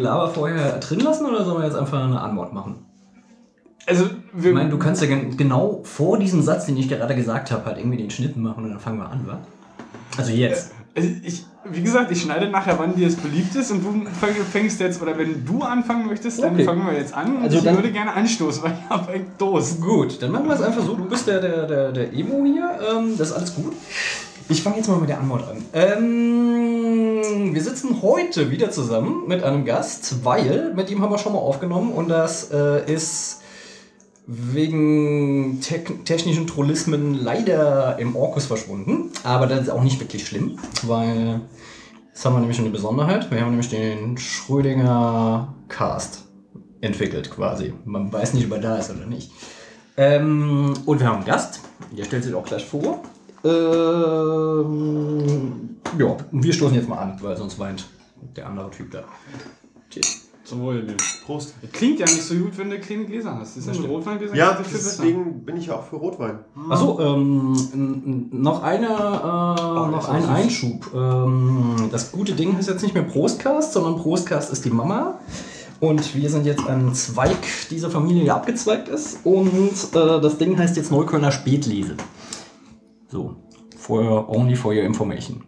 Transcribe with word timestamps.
Gelaber 0.00 0.28
vorher 0.28 0.78
drin 0.78 1.00
lassen 1.00 1.26
oder 1.26 1.44
sollen 1.44 1.58
wir 1.60 1.66
jetzt 1.66 1.76
einfach 1.76 2.02
eine 2.04 2.20
Antwort 2.20 2.52
machen? 2.52 2.76
Also, 3.86 4.04
wir, 4.32 4.50
Ich 4.50 4.54
meine, 4.54 4.70
du 4.70 4.78
kannst 4.78 5.00
ja 5.02 5.08
gen- 5.08 5.36
genau 5.36 5.80
vor 5.84 6.18
diesem 6.18 6.42
Satz, 6.42 6.66
den 6.66 6.76
ich 6.76 6.88
gerade 6.88 7.14
gesagt 7.16 7.50
habe, 7.50 7.64
halt 7.64 7.78
irgendwie 7.78 7.96
den 7.96 8.10
Schnitt 8.10 8.36
machen 8.36 8.64
und 8.64 8.70
dann 8.70 8.78
fangen 8.80 8.98
wir 8.98 9.08
an, 9.08 9.26
wa? 9.26 9.38
Also 10.18 10.32
jetzt. 10.32 10.72
also 10.94 11.08
ich, 11.24 11.44
wie 11.64 11.82
gesagt, 11.82 12.10
ich 12.10 12.20
schneide 12.22 12.48
nachher, 12.48 12.78
wann 12.78 12.94
dir 12.94 13.06
es 13.08 13.16
beliebt 13.16 13.54
ist 13.54 13.70
und 13.70 13.82
du 13.84 13.88
fäng- 14.20 14.42
fängst 14.52 14.80
jetzt, 14.80 15.00
oder 15.00 15.16
wenn 15.18 15.44
du 15.44 15.62
anfangen 15.62 16.06
möchtest, 16.06 16.42
dann 16.42 16.54
Okay. 16.54 16.64
fangen 16.64 16.84
wir 16.86 16.92
jetzt 16.94 17.14
an. 17.14 17.38
Also 17.42 17.58
ich 17.58 17.64
würde 17.64 17.90
gerne 17.90 18.12
anstoßen, 18.12 18.62
weil 18.64 18.72
ich 18.72 18.90
habe 18.90 19.12
eine 19.12 19.24
Dose. 19.38 19.80
Gut, 19.80 20.20
dann 20.22 20.30
machen 20.32 20.46
wir 20.48 20.54
es 20.54 20.62
einfach 20.62 20.84
so. 20.84 20.94
Du 20.94 21.04
bist 21.06 21.26
der, 21.26 21.40
der, 21.40 21.66
der, 21.66 21.92
der 21.92 22.12
Emo 22.12 22.44
hier. 22.44 22.70
Ähm, 22.96 23.14
das 23.16 23.30
ist 23.30 23.34
alles 23.36 23.54
gut. 23.54 23.72
Ich 24.50 24.64
fange 24.64 24.78
jetzt 24.78 24.88
mal 24.88 24.98
mit 24.98 25.08
der 25.08 25.20
Antwort 25.20 25.44
an. 25.48 25.64
Ähm, 25.72 27.54
wir 27.54 27.62
sitzen 27.62 28.02
heute 28.02 28.50
wieder 28.50 28.72
zusammen 28.72 29.28
mit 29.28 29.44
einem 29.44 29.64
Gast, 29.64 30.24
weil 30.24 30.74
mit 30.74 30.90
ihm 30.90 31.00
haben 31.02 31.12
wir 31.12 31.18
schon 31.18 31.34
mal 31.34 31.38
aufgenommen 31.38 31.92
und 31.92 32.08
das 32.08 32.50
äh, 32.50 32.92
ist 32.92 33.42
wegen 34.26 35.60
tek 35.60 36.04
technischen 36.04 36.48
Trollismen 36.48 37.14
leider 37.14 37.96
im 38.00 38.16
Orkus 38.16 38.46
verschwunden. 38.46 39.12
Aber 39.22 39.46
das 39.46 39.60
ist 39.62 39.70
auch 39.70 39.84
nicht 39.84 40.00
wirklich 40.00 40.26
schlimm, 40.26 40.58
weil 40.82 41.42
jetzt 42.08 42.24
haben 42.24 42.34
wir 42.34 42.40
nämlich 42.40 42.58
eine 42.58 42.70
Besonderheit. 42.70 43.30
Wir 43.30 43.42
haben 43.42 43.50
nämlich 43.50 43.70
den 43.70 44.18
Schrödinger 44.18 45.54
Cast 45.68 46.24
entwickelt 46.80 47.30
quasi. 47.30 47.72
Man 47.84 48.12
weiß 48.12 48.34
nicht, 48.34 48.46
ob 48.46 48.52
er 48.54 48.58
da 48.58 48.76
ist 48.78 48.90
oder 48.90 49.06
nicht. 49.06 49.30
Ähm, 49.96 50.74
und 50.86 50.98
wir 50.98 51.06
haben 51.06 51.18
einen 51.18 51.24
Gast, 51.24 51.60
der 51.96 52.02
stellt 52.04 52.24
sich 52.24 52.34
auch 52.34 52.44
gleich 52.44 52.66
vor. 52.66 53.00
Ähm, 53.44 54.80
ja, 55.98 56.16
und 56.30 56.42
wir 56.42 56.52
stoßen 56.52 56.74
jetzt 56.74 56.88
mal 56.88 56.98
an, 56.98 57.18
weil 57.20 57.36
sonst 57.36 57.58
weint 57.58 57.86
der 58.36 58.46
andere 58.46 58.70
Typ 58.70 58.90
da. 58.90 59.04
Cheers. 59.90 60.30
Sowohl 60.50 60.82
dem. 60.82 60.96
Prost. 61.24 61.54
Klingt 61.72 62.00
ja 62.00 62.06
nicht 62.06 62.22
so 62.22 62.34
gut, 62.34 62.58
wenn 62.58 62.70
du 62.70 62.80
kleine 62.80 63.04
Gläser 63.04 63.38
hast. 63.38 63.56
Das 63.56 63.66
ist 63.66 63.78
ein 63.78 63.84
Rotweingläser. 63.84 64.34
Ja, 64.34 64.58
deswegen 64.60 65.44
bin 65.44 65.56
ich 65.56 65.70
auch 65.70 65.84
für 65.84 65.94
Rotwein. 65.96 66.40
Achso, 66.68 66.98
ähm, 67.00 68.28
noch, 68.32 68.62
eine, 68.64 68.86
äh, 68.88 68.90
noch 68.90 70.08
ein 70.08 70.24
Einschub. 70.24 70.90
Ähm, 70.92 71.88
das 71.92 72.10
gute 72.10 72.32
Ding 72.32 72.56
heißt 72.56 72.68
jetzt 72.68 72.82
nicht 72.82 72.94
mehr 72.94 73.04
Prostcast, 73.04 73.74
sondern 73.74 73.96
Prostcast 73.96 74.52
ist 74.52 74.64
die 74.64 74.70
Mama. 74.70 75.20
Und 75.78 76.16
wir 76.16 76.28
sind 76.28 76.46
jetzt 76.46 76.66
ein 76.66 76.94
Zweig 76.94 77.38
dieser 77.70 77.88
Familie, 77.88 78.24
der 78.24 78.34
abgezweigt 78.34 78.88
ist. 78.88 79.20
Und 79.24 79.72
äh, 79.94 80.20
das 80.20 80.36
Ding 80.36 80.58
heißt 80.58 80.76
jetzt 80.76 80.90
Neuköllner 80.90 81.30
Spätlese. 81.30 81.94
So, 83.10 83.36
for, 83.76 84.28
only 84.28 84.54
for 84.54 84.72
your 84.72 84.84
information. 84.84 85.42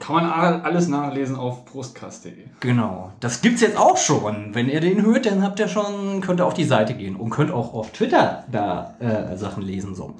Kann 0.00 0.14
man 0.16 0.30
alles 0.62 0.88
nachlesen 0.88 1.36
auf 1.36 1.64
prostkast.de. 1.64 2.32
Genau, 2.60 3.12
das 3.20 3.42
gibt's 3.42 3.60
jetzt 3.60 3.76
auch 3.76 3.98
schon. 3.98 4.54
Wenn 4.54 4.68
ihr 4.68 4.80
den 4.80 5.04
hört, 5.04 5.26
dann 5.26 5.42
habt 5.42 5.58
ihr 5.58 5.68
schon, 5.68 6.20
könnt 6.20 6.40
ihr 6.40 6.46
auf 6.46 6.54
die 6.54 6.64
Seite 6.64 6.94
gehen 6.94 7.16
und 7.16 7.30
könnt 7.30 7.50
auch 7.50 7.74
auf 7.74 7.90
Twitter 7.90 8.44
da 8.50 8.94
äh, 9.00 9.36
Sachen 9.36 9.62
lesen. 9.62 9.94
So. 9.94 10.14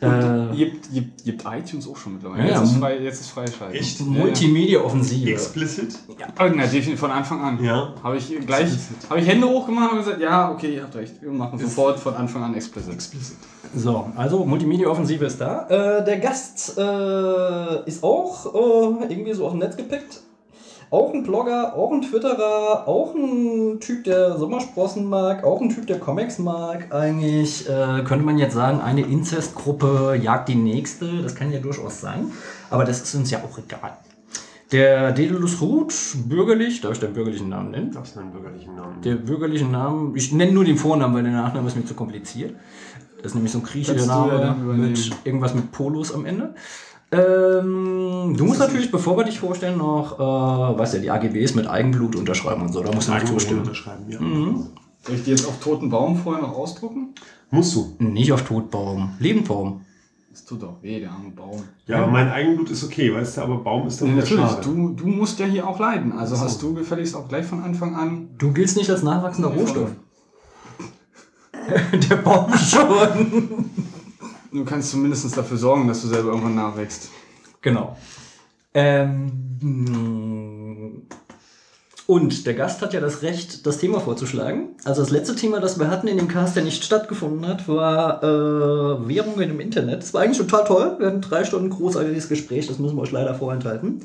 Äh, 0.00 0.54
Gibt, 0.54 0.92
gibt, 0.92 1.24
gibt 1.24 1.44
iTunes 1.46 1.88
auch 1.88 1.96
schon 1.96 2.14
mittlerweile. 2.14 2.42
Ja, 2.42 2.48
jetzt, 2.48 2.56
ja. 2.56 2.62
ist 2.64 2.76
frei, 2.76 2.98
jetzt 2.98 3.20
ist 3.20 3.30
freischalten. 3.30 3.76
Echt? 3.76 4.00
Multimedia-Offensive. 4.00 5.30
Explicit? 5.30 5.98
Oh, 6.08 6.14
na, 6.38 6.64
definitiv 6.64 7.00
von 7.00 7.10
Anfang 7.10 7.40
an. 7.40 7.64
Ja. 7.64 7.94
Habe 8.02 8.18
ich 8.18 8.28
gleich 8.46 8.68
habe 9.08 9.20
ich 9.20 9.26
Hände 9.26 9.48
hochgemacht 9.48 9.92
und 9.92 9.98
gesagt, 9.98 10.20
ja, 10.20 10.50
okay, 10.50 10.74
ihr 10.74 10.82
habt 10.82 10.94
recht. 10.96 11.22
Wir 11.22 11.30
machen 11.30 11.58
sofort 11.58 11.98
von 11.98 12.14
Anfang 12.14 12.42
an 12.42 12.54
explicit. 12.54 12.92
Explicit. 12.92 13.36
So, 13.74 14.10
also 14.16 14.44
Multimedia-Offensive 14.44 15.24
ist 15.24 15.40
da. 15.40 15.66
Äh, 15.68 16.04
der 16.04 16.18
Gast 16.18 16.76
äh, 16.76 17.88
ist 17.88 18.02
auch 18.04 18.54
äh, 18.54 19.12
irgendwie 19.12 19.32
so 19.32 19.46
aus 19.46 19.52
dem 19.52 19.60
Netz 19.60 19.76
gepickt. 19.76 20.20
Auch 20.90 21.12
ein 21.12 21.24
Blogger, 21.24 21.74
auch 21.74 21.90
ein 21.90 22.02
Twitterer, 22.02 22.86
auch 22.86 23.14
ein 23.14 23.80
Typ, 23.80 24.04
der 24.04 24.38
Sommersprossen 24.38 25.04
mag, 25.04 25.42
auch 25.42 25.60
ein 25.60 25.68
Typ, 25.68 25.86
der 25.88 25.98
Comics 25.98 26.38
mag. 26.38 26.94
Eigentlich 26.94 27.68
äh, 27.68 28.04
könnte 28.04 28.24
man 28.24 28.38
jetzt 28.38 28.54
sagen, 28.54 28.80
eine 28.80 29.00
Inzestgruppe 29.00 30.18
jagt 30.22 30.48
die 30.48 30.54
nächste. 30.54 31.22
Das 31.22 31.34
kann 31.34 31.50
ja 31.50 31.58
durchaus 31.58 32.00
sein. 32.00 32.30
Aber 32.70 32.84
das 32.84 33.02
ist 33.02 33.14
uns 33.16 33.30
ja 33.32 33.38
auch 33.38 33.58
egal. 33.58 33.96
Der 34.72 35.12
Dedalus 35.12 35.60
Ruth, 35.60 35.94
bürgerlich, 36.26 36.80
darf 36.80 36.92
ich 36.92 37.00
den 37.00 37.12
bürgerlichen 37.12 37.48
Namen 37.48 37.70
nennen? 37.70 37.92
Darfst 37.92 38.16
du 38.16 38.20
einen 38.20 38.32
bürgerlichen 38.32 38.74
Namen? 38.74 39.00
Der 39.02 39.14
bürgerliche 39.14 39.64
Name, 39.64 40.16
ich 40.16 40.32
nenne 40.32 40.52
nur 40.52 40.64
den 40.64 40.76
Vornamen, 40.76 41.14
weil 41.14 41.22
der 41.22 41.32
Nachname 41.32 41.68
ist 41.68 41.76
mir 41.76 41.84
zu 41.84 41.94
kompliziert. 41.94 42.54
Das 43.22 43.32
ist 43.32 43.34
nämlich 43.34 43.52
so 43.52 43.58
ein 43.58 43.64
griechischer 43.64 44.06
Name 44.06 44.56
mit 44.74 45.10
irgendwas 45.24 45.54
mit 45.54 45.72
Polos 45.72 46.12
am 46.14 46.26
Ende. 46.26 46.54
Ähm, 47.12 48.34
du 48.36 48.44
musst 48.44 48.58
natürlich, 48.58 48.90
bevor 48.90 49.16
wir 49.16 49.24
dich 49.24 49.38
vorstellen, 49.38 49.78
noch, 49.78 50.18
äh, 50.18 50.78
weißt 50.78 50.94
ja, 50.94 51.00
die 51.00 51.10
AGBs 51.10 51.54
mit 51.54 51.66
Eigenblut 51.68 52.16
unterschreiben 52.16 52.62
und 52.62 52.72
so. 52.72 52.82
Da 52.82 52.92
musst 52.92 53.08
du 53.08 53.12
Eigentum 53.12 53.38
zustimmen. 53.38 53.60
unterschreiben, 53.60 54.04
ja. 54.08 54.18
Soll 55.02 55.14
ich 55.14 55.22
die 55.24 55.30
jetzt 55.30 55.46
auf 55.46 55.60
toten 55.60 55.88
Baum 55.88 56.16
vorher 56.16 56.42
noch 56.42 56.56
ausdrucken? 56.56 57.14
Musst 57.50 57.76
du. 57.76 57.94
Nicht 58.00 58.32
auf 58.32 58.42
Todbaum, 58.42 59.10
Lebendbaum. 59.20 59.82
Das 60.32 60.44
tut 60.44 60.62
doch 60.62 60.82
weh, 60.82 60.98
der 61.00 61.12
arme 61.12 61.30
Baum. 61.30 61.62
Ja, 61.86 61.98
aber 62.02 62.08
mein 62.08 62.28
Eigenblut 62.28 62.70
ist 62.70 62.82
okay, 62.84 63.14
weißt 63.14 63.36
du, 63.36 63.40
aber 63.42 63.58
Baum 63.58 63.86
ist 63.86 64.00
dann 64.02 64.08
Nee, 64.08 64.14
wieder 64.16 64.22
natürlich, 64.24 64.50
schade. 64.50 64.62
du, 64.64 64.88
du 64.90 65.06
musst 65.06 65.38
ja 65.38 65.46
hier 65.46 65.66
auch 65.66 65.78
leiden. 65.78 66.12
Also 66.12 66.38
hast 66.38 66.60
du 66.60 66.74
gefälligst 66.74 67.14
auch 67.14 67.28
gleich 67.28 67.46
von 67.46 67.62
Anfang 67.62 67.94
an. 67.94 68.28
Du 68.36 68.52
giltst 68.52 68.76
nicht 68.76 68.90
als 68.90 69.02
nachwachsender 69.04 69.48
Rohstoff. 69.50 69.90
der 72.10 72.16
Baum 72.16 72.52
schon. 72.54 73.70
Du 74.52 74.64
kannst 74.64 74.90
zumindest 74.90 75.36
dafür 75.36 75.56
sorgen, 75.56 75.88
dass 75.88 76.02
du 76.02 76.08
selber 76.08 76.30
irgendwann 76.30 76.54
nachwächst. 76.54 77.10
Genau. 77.62 77.96
Ähm, 78.74 79.32
und 82.06 82.46
der 82.46 82.54
Gast 82.54 82.82
hat 82.82 82.92
ja 82.94 83.00
das 83.00 83.22
Recht, 83.22 83.66
das 83.66 83.78
Thema 83.78 83.98
vorzuschlagen. 83.98 84.76
Also 84.84 85.02
das 85.02 85.10
letzte 85.10 85.34
Thema, 85.34 85.58
das 85.58 85.78
wir 85.78 85.90
hatten 85.90 86.06
in 86.06 86.18
dem 86.18 86.28
Cast, 86.28 86.54
der 86.54 86.62
nicht 86.62 86.84
stattgefunden 86.84 87.46
hat, 87.48 87.66
war 87.68 88.22
äh, 88.22 89.08
Währungen 89.08 89.50
im 89.50 89.60
Internet. 89.60 90.02
Das 90.02 90.14
war 90.14 90.22
eigentlich 90.22 90.38
total 90.38 90.64
toll. 90.64 90.96
Wir 90.98 91.08
hatten 91.08 91.20
drei 91.20 91.44
Stunden 91.44 91.70
großartiges 91.70 92.28
Gespräch, 92.28 92.68
das 92.68 92.78
müssen 92.78 92.96
wir 92.96 93.02
euch 93.02 93.10
leider 93.10 93.34
vorenthalten. 93.34 94.02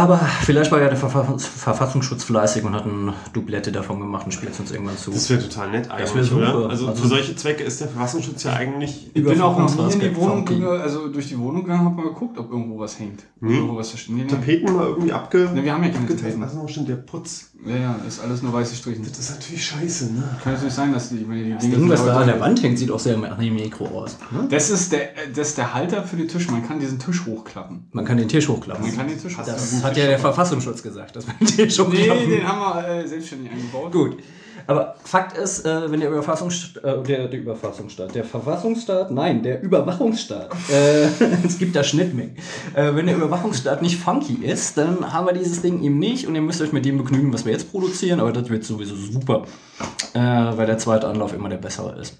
Aber 0.00 0.16
vielleicht 0.16 0.72
war 0.72 0.80
ja 0.80 0.88
der 0.88 0.96
Verfass 0.96 1.44
Verfassungsschutz 1.44 2.24
fleißig 2.24 2.64
und 2.64 2.74
hat 2.74 2.84
eine 2.84 3.12
Doublette 3.34 3.70
davon 3.70 4.00
gemacht 4.00 4.24
und 4.24 4.32
spielt 4.32 4.52
es 4.52 4.60
uns 4.60 4.70
irgendwann 4.70 4.96
zu. 4.96 5.10
Das 5.10 5.28
wäre 5.28 5.42
total 5.42 5.70
nett 5.70 5.90
eigentlich, 5.90 6.26
super. 6.26 6.56
oder? 6.56 6.70
Also, 6.70 6.88
Also- 6.88 7.02
für 7.02 7.08
solche 7.08 7.36
Zwecke 7.36 7.64
ist 7.64 7.80
der 7.82 7.88
Verfassungsschutz 7.88 8.44
ja 8.44 8.54
eigentlich... 8.54 9.10
Ich 9.12 9.22
bin 9.22 9.40
auch 9.42 9.58
noch 9.58 9.86
nie 9.86 9.92
in 9.92 10.00
die 10.00 10.16
Wohnung, 10.16 10.44
gegangen, 10.46 10.80
also 10.80 11.08
durch 11.08 11.28
die 11.28 11.38
Wohnung 11.38 11.64
gegangen, 11.64 11.84
hab 11.84 11.96
mal 11.96 12.04
geguckt, 12.04 12.38
ob 12.38 12.50
irgendwo 12.50 12.78
was 12.78 12.98
hängt. 12.98 13.24
Ob 13.42 13.50
Irgendwo 13.50 13.76
was 13.76 13.94
nee. 14.08 14.24
Tapeten 14.24 14.72
mal 14.74 14.86
irgendwie 14.86 15.12
abge... 15.12 15.50
Ne, 15.52 15.64
wir 15.64 15.74
haben 15.74 15.84
ja 15.84 15.90
keine. 15.90 16.06
Tapeten. 16.06 16.42
Achso, 16.42 16.66
stimmt, 16.66 16.88
der 16.88 16.96
Putz. 16.96 17.49
Ja, 17.66 17.76
ja, 17.76 18.00
ist 18.08 18.20
alles 18.20 18.42
nur 18.42 18.52
weiße 18.52 18.74
Strichen. 18.74 19.04
Das 19.06 19.18
ist 19.18 19.30
natürlich 19.30 19.64
scheiße, 19.64 20.12
ne? 20.14 20.36
Kann 20.42 20.54
natürlich 20.54 20.72
sein, 20.72 20.92
dass 20.92 21.10
die, 21.10 21.18
ich 21.18 21.26
meine, 21.26 21.44
die 21.44 21.52
Das 21.52 21.62
Dinge 21.62 21.76
Ding, 21.76 21.88
was 21.90 22.04
da 22.04 22.20
an 22.20 22.26
der 22.26 22.40
Wand 22.40 22.62
hängt, 22.62 22.78
sieht 22.78 22.90
auch 22.90 22.98
sehr 22.98 23.18
nach 23.18 23.38
dem 23.38 23.54
Mikro 23.54 23.86
aus. 23.86 24.16
Ne? 24.30 24.46
Das 24.48 24.70
ist, 24.70 24.92
der, 24.92 25.10
das 25.34 25.48
ist 25.48 25.58
der 25.58 25.74
Halter 25.74 26.02
für 26.04 26.16
den 26.16 26.28
Tisch. 26.28 26.48
Man 26.50 26.66
kann 26.66 26.80
diesen 26.80 26.98
Tisch 26.98 27.26
hochklappen. 27.26 27.88
Man 27.92 28.04
kann 28.04 28.16
den 28.16 28.28
Tisch 28.28 28.48
hochklappen. 28.48 28.82
Man 28.82 28.96
kann 28.96 29.08
den 29.08 29.20
Tisch 29.20 29.36
Das 29.36 29.82
hat 29.84 29.96
ja 29.96 30.06
der 30.06 30.18
Verfassungsschutz 30.18 30.82
gesagt, 30.82 31.16
dass 31.16 31.26
man 31.26 31.36
den 31.40 31.46
Tisch 31.48 31.78
Nee, 31.78 31.84
hochklappen 31.84 32.30
den 32.30 32.48
haben 32.48 32.60
wir 32.60 32.88
äh, 32.88 33.06
selbstständig 33.06 33.50
eingebaut. 33.52 33.92
Gut. 33.92 34.16
Aber 34.66 34.94
Fakt 35.04 35.36
ist, 35.36 35.64
äh, 35.64 35.90
wenn 35.90 36.00
der 36.00 36.10
Überfassungsstaat, 36.10 36.84
äh, 36.84 37.02
der, 37.02 37.28
der 37.28 37.40
Überfassungsstaat, 37.40 38.14
der 38.14 38.24
Verfassungsstaat, 38.24 39.10
nein, 39.10 39.42
der 39.42 39.62
Überwachungsstaat, 39.62 40.50
äh, 40.70 41.06
es 41.46 41.58
gibt 41.58 41.76
da 41.76 41.82
Schnittmengen. 41.82 42.36
Äh, 42.74 42.94
wenn 42.94 43.06
der 43.06 43.16
Überwachungsstaat 43.16 43.82
nicht 43.82 43.98
funky 43.98 44.44
ist, 44.44 44.76
dann 44.76 45.12
haben 45.12 45.26
wir 45.26 45.32
dieses 45.32 45.62
Ding 45.62 45.82
eben 45.82 45.98
nicht 45.98 46.26
und 46.26 46.34
ihr 46.34 46.42
müsst 46.42 46.60
euch 46.60 46.72
mit 46.72 46.84
dem 46.84 46.98
begnügen, 46.98 47.32
was 47.32 47.44
wir 47.44 47.52
jetzt 47.52 47.70
produzieren, 47.70 48.20
aber 48.20 48.32
das 48.32 48.48
wird 48.48 48.64
sowieso 48.64 48.94
super, 48.94 49.44
äh, 50.14 50.18
weil 50.18 50.66
der 50.66 50.78
zweite 50.78 51.08
Anlauf 51.08 51.32
immer 51.32 51.48
der 51.48 51.58
bessere 51.58 51.98
ist. 52.00 52.18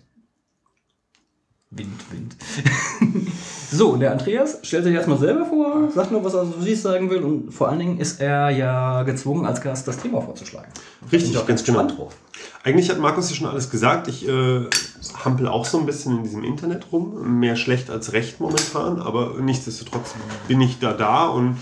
Wind, 1.73 2.01
Wind. 2.11 2.37
so, 3.71 3.91
und 3.91 4.01
der 4.01 4.11
Andreas 4.11 4.59
stellt 4.63 4.83
sich 4.83 4.93
erstmal 4.93 5.19
selber 5.19 5.47
vor, 5.47 5.89
sagt 5.95 6.11
nur, 6.11 6.25
was 6.25 6.35
er 6.35 6.45
so 6.45 6.61
sich 6.61 6.81
sagen 6.81 7.11
will 7.11 7.23
und 7.23 7.53
vor 7.53 7.69
allen 7.69 7.79
Dingen 7.79 7.99
ist 7.99 8.21
er 8.21 8.51
ja 8.51 9.05
gezwungen, 9.05 9.47
als 9.47 9.61
Gast 9.61 9.87
das 9.87 9.99
Thema 9.99 10.21
vorzuschlagen. 10.21 10.69
Richtig, 11.13 11.31
Bin 11.31 11.31
ich 11.31 11.39
auch 11.39 11.47
ganz 11.47 11.63
genau. 11.63 11.79
gespannt 11.79 12.01
drauf. 12.01 12.17
Eigentlich 12.63 12.91
hat 12.91 12.99
Markus 12.99 13.31
ja 13.31 13.37
schon 13.37 13.47
alles 13.47 13.71
gesagt. 13.71 14.07
Ich 14.09 14.29
äh, 14.29 14.67
hampel 15.25 15.49
auch 15.49 15.65
so 15.65 15.79
ein 15.79 15.87
bisschen 15.87 16.19
in 16.19 16.23
diesem 16.25 16.45
Internet 16.45 16.87
rum. 16.93 17.39
Mehr 17.41 17.57
schlecht 17.57 17.89
als 17.91 18.13
recht 18.13 18.39
momentan, 18.41 19.01
aber 19.01 19.35
nichtsdestotrotz 19.41 20.15
bin 20.47 20.61
ich 20.61 20.79
da 20.79 20.93
da 20.93 21.27
und 21.29 21.57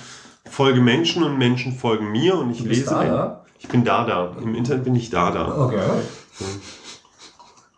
folge 0.51 0.81
Menschen 0.81 1.23
und 1.23 1.39
Menschen 1.39 1.73
folgen 1.73 2.11
mir 2.11 2.37
und 2.37 2.51
ich 2.51 2.65
bist 2.65 2.81
lese. 2.81 2.91
da, 2.91 2.99
ein- 2.99 3.11
da? 3.11 3.45
Ich 3.61 3.69
bin 3.69 3.85
da, 3.85 4.05
da. 4.07 4.37
Im 4.41 4.55
Internet 4.55 4.85
bin 4.85 4.95
ich 4.97 5.11
da, 5.11 5.31
da. 5.31 5.67
Okay. 5.67 5.81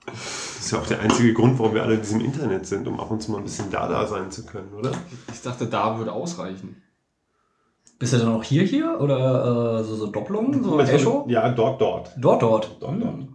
Das 0.06 0.14
ist 0.67 0.70
ja 0.72 0.78
auch 0.78 0.87
der 0.87 1.00
einzige 1.00 1.32
Grund, 1.34 1.58
warum 1.58 1.75
wir 1.75 1.82
alle 1.82 1.94
in 1.94 2.00
diesem 2.02 2.20
Internet 2.20 2.67
sind, 2.67 2.87
um 2.87 3.00
ab 3.00 3.11
und 3.11 3.22
zu 3.22 3.32
mal 3.32 3.38
ein 3.38 3.44
bisschen 3.44 3.70
da, 3.70 3.88
da 3.88 4.06
sein 4.06 4.31
zu 4.31 4.44
können, 4.44 4.72
oder? 4.78 4.93
Ich 5.32 5.40
dachte, 5.43 5.67
da 5.67 5.99
würde 5.99 6.12
ausreichen. 6.12 6.81
Bist 8.00 8.14
du 8.14 8.17
dann 8.17 8.35
auch 8.35 8.43
hier, 8.43 8.62
hier? 8.62 8.99
Oder 8.99 9.81
äh, 9.81 9.85
so, 9.85 9.94
so 9.94 10.06
Doppelungen? 10.06 10.64
So 10.64 10.81
Echo? 10.81 11.26
Ja, 11.29 11.50
dort, 11.50 11.82
dort. 11.82 12.11
Dort, 12.17 12.41
dort. 12.41 12.76
Dort, 12.81 13.02
dort. 13.02 13.29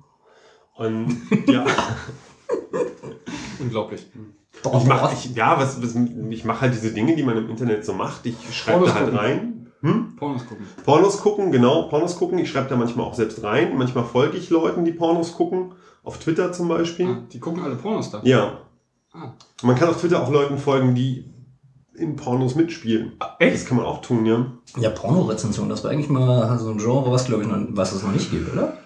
Und 0.78 1.22
ja, 1.48 1.64
Unglaublich. 3.60 4.08
Dort, 4.64 4.82
ich 4.82 4.88
mache 4.90 5.02
dort. 5.02 5.14
ich, 5.14 5.36
ja, 5.36 5.60
was, 5.60 5.84
was, 5.84 5.96
ich 6.32 6.46
mach 6.46 6.62
halt 6.62 6.74
diese 6.74 6.92
Dinge, 6.92 7.16
die 7.16 7.22
man 7.22 7.38
im 7.38 7.48
Internet 7.48 7.86
so 7.86 7.94
macht. 7.94 8.26
Ich 8.26 8.36
schreibe 8.58 8.86
da 8.88 8.96
halt 8.96 9.06
gucken. 9.06 9.20
rein. 9.20 9.72
Hm? 9.82 10.16
Pornos 10.16 10.48
gucken. 10.48 10.66
Pornos 10.84 11.22
gucken, 11.22 11.52
genau, 11.52 11.84
Pornos 11.84 12.16
gucken. 12.18 12.40
Ich 12.40 12.50
schreibe 12.50 12.68
da 12.68 12.76
manchmal 12.76 13.06
auch 13.06 13.14
selbst 13.14 13.44
rein. 13.44 13.78
Manchmal 13.78 14.04
folge 14.04 14.36
ich 14.36 14.50
Leuten, 14.50 14.84
die 14.84 14.94
Pornos 14.94 15.34
gucken. 15.34 15.74
Auf 16.04 16.18
Twitter 16.18 16.52
zum 16.52 16.70
Beispiel. 16.70 17.06
Ah, 17.08 17.22
die 17.32 17.40
gucken 17.40 17.62
alle 17.64 17.76
Pornos 17.76 18.10
da. 18.10 18.22
Ja. 18.24 18.62
Ah. 19.14 19.34
Man 19.62 19.76
kann 19.76 19.90
auf 19.90 20.02
Twitter 20.02 20.24
auch 20.24 20.32
Leuten 20.32 20.58
folgen, 20.58 20.96
die 20.96 21.35
in 21.98 22.16
Pornos 22.16 22.56
mitspielen. 22.56 23.14
Ah, 23.20 23.36
Das 23.40 23.54
echt? 23.54 23.68
kann 23.68 23.78
man 23.78 23.86
auch 23.86 24.02
tun, 24.02 24.26
ja. 24.26 24.52
Ja, 24.78 24.90
Pornorezension, 24.90 25.70
das 25.70 25.84
war 25.84 25.92
eigentlich 25.92 26.10
mal 26.10 26.58
so 26.60 26.70
ein 26.70 26.78
Genre, 26.78 27.12
was 27.12 27.26
glaube 27.26 27.44
ich 27.44 27.50
noch, 27.50 27.58
was 27.70 27.94
es 27.94 28.04
noch 28.04 28.12
nicht 28.12 28.30
gibt, 28.32 28.52
oder? 28.54 28.78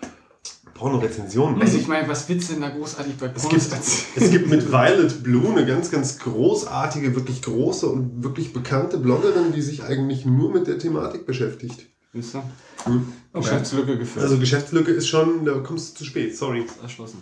Pornorezensionen. 0.74 1.62
Also 1.62 1.78
ich 1.78 1.88
meine, 1.88 2.08
was 2.08 2.30
willst 2.30 2.50
du 2.50 2.54
denn 2.54 2.62
da 2.62 2.70
großartig 2.70 3.18
bei 3.18 3.26
Es 3.36 3.42
Pornos 3.42 3.64
gibt, 3.64 3.74
erzählen? 3.74 4.06
es 4.16 4.32
gibt 4.32 4.48
mit 4.50 4.72
Violet 4.72 5.24
Blue 5.24 5.52
eine 5.52 5.66
ganz, 5.66 5.92
ganz 5.92 6.20
großartige, 6.20 7.16
wirklich 7.16 7.42
große 7.42 7.86
und 7.88 8.24
wirklich 8.24 8.54
bekannte 8.54 8.98
Bloggerin, 8.98 9.52
die 9.54 9.62
sich 9.62 9.84
eigentlich 9.84 10.26
nur 10.26 10.52
mit 10.54 10.68
der 10.68 10.78
Thematik 10.80 11.26
beschäftigt. 11.26 11.88
Wisst 12.14 12.36
ihr? 12.36 12.44
Hm. 12.86 13.12
Geschäftslücke 13.34 13.98
gefüllt. 13.98 14.24
Also 14.24 14.38
Geschäftslücke 14.40 14.92
ist 14.92 15.08
schon, 15.08 15.44
da 15.46 15.60
kommst 15.60 15.92
du 15.92 15.98
zu 16.00 16.06
spät, 16.06 16.36
sorry. 16.38 16.66
erschlossen. 16.82 17.22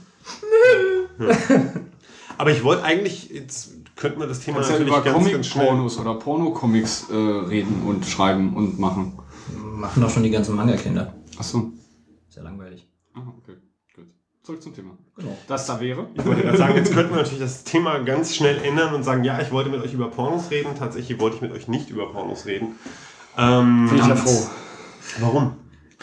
Aber 2.38 2.52
ich 2.52 2.64
wollte 2.64 2.84
eigentlich, 2.84 3.30
jetzt 3.30 3.72
könnten 3.98 4.20
wir 4.20 4.28
das 4.28 4.40
Thema 4.40 4.58
Kannst 4.58 4.70
ja 4.70 4.80
natürlich 4.80 4.96
über 4.96 5.04
ganz, 5.04 5.32
ganz 5.32 5.48
schnell... 5.48 5.66
Comic-Pornos 5.66 6.00
oder 6.00 6.14
Porno-Comics 6.14 7.10
äh, 7.10 7.16
reden 7.16 7.84
und 7.86 8.06
schreiben 8.06 8.56
und 8.56 8.80
machen. 8.80 9.20
Machen 9.56 10.02
doch 10.02 10.10
schon 10.10 10.24
die 10.24 10.30
ganzen 10.30 10.56
Manga-Kinder. 10.56 11.14
Achso. 11.38 11.72
Ist 12.30 12.38
ja 12.38 12.44
langweilig. 12.44 12.88
Ah, 13.14 13.22
okay. 13.38 13.58
Gut. 13.96 14.06
Zurück 14.44 14.62
zum 14.62 14.74
Thema. 14.74 14.98
Genau. 15.16 15.36
Das 15.48 15.66
da 15.66 15.80
wäre? 15.80 16.08
Ich 16.14 16.26
wollte 16.26 16.44
gerade 16.44 16.58
sagen, 16.58 16.76
jetzt 16.76 16.94
könnten 16.94 17.12
wir 17.12 17.18
natürlich 17.18 17.40
das 17.40 17.64
Thema 17.64 18.00
ganz 18.00 18.36
schnell 18.36 18.64
ändern 18.64 18.94
und 18.94 19.04
sagen, 19.04 19.24
ja, 19.24 19.42
ich 19.42 19.52
wollte 19.52 19.70
mit 19.70 19.82
euch 19.82 19.94
über 19.94 20.10
Pornos 20.10 20.52
reden. 20.52 20.70
Tatsächlich 20.78 21.20
wollte 21.20 21.38
ich 21.38 21.42
mit 21.42 21.52
euch 21.52 21.68
nicht 21.68 21.90
über 21.90 22.12
Pornos 22.12 22.46
reden. 22.46 22.76
Ähm, 23.38 23.88
Bin 23.90 24.00
ich 24.00 24.08
ja 24.08 24.16
froh. 24.16 24.48
Warum? 25.20 25.54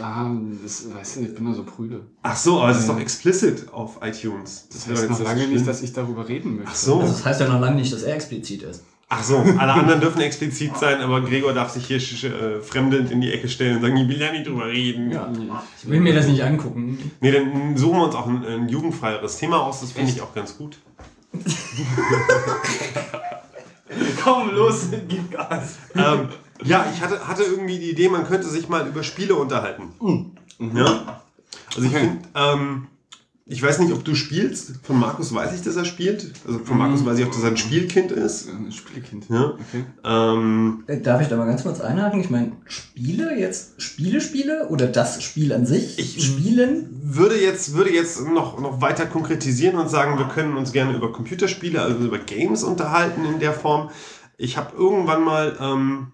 Ah, 0.01 0.29
das, 0.63 0.93
weißt 0.93 1.17
du, 1.17 1.21
ich 1.21 1.35
bin 1.35 1.45
da 1.45 1.55
so 1.55 1.63
prüde. 1.63 2.01
Ach 2.23 2.37
so, 2.37 2.61
aber 2.61 2.71
es 2.71 2.81
ist 2.81 2.89
doch 2.89 2.99
explicit 2.99 3.73
auf 3.73 3.99
iTunes. 4.03 4.67
Das 4.73 4.89
wäre 4.89 4.99
heißt 4.99 5.11
noch 5.11 5.19
nicht 5.19 5.29
lange 5.29 5.43
so 5.45 5.49
nicht, 5.51 5.69
dass 5.69 5.83
ich 5.83 5.93
darüber 5.93 6.29
reden 6.29 6.57
möchte. 6.57 6.71
Ach 6.73 6.77
so. 6.77 7.01
Also 7.01 7.13
das 7.13 7.25
heißt 7.25 7.41
ja 7.41 7.49
noch 7.49 7.61
lange 7.61 7.77
nicht, 7.77 7.93
dass 7.93 8.03
er 8.03 8.15
explizit 8.15 8.63
ist. 8.63 8.83
Ach 9.09 9.23
so, 9.23 9.37
alle 9.37 9.73
anderen 9.75 10.01
dürfen 10.01 10.23
explizit 10.23 10.77
sein, 10.77 11.01
aber 11.01 11.21
Gregor 11.21 11.53
darf 11.53 11.71
sich 11.71 11.87
hier 11.87 11.99
äh, 11.99 12.61
fremdelnd 12.61 13.13
in 13.13 13.21
die 13.21 13.33
Ecke 13.33 13.49
stellen 13.49 13.77
und 13.77 13.83
sagen, 13.83 13.97
ich 13.97 14.09
will 14.09 14.21
ja 14.21 14.33
nicht 14.33 14.47
drüber 14.47 14.67
reden. 14.67 15.13
Ja. 15.13 15.31
Ich 15.81 15.89
will 15.89 16.01
mir 16.01 16.15
das 16.15 16.27
nicht 16.27 16.43
angucken. 16.43 17.13
Nee, 17.21 17.31
dann 17.31 17.77
suchen 17.77 17.99
wir 17.99 18.05
uns 18.07 18.15
auch 18.15 18.27
ein, 18.27 18.45
ein 18.45 18.69
jugendfreieres 18.69 19.37
Thema 19.37 19.61
aus, 19.61 19.83
das 19.83 19.93
finde 19.93 20.11
ich 20.11 20.21
auch 20.23 20.35
ganz 20.35 20.57
gut. 20.57 20.79
Komm, 24.25 24.51
los, 24.55 24.89
gib 25.07 25.31
Gas. 25.31 25.77
ähm, 25.95 26.29
ja, 26.65 26.87
ich 26.95 27.01
hatte, 27.03 27.27
hatte 27.29 27.43
irgendwie 27.45 27.79
die 27.79 27.91
Idee, 27.91 28.09
man 28.09 28.27
könnte 28.27 28.49
sich 28.49 28.69
mal 28.69 28.87
über 28.87 29.03
Spiele 29.03 29.35
unterhalten. 29.35 29.93
Ja? 30.75 31.21
Also 31.75 31.87
ich 31.89 31.95
Okay. 31.95 32.01
finde, 32.01 32.19
ähm, 32.35 32.87
ich 33.47 33.63
weiß 33.63 33.79
nicht, 33.81 33.93
ob 33.93 34.03
du 34.05 34.15
spielst. 34.15 34.81
Von 34.85 34.99
Markus 34.99 35.35
weiß 35.35 35.55
ich, 35.55 35.61
dass 35.61 35.77
er 35.77 35.85
spielt. 35.85 36.33
Also 36.47 36.61
von 36.61 36.79
Markus 36.79 37.05
weiß 37.05 37.19
ich 37.19 37.27
auch, 37.27 37.31
dass 37.31 37.43
er 37.43 37.51
ein 37.51 37.59
Spielkind 37.59 38.11
ist. 38.11 38.49
Ein 38.49 38.73
Spielkind. 38.73 39.27
Ja. 39.29 39.49
Okay. 39.51 39.85
Ähm, 40.03 40.85
Äh, 40.87 41.01
Darf 41.03 41.21
ich 41.21 41.29
da 41.29 41.37
mal 41.37 41.45
ganz 41.45 41.63
kurz 41.63 41.81
einhaken? 41.83 42.21
Ich 42.21 42.31
meine, 42.31 42.53
Spiele 42.65 43.39
jetzt, 43.39 43.83
Spiele, 43.83 44.23
Spiele 44.23 44.69
oder 44.69 44.87
das 44.87 45.23
Spiel 45.23 45.53
an 45.53 45.67
sich? 45.67 45.99
Ich- 45.99 46.25
Spielen? 46.25 46.89
würde 47.07 47.39
jetzt, 47.39 47.75
würde 47.75 47.93
jetzt 47.93 48.27
noch, 48.27 48.59
noch 48.61 48.81
weiter 48.81 49.05
konkretisieren 49.05 49.77
und 49.79 49.91
sagen, 49.91 50.17
wir 50.19 50.27
können 50.29 50.57
uns 50.57 50.73
gerne 50.73 50.97
über 50.97 51.13
Computerspiele, 51.13 51.83
also 51.83 51.99
über 51.99 52.19
Games 52.19 52.65
unterhalten 52.65 53.27
in 53.27 53.41
der 53.41 53.53
Form. 53.53 53.91
Ich 54.39 54.57
habe 54.57 54.75
irgendwann 54.75 55.23
mal 55.23 55.55
ähm, 55.61 56.07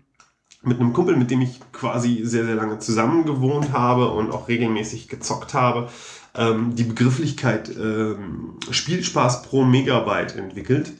mit 0.62 0.78
einem 0.78 0.92
Kumpel, 0.92 1.16
mit 1.16 1.30
dem 1.30 1.40
ich 1.40 1.60
quasi 1.72 2.20
sehr, 2.24 2.44
sehr 2.44 2.54
lange 2.54 2.78
zusammen 2.78 3.24
gewohnt 3.24 3.72
habe 3.72 4.10
und 4.10 4.30
auch 4.30 4.48
regelmäßig 4.48 5.08
gezockt 5.08 5.54
habe, 5.54 5.88
ähm, 6.34 6.74
die 6.76 6.84
Begrifflichkeit 6.84 7.70
ähm, 7.76 8.58
Spielspaß 8.70 9.42
pro 9.42 9.64
Megabyte 9.64 10.36
entwickelt, 10.36 10.92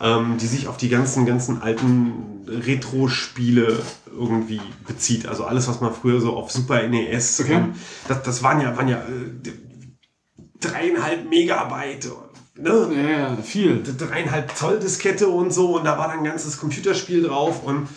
ähm, 0.00 0.36
die 0.38 0.46
sich 0.46 0.68
auf 0.68 0.76
die 0.76 0.90
ganzen, 0.90 1.24
ganzen 1.24 1.62
alten 1.62 2.44
Retro-Spiele 2.46 3.78
irgendwie 4.12 4.60
bezieht. 4.86 5.26
Also 5.26 5.44
alles, 5.44 5.68
was 5.68 5.80
man 5.80 5.92
früher 5.94 6.20
so 6.20 6.36
auf 6.36 6.52
Super 6.52 6.86
NES, 6.86 7.40
Okay. 7.40 7.60
das, 8.08 8.22
das 8.22 8.42
waren 8.42 8.60
ja, 8.60 8.76
waren 8.76 8.88
ja 8.88 8.98
äh, 8.98 9.50
dreieinhalb 10.60 11.28
Megabyte. 11.28 12.10
Ne? 12.58 12.88
Ja, 12.94 13.18
ja, 13.18 13.36
viel. 13.36 13.82
dreieinhalb 13.82 14.56
Zoll 14.56 14.78
Diskette 14.78 15.28
und 15.28 15.52
so 15.52 15.76
und 15.76 15.84
da 15.84 15.98
war 15.98 16.08
dann 16.08 16.18
ein 16.18 16.24
ganzes 16.24 16.58
Computerspiel 16.58 17.22
drauf 17.24 17.62
und 17.64 17.88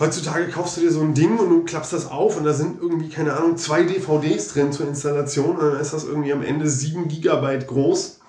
heutzutage 0.00 0.48
kaufst 0.48 0.76
du 0.76 0.80
dir 0.82 0.90
so 0.92 1.00
ein 1.00 1.14
Ding 1.14 1.38
und 1.38 1.48
du 1.50 1.64
klappst 1.64 1.92
das 1.92 2.10
auf 2.10 2.36
und 2.36 2.44
da 2.44 2.52
sind 2.52 2.80
irgendwie, 2.80 3.08
keine 3.08 3.34
Ahnung, 3.34 3.56
zwei 3.56 3.82
DVDs 3.82 4.48
drin 4.48 4.72
zur 4.72 4.88
Installation 4.88 5.56
und 5.56 5.72
dann 5.72 5.80
ist 5.80 5.92
das 5.92 6.04
irgendwie 6.04 6.32
am 6.32 6.42
Ende 6.42 6.68
7 6.68 7.08
Gigabyte 7.08 7.66
groß. 7.66 8.20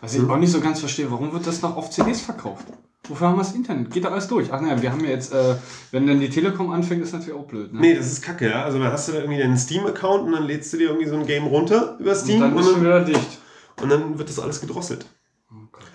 Was 0.00 0.14
ich 0.14 0.28
auch 0.28 0.36
nicht 0.36 0.52
so 0.52 0.60
ganz 0.60 0.80
verstehe, 0.80 1.10
warum 1.10 1.32
wird 1.32 1.46
das 1.46 1.62
noch 1.62 1.76
auf 1.76 1.90
CDs 1.90 2.20
verkauft? 2.20 2.66
Wofür 3.08 3.28
haben 3.28 3.36
wir 3.36 3.42
das 3.42 3.54
Internet? 3.54 3.90
Geht 3.90 4.04
da 4.04 4.10
alles 4.10 4.28
durch? 4.28 4.52
Ach 4.52 4.60
naja, 4.60 4.80
wir 4.80 4.92
haben 4.92 5.02
ja 5.04 5.10
jetzt, 5.10 5.32
äh, 5.32 5.56
wenn 5.90 6.06
dann 6.06 6.20
die 6.20 6.30
Telekom 6.30 6.70
anfängt, 6.70 7.02
ist 7.02 7.12
natürlich 7.12 7.34
auch 7.34 7.46
blöd. 7.46 7.72
Ne? 7.72 7.80
Nee, 7.80 7.94
das 7.94 8.06
ist 8.06 8.22
kacke, 8.22 8.48
ja. 8.48 8.62
Also 8.64 8.78
dann 8.78 8.92
hast 8.92 9.08
du 9.08 9.12
da 9.12 9.18
irgendwie 9.18 9.38
deinen 9.40 9.58
Steam-Account 9.58 10.24
und 10.26 10.32
dann 10.32 10.44
lädst 10.44 10.72
du 10.72 10.76
dir 10.76 10.88
irgendwie 10.90 11.08
so 11.08 11.16
ein 11.16 11.26
Game 11.26 11.46
runter 11.46 11.96
über 11.98 12.12
Und 12.12 12.16
Steam 12.16 12.40
dann 12.40 12.52
und 12.52 12.60
ist 12.60 12.66
schon 12.66 12.84
dann, 12.84 12.84
wieder 12.84 13.04
dicht. 13.18 13.38
und 13.82 13.88
dann 13.90 14.18
wird 14.18 14.28
das 14.28 14.38
alles 14.38 14.60
gedrosselt. 14.60 15.06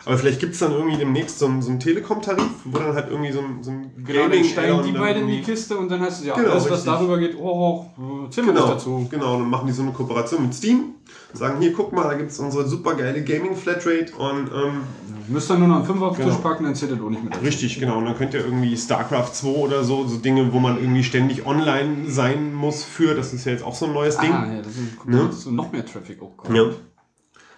Aber 0.05 0.17
vielleicht 0.17 0.39
gibt 0.39 0.53
es 0.53 0.59
dann 0.59 0.71
irgendwie 0.71 0.97
demnächst 0.97 1.39
so 1.39 1.47
einen, 1.47 1.61
so 1.61 1.69
einen 1.71 1.79
Telekom-Tarif, 1.79 2.43
wo 2.65 2.77
dann 2.77 2.93
halt 2.93 3.09
irgendwie 3.09 3.31
so 3.31 3.39
ein, 3.39 3.63
so 3.63 3.71
ein 3.71 3.91
Genau, 4.05 4.27
dann 4.27 4.43
steigen 4.43 4.83
die 4.83 4.91
beiden 4.91 5.23
in 5.23 5.29
die 5.29 5.41
Kiste 5.41 5.75
und 5.77 5.89
dann 5.89 5.99
heißt 6.01 6.19
es 6.21 6.27
ja, 6.27 6.35
Genau, 6.35 6.51
alles 6.51 6.65
was 6.65 6.71
richtig. 6.73 6.85
darüber 6.93 7.17
geht, 7.17 7.35
oh, 7.39 7.87
oh 7.97 8.25
was 8.27 8.35
Genau, 8.35 8.67
dazu. 8.67 9.07
genau, 9.09 9.39
dann 9.39 9.49
machen 9.49 9.65
die 9.67 9.73
so 9.73 9.81
eine 9.81 9.91
Kooperation 9.91 10.43
mit 10.43 10.53
Steam. 10.53 10.93
Sagen, 11.33 11.59
hier, 11.59 11.74
guck 11.74 11.91
mal, 11.91 12.03
da 12.03 12.13
gibt 12.13 12.31
es 12.31 12.39
unsere 12.39 12.67
supergeile 12.67 13.24
Gaming-Flatrate 13.24 14.13
und 14.17 14.47
ähm, 14.53 14.81
Müsst 15.27 15.50
ihr 15.50 15.57
nur 15.57 15.67
noch 15.67 15.77
einen 15.77 15.85
Fünfer 15.85 16.05
auf 16.05 16.15
den 16.17 16.25
Genau. 16.25 16.35
Tisch 16.35 16.43
packen, 16.43 16.63
dann 16.65 16.75
zählt 16.75 16.91
das 16.91 17.00
auch 17.01 17.09
nicht 17.09 17.24
mit. 17.24 17.41
richtig, 17.41 17.79
genau. 17.79 17.97
Und 17.97 18.05
dann 18.05 18.15
könnt 18.15 18.33
ihr 18.35 18.41
irgendwie 18.45 18.77
StarCraft 18.77 19.31
2 19.33 19.47
oder 19.47 19.83
so, 19.83 20.05
so 20.07 20.17
Dinge, 20.17 20.53
wo 20.53 20.59
man 20.59 20.77
irgendwie 20.79 21.03
ständig 21.03 21.45
online 21.47 22.07
sein 22.09 22.53
muss 22.53 22.83
für, 22.83 23.15
das 23.15 23.33
ist 23.33 23.45
ja 23.45 23.51
jetzt 23.53 23.63
auch 23.63 23.74
so 23.74 23.88
ein 23.88 23.93
neues 23.93 24.17
Ding. 24.19 24.31
Ah, 24.31 24.45
ja, 24.53 24.62
das 24.62 24.74
ist, 24.74 25.05
Ne? 25.05 25.29
du 25.43 25.51
noch 25.51 25.71
mehr 25.71 25.83
Traffic 25.85 26.21
auch 26.21 26.38
kommt. 26.38 26.55
Ja. 26.55 26.65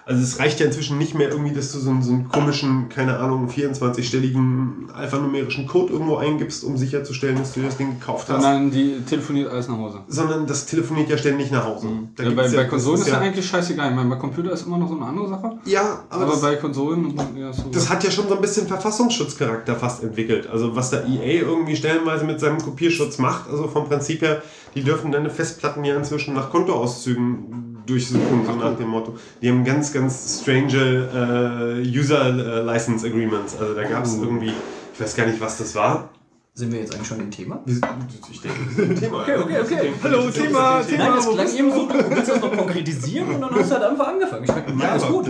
Also 0.08 0.24
es 0.24 0.40
reicht 0.40 0.62
ja 0.62 0.66
inzwischen 0.66 0.98
nicht 0.98 1.16
mehr 1.16 1.30
irgendwie, 1.30 1.54
dass 1.54 1.74
du 1.74 1.80
so 1.80 1.90
einen, 1.90 2.02
so 2.02 2.14
einen 2.14 2.30
komischen, 2.30 2.88
keine 2.88 3.20
Ahnung, 3.20 3.50
24-stelligen 3.50 4.90
alphanumerischen 4.94 5.68
Code 5.68 5.92
irgendwo 5.92 6.16
eingibst, 6.16 6.64
um 6.64 6.78
sicherzustellen, 6.78 7.38
dass 7.38 7.54
du 7.54 7.62
das 7.62 7.76
Ding 7.76 8.00
gekauft 8.00 8.30
hast. 8.30 8.42
Sondern 8.42 8.72
die 8.72 9.02
telefoniert 9.02 9.52
alles 9.52 9.68
nach 9.68 9.78
Hause. 9.78 10.00
Sondern 10.08 10.48
das 10.48 10.66
telefoniert 10.66 11.10
ja 11.10 11.18
ständig 11.18 11.52
nach 11.52 11.66
Hause. 11.66 11.90
Da 12.16 12.24
Ja, 12.24 12.30
bei, 12.30 12.44
gibt's 12.44 12.56
bei 12.56 12.64
Konsolen 12.64 13.02
ist 13.02 13.08
ja 13.08 13.16
ja 13.16 13.20
eigentlich 13.20 13.46
scheißegal. 13.46 13.90
Ich 13.90 13.96
meine, 13.96 14.10
bei 14.10 14.16
Computer 14.16 14.52
ist 14.52 14.66
immer 14.66 14.78
noch 14.78 14.88
so 14.88 14.96
eine 14.96 15.06
andere 15.06 15.28
Sache. 15.28 15.58
Ja, 15.66 16.06
aber, 16.10 16.24
Aber, 16.24 16.32
das, 16.32 16.42
bei 16.42 16.56
Konsolen 16.56 17.14
ja, 17.36 17.52
so. 17.52 17.64
das 17.72 17.90
hat 17.90 18.02
ja 18.04 18.10
schon 18.10 18.30
so 18.30 18.36
ein 18.36 18.42
bisschen 18.42 18.66
Verfassungsschutzcharakter 18.66 19.76
fast 19.76 20.04
entwickelt. 20.04 20.48
Also 20.48 20.76
was 20.76 20.90
da 20.90 21.04
EA 21.04 21.42
irgendwie 21.42 21.76
stellenweise 21.76 22.26
mit 22.26 22.40
seinem 22.40 22.60
Kopierschutz 22.60 23.18
macht, 23.18 23.50
also 23.50 23.68
vom 23.68 23.88
Prinzip 23.88 24.22
her, 24.22 24.42
die 24.76 24.84
dürfen 24.84 25.12
deine 25.12 25.30
Festplatten 25.30 25.84
ja 25.84 25.96
inzwischen 25.96 26.34
nach 26.34 26.50
Kontoauszügen 26.50 27.67
durchsuchen, 27.88 28.46
so 28.46 28.51
nach 28.53 28.75
dem 28.77 28.89
Motto. 28.89 29.15
Die 29.41 29.50
haben 29.50 29.63
ganz, 29.63 29.91
ganz 29.91 30.41
strange 30.41 31.82
äh, 31.84 31.98
User-License 31.98 33.08
Agreements. 33.08 33.56
Also 33.60 33.74
da 33.74 33.84
gab 33.84 34.03
es 34.06 34.15
Oh. 34.20 34.24
irgendwie, 34.24 34.51
ich 34.94 35.00
weiß 35.01 35.15
gar 35.15 35.25
nicht, 35.25 35.39
was 35.41 35.58
das 35.58 35.74
war. 35.75 36.10
Sind 36.53 36.72
wir 36.72 36.79
jetzt 36.79 36.94
eigentlich 36.96 37.08
schon 37.08 37.20
im 37.20 37.29
Thema? 37.29 37.62
Ich 37.67 37.79
denke, 37.79 37.96
das 38.20 38.84
ist 38.86 38.89
ein 38.89 38.96
Thema. 38.96 39.22
Okay, 39.22 39.38
okay, 39.38 39.60
okay. 39.62 39.94
Hallo, 40.03 40.29
Thema, 40.32 40.79
Nein, 40.79 40.88
Thema, 40.88 41.15
das 41.15 41.27
wo 41.27 41.34
klang 41.34 41.56
eben 41.56 41.72
so, 41.72 41.88
du 41.88 42.10
willst 42.15 42.29
das 42.32 42.41
noch 42.41 42.51
konkretisieren 42.58 43.27
und 43.36 43.41
dann 43.41 43.56
hast 43.56 43.70
du 43.70 43.75
halt 43.75 43.84
einfach 43.84 44.08
angefangen. 44.08 44.44
Ich 44.44 44.50
meine, 44.50 44.84
Ja, 44.84 44.89
alles 44.91 45.03
aber- 45.03 45.12
gut. 45.13 45.29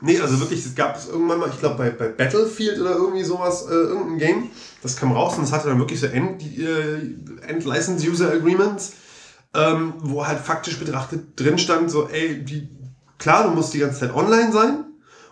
Nee, 0.00 0.18
also 0.20 0.38
wirklich, 0.40 0.64
es 0.64 0.74
gab 0.76 0.96
es 0.96 1.08
irgendwann 1.08 1.40
mal, 1.40 1.50
ich 1.52 1.58
glaube 1.58 1.74
bei, 1.76 1.90
bei 1.90 2.08
Battlefield 2.08 2.80
oder 2.80 2.92
irgendwie 2.94 3.24
sowas, 3.24 3.66
äh, 3.68 3.74
irgendein 3.74 4.18
Game, 4.18 4.42
das 4.80 4.96
kam 4.96 5.10
raus 5.12 5.36
und 5.36 5.42
es 5.44 5.52
hatte 5.52 5.66
dann 5.68 5.78
wirklich 5.80 5.98
so 6.00 6.06
End, 6.06 6.40
äh, 6.56 7.48
End-License-User-Agreements, 7.48 8.92
ähm, 9.54 9.94
wo 10.00 10.26
halt 10.26 10.38
faktisch 10.40 10.78
betrachtet 10.78 11.38
drin 11.40 11.58
stand, 11.58 11.90
so, 11.90 12.08
ey, 12.08 12.44
die, 12.44 12.68
klar, 13.18 13.44
du 13.44 13.50
musst 13.50 13.72
die 13.74 13.78
ganze 13.78 14.00
Zeit 14.00 14.14
online 14.14 14.52
sein 14.52 14.84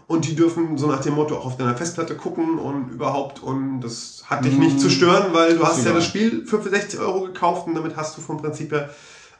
und 0.06 0.24
die 0.26 0.34
dürfen 0.34 0.78
so 0.78 0.86
nach 0.86 1.00
dem 1.00 1.14
Motto 1.14 1.36
auch 1.36 1.46
auf 1.46 1.56
deiner 1.56 1.76
Festplatte 1.76 2.14
gucken 2.16 2.58
und 2.58 2.90
überhaupt 2.90 3.42
und 3.42 3.80
das 3.80 4.24
hat 4.26 4.44
dich 4.44 4.56
nicht 4.56 4.80
zu 4.80 4.88
stören, 4.90 5.32
weil 5.32 5.56
du 5.56 5.64
hast 5.64 5.78
ja 5.78 5.82
egal. 5.84 5.94
das 5.94 6.04
Spiel 6.04 6.46
für 6.46 6.62
60 6.62 7.00
Euro 7.00 7.22
gekauft 7.22 7.66
und 7.66 7.74
damit 7.74 7.96
hast 7.96 8.16
du 8.16 8.20
vom 8.22 8.38
Prinzip 8.38 8.72
her 8.72 8.90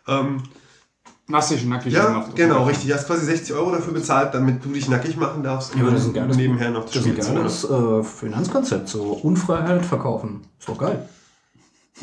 Ähm, 0.09 0.43
nackig 1.29 1.93
ja, 1.93 2.07
gemacht. 2.07 2.37
genau, 2.37 2.65
richtig. 2.65 2.89
Du 2.89 2.95
hast 2.95 3.07
quasi 3.07 3.25
60 3.27 3.55
Euro 3.57 3.73
dafür 3.73 3.93
bezahlt, 3.93 4.33
damit 4.35 4.65
du 4.65 4.69
dich 4.69 4.89
nackig 4.89 5.17
machen 5.17 5.43
darfst 5.43 5.75
Ja, 5.75 5.81
aber 5.83 5.91
das 5.91 6.03
ist 6.03 6.09
ein 6.09 6.15
geiles, 6.15 6.37
nebenher 6.37 6.71
noch 6.71 6.85
das 6.85 6.93
das 6.93 6.97
ist 6.97 7.09
Spiel 7.09 7.17
ein 7.17 7.23
zu 7.23 7.35
geiles 7.35 7.65
äh, 7.65 8.03
Finanzkonzept. 8.05 8.89
So 8.89 9.03
Unfreiheit 9.03 9.85
verkaufen. 9.85 10.43
Ist 10.59 10.69
doch 10.69 10.79
geil. 10.79 11.09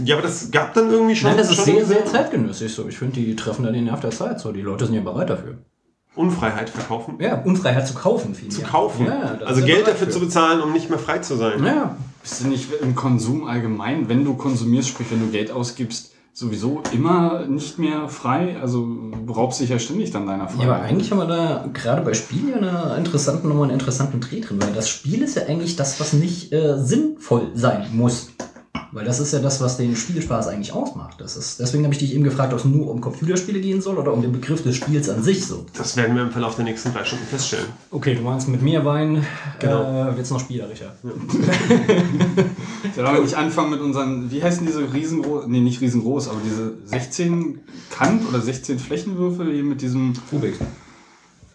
Ja, 0.04 0.16
aber 0.16 0.24
das 0.24 0.50
gab 0.52 0.74
dann 0.74 0.90
irgendwie 0.90 1.16
schon. 1.16 1.30
Nein, 1.30 1.38
das 1.38 1.50
ist 1.50 1.56
schon 1.58 1.66
sehr, 1.66 1.86
sehr 1.86 2.06
zeitgenössig. 2.06 2.74
So. 2.74 2.88
Ich 2.88 2.98
finde, 2.98 3.14
die 3.20 3.36
treffen 3.36 3.64
da 3.64 3.72
den 3.72 3.84
Nerv 3.86 4.00
der 4.00 4.12
Zeit. 4.12 4.40
So. 4.40 4.52
Die 4.52 4.62
Leute 4.62 4.86
sind 4.86 4.96
ja 4.96 5.02
bereit 5.02 5.30
dafür. 5.30 5.58
Unfreiheit 6.16 6.70
verkaufen. 6.70 7.16
Ja, 7.20 7.42
Unfreiheit 7.42 7.88
zu 7.88 7.94
kaufen. 7.96 8.36
Viel 8.36 8.50
Zu 8.50 8.62
kaufen. 8.62 9.08
Ja, 9.08 9.38
also 9.46 9.64
Geld 9.66 9.88
dafür 9.88 10.08
für. 10.08 10.14
zu 10.14 10.20
bezahlen, 10.20 10.62
um 10.62 10.72
nicht 10.72 10.90
mehr 10.90 11.00
frei 11.00 11.20
zu 11.20 11.36
sein. 11.36 11.64
Ja, 11.66 11.96
Bist 12.22 12.44
du 12.44 12.48
nicht 12.48 12.70
im 12.82 12.94
Konsum 12.96 13.46
allgemein, 13.48 14.10
wenn 14.10 14.24
du 14.24 14.36
konsumierst, 14.36 14.90
sprich 14.90 15.08
wenn 15.12 15.20
du 15.22 15.28
Geld 15.32 15.52
ausgibst, 15.52 16.12
sowieso 16.32 16.84
immer 16.92 17.46
nicht 17.48 17.80
mehr 17.80 18.10
frei? 18.10 18.58
Also 18.62 18.86
du 19.26 19.34
raubst 19.34 19.60
dich 19.60 19.70
ja 19.70 19.80
ständig 19.80 20.12
dann 20.12 20.28
deiner 20.28 20.44
Ja, 20.44 20.50
Freiheit. 20.50 20.70
aber 20.70 20.82
eigentlich 20.84 21.10
haben 21.12 21.18
wir 21.18 21.26
da 21.28 21.66
gerade 21.74 22.04
bei 22.04 22.14
Spielen 22.14 22.50
ja 22.50 22.58
eine 22.58 22.96
interessanten 22.98 23.48
Nummer, 23.48 23.64
einen 23.64 23.74
interessanten 23.74 24.20
Dreh 24.22 24.40
drin, 24.42 24.62
weil 24.62 24.74
das 24.74 24.90
Spiel 24.90 25.24
ist 25.24 25.36
ja 25.36 25.48
eigentlich 25.48 25.76
das, 25.78 26.00
was 26.00 26.14
nicht 26.14 26.54
äh, 26.54 26.78
sinnvoll 26.78 27.50
sein 27.56 27.88
muss. 27.92 28.30
Weil 28.94 29.06
das 29.06 29.20
ist 29.20 29.34
ja 29.34 29.40
das, 29.40 29.60
was 29.60 29.78
den 29.78 29.96
Spielspaß 29.96 30.48
eigentlich 30.48 30.72
ausmacht. 30.72 31.20
Das 31.20 31.36
ist, 31.36 31.60
deswegen 31.60 31.84
habe 31.84 31.96
ich 31.96 32.00
dich 32.00 32.14
eben 32.14 32.24
gefragt, 32.24 32.54
ob 32.54 32.60
es 32.60 32.66
nur 32.66 32.92
um 32.92 33.02
Computerspiele 33.02 33.60
gehen 33.60 33.82
soll 33.82 33.98
oder 33.98 34.14
um 34.14 34.22
den 34.22 34.32
Begriff 34.32 34.62
des 34.62 34.76
Spiels 34.76 35.10
an 35.10 35.24
sich 35.24 35.46
so. 35.48 35.66
Das 35.76 35.98
werden 35.98 36.16
wir 36.16 36.22
im 36.22 36.30
Verlauf 36.32 36.56
der 36.56 36.66
nächsten 36.66 36.94
drei 36.94 37.04
Stunden 37.04 37.26
feststellen. 37.26 37.66
Okay, 37.90 38.14
du 38.14 38.22
meinst 38.22 38.48
mit 38.50 38.62
mehr 38.62 38.86
Wein 38.86 39.26
Genau. 39.60 39.82
äh, 39.82 40.16
wird 40.16 40.20
es 40.26 40.30
noch 40.30 40.40
spielerischer. 40.40 40.94
Sollen 42.96 43.14
wir 43.16 43.22
nicht 43.22 43.36
anfangen 43.36 43.72
mit 43.72 43.82
unseren, 43.82 44.30
wie 44.30 44.44
heißen 44.44 44.66
diese 44.66 44.94
riesengroß, 44.94 45.48
nee, 45.48 45.62
nicht 45.62 45.82
riesengroß, 45.82 46.30
aber 46.30 46.40
diese 46.46 46.74
16 46.86 47.62
Kant- 47.90 48.28
oder 48.30 48.42
16 48.42 48.78
Flächenwürfel 48.78 49.52
hier 49.52 49.64
mit 49.64 49.82
diesem, 49.82 50.14
Rubik. 50.32 50.54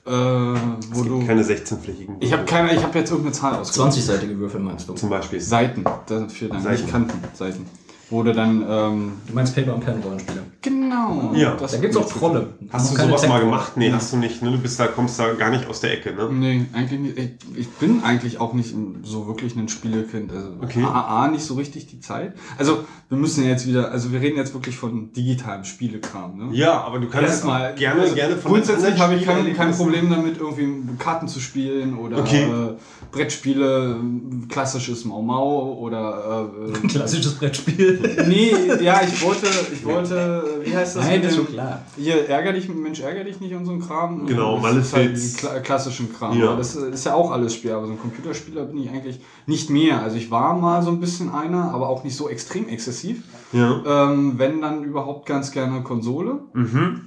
Äh, 0.08 0.58
wo 0.92 1.04
du... 1.04 1.26
Keine 1.26 1.42
16-flächigen. 1.42 2.16
Ich 2.20 2.32
habe 2.32 2.44
keine, 2.44 2.74
ich 2.74 2.82
habe 2.82 2.98
jetzt 2.98 3.10
irgendeine 3.10 3.34
Zahl 3.34 3.54
ausgesucht. 3.56 3.92
20-seitige 3.92 4.38
Würfel 4.38 4.60
meinst 4.60 4.88
du? 4.88 4.94
Zum 4.94 5.10
Beispiel. 5.10 5.40
Seiten, 5.40 5.84
dafür 6.06 6.48
dann, 6.48 6.62
Seiten. 6.62 6.82
nicht 6.82 6.90
Kanten, 6.90 7.18
Seiten. 7.34 7.66
Wo 8.10 8.22
du 8.22 8.32
dann, 8.32 8.64
ähm, 8.68 9.12
Du 9.26 9.34
meinst 9.34 9.54
Paper 9.54 9.74
und 9.74 9.84
Pen 9.84 10.00
Rollenspiele. 10.02 10.42
genau. 10.62 11.32
Ja. 11.34 11.54
das 11.56 11.72
Da 11.72 11.78
gibt 11.78 11.94
es 11.94 12.00
auch 12.00 12.08
Trolle. 12.10 12.54
Hast 12.70 12.92
du 12.92 12.96
sowas 13.02 13.28
mal 13.28 13.34
Tech- 13.36 13.44
gemacht? 13.44 13.72
Nee, 13.76 13.92
hast 13.92 14.12
du 14.12 14.16
nicht. 14.16 14.40
Ne? 14.42 14.50
Du 14.50 14.58
bist 14.58 14.80
da, 14.80 14.86
kommst 14.86 15.18
da 15.18 15.32
gar 15.34 15.50
nicht 15.50 15.68
aus 15.68 15.80
der 15.80 15.92
Ecke. 15.92 16.14
Ne? 16.14 16.28
Nee, 16.32 16.66
eigentlich 16.72 17.00
nicht. 17.00 17.18
Ich, 17.18 17.58
ich 17.58 17.68
bin 17.68 18.02
eigentlich 18.02 18.40
auch 18.40 18.54
nicht 18.54 18.74
so 19.02 19.26
wirklich 19.26 19.56
ein 19.56 19.68
Spielekind. 19.68 20.32
Also 20.32 20.48
Okay. 20.62 20.82
A, 20.82 21.24
A, 21.24 21.28
nicht 21.28 21.44
so 21.44 21.54
richtig 21.54 21.86
die 21.86 22.00
Zeit. 22.00 22.32
Also 22.56 22.84
wir 23.10 23.18
müssen 23.18 23.44
ja 23.44 23.50
jetzt 23.50 23.66
wieder, 23.66 23.90
also 23.92 24.10
wir 24.12 24.20
reden 24.20 24.36
jetzt 24.38 24.54
wirklich 24.54 24.76
von 24.76 25.12
digitalem 25.12 25.64
Spielekram. 25.64 26.36
Ne? 26.38 26.56
Ja, 26.56 26.80
aber 26.80 26.98
du 27.00 27.08
kannst 27.08 27.28
Erstmal, 27.28 27.74
gerne, 27.74 28.02
also 28.02 28.14
gerne 28.14 28.36
von 28.36 28.52
Grundsätzlich 28.52 28.98
habe 28.98 29.14
ich 29.16 29.24
kein, 29.24 29.54
kein 29.54 29.72
Problem 29.72 30.08
damit, 30.10 30.38
irgendwie 30.38 30.66
Karten 30.98 31.28
zu 31.28 31.40
spielen 31.40 31.96
oder 31.98 32.18
Okay. 32.18 32.44
äh, 32.44 32.76
Brettspiele, 33.12 33.96
äh, 33.96 34.46
klassisches 34.48 35.04
Mau 35.04 35.22
Mau 35.22 35.74
oder 35.80 36.50
äh, 36.82 36.86
Klassisches 36.88 37.34
Brettspiel. 37.34 37.97
nee, 38.28 38.50
ja, 38.82 39.00
ich 39.02 39.22
wollte, 39.22 39.46
ich 39.72 39.84
wollte, 39.84 40.44
wie 40.64 40.74
heißt 40.76 40.96
das? 40.96 41.04
Nein, 41.04 41.22
das 41.22 41.32
ist 41.32 41.36
schon 41.36 41.46
klar. 41.48 41.82
Hier, 41.96 42.28
ärger 42.28 42.52
dich, 42.52 42.68
Mensch, 42.68 43.00
ärger 43.00 43.24
dich 43.24 43.40
nicht 43.40 43.54
und 43.54 43.64
so 43.64 43.72
ein 43.72 43.80
Kram. 43.80 44.26
Genau, 44.26 44.60
das 44.60 44.76
ist 44.76 44.92
halt 44.94 45.18
kla 45.38 45.60
klassischen 45.60 46.12
Kram. 46.12 46.38
Ja. 46.38 46.46
Ja. 46.46 46.56
Das 46.56 46.74
ist 46.76 47.04
ja 47.06 47.14
auch 47.14 47.30
alles 47.30 47.54
Spiel, 47.54 47.72
aber 47.72 47.86
so 47.86 47.92
ein 47.92 48.00
Computerspieler 48.00 48.64
bin 48.64 48.78
ich 48.78 48.90
eigentlich 48.90 49.20
nicht 49.46 49.70
mehr. 49.70 50.00
Also 50.02 50.16
ich 50.16 50.30
war 50.30 50.54
mal 50.56 50.82
so 50.82 50.90
ein 50.90 51.00
bisschen 51.00 51.30
einer, 51.32 51.72
aber 51.72 51.88
auch 51.88 52.04
nicht 52.04 52.16
so 52.16 52.28
extrem 52.28 52.68
exzessiv. 52.68 53.22
Ja. 53.52 53.82
Ähm, 54.10 54.34
wenn 54.38 54.60
dann 54.60 54.84
überhaupt 54.84 55.26
ganz 55.26 55.50
gerne 55.52 55.82
Konsole. 55.82 56.38
Mhm. 56.54 57.00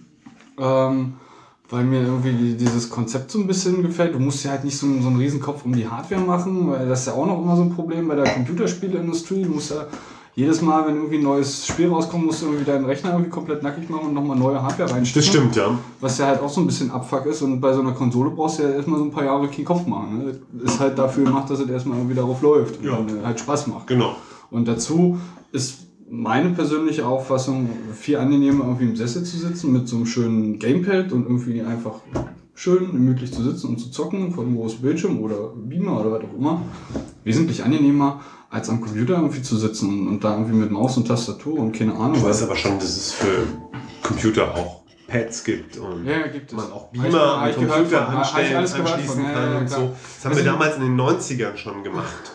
Ähm, 0.58 1.14
weil 1.70 1.86
mir 1.86 2.02
irgendwie 2.02 2.34
die- 2.34 2.58
dieses 2.58 2.90
Konzept 2.90 3.32
so 3.32 3.40
ein 3.40 3.48
bisschen 3.48 3.82
gefällt. 3.82 4.14
Du 4.14 4.20
musst 4.20 4.44
ja 4.44 4.52
halt 4.52 4.66
nicht 4.66 4.78
so, 4.78 4.86
einen- 4.86 5.02
so 5.02 5.08
einen 5.08 5.18
riesen 5.18 5.40
Kopf 5.40 5.64
um 5.64 5.74
die 5.74 5.88
Hardware 5.88 6.20
machen, 6.20 6.70
weil 6.70 6.86
das 6.90 7.02
ist 7.02 7.06
ja 7.08 7.14
auch 7.14 7.26
noch 7.26 7.42
immer 7.42 7.56
so 7.56 7.62
ein 7.62 7.74
Problem 7.74 8.10
bei 8.10 8.16
der 8.16 8.26
Computerspielindustrie. 8.26 9.44
Du 9.44 9.52
musst 9.52 9.72
ja 9.72 9.86
jedes 10.34 10.62
Mal, 10.62 10.88
wenn 10.88 10.96
irgendwie 10.96 11.18
ein 11.18 11.24
neues 11.24 11.68
Spiel 11.68 11.90
rauskommt, 11.90 12.26
musst 12.26 12.42
du 12.42 12.46
irgendwie 12.48 12.64
deinen 12.64 12.86
Rechner 12.86 13.12
irgendwie 13.12 13.30
komplett 13.30 13.64
nackig 13.64 13.90
machen 13.90 14.08
und 14.08 14.14
nochmal 14.14 14.38
neue 14.38 14.62
Hardware 14.64 14.90
reinstecken. 14.92 15.22
Das 15.22 15.26
stimmt, 15.28 15.56
ja. 15.58 15.78
Was 16.00 16.18
ja 16.20 16.28
halt 16.28 16.42
auch 16.42 16.50
so 16.50 16.62
ein 16.62 16.68
bisschen 16.68 16.90
Abfuck 16.90 17.26
ist. 17.26 17.42
Und 17.42 17.60
bei 17.60 17.74
so 17.74 17.82
einer 17.82 17.92
Konsole 17.92 18.30
brauchst 18.32 18.60
du 18.60 18.64
ja 18.64 18.70
erstmal 18.70 19.00
so 19.00 19.06
ein 19.06 19.12
paar 19.12 19.26
Jahre 19.26 19.48
keinen 19.50 19.66
Kopf 19.66 19.86
machen. 19.86 20.20
Ne? 20.20 20.40
Ist 20.64 20.80
halt 20.80 20.98
dafür 20.98 21.26
gemacht, 21.26 21.50
dass 21.50 21.60
es 21.60 21.70
erstmal 21.70 21.98
irgendwie 21.98 22.16
darauf 22.16 22.42
läuft 22.42 22.80
und 22.80 22.86
Ja. 22.86 22.96
dann 23.02 23.26
halt 23.26 23.40
Spaß 23.40 23.68
macht. 23.68 23.88
Genau. 23.88 24.16
Und 24.50 24.68
dazu 24.68 25.18
ist 25.52 25.88
meine 26.10 26.50
persönliche 26.50 27.06
Auffassung 27.06 27.70
viel 27.94 28.18
angenehmer, 28.18 28.66
irgendwie 28.66 28.86
im 28.86 28.96
Sessel 28.96 29.24
zu 29.24 29.38
sitzen 29.38 29.72
mit 29.74 29.88
so 29.88 29.96
einem 29.98 30.06
schönen 30.06 30.60
Gamepad 30.60 31.12
und 31.12 31.24
irgendwie 31.24 31.62
einfach 31.62 31.96
schön 32.54 32.92
gemütlich 32.92 33.34
zu 33.34 33.42
sitzen 33.44 33.68
und 33.70 33.80
zu 33.80 33.92
zocken 33.92 34.34
vor 34.34 34.44
einem 34.44 34.56
großen 34.58 34.82
Bildschirm 34.82 35.20
oder 35.20 35.54
Beamer 35.56 36.02
oder 36.02 36.12
was 36.12 36.22
auch 36.24 36.38
immer. 36.38 36.62
Wesentlich 37.24 37.64
angenehmer, 37.64 38.20
als 38.52 38.70
am 38.70 38.82
Computer 38.82 39.16
irgendwie 39.16 39.42
zu 39.42 39.58
sitzen 39.58 39.90
und, 39.90 40.08
und 40.08 40.24
da 40.24 40.34
irgendwie 40.38 40.56
mit 40.58 40.70
Maus 40.72 40.98
und 40.98 41.08
Tastatur 41.08 41.58
und 41.60 41.72
keine 41.72 41.94
Ahnung 41.96 42.14
Du 42.20 42.24
weißt 42.24 42.44
aber 42.44 42.56
schon, 42.56 42.78
dass 42.80 42.96
es 42.98 43.14
für 43.14 43.48
Computer 44.04 44.54
auch 44.54 44.82
Pads 45.08 45.44
gibt 45.44 45.78
und 45.78 46.06
Ja, 46.06 46.28
gibt 46.28 46.54
man 46.54 46.72
auch 46.72 46.90
Beamer 46.92 47.38
an 47.38 47.50
ich 47.50 47.56
gehört 47.56 47.76
Computer 47.78 48.06
von, 48.06 48.16
anstellen, 48.18 48.56
anschließen 48.58 49.06
von. 49.08 49.24
Ja, 49.24 49.32
kann 49.32 49.52
ja, 49.54 49.58
und 49.60 49.70
so. 49.70 49.76
Das 49.76 50.26
haben 50.26 50.32
Also- 50.32 50.36
wir 50.36 50.44
damals 50.52 50.76
in 50.76 50.82
den 50.84 50.96
90ern 51.00 51.56
schon 51.58 51.84
gemacht. 51.84 52.32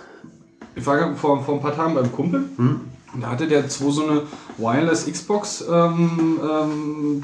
Ich 0.74 0.84
war 0.86 1.14
vor, 1.16 1.42
vor 1.42 1.54
ein 1.54 1.60
paar 1.60 1.74
Tagen 1.74 1.94
beim 1.94 2.10
Kumpel 2.12 2.44
Hm? 2.56 2.80
und 3.14 3.22
da 3.22 3.30
hatte 3.30 3.46
der 3.46 3.68
zwei 3.68 3.90
so 3.90 4.06
eine 4.08 4.22
Wireless 4.58 5.06
Xbox 5.06 5.64
ähm, 5.70 6.38
ähm, 6.42 7.22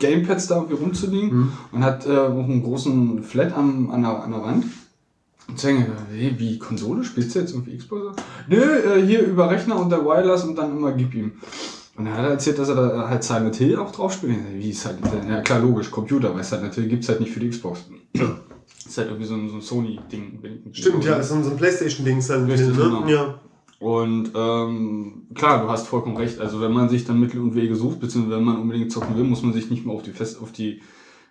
Gamepads 0.00 0.48
da 0.48 0.56
irgendwie 0.56 0.74
rumzuliegen 0.74 1.30
Hm. 1.30 1.52
und 1.72 1.84
hat 1.84 2.06
äh, 2.06 2.10
einen 2.10 2.62
großen 2.62 3.22
Flat 3.22 3.56
am, 3.56 3.90
an, 3.90 4.02
der, 4.02 4.22
an 4.22 4.30
der 4.32 4.42
Wand. 4.42 4.64
Und 5.48 5.62
denke, 5.62 5.92
hey, 6.10 6.34
wie 6.38 6.58
Konsole? 6.58 7.04
Spielst 7.04 7.34
du 7.34 7.40
jetzt 7.40 7.52
irgendwie 7.52 7.76
Xbox? 7.76 8.16
Nö, 8.48 8.56
äh, 8.56 9.06
hier 9.06 9.22
über 9.24 9.50
Rechner 9.50 9.78
und 9.78 9.90
der 9.90 10.04
Wireless 10.04 10.44
und 10.44 10.56
dann 10.56 10.76
immer 10.76 10.92
gib 10.92 11.14
ihm. 11.14 11.32
Und 11.96 12.06
er 12.06 12.16
hat 12.16 12.24
erzählt, 12.24 12.58
dass 12.58 12.68
er 12.68 12.74
da 12.74 13.08
halt 13.08 13.22
Silent 13.22 13.54
Hill 13.56 13.76
auch 13.76 13.92
drauf 13.92 14.12
spielt. 14.14 14.36
Wie 14.54 14.70
ist 14.70 14.84
halt, 14.84 14.98
ja 15.28 15.42
klar, 15.42 15.60
logisch, 15.60 15.90
Computer, 15.90 16.34
weil 16.34 16.42
Silent 16.42 16.74
Hill 16.74 16.88
gibt's 16.88 17.08
halt 17.08 17.20
nicht 17.20 17.32
für 17.32 17.40
die 17.40 17.50
Xbox. 17.50 17.84
ist 18.86 18.98
halt 18.98 19.08
irgendwie 19.08 19.26
so 19.26 19.34
ein, 19.34 19.48
so 19.48 19.56
ein 19.56 19.60
Sony-Ding. 19.60 20.40
Stimmt, 20.72 21.04
ja, 21.04 21.16
ist 21.16 21.28
so 21.28 21.34
ein 21.34 21.56
Playstation-Ding, 21.56 22.18
ist 22.18 22.30
halt 22.30 22.48
Richtig, 22.48 22.76
ne? 22.76 22.82
genau. 22.82 23.06
Ja. 23.06 23.34
Und 23.78 24.30
ähm, 24.34 25.26
klar, 25.34 25.62
du 25.62 25.68
hast 25.68 25.86
vollkommen 25.86 26.16
recht. 26.16 26.40
Also 26.40 26.60
wenn 26.60 26.72
man 26.72 26.88
sich 26.88 27.04
dann 27.04 27.20
Mittel 27.20 27.40
und 27.40 27.54
Wege 27.54 27.76
sucht, 27.76 28.00
beziehungsweise 28.00 28.38
wenn 28.38 28.44
man 28.44 28.56
unbedingt 28.56 28.90
zocken 28.90 29.16
will, 29.16 29.24
muss 29.24 29.42
man 29.42 29.52
sich 29.52 29.70
nicht 29.70 29.84
mehr 29.84 29.94
auf 29.94 30.02
die 30.02 30.12
Fest 30.12 30.40
auf 30.40 30.52
die 30.52 30.80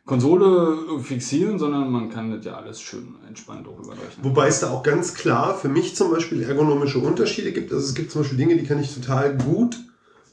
Konsole 0.05 0.99
fixieren, 1.01 1.57
sondern 1.57 1.89
man 1.89 2.09
kann 2.09 2.29
das 2.29 2.43
ja 2.45 2.57
alles 2.57 2.81
schön 2.81 3.15
entspannt 3.27 3.67
auch 3.67 3.79
überrechnen. 3.79 4.23
Wobei 4.23 4.47
es 4.47 4.59
da 4.59 4.69
auch 4.69 4.83
ganz 4.83 5.13
klar 5.13 5.55
für 5.57 5.69
mich 5.69 5.95
zum 5.95 6.11
Beispiel 6.11 6.43
ergonomische 6.43 6.99
Unterschiede 6.99 7.53
gibt. 7.53 7.71
Also 7.71 7.85
es 7.85 7.93
gibt 7.95 8.11
zum 8.11 8.21
Beispiel 8.21 8.37
Dinge, 8.37 8.57
die 8.57 8.65
kann 8.65 8.79
ich 8.81 8.93
total 8.93 9.37
gut 9.37 9.79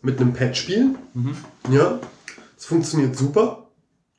mit 0.03 0.21
einem 0.21 0.33
Pad 0.33 0.57
spielen. 0.57 0.99
Mhm. 1.15 1.35
Ja, 1.71 2.01
es 2.59 2.65
funktioniert 2.65 3.15
super. 3.17 3.69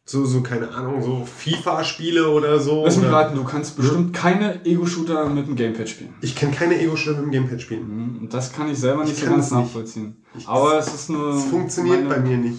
So, 0.05 0.25
so, 0.25 0.41
keine 0.41 0.70
Ahnung, 0.72 1.01
so 1.03 1.25
FIFA-Spiele 1.25 2.29
oder 2.31 2.60
so. 2.60 2.84
Lass 2.84 2.98
mich 2.98 3.10
raten, 3.10 3.36
du 3.36 3.43
kannst 3.43 3.77
bestimmt 3.77 4.13
keine 4.13 4.65
Ego-Shooter 4.65 5.29
mit 5.29 5.48
dem 5.48 5.55
Gamepad 5.55 5.88
spielen. 5.88 6.13
Ich 6.22 6.36
kann 6.36 6.51
keine 6.51 6.79
Ego-Shooter 6.81 7.17
mit 7.17 7.25
dem 7.27 7.31
Gamepad 7.31 7.62
spielen. 7.62 7.88
Mhm, 7.88 8.17
Und 8.20 8.34
das 8.34 8.51
kann 8.51 8.70
ich 8.70 8.79
selber 8.79 9.03
nicht 9.03 9.13
Ich 9.13 9.20
so 9.24 9.27
ganz 9.27 9.51
nachvollziehen. 9.51 10.24
Aber 10.48 10.77
es 10.79 10.93
ist 10.93 11.10
eine. 11.12 11.29
Es 11.29 11.43
funktioniert 11.46 12.10
bei 12.10 12.20
mir 12.20 12.38
nicht. 12.38 12.58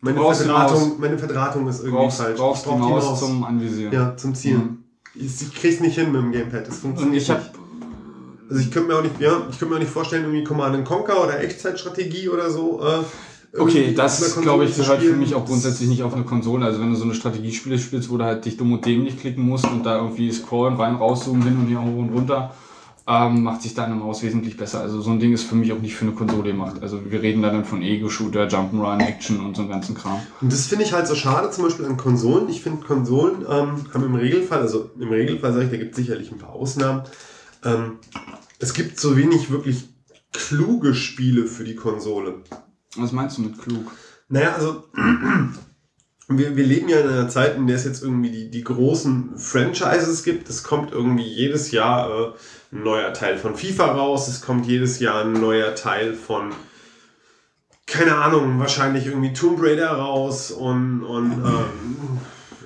Meine 0.00 0.18
die 0.18 0.34
Verdrahtung, 0.34 1.00
meine 1.00 1.18
Verdrahtung 1.18 1.68
ist 1.68 1.80
irgendwie 1.80 1.96
Brauchst, 1.96 2.18
falsch. 2.22 2.38
brauchst 2.38 2.66
Ich 2.66 2.72
die 2.72 2.78
brauch 2.78 2.88
Maus 2.88 3.18
zum 3.20 3.44
Anvisieren. 3.44 3.92
ja, 3.92 4.16
zum 4.16 4.34
Zielen. 4.34 4.84
Ich, 5.14 5.42
ich 5.42 5.54
krieg's 5.54 5.80
nicht 5.80 5.96
hin 5.96 6.10
mit 6.12 6.22
dem 6.22 6.32
Gamepad. 6.32 6.66
Das 6.66 6.76
Und 6.76 6.80
funktioniert 6.82 7.22
ich 7.22 7.30
habe 7.30 7.40
nicht. 7.40 7.50
Also 8.48 8.62
ich 8.62 8.70
könnte 8.70 8.88
mir 8.88 8.98
auch 8.98 9.02
nicht, 9.02 9.20
ja, 9.20 9.42
ich 9.50 9.58
könnte 9.58 9.66
mir 9.66 9.76
auch 9.76 9.80
nicht 9.80 9.92
vorstellen, 9.92 10.24
irgendwie 10.24 10.42
Command 10.42 10.84
Conquer 10.84 11.22
oder 11.22 11.40
Echtzeitstrategie 11.40 12.28
oder 12.28 12.50
so. 12.50 12.80
Äh, 12.82 13.04
Okay, 13.58 13.94
das 13.94 14.40
glaube 14.40 14.64
ich 14.64 14.76
gehört 14.76 15.02
für 15.02 15.16
mich 15.16 15.34
auch 15.34 15.44
grundsätzlich 15.44 15.88
nicht 15.88 16.04
auf 16.04 16.14
eine 16.14 16.22
Konsole. 16.24 16.64
Also 16.64 16.80
wenn 16.80 16.90
du 16.90 16.96
so 16.96 17.02
eine 17.04 17.14
Strategiespiele 17.14 17.78
spielst, 17.80 18.08
wo 18.08 18.16
du 18.16 18.24
halt 18.24 18.44
dich 18.44 18.56
dumm 18.56 18.72
und 18.72 18.86
dämlich 18.86 19.18
klicken 19.18 19.44
musst 19.44 19.66
und 19.66 19.84
da 19.84 19.96
irgendwie 19.96 20.30
scrollen, 20.30 20.76
rein, 20.76 20.94
rauszoomen, 20.94 21.42
hin 21.42 21.56
und 21.58 21.66
her, 21.66 21.82
hoch 21.82 21.98
und 21.98 22.10
runter, 22.10 22.54
ähm, 23.10 23.42
macht 23.42 23.62
sich 23.62 23.74
deine 23.74 23.96
Maus 23.96 24.22
wesentlich 24.22 24.56
besser. 24.56 24.80
Also 24.80 25.00
so 25.00 25.10
ein 25.10 25.18
Ding 25.18 25.32
ist 25.32 25.42
für 25.42 25.56
mich 25.56 25.72
auch 25.72 25.80
nicht 25.80 25.96
für 25.96 26.04
eine 26.04 26.14
Konsole 26.14 26.52
gemacht. 26.52 26.76
Also 26.80 27.10
wir 27.10 27.20
reden 27.20 27.42
da 27.42 27.50
dann 27.50 27.64
von 27.64 27.82
Ego-Shooter, 27.82 28.46
Jump'n'Run, 28.46 29.00
Action 29.00 29.40
und 29.40 29.56
so 29.56 29.62
einem 29.62 29.70
ganzen 29.72 29.96
Kram. 29.96 30.20
Und 30.40 30.52
das 30.52 30.66
finde 30.66 30.84
ich 30.84 30.92
halt 30.92 31.08
so 31.08 31.16
schade, 31.16 31.50
zum 31.50 31.64
Beispiel 31.64 31.86
an 31.86 31.96
Konsolen. 31.96 32.48
Ich 32.48 32.62
finde, 32.62 32.86
Konsolen 32.86 33.42
ähm, 33.42 33.84
haben 33.92 34.04
im 34.04 34.14
Regelfall, 34.14 34.60
also 34.60 34.90
im 35.00 35.08
Regelfall 35.08 35.52
sage 35.52 35.64
ich, 35.64 35.70
da 35.72 35.76
gibt 35.76 35.90
es 35.90 35.96
sicherlich 35.96 36.30
ein 36.30 36.38
paar 36.38 36.52
Ausnahmen. 36.52 37.02
Ähm, 37.64 37.98
es 38.60 38.74
gibt 38.74 39.00
so 39.00 39.16
wenig 39.16 39.50
wirklich 39.50 39.88
kluge 40.32 40.94
Spiele 40.94 41.46
für 41.46 41.64
die 41.64 41.74
Konsole. 41.74 42.42
Was 42.96 43.10
meinst 43.10 43.38
du 43.38 43.42
mit 43.42 43.58
klug? 43.58 43.90
Naja, 44.28 44.52
also 44.54 44.84
wir, 46.28 46.56
wir 46.56 46.64
leben 46.64 46.88
ja 46.88 47.00
in 47.00 47.08
einer 47.08 47.28
Zeit, 47.28 47.56
in 47.56 47.66
der 47.66 47.74
es 47.74 47.84
jetzt 47.84 48.04
irgendwie 48.04 48.30
die, 48.30 48.50
die 48.52 48.62
großen 48.62 49.36
Franchises 49.36 50.22
gibt. 50.22 50.48
Es 50.48 50.62
kommt 50.62 50.92
irgendwie 50.92 51.26
jedes 51.26 51.72
Jahr 51.72 52.08
äh, 52.08 52.32
neuer 52.70 53.12
Teil 53.12 53.38
von 53.38 53.56
FIFA 53.56 53.92
raus. 53.92 54.28
Es 54.28 54.40
kommt 54.40 54.66
jedes 54.66 55.00
Jahr 55.00 55.24
ein 55.24 55.32
neuer 55.32 55.74
Teil 55.74 56.14
von 56.14 56.52
keine 57.90 58.16
Ahnung, 58.16 58.60
wahrscheinlich 58.60 59.06
irgendwie 59.06 59.32
Tomb 59.32 59.60
Raider 59.60 59.90
raus 59.90 60.52
und, 60.52 61.02
und 61.02 61.32
ähm, 61.32 62.20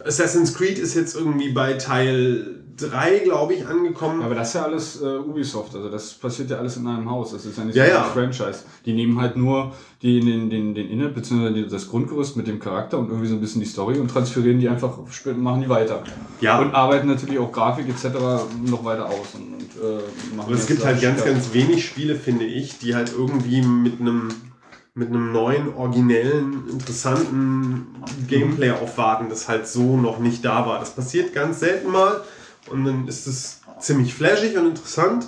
Assassin's 0.05 0.55
Creed 0.55 0.79
ist 0.79 0.95
jetzt 0.95 1.17
irgendwie 1.17 1.51
bei 1.51 1.75
Teil 1.75 2.64
3, 2.77 3.19
glaube 3.21 3.55
ich, 3.55 3.67
angekommen. 3.67 4.23
Aber 4.23 4.35
das 4.35 4.49
ist 4.49 4.55
ja 4.55 4.63
alles 4.63 5.01
äh, 5.03 5.19
Ubisoft, 5.19 5.75
also 5.75 5.89
das 5.89 6.15
passiert 6.15 6.51
ja 6.51 6.59
alles 6.59 6.77
in 6.77 6.87
einem 6.87 7.11
Haus. 7.11 7.33
Das 7.33 7.45
ist 7.45 7.57
ja 7.59 7.65
nicht 7.65 7.77
Ja, 7.77 7.85
so 7.85 7.91
ja. 7.91 8.05
ein 8.05 8.11
Franchise. 8.13 8.65
Die 8.85 8.93
nehmen 8.93 9.21
halt 9.21 9.37
nur 9.37 9.73
die, 10.03 10.21
den, 10.21 10.51
den, 10.51 10.75
den 10.75 10.89
Inhalt 10.89 11.15
bzw. 11.15 11.67
das 11.67 11.89
Grundgerüst 11.89 12.37
mit 12.37 12.47
dem 12.47 12.59
Charakter 12.59 12.99
und 12.99 13.09
irgendwie 13.09 13.29
so 13.29 13.35
ein 13.35 13.41
bisschen 13.41 13.61
die 13.61 13.67
Story 13.67 13.99
und 13.99 14.09
transferieren 14.09 14.59
die 14.61 14.69
einfach, 14.69 14.99
machen 15.37 15.63
die 15.63 15.69
weiter. 15.69 16.03
Ja. 16.41 16.59
Und 16.61 16.75
arbeiten 16.75 17.07
natürlich 17.07 17.39
auch 17.39 17.53
Grafik 17.53 17.89
etc. 17.89 18.17
noch 18.67 18.85
weiter 18.85 19.07
aus. 19.07 19.35
Und, 19.35 19.55
und, 19.55 20.41
äh, 20.43 20.43
Und 20.49 20.55
es 20.55 20.67
gibt 20.67 20.85
halt 20.85 21.01
ganz, 21.01 21.21
schicker. 21.21 21.33
ganz 21.33 21.53
wenig 21.53 21.85
Spiele, 21.87 22.15
finde 22.17 22.45
ich, 22.45 22.79
die 22.79 22.95
halt 22.95 23.13
irgendwie 23.17 23.63
mit 23.63 24.01
einem 24.01 24.29
mit 24.97 25.09
einem 25.09 25.33
neuen, 25.33 25.75
originellen, 25.75 26.69
interessanten 26.71 27.87
Gameplay 28.29 28.71
aufwarten, 28.71 29.29
das 29.29 29.49
halt 29.49 29.67
so 29.67 29.97
noch 29.97 30.21
nicht 30.21 30.45
da 30.45 30.67
war. 30.67 30.79
Das 30.79 30.95
passiert 30.95 31.35
ganz 31.35 31.59
selten 31.59 31.91
mal 31.91 32.21
und 32.71 32.85
dann 32.85 33.09
ist 33.09 33.27
es 33.27 33.61
ziemlich 33.81 34.15
flashig 34.15 34.57
und 34.57 34.67
interessant. 34.67 35.27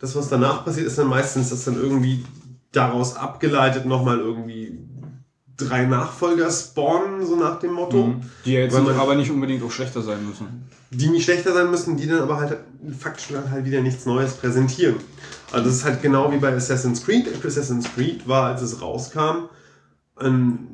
Das, 0.00 0.14
was 0.16 0.28
danach 0.28 0.64
passiert, 0.64 0.86
ist 0.86 0.98
dann 0.98 1.06
meistens, 1.08 1.50
dass 1.50 1.64
dann 1.64 1.76
irgendwie 1.76 2.24
daraus 2.72 3.16
abgeleitet 3.16 3.86
nochmal 3.86 4.18
irgendwie 4.18 4.78
drei 5.56 5.86
Nachfolger 5.86 6.50
spawnen, 6.50 7.24
so 7.24 7.36
nach 7.36 7.60
dem 7.60 7.72
Motto. 7.72 8.08
Mhm. 8.08 8.22
Die 8.44 8.52
ja 8.54 8.60
jetzt 8.60 8.72
man- 8.72 8.88
aber 8.98 9.14
nicht 9.14 9.30
unbedingt 9.30 9.62
auch 9.62 9.70
schlechter 9.70 10.02
sein 10.02 10.26
müssen. 10.28 10.68
die 10.90 11.08
nicht 11.08 11.24
schlechter 11.24 11.52
sein 11.52 11.70
müssen, 11.70 11.96
die 11.96 12.06
dann 12.06 12.20
aber 12.20 12.38
halt 12.38 12.56
faktisch 12.98 13.28
dann 13.32 13.50
halt 13.50 13.64
wieder 13.64 13.80
nichts 13.80 14.04
Neues 14.06 14.34
präsentieren. 14.34 14.96
Also 15.52 15.68
es 15.70 15.76
ist 15.76 15.84
halt 15.84 16.02
genau 16.02 16.30
wie 16.32 16.36
bei 16.38 16.54
Assassin's 16.54 17.04
Creed. 17.04 17.28
Assassin's 17.44 17.86
Creed 17.94 18.28
war, 18.28 18.46
als 18.46 18.62
es 18.62 18.80
rauskam, 18.80 19.48
ein 20.16 20.73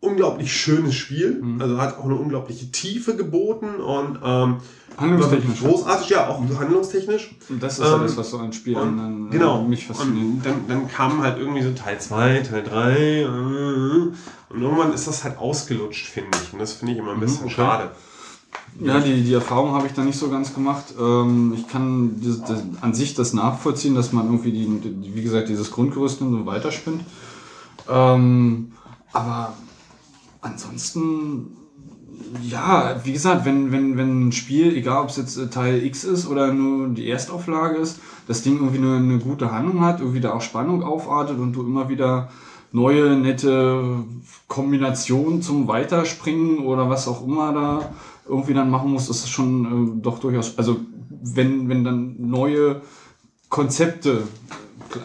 unglaublich 0.00 0.52
schönes 0.52 0.94
Spiel. 0.94 1.42
Also 1.58 1.78
hat 1.78 1.98
auch 1.98 2.04
eine 2.04 2.16
unglaubliche 2.16 2.70
Tiefe 2.72 3.16
geboten 3.16 3.76
und 3.76 4.18
ähm, 4.24 4.56
Handlungstechnisch. 4.96 5.60
großartig, 5.60 6.08
ja, 6.10 6.28
auch 6.28 6.40
handlungstechnisch. 6.40 7.34
Und 7.48 7.62
das 7.62 7.78
ist 7.78 7.86
Ähm, 7.86 8.02
das, 8.02 8.16
was 8.16 8.30
so 8.30 8.38
ein 8.38 8.52
Spiel 8.52 8.76
Und, 8.76 8.82
an, 8.82 8.98
an, 8.98 9.30
genau. 9.30 9.62
mich 9.62 9.86
fasziniert. 9.86 10.24
Und 10.24 10.46
dann, 10.46 10.68
dann 10.68 10.88
kamen 10.88 11.22
halt 11.22 11.38
irgendwie 11.38 11.62
so 11.62 11.72
Teil 11.72 11.98
2, 12.00 12.40
Teil 12.40 12.62
3 12.62 12.96
äh, 12.96 13.24
und 13.26 14.62
irgendwann 14.62 14.92
ist 14.92 15.06
das 15.06 15.22
halt 15.24 15.38
ausgelutscht, 15.38 16.06
finde 16.06 16.36
ich. 16.42 16.52
Und 16.52 16.58
das 16.58 16.72
finde 16.72 16.94
ich 16.94 16.98
immer 16.98 17.12
ein 17.12 17.20
bisschen 17.20 17.44
okay. 17.44 17.54
schade. 17.54 17.90
Ja, 18.80 19.00
die, 19.00 19.22
die 19.22 19.32
Erfahrung 19.32 19.72
habe 19.72 19.86
ich 19.86 19.92
da 19.92 20.02
nicht 20.02 20.18
so 20.18 20.28
ganz 20.28 20.54
gemacht. 20.54 20.86
Ähm, 20.98 21.54
ich 21.56 21.68
kann 21.68 22.20
das, 22.22 22.42
das, 22.42 22.62
an 22.80 22.94
sich 22.94 23.14
das 23.14 23.32
nachvollziehen, 23.32 23.94
dass 23.94 24.12
man 24.12 24.26
irgendwie, 24.26 24.52
die, 24.52 24.66
die, 24.66 25.14
wie 25.14 25.22
gesagt, 25.22 25.48
dieses 25.48 25.70
Grundgerüst 25.70 26.20
nimmt 26.20 26.34
und 26.34 26.46
weiterspinnt. 26.46 27.02
Ähm, 27.88 28.72
aber 29.12 29.54
ansonsten, 30.40 31.56
ja, 32.42 33.00
wie 33.04 33.12
gesagt, 33.12 33.44
wenn, 33.44 33.72
wenn, 33.72 33.96
wenn 33.96 34.28
ein 34.28 34.32
Spiel, 34.32 34.76
egal 34.76 35.02
ob 35.02 35.08
es 35.10 35.16
jetzt 35.16 35.36
äh, 35.36 35.48
Teil 35.48 35.82
X 35.84 36.04
ist 36.04 36.28
oder 36.28 36.52
nur 36.52 36.88
die 36.88 37.08
Erstauflage 37.08 37.76
ist, 37.76 37.98
das 38.26 38.42
Ding 38.42 38.56
irgendwie 38.56 38.78
eine, 38.78 38.96
eine 38.96 39.18
gute 39.18 39.52
Handlung 39.52 39.80
hat, 39.80 40.00
irgendwie 40.00 40.20
da 40.20 40.32
auch 40.32 40.40
Spannung 40.40 40.82
aufartet 40.82 41.38
und 41.38 41.52
du 41.52 41.62
immer 41.62 41.88
wieder 41.88 42.30
neue, 42.72 43.16
nette 43.16 44.04
Kombinationen 44.46 45.42
zum 45.42 45.66
Weiterspringen 45.66 46.60
oder 46.60 46.88
was 46.88 47.08
auch 47.08 47.26
immer 47.26 47.52
da 47.52 47.90
irgendwie 48.28 48.54
dann 48.54 48.70
machen 48.70 48.92
musst, 48.92 49.10
ist 49.10 49.24
das 49.24 49.30
schon 49.30 49.98
äh, 49.98 50.02
doch 50.02 50.20
durchaus, 50.20 50.56
also 50.56 50.76
wenn, 51.22 51.68
wenn 51.68 51.84
dann 51.84 52.14
neue 52.18 52.82
Konzepte, 53.48 54.22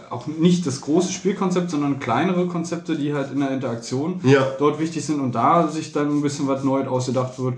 auch 0.09 0.27
nicht 0.27 0.65
das 0.65 0.81
große 0.81 1.11
Spielkonzept, 1.11 1.69
sondern 1.71 1.99
kleinere 1.99 2.47
Konzepte, 2.47 2.95
die 2.95 3.13
halt 3.13 3.31
in 3.31 3.39
der 3.39 3.51
Interaktion 3.51 4.19
Ja. 4.23 4.45
dort 4.59 4.79
wichtig 4.79 5.05
sind 5.05 5.19
und 5.19 5.33
da 5.33 5.67
sich 5.67 5.91
dann 5.91 6.09
ein 6.09 6.21
bisschen 6.21 6.47
was 6.47 6.63
Neues 6.63 6.87
ausgedacht 6.87 7.37
wird. 7.39 7.55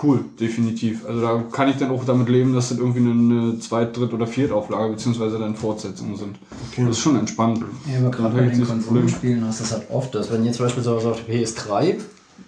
Cool, 0.00 0.20
definitiv. 0.38 1.04
Also 1.06 1.20
da 1.20 1.42
kann 1.50 1.68
ich 1.68 1.76
dann 1.76 1.90
auch 1.90 2.04
damit 2.04 2.28
leben, 2.28 2.54
dass 2.54 2.68
das 2.68 2.78
irgendwie 2.78 3.00
eine 3.00 3.58
Zweit-, 3.58 3.96
Dritt- 3.96 4.12
oder 4.12 4.28
Viertauflage 4.28 4.92
beziehungsweise 4.92 5.38
dann 5.40 5.56
Fortsetzungen 5.56 6.16
sind. 6.16 6.36
Das 6.76 6.90
ist 6.90 7.00
schon 7.00 7.18
entspannt. 7.18 7.64
Ja, 7.92 7.98
aber 7.98 8.10
gerade 8.10 8.36
bei 8.36 8.42
den. 8.42 8.64
Konsolenspielen 8.64 9.44
hast 9.44 9.58
du 9.58 9.64
das 9.64 9.72
halt 9.72 9.90
oft, 9.90 10.14
dass 10.14 10.30
wenn 10.30 10.44
jetzt 10.44 10.58
beispielsweise 10.60 11.08
auf 11.08 11.24
der 11.26 11.34
PS3 11.34 11.96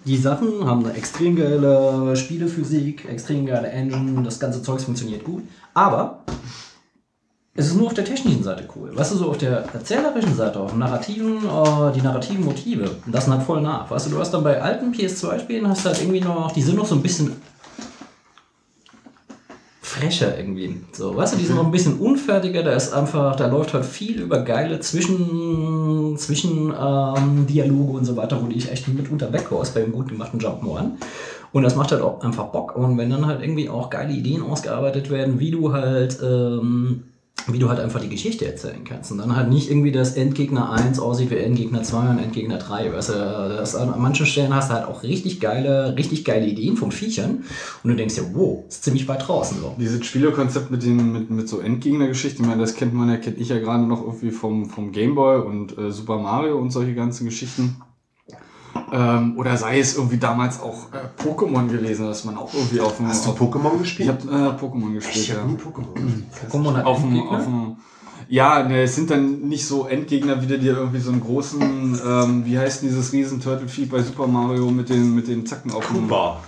die 0.05 0.15
Sachen 0.17 0.65
haben 0.65 0.85
eine 0.85 0.93
extrem 0.95 1.35
geile 1.35 2.15
Spielephysik, 2.15 3.05
extrem 3.09 3.45
geile 3.45 3.67
Engine, 3.67 4.23
das 4.23 4.39
ganze 4.39 4.63
Zeugs 4.63 4.85
funktioniert 4.85 5.25
gut, 5.25 5.43
aber 5.73 6.19
es 7.53 7.67
ist 7.67 7.75
nur 7.75 7.87
auf 7.87 7.93
der 7.93 8.05
technischen 8.05 8.43
Seite 8.43 8.63
cool. 8.75 8.95
Weißt 8.95 9.11
du, 9.11 9.17
so 9.17 9.29
auf 9.29 9.37
der 9.37 9.65
erzählerischen 9.73 10.35
Seite, 10.35 10.59
auf 10.59 10.73
narrativen, 10.73 11.37
äh, 11.37 11.91
die 11.93 12.01
narrativen 12.01 12.45
Motive, 12.45 12.89
lassen 13.11 13.33
halt 13.33 13.43
voll 13.43 13.61
nach. 13.61 13.91
Weißt 13.91 14.05
du, 14.05 14.11
du 14.11 14.19
hast 14.19 14.31
dann 14.31 14.43
bei 14.43 14.61
alten 14.61 14.93
PS2-Spielen 14.93 15.67
hast 15.67 15.85
halt 15.85 16.01
irgendwie 16.01 16.21
noch, 16.21 16.53
die 16.53 16.61
sind 16.61 16.77
noch 16.77 16.85
so 16.85 16.95
ein 16.95 17.01
bisschen 17.01 17.33
frecher 19.81 20.37
irgendwie. 20.37 20.77
So, 20.93 21.15
weißt 21.15 21.33
du, 21.33 21.37
die 21.37 21.45
sind 21.45 21.57
noch 21.57 21.65
ein 21.65 21.71
bisschen 21.71 21.99
unfertiger, 21.99 22.63
da 22.63 22.71
ist 22.71 22.93
einfach, 22.93 23.35
da 23.35 23.47
läuft 23.47 23.73
halt 23.73 23.85
viel 23.85 24.21
über 24.21 24.39
geile 24.43 24.79
Zwischen, 24.79 26.15
Zwischen 26.17 26.73
ähm, 26.73 27.47
Dialoge 27.47 27.97
und 27.97 28.05
so 28.05 28.15
weiter, 28.15 28.41
wo 28.41 28.47
die 28.47 28.57
ich 28.57 28.71
echt 28.71 28.87
mitunter 28.87 29.33
weghaust 29.33 29.75
beim 29.75 29.91
gut 29.91 30.07
gemachten 30.07 30.39
Jump'n'Run. 30.39 30.91
Und 31.51 31.63
das 31.63 31.75
macht 31.75 31.91
halt 31.91 32.01
auch 32.01 32.21
einfach 32.21 32.45
Bock. 32.45 32.77
Und 32.77 32.97
wenn 32.97 33.09
dann 33.09 33.25
halt 33.25 33.41
irgendwie 33.41 33.67
auch 33.67 33.89
geile 33.89 34.13
Ideen 34.13 34.41
ausgearbeitet 34.41 35.09
werden, 35.09 35.39
wie 35.41 35.51
du 35.51 35.73
halt, 35.73 36.17
ähm, 36.23 37.03
wie 37.47 37.59
du 37.59 37.69
halt 37.69 37.79
einfach 37.79 37.99
die 37.99 38.09
Geschichte 38.09 38.45
erzählen 38.45 38.83
kannst. 38.83 39.11
Und 39.11 39.17
dann 39.17 39.35
halt 39.35 39.49
nicht 39.49 39.69
irgendwie 39.69 39.91
das 39.91 40.13
Endgegner 40.13 40.71
1 40.71 40.99
aussieht 40.99 41.31
wie 41.31 41.37
Endgegner 41.37 41.83
2 41.83 42.09
und 42.09 42.19
Endgegner 42.19 42.57
3. 42.57 42.93
Weißt 42.93 43.09
du, 43.09 43.13
das, 43.13 43.75
an 43.75 43.93
manchen 43.99 44.25
Stellen 44.25 44.53
hast 44.53 44.69
du 44.69 44.75
halt 44.75 44.87
auch 44.87 45.03
richtig 45.03 45.39
geile, 45.39 45.95
richtig 45.97 46.25
geile 46.25 46.45
Ideen 46.45 46.77
von 46.77 46.91
Viechern. 46.91 47.43
Und 47.83 47.89
du 47.89 47.95
denkst 47.95 48.15
dir, 48.15 48.25
wow, 48.33 48.63
ist 48.67 48.83
ziemlich 48.83 49.07
weit 49.07 49.27
draußen 49.27 49.57
so. 49.59 49.75
Dieses 49.79 50.05
Spielekonzept 50.05 50.71
mit, 50.71 50.83
den, 50.83 51.11
mit, 51.11 51.29
mit 51.29 51.49
so 51.49 51.59
Endgegnergeschichten, 51.59 52.43
ich 52.43 52.49
meine, 52.49 52.61
das 52.61 52.75
kennt 52.75 52.93
man 52.93 53.09
ja, 53.09 53.17
kenne 53.17 53.37
ich 53.37 53.49
ja 53.49 53.59
gerade 53.59 53.83
noch 53.83 54.01
irgendwie 54.01 54.31
vom, 54.31 54.69
vom 54.69 54.91
Gameboy 54.91 55.41
und 55.41 55.77
äh, 55.77 55.91
Super 55.91 56.17
Mario 56.17 56.57
und 56.57 56.71
solche 56.71 56.93
ganzen 56.93 57.25
Geschichten. 57.25 57.77
Ähm, 58.91 59.37
oder 59.37 59.55
sei 59.55 59.79
es 59.79 59.95
irgendwie 59.95 60.17
damals 60.17 60.59
auch 60.59 60.87
äh, 60.93 61.21
Pokémon 61.23 61.67
gewesen, 61.67 62.07
dass 62.07 62.25
man 62.25 62.37
auch 62.37 62.53
irgendwie 62.53 62.81
auf 62.81 62.97
dem. 62.97 63.07
Hast 63.07 63.25
du 63.25 63.31
Pokémon 63.31 63.75
ich 63.75 63.81
gespielt? 63.83 64.09
habe 64.09 64.21
äh, 64.29 64.61
Pokémon 64.65 64.93
gespielt, 64.93 65.15
Ich 65.23 65.27
ja. 65.29 65.35
habe 65.37 65.49
nie 65.51 65.57
Pokémon 65.57 65.93
gespielt. 65.93 66.25
Pokémon 66.51 66.75
hat 66.75 66.85
Auf 66.85 66.99
dem, 66.99 67.07
Endgegner? 67.13 67.37
auf 67.37 67.43
dem, 67.45 67.75
ja, 68.27 68.63
ne, 68.63 68.81
es 68.83 68.95
sind 68.95 69.09
dann 69.09 69.41
nicht 69.41 69.65
so 69.65 69.87
Endgegner, 69.87 70.41
wie 70.41 70.47
du 70.47 70.59
dir 70.59 70.73
irgendwie 70.77 70.99
so 70.99 71.11
einen 71.11 71.21
großen, 71.21 71.99
ähm, 72.05 72.45
wie 72.45 72.57
heißt 72.59 72.81
denn 72.81 72.89
dieses 72.89 73.11
riesen 73.13 73.41
Turtle-Vieh 73.41 73.85
bei 73.85 74.01
Super 74.01 74.27
Mario 74.27 74.69
mit 74.71 74.89
den, 74.89 75.15
mit 75.15 75.27
den 75.27 75.45
Zacken 75.45 75.71
auf 75.71 75.87
dem... 75.87 76.07
Koopa. 76.09 76.41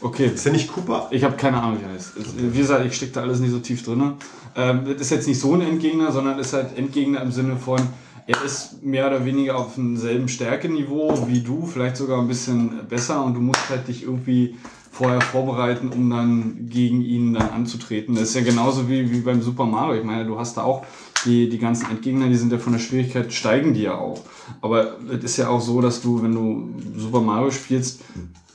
Okay. 0.00 0.26
Ist 0.32 0.44
der 0.44 0.52
nicht 0.52 0.72
Koopa? 0.72 1.08
Ich 1.10 1.24
habe 1.24 1.36
keine 1.36 1.60
Ahnung, 1.60 1.78
wie 1.80 1.84
er 1.84 1.92
heißt. 1.94 2.16
Es- 2.16 2.26
Wie 2.36 2.58
gesagt, 2.58 2.84
ich 2.86 2.94
stecke 2.94 3.12
da 3.12 3.22
alles 3.22 3.40
nicht 3.40 3.50
so 3.50 3.58
tief 3.58 3.82
drin. 3.84 4.12
Ähm, 4.54 4.82
das 4.84 5.00
ist 5.02 5.10
jetzt 5.10 5.26
nicht 5.28 5.40
so 5.40 5.54
ein 5.54 5.60
Endgegner, 5.60 6.12
sondern 6.12 6.38
ist 6.38 6.52
halt 6.52 6.76
Endgegner 6.78 7.20
im 7.22 7.32
Sinne 7.32 7.56
von, 7.56 7.80
er 8.28 8.44
ist 8.44 8.82
mehr 8.82 9.06
oder 9.06 9.24
weniger 9.24 9.56
auf 9.56 9.74
demselben 9.74 10.28
Stärkeniveau 10.28 11.26
wie 11.28 11.40
du, 11.40 11.64
vielleicht 11.64 11.96
sogar 11.96 12.20
ein 12.20 12.28
bisschen 12.28 12.86
besser 12.86 13.24
und 13.24 13.32
du 13.32 13.40
musst 13.40 13.70
halt 13.70 13.88
dich 13.88 14.02
irgendwie 14.02 14.56
vorher 14.92 15.22
vorbereiten, 15.22 15.88
um 15.88 16.10
dann 16.10 16.68
gegen 16.68 17.00
ihn 17.00 17.32
dann 17.32 17.48
anzutreten. 17.48 18.14
Das 18.14 18.24
ist 18.24 18.34
ja 18.34 18.42
genauso 18.42 18.86
wie, 18.86 19.10
wie 19.10 19.20
beim 19.20 19.40
Super 19.40 19.64
Mario. 19.64 20.00
Ich 20.00 20.04
meine, 20.04 20.26
du 20.26 20.38
hast 20.38 20.58
da 20.58 20.64
auch 20.64 20.84
die, 21.24 21.48
die 21.48 21.58
ganzen 21.58 21.90
Endgegner, 21.90 22.28
die 22.28 22.36
sind 22.36 22.52
ja 22.52 22.58
von 22.58 22.74
der 22.74 22.80
Schwierigkeit, 22.80 23.32
steigen 23.32 23.72
die 23.72 23.82
ja 23.82 23.94
auch. 23.94 24.22
Aber 24.60 24.98
es 25.10 25.24
ist 25.24 25.36
ja 25.38 25.48
auch 25.48 25.62
so, 25.62 25.80
dass 25.80 26.02
du, 26.02 26.22
wenn 26.22 26.34
du 26.34 26.74
Super 26.98 27.22
Mario 27.22 27.50
spielst, 27.50 28.02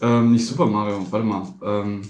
ähm, 0.02 0.34
nicht 0.34 0.46
Super 0.46 0.68
Mario, 0.68 1.04
warte 1.10 1.26
mal, 1.26 1.48
ähm, 1.64 2.02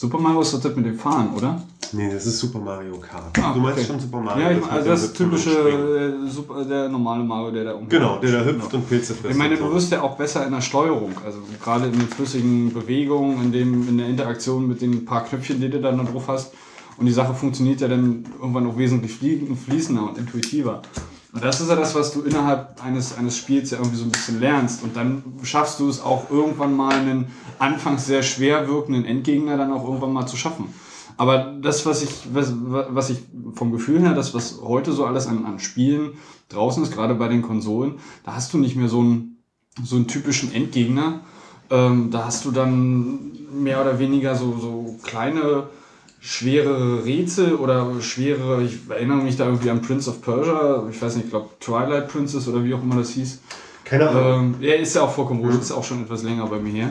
Super 0.00 0.18
Mario 0.18 0.40
ist 0.40 0.54
das 0.54 0.64
mit 0.76 0.86
dem 0.86 0.98
Fahren, 0.98 1.28
oder? 1.36 1.60
Nee, 1.92 2.10
das 2.10 2.24
ist 2.24 2.38
Super 2.38 2.58
Mario 2.58 2.96
Kart. 2.96 3.38
Ah, 3.38 3.52
du 3.52 3.60
meinst 3.60 3.80
okay. 3.80 3.86
schon 3.86 4.00
Super 4.00 4.20
Mario? 4.22 4.42
Ja, 4.42 4.50
ich, 4.52 4.56
mit 4.56 4.72
also 4.72 4.88
das 4.88 5.08
und 5.08 5.14
typische, 5.14 5.50
äh, 5.50 6.26
super, 6.26 6.64
der 6.64 6.88
normale 6.88 7.22
Mario, 7.22 7.50
der 7.50 7.64
da 7.64 7.74
um. 7.74 7.86
Genau, 7.86 8.16
der 8.18 8.32
da 8.32 8.44
hüpft 8.46 8.72
und 8.72 8.88
Pilze 8.88 9.12
frisst. 9.12 9.32
Ich 9.32 9.36
meine, 9.36 9.58
du 9.58 9.70
wirst 9.70 9.92
ja 9.92 10.00
auch 10.00 10.16
besser 10.16 10.46
in 10.46 10.52
der 10.52 10.62
Steuerung, 10.62 11.12
also 11.22 11.40
gerade 11.62 11.88
in 11.88 11.92
den 11.92 12.08
flüssigen 12.08 12.72
Bewegungen, 12.72 13.42
in, 13.44 13.52
dem, 13.52 13.88
in 13.90 13.98
der 13.98 14.08
Interaktion 14.08 14.68
mit 14.68 14.80
den 14.80 15.04
paar 15.04 15.22
Knöpfchen, 15.26 15.60
die 15.60 15.68
du 15.68 15.82
dann 15.82 15.98
da 15.98 16.04
drauf 16.04 16.28
hast. 16.28 16.54
Und 16.96 17.04
die 17.04 17.12
Sache 17.12 17.34
funktioniert 17.34 17.82
ja 17.82 17.88
dann 17.88 18.24
irgendwann 18.40 18.66
auch 18.68 18.78
wesentlich 18.78 19.12
flie- 19.12 19.54
fließender 19.54 20.08
und 20.08 20.16
intuitiver. 20.16 20.80
Und 21.32 21.44
das 21.44 21.60
ist 21.60 21.68
ja 21.68 21.76
das, 21.76 21.94
was 21.94 22.12
du 22.12 22.22
innerhalb 22.22 22.82
eines, 22.84 23.16
eines 23.16 23.36
Spiels 23.36 23.70
ja 23.70 23.78
irgendwie 23.78 23.96
so 23.96 24.04
ein 24.04 24.10
bisschen 24.10 24.40
lernst. 24.40 24.82
Und 24.82 24.96
dann 24.96 25.22
schaffst 25.44 25.78
du 25.78 25.88
es 25.88 26.02
auch 26.02 26.28
irgendwann 26.30 26.74
mal 26.74 26.92
einen 26.94 27.26
anfangs 27.58 28.06
sehr 28.06 28.22
schwer 28.22 28.66
wirkenden 28.66 29.04
Endgegner 29.04 29.56
dann 29.56 29.72
auch 29.72 29.84
irgendwann 29.84 30.12
mal 30.12 30.26
zu 30.26 30.36
schaffen. 30.36 30.74
Aber 31.16 31.52
das, 31.60 31.84
was 31.86 32.02
ich, 32.02 32.10
was, 32.32 32.52
was 32.54 33.10
ich 33.10 33.18
vom 33.54 33.72
Gefühl 33.72 34.00
her, 34.00 34.14
das, 34.14 34.34
was 34.34 34.60
heute 34.62 34.92
so 34.92 35.04
alles 35.04 35.26
an, 35.26 35.44
an 35.44 35.58
Spielen 35.58 36.12
draußen 36.48 36.82
ist, 36.82 36.92
gerade 36.92 37.14
bei 37.14 37.28
den 37.28 37.42
Konsolen, 37.42 37.98
da 38.24 38.34
hast 38.34 38.52
du 38.54 38.58
nicht 38.58 38.74
mehr 38.74 38.88
so 38.88 39.00
einen, 39.00 39.44
so 39.84 39.96
einen 39.96 40.08
typischen 40.08 40.52
Endgegner. 40.52 41.20
Ähm, 41.68 42.10
da 42.10 42.24
hast 42.24 42.44
du 42.44 42.50
dann 42.50 43.32
mehr 43.52 43.80
oder 43.80 43.98
weniger 43.98 44.34
so, 44.34 44.56
so 44.58 44.98
kleine, 45.02 45.64
schwere 46.20 47.04
Rätsel 47.04 47.54
oder 47.54 48.00
schwere, 48.00 48.62
ich 48.62 48.78
erinnere 48.88 49.18
mich 49.18 49.36
da 49.36 49.46
irgendwie 49.46 49.70
an 49.70 49.80
Prince 49.80 50.10
of 50.10 50.20
Persia, 50.20 50.86
ich 50.90 51.00
weiß 51.00 51.16
nicht, 51.16 51.24
ich 51.24 51.30
glaube 51.30 51.48
Twilight 51.60 52.08
Princess 52.08 52.46
oder 52.46 52.62
wie 52.62 52.74
auch 52.74 52.82
immer 52.82 52.96
das 52.96 53.10
hieß. 53.10 53.40
Keine 53.84 54.08
Ahnung. 54.08 54.54
Ähm, 54.60 54.62
ja, 54.62 54.74
ist 54.74 54.94
ja 54.94 55.02
auch 55.02 55.12
vollkommen 55.12 55.42
wurscht, 55.42 55.62
ist 55.62 55.70
ja 55.70 55.76
auch 55.76 55.84
schon 55.84 56.02
etwas 56.02 56.22
länger 56.22 56.46
bei 56.46 56.58
mir 56.58 56.72
her. 56.72 56.90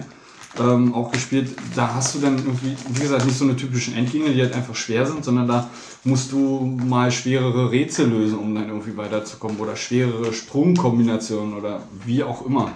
Ähm, 0.60 0.96
auch 0.96 1.12
gespielt, 1.12 1.56
da 1.76 1.94
hast 1.94 2.16
du 2.16 2.20
dann 2.20 2.38
irgendwie, 2.38 2.76
wie 2.90 3.02
gesagt, 3.02 3.24
nicht 3.24 3.38
so 3.38 3.46
eine 3.46 3.56
typischen 3.56 3.96
Endgegner, 3.96 4.32
die 4.32 4.42
halt 4.42 4.54
einfach 4.56 4.76
schwer 4.76 5.06
sind, 5.06 5.24
sondern 5.24 5.48
da 5.48 5.70
musst 6.04 6.32
du 6.32 6.78
mal 6.88 7.12
schwerere 7.12 7.72
Rätsel 7.72 8.10
lösen, 8.10 8.40
um 8.40 8.56
dann 8.56 8.68
irgendwie 8.68 8.98
weiterzukommen 8.98 9.60
oder 9.60 9.76
schwerere 9.76 10.34
Sprungkombinationen 10.34 11.54
oder 11.54 11.84
wie 12.04 12.24
auch 12.24 12.46
immer. 12.46 12.72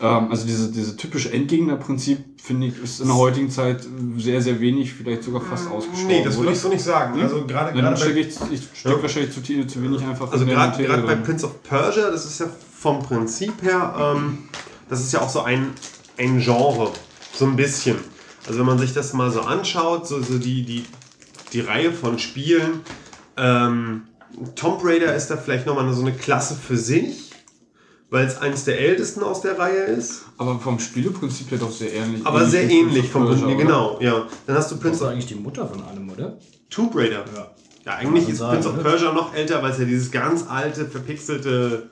Ähm, 0.00 0.30
also 0.30 0.46
diese, 0.46 0.70
diese 0.72 0.96
typische 0.96 1.32
Endgegner-Prinzip, 1.32 2.18
finde 2.42 2.68
ich, 2.68 2.82
ist 2.82 3.00
in 3.00 3.08
der 3.08 3.16
heutigen 3.16 3.50
Zeit 3.50 3.86
sehr, 4.16 4.40
sehr 4.40 4.60
wenig, 4.60 4.94
vielleicht 4.94 5.22
sogar 5.24 5.42
fast 5.42 5.70
ausgestorben. 5.70 6.06
Nee, 6.06 6.24
das 6.24 6.38
würde 6.38 6.52
ich 6.52 6.58
so 6.58 6.68
nicht 6.68 6.82
sagen. 6.82 7.20
Also 7.20 7.44
gerade 7.46 7.72
gerade 7.72 7.96
stecke 7.96 8.14
bei, 8.14 8.20
ich, 8.20 8.28
ich 8.28 8.68
steck 8.72 8.92
Ja. 8.92 9.02
wahrscheinlich 9.02 9.32
zu, 9.32 9.42
zu 9.42 9.82
wenig 9.82 10.02
einfach 10.02 10.32
also 10.32 10.46
gerade 10.46 11.02
bei. 11.02 11.16
Prince 11.16 11.44
of 11.44 11.62
Persia, 11.62 12.10
das 12.10 12.24
ist 12.24 12.40
ja 12.40 12.46
vom 12.78 13.00
Prinzip 13.02 13.62
her, 13.62 13.94
ähm, 14.16 14.38
das 14.88 15.00
ist 15.00 15.12
ja 15.12 15.20
auch 15.20 15.28
so 15.28 15.42
ein, 15.42 15.70
ein 16.18 16.40
Genre, 16.40 16.90
so 17.34 17.44
ein 17.44 17.56
bisschen. 17.56 17.96
Also 18.46 18.58
wenn 18.58 18.66
man 18.66 18.78
sich 18.78 18.94
das 18.94 19.12
mal 19.12 19.30
so 19.30 19.42
anschaut, 19.42 20.08
so, 20.08 20.22
so 20.22 20.38
die, 20.38 20.64
die, 20.64 20.84
die 21.52 21.60
Reihe 21.60 21.92
von 21.92 22.18
Spielen, 22.18 22.80
ähm, 23.36 24.02
Tomb 24.54 24.80
Raider 24.82 25.14
ist 25.14 25.28
da 25.28 25.36
vielleicht 25.36 25.66
nochmal 25.66 25.92
so 25.92 26.00
eine 26.00 26.12
Klasse 26.14 26.54
für 26.54 26.76
sich, 26.78 27.29
weil 28.10 28.26
es 28.26 28.38
eines 28.38 28.64
der 28.64 28.78
ältesten 28.80 29.22
aus 29.22 29.40
der 29.40 29.58
Reihe 29.58 29.84
ist, 29.84 30.22
Aber 30.36 30.58
vom 30.58 30.78
Spieleprinzip 30.78 31.50
her 31.50 31.58
doch 31.58 31.70
sehr 31.72 31.92
ähnlich. 31.92 32.26
aber 32.26 32.44
sehr 32.44 32.68
wie 32.68 32.80
ähnlich 32.80 33.08
vom 33.08 33.26
Prinzip, 33.26 33.56
genau, 33.56 33.98
ja. 34.00 34.26
Dann 34.46 34.56
hast 34.56 34.70
du 34.70 34.74
Das 34.74 34.82
Prince 34.82 34.96
ist 34.96 35.02
of 35.02 35.08
eigentlich 35.08 35.26
die 35.26 35.36
Mutter 35.36 35.66
von 35.66 35.82
allem, 35.84 36.10
oder? 36.10 36.36
Tomb 36.68 36.94
Raider. 36.94 37.24
Ja. 37.34 37.50
Ja, 37.86 37.94
eigentlich 37.94 38.28
ist 38.28 38.40
Prince 38.40 38.68
of 38.68 38.76
ne? 38.76 38.82
Persia 38.82 39.12
noch 39.12 39.34
älter, 39.34 39.62
weil 39.62 39.70
es 39.70 39.78
ja 39.78 39.84
dieses 39.86 40.10
ganz 40.10 40.44
alte, 40.48 40.84
verpixelte 40.86 41.88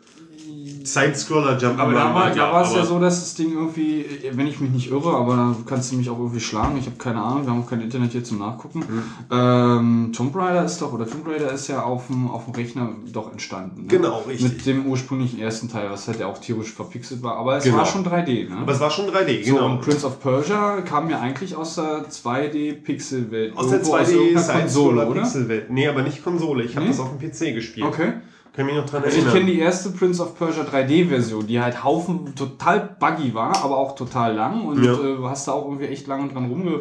Side-Scroller 0.93 1.59
Jump 1.59 1.79
Aber 1.79 1.93
da 1.93 2.15
war, 2.15 2.31
da 2.31 2.53
war 2.53 2.63
es 2.63 2.75
ja 2.75 2.85
so, 2.85 2.99
dass 2.99 3.21
das 3.21 3.35
Ding 3.35 3.53
irgendwie, 3.53 4.05
wenn 4.33 4.47
ich 4.47 4.61
mich 4.61 4.71
nicht 4.71 4.91
irre, 4.91 5.15
aber 5.17 5.37
da 5.37 5.57
kannst 5.67 5.93
du 5.93 5.97
mich 5.97 6.09
auch 6.11 6.19
irgendwie 6.19 6.41
schlagen. 6.41 6.77
Ich 6.79 6.87
habe 6.87 6.97
keine 6.97 7.23
Ahnung, 7.23 7.45
wir 7.45 7.51
haben 7.53 7.63
auch 7.63 7.69
kein 7.71 7.81
Internet 7.81 8.13
hier 8.13 8.25
zum 8.25 8.39
Nachgucken. 8.39 8.81
Mhm. 8.81 9.03
Ähm, 9.31 10.13
Tomb 10.15 10.35
Raider 10.37 10.65
ist 10.65 10.81
doch, 10.83 10.93
oder 10.93 11.07
Tomb 11.09 11.27
Raider 11.29 11.53
ist 11.53 11.69
ja 11.69 11.83
auf 11.83 12.07
dem, 12.09 12.29
auf 12.31 12.45
dem 12.47 12.55
Rechner 12.55 12.91
doch 13.13 13.31
entstanden. 13.33 13.83
Ne? 13.83 13.89
Genau, 13.89 14.23
richtig. 14.29 14.53
Mit 14.53 14.67
dem 14.67 14.87
ursprünglichen 14.87 15.41
ersten 15.41 15.69
Teil, 15.69 15.91
was 15.91 16.07
halt 16.09 16.21
ja 16.21 16.27
auch 16.27 16.39
tierisch 16.39 16.73
verpixelt 16.73 17.23
war. 17.23 17.37
Aber 17.37 17.57
es 17.57 17.65
Genau. 17.65 17.79
war 17.79 17.87
schon 17.87 18.05
3D, 18.05 18.49
ne? 18.49 18.57
Aber 18.63 18.73
es 18.73 18.81
war 18.81 18.91
schon 18.91 19.07
3D, 19.07 19.45
so, 19.47 19.55
genau. 19.55 19.67
und 19.67 19.81
Prince 19.81 20.07
of 20.07 20.21
Persia 20.21 20.81
kam 20.83 21.11
ja 21.11 21.21
eigentlich 21.21 21.55
aus 21.57 21.75
der 21.77 22.05
2D-Pixel-Welt. 22.09 23.57
aus 23.57 23.69
der 23.69 23.79
Irgendwo 23.81 23.97
2D 23.97 24.11
irgendeiner 24.13 24.41
Side-Scroller 24.41 25.09
oder? 25.09 25.21
Pixelwelt. 25.23 25.71
Nee, 25.71 25.89
aber 25.89 26.03
nicht 26.03 26.23
Konsole. 26.25 26.65
Ich 26.65 26.75
habe 26.77 26.85
Nee? 26.87 26.93
das 26.93 27.01
auf 27.01 27.11
dem 27.17 27.19
PC 27.31 27.55
gespielt. 27.55 27.87
Okay. 27.87 28.13
Kann 28.59 28.67
mich 28.67 28.75
noch 28.75 28.87
dran 28.87 29.05
Also 29.05 29.17
ich 29.17 29.25
erinnern. 29.25 29.35
kenne 29.45 29.53
die 29.53 29.59
erste 29.61 29.91
Prince 29.91 30.21
of 30.21 30.37
Persia 30.37 30.65
3D-Version, 30.65 31.47
die 31.47 31.61
halt 31.61 31.85
Haufen 31.85 32.35
total 32.35 32.97
buggy 32.99 33.33
war, 33.33 33.57
aber 33.63 33.77
auch 33.77 33.95
total 33.95 34.35
lang 34.35 34.63
und 34.67 34.83
Ja. 34.85 34.95
äh, 34.95 35.17
hast 35.29 35.47
da 35.47 35.53
auch 35.53 35.65
irgendwie 35.67 35.87
echt 35.87 36.09
lange 36.09 36.27
dran 36.33 36.47
rumge, 36.47 36.81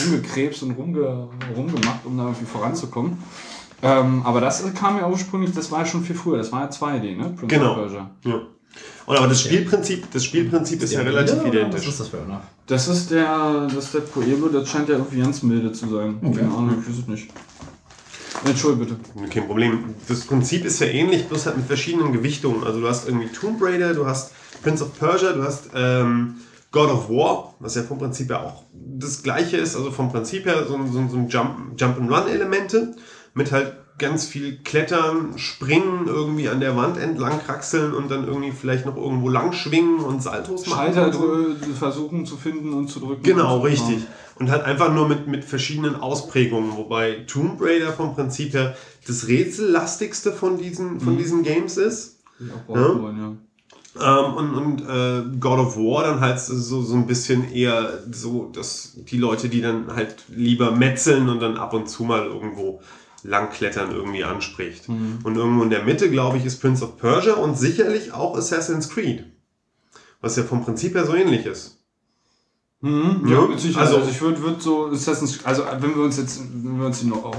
rumgekrebst 0.00 0.62
und 0.62 0.70
rumge, 0.72 1.28
rumgemacht, 1.54 2.06
um 2.06 2.16
da 2.16 2.24
irgendwie 2.24 2.46
voranzukommen. 2.46 3.18
Ähm, 3.82 4.22
aber 4.24 4.40
das 4.40 4.64
kam 4.74 4.96
ja 4.98 5.08
ursprünglich, 5.10 5.52
das 5.54 5.70
war 5.70 5.80
ja 5.80 5.86
schon 5.86 6.02
viel 6.04 6.16
früher, 6.16 6.38
das 6.38 6.50
war 6.52 6.62
ja 6.62 6.68
2D, 6.70 7.16
ne? 7.16 7.24
Prince 7.36 7.46
Genau. 7.48 7.72
of 7.72 7.76
Persia. 7.76 8.10
ja. 8.24 8.40
Und 9.04 9.16
aber 9.16 9.26
das 9.26 9.40
Spielprinzip, 9.42 10.10
das 10.12 10.24
Spielprinzip 10.24 10.80
ist 10.82 10.92
ja 10.92 11.00
relativ 11.00 11.38
Was 11.38 11.44
identisch. 11.44 11.88
ist 11.88 11.98
das 12.00 12.08
für 12.08 12.18
einer? 12.22 12.40
Das 12.66 12.86
ist 12.88 13.10
der, 13.10 13.66
das 13.66 13.86
ist 13.86 13.94
der 13.94 14.00
Pueblo, 14.00 14.48
das 14.48 14.68
scheint 14.68 14.88
ja 14.88 14.94
irgendwie 14.94 15.20
ganz 15.20 15.42
milde 15.42 15.72
zu 15.72 15.88
sein. 15.88 16.18
Okay. 16.22 16.38
Keine 16.38 16.48
Ahnung, 16.54 16.76
ich 16.80 16.88
weiß 16.88 16.98
es 17.00 17.08
nicht. 17.08 17.28
Entschuldigung 18.44 18.96
bitte. 19.14 19.30
Kein 19.30 19.46
Problem. 19.46 19.94
Das 20.08 20.20
Prinzip 20.22 20.64
ist 20.64 20.80
ja 20.80 20.86
ähnlich, 20.86 21.26
bloß 21.28 21.46
halt 21.46 21.56
mit 21.58 21.66
verschiedenen 21.66 22.12
Gewichtungen. 22.12 22.64
Also 22.64 22.80
du 22.80 22.88
hast 22.88 23.06
irgendwie 23.06 23.28
Tomb 23.28 23.62
Raider, 23.62 23.92
du 23.94 24.06
hast 24.06 24.32
Prince 24.62 24.82
of 24.84 24.98
Persia, 24.98 25.32
du 25.32 25.42
hast 25.42 25.70
ähm, 25.74 26.36
God 26.72 26.90
of 26.90 27.08
War, 27.10 27.54
was 27.60 27.74
ja 27.74 27.82
vom 27.82 27.98
Prinzip 27.98 28.30
her 28.30 28.44
auch 28.44 28.62
das 28.72 29.22
gleiche 29.22 29.56
ist, 29.56 29.76
also 29.76 29.90
vom 29.90 30.10
Prinzip 30.10 30.46
her 30.46 30.64
so, 30.68 30.74
ein- 30.76 30.86
so, 30.92 31.06
so 31.08 31.16
ein 31.16 31.28
Jump, 31.28 31.72
Jump-and-Run-Elemente 31.78 32.94
mit 33.34 33.50
halt 33.52 33.74
ganz 33.98 34.24
viel 34.26 34.58
Klettern, 34.62 35.36
Springen, 35.36 36.06
irgendwie 36.06 36.48
an 36.48 36.60
der 36.60 36.74
Wand 36.76 36.96
entlang 36.96 37.38
kraxeln 37.44 37.92
und 37.92 38.10
dann 38.10 38.26
irgendwie 38.26 38.50
vielleicht 38.52 38.86
noch 38.86 38.96
irgendwo 38.96 39.28
lang 39.28 39.52
schwingen 39.52 40.00
und 40.00 40.22
Saltos 40.22 40.66
machen. 40.66 40.94
Schalter 40.94 41.12
so. 41.12 41.18
drü- 41.24 41.74
versuchen 41.78 42.24
zu 42.24 42.36
finden 42.38 42.72
und 42.72 42.88
zu 42.88 43.00
drücken. 43.00 43.22
Genau, 43.22 43.58
richtig. 43.60 43.98
Und 44.40 44.50
halt 44.50 44.64
einfach 44.64 44.92
nur 44.92 45.06
mit, 45.06 45.26
mit 45.28 45.44
verschiedenen 45.44 45.96
Ausprägungen, 45.96 46.76
wobei 46.76 47.24
Tomb 47.26 47.60
Raider 47.60 47.92
vom 47.92 48.14
Prinzip 48.14 48.54
her 48.54 48.74
das 49.06 49.28
rätsellastigste 49.28 50.32
von 50.32 50.56
diesen, 50.56 50.98
von 50.98 51.18
diesen 51.18 51.42
Games 51.42 51.76
ist. 51.76 52.20
Ja, 52.38 52.46
wollen, 52.66 53.18
ja. 53.18 53.36
Ähm, 53.98 54.34
und 54.34 54.54
und 54.54 54.80
äh, 54.82 55.36
God 55.38 55.58
of 55.58 55.76
War 55.76 56.04
dann 56.04 56.20
halt 56.20 56.40
so, 56.40 56.80
so 56.80 56.94
ein 56.94 57.06
bisschen 57.06 57.52
eher 57.52 58.02
so, 58.10 58.46
dass 58.46 58.96
die 59.10 59.18
Leute, 59.18 59.50
die 59.50 59.60
dann 59.60 59.94
halt 59.94 60.24
lieber 60.28 60.70
metzeln 60.70 61.28
und 61.28 61.40
dann 61.40 61.58
ab 61.58 61.74
und 61.74 61.90
zu 61.90 62.04
mal 62.04 62.26
irgendwo 62.26 62.80
langklettern 63.22 63.90
irgendwie 63.90 64.24
anspricht. 64.24 64.88
Und 65.22 65.36
irgendwo 65.36 65.64
in 65.64 65.70
der 65.70 65.84
Mitte, 65.84 66.10
glaube 66.10 66.38
ich, 66.38 66.46
ist 66.46 66.60
Prince 66.60 66.82
of 66.82 66.96
Persia 66.96 67.34
und 67.34 67.58
sicherlich 67.58 68.12
auch 68.12 68.38
Assassin's 68.38 68.88
Creed. 68.88 69.26
Was 70.22 70.36
ja 70.36 70.44
vom 70.44 70.64
Prinzip 70.64 70.94
her 70.94 71.04
so 71.04 71.14
ähnlich 71.14 71.44
ist. 71.44 71.79
Mhm, 72.82 73.26
Ja, 73.28 73.46
ja, 73.50 73.58
Sicherheit. 73.58 73.86
also- 73.88 73.98
Also, 73.98 74.10
ich 74.10 74.20
würde 74.22 74.42
würd 74.42 74.62
so 74.62 74.86
Assassin's 74.86 75.40
also 75.44 75.64
wenn 75.80 75.94
wir 75.94 76.02
uns 76.02 76.16
jetzt, 76.16 76.40
wenn 76.50 76.78
wir 76.78 76.86
uns 76.86 77.00
die 77.00 77.06
noch 77.06 77.30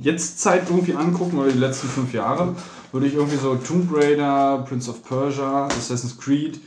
jetzt 0.00 0.40
Zeit 0.40 0.70
irgendwie 0.70 0.94
angucken 0.94 1.38
oder 1.38 1.50
die 1.50 1.58
letzten 1.58 1.88
fünf 1.88 2.14
Jahre, 2.14 2.54
würde 2.92 3.06
ich 3.06 3.14
irgendwie 3.14 3.36
so 3.36 3.54
Tomb 3.56 3.90
Raider, 3.94 4.64
Prince 4.66 4.90
of 4.90 5.02
Persia, 5.04 5.66
Assassin's 5.66 6.16
Creed 6.16 6.60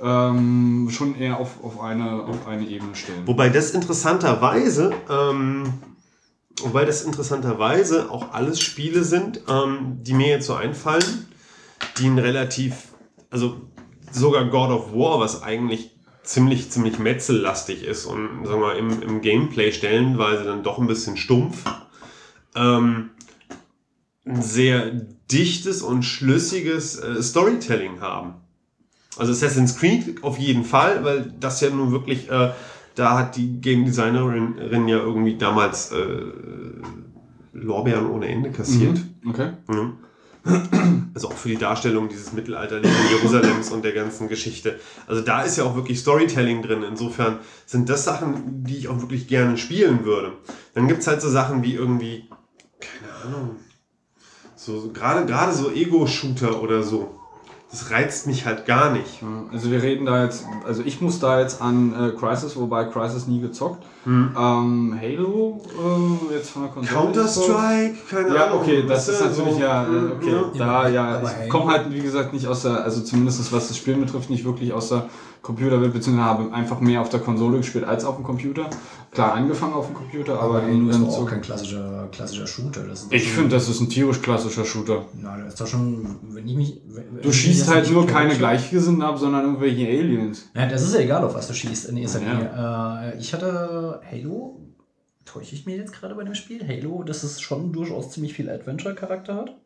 ähm, 0.00 0.88
schon 0.90 1.16
eher 1.16 1.38
auf, 1.38 1.62
auf, 1.62 1.80
eine, 1.80 2.22
auf 2.24 2.46
eine 2.48 2.66
Ebene 2.68 2.94
stellen. 2.94 3.26
Wobei 3.26 3.48
das 3.48 3.70
interessanterweise, 3.72 4.92
ähm, 5.10 5.72
wobei 6.62 6.84
das 6.84 7.02
interessanterweise 7.02 8.10
auch 8.10 8.32
alles 8.32 8.60
Spiele 8.60 9.04
sind, 9.04 9.40
ähm, 9.48 9.98
die 10.02 10.14
mir 10.14 10.28
jetzt 10.28 10.46
so 10.46 10.54
einfallen, 10.54 11.26
die 11.98 12.06
ein 12.06 12.18
relativ, 12.18 12.88
also 13.30 13.60
sogar 14.12 14.44
God 14.46 14.70
of 14.70 14.92
War, 14.92 15.20
was 15.20 15.42
eigentlich 15.42 15.97
ziemlich, 16.28 16.70
ziemlich 16.70 16.98
metzellastig 16.98 17.82
ist 17.84 18.04
und 18.04 18.44
sagen 18.44 18.60
wir 18.60 18.76
im, 18.76 19.02
im 19.02 19.20
Gameplay 19.22 19.72
stellenweise 19.72 20.44
dann 20.44 20.62
doch 20.62 20.78
ein 20.78 20.86
bisschen 20.86 21.16
stumpf, 21.16 21.64
ähm, 22.54 23.10
ein 24.26 24.42
sehr 24.42 24.90
dichtes 25.32 25.80
und 25.80 26.02
schlüssiges 26.02 26.98
äh, 26.98 27.22
Storytelling 27.22 28.02
haben. 28.02 28.34
Also 29.16 29.32
Assassin's 29.32 29.78
Creed 29.78 30.22
auf 30.22 30.38
jeden 30.38 30.64
Fall, 30.64 31.02
weil 31.02 31.32
das 31.40 31.62
ja 31.62 31.70
nun 31.70 31.92
wirklich, 31.92 32.30
äh, 32.30 32.52
da 32.94 33.18
hat 33.18 33.36
die 33.36 33.60
Game 33.60 33.86
Designerin 33.86 34.86
ja 34.86 34.98
irgendwie 34.98 35.38
damals 35.38 35.92
äh, 35.92 36.22
Lorbeeren 37.54 38.06
ohne 38.10 38.28
Ende 38.28 38.50
kassiert. 38.50 38.98
Mhm, 39.22 39.30
Okay. 39.30 39.50
Ja. 39.72 39.92
Also 41.14 41.30
auch 41.30 41.36
für 41.36 41.48
die 41.48 41.56
Darstellung 41.56 42.08
dieses 42.08 42.32
mittelalterlichen 42.32 42.94
Jerusalems 43.10 43.72
und 43.72 43.84
der 43.84 43.92
ganzen 43.92 44.28
Geschichte. 44.28 44.78
Also 45.08 45.20
da 45.20 45.42
ist 45.42 45.56
ja 45.56 45.64
auch 45.64 45.74
wirklich 45.74 45.98
Storytelling 45.98 46.62
drin. 46.62 46.84
Insofern 46.84 47.40
sind 47.66 47.88
das 47.88 48.04
Sachen, 48.04 48.62
die 48.62 48.76
ich 48.76 48.86
auch 48.86 49.00
wirklich 49.00 49.26
gerne 49.26 49.58
spielen 49.58 50.04
würde. 50.04 50.34
Dann 50.74 50.86
gibt 50.86 51.00
es 51.00 51.08
halt 51.08 51.20
so 51.20 51.28
Sachen 51.28 51.64
wie 51.64 51.74
irgendwie, 51.74 52.28
keine 52.78 53.12
Ahnung, 53.24 53.56
so, 54.54 54.78
so 54.78 54.92
gerade 54.92 55.26
gerade 55.26 55.52
so 55.52 55.72
Ego-Shooter 55.72 56.62
oder 56.62 56.84
so. 56.84 57.17
Das 57.70 57.90
reizt 57.90 58.26
mich 58.26 58.46
halt 58.46 58.64
gar 58.64 58.92
nicht. 58.92 59.20
Ja, 59.20 59.28
Also 59.52 59.70
wir 59.70 59.82
reden 59.82 60.06
da 60.06 60.24
jetzt, 60.24 60.46
also 60.66 60.82
ich 60.86 61.02
muss 61.02 61.20
da 61.20 61.38
jetzt 61.40 61.60
an 61.60 61.92
äh, 61.92 62.10
Crisis, 62.18 62.56
wobei 62.56 62.84
Crisis 62.86 63.26
nie 63.26 63.40
gezockt. 63.40 63.84
Ähm, 64.06 64.98
Halo, 64.98 65.60
äh, 66.30 66.34
jetzt 66.34 66.50
von 66.52 66.62
der 66.62 66.70
Konsole. 66.70 66.98
Counter-Strike, 66.98 67.94
keine 68.10 68.34
Ja, 68.34 68.46
Ahnung. 68.46 68.60
okay, 68.62 68.84
das 68.88 69.08
ist 69.10 69.20
natürlich 69.20 69.54
so, 69.54 69.60
ja, 69.60 69.82
äh, 69.84 70.12
okay. 70.16 70.32
ja. 70.54 70.66
Da, 70.66 70.88
ja, 70.88 71.22
ich 71.44 71.50
komme 71.50 71.70
halt, 71.70 71.92
wie 71.92 72.00
gesagt, 72.00 72.32
nicht 72.32 72.46
aus 72.46 72.62
der, 72.62 72.82
also 72.84 73.02
zumindest 73.02 73.52
was 73.52 73.68
das 73.68 73.76
Spielen 73.76 74.00
betrifft, 74.00 74.30
nicht 74.30 74.46
wirklich 74.46 74.72
aus 74.72 74.88
der 74.88 75.04
Computerwelt, 75.42 75.92
beziehungsweise 75.92 76.26
habe 76.26 76.52
einfach 76.54 76.80
mehr 76.80 77.02
auf 77.02 77.10
der 77.10 77.20
Konsole 77.20 77.58
gespielt 77.58 77.84
als 77.84 78.04
auf 78.06 78.16
dem 78.16 78.24
Computer. 78.24 78.70
Klar, 79.10 79.34
angefangen 79.34 79.72
auf 79.72 79.86
dem 79.86 79.94
Computer, 79.94 80.34
aber, 80.38 80.58
Aber 80.58 80.62
Halo 80.62 80.90
ist 80.90 81.00
auch 81.02 81.26
kein 81.26 81.40
klassischer, 81.40 82.08
klassischer 82.12 82.46
Shooter. 82.46 82.82
Das 82.86 83.02
ist 83.04 83.12
Ich 83.12 83.28
finde, 83.30 83.50
das 83.50 83.68
ist 83.68 83.80
ein 83.80 83.88
tierisch 83.88 84.20
klassischer 84.20 84.64
Shooter. 84.64 85.06
Na, 85.14 85.38
das 85.38 85.54
ist 85.54 85.60
doch 85.60 85.66
schon, 85.66 86.04
wenn 86.22 86.46
ich 86.46 86.56
mich. 86.56 86.80
Wenn, 86.86 87.22
Du 87.22 87.32
schießt 87.32 87.62
das 87.62 87.74
halt 87.74 87.90
nur 87.90 88.06
keine 88.06 88.36
Gleichgesinnten 88.36 89.02
ab, 89.02 89.18
sondern 89.18 89.44
irgendwelche 89.44 89.86
Aliens. 89.86 90.50
Ja, 90.54 90.66
das 90.66 90.82
ist 90.82 90.94
ja 90.94 91.00
egal, 91.00 91.24
auf 91.24 91.34
was 91.34 91.48
du 91.48 91.54
schießt 91.54 91.88
in 91.88 91.96
erster 91.96 92.20
Linie. 92.20 92.50
Äh, 93.14 93.18
ich 93.18 93.32
hatte 93.32 94.00
Halo. 94.10 94.60
Täusche 95.24 95.54
ich 95.54 95.66
mir 95.66 95.76
jetzt 95.76 95.92
gerade 95.92 96.14
bei 96.14 96.24
dem 96.24 96.34
Spiel? 96.34 96.66
Halo, 96.66 97.02
dass 97.02 97.22
es 97.22 97.40
schon 97.42 97.70
durchaus 97.72 98.12
ziemlich 98.12 98.32
viel 98.32 98.48
Adventure-Charakter 98.48 99.34
hat? 99.34 99.56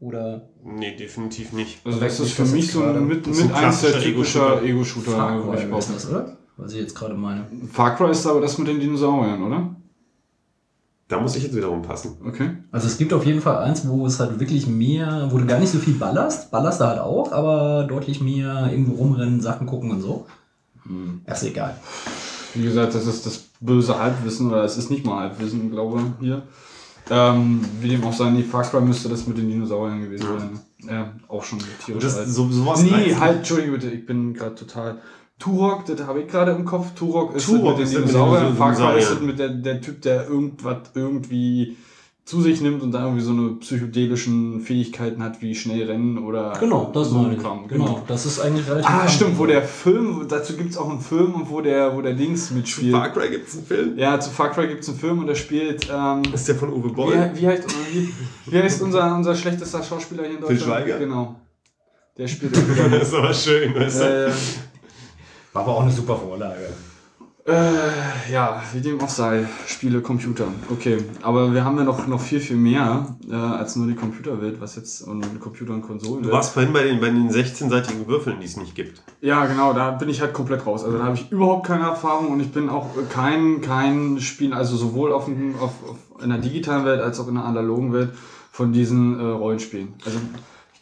Oder 0.00 0.48
Nee, 0.64 0.96
definitiv 0.96 1.52
nicht. 1.52 1.78
Also 1.86 2.00
das 2.00 2.14
ist 2.14 2.26
ist 2.26 2.32
für 2.32 2.42
das 2.42 2.52
mich 2.52 2.72
so 2.72 2.80
mit, 2.80 3.26
das 3.26 3.38
ist 3.38 3.44
mit 3.44 3.54
ein 3.54 3.64
eins 3.64 3.80
der 3.80 4.00
typischer 4.00 4.62
Ego-Shooter. 4.62 4.62
Ego-Shooter. 4.64 5.46
Würde 5.46 5.62
ich 5.62 5.68
Cry 5.70 5.78
ist 5.78 5.94
das, 5.94 6.10
oder? 6.10 6.36
Was 6.56 6.72
ich 6.72 6.80
jetzt 6.80 6.94
gerade 6.94 7.14
meine. 7.14 7.46
Far 7.72 7.96
Cry 7.96 8.10
ist 8.10 8.26
aber 8.26 8.40
das 8.40 8.58
mit 8.58 8.68
den 8.68 8.78
Dinosauriern, 8.80 9.42
oder? 9.42 9.74
Da 11.08 11.20
muss 11.20 11.36
ich 11.36 11.42
jetzt 11.42 11.54
wiederum 11.56 11.82
passen. 11.82 12.16
Okay. 12.26 12.50
Also 12.70 12.86
es 12.86 12.96
gibt 12.96 13.12
auf 13.12 13.26
jeden 13.26 13.40
Fall 13.40 13.58
eins, 13.58 13.86
wo 13.86 14.06
es 14.06 14.18
halt 14.18 14.38
wirklich 14.40 14.66
mehr, 14.66 15.28
wo 15.30 15.38
du 15.38 15.46
gar 15.46 15.58
nicht 15.58 15.70
so 15.70 15.78
viel 15.78 15.94
ballerst, 15.94 16.50
ballerst 16.50 16.80
du 16.80 16.86
halt 16.86 17.00
auch, 17.00 17.32
aber 17.32 17.84
deutlich 17.84 18.20
mehr 18.22 18.68
irgendwo 18.70 18.94
rumrennen, 18.94 19.40
Sachen 19.40 19.66
gucken 19.66 19.90
und 19.90 20.00
so. 20.00 20.26
Ja, 21.26 21.34
ist 21.34 21.42
egal. 21.44 21.76
Wie 22.54 22.62
gesagt, 22.62 22.94
das 22.94 23.06
ist 23.06 23.26
das 23.26 23.44
böse 23.60 23.98
Halbwissen, 23.98 24.48
oder 24.50 24.64
es 24.64 24.76
ist 24.78 24.90
nicht 24.90 25.04
mal 25.04 25.20
Halbwissen, 25.20 25.70
glaube 25.70 26.00
ich, 26.00 26.26
hier. 26.26 26.42
Ähm, 27.10 27.60
wie 27.80 27.88
dem 27.88 28.04
auch 28.04 28.12
sei, 28.12 28.30
nee, 28.30 28.42
Far 28.42 28.62
Cry 28.62 28.80
müsste 28.80 29.08
das 29.08 29.26
mit 29.26 29.36
den 29.36 29.48
Dinosauriern 29.48 30.02
gewesen 30.02 30.26
Ja. 30.32 30.38
sein. 30.38 30.60
Ja, 30.84 31.12
auch 31.28 31.44
schon 31.44 31.58
tierisch 31.84 32.02
Das, 32.02 32.16
alt. 32.16 32.28
so, 32.28 32.48
sowas 32.50 32.82
Nee, 32.82 33.14
halt, 33.14 33.38
entschuldige 33.38 33.72
bitte, 33.72 33.90
ich 33.90 34.04
bin 34.06 34.32
gerade 34.34 34.54
total. 34.54 34.98
Turok, 35.42 35.84
das 35.86 36.06
habe 36.06 36.20
ich 36.20 36.28
gerade 36.28 36.52
im 36.52 36.64
Kopf. 36.64 36.92
Turok 36.94 37.34
ist 37.34 37.46
Turok 37.46 37.78
das 37.78 37.90
mit 37.92 37.98
den 37.98 38.02
das 38.02 38.12
mit 38.12 38.14
den 38.14 38.20
Dinosauriern. 38.22 38.56
Far 38.56 38.74
Cry 38.74 38.98
ist 39.00 39.10
das 39.10 39.20
mit 39.20 39.38
der, 39.38 39.48
der 39.48 39.80
Typ, 39.80 40.00
der 40.02 40.28
irgendwas 40.28 40.78
irgendwie 40.94 41.76
zu 42.24 42.40
sich 42.40 42.60
nimmt 42.60 42.80
und 42.82 42.92
dann 42.92 43.02
irgendwie 43.02 43.24
so 43.24 43.32
eine 43.32 43.48
psychedelischen 43.56 44.60
Fähigkeiten 44.60 45.20
hat, 45.24 45.42
wie 45.42 45.56
schnell 45.56 45.86
rennen 45.90 46.18
oder 46.18 46.52
Genau, 46.60 46.88
das 46.94 47.08
so 47.08 47.16
meine 47.16 47.30
ein 47.30 47.34
ich. 47.34 47.42
Kram. 47.42 47.66
Genau, 47.66 48.00
das 48.06 48.24
ist 48.26 48.38
eigentlich 48.38 48.68
relativ. 48.68 48.86
Ah, 48.88 48.98
krank. 48.98 49.10
stimmt, 49.10 49.38
wo 49.40 49.46
der 49.46 49.62
Film, 49.62 50.26
dazu 50.28 50.56
gibt 50.56 50.70
es 50.70 50.76
auch 50.78 50.88
einen 50.88 51.00
Film, 51.00 51.34
wo 51.46 51.60
der, 51.60 51.96
wo 51.96 52.00
der 52.00 52.14
Dings 52.14 52.52
mitspielt. 52.52 52.92
Far 52.94 53.10
Cry 53.10 53.28
gibt 53.28 53.48
es 53.48 53.56
einen 53.56 53.66
Film. 53.66 53.98
Ja, 53.98 54.20
zu 54.20 54.30
Far 54.30 54.52
Cry 54.52 54.68
gibt 54.68 54.82
es 54.82 54.88
einen 54.88 54.98
Film 54.98 55.18
und 55.18 55.26
der 55.26 55.34
spielt. 55.34 55.88
Ähm, 55.92 56.22
Ist 56.32 56.46
der 56.46 56.54
von 56.54 56.72
Uwe 56.72 56.90
Boll? 56.90 57.30
wie, 57.34 57.40
wie, 57.42 57.46
heißt, 57.48 57.64
wie, 57.92 58.08
wie 58.46 58.58
heißt 58.62 58.82
unser, 58.82 59.16
unser 59.16 59.34
schlechtester 59.34 59.82
Schauspieler 59.82 60.22
hier 60.22 60.38
in 60.38 60.46
Til 60.46 60.56
Deutschland? 60.56 60.84
Schweiger? 60.84 60.98
Genau. 61.00 61.34
Der 62.16 62.28
spielt 62.28 62.54
Das 62.92 63.08
ist 63.08 63.14
aber 63.14 63.34
schön, 63.34 63.74
weißt 63.74 64.00
du? 64.00 64.04
äh, 64.28 64.32
War 65.52 65.62
aber 65.62 65.72
auch 65.76 65.82
eine 65.82 65.90
super 65.90 66.16
Vorlage. 66.16 66.68
äh, 67.46 68.32
ja, 68.32 68.62
wie 68.72 68.80
dem 68.80 69.00
auch 69.00 69.08
sei, 69.08 69.46
Spiele, 69.66 70.00
Computer. 70.00 70.46
Okay, 70.70 70.98
aber 71.22 71.52
wir 71.52 71.64
haben 71.64 71.76
ja 71.76 71.84
noch, 71.84 72.06
noch 72.06 72.20
viel, 72.20 72.40
viel 72.40 72.56
mehr 72.56 73.16
äh, 73.28 73.34
als 73.34 73.74
nur 73.76 73.86
die 73.86 73.94
Computerwelt, 73.94 74.60
was 74.60 74.76
jetzt 74.76 75.02
und 75.02 75.40
Computer 75.40 75.72
und 75.74 75.82
Konsolen. 75.82 76.22
Du 76.22 76.30
warst 76.30 76.52
vorhin 76.54 76.72
bei 76.72 76.84
den, 76.84 77.00
bei 77.00 77.10
den 77.10 77.28
16-seitigen 77.30 78.06
Würfeln, 78.06 78.38
die 78.40 78.46
es 78.46 78.56
nicht 78.56 78.74
gibt. 78.74 79.02
Ja, 79.20 79.44
genau, 79.46 79.72
da 79.72 79.90
bin 79.90 80.08
ich 80.08 80.20
halt 80.20 80.32
komplett 80.32 80.64
raus. 80.66 80.84
Also 80.84 80.98
da 80.98 81.04
habe 81.04 81.16
ich 81.16 81.30
überhaupt 81.32 81.66
keine 81.66 81.84
Erfahrung 81.84 82.28
und 82.30 82.40
ich 82.40 82.52
bin 82.52 82.68
auch 82.68 82.86
kein, 83.10 83.60
kein 83.60 84.20
Spiel, 84.20 84.54
also 84.54 84.76
sowohl 84.76 85.12
auf, 85.12 85.24
dem- 85.26 85.56
auf, 85.56 85.72
auf 85.88 85.96
in 86.22 86.30
der 86.30 86.38
digitalen 86.38 86.84
Welt 86.84 87.00
als 87.00 87.18
auch 87.18 87.26
in 87.28 87.34
der 87.34 87.44
analogen 87.44 87.92
Welt 87.92 88.10
von 88.52 88.72
diesen 88.72 89.18
äh, 89.18 89.22
Rollenspielen. 89.24 89.94
Also 90.06 90.18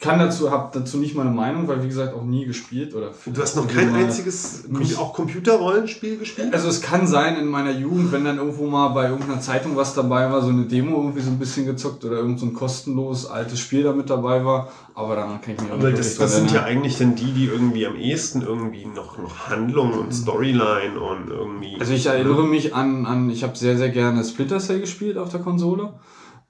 kann 0.00 0.18
dazu, 0.18 0.50
habe 0.50 0.70
dazu 0.72 0.96
nicht 0.96 1.14
mal 1.14 1.26
eine 1.26 1.34
Meinung, 1.34 1.68
weil 1.68 1.82
wie 1.82 1.88
gesagt 1.88 2.14
auch 2.14 2.24
nie 2.24 2.46
gespielt 2.46 2.94
oder. 2.94 3.10
Du 3.26 3.42
hast 3.42 3.54
noch 3.56 3.68
kein 3.68 3.94
einziges 3.94 4.64
mich- 4.66 4.96
auch 4.96 5.12
Computerrollenspiel 5.12 6.16
gespielt? 6.16 6.54
Also 6.54 6.68
es 6.68 6.80
kann 6.80 7.06
sein 7.06 7.36
in 7.36 7.46
meiner 7.46 7.72
Jugend, 7.72 8.10
wenn 8.10 8.24
dann 8.24 8.38
irgendwo 8.38 8.66
mal 8.66 8.88
bei 8.88 9.10
irgendeiner 9.10 9.40
Zeitung 9.40 9.76
was 9.76 9.94
dabei 9.94 10.30
war, 10.30 10.40
so 10.40 10.48
eine 10.48 10.64
Demo 10.64 10.96
irgendwie 10.96 11.20
so 11.20 11.30
ein 11.30 11.38
bisschen 11.38 11.66
gezockt 11.66 12.02
oder 12.06 12.16
irgend 12.16 12.40
so 12.40 12.46
ein 12.46 12.54
kostenlos 12.54 13.26
altes 13.26 13.60
Spiel 13.60 13.82
da 13.82 13.92
mit 13.92 14.08
dabei 14.08 14.42
war, 14.42 14.68
aber 14.94 15.16
daran 15.16 15.40
kann 15.42 15.54
ich 15.54 15.60
mich 15.60 15.70
auch 15.70 15.76
nicht 15.76 15.98
das, 15.98 16.16
das 16.16 16.34
sind 16.36 16.50
ja 16.50 16.62
eigentlich 16.64 16.96
dann 16.96 17.14
die, 17.14 17.32
die 17.32 17.44
irgendwie 17.44 17.86
am 17.86 17.96
ehesten 17.96 18.40
irgendwie 18.40 18.86
noch, 18.86 19.18
noch 19.18 19.48
Handlung 19.48 19.92
und 19.92 20.14
Storyline 20.14 20.98
und 20.98 21.28
irgendwie. 21.28 21.76
Also 21.78 21.92
ich 21.92 22.06
erinnere 22.06 22.44
mich 22.44 22.74
an, 22.74 23.04
an 23.04 23.28
ich 23.28 23.42
habe 23.42 23.54
sehr, 23.56 23.76
sehr 23.76 23.90
gerne 23.90 24.24
Splinter 24.24 24.60
Cell 24.60 24.80
gespielt 24.80 25.18
auf 25.18 25.28
der 25.28 25.40
Konsole. 25.40 25.92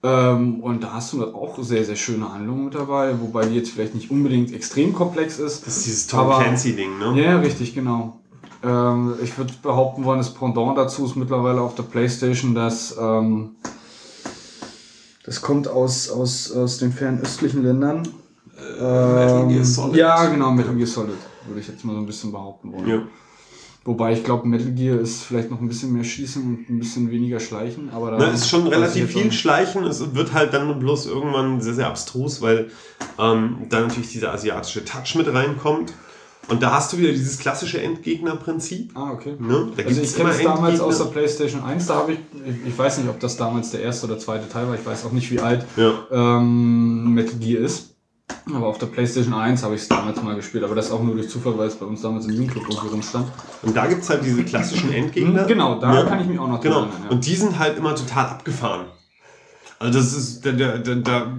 Ähm, 0.03 0.61
und 0.61 0.83
da 0.83 0.95
hast 0.95 1.13
du 1.13 1.25
auch 1.35 1.63
sehr, 1.63 1.85
sehr 1.85 1.97
schöne 1.97 2.33
Handlungen 2.33 2.67
mit 2.67 2.75
dabei, 2.75 3.21
wobei 3.21 3.45
die 3.47 3.57
jetzt 3.57 3.71
vielleicht 3.71 3.95
nicht 3.95 4.11
unbedingt 4.11 4.53
extrem 4.55 4.95
komplex 4.95 5.39
ist. 5.39 5.67
Das 5.67 5.77
ist 5.77 5.87
dieses 5.87 6.07
Tom 6.07 6.29
Clancy-Ding, 6.31 6.99
ne? 6.99 7.23
Ja, 7.23 7.39
richtig, 7.39 7.75
genau. 7.75 8.21
Ähm, 8.63 9.15
ich 9.23 9.37
würde 9.37 9.53
behaupten 9.63 10.05
wollen, 10.05 10.19
das 10.19 10.33
Pendant 10.33 10.79
dazu 10.79 11.05
ist 11.05 11.17
mittlerweile 11.17 11.61
auf 11.61 11.75
der 11.75 11.83
Playstation, 11.83 12.55
dass 12.55 12.97
ähm, 12.99 13.57
das 15.25 15.43
kommt 15.43 15.69
aus, 15.69 16.11
aus, 16.11 16.51
aus 16.53 16.79
den 16.79 16.93
fernöstlichen 16.93 17.63
Ländern. 17.63 18.03
Metal 18.57 19.47
Gear 19.49 19.51
Ähm, 19.51 19.65
Solid. 19.65 19.97
Ja, 19.97 20.27
genau, 20.27 20.51
Metal 20.51 20.75
Gear 20.75 20.87
Solid, 20.87 21.17
würde 21.47 21.61
ich 21.61 21.69
jetzt 21.69 21.85
mal 21.85 21.93
so 21.93 21.99
ein 21.99 22.07
bisschen 22.07 22.33
behaupten 22.33 22.73
wollen. 22.73 22.89
Ja. 22.89 23.03
Wobei 23.85 24.13
ich 24.13 24.25
glaube, 24.25 24.47
Metal 24.47 24.73
Gear 24.73 25.01
ist 25.01 25.23
vielleicht 25.23 25.51
noch 25.51 25.61
ein 25.61 25.67
bisschen 25.69 25.93
mehr 25.93 26.05
Schießen 26.05 26.43
und 26.43 26.69
ein 26.69 26.79
bisschen 26.81 27.11
weniger 27.11 27.41
Schleichen, 27.41 27.89
aber 27.91 28.11
da 28.11 28.19
Na, 28.19 28.27
ist 28.29 28.49
schon 28.49 28.67
relativ 28.67 29.11
viel 29.11 29.33
Schleichen. 29.33 29.85
Es 29.85 30.15
wird 30.15 30.35
halt 30.35 30.53
dann 30.53 30.79
bloß 30.79 31.07
irgendwann 31.07 31.63
sehr, 31.63 31.73
sehr 31.75 31.87
abstrus, 31.87 32.43
weil 32.43 32.71
ähm, 33.19 33.57
da 33.71 33.81
natürlich 33.81 34.13
dieser 34.13 34.35
asiatische 34.35 34.85
Touch 34.85 35.15
mit 35.17 35.33
reinkommt. 35.33 35.95
Und 36.49 36.63
da 36.63 36.73
hast 36.73 36.93
du 36.93 36.99
wieder 36.99 37.11
dieses 37.13 37.39
klassische 37.39 37.81
Endgegner-Prinzip. 37.81 38.91
Ah, 38.95 39.13
okay. 39.13 39.37
Ne? 39.39 39.69
Da 39.77 39.85
Also 39.85 40.03
ich 40.03 40.15
kenne 40.17 40.31
es 40.31 40.43
damals 40.43 40.81
aus 40.81 40.99
der. 40.99 41.05
PlayStation 41.05 41.63
1, 41.63 41.87
da 41.87 41.95
habe 41.95 42.13
ich, 42.13 42.19
ich, 42.45 42.67
ich 42.69 42.79
weiß 42.79 42.99
nicht, 42.99 43.09
ob 43.09 43.21
das 43.21 43.37
damals 43.37 43.71
der 43.71 43.83
erste 43.83 44.07
oder 44.07 44.19
zweite 44.19 44.49
Teil 44.49 44.67
war, 44.67 44.75
ich 44.75 44.85
weiß 44.85 45.05
auch 45.07 45.13
nicht, 45.13 45.31
wie 45.31 45.39
alt 45.41 45.65
Ja. 45.77 45.93
ähm, 46.11 47.15
Metal 47.15 47.39
Gear 47.39 47.63
ist. 47.63 47.95
Aber 48.55 48.67
auf 48.67 48.79
der 48.79 48.87
PlayStation 48.87 49.35
1 49.35 49.63
habe 49.63 49.75
ich 49.75 49.83
es 49.83 49.89
damals 49.89 50.21
mal 50.23 50.35
gespielt, 50.35 50.65
aber 50.65 50.75
das 50.75 50.91
auch 50.91 51.03
nur 51.03 51.15
durch 51.15 51.29
Zufall, 51.29 51.57
weil 51.59 51.69
es 51.69 51.75
bei 51.77 51.87
uns 51.87 52.03
damals 52.03 52.27
im 52.27 52.33
Jugendclub 52.33 52.65
irgendwie 52.69 52.89
rumstand. 52.89 53.27
Und 53.63 53.77
da 53.77 53.87
gibt 53.87 54.03
es 54.03 54.11
halt 54.11 54.25
diese 54.25 54.43
klassischen 54.45 54.93
Endgegner. 54.93 55.45
Genau, 55.45 55.79
da 55.79 55.95
Ja. 55.95 56.03
kann 56.05 56.21
ich 56.21 56.27
mich 56.27 56.39
auch 56.39 56.49
noch 56.49 56.61
Genau. 56.61 56.81
erinnern. 56.81 57.01
Ja. 57.05 57.11
Und 57.11 57.27
die 57.27 57.37
sind 57.37 57.59
halt 57.59 57.77
immer 57.79 57.95
total 57.95 58.27
abgefahren. 58.27 58.87
Also 59.79 59.99
das 59.99 60.13
ist, 60.13 60.45
da, 60.45 60.53
da, 60.53 60.79
da, 60.79 60.95
da 60.95 61.33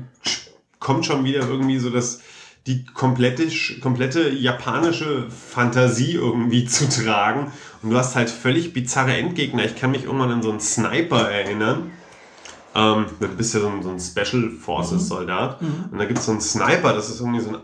kommt 0.80 1.06
schon 1.06 1.24
wieder 1.24 1.48
irgendwie 1.48 1.78
so 1.80 1.90
das, 1.90 2.22
die 2.68 2.86
komplette, 2.86 3.48
komplette 3.82 4.30
japanische 4.30 5.26
Fantasie 5.30 6.14
irgendwie 6.14 6.66
zu 6.66 6.88
tragen. 6.90 7.52
Und 7.82 7.90
du 7.90 7.98
hast 7.98 8.16
halt 8.16 8.30
völlig 8.30 8.74
bizarre 8.74 9.16
Endgegner. 9.18 9.66
Ich 9.66 9.76
kann 9.76 9.92
mich 9.92 10.04
irgendwann 10.06 10.32
an 10.32 10.42
so 10.44 10.50
einen 10.52 10.60
Sniper 10.60 11.30
erinnern. 11.30 11.92
Ähm, 12.73 13.05
du 13.19 13.27
bist 13.29 13.53
ja 13.53 13.60
so 13.60 13.67
ein, 13.67 13.84
so 13.84 13.89
ein 13.89 13.99
Special 13.99 14.49
Forces 14.51 15.07
Soldat. 15.07 15.62
Und 15.62 15.97
da 15.97 16.05
gibt 16.05 16.19
es 16.19 16.25
so 16.25 16.31
einen 16.31 16.41
Sniper, 16.41 16.93
das 16.93 17.10
ist 17.10 17.19
irgendwie 17.19 17.41
so 17.41 17.49
ein 17.49 17.57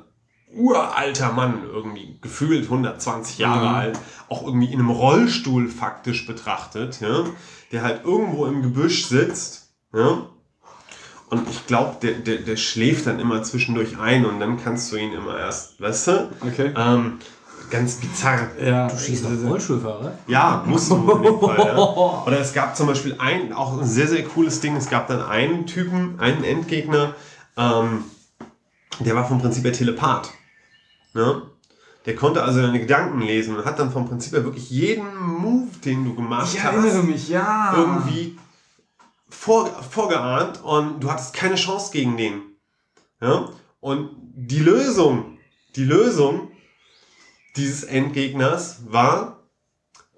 uralter 0.53 1.31
Mann, 1.33 1.63
irgendwie 1.71 2.17
gefühlt 2.21 2.63
120 2.65 3.37
Jahre 3.37 3.67
Mhm. 3.69 3.75
alt, 3.75 3.99
auch 4.29 4.43
irgendwie 4.45 4.67
in 4.73 4.79
einem 4.79 4.89
Rollstuhl 4.89 5.67
faktisch 5.69 6.25
betrachtet, 6.25 6.99
ja, 7.01 7.25
der 7.71 7.83
halt 7.83 8.03
irgendwo 8.05 8.45
im 8.45 8.61
Gebüsch 8.61 9.05
sitzt, 9.05 9.73
ja, 9.93 10.27
und 11.29 11.49
ich 11.49 11.67
glaube, 11.67 11.97
der, 12.01 12.13
der, 12.13 12.37
der 12.37 12.55
schläft 12.55 13.05
dann 13.05 13.19
immer 13.19 13.43
zwischendurch 13.43 13.99
ein 13.99 14.25
und 14.25 14.39
dann 14.39 14.61
kannst 14.63 14.91
du 14.91 14.95
ihn 14.95 15.11
immer 15.11 15.37
erst, 15.37 15.79
weißt 15.81 16.07
du, 16.07 16.29
Okay. 16.41 16.71
ähm, 16.75 17.19
ganz 17.69 17.95
bizarr. 17.95 18.39
Ja, 18.63 18.87
Du 18.87 18.97
schießt 18.97 19.25
auf 19.25 19.31
Rollstuhlfahrer? 19.43 20.17
Ja, 20.27 20.63
musst 20.65 20.89
du 20.91 20.95
in 20.95 21.23
dem 21.23 21.39
Fall. 21.39 21.57
Ja. 21.57 21.77
Oder 22.25 22.39
es 22.39 22.53
gab 22.53 22.75
zum 22.75 22.87
Beispiel 22.87 23.15
ein, 23.19 23.53
auch 23.53 23.79
ein 23.79 23.85
sehr, 23.85 24.07
sehr 24.07 24.23
cooles 24.23 24.59
Ding. 24.59 24.75
Es 24.75 24.89
gab 24.89 25.07
dann 25.07 25.21
einen 25.21 25.65
Typen, 25.65 26.19
einen 26.19 26.43
Endgegner, 26.43 27.13
ähm, 27.57 28.03
der 28.99 29.15
war 29.15 29.27
vom 29.27 29.39
Prinzip 29.39 29.63
her 29.63 29.73
Telepath. 29.73 30.31
Ne? 31.13 31.43
Der 32.05 32.15
konnte 32.15 32.43
also 32.43 32.61
deine 32.61 32.79
Gedanken 32.79 33.21
lesen 33.21 33.55
und 33.57 33.65
hat 33.65 33.79
dann 33.79 33.91
vom 33.91 34.07
Prinzip 34.07 34.33
her 34.33 34.43
wirklich 34.43 34.69
jeden 34.69 35.15
Move, 35.17 35.67
den 35.83 36.05
du 36.05 36.15
gemacht 36.15 36.53
Ich 36.53 36.63
hast, 36.63 36.73
erinnere 36.73 37.03
mich, 37.03 37.27
ja. 37.29 37.73
irgendwie 37.75 38.37
vor, 39.29 39.67
vorgeahnt 39.67 40.63
und 40.63 41.01
du 41.01 41.11
hattest 41.11 41.33
keine 41.33 41.55
Chance 41.55 41.91
gegen 41.91 42.17
den. 42.17 42.41
Ja? 43.21 43.49
Und 43.81 44.09
die 44.35 44.59
Lösung, 44.59 45.37
die 45.75 45.83
Lösung 45.83 46.51
dieses 47.57 47.83
Endgegners 47.83 48.79
war, 48.87 49.43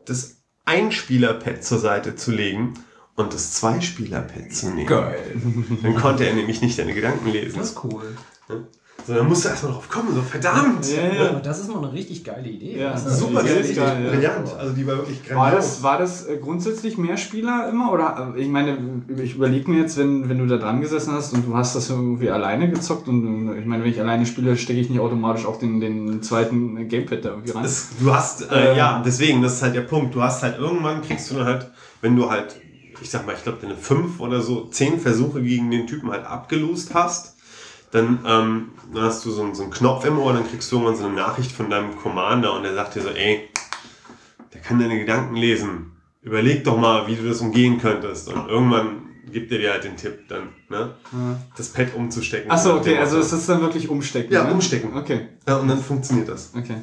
das 0.05 0.37
Einspieler-Pad 0.65 1.63
zur 1.63 1.79
Seite 1.79 2.15
zu 2.15 2.31
legen 2.31 2.73
und 3.15 3.33
das 3.33 3.53
Zweispieler-Pad 3.53 4.53
zu 4.53 4.69
nehmen. 4.69 4.87
Geil. 4.87 5.35
Dann 5.81 5.95
konnte 5.95 6.25
er 6.25 6.33
nämlich 6.33 6.61
nicht 6.61 6.77
deine 6.77 6.93
Gedanken 6.93 7.29
lesen. 7.31 7.59
Das 7.59 7.71
ist 7.71 7.83
cool. 7.83 8.15
So, 9.09 9.15
dann 9.15 9.27
musst 9.27 9.43
du 9.45 9.49
erstmal 9.49 9.71
drauf 9.73 9.89
kommen, 9.89 10.13
so 10.13 10.21
verdammt! 10.21 10.85
Ja, 10.89 11.23
ja. 11.23 11.29
Aber 11.31 11.39
das 11.39 11.59
ist 11.59 11.67
mal 11.67 11.79
eine 11.83 11.91
richtig 11.93 12.23
geile 12.23 12.47
Idee. 12.47 12.79
Ja, 12.79 12.91
Das 12.91 13.05
ist 13.05 13.17
Super, 13.19 13.41
Die 13.41 13.47
geil, 13.49 13.57
ist 13.57 13.75
geil, 13.75 14.03
ja. 14.05 14.09
brillant. 14.11 14.53
Also 14.57 14.73
die 14.75 14.85
war 14.87 14.97
wirklich 14.97 15.19
War 15.33 15.49
grandios. 15.49 15.65
das, 15.65 15.83
war 15.83 15.97
das 15.97 16.27
äh, 16.27 16.37
grundsätzlich 16.37 16.97
mehr 16.97 17.17
Spieler 17.17 17.67
immer? 17.69 17.91
Oder 17.91 18.33
äh, 18.35 18.41
ich 18.41 18.47
meine, 18.47 18.77
ich 19.21 19.35
überlege 19.35 19.69
mir 19.71 19.79
jetzt, 19.81 19.97
wenn, 19.97 20.29
wenn 20.29 20.37
du 20.37 20.45
da 20.45 20.57
dran 20.57 20.79
gesessen 20.81 21.13
hast 21.13 21.33
und 21.33 21.47
du 21.47 21.55
hast 21.57 21.75
das 21.75 21.89
irgendwie 21.89 22.29
alleine 22.29 22.69
gezockt 22.69 23.07
und 23.07 23.49
äh, 23.55 23.59
ich 23.59 23.65
meine, 23.65 23.83
wenn 23.83 23.91
ich 23.91 23.99
alleine 23.99 24.25
spiele, 24.25 24.55
stecke 24.57 24.79
ich 24.79 24.89
nicht 24.89 24.99
automatisch 24.99 25.45
auch 25.45 25.57
den, 25.57 25.79
den 25.79 26.21
zweiten 26.21 26.87
Gamepad 26.87 27.25
da 27.25 27.29
irgendwie 27.29 27.51
ran. 27.51 27.65
Es, 27.65 27.89
du 27.99 28.13
hast, 28.13 28.51
äh, 28.51 28.71
Ähm. 28.71 28.77
ja, 28.77 29.01
deswegen, 29.05 29.41
das 29.41 29.53
ist 29.55 29.63
halt 29.63 29.75
der 29.75 29.81
Punkt. 29.81 30.13
Du 30.13 30.21
hast 30.21 30.43
halt 30.43 30.57
irgendwann 30.59 31.01
kriegst 31.01 31.31
du 31.31 31.35
dann 31.35 31.45
halt, 31.45 31.71
wenn 32.01 32.15
du 32.15 32.29
halt, 32.29 32.55
ich 33.01 33.09
sag 33.09 33.25
mal, 33.25 33.33
ich 33.35 33.43
glaube, 33.43 33.57
deine 33.61 33.75
fünf 33.75 34.19
oder 34.19 34.41
so, 34.41 34.65
zehn 34.67 34.99
Versuche 34.99 35.41
gegen 35.41 35.71
den 35.71 35.87
Typen 35.87 36.11
halt 36.11 36.25
abgelost 36.25 36.93
hast, 36.93 37.37
dann, 37.91 38.19
ähm, 38.25 38.71
dann 38.93 39.03
hast 39.03 39.25
du 39.25 39.31
so, 39.31 39.41
einen- 39.43 39.55
so 39.55 39.63
einen 39.63 39.71
Knopf 39.71 40.05
im 40.05 40.17
Ohr, 40.19 40.33
dann 40.33 40.47
kriegst 40.47 40.71
du 40.71 40.75
irgendwann 40.77 40.95
so 40.95 41.05
eine 41.05 41.15
Nachricht 41.15 41.51
von 41.51 41.69
deinem 41.69 41.95
Commander 41.97 42.53
und 42.55 42.63
der 42.63 42.73
sagt 42.75 42.95
dir 42.95 43.01
so, 43.01 43.09
ey, 43.09 43.49
der 44.53 44.61
kann 44.61 44.79
deine 44.79 44.99
Gedanken 44.99 45.35
lesen. 45.35 45.91
Überleg 46.21 46.63
doch 46.63 46.77
mal, 46.77 47.07
wie 47.07 47.15
du 47.15 47.27
das 47.27 47.39
umgehen 47.41 47.79
könntest. 47.79 48.27
Und 48.31 48.47
irgendwann 48.49 49.03
gibt 49.31 49.51
er 49.51 49.59
dir 49.59 49.71
halt 49.71 49.83
den 49.83 49.95
Tipp, 49.95 50.27
dann, 50.27 50.49
ne, 50.69 50.95
Ja. 51.11 51.39
das 51.55 51.69
Pad 51.69 51.93
umzustecken. 51.95 52.49
Achso, 52.51 52.75
okay, 52.75 52.97
also 52.97 53.19
es 53.19 53.31
ist 53.31 53.47
dann 53.47 53.61
wirklich 53.61 53.87
umstecken. 53.89 54.33
Ja, 54.33 54.43
ne? 54.43 54.53
umstecken. 54.53 54.95
Okay, 54.97 55.27
Ja, 55.47 55.57
und 55.57 55.67
dann 55.67 55.79
funktioniert 55.81 56.27
das. 56.27 56.51
okay. 56.55 56.75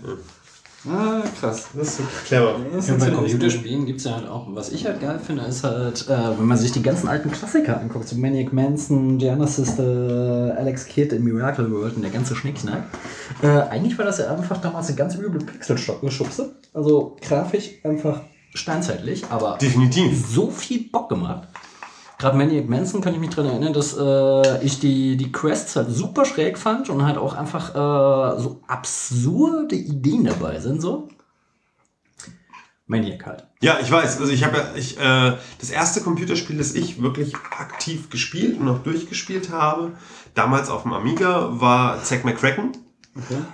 Ah, 0.88 1.22
krass. 1.40 1.68
Das 1.74 1.98
ist 1.98 2.24
clever. 2.26 2.60
Das 2.72 2.88
Ja, 2.88 2.94
bei 2.94 3.10
Computerspielen 3.10 3.86
gibt 3.86 3.98
es 3.98 4.04
ja 4.04 4.16
halt 4.16 4.28
auch, 4.28 4.46
was 4.48 4.70
ich 4.70 4.86
halt 4.86 5.00
geil 5.00 5.18
finde, 5.18 5.42
ist 5.42 5.64
halt, 5.64 6.06
äh, 6.08 6.38
wenn 6.38 6.46
man 6.46 6.56
sich 6.56 6.72
die 6.72 6.82
ganzen 6.82 7.08
alten 7.08 7.30
Klassiker 7.30 7.80
anguckt, 7.80 8.08
so 8.08 8.16
Maniac 8.16 8.52
Manson, 8.52 9.18
Genesis, 9.18 9.78
äh, 9.78 9.82
Alex 9.82 10.86
Kidd 10.86 11.14
in 11.14 11.24
Miracle 11.24 11.70
World 11.70 11.96
und 11.96 12.02
der 12.02 12.10
ganze 12.10 12.36
Schnickschnack. 12.36 12.84
Äh, 13.42 13.46
eigentlich 13.46 13.98
war 13.98 14.04
das 14.04 14.18
ja 14.18 14.32
einfach 14.32 14.60
damals 14.60 14.88
eine 14.88 14.96
ganz 14.96 15.16
üble 15.16 15.44
Pixelschubse. 15.44 16.54
Also 16.72 17.16
grafisch 17.20 17.70
einfach 17.82 18.20
steinzeitlich, 18.54 19.24
aber 19.30 19.58
Definitiv. 19.60 20.26
so 20.26 20.50
viel 20.50 20.88
Bock 20.90 21.08
gemacht. 21.08 21.48
Gerade 22.18 22.38
Maniac 22.38 22.68
Manson 22.68 23.02
kann 23.02 23.12
ich 23.12 23.20
mich 23.20 23.30
daran 23.30 23.50
erinnern, 23.50 23.74
dass 23.74 23.94
äh, 23.96 24.64
ich 24.64 24.80
die, 24.80 25.16
die 25.16 25.32
Quests 25.32 25.76
halt 25.76 25.90
super 25.90 26.24
schräg 26.24 26.56
fand 26.56 26.88
und 26.88 27.04
halt 27.04 27.18
auch 27.18 27.34
einfach 27.34 27.70
äh, 27.70 28.40
so 28.40 28.62
absurde 28.66 29.76
Ideen 29.76 30.24
dabei 30.24 30.58
sind. 30.58 30.80
So. 30.80 31.08
Maniac 32.86 33.26
halt. 33.26 33.46
Ja, 33.60 33.78
ich 33.82 33.90
weiß. 33.90 34.20
Also 34.20 34.32
ich 34.32 34.44
habe 34.44 34.56
ja, 34.56 34.64
ich, 34.76 34.98
äh, 34.98 35.36
das 35.58 35.70
erste 35.70 36.00
Computerspiel, 36.00 36.56
das 36.56 36.74
ich 36.74 37.02
wirklich 37.02 37.34
aktiv 37.34 38.08
gespielt 38.08 38.58
und 38.58 38.64
noch 38.64 38.82
durchgespielt 38.82 39.50
habe, 39.50 39.92
damals 40.34 40.70
auf 40.70 40.84
dem 40.84 40.94
Amiga, 40.94 41.60
war 41.60 42.02
Zack 42.02 42.24
McCracken. 42.24 42.72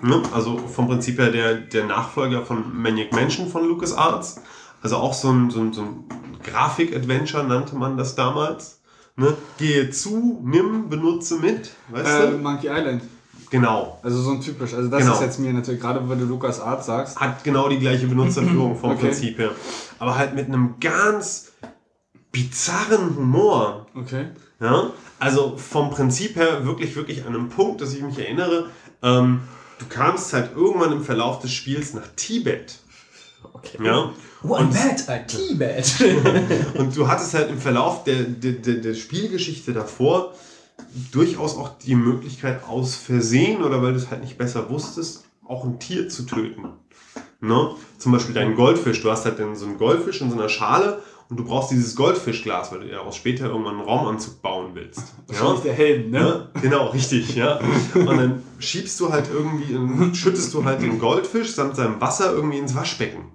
Ne? 0.02 0.22
Also 0.34 0.58
vom 0.58 0.88
Prinzip 0.88 1.18
her 1.18 1.30
der, 1.30 1.54
der 1.54 1.86
Nachfolger 1.86 2.44
von 2.44 2.76
Maniac 2.76 3.12
Mansion 3.12 3.48
von 3.48 3.66
LucasArts. 3.66 4.40
Also 4.82 4.96
auch 4.96 5.14
so 5.14 5.30
ein, 5.30 5.50
so 5.50 5.60
ein, 5.60 5.72
so 5.72 5.82
ein 5.82 6.04
Grafik-Adventure 6.44 7.44
nannte 7.44 7.76
man 7.76 7.96
das 7.96 8.14
damals. 8.14 8.80
Ne? 9.16 9.36
Gehe 9.58 9.90
zu, 9.90 10.40
nimm, 10.42 10.88
benutze 10.88 11.36
mit. 11.36 11.70
Weißt 11.90 12.06
Äh, 12.24 12.30
du? 12.32 12.38
Monkey 12.38 12.68
Island. 12.68 13.02
Genau. 13.50 13.98
Also 14.02 14.20
so 14.22 14.30
ein 14.32 14.40
typisch. 14.40 14.72
Also 14.74 14.88
das 14.88 15.00
Genau. 15.02 15.12
ist 15.14 15.20
jetzt 15.20 15.38
mir 15.38 15.52
natürlich, 15.52 15.80
gerade 15.80 16.08
wenn 16.08 16.18
du 16.18 16.24
Lukas 16.24 16.58
Art 16.60 16.82
sagst. 16.84 17.20
Hat 17.20 17.44
genau 17.44 17.68
die 17.68 17.78
gleiche 17.78 18.06
Benutzerführung 18.06 18.76
vom 18.76 18.90
Okay. 18.92 19.00
Prinzip 19.06 19.38
her. 19.38 19.50
Aber 19.98 20.16
halt 20.16 20.34
mit 20.34 20.46
einem 20.48 20.76
ganz 20.80 21.52
bizarren 22.32 23.14
Humor. 23.16 23.86
Okay. 23.94 24.28
Ja? 24.60 24.90
Also 25.18 25.56
vom 25.58 25.90
Prinzip 25.90 26.36
her 26.36 26.64
wirklich, 26.64 26.96
wirklich 26.96 27.22
an 27.26 27.28
einem 27.34 27.48
Punkt, 27.50 27.80
dass 27.82 27.92
ich 27.94 28.02
mich 28.02 28.18
erinnere, 28.18 28.70
ähm, 29.02 29.42
du 29.78 29.84
kamst 29.88 30.32
halt 30.32 30.56
irgendwann 30.56 30.92
im 30.92 31.02
Verlauf 31.04 31.38
des 31.40 31.52
Spiels 31.52 31.92
nach 31.94 32.08
Tibet. 32.16 32.78
Okay. 33.52 33.78
Ja? 33.84 34.10
One 34.42 34.64
Und- 34.66 34.72
bad, 34.74 35.08
a 35.08 35.18
T-Bad. 35.18 35.94
Und 36.78 36.96
du 36.96 37.06
hattest 37.08 37.34
halt 37.34 37.50
im 37.50 37.58
Verlauf 37.58 38.04
der, 38.04 38.22
der, 38.22 38.52
der, 38.52 38.74
der 38.74 38.94
Spielgeschichte 38.94 39.72
davor 39.72 40.32
durchaus 41.12 41.56
auch 41.56 41.78
die 41.78 41.94
Möglichkeit, 41.94 42.64
aus 42.68 42.94
Versehen 42.96 43.62
oder 43.62 43.82
weil 43.82 43.92
du 43.92 43.98
es 43.98 44.10
halt 44.10 44.22
nicht 44.22 44.36
besser 44.38 44.68
wusstest, 44.70 45.24
auch 45.46 45.64
ein 45.64 45.78
Tier 45.78 46.08
zu 46.08 46.24
töten. 46.24 46.68
Ne? 47.40 47.70
Zum 47.98 48.12
Beispiel 48.12 48.34
deinen 48.34 48.56
Goldfisch. 48.56 49.02
Du 49.02 49.10
hast 49.10 49.24
halt 49.24 49.38
dann 49.38 49.54
so 49.56 49.66
einen 49.66 49.78
Goldfisch 49.78 50.20
in 50.20 50.30
so 50.30 50.36
einer 50.36 50.48
Schale 50.48 51.02
und 51.28 51.38
du 51.38 51.44
brauchst 51.44 51.70
dieses 51.70 51.94
Goldfischglas, 51.96 52.72
weil 52.72 52.80
du 52.80 52.88
daraus 52.88 53.16
später 53.16 53.46
irgendwann 53.46 53.76
einen 53.76 53.84
Raumanzug 53.84 54.42
bauen 54.42 54.70
willst. 54.74 55.02
Wahrscheinlich 55.28 55.60
der 55.62 55.72
Helm, 55.72 56.10
ne? 56.10 56.48
Ja, 56.54 56.60
genau, 56.60 56.86
richtig, 56.88 57.34
ja. 57.34 57.58
Und 57.94 58.06
dann 58.06 58.42
schiebst 58.58 58.98
du 59.00 59.12
halt 59.12 59.28
irgendwie, 59.32 59.72
in, 59.72 60.14
schüttest 60.14 60.52
du 60.54 60.64
halt 60.64 60.82
den 60.82 60.98
Goldfisch 60.98 61.52
samt 61.52 61.76
seinem 61.76 62.00
Wasser 62.00 62.32
irgendwie 62.32 62.58
ins 62.58 62.74
Waschbecken. 62.74 63.32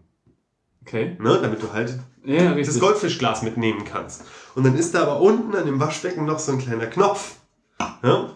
Okay. 0.88 1.17
Ne? 1.19 1.39
Damit 1.41 1.62
du 1.62 1.73
halt 1.73 2.00
Ja, 2.23 2.54
das. 2.54 2.80
Goldfischglas 2.80 3.41
mitnehmen 3.41 3.84
kannst. 3.84 4.23
Und 4.56 4.65
dann 4.65 4.76
ist 4.78 4.95
da 4.95 5.02
aber 5.04 5.19
unten 5.19 5.54
an 5.56 5.65
dem 5.65 5.80
Waschbecken 5.80 6.26
noch 6.26 6.39
so 6.39 6.54
ein 6.54 6.60
kleiner 6.60 6.88
Knopf. 6.88 7.36
Ja? 8.02 8.30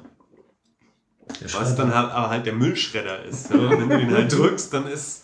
Was 1.53 1.75
dann 1.75 1.95
halt, 1.95 2.11
aber 2.11 2.29
halt 2.29 2.45
der 2.45 2.53
Müllschredder 2.53 3.23
ist. 3.23 3.51
Und 3.51 3.69
wenn 3.71 3.89
du 3.89 3.97
den 3.97 4.13
halt 4.13 4.31
drückst, 4.37 4.73
dann 4.73 4.85
ist 4.87 5.23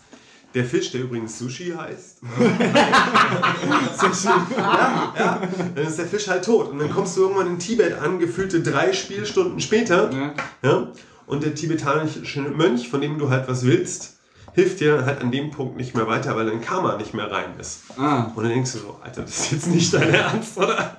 der 0.53 0.63
Fisch, 0.63 0.91
der 0.91 1.01
übrigens 1.01 1.37
Sushi 1.37 1.73
heißt, 1.77 2.21
ja, 4.25 5.13
ja, 5.19 5.41
dann 5.75 5.85
ist 5.85 5.99
der 5.99 6.05
Fisch 6.07 6.29
halt 6.29 6.45
tot. 6.45 6.69
Und 6.71 6.79
dann 6.79 6.89
kommst 6.89 7.17
du 7.17 7.21
irgendwann 7.23 7.47
in 7.47 7.59
Tibet 7.59 7.99
an, 7.99 8.17
gefühlte 8.19 8.61
drei 8.61 8.93
Spielstunden 8.93 9.59
später. 9.59 10.09
Ja. 10.11 10.33
Ja? 10.63 10.87
Und 11.25 11.43
der 11.43 11.53
tibetanische 11.53 12.41
Mönch, 12.41 12.89
von 12.89 13.01
dem 13.01 13.19
du 13.19 13.29
halt 13.29 13.49
was 13.49 13.65
willst, 13.65 14.16
hilft 14.57 14.79
dir 14.79 15.05
halt 15.05 15.21
an 15.21 15.29
dem 15.29 15.51
Punkt 15.51 15.77
nicht 15.77 15.95
mehr 15.95 16.07
weiter, 16.07 16.35
weil 16.35 16.47
dein 16.47 16.61
Karma 16.61 16.97
nicht 16.97 17.13
mehr 17.13 17.31
rein 17.31 17.51
ist. 17.59 17.83
Ah. 17.95 18.31
Und 18.33 18.41
dann 18.41 18.51
denkst 18.51 18.71
du 18.71 18.77
so, 18.79 18.97
Alter, 19.03 19.21
das 19.21 19.37
ist 19.37 19.51
jetzt 19.51 19.67
nicht 19.67 19.93
dein 19.93 20.11
Ernst, 20.11 20.57
oder? 20.57 20.97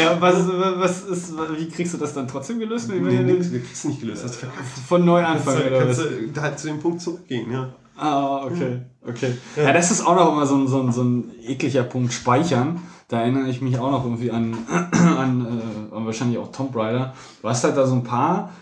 Ja, 0.00 0.20
was, 0.20 0.46
was 0.46 1.02
ist, 1.02 1.32
wie 1.56 1.68
kriegst 1.68 1.92
du 1.92 1.98
das 1.98 2.14
dann 2.14 2.28
trotzdem 2.28 2.60
gelöst? 2.60 2.88
Nee, 2.88 3.00
nee, 3.00 3.32
du 3.32 3.58
kriegst 3.58 3.86
nicht 3.86 4.00
gelöst. 4.00 4.22
Das. 4.22 4.38
Von 4.86 5.04
neu 5.04 5.24
anfangen, 5.24 5.66
oder 5.66 5.86
kannst 5.86 6.02
du 6.02 6.40
halt 6.40 6.56
zu 6.60 6.68
dem 6.68 6.78
Punkt 6.78 7.00
zurückgehen, 7.00 7.50
ja. 7.50 7.74
Ah, 7.96 8.44
okay, 8.44 8.82
okay. 9.04 9.34
Ja, 9.56 9.72
das 9.72 9.90
ist 9.90 10.06
auch 10.06 10.14
noch 10.14 10.30
immer 10.30 10.46
so 10.46 10.54
ein, 10.54 10.68
so 10.68 10.80
ein, 10.80 10.92
so 10.92 11.02
ein 11.02 11.32
ekliger 11.44 11.82
Punkt, 11.82 12.12
Speichern. 12.12 12.80
Da 13.08 13.22
erinnere 13.22 13.48
ich 13.48 13.60
mich 13.60 13.76
auch 13.80 13.90
noch 13.90 14.04
irgendwie 14.04 14.30
an, 14.30 14.56
an, 14.68 15.90
äh, 15.90 15.96
an 15.96 16.06
wahrscheinlich 16.06 16.38
auch 16.38 16.52
Tomb 16.52 16.76
Raider. 16.76 17.12
Du 17.42 17.48
hast 17.48 17.64
halt 17.64 17.76
da 17.76 17.88
so 17.88 17.96
ein 17.96 18.04
paar 18.04 18.52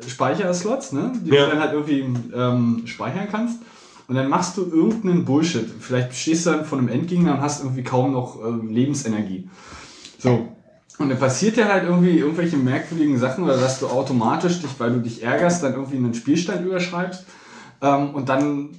Spielspeicherslots, 0.00 0.92
ne? 0.92 1.12
die 1.24 1.30
Ja. 1.30 1.44
du 1.44 1.50
dann 1.52 1.60
halt 1.60 1.72
irgendwie 1.72 2.06
ähm, 2.34 2.82
speichern 2.86 3.28
kannst. 3.30 3.58
Und 4.06 4.14
dann 4.14 4.28
machst 4.28 4.56
du 4.56 4.64
irgendeinen 4.64 5.24
Bullshit. 5.24 5.68
Vielleicht 5.80 6.14
stehst 6.14 6.46
du 6.46 6.50
dann 6.50 6.64
vor 6.64 6.78
einem 6.78 6.88
Endgegner 6.88 7.34
und 7.34 7.40
hast 7.42 7.62
irgendwie 7.62 7.82
kaum 7.82 8.12
noch 8.12 8.42
ähm, 8.42 8.68
Lebensenergie. 8.70 9.50
So. 10.18 10.48
Und 10.98 11.10
dann 11.10 11.18
passiert 11.18 11.56
ja 11.58 11.68
halt 11.68 11.84
irgendwie 11.84 12.18
irgendwelche 12.18 12.56
merkwürdigen 12.56 13.18
Sachen, 13.18 13.44
oder 13.44 13.56
dass 13.58 13.78
du 13.78 13.86
automatisch 13.86 14.60
dich, 14.60 14.70
weil 14.78 14.92
du 14.94 15.00
dich 15.00 15.22
ärgerst, 15.22 15.62
dann 15.62 15.74
irgendwie 15.74 15.98
einen 15.98 16.14
Spielstand 16.14 16.64
überschreibst. 16.64 17.24
Ähm, 17.82 18.14
und 18.14 18.28
dann 18.30 18.70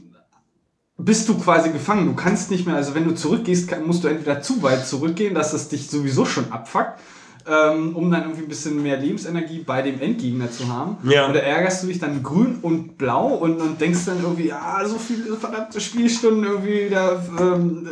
bist 0.98 1.30
du 1.30 1.38
quasi 1.38 1.70
gefangen. 1.70 2.08
Du 2.08 2.16
kannst 2.16 2.52
nicht 2.52 2.66
mehr, 2.66 2.76
also 2.76 2.94
wenn 2.96 3.06
du 3.06 3.14
zurückgehst, 3.14 3.72
musst 3.86 4.04
du 4.04 4.08
entweder 4.08 4.42
zu 4.42 4.62
weit 4.64 4.86
zurückgehen, 4.86 5.34
dass 5.34 5.54
es 5.54 5.70
dich 5.70 5.90
sowieso 5.90 6.26
schon 6.26 6.52
abfuckt, 6.52 7.00
ähm, 7.48 7.96
um 7.96 8.12
dann 8.12 8.24
irgendwie 8.24 8.44
ein 8.44 8.48
bisschen 8.48 8.82
mehr 8.82 8.98
Lebensenergie 8.98 9.60
bei 9.60 9.82
dem 9.82 10.00
Endgegner 10.00 10.52
zu 10.52 10.68
haben. 10.68 10.98
Ja. 11.04 11.30
Oder 11.30 11.44
ärgerst 11.44 11.84
du 11.84 11.88
dich 11.88 12.00
dann 12.00 12.22
grün 12.22 12.60
und 12.62 12.98
blau 12.98 13.28
und, 13.28 13.60
und 13.60 13.80
denkst 13.80 14.06
dann 14.06 14.22
irgendwie, 14.22 14.48
ja, 14.48 14.82
so 14.86 14.98
viele 14.98 15.36
verdammte 15.36 15.80
Spielstunden 15.80 16.44
irgendwie 16.44 16.90
da 16.90 17.22
ähm, 17.40 17.88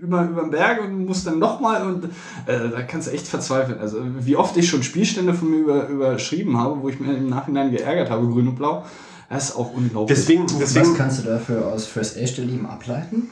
über, 0.00 0.24
über 0.24 0.42
den 0.42 0.50
Berg 0.50 0.82
und 0.82 1.06
musst 1.06 1.26
dann 1.26 1.38
nochmal 1.38 1.86
und 1.86 2.04
äh, 2.46 2.70
da 2.70 2.82
kannst 2.82 3.08
du 3.08 3.12
echt 3.12 3.26
verzweifeln. 3.26 3.78
Also 3.78 3.98
wie 4.20 4.36
oft 4.36 4.56
ich 4.56 4.68
schon 4.68 4.82
Spielstände 4.82 5.34
von 5.34 5.50
mir 5.50 5.58
über, 5.58 5.88
überschrieben 5.88 6.58
habe, 6.58 6.80
wo 6.82 6.88
ich 6.88 6.98
mir 7.00 7.16
im 7.16 7.28
Nachhinein 7.28 7.70
geärgert 7.70 8.10
habe, 8.10 8.26
grün 8.26 8.48
und 8.48 8.56
blau, 8.56 8.84
das 9.28 9.50
ist 9.50 9.56
auch 9.56 9.72
unglaublich. 9.72 10.18
Deswegen, 10.18 10.44
Was 10.44 10.58
deswegen 10.58 10.96
kannst 10.96 11.20
du 11.20 11.28
dafür 11.28 11.66
aus 11.66 11.86
First 11.86 12.16
Aid-Lieben 12.16 12.66
ableiten? 12.66 13.30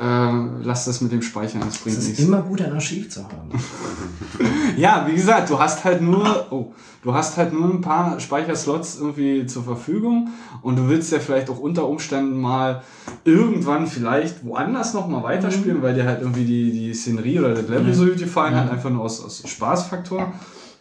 Äh, 0.00 0.62
lass 0.62 0.84
das 0.84 1.00
mit 1.00 1.12
dem 1.12 1.22
Speichern, 1.22 1.60
das 1.64 1.78
bringt 1.78 1.96
Es 1.96 2.04
ist 2.04 2.08
nichts. 2.10 2.24
immer 2.24 2.42
gut, 2.42 2.62
ein 2.62 2.72
Archiv 2.72 3.08
zu 3.10 3.24
haben. 3.24 3.50
Ja, 4.76 5.06
wie 5.08 5.14
gesagt, 5.14 5.50
du 5.50 5.58
hast 5.58 5.82
halt 5.82 6.00
nur, 6.02 6.46
oh, 6.52 6.72
du 7.02 7.12
hast 7.12 7.36
halt 7.36 7.52
nur 7.52 7.68
ein 7.68 7.80
paar 7.80 8.20
Speicherslots 8.20 8.98
irgendwie 9.00 9.44
zur 9.46 9.64
Verfügung 9.64 10.28
und 10.62 10.76
du 10.76 10.88
willst 10.88 11.10
ja 11.10 11.18
vielleicht 11.18 11.50
auch 11.50 11.58
unter 11.58 11.88
Umständen 11.88 12.40
mal 12.40 12.82
irgendwann 13.24 13.88
vielleicht 13.88 14.44
woanders 14.44 14.94
noch 14.94 15.08
mal 15.08 15.24
weiterspielen, 15.24 15.82
weil 15.82 15.94
dir 15.94 16.04
halt 16.04 16.20
irgendwie 16.20 16.44
die, 16.44 16.70
die 16.70 16.94
Szenerie 16.94 17.40
oder 17.40 17.54
das 17.54 17.68
Level 17.68 17.92
so 17.92 18.04
gut 18.06 18.18
gefallen 18.18 18.54
hat, 18.54 18.70
einfach 18.70 18.90
nur 18.90 19.02
aus, 19.02 19.24
aus 19.24 19.42
Spaßfaktor. 19.46 20.32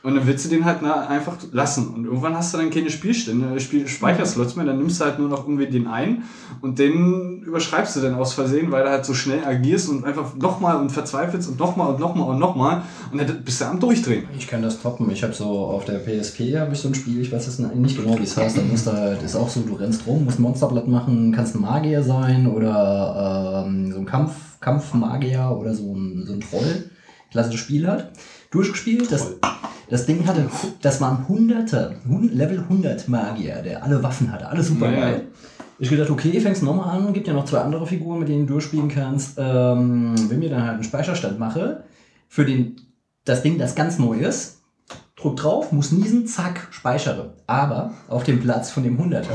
Und 0.04 0.16
dann 0.16 0.28
willst 0.28 0.46
du 0.46 0.50
den 0.50 0.64
halt 0.64 0.78
na, 0.82 1.08
einfach 1.08 1.38
lassen. 1.52 1.88
Und 1.88 2.06
irgendwann 2.06 2.36
hast 2.36 2.54
du 2.54 2.58
dann 2.60 2.70
keine 2.70 2.90
Spielstände, 2.90 3.60
Spiel 3.60 3.88
Speicherslots 3.88 4.56
mehr, 4.56 4.66
dann 4.66 4.78
nimmst 4.78 5.02
du 5.02 5.06
halt 5.06 5.18
nur 5.18 5.28
noch 5.28 5.48
irgendwie 5.48 5.66
den 5.66 5.88
einen 5.88 6.24
und 6.62 6.78
den 6.78 7.42
überschreibst 7.42 7.96
du 7.96 8.02
dann 8.02 8.14
aus 8.14 8.34
Versehen, 8.34 8.72
weil 8.72 8.84
du 8.84 8.92
halt 8.92 9.06
so 9.06 9.16
schnell 9.16 9.44
agierst 9.44 9.90
und 9.90 10.06
einfach 10.06 10.36
nochmal 10.36 10.78
und 10.78 10.92
verzweifelst 10.92 11.50
und 11.50 11.60
nochmal 11.60 11.94
und 11.94 12.00
nochmal 12.00 12.30
und 12.30 12.40
nochmal 12.40 12.84
und 13.12 13.20
dann 13.20 13.44
bist 13.44 13.60
du 13.60 13.66
am 13.66 13.80
Durchdrehen. 13.80 14.26
Ich 14.38 14.48
kann 14.48 14.62
das 14.62 14.82
toppen. 14.82 15.10
Ich 15.10 15.24
habe 15.24 15.34
so 15.34 15.46
auf 15.46 15.86
der 15.86 16.00
PSP 16.00 16.60
habe 16.60 16.74
ich 16.74 16.80
so 16.80 16.90
ein 16.90 16.96
Spiel, 16.96 17.20
ich 17.20 17.32
weiß 17.32 17.48
jetzt 17.48 17.60
nicht 17.60 17.98
genau, 17.98 18.20
wie 18.20 18.24
es 18.24 18.38
heißt. 18.38 18.58
Da 18.58 18.62
musst 18.62 18.86
du 18.86 18.92
halt, 18.92 19.24
ist 19.24 19.36
auch 19.36 19.50
so, 19.50 19.62
du 19.62 19.74
rennst 19.74 20.06
rum, 20.06 20.26
musst 20.26 20.40
ein 20.40 20.44
Monsterblatt 20.44 20.88
machen, 20.88 21.32
kannst 21.32 21.56
ein 21.56 21.62
Magier 21.62 22.04
sein 22.04 22.48
oder 22.48 23.66
ähm, 23.66 23.92
so 23.92 24.00
ein 24.00 24.06
Kampf, 24.06 24.60
Kampfmagier 24.60 25.58
oder 25.60 25.74
so 25.74 25.94
ein, 25.94 26.24
so 26.26 26.34
ein 26.34 26.42
Troll. 26.42 26.92
Klassisches 27.32 27.60
Spiel 27.60 27.88
halt. 27.88 28.12
Durchgespielt. 28.52 29.12
Das, 29.12 29.28
das 29.90 30.06
Ding 30.06 30.26
hatte, 30.28 30.50
das 30.82 31.00
waren 31.02 31.28
hunderte, 31.28 31.96
hun- 32.08 32.30
Level 32.34 32.60
100 32.60 33.08
Magier, 33.08 33.62
der 33.62 33.84
alle 33.84 34.02
Waffen 34.04 34.32
hatte, 34.32 34.48
alles 34.48 34.68
super 34.68 34.88
Ja, 34.88 34.92
ja. 34.94 35.00
geil. 35.00 35.28
Ich 35.80 35.90
gedacht, 35.90 36.10
okay, 36.10 36.40
fängst 36.42 36.64
nochmal 36.64 36.98
an, 36.98 37.14
gibt 37.14 37.28
ja 37.28 37.34
noch 37.34 37.46
zwei 37.46 37.60
andere 37.60 37.86
Figuren, 37.86 38.20
mit 38.20 38.28
denen 38.30 38.48
du 38.48 38.54
durchspielen 38.54 38.90
kannst. 38.90 39.38
Ähm, 39.38 40.16
wenn 40.30 40.40
mir 40.40 40.50
dann 40.50 40.64
halt 40.64 40.74
einen 40.76 40.84
Speicherstand 40.84 41.38
mache, 41.38 41.84
für 42.28 42.46
den, 42.46 42.78
das 43.26 43.44
Ding, 43.44 43.60
das 43.60 43.76
ganz 43.76 44.00
neu 44.00 44.16
ist, 44.18 44.56
drück 45.16 45.36
drauf, 45.38 45.72
muss 45.72 45.92
niesen, 45.92 46.26
zack, 46.26 46.68
speichere. 46.72 47.36
Aber 47.46 47.92
auf 48.08 48.24
dem 48.24 48.40
Platz 48.40 48.72
von 48.72 48.84
dem 48.84 48.98
100er. 49.00 49.28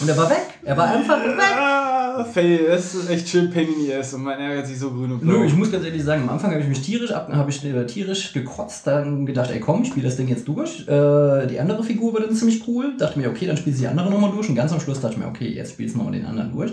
Und 0.00 0.08
er 0.08 0.16
war 0.16 0.30
weg. 0.30 0.57
Er 0.68 0.76
war 0.76 0.90
einfach 0.90 1.18
weg. 1.24 1.32
Ah, 1.58 2.26
Pay, 2.34 2.66
das 2.68 2.94
ist 2.94 3.08
echt 3.08 3.26
schön 3.26 3.50
Pain 3.50 3.68
in 3.68 3.86
the 3.86 3.94
Ass 3.94 4.12
und 4.12 4.22
man 4.22 4.38
ärgert 4.38 4.66
sich 4.66 4.78
so 4.78 4.90
grün 4.90 5.12
und 5.12 5.20
blau. 5.20 5.32
Nö, 5.38 5.44
ich 5.46 5.54
muss 5.56 5.72
ganz 5.72 5.82
ehrlich 5.82 6.04
sagen, 6.04 6.24
am 6.24 6.28
Anfang 6.28 6.50
habe 6.50 6.60
ich 6.60 6.68
mich 6.68 6.82
tierisch 6.82 7.10
ab, 7.10 7.30
habe 7.32 7.48
ich 7.50 7.64
äh, 7.64 7.86
tierisch 7.86 8.34
gekotzt, 8.34 8.86
dann 8.86 9.24
gedacht, 9.24 9.50
ey 9.50 9.60
komm, 9.60 9.80
ich 9.82 9.88
spiele 9.88 10.04
das 10.06 10.16
Ding 10.16 10.28
jetzt 10.28 10.46
durch. 10.46 10.80
Äh, 10.86 11.46
die 11.46 11.58
andere 11.58 11.82
Figur 11.82 12.12
war 12.12 12.20
dann 12.20 12.34
ziemlich 12.34 12.68
cool. 12.68 12.92
Dachte 12.98 13.18
mir, 13.18 13.30
okay, 13.30 13.46
dann 13.46 13.56
spielst 13.56 13.78
du 13.78 13.84
die 13.84 13.88
andere 13.88 14.10
nochmal 14.10 14.30
durch. 14.30 14.46
Und 14.50 14.56
ganz 14.56 14.70
am 14.72 14.80
Schluss 14.80 15.00
dachte 15.00 15.14
ich 15.14 15.20
mir, 15.20 15.28
okay, 15.28 15.48
jetzt 15.48 15.72
spielst 15.72 15.94
du 15.94 15.98
nochmal 16.00 16.12
den 16.12 16.26
anderen 16.26 16.52
durch. 16.52 16.72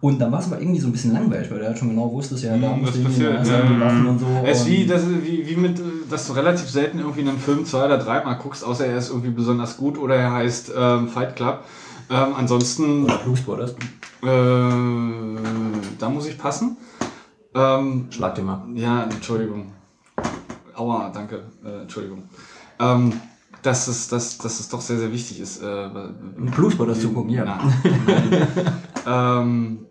Und 0.00 0.20
dann 0.20 0.32
war 0.32 0.40
es 0.40 0.46
aber 0.46 0.60
irgendwie 0.60 0.80
so 0.80 0.88
ein 0.88 0.92
bisschen 0.92 1.12
langweilig, 1.12 1.48
weil 1.50 1.60
du 1.60 1.66
halt 1.66 1.78
schon 1.78 1.90
genau 1.90 2.10
wusstest, 2.12 2.42
ja, 2.42 2.56
da 2.56 2.74
Mhm, 2.74 2.80
musst 2.80 2.94
das 2.94 3.02
du 3.02 3.08
irgendwie 3.08 3.36
passiert, 3.36 3.46
ja, 3.62 3.66
die 3.68 3.74
ja. 3.74 3.80
Waffen 3.80 4.06
und 4.06 4.18
so. 4.18 4.26
Es 4.44 4.60
ist 4.62 4.66
wie, 4.68 4.86
das 4.86 5.02
ist 5.02 5.08
wie, 5.24 5.46
wie 5.48 5.56
mit, 5.56 5.80
dass 6.10 6.26
du 6.26 6.32
relativ 6.32 6.68
selten 6.68 6.98
irgendwie 6.98 7.20
einen 7.20 7.38
Film 7.38 7.64
zwei 7.64 7.84
oder 7.84 7.98
dreimal 7.98 8.36
guckst, 8.36 8.64
außer 8.64 8.86
er 8.86 8.98
ist 8.98 9.10
irgendwie 9.10 9.30
besonders 9.30 9.76
gut 9.76 9.96
oder 9.96 10.16
er 10.16 10.32
heißt 10.32 10.72
ähm, 10.76 11.08
Fight 11.08 11.36
Club. 11.36 11.60
Ähm, 12.10 12.34
ansonsten, 12.36 13.04
Oder 13.04 13.18
Blues 13.18 13.40
Brothers. 13.42 13.72
äh, 14.22 15.38
da 15.98 16.08
muss 16.08 16.26
ich 16.26 16.38
passen. 16.38 16.76
Ähm, 17.54 18.06
Schlag 18.10 18.34
den 18.34 18.46
mal. 18.46 18.64
ja, 18.74 19.04
Entschuldigung. 19.04 19.72
Aua, 20.74 21.10
danke. 21.12 21.44
Äh, 21.64 21.82
Entschuldigung. 21.82 22.28
Ähm, 22.78 23.12
dass 23.62 23.88
es, 23.88 24.08
dass, 24.08 24.38
dass 24.38 24.60
es 24.60 24.68
doch 24.68 24.80
sehr, 24.80 24.98
sehr 24.98 25.12
wichtig 25.12 25.40
ist. 25.40 25.60
Äh, 25.62 25.88
Blues 26.54 26.76
Brothers 26.76 27.00
zu 27.00 27.10
gucken, 27.12 27.30
ja. 27.30 27.58
Ähm, 29.06 29.86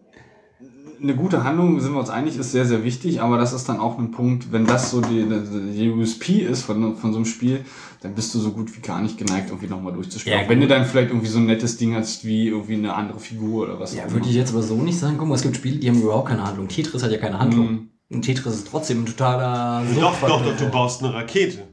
eine 1.02 1.16
gute 1.16 1.44
Handlung, 1.44 1.80
sind 1.80 1.94
wir 1.94 2.00
uns 2.00 2.10
einig, 2.10 2.38
ist 2.38 2.52
sehr, 2.52 2.66
sehr 2.66 2.84
wichtig, 2.84 3.22
aber 3.22 3.38
das 3.38 3.54
ist 3.54 3.70
dann 3.70 3.80
auch 3.80 3.98
ein 3.98 4.12
Punkt, 4.12 4.52
wenn 4.52 4.66
das 4.66 4.92
so 4.92 5.02
die, 5.02 5.26
die, 5.74 5.90
USP 5.90 6.42
ist 6.42 6.64
von, 6.64 6.96
von 6.96 7.12
so 7.12 7.18
einem 7.18 7.26
Spiel, 7.26 7.66
dann 8.02 8.16
bist 8.16 8.34
du 8.34 8.40
so 8.40 8.52
gut 8.52 8.76
wie 8.76 8.82
gar 8.82 9.02
nicht 9.02 9.18
geneigt, 9.18 9.50
irgendwie 9.50 9.68
nochmal 9.68 9.94
durchzuspielen. 9.94 10.40
Ja, 10.40 10.46
Auch 10.46 10.50
wenn 10.50 10.60
du 10.60 10.68
dann 10.68 10.86
vielleicht 10.86 11.10
irgendwie 11.10 11.28
so 11.28 11.40
ein 11.40 11.46
nettes 11.46 11.78
Ding 11.78 11.96
hast, 11.96 12.26
wie 12.26 12.48
irgendwie 12.48 12.76
eine 12.76 12.94
andere 12.94 13.20
Figur 13.20 13.64
oder 13.64 13.80
was 13.80 13.96
Ja, 13.96 14.06
auch 14.06 14.12
würde 14.12 14.28
ich 14.28 14.36
jetzt 14.36 14.52
aber 14.52 14.64
so 14.64 14.76
nicht 14.76 14.98
sagen. 14.98 15.18
Guck 15.18 15.28
mal, 15.28 15.36
es 15.36 15.42
gibt 15.42 15.56
Spiele, 15.56 15.78
die 15.78 15.90
haben 15.90 16.02
überhaupt 16.02 16.30
keine 16.30 16.44
Handlung. 16.44 16.68
Tetris 16.68 17.04
hat 17.04 17.12
ja 17.12 17.18
keine 17.18 17.40
Handlung. 17.40 17.72
Mhm. 17.72 17.90
Und 18.10 18.22
Tetris 18.22 18.56
ist 18.56 18.68
trotzdem 18.68 19.02
ein 19.02 19.06
totaler 19.06 19.84
Doch, 20.00 20.20
doch, 20.22 20.44
doch, 20.44 20.58
du 20.58 20.70
baust 20.70 21.04
eine 21.04 21.14
Rakete. 21.14 21.68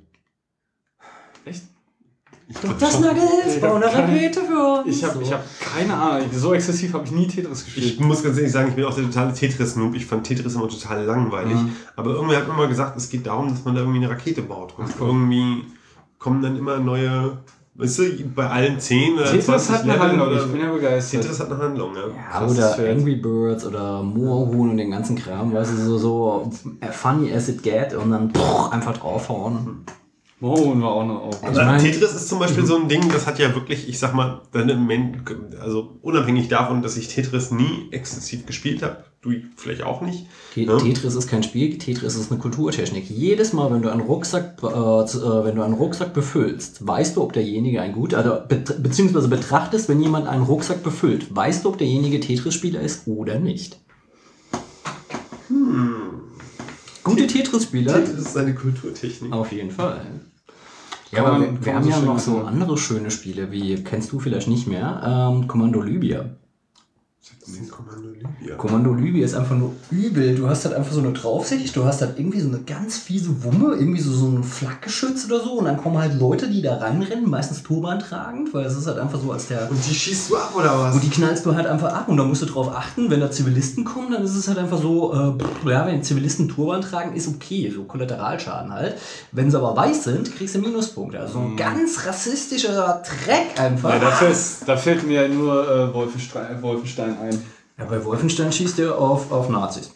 Glaub 2.61 2.78
das 2.78 3.01
Ich 3.01 3.61
bau 3.61 3.68
hab 3.68 3.76
eine 3.76 3.86
Rakete 3.86 4.40
für 4.42 4.82
uns. 4.84 4.97
Ich 4.97 5.03
habe 5.03 5.14
So. 5.14 5.20
ich 5.22 5.32
hab 5.32 5.42
keine 5.61 5.95
Ahnung, 5.95 6.28
so 6.32 6.53
exzessiv 6.53 6.92
habe 6.92 7.05
ich 7.05 7.12
nie 7.12 7.26
Tetris 7.26 7.64
gespielt. 7.64 7.86
Ich 7.86 8.01
muss 8.01 8.22
ganz 8.22 8.36
ehrlich 8.36 8.53
sagen, 8.53 8.68
ich 8.68 8.74
bin 8.74 8.84
auch 8.84 8.95
der 8.95 9.05
totale 9.05 9.32
Tetris-Noob. 9.32 9.95
Ich 9.95 10.05
fand 10.05 10.26
Tetris 10.26 10.55
immer 10.55 10.68
total 10.68 11.05
langweilig. 11.05 11.55
Mhm. 11.55 11.72
Aber 11.97 12.11
irgendwer 12.11 12.38
hat 12.38 12.49
mir 12.49 12.55
mal 12.55 12.68
gesagt, 12.68 12.97
es 12.97 13.09
geht 13.09 13.26
darum, 13.26 13.49
dass 13.49 13.64
man 13.64 13.74
da 13.74 13.80
irgendwie 13.80 14.05
eine 14.05 14.11
Rakete 14.11 14.42
baut. 14.42 14.74
Und 14.78 14.88
cool. 15.01 15.09
irgendwie 15.09 15.64
kommen 16.18 16.42
dann 16.42 16.57
immer 16.57 16.78
neue, 16.78 17.38
weißt 17.76 17.99
du, 18.01 18.05
bei 18.34 18.47
allen 18.49 18.78
10 18.78 19.14
oder 19.14 19.24
Tetris 19.24 19.47
20 19.47 19.70
hat 19.70 19.82
eine 19.84 19.99
Handlung, 19.99 20.28
oder 20.28 20.45
ich 20.45 20.53
bin 20.53 20.61
ja 20.61 20.70
begeistert. 20.72 21.22
Tetris 21.22 21.40
hat 21.40 21.51
eine 21.51 21.62
Handlung, 21.62 21.95
ja. 21.95 22.40
Ja, 22.40 22.47
oder. 22.47 22.90
Angry 22.90 23.16
Birds 23.16 23.64
oder 23.64 24.03
Moorhuhn 24.03 24.70
und 24.70 24.76
den 24.76 24.90
ganzen 24.90 25.16
Kram, 25.16 25.53
weißt 25.55 25.72
du, 25.72 25.76
so, 25.76 25.99
so 25.99 26.51
äh, 26.80 26.92
funny 26.92 27.32
as 27.32 27.49
it 27.49 27.62
get 27.62 27.95
und 27.95 28.11
dann 28.11 28.30
poch, 28.32 28.70
einfach 28.70 28.99
draufhauen. 28.99 29.84
Oh, 30.41 30.78
war 30.80 30.91
auch 30.91 31.07
noch 31.07 31.22
auf. 31.22 31.39
Ich 31.43 31.49
Aber 31.49 31.64
mein- 31.64 31.80
Tetris 31.80 32.12
ist 32.14 32.28
zum 32.28 32.39
Beispiel 32.39 32.66
so 32.66 32.76
ein 32.76 32.89
Ding, 32.89 33.09
das 33.11 33.26
hat 33.26 33.39
ja 33.39 33.55
wirklich, 33.55 33.89
ich 33.89 33.99
sag 33.99 34.14
mal, 34.14 34.43
also 35.62 35.93
unabhängig 36.03 36.49
davon, 36.49 36.82
dass 36.82 36.97
ich 36.99 37.09
Tetris 37.09 37.51
nie 37.51 37.89
exzessiv 37.93 38.45
gespielt 38.45 38.82
habe, 38.82 39.05
du 39.22 39.30
vielleicht 39.57 39.82
auch 39.85 40.03
nicht. 40.03 40.26
Te- 40.53 40.62
Ja. 40.64 40.76
Tetris 40.76 41.14
ist 41.14 41.28
kein 41.28 41.43
Spiel, 41.45 41.78
Tetris 41.78 42.16
ist 42.16 42.30
eine 42.30 42.41
Kulturtechnik. 42.41 43.09
Jedes 43.09 43.55
Mal, 43.55 43.72
wenn 43.72 43.80
du 43.80 43.89
einen 43.91 44.03
Rucksack, 44.03 44.59
äh, 44.62 44.66
äh, 44.66 45.45
wenn 45.45 45.55
du 45.57 45.62
einen 45.62 45.74
Rucksack 45.74 46.12
befüllst, 46.12 46.87
weißt 46.87 47.16
du, 47.16 47.22
ob 47.22 47.32
derjenige 47.32 47.80
ein 47.80 47.93
gut, 47.93 48.12
also 48.12 48.37
beziehungsweise 48.49 49.28
betrachtest, 49.28 49.89
wenn 49.89 50.03
jemand 50.03 50.26
einen 50.26 50.43
Rucksack 50.43 50.82
befüllt, 50.82 51.35
weißt 51.35 51.64
du, 51.64 51.70
ob 51.70 51.78
derjenige 51.78 52.20
Tetris-Spieler 52.20 52.80
ist 52.80 53.07
oder 53.07 53.39
nicht. 53.39 53.78
Gute 57.05 57.26
Tetris-Spieler 57.26 58.05
Tetris 58.05 58.26
ist 58.26 58.36
eine 58.36 58.55
Kulturtechnik. 58.55 59.32
Auf 59.32 59.52
jeden 59.52 59.70
Fall. 59.70 60.00
Ja, 61.12 61.24
aber 61.24 61.40
wir, 61.40 61.64
wir 61.64 61.74
haben 61.74 61.88
ja 61.88 62.00
noch 62.00 62.18
so 62.18 62.38
andere 62.38 62.76
schöne 62.76 63.11
Spiele, 63.11 63.52
wie 63.52 63.82
kennst 63.84 64.11
du 64.11 64.18
vielleicht 64.18 64.48
nicht 64.48 64.66
mehr, 64.66 65.30
ähm, 65.32 65.46
Kommando 65.46 65.80
Libya. 65.80 66.30
Das 67.41 67.55
ist 67.55 67.70
Kommando 67.70 68.09
Libya. 68.09 68.57
Kommando 68.57 68.93
Libya 68.93 69.25
ist 69.25 69.35
einfach 69.35 69.57
nur 69.57 69.72
übel. 69.91 70.35
Du 70.35 70.49
hast 70.49 70.64
halt 70.64 70.75
einfach 70.75 70.93
so 70.93 71.01
eine 71.01 71.12
Draufsicht, 71.12 71.75
du 71.75 71.85
hast 71.85 72.03
halt 72.03 72.18
irgendwie 72.18 72.41
so 72.41 72.49
eine 72.49 72.61
ganz 72.61 72.99
fiese 72.99 73.45
Wumme, 73.45 73.75
irgendwie 73.75 74.01
so, 74.01 74.12
so 74.12 74.29
ein 74.29 74.43
Flakgeschütz 74.45 75.27
oder 75.27 75.43
so 75.43 75.53
und 75.53 75.64
dann 75.64 75.79
kommen 75.79 75.99
halt 75.99 76.18
Leute, 76.18 76.49
die 76.49 76.61
da 76.61 76.77
reinrennen, 76.77 77.29
meistens 77.29 77.62
Turban 77.62 77.99
tragend, 77.99 78.53
weil 78.53 78.66
es 78.66 78.77
ist 78.77 78.87
halt 78.87 78.99
einfach 78.99 79.20
so 79.20 79.33
als 79.33 79.49
der... 79.49 79.70
Und 79.70 79.79
die 79.89 79.95
schießt 79.95 80.31
du 80.31 80.37
ab, 80.37 80.53
oder 80.55 80.79
was? 80.79 80.95
Und 80.95 81.03
die 81.03 81.09
knallst 81.09 81.47
du 81.47 81.55
halt 81.55 81.66
einfach 81.66 81.93
ab 81.93 82.09
und 82.09 82.16
da 82.18 82.25
musst 82.25 82.43
du 82.43 82.47
drauf 82.47 82.68
achten, 82.75 83.11
wenn 83.11 83.20
da 83.20 83.31
Zivilisten 83.31 83.85
kommen, 83.85 84.12
dann 84.12 84.22
ist 84.22 84.37
es 84.37 84.47
halt 84.49 84.59
einfach 84.59 84.81
so, 84.81 85.14
äh, 85.14 85.70
ja, 85.70 85.87
wenn 85.87 86.03
Zivilisten 86.03 86.49
Turban 86.49 86.83
tragen, 86.83 87.14
ist 87.14 87.29
okay, 87.29 87.72
so 87.75 87.85
Kollateralschaden 87.85 88.72
halt. 88.72 88.97
Wenn 89.33 89.51
sie 89.51 89.57
aber 89.57 89.75
weiß 89.77 90.05
sind, 90.05 90.35
kriegst 90.35 90.55
du 90.55 90.59
Minuspunkte. 90.59 91.20
Also 91.20 91.35
so 91.35 91.39
ein 91.41 91.57
ganz 91.57 92.07
rassistischer 92.07 93.03
Dreck 93.03 93.59
einfach. 93.59 93.91
Ja, 93.91 93.99
dafür 93.99 94.29
ist, 94.29 94.66
da 94.66 94.77
fällt 94.77 95.07
mir 95.07 95.29
nur 95.29 95.68
äh, 95.68 95.95
Wolfenstein, 95.95 96.61
Wolfenstein 96.62 97.13
ein. 97.18 97.42
Ja, 97.78 97.84
bei 97.86 98.04
Wolfenstein 98.04 98.52
schießt 98.52 98.78
ihr 98.78 98.96
auf, 98.96 99.30
auf 99.32 99.48
Nazis. 99.48 99.92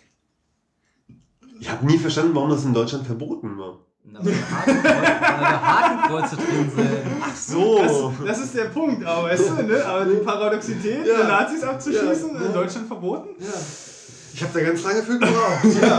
Ich 1.60 1.70
habe 1.70 1.86
nie 1.86 1.98
verstanden, 1.98 2.34
warum 2.34 2.50
das 2.50 2.64
in 2.64 2.74
Deutschland 2.74 3.06
verboten 3.06 3.58
war. 3.58 3.78
Na, 4.10 4.20
Weil 4.24 4.34
da 4.34 5.60
Hakenkreuze, 5.60 6.36
drin 6.36 6.70
sind. 6.74 6.88
Ach 7.20 7.36
so. 7.36 8.12
Das 8.26 8.38
ist 8.38 8.54
der 8.54 8.66
Punkt, 8.66 9.04
aber 9.04 9.24
weißt 9.24 9.50
du, 9.50 9.62
ne? 9.64 9.84
Aber 9.84 10.04
die 10.06 10.16
Paradoxität, 10.24 11.06
Ja. 11.06 11.22
die 11.22 11.28
Nazis 11.28 11.62
abzuschießen, 11.62 12.34
Ja. 12.34 12.46
in 12.46 12.52
Deutschland 12.54 12.86
verboten? 12.86 13.28
Ich 14.34 14.42
habe 14.42 14.52
da 14.58 14.64
ganz 14.66 14.84
lange 14.84 15.02
für 15.02 15.18
gebraucht. 15.18 15.64
ja. 15.82 15.98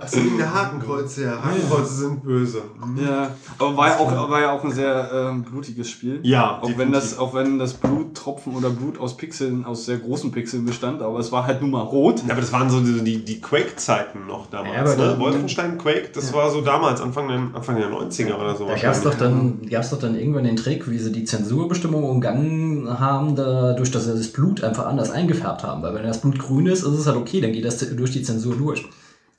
Ach 0.00 0.08
so, 0.08 0.16
wegen 0.24 0.38
der 0.38 0.54
Hakenkreuze, 0.54 1.24
ja. 1.24 1.42
Hakenkreuze 1.44 1.94
sind 1.94 2.22
böse. 2.22 2.62
Ja, 3.04 3.30
aber 3.58 3.76
war 3.76 3.88
ja 3.88 3.98
auch, 3.98 4.30
war 4.30 4.40
ja 4.40 4.52
auch 4.52 4.64
ein 4.64 4.70
sehr 4.72 5.10
ähm, 5.12 5.42
blutiges 5.42 5.90
Spiel. 5.90 6.20
Ja, 6.22 6.60
Auch 6.62 6.70
wenn, 6.76 6.92
das, 6.92 7.18
auch 7.18 7.34
wenn 7.34 7.58
das 7.58 7.74
Bluttropfen 7.74 8.54
oder 8.56 8.70
Blut 8.70 8.98
aus 8.98 9.16
Pixeln, 9.16 9.64
aus 9.66 9.84
sehr 9.84 9.98
großen 9.98 10.30
Pixeln 10.32 10.64
bestand, 10.64 11.02
aber 11.02 11.18
es 11.18 11.30
war 11.32 11.46
halt 11.46 11.60
nun 11.60 11.70
mal 11.72 11.82
rot. 11.82 12.22
Ja, 12.26 12.32
aber 12.32 12.40
das 12.40 12.52
waren 12.52 12.70
so 12.70 12.80
die, 12.80 13.02
die, 13.02 13.24
die 13.24 13.40
Quake-Zeiten 13.40 14.26
noch 14.26 14.46
damals. 14.48 14.74
Ja, 14.74 14.84
ne? 14.84 14.96
dann- 14.96 15.20
Wolfenstein 15.20 15.76
Quake, 15.78 16.10
das 16.14 16.32
war 16.32 16.50
so 16.50 16.60
damals, 16.62 17.00
Anfang 17.00 17.28
der, 17.28 17.36
Anfang 17.52 17.76
der 17.76 17.90
90er 17.90 18.34
oder 18.36 18.56
so. 18.56 18.66
Da 18.66 18.74
gab 18.76 18.92
es 18.94 19.02
doch, 19.02 19.14
dann- 19.14 19.60
gab's 19.68 19.90
doch 19.90 19.98
dann 19.98 20.14
irgendwann 20.18 20.44
den 20.44 20.56
Trick, 20.56 20.88
wie 20.90 20.98
sie 20.98 21.12
die 21.12 21.24
Zensurbestimmung 21.24 22.04
umgangen 22.04 22.88
haben, 22.98 23.36
dadurch, 23.36 23.90
dass 23.90 24.04
sie 24.04 24.12
das 24.16 24.28
Blut 24.28 24.64
einfach 24.64 24.86
anders 24.86 25.10
eingefärbt 25.10 25.62
haben. 25.64 25.82
Weil 25.82 25.94
wenn 25.94 26.04
das 26.06 26.20
Blut 26.20 26.38
grün 26.38 26.66
ist, 26.66 26.82
ist 26.82 26.98
es 26.98 27.06
halt 27.06 27.16
okay, 27.16 27.40
dann 27.42 27.52
geht 27.52 27.64
das 27.64 27.78
durch 27.78 28.12
die 28.12 28.22
Zensur 28.22 28.56
durch. 28.56 28.84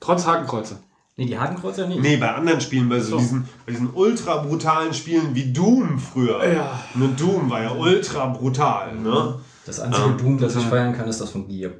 Trotz 0.00 0.26
Hakenkreuze. 0.26 0.78
Nee, 1.16 1.26
die 1.26 1.38
Hakenkreuze 1.38 1.82
ja 1.82 1.86
nicht. 1.86 2.00
Nee, 2.00 2.16
bei 2.16 2.32
anderen 2.32 2.60
Spielen, 2.60 2.88
bei 2.88 2.98
so, 2.98 3.12
So. 3.12 3.18
Diesen, 3.18 3.48
bei 3.64 3.72
diesen 3.72 3.90
ultra 3.94 4.38
brutalen 4.38 4.92
Spielen 4.92 5.34
wie 5.34 5.52
Doom 5.52 5.98
früher. 5.98 6.44
Ja. 6.52 6.80
Ne, 6.94 7.08
Doom 7.16 7.48
war 7.50 7.62
ja 7.62 7.72
ultra 7.72 8.26
brutal, 8.26 8.96
ne? 8.96 9.36
Das 9.64 9.80
einzige 9.80 10.06
Ähm, 10.06 10.18
Doom, 10.18 10.38
das 10.38 10.56
ich 10.56 10.64
feiern 10.64 10.92
kann, 10.92 11.08
ist 11.08 11.20
das 11.20 11.30
von 11.30 11.46
Gear. 11.48 11.70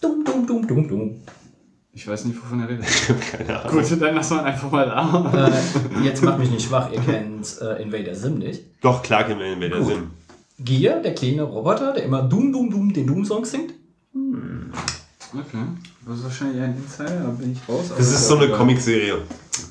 Dum, 0.00 0.24
dum, 0.24 0.46
dum, 0.46 0.66
dum, 0.66 0.88
dum. 0.88 1.22
Ich 1.94 2.08
weiß 2.08 2.24
nicht, 2.24 2.42
wovon 2.42 2.60
er 2.60 2.68
redet. 2.68 2.84
Keine 3.30 3.60
Ahnung. 3.60 3.82
Gut, 3.82 4.02
dann 4.02 4.14
lassen 4.14 4.36
wir 4.36 4.44
einfach 4.44 4.70
mal 4.70 4.86
da. 4.86 5.48
Äh, 5.48 6.04
jetzt 6.04 6.22
macht 6.24 6.38
mich 6.38 6.50
nicht 6.50 6.66
schwach, 6.66 6.90
ihr 6.90 7.00
kennt 7.00 7.60
äh, 7.60 7.82
Invader 7.82 8.14
Sim 8.14 8.38
nicht. 8.38 8.62
Doch, 8.80 9.02
klar 9.02 9.24
kennen 9.24 9.40
wir 9.40 9.52
Invader 9.52 9.78
Gut. 9.78 9.88
Sim. 9.88 10.10
Gear, 10.58 11.00
der 11.00 11.14
kleine 11.14 11.42
Roboter, 11.42 11.92
der 11.92 12.04
immer 12.04 12.22
Doom, 12.22 12.52
Doom, 12.52 12.70
Doom 12.70 12.92
den 12.92 13.06
Doom-Song 13.06 13.44
singt. 13.44 13.74
Okay. 15.34 15.64
Das 16.06 16.18
ist 16.18 16.24
wahrscheinlich 16.24 16.58
eher 16.58 16.64
ein 16.64 16.76
Insider, 16.76 17.20
da 17.20 17.28
bin 17.30 17.52
ich 17.52 17.68
raus. 17.68 17.92
Das 17.96 18.10
ist 18.10 18.28
so 18.28 18.36
eine. 18.36 18.50
Comicserie. 18.50 19.18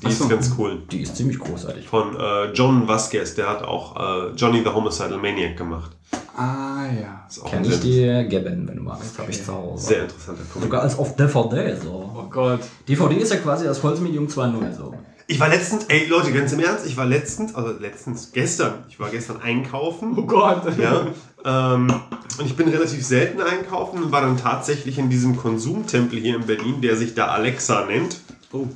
Die 0.02 0.06
Ach 0.06 0.10
ist 0.10 0.28
ganz 0.28 0.52
cool. 0.58 0.82
Die 0.90 1.02
ist 1.02 1.16
ziemlich 1.16 1.38
großartig. 1.38 1.86
Von 1.86 2.16
äh, 2.16 2.52
John 2.52 2.88
Vasquez, 2.88 3.34
der 3.34 3.48
hat 3.48 3.62
auch 3.62 3.96
äh, 3.96 4.32
Johnny 4.34 4.62
the 4.64 4.70
Homicidal 4.70 5.18
Maniac 5.18 5.56
gemacht. 5.56 5.92
Ah 6.36 6.86
ja. 6.86 7.26
Kenn 7.44 7.64
ich 7.64 7.80
dir 7.80 8.24
Gabben, 8.24 8.66
wenn 8.66 8.76
du 8.76 8.82
magst, 8.82 9.18
habe 9.18 9.30
ich 9.30 9.44
zu 9.44 9.52
Hause. 9.52 9.86
sehr 9.88 10.02
interessanter 10.02 10.42
Comic. 10.50 10.64
Sogar 10.64 10.82
als 10.82 10.98
auf 10.98 11.14
DVD 11.14 11.76
so. 11.76 12.10
Oh 12.16 12.24
Gott. 12.30 12.60
DVD 12.88 13.16
ist 13.16 13.32
ja 13.32 13.38
quasi 13.38 13.66
das 13.66 13.82
Holzmedium 13.82 14.26
2.0 14.26 14.72
so. 14.74 14.94
Ich 15.32 15.40
war 15.40 15.48
letztens, 15.48 15.86
ey 15.86 16.06
Leute, 16.08 16.30
ganz 16.30 16.52
im 16.52 16.60
Ernst, 16.60 16.84
ich 16.84 16.94
war 16.98 17.06
letztens, 17.06 17.54
also 17.54 17.72
letztens, 17.78 18.32
gestern, 18.32 18.84
ich 18.90 19.00
war 19.00 19.08
gestern 19.08 19.40
einkaufen. 19.40 20.12
Oh 20.14 20.26
Gott. 20.26 20.62
Ja, 20.76 21.06
ähm, 21.42 21.90
und 22.38 22.44
ich 22.44 22.54
bin 22.54 22.68
relativ 22.68 23.02
selten 23.02 23.40
einkaufen 23.40 24.02
und 24.02 24.12
war 24.12 24.20
dann 24.20 24.36
tatsächlich 24.36 24.98
in 24.98 25.08
diesem 25.08 25.38
Konsumtempel 25.38 26.18
hier 26.18 26.36
in 26.36 26.44
Berlin, 26.44 26.82
der 26.82 26.96
sich 26.96 27.14
da 27.14 27.28
Alexa 27.28 27.86
nennt. 27.86 28.20
Oh. 28.52 28.66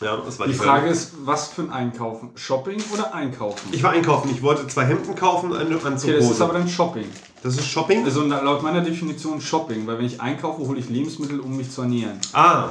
Ja, 0.00 0.16
das 0.16 0.38
war 0.38 0.46
Die 0.46 0.52
die 0.52 0.58
Frage 0.58 0.88
ist, 0.88 1.12
was 1.24 1.48
für 1.48 1.60
ein 1.62 1.72
Einkaufen? 1.72 2.30
Shopping 2.36 2.82
oder 2.94 3.12
Einkaufen? 3.12 3.68
Ich 3.72 3.82
war 3.82 3.90
einkaufen, 3.90 4.30
ich 4.32 4.40
wollte 4.40 4.66
zwei 4.66 4.86
Hemden 4.86 5.14
kaufen, 5.14 5.52
eine 5.52 5.74
Anzug 5.74 6.08
okay, 6.08 6.20
das 6.20 6.30
ist 6.30 6.40
aber 6.40 6.54
dann 6.54 6.68
Shopping. 6.70 7.04
Das 7.42 7.54
ist 7.54 7.66
Shopping? 7.66 8.04
Also 8.04 8.22
laut 8.22 8.62
meiner 8.62 8.80
Definition 8.80 9.42
Shopping, 9.42 9.86
weil 9.86 9.98
wenn 9.98 10.06
ich 10.06 10.22
einkaufe, 10.22 10.62
hole 10.66 10.78
ich 10.78 10.88
Lebensmittel, 10.88 11.38
um 11.40 11.54
mich 11.54 11.70
zu 11.70 11.82
ernähren. 11.82 12.18
Ah, 12.32 12.70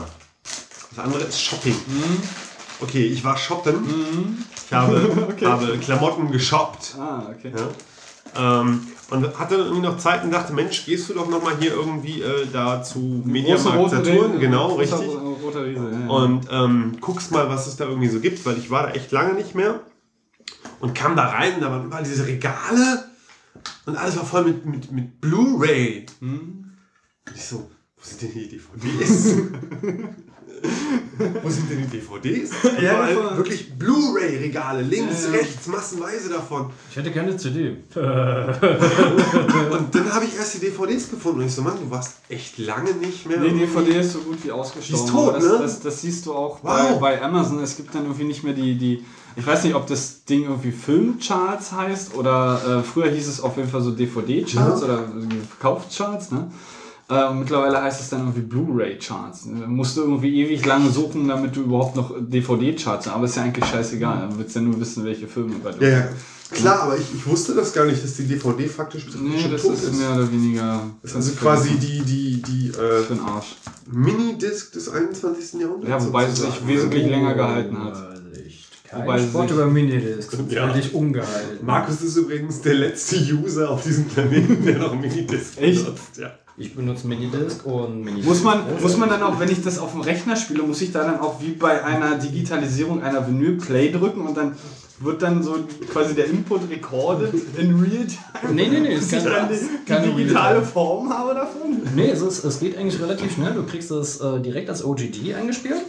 das 0.90 1.06
andere 1.06 1.24
ist 1.26 1.40
Shopping. 1.40 1.76
Mhm. 1.86 2.47
Okay, 2.80 3.06
ich 3.06 3.24
war 3.24 3.38
shoppen. 3.38 4.46
Ich 4.66 4.74
habe, 4.74 5.36
habe 5.46 5.78
Klamotten 5.80 6.32
geshoppt. 6.32 6.96
Ah, 7.00 7.24
okay. 7.32 7.52
Ja. 7.56 8.62
Ähm, 8.62 8.88
und 9.10 9.40
hatte 9.40 9.56
irgendwie 9.56 9.82
noch 9.82 9.98
Zeit 9.98 10.24
und 10.24 10.32
dachte, 10.32 10.54
Mensch, 10.54 10.86
gehst 10.86 11.10
du 11.10 11.14
doch 11.14 11.30
noch 11.30 11.42
mal 11.42 11.56
hier 11.58 11.72
irgendwie 11.72 12.22
äh, 12.22 12.46
da 12.52 12.84
zu 12.84 13.00
Große 13.00 13.28
Mediamarkt 13.28 13.92
Saturn, 13.92 14.40
genau, 14.40 14.76
großer 14.76 15.00
richtig. 15.00 15.18
Roter 15.44 15.66
Riese, 15.66 15.92
ja, 15.92 16.00
ja. 16.00 16.08
Und 16.08 16.48
ähm, 16.52 16.98
guckst 17.00 17.32
mal, 17.32 17.48
was 17.50 17.68
es 17.68 17.78
da 17.78 17.86
irgendwie 17.86 18.10
so 18.10 18.20
gibt, 18.20 18.46
weil 18.46 18.58
ich 18.58 18.70
war 18.70 18.88
da 18.88 18.92
echt 18.92 19.12
lange 19.12 19.34
nicht 19.34 19.56
mehr. 19.56 19.80
Und 20.80 20.94
kam 20.94 21.16
da 21.16 21.28
rein, 21.30 21.56
und 21.56 21.62
da 21.62 21.72
waren 21.72 21.86
überall 21.86 22.04
diese 22.04 22.28
Regale 22.28 23.06
und 23.86 23.96
alles 23.96 24.18
war 24.18 24.26
voll 24.26 24.44
mit, 24.44 24.66
mit, 24.66 24.92
mit 24.92 25.22
Blu-ray. 25.22 26.06
Und 26.22 26.78
ich 27.34 27.46
so, 27.46 27.72
wo 27.96 28.04
sind 28.04 28.22
denn 28.22 28.32
hier 28.32 28.48
die 28.48 28.58
DVDs? 28.58 29.38
wo 31.44 31.50
sind 31.50 31.70
denn 31.70 31.80
die 31.90 31.98
DVDs? 31.98 32.52
Ja, 32.82 33.10
Überall 33.10 33.38
wirklich 33.38 33.74
Blu-ray-Regale, 33.78 34.82
links, 34.82 35.26
Ja, 35.26 35.32
ja. 35.34 35.38
rechts, 35.40 35.68
massenweise 35.68 36.30
davon. 36.30 36.70
Ich 36.92 36.96
hätte 36.98 37.12
gerne 37.12 37.36
CD. 37.38 37.70
Und 37.70 37.78
dann 39.96 40.14
habe 40.14 40.26
ich 40.26 40.36
erst 40.36 40.56
die 40.56 40.60
DVDs 40.60 41.10
gefunden 41.10 41.42
und 41.42 41.48
ich 41.48 41.54
so, 41.54 41.62
Mann, 41.62 41.78
du 41.84 41.90
warst 41.92 42.16
echt 42.30 42.58
lange 42.58 42.92
nicht 42.94 43.26
mehr. 43.28 43.38
Die 43.38 43.46
irgendwie- 43.48 43.66
DVD 43.66 44.00
ist 44.00 44.14
so 44.14 44.20
gut 44.20 44.38
wie 44.44 44.52
ausgestorben. 44.52 45.06
Die 45.06 45.08
ist 45.08 45.12
tot, 45.12 45.36
das, 45.36 45.44
ne? 45.44 45.60
das, 45.62 45.80
das 45.82 46.02
siehst 46.02 46.26
du 46.26 46.34
auch 46.34 46.60
Wow. 46.64 47.00
bei, 47.00 47.18
bei 47.18 47.22
Amazon. 47.22 47.60
Es 47.62 47.76
gibt 47.78 47.94
dann 47.96 48.04
irgendwie 48.04 48.26
nicht 48.26 48.44
mehr 48.44 48.54
die, 48.54 48.76
die. 48.78 49.06
Ich 49.36 49.46
weiß 49.46 49.64
nicht, 49.66 49.76
ob 49.76 49.86
das 49.86 50.24
Ding 50.26 50.44
irgendwie 50.46 50.72
Filmcharts 50.72 51.72
heißt 51.72 52.16
oder 52.16 52.80
äh, 52.80 52.84
früher 52.84 53.10
hieß 53.12 53.28
es 53.28 53.40
auf 53.40 53.56
jeden 53.58 53.70
Fall 53.70 53.82
so 53.82 53.92
DVD-Charts 53.92 54.82
Ja. 54.82 54.88
oder 54.88 55.04
Verkaufscharts. 55.60 56.32
Ne? 56.32 56.52
Äh, 57.10 57.34
mittlerweile 57.34 57.82
heißt 57.82 58.02
es 58.02 58.10
dann 58.10 58.20
irgendwie 58.22 58.42
Blu-ray-Charts. 58.42 59.46
Musst 59.46 59.96
du 59.96 60.02
irgendwie 60.02 60.42
ewig 60.42 60.66
lange 60.66 60.90
suchen, 60.90 61.28
damit 61.28 61.56
du 61.56 61.62
überhaupt 61.62 61.96
noch 61.96 62.14
DVD-Charts 62.20 63.08
hast. 63.08 63.14
Aber 63.14 63.26
ist 63.26 63.38
ja 63.38 63.44
eigentlich 63.44 63.66
scheißegal. 63.66 64.28
Dann 64.28 64.38
willst 64.38 64.56
du 64.56 64.60
ja 64.60 64.66
nur 64.66 64.80
wissen, 64.80 65.06
welche 65.06 65.28
Filme 65.28 65.56
bei 65.64 65.72
dir 65.72 65.90
Ja, 65.90 65.98
ja. 66.00 66.10
Klar, 66.50 66.84
aber 66.84 66.98
ich, 66.98 67.14
ich 67.14 67.28
wusste 67.28 67.54
das 67.56 67.74
gar 67.74 67.86
nicht, 67.86 68.02
dass 68.02 68.16
die 68.16 68.24
DVD 68.24 68.68
faktisch 68.68 69.06
Nee, 69.20 69.40
schon 69.40 69.52
das 69.52 69.62
tot 69.62 69.74
ist 69.74 70.00
mehr 70.00 70.14
oder 70.16 70.32
weniger. 70.32 70.82
Das 71.02 71.12
ist 71.12 71.18
also 71.18 71.32
quasi 71.34 71.76
die, 71.76 72.00
die, 72.02 72.42
die 72.42 72.70
für 72.70 73.04
äh, 73.04 73.06
den 73.06 73.20
Arsch. 73.20 73.56
Mini-Disc 73.92 74.72
des 74.72 74.88
21. 74.88 75.60
Jahrhunderts. 75.60 75.90
Ja, 75.90 76.06
wobei 76.08 76.24
es 76.24 76.38
sich 76.40 76.68
wesentlich 76.68 77.06
länger 77.06 77.34
gehalten 77.34 77.84
hat. 77.84 78.18
Kein 78.88 79.02
Wobei 79.02 79.20
sie 79.20 79.28
Sport 79.28 79.52
über 79.52 79.66
Minidiscs. 79.66 80.38
Ja. 80.50 80.70
Völlig 80.70 80.94
ungehalten. 80.94 81.66
Markus 81.66 82.02
ist 82.02 82.16
übrigens 82.16 82.62
der 82.62 82.76
letzte 82.76 83.18
User 83.18 83.70
auf 83.70 83.84
diesem 83.84 84.06
Planeten, 84.06 84.66
der 84.66 84.78
noch 84.78 84.96
Minidisc 84.96 85.58
Echt? 85.58 85.84
benutzt. 85.84 86.18
Ja. 86.18 86.32
Ich 86.60 86.76
benutze 86.76 87.06
Minidisc 87.08 87.64
und 87.66 88.02
Minidisc. 88.02 88.28
Muss 88.28 88.44
man, 88.44 88.64
muss 88.82 88.98
man 88.98 89.10
dann 89.10 89.22
auch, 89.22 89.40
wenn 89.40 89.50
ich 89.50 89.62
das 89.62 89.78
auf 89.78 89.92
dem 89.92 90.02
Rechner 90.02 90.36
spiele, 90.36 90.64
muss 90.64 90.82
ich 90.82 90.92
da 90.92 91.04
dann 91.04 91.20
auch 91.20 91.40
wie 91.40 91.52
bei 91.52 91.84
einer 91.84 92.16
Digitalisierung 92.16 93.04
einer 93.04 93.28
Vinyl 93.28 93.58
Play 93.58 93.92
drücken 93.92 94.22
und 94.22 94.36
dann 94.36 94.56
wird 95.00 95.22
dann 95.22 95.44
so 95.44 95.58
quasi 95.92 96.16
der 96.16 96.26
Input 96.26 96.68
recorded 96.72 97.32
in 97.58 97.80
real 97.80 98.08
time, 98.08 98.54
Nee, 98.54 98.70
nee, 98.70 98.80
nee, 98.80 98.96
ist 98.96 99.14
ich 99.14 99.24
keine, 99.24 99.48
dann 99.86 100.04
die, 100.04 100.10
die 100.10 100.16
digitale. 100.24 100.64
Form 100.64 101.14
habe 101.16 101.36
davon. 101.36 101.80
Nee, 101.96 102.10
es, 102.10 102.24
ist, 102.24 102.44
es 102.44 102.60
geht 102.60 102.76
eigentlich 102.76 103.00
relativ 103.00 103.36
schnell. 103.36 103.54
Du 103.54 103.64
kriegst 103.64 103.92
das 103.92 104.20
äh, 104.20 104.40
direkt 104.40 104.70
als 104.70 104.84
OGG 104.84 105.36
eingespielt. 105.36 105.82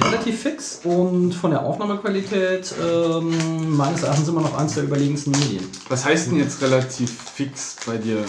Relativ 0.00 0.40
fix 0.40 0.80
und 0.84 1.34
von 1.34 1.50
der 1.52 1.64
Aufnahmequalität 1.64 2.74
ähm, 2.82 3.76
meines 3.76 4.02
Erachtens 4.02 4.26
immer 4.26 4.40
noch 4.40 4.58
eins 4.58 4.74
der 4.74 4.84
überlegensten 4.84 5.32
Medien. 5.32 5.68
Was 5.88 6.04
heißt 6.04 6.28
denn 6.28 6.38
jetzt 6.38 6.62
relativ 6.62 7.12
fix 7.34 7.76
bei 7.86 7.98
dir? 7.98 8.24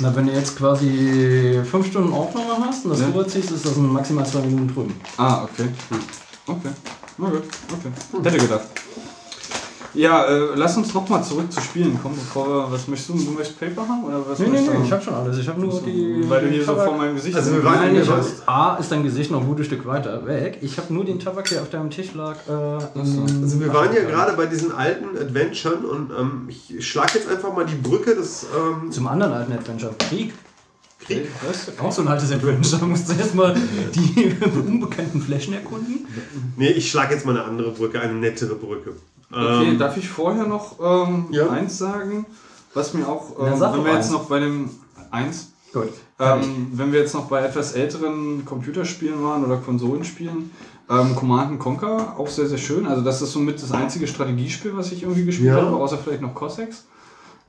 Na, 0.00 0.14
wenn 0.16 0.26
du 0.26 0.32
jetzt 0.32 0.56
quasi 0.56 1.60
fünf 1.70 1.86
Stunden 1.86 2.12
Aufnahme 2.12 2.66
hast 2.66 2.84
und 2.84 2.90
das 2.90 3.00
Ja. 3.00 3.06
rüberziehst, 3.06 3.52
ist 3.52 3.64
das 3.64 3.76
maximal 3.76 4.26
zwei 4.26 4.40
Minuten 4.40 4.74
drüben. 4.74 5.00
Ah, 5.16 5.44
okay. 5.44 5.68
Okay. 6.46 6.70
Na 7.16 7.28
gut, 7.30 7.44
okay. 7.72 8.22
Hätte 8.24 8.38
gedacht. 8.38 8.66
Ja, 9.94 10.24
äh, 10.24 10.48
lass 10.56 10.76
uns 10.76 10.92
nochmal 10.92 11.22
zurück 11.22 11.52
zu 11.52 11.60
Spielen 11.60 12.00
kommen, 12.02 12.16
bevor 12.16 12.48
wir. 12.48 12.72
Was 12.72 12.88
möchtest 12.88 13.10
du? 13.10 13.24
Du 13.24 13.30
möchtest 13.30 13.60
Paper 13.60 13.86
haben? 13.88 14.04
Oder 14.04 14.28
was 14.28 14.38
Nee, 14.40 14.48
nee, 14.48 14.60
nee, 14.60 14.84
ich 14.84 14.90
hab 14.92 15.02
schon 15.02 15.14
alles. 15.14 15.38
Ich 15.38 15.48
habe 15.48 15.60
nur 15.60 15.80
die. 15.82 16.24
Weil 16.28 16.42
du 16.42 16.48
hier 16.48 16.64
so 16.64 16.72
Tabak- 16.72 16.84
vor 16.86 16.96
meinem 16.96 17.14
Gesicht 17.14 17.36
Also 17.36 17.52
wir 17.52 17.60
bist. 17.60 17.66
waren- 17.72 17.80
Nein, 17.92 17.96
ich 18.02 18.06
Ja, 18.08 18.12
hab, 18.12 18.18
was? 18.18 18.48
A 18.48 18.76
ist 18.76 18.90
dein 18.90 19.04
Gesicht 19.04 19.30
noch 19.30 19.40
ein 19.40 19.46
gutes 19.46 19.66
Stück 19.66 19.86
weiter 19.86 20.26
weg. 20.26 20.58
Ich 20.62 20.76
habe 20.78 20.92
nur 20.92 21.04
den 21.04 21.20
Tabak, 21.20 21.48
der 21.48 21.62
auf 21.62 21.70
deinem 21.70 21.90
Tisch 21.90 22.12
lag. 22.14 22.34
Äh, 22.48 22.52
Also 22.52 23.60
wir 23.60 23.72
waren 23.72 23.94
ja 23.94 24.02
gerade 24.02 24.36
bei 24.36 24.46
diesen 24.46 24.72
alten 24.72 25.16
Adventuren 25.16 25.84
und 25.84 26.10
ähm, 26.18 26.48
ich 26.48 26.84
schlage 26.86 27.12
jetzt 27.14 27.28
einfach 27.28 27.54
mal 27.54 27.64
die 27.64 27.76
Brücke 27.76 28.14
des 28.16 28.46
ähm, 28.56 28.90
Zum 28.90 29.06
anderen 29.06 29.32
alten 29.32 29.52
Adventure. 29.52 29.94
Krieg. 29.98 30.34
Krieg. 31.06 31.28
Was? 31.46 31.70
Auch 31.78 31.92
so 31.92 32.02
ein 32.02 32.08
altes 32.08 32.32
Adventure. 32.32 32.78
Da 32.80 32.86
musst 32.86 33.08
du 33.08 33.12
erstmal 33.12 33.54
die 33.94 34.34
unbekannten 34.66 35.20
Flächen 35.20 35.54
erkunden. 35.54 36.06
Nee, 36.56 36.70
ich 36.70 36.90
schlage 36.90 37.14
jetzt 37.14 37.24
mal 37.26 37.36
eine 37.36 37.44
andere 37.44 37.70
Brücke, 37.70 38.00
eine 38.00 38.14
nettere 38.14 38.54
Brücke. 38.54 38.92
Okay, 39.32 39.70
Ähm, 39.70 39.78
darf 39.78 39.96
ich 39.96 40.08
vorher 40.08 40.46
noch 40.46 40.78
ähm, 40.80 41.26
Ja. 41.30 41.48
eins 41.50 41.78
sagen? 41.78 42.26
Was 42.74 42.92
mir 42.94 43.08
auch, 43.08 43.36
Na, 43.38 43.52
ähm, 43.52 43.58
sag 43.58 43.72
wenn 43.74 43.84
wir 43.84 43.92
jetzt 43.92 44.04
eins. 44.06 44.10
noch 44.12 44.24
bei 44.24 44.40
dem 44.40 44.70
eins, 45.10 45.52
Gut. 45.72 45.90
ähm, 46.18 46.68
wenn 46.72 46.92
wir 46.92 47.00
jetzt 47.00 47.14
noch 47.14 47.26
bei 47.26 47.40
etwas 47.44 47.72
älteren 47.72 48.44
Computerspielen 48.44 49.22
waren 49.22 49.44
oder 49.44 49.56
Konsolenspielen, 49.58 50.50
ähm, 50.90 51.16
Command 51.16 51.58
Conquer 51.60 52.14
auch 52.18 52.28
sehr, 52.28 52.46
sehr 52.46 52.58
schön. 52.58 52.86
Also 52.86 53.02
das 53.02 53.22
ist 53.22 53.32
somit 53.32 53.62
das 53.62 53.72
einzige 53.72 54.06
Strategiespiel, 54.06 54.76
was 54.76 54.92
ich 54.92 55.02
irgendwie 55.02 55.24
gespielt 55.24 55.48
Ja. 55.56 55.62
habe, 55.62 55.76
außer 55.76 55.98
vielleicht 55.98 56.20
noch 56.22 56.34
Cossacks, 56.34 56.86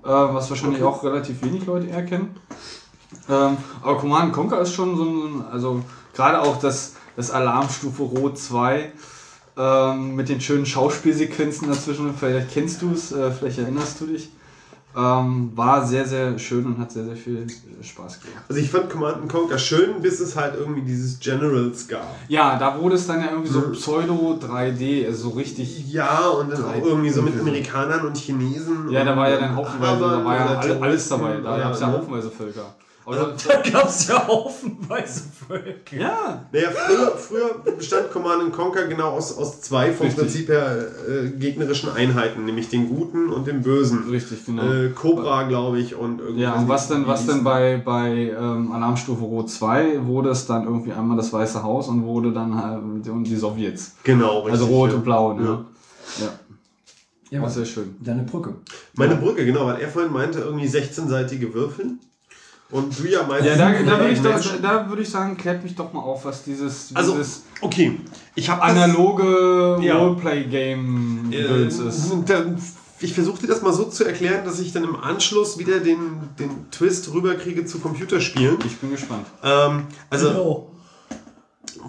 äh, 0.03 0.07
was 0.07 0.49
wahrscheinlich 0.49 0.83
auch 0.83 1.03
relativ 1.03 1.43
wenig 1.43 1.65
Leute 1.65 1.87
eher 1.87 2.05
kennen. 2.05 2.35
Ähm, 3.29 3.57
aber 3.81 3.97
Command 3.97 4.31
Conquer 4.33 4.61
ist 4.61 4.73
schon 4.73 4.95
so 4.95 5.03
ein, 5.03 5.43
also 5.51 5.81
gerade 6.13 6.39
auch 6.41 6.57
das, 6.59 6.93
das 7.15 7.31
Alarmstufe 7.31 8.03
Rot 8.03 8.37
2 8.37 8.91
ähm, 9.57 10.15
mit 10.15 10.29
den 10.29 10.41
schönen 10.41 10.65
Schauspielsequenzen 10.65 11.67
dazwischen, 11.69 12.13
vielleicht 12.17 12.51
kennst 12.53 12.81
du 12.81 12.91
es, 12.91 13.11
äh, 13.11 13.31
vielleicht 13.31 13.59
erinnerst 13.59 14.01
du 14.01 14.07
dich. 14.07 14.29
Ähm, 14.97 15.51
war 15.55 15.85
sehr, 15.85 16.05
sehr 16.05 16.39
schön 16.39 16.65
und 16.65 16.77
hat 16.77 16.89
sehr, 16.89 17.03
sehr 17.03 17.17
viel 17.17 17.39
äh, 17.45 17.83
Spaß 17.83 18.21
gemacht. 18.21 18.45
also 18.47 18.61
ich 18.61 18.69
fand 18.71 18.89
Command 18.89 19.27
Conquer 19.29 19.57
schön, 19.57 20.01
bis 20.01 20.21
es 20.21 20.37
halt 20.37 20.53
irgendwie 20.57 20.83
dieses 20.83 21.19
Generals 21.19 21.85
gab. 21.89 22.15
Ja, 22.29 22.57
da 22.57 22.79
wurde 22.79 22.95
es 22.95 23.05
dann 23.05 23.19
ja 23.19 23.31
irgendwie 23.31 23.49
so 23.49 23.59
Mhm. 23.59 23.71
Pseudo 23.73 24.39
3D, 24.41 25.05
also 25.05 25.31
so 25.31 25.35
richtig. 25.35 25.91
Ja, 25.91 26.29
und 26.29 26.49
dann 26.49 26.63
auch 26.63 26.81
irgendwie 26.81 27.09
so 27.09 27.21
mit 27.23 27.37
Amerikanern 27.37 28.05
und 28.07 28.15
Chinesen. 28.15 28.89
Ja, 28.89 29.03
da 29.03 29.17
war 29.17 29.29
ja 29.29 29.37
dann 29.37 29.55
haufenweise, 29.57 29.99
da 29.99 30.23
war 30.23 30.35
ja 30.37 30.45
alles 30.79 31.09
dabei. 31.09 31.41
Da 31.41 31.41
Terroristen, 31.41 31.59
gab 31.61 31.73
es 31.73 31.79
ja 31.81 31.91
haufenweise 31.91 32.31
Völker. 32.31 32.73
Aber 33.05 33.15
Da 33.47 33.61
gab 33.71 33.87
es 33.87 34.07
ja 34.07 34.27
haufenweise 34.27 35.23
Völker. 35.47 35.95
ja, 35.95 36.45
Naja, 36.51 36.69
früher, 36.71 37.17
früher 37.17 37.75
bestand 37.77 38.09
Command 38.11 38.51
Conquer 38.51 38.87
genau 38.87 39.09
aus, 39.11 39.37
aus 39.37 39.61
zwei 39.61 39.91
vom 39.91 40.07
Richtig. 40.07 40.23
Prinzip 40.23 40.49
her 40.49 40.87
äh, 41.07 41.29
gegnerischen 41.29 41.91
Einheiten, 41.91 42.45
nämlich 42.45 42.69
den 42.69 42.89
Guten 42.89 43.29
und 43.31 43.45
den 43.45 43.61
Bösen. 43.61 44.09
richtig, 44.09 44.45
genau. 44.45 44.63
Äh, 44.71 44.89
Cobra, 44.89 45.43
glaube 45.43 45.79
ich, 45.79 45.93
und 45.95 46.19
irgendwie. 46.19 46.41
Ja, 46.41 46.53
und 46.55 46.67
was 46.67 46.87
denn, 46.87 47.05
was 47.05 47.27
denn 47.27 47.43
bei, 47.43 47.77
bei 47.83 48.33
ähm, 48.37 48.71
Alarmstufe 48.71 49.23
Rot 49.23 49.49
2 49.51 50.05
wurde 50.07 50.29
es 50.29 50.47
dann 50.47 50.63
irgendwie 50.63 50.91
einmal 50.93 51.15
das 51.17 51.31
Weiße 51.31 51.61
Haus 51.61 51.87
und 51.87 52.03
wurde 52.05 52.31
dann 52.31 52.55
halt 52.61 52.81
und 53.07 53.23
die 53.25 53.35
Sowjets. 53.35 53.95
Genau, 54.03 54.39
richtig. 54.39 54.53
Also 54.53 54.65
Rot 54.65 54.89
ja. 54.89 54.95
und 54.95 55.03
Blau, 55.03 55.33
ne? 55.33 55.43
Ja. 55.43 55.65
Ja, 56.25 56.29
Ja, 57.29 57.39
war 57.39 57.47
was? 57.47 57.53
sehr 57.55 57.65
schön. 57.65 57.95
Deine 57.99 58.23
Brücke. 58.23 58.55
Meine 58.95 59.15
Brücke, 59.15 59.45
genau, 59.45 59.65
weil 59.67 59.79
er 59.81 59.89
vorhin 59.89 60.11
meinte, 60.11 60.39
irgendwie 60.39 60.67
16-seitige 60.67 61.53
Würfel. 61.53 61.97
Und 62.71 62.97
du 62.97 63.07
ja 63.07 63.23
meinst. 63.23 63.45
Ja, 63.45 63.55
da, 63.55 63.71
da, 63.71 63.99
würde 63.99 64.09
ich 64.13 64.21
doch, 64.21 64.33
Menschen. 64.33 64.61
da 64.61 64.89
würde 64.89 65.01
ich 65.03 65.09
sagen, 65.09 65.37
klärt 65.37 65.63
mich 65.63 65.75
doch 65.75 65.93
mal 65.93 66.01
auf, 66.01 66.25
was 66.25 66.43
dieses, 66.43 66.89
Also, 66.95 67.13
dieses 67.15 67.43
okay. 67.61 67.99
Ich 68.33 68.49
habe 68.49 68.61
analoge 68.63 69.77
Ja. 69.81 69.97
Roleplay-Game-Gedöns 69.97 71.79
ist. 71.79 72.11
Äh, 72.29 72.43
ich 73.01 73.13
versuche 73.13 73.41
dir 73.41 73.47
das 73.47 73.61
mal 73.61 73.71
so 73.73 73.83
zu 73.85 74.03
erklären, 74.03 74.45
dass 74.45 74.59
ich 74.59 74.71
dann 74.73 74.83
im 74.83 74.95
Anschluss 74.95 75.57
wieder 75.59 75.79
den, 75.79 75.99
den 76.39 76.71
Twist 76.71 77.13
rüberkriege 77.13 77.65
zu 77.65 77.79
Computerspielen. 77.79 78.57
Ich 78.65 78.77
bin 78.77 78.89
gespannt. 78.91 79.27
Ähm, 79.43 79.83
also 80.09 80.29
Genau. 80.29 80.71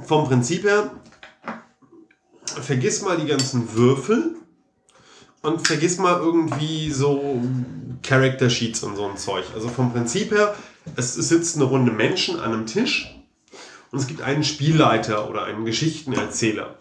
vom 0.06 0.26
Prinzip 0.28 0.64
her, 0.64 0.90
vergiss 2.60 3.02
mal 3.02 3.16
die 3.16 3.26
ganzen 3.26 3.74
Würfel 3.74 4.36
und 5.46 5.66
vergiss 5.66 5.98
mal 5.98 6.18
irgendwie 6.18 6.90
so 6.90 7.40
Character 8.02 8.50
Sheets 8.50 8.82
und 8.82 8.96
so 8.96 9.06
ein 9.08 9.16
Zeug. 9.16 9.44
Also 9.54 9.68
vom 9.68 9.92
Prinzip 9.92 10.32
her, 10.32 10.54
es, 10.96 11.14
sitzt 11.14 11.56
eine 11.56 11.64
Runde 11.64 11.92
Menschen 11.92 12.38
an 12.38 12.52
einem 12.52 12.66
Tisch 12.66 13.14
und 13.90 13.98
es 13.98 14.06
gibt 14.06 14.22
einen 14.22 14.44
Spielleiter 14.44 15.30
oder 15.30 15.44
einen 15.44 15.64
Geschichtenerzähler. 15.64 16.76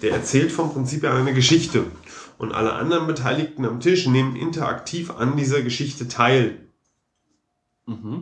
Der 0.00 0.12
erzählt 0.12 0.50
vom 0.50 0.72
Prinzip 0.72 1.02
her 1.02 1.12
eine 1.12 1.34
Geschichte. 1.34 1.84
Und 2.38 2.52
alle 2.52 2.72
anderen 2.72 3.06
Beteiligten 3.06 3.64
am 3.66 3.80
Tisch 3.80 4.06
nehmen 4.06 4.34
interaktiv 4.34 5.10
an 5.10 5.36
dieser 5.36 5.62
Geschichte 5.62 6.08
teil. 6.08 6.58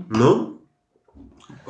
Ne? 0.09 0.51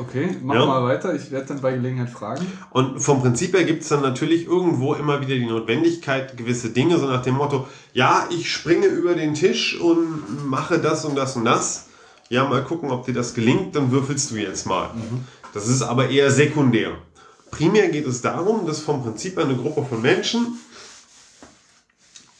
Okay, 0.01 0.35
mach 0.43 0.55
Ja. 0.55 0.65
mal 0.65 0.85
weiter. 0.85 1.15
Ich 1.15 1.31
werde 1.31 1.49
dann 1.49 1.61
bei 1.61 1.73
Gelegenheit 1.73 2.09
fragen. 2.09 2.47
Und 2.71 3.01
vom 3.01 3.21
Prinzip 3.21 3.55
her 3.55 3.65
gibt 3.65 3.83
es 3.83 3.89
dann 3.89 4.01
natürlich 4.01 4.47
irgendwo 4.47 4.95
immer 4.95 5.21
wieder 5.21 5.35
die 5.35 5.45
Notwendigkeit, 5.45 6.39
gewisse 6.39 6.71
Dinge, 6.71 6.99
so 6.99 7.07
nach 7.07 7.21
dem 7.23 7.35
Motto, 7.35 7.69
ja, 7.93 8.27
ich 8.31 8.51
springe 8.51 8.87
über 8.87 9.15
den 9.15 9.35
Tisch 9.35 9.79
und 9.79 10.49
mache 10.49 10.79
das 10.79 11.05
und 11.05 11.17
das 11.17 11.37
und 11.37 11.45
das. 11.45 11.89
Ja, 12.31 12.49
mal 12.49 12.65
gucken, 12.65 12.91
ob 12.91 13.05
dir 13.05 13.13
das 13.13 13.35
gelingt, 13.35 13.77
dann 13.77 13.91
würfelst 13.91 14.31
du 14.31 14.37
jetzt 14.37 14.65
mal. 14.67 14.91
Das 15.53 15.69
ist 15.69 15.83
aber 15.83 16.09
eher 16.09 16.31
sekundär. 16.31 16.93
Primär 17.51 17.89
geht 17.89 18.07
es 18.07 18.23
darum, 18.23 18.67
dass 18.67 18.81
vom 18.81 19.03
Prinzip 19.03 19.37
her 19.37 19.45
eine 19.45 19.57
Gruppe 19.57 19.85
von 19.85 20.01
Menschen 20.01 20.59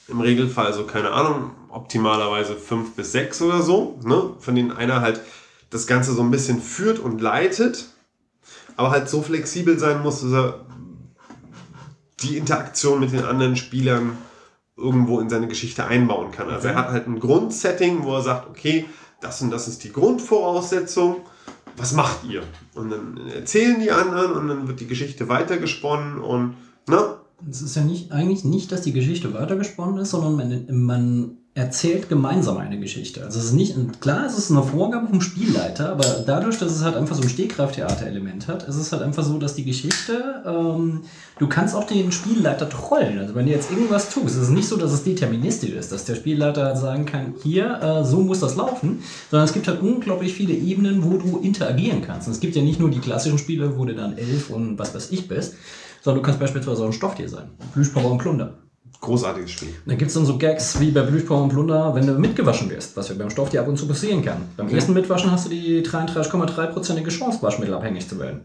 Im 0.09 0.21
Regelfall 0.21 0.73
so, 0.73 0.85
keine 0.87 1.11
Ahnung, 1.13 1.51
optimalerweise 1.69 2.57
fünf 2.57 2.95
bis 2.97 3.13
sechs 3.13 3.41
oder 3.43 3.63
so, 3.63 3.99
ne? 4.03 4.31
von 4.41 4.55
denen 4.57 4.73
einer 4.73 5.03
halt 5.03 5.21
das 5.71 5.87
Ganze 5.87 6.13
so 6.13 6.23
ein 6.23 6.31
bisschen 6.31 6.61
führt 6.61 6.99
und 6.99 7.21
leitet, 7.21 7.87
aber 8.77 8.91
halt 8.91 9.09
so 9.09 9.23
flexibel 9.23 9.79
sein 9.79 10.03
muss, 10.03 10.21
dass 10.21 10.33
er 10.33 10.67
die 12.23 12.37
Interaktion 12.37 13.01
mit 13.01 13.13
den 13.13 13.25
anderen 13.25 13.57
Spielern 13.57 14.19
irgendwo 14.77 15.21
in 15.21 15.31
seine 15.31 15.49
Geschichte 15.49 15.87
einbauen 15.87 16.33
kann. 16.33 16.49
Also 16.49 16.69
er 16.69 16.75
hat 16.75 16.89
halt 16.89 17.07
ein 17.07 17.21
Grundsetting, 17.21 18.05
wo 18.05 18.15
er 18.15 18.23
sagt, 18.23 18.49
okay, 18.49 18.87
das 19.21 19.41
und 19.43 19.51
das 19.51 19.69
ist 19.69 19.85
die 19.85 19.93
Grundvoraussetzung, 19.93 21.17
was 21.77 21.93
macht 21.93 22.25
ihr? 22.25 22.43
Und 22.75 22.91
dann 22.91 23.29
erzählen 23.29 23.81
die 23.81 23.91
anderen 23.91 24.33
und 24.33 24.49
dann 24.49 24.69
wird 24.69 24.81
die 24.81 24.87
Geschichte 24.87 25.29
weitergesponnen 25.29 26.19
und, 26.19 26.57
ne? 26.89 27.17
Es 27.49 27.63
ist 27.63 27.77
ja 27.77 27.83
nicht, 27.83 28.13
eigentlich 28.13 28.45
nicht, 28.45 28.71
dass 28.71 28.83
die 28.83 28.93
Geschichte 28.93 29.33
weitergesponnen 29.33 29.99
ist, 29.99 30.11
sondern 30.11 30.37
man, 30.37 30.67
man 30.85 31.37
erzählt 31.55 32.09
gemeinsam 32.09 32.59
eine 32.59 32.79
Geschichte. 32.79 33.25
Also 33.25 33.41
es 33.41 33.47
ist 33.47 33.53
nicht, 33.55 34.01
klar, 34.01 34.25
es 34.25 34.39
ist 34.39 34.53
eine 34.53 34.63
Vorgabe 34.63 35.09
vom 35.09 35.21
Spielleiter, 35.21 35.91
aber 35.91 36.23
dadurch, 36.25 36.59
dass 36.59 36.71
es 36.71 36.85
halt 36.85 36.95
einfach 36.95 37.17
so 37.17 37.23
ein 37.23 37.29
Stehkrafttheater-Element 37.29 38.47
hat, 38.47 38.69
ist 38.69 38.77
es 38.77 38.93
halt 38.93 39.03
einfach 39.03 39.25
so, 39.25 39.37
dass 39.37 39.57
die 39.57 39.65
Geschichte, 39.65 40.45
ähm, 40.47 41.03
du 41.41 41.49
kannst 41.49 41.75
auch 41.75 41.85
den 41.85 42.13
Spielleiter 42.13 42.69
trollen. 42.69 43.19
Also 43.19 43.35
wenn 43.35 43.47
du 43.47 43.53
jetzt 43.53 43.69
irgendwas 43.73 44.11
tust, 44.11 44.37
es 44.37 44.43
ist 44.43 44.51
nicht 44.51 44.69
so, 44.69 44.77
dass 44.77 44.93
es 44.93 45.03
deterministisch 45.03 45.73
ist, 45.73 45.91
dass 45.91 46.05
der 46.05 46.15
Spielleiter 46.15 46.67
halt 46.67 46.79
sagen 46.79 47.05
kann, 47.05 47.35
hier, 47.43 47.81
äh, 47.83 48.05
so 48.05 48.21
muss 48.21 48.39
das 48.39 48.55
laufen, 48.55 49.03
sondern 49.29 49.49
es 49.49 49.53
gibt 49.53 49.67
halt 49.67 49.83
unglaublich 49.83 50.35
viele 50.35 50.55
Ebenen, 50.55 51.03
wo 51.03 51.19
du 51.19 51.39
interagieren 51.39 52.01
kannst. 52.01 52.29
Und 52.29 52.35
es 52.35 52.41
gibt 52.41 52.55
ja 52.55 52.63
nicht 52.63 52.79
nur 52.79 52.91
die 52.91 53.01
klassischen 53.01 53.39
Spiele, 53.39 53.77
wo 53.77 53.85
du 53.85 53.95
dann 53.97 54.17
elf 54.17 54.51
und 54.51 54.79
was 54.79 54.95
weiß 54.95 55.11
ich 55.11 55.27
bist, 55.27 55.57
sondern 56.01 56.23
du 56.23 56.27
kannst 56.27 56.39
beispielsweise 56.39 56.83
auch 56.83 56.87
ein 56.87 56.93
Stofftier 56.93 57.29
sein. 57.29 57.51
Plüschpower 57.73 58.13
und 58.13 58.19
Plunder. 58.19 58.70
Großartiges 59.01 59.51
Spiel. 59.51 59.75
Da 59.87 59.95
gibt 59.95 60.09
es 60.09 60.15
dann 60.15 60.27
so 60.27 60.37
Gags 60.37 60.79
wie 60.79 60.91
bei 60.91 61.01
Blüchpower 61.03 61.43
und 61.43 61.49
Plunder, 61.49 61.95
wenn 61.95 62.07
du 62.07 62.13
mitgewaschen 62.19 62.69
wirst, 62.69 62.97
was 62.97 63.09
ja 63.09 63.15
beim 63.15 63.31
Stofftier 63.31 63.63
ab 63.63 63.69
und 63.69 63.79
zu 63.79 63.89
passieren 63.89 64.23
kann. 64.23 64.43
Beim 64.59 64.69
ersten 64.69 64.93
Mitwaschen 64.93 65.31
hast 65.31 65.47
du 65.47 65.51
die 65.51 65.83
33,3%ige 65.83 67.11
Chance, 67.11 67.43
waschmittelabhängig 67.43 68.07
zu 68.07 68.19
werden. 68.19 68.43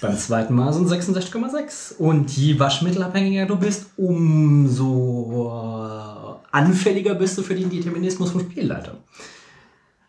Beim 0.00 0.16
zweiten 0.16 0.54
Mal 0.54 0.72
sind 0.72 0.88
66,6. 0.88 1.98
Und 1.98 2.36
je 2.36 2.58
waschmittelabhängiger 2.58 3.46
du 3.46 3.56
bist, 3.56 3.86
umso 3.96 5.50
anfälliger 6.50 7.14
bist 7.14 7.38
du 7.38 7.42
für 7.42 7.54
den 7.54 7.70
Determinismus 7.70 8.32
vom 8.32 8.40
Spielleiter. 8.40 8.98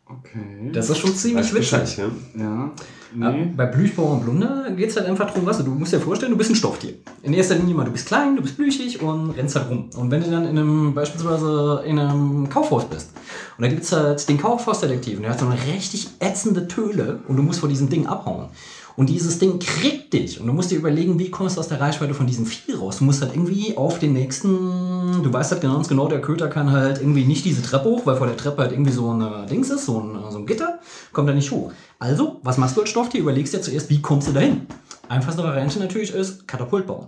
Okay. 0.06 0.72
Das 0.74 0.90
ist 0.90 0.98
schon 0.98 1.16
ziemlich 1.16 1.54
witzig. 1.54 1.98
Ja? 1.98 2.10
ja. 2.38 2.72
Nee. 3.20 3.52
bei 3.56 3.66
Blüchbauer 3.66 4.12
und 4.12 4.24
Blunder 4.24 4.70
geht 4.72 4.90
es 4.90 4.96
halt 4.96 5.08
einfach 5.08 5.28
darum, 5.28 5.46
was 5.46 5.58
du, 5.58 5.64
du 5.64 5.72
musst 5.72 5.92
dir 5.92 6.00
vorstellen, 6.00 6.32
du 6.32 6.38
bist 6.38 6.52
ein 6.52 6.56
Stofftier. 6.56 6.94
In 7.24 7.34
erster 7.34 7.56
Linie 7.56 7.74
mal, 7.74 7.86
du 7.86 7.92
bist 7.92 8.08
klein, 8.08 8.36
du 8.36 8.42
bist 8.42 8.58
blüchig 8.58 9.02
und 9.02 9.32
rennst 9.32 9.56
halt 9.56 9.70
rum. 9.70 9.90
Und 9.96 10.12
wenn 10.12 10.22
du 10.22 10.30
dann 10.30 10.44
in 10.44 10.58
einem, 10.58 10.94
beispielsweise 10.94 11.84
in 11.86 11.98
einem 11.98 12.48
Kaufhaus 12.50 12.86
bist 12.86 13.12
und 13.58 13.64
da 13.64 13.70
gibt 13.70 13.84
es 13.84 13.92
halt 13.92 14.28
den 14.30 14.38
Kaufhausdetektiv 14.38 15.18
und 15.18 15.24
der 15.24 15.32
hat 15.32 15.40
so 15.40 15.48
eine 15.48 15.58
richtig 15.74 16.10
ätzende 16.20 16.68
Töle 16.68 17.20
und 17.28 17.38
du 17.38 17.44
musst 17.44 17.60
vor 17.60 17.70
diesem 17.70 17.90
Ding 17.90 18.06
abhauen. 18.06 18.50
Und 18.98 19.10
dieses 19.10 19.38
Ding 19.38 19.60
kriegt 19.60 20.12
dich. 20.14 20.42
Und 20.42 20.48
du 20.48 20.54
musst 20.54 20.72
dir 20.72 20.78
überlegen, 20.80 21.20
wie 21.20 21.30
kommst 21.30 21.56
du 21.56 21.60
aus 21.60 21.68
der 21.68 21.80
Reichweite 21.80 22.16
von 22.16 22.26
diesem 22.26 22.48
Vieh 22.48 22.74
raus. 22.74 22.98
Du 22.98 23.04
musst 23.04 23.22
halt 23.22 23.32
irgendwie 23.32 23.78
auf 23.78 24.00
den 24.00 24.14
nächsten. 24.14 24.87
Du 25.24 25.34
weißt 25.34 25.52
halt 25.52 25.62
ganz 25.62 25.88
genau, 25.88 26.08
der 26.08 26.22
Köter 26.22 26.48
kann 26.48 26.72
halt 26.72 27.00
irgendwie 27.00 27.26
nicht 27.26 27.46
diese 27.46 27.62
Treppe 27.62 27.90
hoch, 27.90 28.06
weil 28.06 28.16
vor 28.16 28.28
der 28.28 28.38
Treppe 28.38 28.62
halt 28.62 28.72
irgendwie 28.72 28.92
so 28.92 29.12
ein 29.12 29.22
äh, 29.22 29.48
Dings 29.48 29.70
ist, 29.70 29.86
so 29.86 30.00
ein, 30.00 30.20
so 30.32 30.38
ein 30.40 30.46
Gitter. 30.46 30.80
Kommt 31.12 31.30
da 31.30 31.34
nicht 31.34 31.52
hoch. 31.52 31.72
Also, 32.00 32.40
was 32.44 32.58
machst 32.58 32.78
du 32.78 32.82
als 32.82 32.90
Stofftier? 32.90 33.22
Überlegst 33.22 33.54
dir 33.54 33.62
zuerst, 33.62 33.90
wie 33.90 34.02
kommst 34.02 34.28
du 34.28 34.32
dahin? 34.34 34.68
Einfachste 35.10 35.44
Variante 35.44 35.80
natürlich 35.80 36.14
ist 36.14 36.48
Katapult 36.48 36.86
bauen. 36.86 37.08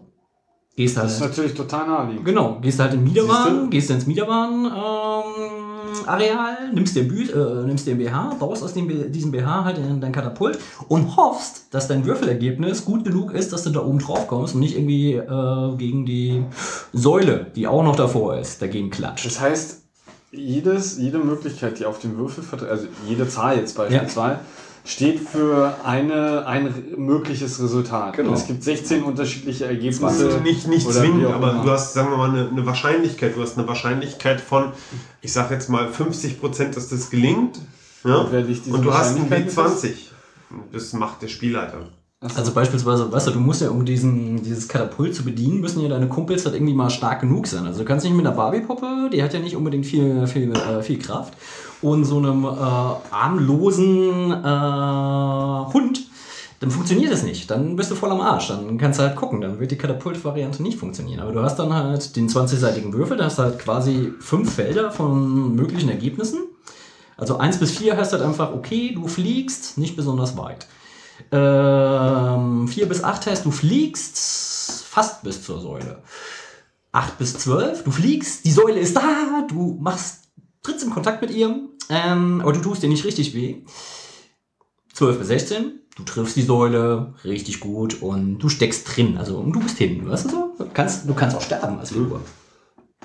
Gehst 0.76 0.98
halt. 0.98 1.08
Das 1.08 1.16
ist 1.16 1.22
natürlich 1.22 1.54
total 1.54 1.88
naheliegend. 1.88 2.26
Genau, 2.26 2.60
gehst 2.62 2.80
halt 2.80 2.94
in? 2.94 3.04
Miederwahn, 3.04 3.70
gehst 3.70 3.90
ins 3.90 4.08
Miederwahn 4.08 4.66
ähm, 4.66 6.08
Areal, 6.08 6.72
nimmst 6.74 6.96
dir, 6.96 7.08
Bü 7.08 7.24
äh, 7.24 7.66
nimmst 7.66 7.88
dir 7.88 7.96
ein 7.96 7.98
BH, 7.98 8.36
baust 8.40 8.64
aus 8.64 8.74
dem, 8.74 9.12
diesem 9.12 9.32
BH 9.32 9.64
halt 9.66 9.78
in 9.78 10.02
dein 10.02 10.12
Katapult 10.12 10.60
und 10.88 11.18
hoffst, 11.18 11.66
dass 11.72 11.88
dein 11.88 12.06
Würfelergebnis 12.06 12.86
gut 12.86 13.04
genug 13.04 13.34
ist, 13.34 13.52
dass 13.54 13.64
du 13.64 13.70
da 13.72 13.84
oben 13.84 14.00
drauf 14.00 14.28
kommst 14.28 14.54
und 14.54 14.62
nicht 14.62 14.78
irgendwie 14.78 15.14
äh, 15.14 15.76
gegen 15.78 16.06
die 16.06 16.44
Säule, 16.94 17.48
die 17.56 17.68
auch 17.68 17.84
noch 17.84 17.96
davor 17.96 18.38
ist, 18.38 18.62
dagegen 18.62 18.90
klatscht. 18.90 19.26
Das 19.26 19.40
heißt, 19.40 19.82
jedes, 20.32 20.98
jede 20.98 21.18
Möglichkeit, 21.18 21.80
die 21.80 21.86
auf 21.86 22.00
dem 22.00 22.18
Würfel 22.18 22.44
also 22.68 22.88
jede 23.08 23.28
Zahl 23.28 23.58
jetzt 23.58 23.76
beispielsweise, 23.76 24.40
steht 24.86 25.20
für 25.20 25.76
eine, 25.84 26.46
ein 26.48 26.74
mögliches 26.98 27.62
Resultat. 27.62 28.16
Genau. 28.16 28.34
Es 28.34 28.48
gibt 28.48 28.64
16 28.64 29.04
unterschiedliche 29.04 29.66
Ergebnisse. 29.66 30.42
nicht, 30.44 30.68
nicht 30.68 30.92
zwingend, 30.92 31.26
aber 31.28 31.62
du 31.64 31.70
hast, 31.70 31.94
sagen 31.94 32.12
wir 32.12 32.18
mal, 32.18 32.30
eine, 32.30 32.50
eine 32.50 32.66
Wahrscheinlichkeit. 32.66 33.36
Du 33.36 33.42
hast 33.42 33.58
eine 33.58 33.68
Wahrscheinlichkeit 33.68 34.42
von, 34.42 34.72
ich 35.22 35.34
sag 35.34 35.52
jetzt 35.52 35.70
mal 35.70 35.90
50 35.90 36.40
Prozent, 36.40 36.76
dass 36.76 36.90
das 36.90 37.10
gelingt. 37.10 37.60
Ja? 38.04 38.18
Und 38.18 38.34
Und 38.34 38.84
du 38.84 38.94
hast 38.94 39.16
einen 39.16 39.30
Wahrscheinlichkeit 39.30 39.66
W20. 39.68 39.92
Das 40.72 40.94
macht 40.94 41.22
der 41.22 41.28
Spielleiter. 41.28 41.90
Also 42.22 42.52
beispielsweise, 42.52 43.10
weißt 43.10 43.28
du, 43.28 43.32
du 43.32 43.40
musst 43.40 43.62
ja, 43.62 43.70
um 43.70 43.86
diesen, 43.86 44.44
dieses 44.44 44.68
Katapult 44.68 45.16
zu 45.16 45.24
bedienen, 45.24 45.62
müssen 45.62 45.82
ja 45.82 45.88
deine 45.88 46.10
Kumpels 46.10 46.46
halt 46.46 46.54
irgendwie 46.54 46.74
mal 46.74 46.90
stark 46.90 47.22
genug 47.22 47.48
sein. 47.48 47.66
Also 47.66 47.80
du 47.80 47.86
kannst 47.86 48.04
nicht 48.04 48.14
mit 48.14 48.26
einer 48.26 48.36
Barbie-Puppe, 48.36 49.10
die 49.14 49.24
hat 49.24 49.34
ja 49.34 49.40
nicht 49.40 49.56
unbedingt 49.56 49.86
viel, 49.86 50.28
viel, 50.28 50.52
äh, 50.52 50.84
viel 50.84 51.00
Kraft, 51.00 51.34
und 51.82 52.06
so 52.06 52.18
einem 52.18 52.44
äh, 52.44 52.48
armlosen 52.48 54.32
äh, 54.32 55.74
Hund, 55.74 56.10
dann 56.60 56.72
funktioniert 56.72 57.12
das 57.12 57.24
nicht. 57.24 57.50
Dann 57.50 57.76
bist 57.76 57.90
du 57.90 57.96
voll 57.96 58.12
am 58.12 58.20
Arsch. 58.20 58.50
Dann 58.50 58.78
kannst 58.78 59.00
du 59.00 59.04
halt 59.04 59.16
gucken. 59.16 59.40
Dann 59.40 59.60
wird 59.60 59.72
die 59.72 59.78
Katapult-Variante 59.78 60.62
nicht 60.62 60.78
funktionieren. 60.78 61.22
Aber 61.22 61.32
du 61.32 61.42
hast 61.42 61.58
dann 61.58 61.74
halt 61.74 62.16
den 62.18 62.28
20-seitigen 62.28 62.92
Würfel, 62.92 63.18
da 63.18 63.26
hast 63.26 63.40
du 63.40 63.44
halt 63.44 63.60
quasi 63.60 64.14
fünf 64.20 64.54
Felder 64.54 64.92
von 64.92 65.56
möglichen 65.56 65.90
Ergebnissen. 65.90 66.40
Also 67.16 67.38
1 67.38 67.60
bis 67.60 67.72
4 67.78 67.98
heißt 67.98 68.14
halt 68.14 68.24
einfach, 68.24 68.54
okay, 68.54 68.94
du 68.94 69.08
fliegst 69.08 69.78
nicht 69.78 69.96
besonders 69.96 70.38
weit. 70.38 70.68
Ähm, 71.32 72.68
4 72.68 72.88
bis 72.88 73.04
8 73.04 73.28
heißt, 73.28 73.46
du 73.46 73.52
fliegst 73.52 74.86
fast 74.86 75.24
bis 75.24 75.44
zur 75.44 75.60
Säule. 75.60 76.02
8 76.92 77.18
bis 77.18 77.38
12, 77.38 77.84
du 77.84 77.92
fliegst, 77.92 78.46
die 78.46 78.52
Säule 78.52 78.80
ist 78.80 78.96
da, 78.96 79.46
du 79.48 79.78
machst, 79.80 80.29
trittst 80.64 80.84
in 80.84 80.92
Kontakt 80.92 81.22
mit 81.22 81.32
ihr, 81.32 81.56
ähm, 81.90 82.42
aber 82.42 82.54
du 82.54 82.60
tust 82.62 82.84
dir 82.84 82.90
nicht 82.90 83.06
richtig 83.06 83.34
weh. 83.34 83.58
12 84.94 85.18
bis 85.20 85.28
16, 85.28 85.80
du 85.96 86.04
triffst 86.04 86.36
die 86.36 86.42
Säule 86.42 87.14
richtig 87.24 87.60
gut 87.62 88.02
und 88.02 88.40
du 88.40 88.50
steckst 88.50 88.96
drin, 88.96 89.18
also 89.18 89.38
und 89.38 89.54
du 89.54 89.60
bist 89.62 89.78
hin, 89.78 90.08
weißt 90.10 90.26
du 90.26 90.30
so? 90.30 90.56
Du 90.58 90.68
kannst, 90.74 91.08
du 91.08 91.14
kannst 91.14 91.38
auch 91.38 91.42
sterben 91.42 91.80
als 91.80 91.92
Löwe. 91.92 92.20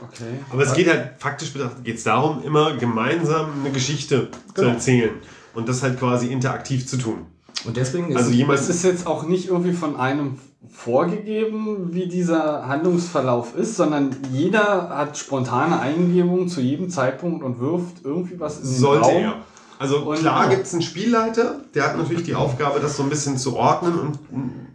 Okay. 0.03 0.39
Aber 0.51 0.63
es 0.65 0.75
geht 0.75 0.89
halt, 0.89 1.13
faktisch 1.19 1.53
betrachtet, 1.53 1.85
geht 1.85 1.97
es 1.99 2.03
darum, 2.05 2.43
immer 2.43 2.77
gemeinsam 2.77 3.61
eine 3.61 3.71
Geschichte 3.71 4.29
zu 4.49 4.63
Genau. 4.63 4.69
erzählen. 4.71 5.15
Und 5.55 5.69
das 5.69 5.83
halt 5.85 5.99
quasi 6.01 6.27
interaktiv 6.33 6.85
zu 6.87 6.97
tun. 6.97 7.27
Und 7.65 7.77
deswegen 7.77 8.11
ist 8.11 8.17
Also 8.17 8.31
jemand, 8.31 8.59
Es 8.61 8.69
ist 8.69 8.85
jetzt 8.85 9.07
auch 9.07 9.27
nicht 9.27 9.49
irgendwie 9.49 9.73
von 9.73 9.97
einem 9.97 10.39
vorgegeben, 10.71 11.93
wie 11.95 12.07
dieser 12.09 12.67
Handlungsverlauf 12.69 13.57
ist, 13.57 13.77
sondern 13.77 14.11
jeder 14.33 14.91
hat 14.91 15.17
spontane 15.19 15.79
Eingebungen 15.81 16.49
zu 16.49 16.61
jedem 16.61 16.91
Zeitpunkt 16.91 17.43
und 17.45 17.61
wirft 17.61 18.05
irgendwie 18.05 18.39
was 18.39 18.59
in 18.59 18.65
den 18.65 18.73
sollte 18.75 19.05
Raum. 19.09 19.17
er. 19.17 19.35
Also 19.79 19.99
Und- 19.99 20.19
klar 20.19 20.49
gibt 20.49 20.67
es 20.67 20.73
einen 20.73 20.83
Spielleiter, 20.83 21.61
der 21.75 21.85
hat 21.85 21.99
natürlich 21.99 22.23
die 22.25 22.35
Aufgabe, 22.35 22.81
das 22.81 22.97
so 22.97 23.03
ein 23.03 23.09
bisschen 23.09 23.37
zu 23.39 23.57
ordnen 23.57 23.99
und 23.99 24.19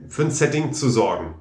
für 0.10 0.24
ein 0.24 0.32
Setting 0.32 0.74
zu 0.74 0.90
sorgen. 0.90 1.36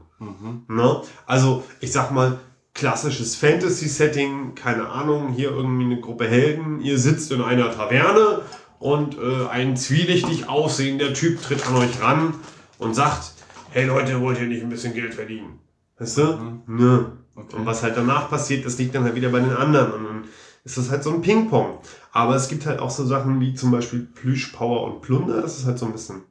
Ne? 0.68 1.03
Also 1.26 1.64
ich 1.80 1.92
sag 1.92 2.11
mal, 2.12 2.38
klassisches 2.74 3.34
Fantasy-Setting, 3.34 4.55
keine 4.55 4.88
Ahnung, 4.88 5.30
hier 5.34 5.51
irgendwie 5.51 5.84
eine 5.86 6.01
Gruppe 6.01 6.26
Helden, 6.28 6.80
ihr 6.80 6.99
sitzt 6.99 7.32
in 7.32 7.42
einer 7.42 7.72
Taverne 7.72 8.42
und 8.78 9.16
äh, 9.18 9.46
ein 9.48 9.76
zwielichtig 9.76 10.48
aussehender 10.48 11.12
Typ 11.12 11.42
tritt 11.42 11.66
an 11.66 11.76
euch 11.76 12.00
ran 12.00 12.34
und 12.78 12.94
sagt, 12.94 13.32
hey 13.70 13.86
Leute, 13.86 14.20
wollt 14.20 14.40
ihr 14.40 14.46
nicht 14.46 14.62
ein 14.62 14.68
bisschen 14.68 14.94
Geld 14.94 15.14
verdienen? 15.14 15.58
Weißt 15.98 16.18
du? 16.18 16.62
Ne. 16.66 17.12
Okay. 17.34 17.56
Und 17.56 17.66
was 17.66 17.82
halt 17.82 17.96
danach 17.96 18.30
passiert, 18.30 18.64
das 18.64 18.78
liegt 18.78 18.94
dann 18.94 19.04
halt 19.04 19.14
wieder 19.14 19.30
bei 19.30 19.40
den 19.40 19.52
anderen. 19.52 19.92
Und 19.92 20.04
dann 20.04 20.24
ist 20.64 20.76
das 20.76 20.90
halt 20.90 21.02
so 21.02 21.10
ein 21.10 21.20
Ping-Pong. 21.20 21.78
Aber 22.12 22.34
es 22.34 22.48
gibt 22.48 22.66
halt 22.66 22.80
auch 22.80 22.90
so 22.90 23.04
Sachen 23.04 23.40
wie 23.40 23.54
zum 23.54 23.70
Beispiel 23.70 24.00
Plüsch, 24.00 24.48
Power 24.48 24.84
und 24.84 25.02
Plunder. 25.02 25.42
Das 25.42 25.58
ist 25.58 25.66
halt 25.66 25.78
so 25.78 25.86
ein 25.86 25.92
bisschen, 25.92 26.22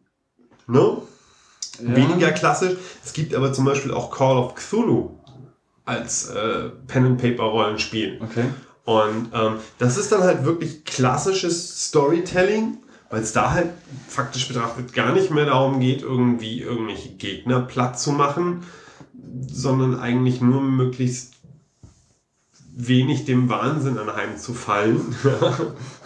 ne? 0.68 0.98
Ja. 1.80 1.96
Weniger 1.96 2.32
klassisch. 2.32 2.78
Es 3.06 3.14
gibt 3.14 3.36
aber 3.36 3.54
zum 3.54 3.66
Beispiel 3.66 3.94
auch 3.94 4.10
Call 4.10 4.38
of 4.38 4.56
Cthulhu 4.56 5.12
als 5.86 6.30
äh, 6.30 6.70
Pen-and-Paper-Rollenspiel. 6.88 8.20
Okay. 8.22 8.46
Und 8.88 9.32
ähm, 9.34 9.56
das 9.80 9.98
ist 9.98 10.14
dann 10.14 10.24
halt 10.24 10.46
wirklich 10.46 10.86
klassisches 10.86 11.88
Storytelling, 11.88 12.78
weil 13.10 13.22
es 13.22 13.34
da 13.34 13.52
halt 13.52 13.72
faktisch 14.08 14.48
betrachtet 14.48 14.94
gar 14.94 15.12
nicht 15.12 15.30
mehr 15.30 15.46
darum 15.46 15.82
geht, 15.82 16.04
irgendwie 16.04 16.62
irgendwelche 16.62 17.10
Gegner 17.10 17.60
platt 17.60 18.00
zu 18.00 18.14
machen, 18.14 18.64
sondern 19.46 20.00
eigentlich 20.00 20.40
nur 20.40 20.62
möglichst 20.62 21.34
wenig 22.78 23.26
dem 23.26 23.50
Wahnsinn 23.50 23.98
anheimzufallen. 23.98 25.14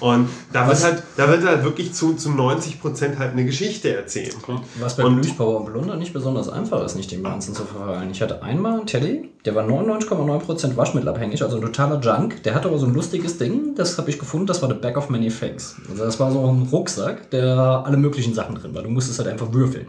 Und 0.00 0.28
da 0.52 0.66
wird 0.66 0.82
halt, 0.82 1.02
da 1.16 1.28
wird 1.28 1.44
halt 1.44 1.62
wirklich 1.62 1.92
zu, 1.92 2.14
zu 2.14 2.30
90% 2.30 3.18
halt 3.18 3.32
eine 3.32 3.44
Geschichte 3.44 3.94
erzählt. 3.94 4.36
Was 4.78 4.96
bei 4.96 5.04
Und- 5.04 5.38
und 5.38 5.64
Blunder 5.66 5.96
nicht 5.96 6.12
besonders 6.12 6.48
einfach 6.48 6.82
ist, 6.84 6.96
nicht 6.96 7.12
dem 7.12 7.22
Ganzen 7.22 7.54
zu 7.54 7.64
verfallen. 7.64 8.10
Ich 8.10 8.22
hatte 8.22 8.42
einmal 8.42 8.78
einen 8.78 8.86
Teddy, 8.86 9.28
der 9.44 9.54
war 9.54 9.64
99,9% 9.64 10.76
waschmittelabhängig, 10.76 11.42
also 11.42 11.56
ein 11.56 11.62
totaler 11.62 12.00
Junk. 12.00 12.42
Der 12.42 12.54
hatte 12.54 12.68
aber 12.68 12.78
so 12.78 12.86
ein 12.86 12.94
lustiges 12.94 13.38
Ding, 13.38 13.74
das 13.74 13.98
habe 13.98 14.10
ich 14.10 14.18
gefunden, 14.18 14.46
das 14.46 14.62
war 14.62 14.68
the 14.68 14.74
Back 14.74 14.96
of 14.96 15.10
Many 15.10 15.28
Things. 15.28 15.76
Also 15.90 16.04
das 16.04 16.18
war 16.18 16.32
so 16.32 16.46
ein 16.46 16.68
Rucksack, 16.72 17.30
der 17.30 17.82
alle 17.84 17.96
möglichen 17.96 18.34
Sachen 18.34 18.54
drin 18.54 18.74
war. 18.74 18.82
Du 18.82 18.90
musstest 18.90 19.18
halt 19.18 19.28
einfach 19.28 19.52
würfeln. 19.52 19.86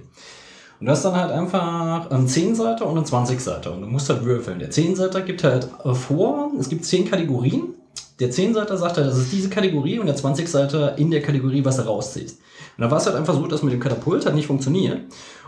Und 0.81 0.87
das 0.87 1.03
dann 1.03 1.15
halt 1.15 1.31
einfach 1.31 2.09
ein 2.09 2.27
10-Seiter 2.27 2.87
und 2.87 2.97
ein 2.97 3.05
20-Seiter. 3.05 3.71
Und 3.71 3.81
du 3.81 3.87
musst 3.87 4.09
halt 4.09 4.25
würfeln. 4.25 4.57
Der 4.57 4.71
10-Seiter 4.71 5.21
gibt 5.21 5.43
halt 5.43 5.69
vor, 5.93 6.51
es 6.59 6.69
gibt 6.69 6.85
10 6.85 7.07
Kategorien. 7.09 7.75
Der 8.21 8.31
10-Seiter 8.31 8.77
sagt 8.77 8.97
halt, 8.97 9.07
das 9.07 9.17
ist 9.17 9.31
diese 9.31 9.49
Kategorie 9.49 9.97
und 9.97 10.05
der 10.05 10.15
20-Seiter 10.15 10.97
in 10.99 11.09
der 11.09 11.23
Kategorie, 11.23 11.65
was 11.65 11.77
du 11.77 11.81
rausziehst. 11.81 12.39
Und 12.77 12.81
da 12.83 12.91
war 12.91 12.99
es 12.99 13.05
halt 13.07 13.15
einfach 13.15 13.33
so, 13.33 13.47
dass 13.47 13.63
mit 13.63 13.73
dem 13.73 13.79
Katapult 13.79 14.25
halt 14.25 14.35
nicht 14.35 14.45
funktioniert. 14.45 15.01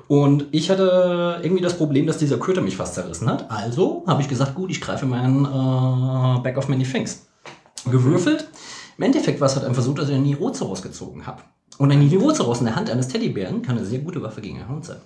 Und 0.08 0.48
ich 0.52 0.72
hatte 0.72 1.40
irgendwie 1.44 1.62
das 1.62 1.78
Problem, 1.78 2.08
dass 2.08 2.18
dieser 2.18 2.38
Köter 2.38 2.62
mich 2.62 2.76
fast 2.76 2.96
zerrissen 2.96 3.30
hat. 3.30 3.50
Also 3.52 4.04
habe 4.08 4.24
ich 4.24 4.28
gesagt, 4.28 4.56
gut, 4.56 4.72
ich 4.72 4.82
greife 4.82 5.06
meinen 5.06 5.46
äh, 5.46 6.40
Back 6.42 6.58
of 6.58 6.68
Many 6.68 6.84
Things. 6.84 7.28
Gewürfelt. 7.86 8.48
Im 8.98 9.04
Endeffekt 9.04 9.40
war 9.40 9.48
es 9.48 9.56
halt 9.56 9.66
einfach 9.66 9.84
so, 9.84 9.94
dass 9.94 10.10
ich 10.10 10.16
einen 10.16 10.24
Nirozeros 10.24 10.82
gezogen 10.82 11.28
habe. 11.28 11.44
Und 11.78 11.92
ein 11.92 12.00
Nirozeros 12.00 12.60
in 12.60 12.66
der 12.66 12.76
Hand 12.76 12.90
eines 12.90 13.08
Teddybären 13.08 13.62
kann 13.62 13.78
eine 13.78 13.86
sehr 13.86 14.00
gute 14.00 14.22
Waffe 14.22 14.42
gegen 14.42 14.58
einen 14.60 14.70
Hund 14.70 14.86
sein. 14.86 14.98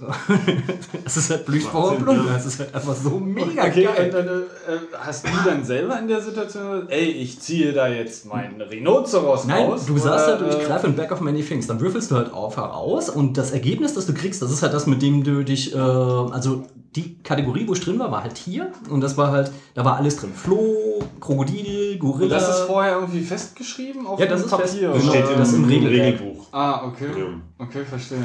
Es 1.04 1.16
ist 1.16 1.30
halt 1.30 1.44
ja. 1.48 2.36
Es 2.36 2.46
ist 2.46 2.58
halt 2.58 2.74
einfach 2.74 2.94
so 2.94 3.10
mega 3.20 3.64
Okay, 3.64 3.84
geil. 3.84 4.06
und 4.06 4.14
dann, 4.14 4.26
äh, 4.28 4.78
hast 4.98 5.24
du 5.24 5.28
dann 5.44 5.64
selber 5.64 5.98
in 5.98 6.08
der 6.08 6.20
Situation, 6.20 6.88
ey, 6.88 7.04
ich 7.10 7.40
ziehe 7.40 7.72
da 7.72 7.88
jetzt 7.88 8.26
meinen 8.26 8.60
Rhinoceros 8.60 9.44
Nein, 9.44 9.66
raus? 9.70 9.86
du 9.86 9.96
sagst 9.98 10.26
halt, 10.26 10.40
ich 10.52 10.66
greife 10.66 10.86
in 10.86 10.96
Back 10.96 11.12
of 11.12 11.20
Many 11.20 11.42
Things. 11.42 11.66
Dann 11.66 11.80
würfelst 11.80 12.10
du 12.10 12.16
halt 12.16 12.32
auf 12.32 12.56
heraus 12.56 13.08
und 13.08 13.36
das 13.38 13.50
Ergebnis, 13.52 13.94
das 13.94 14.06
du 14.06 14.14
kriegst, 14.14 14.42
das 14.42 14.50
ist 14.50 14.62
halt 14.62 14.74
das, 14.74 14.86
mit 14.86 15.02
dem 15.02 15.22
du 15.24 15.44
dich, 15.44 15.74
äh, 15.74 15.78
also 15.78 16.64
die 16.96 17.18
Kategorie, 17.22 17.66
wo 17.66 17.72
ich 17.72 17.80
drin 17.80 17.98
war, 17.98 18.10
war 18.12 18.22
halt 18.22 18.36
hier 18.38 18.70
und 18.88 19.00
das 19.00 19.16
war 19.16 19.30
halt, 19.32 19.50
da 19.74 19.84
war 19.84 19.96
alles 19.96 20.16
drin. 20.16 20.30
Floh, 20.34 21.00
Krokodil, 21.20 21.98
Gorilla. 21.98 22.24
Und 22.24 22.30
das 22.30 22.48
ist 22.48 22.64
vorher 22.66 22.94
irgendwie 22.96 23.20
festgeschrieben 23.22 24.06
auf 24.06 24.18
Ja, 24.20 24.26
das 24.26 24.40
dem 24.42 24.44
ist 24.46 24.50
Papier? 24.50 24.92
fest- 24.92 25.00
genau, 25.00 25.12
Steht 25.24 25.38
das 25.38 25.52
im, 25.54 25.64
im. 25.68 25.86
Regelbuch. 25.86 26.46
Ah, 26.52 26.86
okay. 26.86 27.08
Ja. 27.18 27.26
Okay, 27.64 27.84
verstehe. 27.84 28.18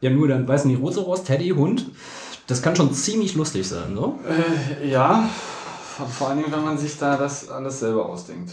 Ja, 0.00 0.10
nur 0.10 0.28
dann, 0.28 0.46
weiß 0.46 0.64
nicht, 0.66 0.80
Rozeros, 0.80 1.24
Teddy, 1.24 1.50
Hund. 1.50 1.86
Das 2.46 2.62
kann 2.62 2.76
schon 2.76 2.92
ziemlich 2.92 3.34
lustig 3.34 3.66
sein, 3.68 3.94
so. 3.94 4.18
Äh, 4.80 4.88
ja, 4.88 5.28
vor- 6.10 6.28
allen 6.28 6.38
Dingen, 6.38 6.52
wenn 6.52 6.64
man 6.64 6.78
sich 6.78 6.96
da 6.98 7.16
das 7.16 7.48
alles 7.50 7.80
selber 7.80 8.06
ausdenkt. 8.06 8.52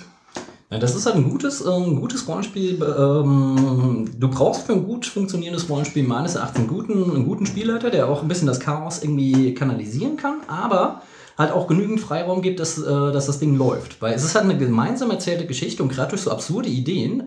Ja, 0.72 0.80
das 0.80 0.96
ist 0.96 1.06
halt 1.06 1.16
ein 1.18 1.30
gutes, 1.30 1.62
äh, 1.62 1.70
ein 1.70 1.96
gutes 1.96 2.28
Rollenspiel. 2.28 2.82
Ähm, 2.82 4.10
du 4.18 4.28
brauchst 4.30 4.64
für 4.66 4.74
ein 4.74 4.84
gut 4.86 5.06
funktionierendes 5.06 5.70
Rollenspiel 5.70 6.04
meines 6.04 6.34
Erachtens 6.36 6.62
einen 6.62 6.68
guten, 6.68 7.12
einen 7.12 7.26
guten 7.26 7.46
Spielleiter, 7.46 7.92
der 7.92 8.08
auch 8.10 8.24
ein 8.24 8.28
bisschen 8.28 8.48
das 8.48 8.60
Chaos 8.60 9.04
irgendwie 9.04 9.54
kanalisieren 9.54 10.18
kann, 10.18 10.40
aber 10.48 11.04
halt 11.38 11.52
auch 11.52 11.68
genügend 11.68 12.00
Freiraum 12.00 12.42
gibt, 12.42 12.60
dass, 12.60 12.80
äh, 12.80 12.84
dass 13.12 13.28
das 13.28 13.38
Ding 13.40 13.56
läuft. 13.56 14.02
Weil 14.02 14.16
es 14.16 14.24
ist 14.24 14.34
halt 14.34 14.46
eine 14.46 14.58
gemeinsam 14.58 15.12
erzählte 15.12 15.46
Geschichte 15.46 15.84
und 15.84 15.90
gerade 15.90 16.10
durch 16.10 16.22
so 16.24 16.32
absurde 16.32 16.68
Ideen 16.70 17.22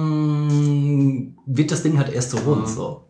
ähm, 0.00 1.36
wird 1.46 1.70
das 1.70 1.82
Ding 1.82 1.98
halt 1.98 2.10
erst 2.12 2.30
so 2.30 2.38
rund. 2.38 2.66
So. 2.68 3.02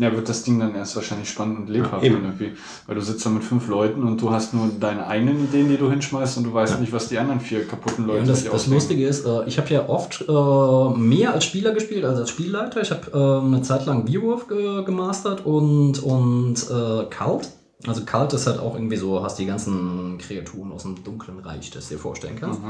Ja, 0.00 0.10
wird 0.16 0.30
das 0.30 0.42
Ding 0.44 0.58
dann 0.58 0.74
erst 0.74 0.96
wahrscheinlich 0.96 1.28
spannend 1.28 1.58
und 1.58 1.68
lebhaft 1.68 2.02
eben. 2.02 2.14
dann 2.14 2.24
irgendwie. 2.24 2.52
Weil 2.86 2.94
du 2.94 3.02
sitzt 3.02 3.26
da 3.26 3.28
mit 3.28 3.44
fünf 3.44 3.68
Leuten 3.68 4.02
und 4.02 4.20
du 4.22 4.30
hast 4.30 4.54
nur 4.54 4.70
deine 4.80 5.06
eigenen 5.06 5.44
Ideen, 5.44 5.68
die 5.68 5.76
du 5.76 5.90
hinschmeißt 5.90 6.38
und 6.38 6.44
du 6.44 6.54
weißt 6.54 6.80
nicht, 6.80 6.90
was 6.90 7.08
die 7.08 7.18
anderen 7.18 7.40
vier 7.40 7.68
kaputten 7.68 8.06
Leute 8.06 8.20
Ja, 8.20 8.26
das, 8.26 8.40
sich 8.40 8.46
das 8.46 8.54
ausdenken. 8.54 8.74
Lustige 8.76 9.06
ist, 9.06 9.26
äh, 9.26 9.44
ich 9.46 9.58
habe 9.58 9.68
ja 9.68 9.88
oft 9.90 10.24
äh, 10.26 10.98
mehr 10.98 11.34
als 11.34 11.44
Spieler 11.44 11.72
gespielt 11.72 12.06
als 12.06 12.18
als 12.18 12.30
Spielleiter. 12.30 12.80
Ich 12.80 12.90
habe 12.90 13.10
äh, 13.12 13.46
eine 13.46 13.60
Zeit 13.60 13.84
lang 13.84 14.06
Beowulf 14.06 14.48
ge 14.48 14.84
gemastert 14.84 15.44
und, 15.44 16.02
und 16.02 16.54
äh, 16.70 17.04
Cult. 17.14 17.50
Also 17.86 18.04
Cult 18.04 18.34
ist 18.34 18.46
halt 18.46 18.58
auch 18.58 18.74
irgendwie 18.74 18.96
so, 18.96 19.22
hast 19.22 19.38
die 19.38 19.46
ganzen 19.46 20.18
Kreaturen 20.18 20.70
aus 20.70 20.82
dem 20.82 21.02
dunklen 21.02 21.38
Reich, 21.38 21.70
das 21.70 21.88
du 21.88 21.94
dir 21.94 22.00
vorstellen 22.00 22.36
kannst. 22.38 22.60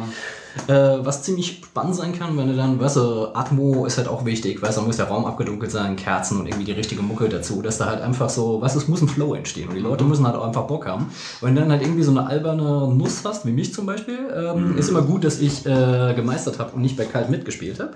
Äh, 0.69 1.05
was 1.05 1.25
ziemlich 1.25 1.63
spannend 1.65 1.97
sein 1.97 2.17
kann, 2.17 2.37
wenn 2.39 2.47
du 2.47 2.57
dann, 2.57 2.79
weißt 2.79 2.97
du, 2.97 3.35
Atmo 3.35 3.87
ist 3.87 3.99
halt 3.99 4.07
auch 4.07 4.25
wichtig, 4.25 4.63
weißt 4.63 4.77
du, 4.77 4.83
da 4.83 4.87
muss 4.87 4.99
der 4.99 5.09
Raum 5.09 5.25
abgedunkelt 5.25 5.73
sein, 5.73 5.97
Kerzen 5.97 6.39
und 6.39 6.47
irgendwie 6.47 6.65
die 6.65 6.73
richtige 6.73 7.03
Mucke 7.03 7.29
dazu, 7.29 7.61
dass 7.61 7.79
da 7.79 7.87
halt 7.87 8.03
einfach 8.03 8.31
so, 8.31 8.61
weißt 8.61 8.77
du, 8.77 8.81
es 8.81 8.87
muss 8.87 9.03
ein 9.03 9.09
Flow 9.09 9.35
entstehen 9.35 9.69
und 9.69 9.75
die 9.75 9.81
Leute 9.81 10.05
müssen 10.05 10.25
halt 10.25 10.37
auch 10.37 10.47
einfach 10.47 10.69
Bock 10.69 10.87
haben. 10.87 11.11
Wenn 11.41 11.57
du 11.57 11.61
dann 11.63 11.73
halt 11.73 11.83
irgendwie 11.83 12.05
so 12.05 12.13
eine 12.13 12.27
alberne 12.27 12.95
Nuss 12.95 13.25
hast, 13.25 13.45
wie 13.47 13.53
mich 13.53 13.75
zum 13.75 13.87
Beispiel, 13.87 14.19
ähm, 14.33 14.79
ist 14.79 14.91
immer 14.91 15.03
gut, 15.03 15.25
dass 15.25 15.41
ich 15.41 15.67
äh, 15.67 16.15
gemeistert 16.15 16.61
habe 16.61 16.73
und 16.77 16.83
nicht 16.83 16.97
bei 16.97 17.05
Kalt 17.05 17.31
mitgespielt 17.31 17.81
habe. 17.81 17.95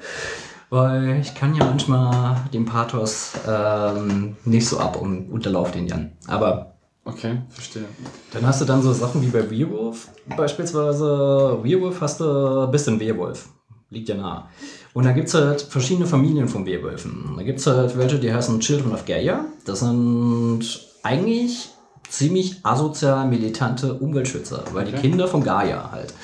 Weil 0.71 1.21
ich 1.21 1.37
kann 1.37 1.55
ja 1.55 1.65
manchmal 1.65 2.37
den 2.53 2.65
Pathos 2.65 3.33
ähm, 3.47 4.37
nicht 4.45 4.67
so 4.67 4.79
ab 4.79 5.01
und 5.01 5.31
unterlauf 5.31 5.71
den 5.71 5.87
Jan. 5.87 6.13
Aber 6.27 6.74
Okay, 7.07 7.43
verstehe. 7.51 7.85
dann 8.33 8.47
hast 8.47 8.61
du 8.63 8.65
dann 8.65 8.83
so 8.83 8.93
Sachen 8.93 9.21
wie 9.21 9.27
bei 9.27 9.51
Werewolf 9.51 10.09
beispielsweise. 10.37 11.59
Werewolf 11.63 12.01
hast 12.01 12.21
du, 12.21 12.67
bist 12.71 12.89
ein 12.89 12.99
Werwolf. 12.99 13.49
Liegt 13.91 14.09
ja 14.09 14.15
nah. 14.17 14.49
Und 14.95 15.05
da 15.05 15.13
gibt 15.13 15.29
es 15.29 15.35
halt 15.35 15.61
verschiedene 15.61 16.07
Familien 16.07 16.49
von 16.49 16.65
Werwölfen. 16.67 17.35
Da 17.37 17.43
gibt 17.43 17.61
es 17.61 17.67
halt 17.67 17.97
welche, 17.99 18.19
die 18.19 18.33
heißen 18.33 18.59
Children 18.61 18.93
of 18.95 19.05
Gaia. 19.05 19.45
Das 19.67 19.81
sind 19.81 20.61
eigentlich 21.03 21.69
ziemlich 22.09 22.61
asozial 22.65 23.27
militante 23.29 23.95
Umweltschützer, 23.95 24.65
weil 24.73 24.87
die 24.87 24.93
Okay. 24.93 25.11
Kinder 25.11 25.29
von 25.29 25.43
Gaia 25.45 25.91
halt. 25.93 26.15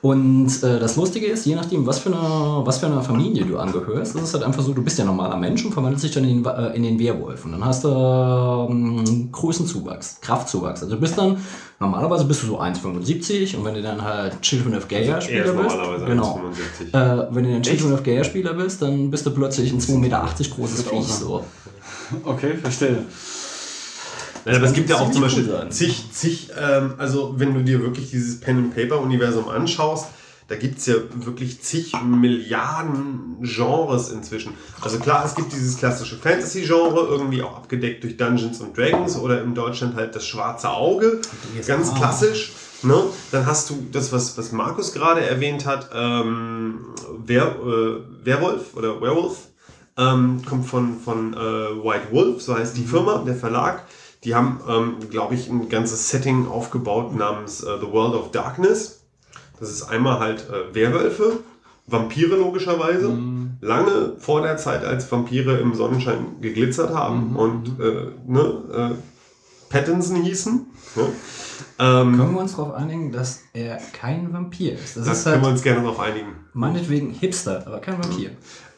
Und 0.00 0.62
äh, 0.62 0.78
das 0.78 0.94
Lustige 0.94 1.26
ist, 1.26 1.44
je 1.44 1.56
nachdem, 1.56 1.84
was 1.84 1.98
für, 1.98 2.10
eine, 2.10 2.64
was 2.64 2.78
für 2.78 2.86
eine 2.86 3.02
Familie 3.02 3.44
du 3.44 3.58
angehörst, 3.58 4.14
ist 4.14 4.22
es 4.22 4.34
halt 4.34 4.44
einfach 4.44 4.62
so, 4.62 4.72
du 4.72 4.82
bist 4.82 4.98
ja 4.98 5.04
normaler 5.04 5.36
Mensch 5.36 5.64
und 5.64 5.72
verwandelst 5.72 6.04
dich 6.04 6.12
dann 6.12 6.24
in, 6.24 6.44
den 6.44 6.54
äh, 6.54 6.76
in 6.76 6.84
den 6.84 6.98
Werwolf. 7.00 7.44
Und 7.44 7.52
dann 7.52 7.64
hast 7.64 7.82
du 7.82 7.88
ähm, 7.88 9.32
Größenzuwachs, 9.32 10.20
Kraftzuwachs. 10.20 10.82
Also 10.82 10.94
du 10.94 11.00
bist 11.00 11.18
dann, 11.18 11.38
normalerweise 11.80 12.26
bist 12.26 12.44
du 12.44 12.46
so 12.46 12.60
1,75 12.60 13.56
und 13.56 13.64
wenn 13.64 13.74
du 13.74 13.82
dann 13.82 14.02
halt 14.02 14.40
Children 14.40 14.76
of 14.76 14.86
Gaia 14.86 15.16
Er 15.16 15.20
Spieler 15.20 15.44
ist 15.46 15.62
bist, 15.62 16.06
genau. 16.06 16.40
1,75. 16.92 16.94
Äh, 16.94 17.26
wenn 17.34 17.44
du 17.44 17.52
dann 17.52 17.62
Children 17.62 17.92
of 17.94 18.02
Gaia 18.04 18.22
Spieler 18.22 18.54
bist, 18.54 18.80
dann 18.80 19.10
bist 19.10 19.26
du 19.26 19.30
plötzlich 19.32 19.72
ein 19.72 19.80
2,80 19.80 19.98
Meter 19.98 20.28
großes 20.54 20.82
Viech. 20.82 21.06
So. 21.06 21.44
Okay, 22.24 22.54
verstehe. 22.54 23.04
Ja, 24.44 24.56
aber 24.56 24.66
es 24.66 24.72
gibt 24.72 24.90
ja 24.90 24.96
auch 24.96 25.10
zum 25.10 25.22
Beispiel 25.22 25.48
cool 25.48 25.68
zig, 25.70 26.12
zig 26.12 26.50
ähm, 26.58 26.94
also 26.98 27.34
wenn 27.36 27.54
du 27.54 27.62
dir 27.62 27.80
wirklich 27.82 28.10
dieses 28.10 28.40
Pen-and-Paper-Universum 28.40 29.48
anschaust, 29.48 30.06
da 30.48 30.56
gibt 30.56 30.78
es 30.78 30.86
ja 30.86 30.94
wirklich 31.14 31.60
zig 31.60 31.92
Milliarden 32.02 33.36
Genres 33.42 34.08
inzwischen. 34.08 34.54
Also 34.80 34.98
klar, 34.98 35.22
es 35.26 35.34
gibt 35.34 35.52
dieses 35.52 35.76
klassische 35.76 36.16
Fantasy-Genre, 36.16 37.06
irgendwie 37.06 37.42
auch 37.42 37.54
abgedeckt 37.54 38.02
durch 38.02 38.16
Dungeons 38.16 38.62
and 38.62 38.76
Dragons 38.76 39.18
oder 39.18 39.42
in 39.42 39.54
Deutschland 39.54 39.94
halt 39.94 40.16
das 40.16 40.26
schwarze 40.26 40.70
Auge, 40.70 41.20
ganz 41.66 41.94
klassisch. 41.94 42.52
Ne? 42.82 42.94
Dann 43.30 43.44
hast 43.44 43.68
du 43.68 43.86
das, 43.92 44.10
was, 44.12 44.38
was 44.38 44.52
Markus 44.52 44.92
gerade 44.92 45.20
erwähnt 45.20 45.66
hat, 45.66 45.90
ähm, 45.94 46.86
Wer, 47.26 47.42
äh, 47.42 48.24
Werwolf 48.24 48.74
oder 48.74 49.00
Werewolf, 49.02 49.48
ähm, 49.98 50.40
kommt 50.48 50.66
von, 50.66 50.98
von 50.98 51.34
äh, 51.34 51.36
White 51.36 52.12
Wolf, 52.12 52.40
so 52.40 52.56
heißt 52.56 52.76
die 52.76 52.84
Firma, 52.84 53.22
der 53.26 53.34
Verlag. 53.34 53.82
Die 54.24 54.34
haben, 54.34 54.60
ähm, 54.68 54.96
glaube 55.10 55.34
ich, 55.34 55.48
ein 55.48 55.68
ganzes 55.68 56.08
Setting 56.10 56.48
aufgebaut 56.48 57.14
namens 57.14 57.62
äh, 57.62 57.78
The 57.80 57.90
World 57.90 58.14
of 58.14 58.30
Darkness. 58.32 59.00
Das 59.60 59.70
ist 59.70 59.82
einmal 59.84 60.18
halt 60.18 60.46
äh, 60.50 60.74
Werwölfe, 60.74 61.40
Vampire 61.86 62.36
logischerweise, 62.36 63.16
lange 63.60 64.14
vor 64.18 64.42
der 64.42 64.56
Zeit, 64.56 64.84
als 64.84 65.10
Vampire 65.10 65.58
im 65.58 65.74
Sonnenschein 65.74 66.40
geglitzert 66.40 66.94
haben 66.94 67.34
und 67.34 67.80
äh, 67.80 68.08
ne, 68.26 68.94
äh, 69.00 69.70
Pattinson 69.70 70.22
hießen. 70.22 70.66
Ne? 70.96 71.02
Ähm, 71.80 72.16
Können 72.16 72.34
wir 72.34 72.40
uns 72.40 72.56
darauf 72.56 72.74
einigen, 72.74 73.12
dass 73.12 73.40
er 73.52 73.78
kein 73.92 74.32
Vampir 74.32 74.74
ist? 74.74 74.96
Das 74.96 75.06
da 75.06 75.12
ist 75.12 75.24
können 75.24 75.36
wir 75.36 75.42
halt 75.46 75.52
uns 75.54 75.62
gerne 75.62 75.82
darauf 75.82 76.00
einigen. 76.00 76.28
meinetwegen 76.52 77.10
Hipster, 77.10 77.64
aber 77.66 77.78
kein 77.78 78.02
Vampir. 78.02 78.30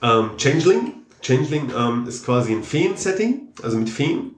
Ähm, 0.03 0.31
Changeling. 0.37 0.95
Changeling 1.23 1.71
ähm, 1.77 2.07
ist 2.07 2.25
quasi 2.25 2.53
ein 2.53 2.63
Feen-Setting, 2.63 3.49
also 3.63 3.77
mit 3.77 3.91
Feen. 3.91 4.33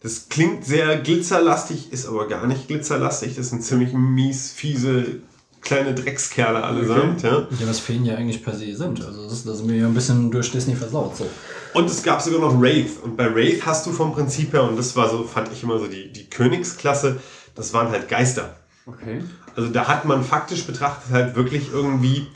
Das 0.00 0.28
klingt 0.28 0.64
sehr 0.64 0.96
glitzerlastig, 0.98 1.92
ist 1.92 2.06
aber 2.06 2.28
gar 2.28 2.46
nicht 2.46 2.68
glitzerlastig. 2.68 3.34
Das 3.34 3.50
sind 3.50 3.62
ziemlich 3.62 3.92
mies, 3.92 4.52
fiese, 4.52 5.20
kleine 5.60 5.94
Dreckskerle 5.94 6.62
allesamt. 6.62 7.22
Ja. 7.22 7.46
Ja, 7.58 7.66
was 7.68 7.80
Feen 7.80 8.04
ja 8.04 8.14
eigentlich 8.14 8.44
per 8.44 8.54
se 8.54 8.76
sind. 8.76 9.04
Also 9.04 9.28
das, 9.28 9.44
das 9.44 9.56
ist 9.58 9.66
mir 9.66 9.76
ja 9.76 9.86
ein 9.86 9.94
bisschen 9.94 10.30
durch 10.30 10.52
Disney 10.52 10.76
versaut. 10.76 11.16
So. 11.16 11.26
Und 11.74 11.90
es 11.90 12.02
gab 12.02 12.22
sogar 12.22 12.40
noch 12.40 12.60
Wraith. 12.60 13.02
Und 13.02 13.16
bei 13.16 13.34
Wraith 13.34 13.66
hast 13.66 13.86
du 13.86 13.92
vom 13.92 14.12
Prinzip 14.12 14.52
her, 14.52 14.64
und 14.64 14.76
das 14.76 14.94
war 14.94 15.10
so, 15.10 15.24
fand 15.24 15.52
ich 15.52 15.62
immer 15.62 15.78
so 15.78 15.86
die, 15.86 16.12
die 16.12 16.30
Königsklasse, 16.30 17.20
das 17.54 17.72
waren 17.72 17.90
halt 17.90 18.08
Geister. 18.08 18.56
Okay. 18.86 19.22
Also 19.56 19.68
da 19.70 19.88
hat 19.88 20.04
man 20.04 20.22
faktisch 20.22 20.64
betrachtet 20.64 21.10
halt 21.12 21.34
wirklich 21.34 21.70
irgendwie 21.72 22.28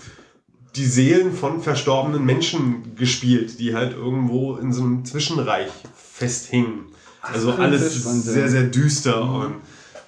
die 0.75 0.85
Seelen 0.85 1.33
von 1.33 1.63
verstorbenen 1.63 2.25
Menschen 2.25 2.97
gespielt, 2.97 3.61
die 3.61 3.75
halt 3.75 3.93
irgendwo 3.93 4.57
in 4.57 4.73
so 4.73 4.83
einem 4.83 5.05
Zwischenreich 5.05 5.71
festhingen. 5.95 6.87
Also 7.23 7.53
alles 7.53 8.03
sehr 8.03 8.12
sehr, 8.14 8.49
sehr 8.49 8.62
düster 8.64 9.23
und 9.23 9.55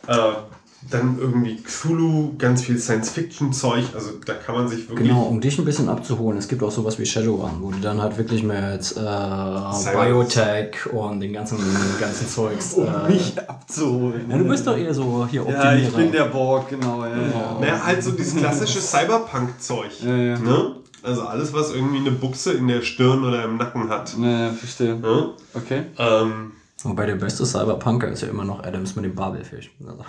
äh, 0.07 0.33
dann 0.91 1.19
irgendwie 1.19 1.57
Cthulhu, 1.63 2.35
ganz 2.37 2.63
viel 2.63 2.79
Science-Fiction-Zeug. 2.79 3.85
Also 3.95 4.11
da 4.27 4.35
kann 4.35 4.55
man 4.55 4.69
sich 4.69 4.89
wirklich. 4.89 5.09
Genau, 5.09 5.23
um 5.23 5.41
dich 5.41 5.59
ein 5.59 5.65
bisschen 5.65 5.89
abzuholen. 5.89 6.37
Es 6.39 6.49
gibt 6.49 6.63
auch 6.63 6.71
sowas 6.71 6.99
wie 6.99 7.07
Shadowrun, 7.07 7.53
wo 7.61 7.71
du 7.71 7.79
dann 7.79 8.03
halt 8.03 8.19
wirklich 8.19 8.43
mit 8.43 8.95
äh, 8.97 9.93
Biotech 9.95 10.87
und 10.93 11.21
den 11.21 11.33
ganzen, 11.33 11.59
ganzen 11.99 12.29
Zeugs. 12.29 12.75
Um 12.75 12.87
äh, 12.87 13.13
mich 13.13 13.35
abzuholen. 13.49 14.27
ja, 14.29 14.37
du 14.37 14.45
bist 14.45 14.67
doch 14.67 14.77
eher 14.77 14.93
so 14.93 15.27
hier 15.31 15.43
Ja, 15.49 15.75
ich 15.75 15.87
Optimierer. 15.87 15.97
bin 15.97 16.13
der 16.13 16.25
Borg, 16.25 16.69
genau. 16.69 17.05
Ja, 17.05 17.17
ja. 17.17 17.59
Naja, 17.61 17.81
halt 17.85 18.03
so 18.05 18.11
dieses 18.11 18.37
klassische 18.37 18.81
Cyberpunk-Zeug. 18.83 19.91
Ja, 20.05 20.17
ja. 20.17 20.39
Ne? 20.39 20.77
Also 21.03 21.23
alles, 21.23 21.53
was 21.53 21.73
irgendwie 21.73 21.99
eine 21.99 22.11
Buchse 22.11 22.53
in 22.53 22.69
der 22.69 22.83
Stirn 22.83 23.25
oder 23.25 23.45
im 23.45 23.57
Nacken 23.57 23.89
hat. 23.91 24.15
Ja, 24.19 24.47
ja, 24.47 24.53
verstehe. 24.53 24.97
Ne? 24.97 25.31
Okay. 25.55 25.85
Ähm, 25.99 26.53
Wobei 26.85 27.07
der 27.07 27.17
beste 27.17 27.45
Cyberpunker 27.47 28.09
ist 28.09 28.23
ja 28.23 28.29
immer 28.29 28.45
noch 28.45 28.63
Adams 28.63 28.95
mit 28.95 29.05
dem 29.05 29.15
Babelfisch. 29.15 29.71
Also, 29.85 30.05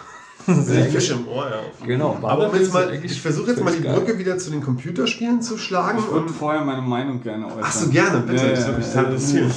der 0.74 0.86
Fisch 0.86 1.10
im 1.12 1.28
Ohr, 1.28 1.50
ja. 1.50 1.86
genau, 1.86 2.18
Aber 2.22 2.34
um 2.34 2.52
Babelfisch 2.52 2.60
jetzt 2.60 2.74
mal, 2.74 3.00
ich 3.04 3.22
versuche 3.22 3.52
jetzt 3.52 3.64
mal 3.64 3.74
die 3.74 3.82
geil. 3.82 3.96
Brücke 3.96 4.18
wieder 4.20 4.38
zu 4.38 4.52
den 4.52 4.62
Computerspielen 4.62 5.42
zu 5.42 5.58
schlagen. 5.58 6.00
Ich 6.00 6.06
würde 6.08 6.26
Und 6.28 6.30
vorher 6.30 6.64
meine 6.64 6.82
Meinung 6.82 7.22
gerne 7.22 7.46
äußern. 7.48 7.62
Ach 7.64 7.72
so, 7.72 7.90
gerne, 7.90 8.20
bitte. 8.20 8.50
Das 8.50 8.66
würde 8.68 8.78
mich 8.80 8.88
total 8.88 9.06
interessieren. 9.06 9.52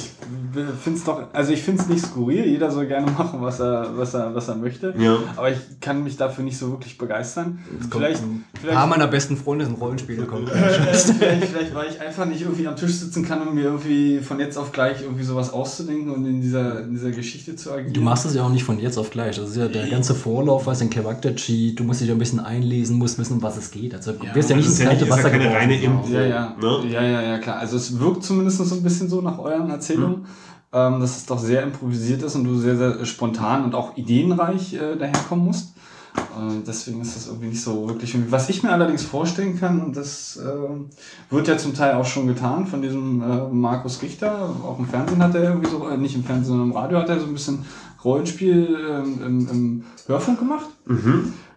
Ich 0.55 0.83
find's 0.83 1.03
doch, 1.03 1.23
also 1.33 1.51
ich 1.51 1.61
finde 1.61 1.81
es 1.81 1.89
nicht 1.89 2.05
skurril, 2.05 2.45
jeder 2.45 2.71
soll 2.71 2.87
gerne 2.87 3.11
machen, 3.17 3.41
was 3.41 3.59
er, 3.59 3.97
was 3.97 4.13
er, 4.13 4.33
was 4.33 4.47
er 4.47 4.55
möchte. 4.55 4.93
Ja. 4.97 5.17
Aber 5.35 5.49
ich 5.51 5.57
kann 5.81 6.03
mich 6.03 6.17
dafür 6.17 6.43
nicht 6.43 6.57
so 6.57 6.71
wirklich 6.71 6.97
begeistern. 6.97 7.59
Vielleicht, 7.91 8.21
Ein 8.21 8.43
vielleicht, 8.59 8.77
paar 8.77 8.87
meiner 8.87 9.07
besten 9.07 9.37
Freunde 9.37 9.65
sind 9.65 9.79
Rollenspiele. 9.79 10.25
kommt. 10.25 10.49
vielleicht, 10.49 11.45
vielleicht, 11.45 11.75
weil 11.75 11.89
ich 11.89 12.01
einfach 12.01 12.25
nicht 12.25 12.41
irgendwie 12.41 12.67
am 12.67 12.75
Tisch 12.75 12.93
sitzen 12.93 13.25
kann, 13.25 13.47
um 13.47 13.55
mir 13.55 13.65
irgendwie 13.65 14.19
von 14.19 14.39
jetzt 14.39 14.57
auf 14.57 14.71
gleich 14.71 15.01
irgendwie 15.01 15.23
sowas 15.23 15.51
auszudenken 15.51 16.11
und 16.11 16.25
in 16.25 16.41
dieser, 16.41 16.81
in 16.81 16.91
dieser 16.91 17.11
Geschichte 17.11 17.55
zu 17.55 17.71
agieren. 17.71 17.93
Du 17.93 18.01
machst 18.01 18.25
es 18.25 18.35
ja 18.35 18.43
auch 18.43 18.49
nicht 18.49 18.63
von 18.63 18.79
jetzt 18.79 18.97
auf 18.97 19.09
gleich. 19.09 19.37
Das 19.37 19.49
ist 19.49 19.57
ja 19.57 19.67
der 19.67 19.87
ganze 19.87 20.15
Vorlauf, 20.15 20.65
was 20.67 20.79
den 20.79 20.89
Charakter-Cheat, 20.89 21.79
du 21.79 21.83
musst 21.83 22.01
dich 22.01 22.11
ein 22.11 22.17
bisschen 22.17 22.39
einlesen, 22.39 22.97
musst 22.97 23.17
wissen, 23.17 23.33
um 23.33 23.41
was 23.41 23.57
es 23.57 23.71
geht. 23.71 23.93
Also 23.93 24.13
du 24.13 24.25
wirst 24.33 24.49
ja 24.49 24.55
nicht 24.55 24.67
das 24.67 24.73
ins 24.73 24.79
ist 24.79 24.79
ja 24.79 24.85
kalte 24.89 25.05
ja 25.05 25.11
Wasser 25.11 25.29
keine 25.29 25.53
reine. 25.53 25.81
Impro. 25.81 26.07
Ja, 26.09 26.21
ja. 26.21 26.55
Ne? 26.59 26.89
ja, 26.89 27.03
ja, 27.03 27.21
ja, 27.21 27.37
klar. 27.37 27.57
Also 27.57 27.77
es 27.77 27.99
wirkt 27.99 28.23
zumindest 28.23 28.57
so 28.57 28.75
ein 28.75 28.83
bisschen 28.83 29.09
so 29.09 29.21
nach 29.21 29.37
euren 29.39 29.69
Erzählungen, 29.69 30.25
ähm, 30.71 30.99
dass 30.99 31.17
es 31.17 31.25
doch 31.25 31.39
sehr 31.39 31.63
improvisiert 31.63 32.21
ist 32.21 32.35
und 32.35 32.43
du 32.43 32.55
sehr, 32.55 32.77
sehr 32.77 33.05
spontan 33.05 33.63
und 33.63 33.75
auch 33.75 33.97
ideenreich 33.97 34.73
äh, 34.73 34.95
daherkommen 34.95 35.45
musst. 35.45 35.73
Äh, 36.15 36.61
deswegen 36.65 37.01
ist 37.01 37.15
das 37.15 37.27
irgendwie 37.27 37.47
nicht 37.47 37.61
so 37.61 37.87
wirklich. 37.87 38.15
Was 38.29 38.49
ich 38.49 38.63
mir 38.63 38.71
allerdings 38.71 39.03
vorstellen 39.03 39.59
kann, 39.59 39.81
und 39.81 39.97
das 39.97 40.37
äh, 40.37 41.33
wird 41.33 41.47
ja 41.47 41.57
zum 41.57 41.73
Teil 41.73 41.95
auch 41.95 42.05
schon 42.05 42.27
getan 42.27 42.67
von 42.67 42.81
diesem 42.81 43.21
äh, 43.21 43.47
Markus 43.51 44.01
Richter, 44.01 44.49
auch 44.63 44.77
im 44.79 44.87
Fernsehen 44.87 45.23
hat 45.23 45.35
er 45.35 45.43
irgendwie 45.43 45.69
so, 45.69 45.87
äh, 45.87 45.97
nicht 45.97 46.15
im 46.15 46.23
Fernsehen, 46.23 46.49
sondern 46.49 46.69
im 46.69 46.75
Radio 46.75 46.99
hat 46.99 47.09
er 47.09 47.19
so 47.19 47.25
ein 47.25 47.33
bisschen 47.33 47.65
Rollenspiel 48.03 48.77
ähm, 48.89 49.19
im, 49.25 49.49
im 49.49 49.83
Hörfunk 50.07 50.39
gemacht. 50.39 50.69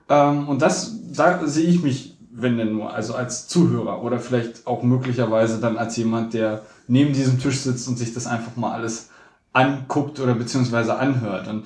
Ähm, 0.09 0.49
und 0.49 0.63
das, 0.63 0.97
da 1.13 1.47
sehe 1.47 1.69
ich 1.69 1.83
mich, 1.83 2.19
wenn 2.35 2.57
denn 2.57 2.73
nur, 2.73 2.93
also 2.93 3.15
als 3.15 3.47
Zuhörer 3.47 4.03
oder 4.03 4.19
vielleicht 4.19 4.67
auch 4.67 4.83
möglicherweise 4.83 5.61
dann 5.61 5.77
als 5.77 5.97
jemand, 5.97 6.35
der 6.35 6.63
neben 6.93 7.15
diesem 7.15 7.41
Tisch 7.41 7.61
sitzt 7.61 7.89
und 7.89 7.99
sich 7.99 8.13
das 8.13 8.27
einfach 8.27 8.55
mal 8.57 8.73
alles 8.73 9.09
anguckt 9.55 10.21
oder 10.21 10.35
beziehungsweise 10.35 10.99
anhört. 10.99 11.49
Und 11.49 11.65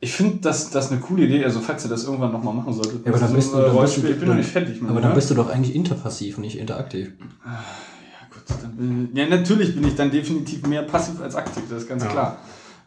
ich 0.00 0.12
finde, 0.12 0.36
dass 0.36 0.68
das 0.68 0.92
eine 0.92 1.00
coole 1.00 1.24
Idee, 1.24 1.42
also 1.44 1.60
falls 1.60 1.84
ihr 1.84 1.88
das 1.88 2.04
irgendwann 2.04 2.30
nochmal 2.30 2.52
machen 2.52 2.74
solltet. 2.74 3.04
Ja, 3.06 3.10
aber 3.10 3.18
dann 3.18 3.30
so 3.30 3.34
bist 3.34 3.52
du, 3.52 3.56
ein, 3.56 3.62
äh, 3.62 3.66
dann 3.66 3.80
bist 3.80 3.96
du, 3.96 4.06
ich 4.06 4.18
bin 4.18 4.28
noch 4.28 4.34
nicht 4.34 4.50
fertig. 4.50 4.82
aber 4.86 5.00
dann 5.00 5.14
bist 5.14 5.30
du 5.30 5.34
doch 5.34 5.48
eigentlich 5.48 5.74
interpassiv, 5.74 6.36
nicht 6.36 6.58
interaktiv. 6.58 7.12
Gut, 7.18 8.58
dann 8.62 8.76
bin 8.76 9.08
ich, 9.10 9.18
ja, 9.18 9.26
natürlich 9.26 9.74
bin 9.74 9.88
ich 9.88 9.94
dann 9.94 10.10
definitiv 10.10 10.66
mehr 10.66 10.82
passiv 10.82 11.22
als 11.22 11.34
aktiv, 11.36 11.62
das 11.70 11.82
ist 11.82 11.88
ganz 11.88 12.06
klar. 12.06 12.36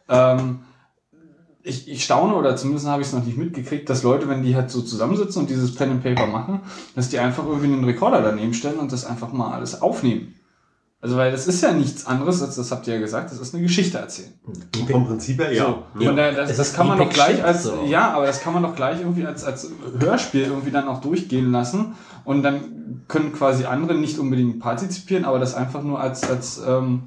Ähm, 0.07 0.59
ich, 1.63 1.89
ich 1.89 2.03
staune, 2.03 2.35
oder 2.35 2.55
zumindest 2.55 2.87
habe 2.87 3.01
ich 3.01 3.07
es 3.07 3.13
noch 3.13 3.25
nicht 3.25 3.37
mitgekriegt, 3.37 3.89
dass 3.89 4.03
Leute, 4.03 4.29
wenn 4.29 4.43
die 4.43 4.55
halt 4.55 4.69
so 4.69 4.83
zusammensitzen 4.83 5.41
und 5.41 5.49
dieses 5.49 5.73
Pen 5.73 5.89
and 5.89 6.03
Paper 6.03 6.27
machen, 6.27 6.61
dass 6.95 7.09
die 7.09 7.17
einfach 7.17 7.45
irgendwie 7.45 7.73
einen 7.73 7.83
Rekorder 7.83 8.21
daneben 8.21 8.53
stellen 8.53 8.77
und 8.77 8.91
das 8.91 9.05
einfach 9.05 9.33
mal 9.33 9.53
alles 9.53 9.81
aufnehmen. 9.81 10.35
Also, 11.01 11.15
weil 11.15 11.31
das 11.31 11.47
ist 11.47 11.61
ja 11.61 11.71
nichts 11.71 12.05
anderes, 12.05 12.41
als 12.41 12.57
das 12.57 12.71
habt 12.71 12.85
ihr 12.87 12.95
ja 12.95 12.99
gesagt, 12.99 13.31
das 13.31 13.39
ist 13.39 13.53
eine 13.53 13.63
Geschichte 13.63 13.97
erzählen. 13.97 14.33
Vom 14.91 15.07
Prinzip 15.07 15.39
her, 15.39 15.53
ja. 15.53 15.63
So. 15.95 16.09
Und 16.09 16.17
da, 16.17 16.31
das, 16.31 16.57
das 16.57 16.73
kann 16.73 16.87
man 16.87 16.97
doch 16.97 17.09
gleich 17.09 17.41
als, 17.41 17.63
so. 17.63 17.85
ja, 17.87 18.11
aber 18.11 18.25
das 18.25 18.41
kann 18.41 18.53
man 18.53 18.63
doch 18.63 18.75
gleich 18.75 18.99
irgendwie 18.99 19.25
als, 19.25 19.45
als 19.45 19.71
Hörspiel 19.97 20.43
irgendwie 20.43 20.71
dann 20.71 20.89
auch 20.89 20.99
durchgehen 20.99 21.53
lassen. 21.53 21.93
Und 22.25 22.43
dann 22.43 23.03
können 23.07 23.31
quasi 23.31 23.63
andere 23.63 23.95
nicht 23.95 24.19
unbedingt 24.19 24.59
partizipieren, 24.59 25.23
aber 25.23 25.39
das 25.39 25.55
einfach 25.55 25.83
nur 25.83 26.01
als, 26.01 26.29
als 26.29 26.61
ähm, 26.67 27.03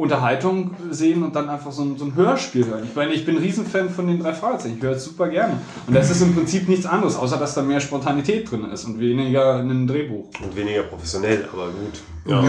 Unterhaltung 0.00 0.76
sehen 0.90 1.22
und 1.22 1.34
dann 1.34 1.48
einfach 1.48 1.72
so 1.72 1.82
ein, 1.82 1.98
so 1.98 2.06
ein 2.06 2.14
Hörspiel 2.14 2.66
hören. 2.66 2.84
Ich 2.84 2.94
meine, 2.94 3.12
ich 3.12 3.26
bin 3.26 3.36
ein 3.36 3.42
Riesenfan 3.42 3.90
von 3.90 4.06
den 4.06 4.20
drei 4.20 4.32
Fragezeichen. 4.32 4.76
Ich 4.78 4.82
höre 4.82 4.92
es 4.92 5.04
super 5.04 5.28
gerne. 5.28 5.54
Und 5.86 5.94
das 5.94 6.10
ist 6.10 6.22
im 6.22 6.34
Prinzip 6.34 6.68
nichts 6.68 6.86
anderes, 6.86 7.16
außer 7.16 7.36
dass 7.36 7.54
da 7.54 7.62
mehr 7.62 7.80
Spontanität 7.80 8.50
drin 8.50 8.64
ist 8.72 8.84
und 8.84 8.98
weniger 8.98 9.56
ein 9.56 9.86
Drehbuch. 9.86 10.30
Und 10.42 10.56
weniger 10.56 10.84
professionell, 10.84 11.48
aber 11.52 11.66
gut. 11.66 12.00
Ja. 12.26 12.44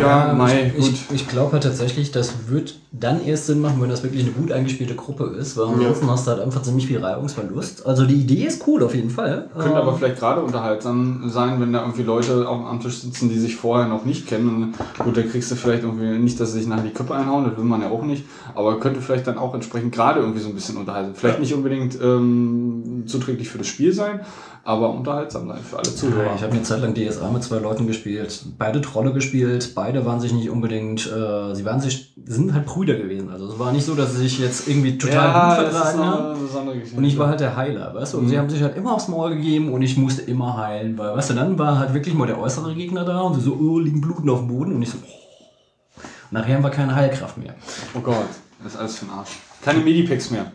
Ja, 0.00 0.24
aber 0.24 0.34
mei, 0.34 0.72
ich, 0.76 0.84
gut. 0.84 0.92
ich, 0.92 1.14
ich 1.14 1.28
glaube 1.28 1.52
halt 1.52 1.62
tatsächlich, 1.62 2.10
das 2.10 2.48
wird 2.48 2.78
dann 2.90 3.24
erst 3.24 3.46
Sinn 3.46 3.60
machen, 3.60 3.80
wenn 3.80 3.88
das 3.88 4.02
wirklich 4.02 4.22
eine 4.22 4.32
gut 4.32 4.52
eingespielte 4.52 4.94
Gruppe 4.94 5.24
ist, 5.38 5.56
weil 5.56 5.66
ansonsten 5.66 6.08
hast 6.08 6.26
du 6.26 6.32
halt 6.32 6.40
einfach 6.42 6.62
ziemlich 6.62 6.86
viel 6.86 7.04
Reibungsverlust. 7.04 7.86
Also 7.86 8.06
die 8.06 8.14
Idee 8.14 8.44
ist 8.44 8.66
cool 8.66 8.82
auf 8.84 8.94
jeden 8.94 9.10
Fall. 9.10 9.48
Könnte 9.52 9.70
Ähm, 9.70 9.76
aber 9.76 9.94
vielleicht 9.94 10.18
gerade 10.18 10.40
unterhaltsam 10.42 11.28
sein, 11.28 11.60
wenn 11.60 11.72
da 11.72 11.80
irgendwie 11.80 12.02
Leute 12.02 12.48
auch 12.48 12.66
am 12.66 12.80
Tisch 12.80 12.98
sitzen, 12.98 13.28
die 13.28 13.38
sich 13.38 13.56
vorher 13.56 13.88
noch 13.88 14.04
nicht 14.04 14.26
kennen. 14.26 14.48
Und 14.48 14.74
gut, 14.98 15.16
da 15.16 15.22
kriegst 15.22 15.50
du 15.50 15.56
vielleicht 15.56 15.82
irgendwie 15.82 16.18
nicht, 16.18 16.38
dass 16.38 16.52
sie 16.52 16.60
sich 16.60 16.68
nachher 16.68 16.84
die 16.84 16.90
Köpfe 16.90 17.14
einhauen, 17.14 17.44
das 17.44 17.56
will 17.56 17.64
man 17.64 17.82
ja 17.82 17.90
auch 17.90 18.02
nicht. 18.02 18.24
Aber 18.54 18.78
könnte 18.78 19.00
vielleicht 19.00 19.26
dann 19.26 19.38
auch 19.38 19.54
entsprechend 19.54 19.92
gerade 19.92 20.20
irgendwie 20.20 20.40
so 20.40 20.48
ein 20.48 20.54
bisschen 20.54 20.76
unterhalten. 20.76 21.14
Vielleicht 21.14 21.40
nicht 21.40 21.54
unbedingt 21.54 21.98
ähm, 22.00 23.04
zuträglich 23.06 23.48
für 23.48 23.58
das 23.58 23.66
Spiel 23.66 23.92
sein, 23.92 24.20
aber 24.64 24.90
unterhaltsam 24.90 25.48
sein 25.48 25.58
für 25.68 25.78
alle 25.78 25.94
Zuhörer. 25.94 26.34
Ich 26.36 26.42
habe 26.42 26.52
eine 26.52 26.62
Zeit 26.62 26.80
lang 26.80 26.94
DSA 26.94 27.30
mit 27.30 27.42
zwei 27.42 27.58
Leuten 27.58 27.86
gespielt, 27.86 28.44
beide 28.58 28.80
Trolle 28.80 29.03
gespielt, 29.12 29.72
beide 29.74 30.04
waren 30.06 30.20
sich 30.20 30.32
nicht 30.32 30.48
unbedingt, 30.48 31.06
äh, 31.06 31.54
sie 31.54 31.64
waren 31.64 31.80
sich, 31.80 32.14
sind 32.24 32.54
halt 32.54 32.64
Brüder 32.64 32.94
gewesen. 32.94 33.30
Also 33.30 33.48
es 33.48 33.58
war 33.58 33.72
nicht 33.72 33.84
so, 33.84 33.94
dass 33.94 34.12
sie 34.12 34.18
sich 34.18 34.38
jetzt 34.38 34.66
irgendwie 34.68 34.96
total 34.96 35.28
gut 35.58 35.66
das 35.66 35.74
ist 35.74 35.80
vertragen 35.80 36.04
haben. 36.06 36.96
Und 36.96 37.04
ich 37.04 37.18
war 37.18 37.28
halt 37.28 37.40
der 37.40 37.56
Heiler, 37.56 37.94
weißt 37.94 38.14
du? 38.14 38.18
Und 38.18 38.28
sie 38.28 38.38
haben 38.38 38.48
sich 38.48 38.62
halt 38.62 38.76
immer 38.76 38.94
aufs 38.94 39.08
Maul 39.08 39.34
gegeben 39.34 39.72
und 39.72 39.82
ich 39.82 39.96
musste 39.96 40.22
immer 40.22 40.56
heilen, 40.56 40.96
weil, 40.96 41.14
weißt 41.16 41.30
du, 41.30 41.34
dann 41.34 41.58
war 41.58 41.78
halt 41.78 41.92
wirklich 41.94 42.14
mal 42.14 42.26
der 42.26 42.38
äußere 42.40 42.74
Gegner 42.74 43.04
da 43.04 43.20
und 43.20 43.34
sie 43.34 43.40
so, 43.42 43.52
oh, 43.60 43.78
liegen 43.78 44.00
Bluten 44.00 44.28
auf 44.30 44.38
dem 44.38 44.48
Boden 44.48 44.74
und 44.74 44.82
ich 44.82 44.90
so, 44.90 44.98
oh. 45.04 46.00
Und 46.30 46.40
nachher 46.40 46.56
haben 46.56 46.64
wir 46.64 46.70
keine 46.70 46.94
Heilkraft 46.94 47.36
mehr. 47.38 47.54
oh 47.94 48.00
Gott, 48.00 48.16
das 48.62 48.72
ist 48.74 48.78
alles 48.80 48.96
für 48.98 49.04
den 49.04 49.14
Arsch. 49.14 49.30
Keine 49.62 49.80
Medipacks 49.80 50.30
mehr. 50.30 50.50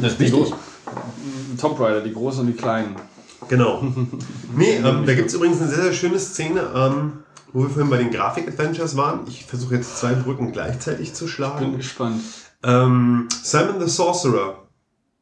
Das 0.00 0.12
ist 0.12 0.20
Die 0.20 0.24
wichtig. 0.24 0.50
Gro- 0.50 0.56
Tomb 1.60 1.80
Raider, 1.80 2.00
die 2.00 2.12
großen 2.12 2.40
und 2.40 2.46
die 2.48 2.52
kleinen. 2.54 2.96
Genau. 3.48 3.82
Nee, 4.56 4.76
ähm, 4.84 5.04
da 5.06 5.14
gibt 5.14 5.28
es 5.28 5.34
übrigens 5.34 5.60
eine 5.62 5.70
sehr, 5.70 5.84
sehr 5.84 5.92
schöne 5.94 6.18
Szene, 6.18 6.60
ähm, 6.76 7.12
wo 7.52 7.62
wir 7.62 7.70
vorhin 7.70 7.90
bei 7.90 7.98
den 7.98 8.10
Grafik-Adventures 8.10 8.96
waren. 8.96 9.26
Ich 9.26 9.44
versuche 9.44 9.76
jetzt 9.76 9.98
zwei 9.98 10.14
Brücken 10.14 10.52
gleichzeitig 10.52 11.14
zu 11.14 11.24
Bin 11.24 11.32
schlagen. 11.32 11.76
gespannt. 11.76 12.22
Ähm, 12.62 13.28
Simon 13.42 13.80
the 13.80 13.88
Sorcerer. 13.88 14.62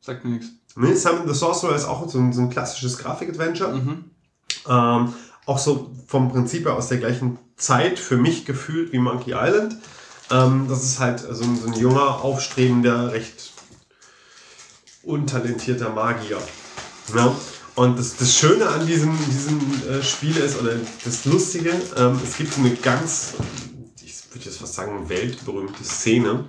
Sagt 0.01 0.25
mir 0.25 0.33
nichts. 0.33 0.49
Nee, 0.77 0.95
Simon 0.95 1.27
the 1.27 1.35
Sorcerer 1.35 1.75
ist 1.75 1.85
auch 1.85 2.09
so 2.09 2.19
ein, 2.19 2.33
so 2.33 2.43
ein 2.43 2.51
klassisches 2.51 2.99
Grafik-Adventure. 2.99 3.75
Mhm. 3.75 4.05
Ähm, 4.69 5.13
auch 5.47 5.59
so 5.59 5.91
vom 6.07 6.31
Prinzip 6.31 6.67
her 6.67 6.75
aus 6.75 6.89
der 6.89 6.99
gleichen 6.99 7.39
Zeit 7.57 7.99
für 7.99 8.17
mich 8.17 8.45
gefühlt 8.45 8.93
wie 8.93 8.99
Monkey 8.99 9.33
Island. 9.35 9.77
Ähm, 10.31 10.67
das 10.69 10.85
ist 10.85 11.01
halt 11.01 11.21
so 11.21 11.45
ein, 11.45 11.57
so 11.57 11.67
ein 11.67 11.75
junger, 11.75 12.23
aufstrebender, 12.23 13.13
recht 13.13 13.53
untalentierter 15.03 15.91
Magier. 15.91 16.39
Ne? 17.15 17.33
Und 17.75 17.99
das, 17.99 18.17
das 18.17 18.35
Schöne 18.37 18.69
an 18.69 18.87
diesem, 18.87 19.17
diesem 19.27 19.61
äh, 19.89 20.03
Spiel 20.03 20.37
ist, 20.37 20.61
oder 20.61 20.73
das 21.05 21.25
Lustige, 21.25 21.71
ähm, 21.97 22.19
es 22.23 22.37
gibt 22.37 22.57
eine 22.59 22.71
ganz, 22.75 23.35
ich 24.05 24.15
würde 24.33 24.45
jetzt 24.45 24.59
fast 24.59 24.75
sagen, 24.75 25.09
weltberühmte 25.09 25.83
Szene. 25.85 26.47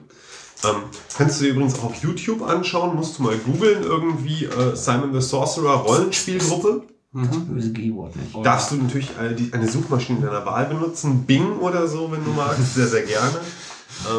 Ähm, 0.63 0.75
kannst 1.17 1.39
du 1.39 1.45
dir 1.45 1.51
übrigens 1.51 1.79
auch 1.79 1.85
auf 1.85 2.03
YouTube 2.03 2.41
anschauen, 2.43 2.95
musst 2.95 3.17
du 3.17 3.23
mal 3.23 3.37
googeln, 3.37 3.83
irgendwie 3.83 4.45
äh, 4.45 4.75
Simon 4.75 5.13
the 5.13 5.21
Sorcerer 5.21 5.75
Rollenspielgruppe. 5.75 6.83
Böse 7.13 7.73
G-Wort 7.73 8.15
nicht. 8.15 8.45
Darfst 8.45 8.71
du 8.71 8.75
natürlich 8.75 9.09
äh, 9.19 9.35
eine 9.51 9.67
Suchmaschine 9.67 10.21
deiner 10.21 10.45
Wahl 10.45 10.65
benutzen, 10.65 11.25
Bing 11.25 11.59
oder 11.59 11.87
so, 11.87 12.11
wenn 12.11 12.23
du 12.23 12.31
magst, 12.31 12.75
sehr, 12.75 12.87
sehr 12.87 13.03
gerne. 13.03 13.39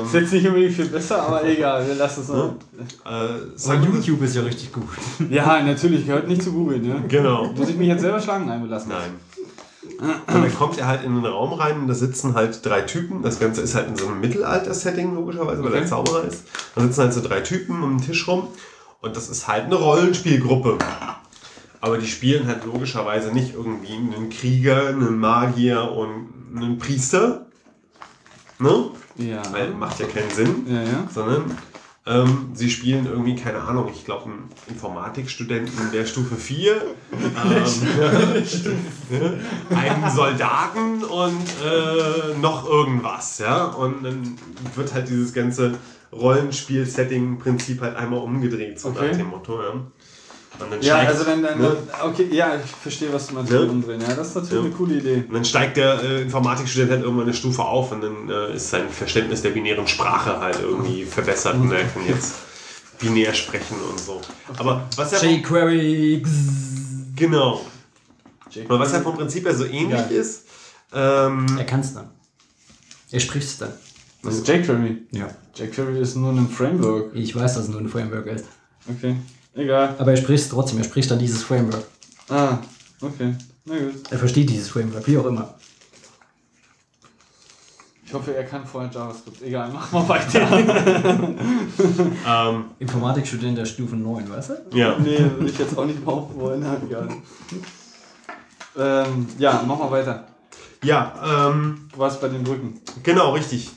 Ist 0.05 0.15
jetzt 0.15 0.33
nicht 0.33 0.47
unbedingt 0.47 0.75
viel 0.75 0.87
besser, 0.87 1.23
aber 1.23 1.45
egal, 1.49 1.87
wir 1.87 1.95
lassen 1.95 2.21
es 2.21 2.27
so. 2.29 2.57
Äh, 3.05 3.75
YouTube 3.85 4.23
ist 4.23 4.37
ja 4.37 4.43
richtig 4.43 4.73
gut. 4.73 4.85
Ja, 5.31 5.63
natürlich, 5.63 6.07
gehört 6.07 6.29
nicht 6.29 6.43
zu 6.43 6.53
Google, 6.53 6.79
ne? 6.79 7.03
Genau. 7.09 7.53
Muss 7.53 7.69
ich 7.69 7.77
mich 7.77 7.89
jetzt 7.89 8.01
selber 8.03 8.21
schlagen? 8.21 8.47
Nein, 8.47 8.63
wir 8.63 8.71
lassen 8.71 8.91
das. 8.91 8.99
Nein. 9.01 9.13
Und 10.01 10.43
dann 10.43 10.55
kommt 10.55 10.79
er 10.79 10.87
halt 10.87 11.05
in 11.05 11.13
einen 11.13 11.27
Raum 11.27 11.53
rein 11.53 11.81
und 11.81 11.89
da 11.89 11.95
sitzen 11.95 12.35
halt 12.35 12.65
drei 12.65 12.83
Typen. 12.83 13.23
Das 13.23 13.39
Ganze 13.41 13.63
ist 13.63 13.75
halt 13.75 13.89
in 13.89 13.97
so 13.97 14.07
einem 14.07 14.21
Mittelalter-Setting, 14.21 15.15
logischerweise, 15.15 15.63
weil 15.63 15.73
er 15.73 15.79
Okay. 15.81 15.89
Zauberer 15.89 16.25
ist. 16.25 16.45
Da 16.75 16.83
sitzen 16.83 17.01
halt 17.03 17.13
so 17.13 17.21
drei 17.21 17.41
Typen 17.41 17.83
um 17.83 17.99
den 17.99 18.07
Tisch 18.07 18.27
rum 18.29 18.49
und 19.01 19.17
das 19.17 19.29
ist 19.29 19.49
halt 19.49 19.65
eine 19.65 19.75
Rollenspielgruppe. 19.75 20.79
Aber 21.81 21.99
die 21.99 22.07
spielen 22.07 22.47
halt 22.47 22.65
logischerweise 22.65 23.33
nicht 23.33 23.55
irgendwie 23.55 23.95
einen 23.95 24.31
Krieger, 24.31 24.89
einen 24.89 25.19
Magier 25.19 25.91
und 25.91 26.29
einen 26.57 26.79
Priester. 26.79 27.47
Ne? 28.61 28.85
Ja. 29.17 29.43
Weil 29.53 29.71
macht 29.75 30.01
ja 30.01 30.07
keinen 30.07 30.31
Sinn. 30.31 30.67
Ja, 30.69 30.83
ja. 30.83 31.09
Sondern 31.13 31.57
Ähm, 32.05 32.51
sie 32.53 32.69
spielen 32.69 33.07
irgendwie, 33.07 33.37
keine 33.37 33.61
Ahnung, 33.61 33.89
ich 33.95 34.05
glaube, 34.05 34.25
einen 34.25 34.49
Informatikstudenten 34.67 35.93
der 35.93 36.05
Stufe 36.05 36.35
4, 36.35 36.83
ähm, 37.13 38.43
einen 39.71 40.11
Soldaten 40.11 41.05
und 41.05 41.47
äh, 41.65 42.37
noch 42.41 42.69
irgendwas. 42.69 43.39
Ja? 43.39 43.67
Und 43.67 44.03
dann 44.03 44.37
wird 44.75 44.93
halt 44.95 45.09
dieses 45.09 45.33
ganze 45.33 45.75
Rollenspiel-Setting-Prinzip 46.13 47.81
halt 47.81 47.97
einmal 47.97 48.21
umgedreht, 48.21 48.81
so 48.81 48.89
Okay. 48.89 49.09
nach 49.11 49.17
dem 49.17 49.29
Motto. 49.29 49.63
Ja, 49.63 49.73
Ja, 50.61 50.97
steigt- 51.01 51.09
also 51.09 51.25
dann, 51.25 51.43
dann 51.43 51.59
ne? 51.61 51.77
okay, 52.05 52.29
ja, 52.31 52.55
ich 52.57 52.71
verstehe, 52.71 53.13
was 53.13 53.27
du 53.29 53.35
meinst 53.35 53.51
Ne? 53.51 53.61
umdrehen. 53.63 54.01
Ja, 54.01 54.15
das 54.15 54.29
ist 54.29 54.35
natürlich 54.37 54.53
Ja. 54.59 54.61
eine 54.61 54.71
coole 54.71 54.95
Idee. 54.99 55.25
Und 55.29 55.35
dann 55.35 55.45
steigt 55.45 55.77
der 55.77 56.03
äh, 56.03 56.23
Informatikstudent 56.23 56.91
halt 56.93 57.03
irgendwann 57.03 57.25
eine 57.27 57.35
Stufe 57.35 57.63
auf 57.65 57.91
und 57.93 58.01
dann 58.03 58.29
äh, 58.31 58.55
ist 58.55 58.71
sein 58.71 58.89
Verständnis 58.89 59.43
der 59.43 59.51
binären 59.51 59.87
Sprache 59.89 60.39
halt 60.39 60.61
irgendwie 60.61 61.05
verbessert 61.05 61.55
und 61.57 61.73
er 61.73 61.85
kann 61.85 62.07
jetzt 62.07 62.35
binär 63.01 63.35
sprechen 63.35 63.77
und 63.91 63.99
so. 63.99 64.21
Aber 64.59 64.87
was 64.97 65.11
ja 65.13 65.29
jQuery. 65.29 66.23
genau. 67.17 67.65
Aber 68.69 68.79
was 68.79 68.93
ja 68.93 69.01
vom 69.01 69.17
Prinzip 69.17 69.45
her 69.47 69.55
so 69.55 69.65
ähnlich 69.65 69.91
Ja. 69.99 70.03
ist, 70.21 70.45
ähm, 70.93 71.47
Er 71.59 71.65
kann 71.65 71.81
es 71.81 71.95
dann. 71.95 72.11
Er 73.11 73.21
spricht 73.21 73.47
es 73.49 73.59
dann. 73.59 73.73
Was 74.23 74.35
ist 74.37 74.47
jQuery? 74.47 74.99
Ja. 75.11 75.29
jQuery 75.57 76.01
ist 76.01 76.15
nur 76.17 76.31
ein 76.33 76.49
Framework. 76.49 77.11
Ich 77.15 77.35
weiß, 77.35 77.55
dass 77.55 77.65
es 77.65 77.69
nur 77.71 77.81
ein 77.81 77.89
Framework 77.89 78.27
ist. 78.27 78.45
Okay, 78.89 79.17
egal. 79.55 79.95
Aber 79.99 80.11
er 80.11 80.17
spricht 80.17 80.45
es 80.45 80.51
trotzdem. 80.51 80.79
Er 80.79 80.85
spricht 80.85 81.11
dann 81.11 81.19
dieses 81.19 81.43
Framework. 81.43 81.85
Ah, 82.29 82.59
okay. 83.01 83.35
Na 83.65 83.79
gut. 83.79 84.11
Er 84.11 84.19
versteht 84.19 84.51
dieses 84.51 84.69
Framework, 84.69 85.07
wie 85.07 85.19
auch 85.19 85.27
immer. 85.27 85.55
Ich 88.05 88.13
hoffe, 88.15 88.35
er 88.37 88.45
kann 88.45 88.67
vorher 88.67 88.91
JavaScript. 88.93 89.41
Egal, 89.41 89.71
mach 89.73 89.91
mal 89.91 90.07
weiter. 90.07 90.47
ähm, 92.29 92.65
Informatikstudent 92.79 93.57
der 93.57 93.65
Stufe 93.65 93.97
9, 93.97 94.29
weißt 94.31 94.51
du? 94.51 94.77
ja. 94.77 94.99
nee, 94.99 95.19
würde 95.19 95.47
ich 95.47 95.59
jetzt 95.59 95.79
auch 95.79 95.87
nicht 95.87 96.05
behaupten 96.05 96.39
wollen. 96.39 96.63
Egal. 96.87 97.09
Ähm, 98.77 99.27
ja, 99.39 99.65
mach 99.67 99.79
mal 99.79 99.91
weiter. 99.91 100.27
Ja, 100.85 101.49
ähm, 101.51 101.89
Du 101.93 101.99
warst 101.99 102.21
bei 102.21 102.29
den 102.29 102.43
Brücken. 102.43 102.81
Genau, 103.03 103.33
richtig. 103.33 103.71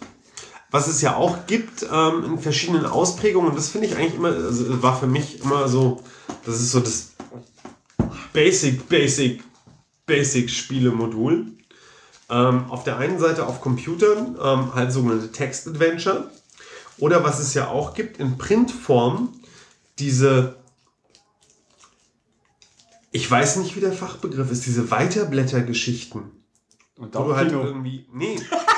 Was 0.75 0.87
es 0.87 0.99
ja 0.99 1.15
auch 1.15 1.47
gibt 1.47 1.87
ähm, 1.89 2.25
in 2.25 2.37
verschiedenen 2.37 2.85
Ausprägungen, 2.85 3.51
und 3.51 3.57
das 3.57 3.69
finde 3.69 3.87
ich 3.87 3.95
eigentlich 3.95 4.15
immer, 4.15 4.27
also 4.27 4.83
war 4.83 4.99
für 4.99 5.07
mich 5.07 5.39
immer 5.39 5.69
so, 5.69 6.03
das 6.45 6.55
ist 6.55 6.71
so 6.71 6.81
das 6.81 7.13
Basic, 8.33 8.89
Basic, 8.89 9.41
Basic 10.05 10.49
Spielemodul. 10.49 11.45
Ähm, 12.29 12.65
auf 12.69 12.83
der 12.83 12.97
einen 12.97 13.19
Seite 13.19 13.47
auf 13.47 13.61
Computern 13.61 14.37
ähm, 14.37 14.75
halt 14.75 14.91
sogenannte 14.91 15.31
Text-Adventure. 15.31 16.29
Oder 16.97 17.23
was 17.23 17.39
es 17.39 17.53
ja 17.53 17.69
auch 17.69 17.93
gibt 17.93 18.17
in 18.19 18.37
Printform, 18.37 19.29
diese, 19.97 20.57
ich 23.13 23.31
weiß 23.31 23.55
nicht, 23.59 23.77
wie 23.77 23.79
der 23.79 23.93
Fachbegriff 23.93 24.51
ist, 24.51 24.65
diese 24.65 24.91
Weiterblättergeschichten. 24.91 26.23
Und 26.97 27.15
Wo 27.15 27.23
du 27.23 27.35
halt 27.37 27.53
irgendwie. 27.53 28.05
Nee. 28.11 28.41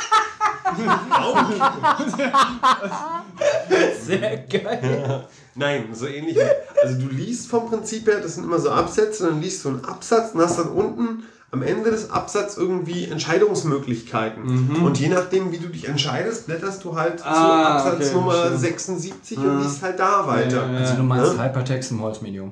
Sehr 4.03 4.38
geil. 4.38 5.26
Nein, 5.55 5.86
so 5.93 6.07
ähnlich. 6.07 6.36
wie- 6.36 6.84
Also 6.84 6.99
du 6.99 7.07
liest 7.07 7.49
vom 7.49 7.70
Prinzip 7.70 8.07
her, 8.07 8.20
das 8.22 8.36
sind 8.36 8.43
immer 8.43 8.59
so 8.59 8.70
Absätze, 8.72 9.28
dann 9.28 9.41
liest 9.41 9.63
du 9.65 9.70
einen 9.70 9.86
Absatz 9.86 10.34
und 10.34 10.41
hast 10.41 10.59
dann 10.59 10.70
unten 10.70 11.24
am 11.51 11.63
Ende 11.63 11.91
des 11.91 12.11
Absatzes 12.11 12.57
irgendwie 12.57 13.05
Entscheidungsmöglichkeiten. 13.05 14.82
Und 14.84 14.99
je 14.99 15.07
nachdem, 15.07 15.51
wie 15.51 15.57
du 15.57 15.70
dich 15.70 15.88
entscheidest, 15.88 16.45
blätterst 16.47 16.84
du 16.84 16.95
halt 16.95 17.20
zu 17.20 17.26
Mhm. 17.28 17.34
Ah, 17.34 17.78
Absatz 17.78 17.93
okay, 18.07 18.13
Nummer 18.13 18.32
verstehe. 18.34 18.57
76 18.57 19.38
und 19.38 19.61
liest 19.63 19.82
halt 19.82 19.99
da 19.99 20.28
weiter. 20.28 20.65
Ja, 20.68 20.72
ja, 20.74 20.80
Also 20.80 20.95
du 20.95 21.03
meinst 21.03 21.38
Ja. 21.38 21.43
Hypertext 21.45 21.91
im 21.91 22.01
Holzmedium. 22.01 22.51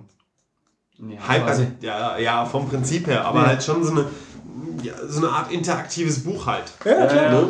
Ja, 0.98 1.18
Hyper, 1.28 1.46
quasi. 1.48 1.68
ja, 1.82 2.18
ja, 2.18 2.46
vom 2.46 2.70
Prinzip 2.70 3.08
her, 3.08 3.26
aber 3.26 3.42
Ja. 3.42 3.48
halt 3.48 3.64
schon 3.64 3.84
so 3.84 3.92
eine, 3.92 4.06
ja, 4.82 4.94
so 5.06 5.20
eine 5.20 5.30
Art 5.36 5.52
interaktives 5.52 6.24
Buch 6.24 6.46
halt. 6.46 6.72
Ja, 6.86 7.14
ja. 7.14 7.32
Ne? 7.32 7.48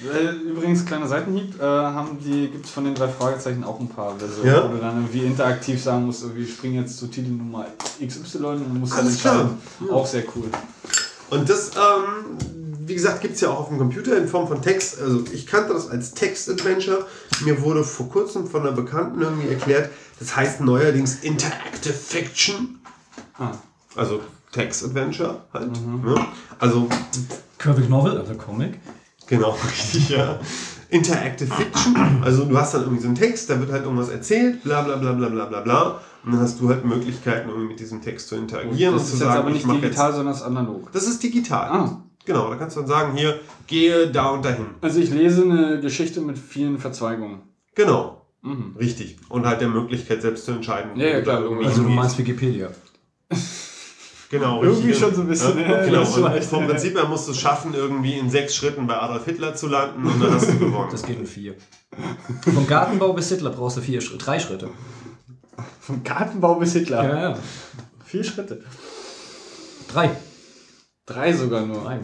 Äh, 0.00 0.30
Übrigens, 0.48 0.84
kleiner 0.86 1.08
Seitenhieb, 1.08 1.60
äh, 1.60 1.64
haben 1.64 2.18
die, 2.24 2.48
gibt 2.48 2.66
es 2.66 2.70
von 2.70 2.84
den 2.84 2.94
drei 2.94 3.08
Fragezeichen 3.08 3.64
auch 3.64 3.80
ein 3.80 3.88
paar 3.88 4.16
Versionen, 4.16 4.48
Ja. 4.48 4.64
wo 4.68 4.74
du 4.74 4.80
dann 4.80 4.96
irgendwie 4.96 5.26
interaktiv 5.26 5.82
sagen 5.82 6.06
musst, 6.06 6.22
irgendwie 6.22 6.46
spring 6.46 6.74
jetzt 6.74 6.98
zu 6.98 7.08
Titelnummer 7.08 7.66
XY 8.04 8.38
und 8.46 8.78
musst 8.80 8.92
dann 8.92 9.00
Alles 9.00 9.20
klar. 9.20 9.40
entscheiden. 9.40 9.90
Auch 9.90 10.06
sehr 10.06 10.22
cool. 10.36 10.44
Und 11.30 11.50
das, 11.50 11.72
ähm, 11.76 12.36
wie 12.86 12.94
gesagt, 12.94 13.20
gibt 13.22 13.34
es 13.34 13.40
ja 13.40 13.50
auch 13.50 13.58
auf 13.60 13.68
dem 13.68 13.78
Computer 13.78 14.16
in 14.16 14.28
Form 14.28 14.46
von 14.46 14.62
Text. 14.62 15.00
Also 15.00 15.24
ich 15.32 15.46
kannte 15.46 15.72
das 15.74 15.90
als 15.90 16.14
Text-Adventure. 16.14 17.04
Mir 17.44 17.60
wurde 17.62 17.82
vor 17.84 18.08
kurzem 18.08 18.46
von 18.46 18.62
einer 18.62 18.72
Bekannten 18.72 19.20
irgendwie 19.20 19.48
erklärt, 19.48 19.90
das 20.20 20.34
heißt 20.36 20.60
neuerdings 20.60 21.16
Interactive 21.22 21.92
Fiction. 21.92 22.78
Ah. 23.38 23.50
Also 23.96 24.20
Text-Adventure 24.52 25.42
halt. 25.52 25.70
Ne? 25.72 26.26
Also 26.60 26.88
Graphic 27.58 27.88
Novel, 27.90 28.16
also 28.16 28.34
Comic. 28.34 28.78
Genau, 29.28 29.50
richtig, 29.70 30.08
ja. 30.10 30.38
Interactive 30.90 31.52
Fiction, 31.54 31.94
also 32.22 32.46
du 32.46 32.56
hast 32.56 32.72
dann 32.72 32.82
irgendwie 32.82 33.02
so 33.02 33.08
einen 33.08 33.14
Text, 33.16 33.50
da 33.50 33.60
wird 33.60 33.70
halt 33.70 33.84
irgendwas 33.84 34.08
erzählt, 34.08 34.62
bla 34.64 34.80
bla 34.82 34.96
bla 34.96 35.12
bla 35.12 35.28
bla 35.28 35.44
bla 35.44 35.60
bla. 35.60 36.00
Und 36.24 36.32
dann 36.32 36.40
hast 36.40 36.58
du 36.60 36.68
halt 36.70 36.84
Möglichkeiten, 36.84 37.48
irgendwie 37.50 37.68
mit 37.68 37.80
diesem 37.80 38.00
Text 38.00 38.28
zu 38.28 38.36
interagieren 38.36 38.94
das 38.94 39.02
und 39.02 39.08
ist 39.08 39.18
zu 39.18 39.24
jetzt 39.24 39.32
sagen, 39.34 39.38
aber 39.40 39.50
ich 39.50 39.66
nicht 39.66 39.82
digital, 39.82 40.06
jetzt. 40.08 40.16
sondern 40.16 40.34
es 40.34 40.40
ist 40.40 40.46
analog. 40.46 40.90
Das 40.92 41.06
ist 41.06 41.22
digital. 41.22 41.68
Ah. 41.70 42.02
Genau, 42.24 42.48
da 42.50 42.56
kannst 42.56 42.76
du 42.76 42.80
dann 42.80 42.88
sagen, 42.88 43.16
hier, 43.16 43.38
gehe 43.66 44.10
da 44.10 44.30
und 44.30 44.44
dahin. 44.44 44.66
Also 44.80 44.98
ich 45.00 45.10
lese 45.10 45.42
eine 45.42 45.80
Geschichte 45.80 46.20
mit 46.22 46.38
vielen 46.38 46.78
Verzweigungen. 46.78 47.40
Genau, 47.74 48.22
Mhm. 48.42 48.74
richtig. 48.78 49.16
Und 49.28 49.44
halt 49.46 49.60
der 49.60 49.68
Möglichkeit, 49.68 50.22
selbst 50.22 50.44
zu 50.46 50.52
entscheiden. 50.52 50.92
Ja, 50.98 51.06
ja, 51.08 51.20
klar, 51.20 51.42
irgendwie 51.42 51.66
Also 51.66 51.82
du 51.82 51.88
meinst 51.90 52.16
Wikipedia. 52.18 52.68
Genau, 54.30 54.62
Irgendwie 54.62 54.88
richtig. 54.88 54.98
schon 55.06 55.14
so 55.14 55.22
ein 55.22 55.28
bisschen, 55.28 55.58
Ja, 55.58 55.82
genau. 55.84 56.00
Und 56.00 56.44
vom. 56.44 56.66
Prinzip 56.66 56.94
her 56.96 57.06
musst 57.08 57.26
du 57.28 57.32
es 57.32 57.38
schaffen, 57.40 57.72
irgendwie 57.72 58.18
in 58.18 58.28
sechs 58.28 58.54
Schritten 58.54 58.86
bei 58.86 58.98
Adolf 58.98 59.24
Hitler 59.24 59.54
zu 59.54 59.68
landen 59.68 60.06
und 60.06 60.20
dann 60.22 60.34
hast 60.34 60.48
du 60.50 60.58
gewonnen. 60.58 60.88
Das 60.90 61.02
geht 61.02 61.18
in 61.18 61.26
vier. 61.26 61.54
Vom 62.42 62.66
Gartenbau 62.66 63.14
bis 63.14 63.30
Hitler 63.30 63.50
brauchst 63.50 63.78
du 63.78 63.80
vier 63.80 64.00
Schritte, 64.02 64.24
drei 64.24 64.38
Schritte. 64.38 64.68
Vom 65.80 66.04
Gartenbau 66.04 66.56
bis 66.56 66.74
Hitler. 66.74 67.02
Ja, 67.04 67.20
ja. 67.30 67.38
Vier 68.04 68.22
Schritte. 68.22 68.62
Drei. 69.90 70.10
Drei 71.06 71.32
sogar 71.32 71.64
nur. 71.64 71.82
Drei. 71.82 72.00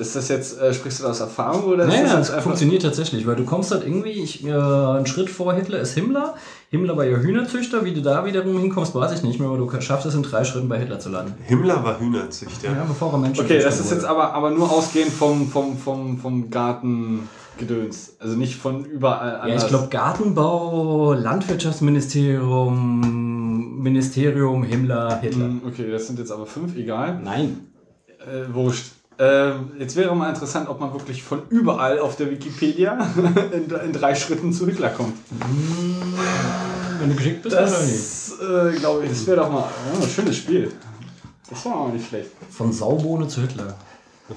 Ist 0.00 0.16
das 0.16 0.28
jetzt, 0.28 0.58
äh, 0.58 0.72
sprichst 0.72 1.00
du 1.00 1.04
da 1.04 1.10
aus 1.10 1.20
Erfahrung 1.20 1.64
oder 1.64 1.86
Nein, 1.86 2.04
das 2.04 2.12
nein, 2.12 2.22
jetzt 2.22 2.32
das 2.32 2.42
funktioniert 2.42 2.80
tatsächlich, 2.82 3.26
weil 3.26 3.36
du 3.36 3.44
kommst 3.44 3.70
halt 3.70 3.84
irgendwie, 3.84 4.12
ich, 4.12 4.46
äh, 4.46 4.50
einen 4.52 5.04
Schritt 5.06 5.28
vor 5.28 5.52
Hitler 5.52 5.78
ist 5.78 5.92
Himmler. 5.92 6.34
Himmler 6.70 6.96
war 6.96 7.04
ja 7.04 7.18
Hühnerzüchter, 7.18 7.84
wie 7.84 7.92
du 7.92 8.00
da 8.00 8.24
wiederum 8.24 8.58
hinkommst, 8.58 8.94
weiß 8.94 9.12
ich 9.12 9.22
nicht 9.22 9.38
mehr, 9.38 9.48
aber 9.50 9.58
du 9.58 9.70
schaffst 9.80 10.06
es 10.06 10.14
in 10.14 10.22
drei 10.22 10.44
Schritten 10.44 10.68
bei 10.70 10.78
Hitler 10.78 10.98
zu 11.00 11.10
landen. 11.10 11.34
Himmler 11.44 11.84
war 11.84 12.00
Hühnerzüchter. 12.00 12.68
Ja, 12.68 12.84
bevor 12.88 13.12
er 13.12 13.18
Menschen 13.18 13.44
Okay, 13.44 13.60
das 13.62 13.78
ist 13.78 13.90
jetzt 13.90 14.02
wurde. 14.02 14.08
aber, 14.10 14.32
aber 14.34 14.50
nur 14.50 14.70
ausgehend 14.72 15.12
vom, 15.12 15.46
vom, 15.48 15.76
vom, 15.76 16.16
vom 16.18 16.48
Gartengedöns. 16.48 18.14
Also 18.20 18.36
nicht 18.36 18.56
von 18.56 18.86
überall 18.86 19.32
Ja, 19.32 19.38
anders. 19.40 19.64
ich 19.64 19.68
glaube 19.68 19.88
Gartenbau, 19.88 21.12
Landwirtschaftsministerium, 21.12 23.82
Ministerium, 23.82 24.62
Himmler, 24.62 25.20
Hitler. 25.20 25.44
Hm, 25.46 25.60
Okay, 25.66 25.90
das 25.90 26.06
sind 26.06 26.18
jetzt 26.18 26.30
aber 26.32 26.46
fünf, 26.46 26.74
egal. 26.76 27.20
Nein. 27.22 27.66
Äh, 28.20 28.54
wurscht. 28.54 28.92
Äh, 29.20 29.52
jetzt 29.78 29.96
wäre 29.96 30.16
mal 30.16 30.30
interessant, 30.30 30.66
ob 30.70 30.80
man 30.80 30.94
wirklich 30.94 31.22
von 31.22 31.42
überall 31.50 31.98
auf 31.98 32.16
der 32.16 32.30
Wikipedia 32.30 32.98
in, 33.52 33.70
in 33.70 33.92
drei 33.92 34.14
Schritten 34.14 34.50
zu 34.50 34.64
Hitler 34.64 34.88
kommt. 34.88 35.14
Wenn 36.98 37.10
du 37.10 37.16
geschickt 37.16 37.42
bist. 37.42 37.54
Das 37.54 38.32
äh, 38.40 38.78
glaube 38.78 39.04
ich, 39.04 39.10
das 39.10 39.26
wäre 39.26 39.36
doch 39.36 39.52
mal 39.52 39.68
ja, 39.92 40.02
ein 40.02 40.08
schönes 40.08 40.38
Spiel. 40.38 40.72
Das 41.50 41.66
war 41.66 41.80
auch 41.80 41.92
nicht 41.92 42.08
schlecht. 42.08 42.30
Von 42.50 42.72
Saubohne 42.72 43.28
zu 43.28 43.42
Hitler. 43.42 43.76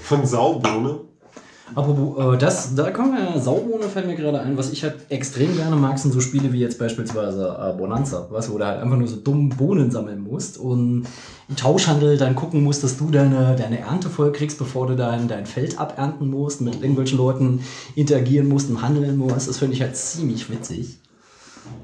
Von 0.01 0.25
Saubohne. 0.25 0.99
Apropos, 1.75 2.35
äh, 2.35 2.37
das, 2.37 2.75
da 2.75 2.91
kommen 2.91 3.13
wir, 3.13 3.39
Saubohne 3.39 3.85
fällt 3.85 4.05
mir 4.05 4.15
gerade 4.15 4.39
ein, 4.41 4.57
was 4.57 4.71
ich 4.71 4.83
halt 4.83 4.95
extrem 5.09 5.55
gerne 5.55 5.75
mag, 5.75 5.97
sind 5.97 6.11
so 6.11 6.19
Spiele 6.19 6.51
wie 6.51 6.59
jetzt 6.59 6.77
beispielsweise 6.77 7.57
äh, 7.57 7.77
Bonanza, 7.77 8.27
weißt 8.29 8.49
du, 8.49 8.53
wo 8.53 8.57
du 8.57 8.65
halt 8.65 8.81
einfach 8.81 8.97
nur 8.97 9.07
so 9.07 9.15
dumm 9.15 9.49
Bohnen 9.49 9.89
sammeln 9.89 10.21
musst 10.21 10.57
und 10.57 11.07
im 11.49 11.55
Tauschhandel 11.55 12.17
dann 12.17 12.35
gucken 12.35 12.63
musst, 12.63 12.83
dass 12.83 12.97
du 12.97 13.09
deine, 13.09 13.55
deine 13.55 13.79
Ernte 13.79 14.09
voll 14.09 14.31
kriegst, 14.33 14.59
bevor 14.59 14.87
du 14.87 14.95
dein, 14.95 15.27
dein 15.27 15.45
Feld 15.45 15.79
abernten 15.79 16.29
musst, 16.29 16.61
mit 16.61 16.75
irgendwelchen 16.75 17.17
Leuten 17.17 17.61
interagieren 17.95 18.47
musst 18.47 18.69
und 18.69 18.81
handeln 18.81 19.17
musst. 19.17 19.47
Das 19.47 19.57
finde 19.57 19.75
ich 19.75 19.81
halt 19.81 19.95
ziemlich 19.95 20.49
witzig. 20.49 20.97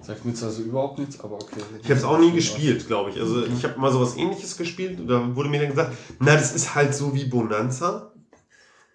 Sagt 0.01 0.25
mir 0.25 0.33
zwar 0.33 0.51
so 0.51 0.61
überhaupt 0.61 0.99
nichts, 0.99 1.19
aber 1.21 1.35
okay. 1.35 1.61
Ich 1.81 1.89
habe 1.89 1.99
es 1.99 2.03
auch 2.03 2.19
nie 2.19 2.31
gespielt, 2.31 2.85
glaube 2.87 3.11
ich. 3.11 3.19
Also 3.19 3.45
ich 3.45 3.63
habe 3.63 3.79
mal 3.79 3.91
sowas 3.91 4.17
ähnliches 4.17 4.57
gespielt 4.57 4.99
und 4.99 5.07
da 5.07 5.35
wurde 5.35 5.49
mir 5.49 5.59
dann 5.59 5.69
gesagt, 5.69 5.95
na, 6.19 6.33
das 6.33 6.53
ist 6.53 6.75
halt 6.75 6.93
so 6.93 7.15
wie 7.15 7.25
Bonanza. 7.25 8.11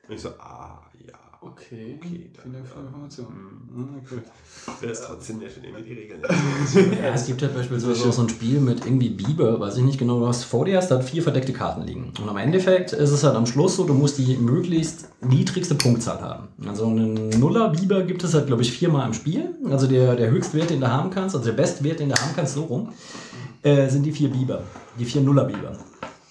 Und 0.08 0.14
ich 0.14 0.20
so, 0.20 0.30
ah, 0.38 0.82
ja, 1.06 1.14
Okay. 1.46 1.98
Okay, 1.98 2.30
Vielen 2.40 2.54
Dank 2.54 2.66
für 2.66 2.78
die 2.80 2.86
Information. 2.86 3.26
Ah, 3.76 4.00
cool. 4.10 4.22
Wäre 4.80 4.92
es 4.92 5.02
trotzdem 5.02 5.38
nett, 5.38 5.50
wenn 5.56 5.64
ihr 5.64 5.72
mir 5.72 5.82
die 5.82 5.92
Regeln 5.92 6.22
Ja, 7.02 7.12
es 7.12 7.26
gibt 7.26 7.42
halt 7.42 7.54
beispielsweise 7.54 8.08
auch 8.08 8.12
so 8.12 8.22
ein 8.22 8.28
Spiel 8.30 8.60
mit 8.60 8.86
irgendwie 8.86 9.10
Biber, 9.10 9.60
weiß 9.60 9.76
ich 9.76 9.82
nicht 9.82 9.98
genau, 9.98 10.20
du 10.20 10.26
hast 10.26 10.44
vor 10.44 10.64
dir 10.64 10.78
hast, 10.78 10.90
da 10.90 10.96
hat 10.96 11.04
vier 11.04 11.22
verdeckte 11.22 11.52
Karten 11.52 11.82
liegen. 11.82 12.12
Und 12.18 12.28
am 12.28 12.38
Endeffekt 12.38 12.94
ist 12.94 13.10
es 13.10 13.24
halt 13.24 13.36
am 13.36 13.44
Schluss 13.44 13.76
so, 13.76 13.84
du 13.84 13.92
musst 13.92 14.16
die 14.16 14.36
möglichst 14.36 15.08
niedrigste 15.20 15.74
Punktzahl 15.74 16.20
haben. 16.22 16.48
Also 16.66 16.86
einen 16.86 17.28
Nuller 17.38 17.68
Biber 17.70 18.02
gibt 18.04 18.24
es 18.24 18.32
halt, 18.32 18.46
glaube 18.46 18.62
ich, 18.62 18.72
viermal 18.72 19.06
im 19.06 19.12
Spiel. 19.12 19.54
Also 19.70 19.86
der, 19.86 20.16
der 20.16 20.30
Höchstwert, 20.30 20.70
den 20.70 20.80
du 20.80 20.90
haben 20.90 21.10
kannst, 21.10 21.36
also 21.36 21.44
der 21.44 21.56
Bestwert, 21.56 22.00
den 22.00 22.08
du 22.08 22.14
haben 22.14 22.30
kannst, 22.34 22.54
so 22.54 22.64
rum, 22.64 22.88
äh, 23.62 23.88
sind 23.90 24.04
die 24.04 24.12
vier 24.12 24.30
Biber. 24.30 24.62
Die 24.98 25.04
vier 25.04 25.20
Nuller 25.20 25.44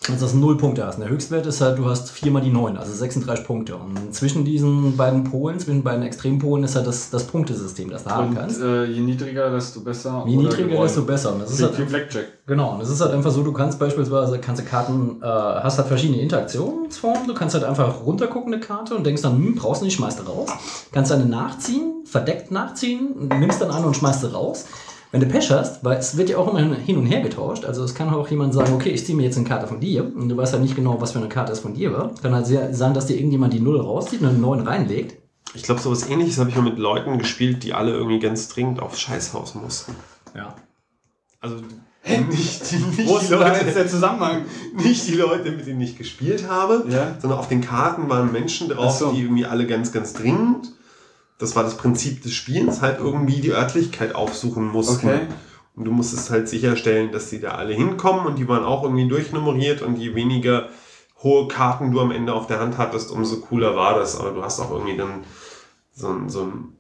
Also 0.10 0.26
das 0.26 0.34
null 0.34 0.58
Punkte 0.58 0.86
hast. 0.86 0.95
Und 0.95 1.01
der 1.01 1.10
Höchstwert 1.10 1.45
ist 1.45 1.62
halt, 1.62 1.78
du 1.78 1.89
hast 1.89 2.12
viermal 2.12 2.41
die 2.41 2.49
neun, 2.49 2.76
also 2.76 2.93
36 2.93 3.45
Punkte. 3.45 3.78
Und 3.78 4.14
zwischen 4.14 4.43
diesen 4.43 4.97
beiden 4.97 5.24
Polen, 5.24 5.60
zwischen 5.60 5.82
beiden 5.82 6.04
Extrempolen 6.04 6.66
ist 6.66 6.76
halt 6.76 6.88
das, 6.88 7.10
das 7.10 7.24
Punktesystem, 7.24 7.89
das 7.89 8.04
du 8.04 8.10
haben 8.10 8.30
Und 8.30 8.36
kannst. 8.36 8.62
äh, 8.62 8.84
je 8.84 8.99
niedriger, 8.99 9.49
desto 9.49 9.80
besser. 9.80 10.24
Je 10.28 10.36
niedriger, 10.36 10.82
desto 10.82 11.04
besser. 11.04 11.34
Und 11.34 11.43
das 11.43 11.51
ist 11.51 11.64
halt 11.64 11.88
Blackjack. 11.88 12.26
Genau, 12.45 12.74
und 12.74 12.82
es 12.82 12.89
ist 12.89 12.99
halt 12.99 13.14
einfach 13.14 13.32
so, 13.32 13.43
du 13.43 13.54
kannst 13.54 13.80
beispielsweise, 13.80 14.39
kannst 14.39 14.62
du 14.62 14.66
Karten, 14.66 15.22
äh, 15.22 15.26
hast 15.26 15.78
halt 15.78 15.88
verschiedene 15.88 16.20
Interaktionsformen, 16.22 17.26
du 17.26 17.34
kannst 17.34 17.56
halt 17.56 17.64
einfach 17.64 18.04
runtergucken 18.06 18.54
eine 18.54 18.62
Karte 18.62 18.95
und 18.95 19.06
denkst 19.06 19.22
dann, 19.22 19.38
hm, 19.38 19.56
brauchst 19.56 19.82
du 19.82 19.86
nicht, 19.86 19.95
schmeißt 19.95 20.20
du 20.20 20.24
raus. 20.24 20.49
Kannst 20.91 21.14
eine 21.14 21.26
nachziehen, 21.26 22.04
verdeckt 22.06 22.51
nachziehen, 22.51 23.30
nimmst 23.39 23.62
dann 23.62 23.72
an 23.72 23.86
und 23.86 23.95
schmeißt 23.95 24.20
sie 24.22 24.34
raus. 24.34 24.66
Wenn 25.14 25.22
du 25.22 25.28
Pech 25.28 25.51
hast, 25.51 25.86
weil 25.86 25.97
es 25.99 26.18
wird 26.18 26.32
ja 26.32 26.38
auch 26.39 26.51
immer 26.51 26.74
hin 26.76 26.97
und 26.97 27.05
her 27.05 27.22
getauscht, 27.22 27.66
also 27.66 27.84
es 27.84 27.93
kann 27.93 28.09
auch 28.09 28.28
jemand 28.30 28.51
sagen, 28.55 28.74
okay, 28.74 28.89
ich 28.89 29.05
ziehe 29.05 29.16
mir 29.16 29.22
jetzt 29.22 29.38
eine 29.38 29.47
Karte 29.47 29.68
von 29.68 29.80
dir 29.80 30.03
und 30.16 30.28
du 30.28 30.36
weißt 30.36 30.53
halt 30.53 30.64
nicht 30.64 30.76
genau, 30.76 30.99
was 30.99 31.11
für 31.11 31.20
eine 31.20 31.30
Karte 31.30 31.51
es 31.51 31.59
von 31.59 31.76
dir 31.76 31.93
war. 31.93 32.16
Kann 32.24 32.34
halt 32.34 32.47
sehr 32.47 32.74
sein, 32.74 32.95
dass 32.95 33.05
dir 33.05 33.16
irgendjemand 33.16 33.53
die 33.53 33.59
Null 33.59 33.80
rauszieht 33.80 34.22
und 34.22 34.28
eine 34.30 34.39
9 34.39 34.61
reinlegt. 34.68 35.22
Ich 35.53 35.61
glaube, 35.61 35.80
sowas 35.82 36.09
ähnliches 36.09 36.39
habe 36.39 36.49
ich 36.49 36.55
mal 36.55 36.64
mit 36.64 36.80
Leuten 36.80 37.20
gespielt, 37.20 37.64
die 37.64 37.74
alle 37.74 37.91
irgendwie 37.91 38.18
ganz 38.18 38.47
dringend 38.49 38.82
aufs 38.82 39.01
Scheißhaus 39.01 39.53
mussten. 39.53 39.93
Ja. 40.36 40.55
Also 41.39 41.57
nicht, 42.28 42.72
die, 42.72 42.76
nicht, 42.78 43.07
Wo 43.07 43.20
die 43.20 43.26
ist 43.26 43.30
Leute, 43.30 43.66
der 43.66 43.88
Zusammenhang? 43.88 44.45
nicht 44.76 45.07
die 45.07 45.14
Leute, 45.14 45.51
mit 45.51 45.68
denen 45.68 45.82
ich 45.82 45.95
gespielt 45.95 46.49
habe, 46.49 46.86
Ja. 46.89 47.16
sondern 47.20 47.38
auf 47.38 47.49
den 47.49 47.61
Karten 47.61 48.09
waren 48.09 48.32
Menschen 48.32 48.68
drauf, 48.68 48.97
so. 48.97 49.11
die 49.11 49.22
irgendwie 49.22 49.45
alle 49.45 49.68
ganz, 49.68 49.91
ganz 49.91 50.14
dringend, 50.14 50.74
das 51.43 51.57
war 51.57 51.63
das 51.63 51.75
Prinzip 51.75 52.23
des 52.23 52.33
Spiels, 52.33 52.81
halt 52.81 52.99
irgendwie 52.99 53.41
die 53.41 53.51
Örtlichkeit 53.51 54.15
aufsuchen 54.15 54.65
mussten. 54.65 55.07
Okay. 55.07 55.19
Und 55.75 55.83
du 55.83 55.91
musstest 55.91 56.29
halt 56.29 56.47
sicherstellen, 56.47 57.11
dass 57.11 57.29
die 57.29 57.41
da 57.41 57.55
alle 57.55 57.73
hinkommen 57.73 58.25
und 58.25 58.37
die 58.37 58.47
waren 58.47 58.63
auch 58.63 58.83
irgendwie 58.83 59.09
durchnummeriert 59.09 59.81
und 59.81 59.97
je 59.97 60.15
weniger 60.15 60.69
hohe 61.21 61.49
Karten 61.49 61.91
du 61.91 61.99
am 61.99 62.11
Ende 62.11 62.33
auf 62.33 62.47
der 62.47 62.61
Hand 62.61 62.77
hattest, 62.77 63.11
umso 63.11 63.41
cooler 63.41 63.75
war 63.75 63.99
das. 63.99 64.17
Aber 64.17 64.31
du 64.31 64.41
hast 64.41 64.61
auch 64.61 64.71
irgendwie 64.71 64.95
dann 64.95 65.25
so 65.91 66.07
ein, 66.07 66.29
so 66.29 66.43
ein, 66.43 66.77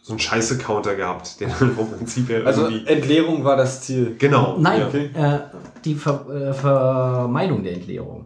so 0.00 0.14
ein 0.14 0.18
Scheiße-Counter 0.18 0.94
gehabt, 0.94 1.38
der 1.40 1.48
dann 1.48 1.74
vom 1.74 1.90
Prinzip 1.90 2.30
her 2.30 2.46
Also 2.46 2.62
irgendwie... 2.62 2.86
Entleerung 2.86 3.44
war 3.44 3.56
das 3.58 3.82
Ziel. 3.82 4.16
Genau. 4.18 4.56
Nein, 4.58 4.80
Ja. 4.80 4.86
okay. 4.88 5.10
äh, 5.14 5.38
die 5.84 5.96
Ver 5.96 6.26
äh, 6.30 6.54
Vermeidung 6.54 7.62
der 7.62 7.74
Entleerung. 7.74 8.24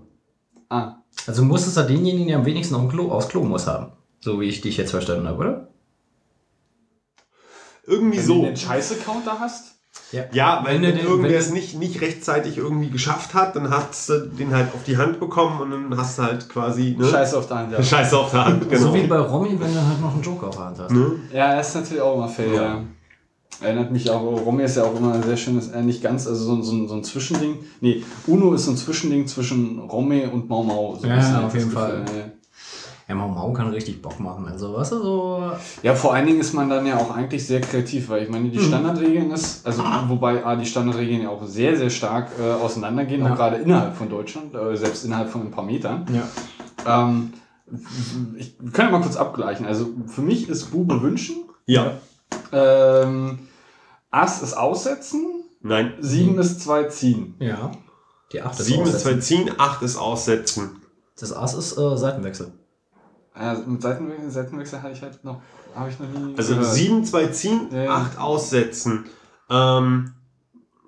Ah. 0.69 0.99
Also 1.27 1.43
du 1.43 1.49
musstest 1.49 1.77
halt 1.77 1.91
denjenigen, 1.91 2.29
der 2.29 2.37
am 2.37 2.45
wenigsten 2.45 2.77
auf 2.77 2.89
Klo, 2.89 3.11
aufs 3.11 3.29
Klo 3.29 3.43
muss 3.43 3.67
haben. 3.67 3.93
So 4.21 4.41
wie 4.41 4.47
ich 4.47 4.61
dich 4.61 4.77
jetzt 4.77 4.93
verstanden 4.93 5.27
habe, 5.27 5.39
oder? 5.39 5.72
Irgendwie 7.87 8.19
Wenn 8.19 8.25
so. 8.27 8.35
du 8.41 8.47
den 8.47 8.57
Scheiße-Counter 8.57 9.39
hast? 9.41 9.73
Ja, 10.33 10.61
weil 10.65 10.75
Wenn 10.77 10.83
wenn, 10.83 10.91
du 10.93 10.97
den- 10.99 11.07
irgendwer 11.07 11.31
wenn 11.31 11.37
es 11.39 11.51
nicht, 11.53 11.79
nicht 11.79 12.01
rechtzeitig 12.01 12.57
irgendwie 12.59 12.89
geschafft 12.91 13.35
hat, 13.35 13.57
dann 13.57 13.71
hast 13.71 14.09
du 14.09 14.21
den 14.27 14.55
halt 14.55 14.69
auf 14.75 14.85
die 14.85 14.97
Hand 14.97 15.21
bekommen 15.21 15.61
und 15.61 15.71
dann 15.71 15.99
hast 15.99 16.19
du 16.19 16.23
halt 16.23 16.49
quasi 16.49 16.97
ne? 16.99 17.07
Scheiße 17.07 17.37
auf 17.39 17.47
der 17.49 17.57
Hand, 17.59 17.73
ja. 17.73 17.83
Scheiße 17.83 18.17
auf 18.19 18.31
der 18.31 18.45
Hand. 18.47 18.69
Genau. 18.71 18.81
So 18.83 18.95
wie 18.95 19.07
bei 19.07 19.19
Romy, 19.19 19.51
wenn 19.59 19.73
du 19.75 19.87
halt 19.87 20.01
noch 20.01 20.13
einen 20.15 20.23
Joker 20.23 20.49
auf 20.49 20.57
der 20.57 20.65
Hand 20.67 20.79
hast. 20.79 20.91
ne? 20.93 21.13
Ja, 21.33 21.57
das 21.57 21.69
ist 21.71 21.75
natürlich 21.77 22.03
auch 22.03 22.15
immer 22.15 22.29
fair. 22.29 22.47
Ja. 22.53 22.63
Ja. 22.63 22.81
Erinnert 23.61 23.93
mich 23.93 24.11
auch, 24.11 24.21
Romy 24.23 24.63
ist 24.65 24.77
ja 24.77 24.85
auch 24.85 24.97
immer 24.97 25.13
ein 25.15 25.23
sehr 25.23 25.37
schönes, 25.37 25.69
äh, 25.69 25.83
nicht 25.83 26.03
ganz, 26.03 26.27
also 26.27 26.43
so, 26.45 26.53
ein- 26.55 26.63
so, 26.63 26.89
so 26.89 26.95
ein 26.95 27.05
Zwischending. 27.05 27.59
Nee, 27.81 28.03
Uno 28.27 28.55
ist 28.55 28.65
so 28.65 28.71
ein 28.73 28.77
Zwischending 28.77 29.27
zwischen 29.27 29.79
Romy 29.79 30.25
und 30.25 30.49
Mau 30.49 30.63
Mau. 30.63 30.97
So 31.01 31.07
ein 31.07 31.19
Ja, 31.19 31.47
auf 31.47 31.55
jeden 31.55 31.73
das 31.73 31.75
Fall. 31.83 32.01
Gefühl, 32.05 32.19
ja. 32.19 32.25
Ja, 33.09 33.15
Mau 33.17 33.29
Mau 33.29 33.53
kann 33.53 33.69
richtig 33.69 34.01
Bock 34.01 34.21
machen. 34.21 34.47
Also, 34.49 34.75
weißt 34.75 34.93
du, 34.93 35.03
so. 35.03 35.53
Ja, 35.83 35.95
vor 35.95 36.15
allen 36.15 36.27
Dingen 36.27 36.41
ist 36.41 36.53
man 36.55 36.69
dann 36.71 36.87
ja 36.87 36.97
auch 36.99 37.11
eigentlich 37.15 37.47
sehr 37.47 37.61
kreativ, 37.61 38.09
weil 38.09 38.23
ich 38.23 38.29
meine, 38.31 38.49
die 38.49 38.61
Standardregeln 38.61 39.31
ist, 39.33 39.67
also 39.67 39.83
wobei 40.09 40.45
ah, 40.45 40.55
die 40.57 40.67
Standardregeln 40.67 41.23
ja 41.23 41.29
auch 41.29 41.45
sehr, 41.45 41.77
sehr 41.77 41.91
stark 41.91 42.29
äh, 42.41 42.53
auseinandergehen, 42.53 43.25
Ja. 43.25 43.33
auch 43.33 43.37
gerade 43.37 43.57
innerhalb 43.57 43.97
von 43.97 44.09
Deutschland, 44.09 44.55
äh, 44.55 44.77
selbst 44.77 45.05
innerhalb 45.05 45.29
von 45.31 45.43
ein 45.43 45.51
paar 45.51 45.65
Metern. 45.65 46.07
Ja. 46.87 47.05
Ähm, 47.05 47.33
ich 48.39 48.57
können 48.59 48.91
ja 48.93 48.99
mal 48.99 49.01
kurz 49.03 49.17
abgleichen. 49.17 49.67
Also 49.67 49.89
für 50.07 50.23
mich 50.23 50.49
ist 50.49 50.71
Bube 50.71 51.01
wünschen, 51.03 51.37
Ja. 51.67 51.93
ähm, 52.53 53.39
Ass 54.11 54.43
ist 54.43 54.55
aussetzen, 54.55 55.27
Nein. 55.61 55.95
7 56.01 56.39
ist 56.39 56.61
zwei 56.61 56.85
ziehen. 56.85 57.35
Ja. 57.39 57.73
Die 58.33 58.43
8 58.43 58.59
ist 58.61 58.67
Sieben 58.67 58.83
ist 58.83 58.95
aussetzen. 58.97 59.13
zwei 59.15 59.21
ziehen, 59.21 59.51
acht 59.59 59.83
ist 59.83 59.97
aussetzen. 59.97 60.83
Das 61.19 61.33
Ass 61.33 61.55
ist 61.55 61.77
äh, 61.79 61.97
Seitenwechsel. 61.97 62.53
Ja, 63.39 63.55
mit 63.67 63.81
Seitenwechsel, 63.81 64.31
Seitenwechsel 64.31 64.83
hatte 64.83 64.93
ich 64.93 65.03
halt 65.03 65.25
noch, 65.25 65.41
habe 65.75 65.89
ich 65.91 65.99
noch 65.99 66.09
nie. 66.09 66.35
Also 66.37 66.55
gehört. 66.55 66.73
sieben, 66.75 67.05
zwei 67.05 67.29
ziehen, 67.29 67.69
Ja, 67.73 67.83
ja. 67.85 67.95
acht 67.95 68.19
aussetzen. 68.19 69.07
Ähm, 69.49 70.13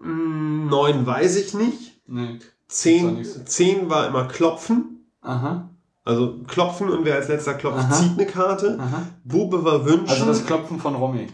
mh, 0.03 0.71
neun 0.71 1.07
weiß 1.07 1.37
ich 1.37 1.55
nicht. 1.55 2.01
Nee. 2.07 2.39
Zehn, 2.69 3.15
nicht 3.17 3.31
so. 3.33 3.41
zehn 3.45 3.89
war 3.89 4.07
immer 4.09 4.25
klopfen. 4.29 5.07
Aha, 5.23 5.71
Also 6.05 6.39
klopfen 6.47 6.91
und 6.91 7.05
wer 7.07 7.15
als 7.17 7.29
letzter 7.29 7.55
klopft, 7.55 7.79
Aha. 7.79 7.93
zieht 7.93 8.13
eine 8.19 8.27
Karte. 8.27 8.79
aha. 8.79 9.03
Bube 9.25 9.65
war 9.65 9.85
wünschen. 9.87 10.11
Also 10.11 10.27
das 10.27 10.45
Klopfen 10.45 10.79
von 10.79 10.95
Romy. 10.95 11.29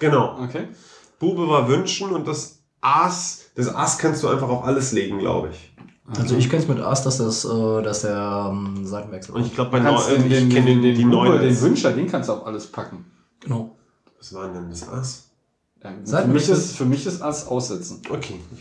genau. 0.00 0.40
Okay. 0.42 0.68
Bube 1.20 1.48
war 1.48 1.68
wünschen 1.68 2.10
und 2.10 2.26
das 2.26 2.62
Ass, 2.80 3.50
das 3.56 3.72
Ass 3.74 3.98
kannst 3.98 4.22
du 4.22 4.28
einfach 4.28 4.48
auf 4.48 4.64
alles 4.64 4.92
legen, 4.92 5.18
glaube 5.18 5.50
ich. 5.50 5.72
Also, 6.16 6.36
ich 6.36 6.48
kenne 6.48 6.62
es 6.62 6.68
mit 6.68 6.80
Ass, 6.80 7.02
dass, 7.02 7.18
das, 7.18 7.44
äh, 7.44 7.82
dass 7.82 8.02
der 8.02 8.50
ähm, 8.50 8.84
Seitenwechsel 8.84 9.34
Und 9.34 9.44
ich 9.44 9.54
glaube 9.54 9.70
bei 9.70 9.80
kannst 9.80 10.10
den, 10.10 10.22
den, 10.22 10.32
ich 10.32 10.38
den, 10.38 10.48
kenne 10.48 10.66
den, 10.66 10.82
den, 10.82 11.08
neun. 11.08 11.40
den 11.40 11.60
Wünscher, 11.60 11.92
den 11.92 12.06
kannst 12.06 12.28
du 12.28 12.34
auf 12.34 12.46
alles 12.46 12.66
packen. 12.66 13.04
Genau. 13.40 13.76
Was 14.18 14.32
war 14.32 14.48
denn 14.48 14.70
das 14.70 14.88
Ass? 14.88 15.24
Ja, 15.82 15.92
für, 16.22 16.28
mich 16.28 16.48
ist, 16.48 16.76
für 16.76 16.84
mich 16.84 17.06
ist 17.06 17.22
Ass 17.22 17.46
aussetzen. 17.46 18.02
Okay, 18.10 18.40
gut. 18.50 18.60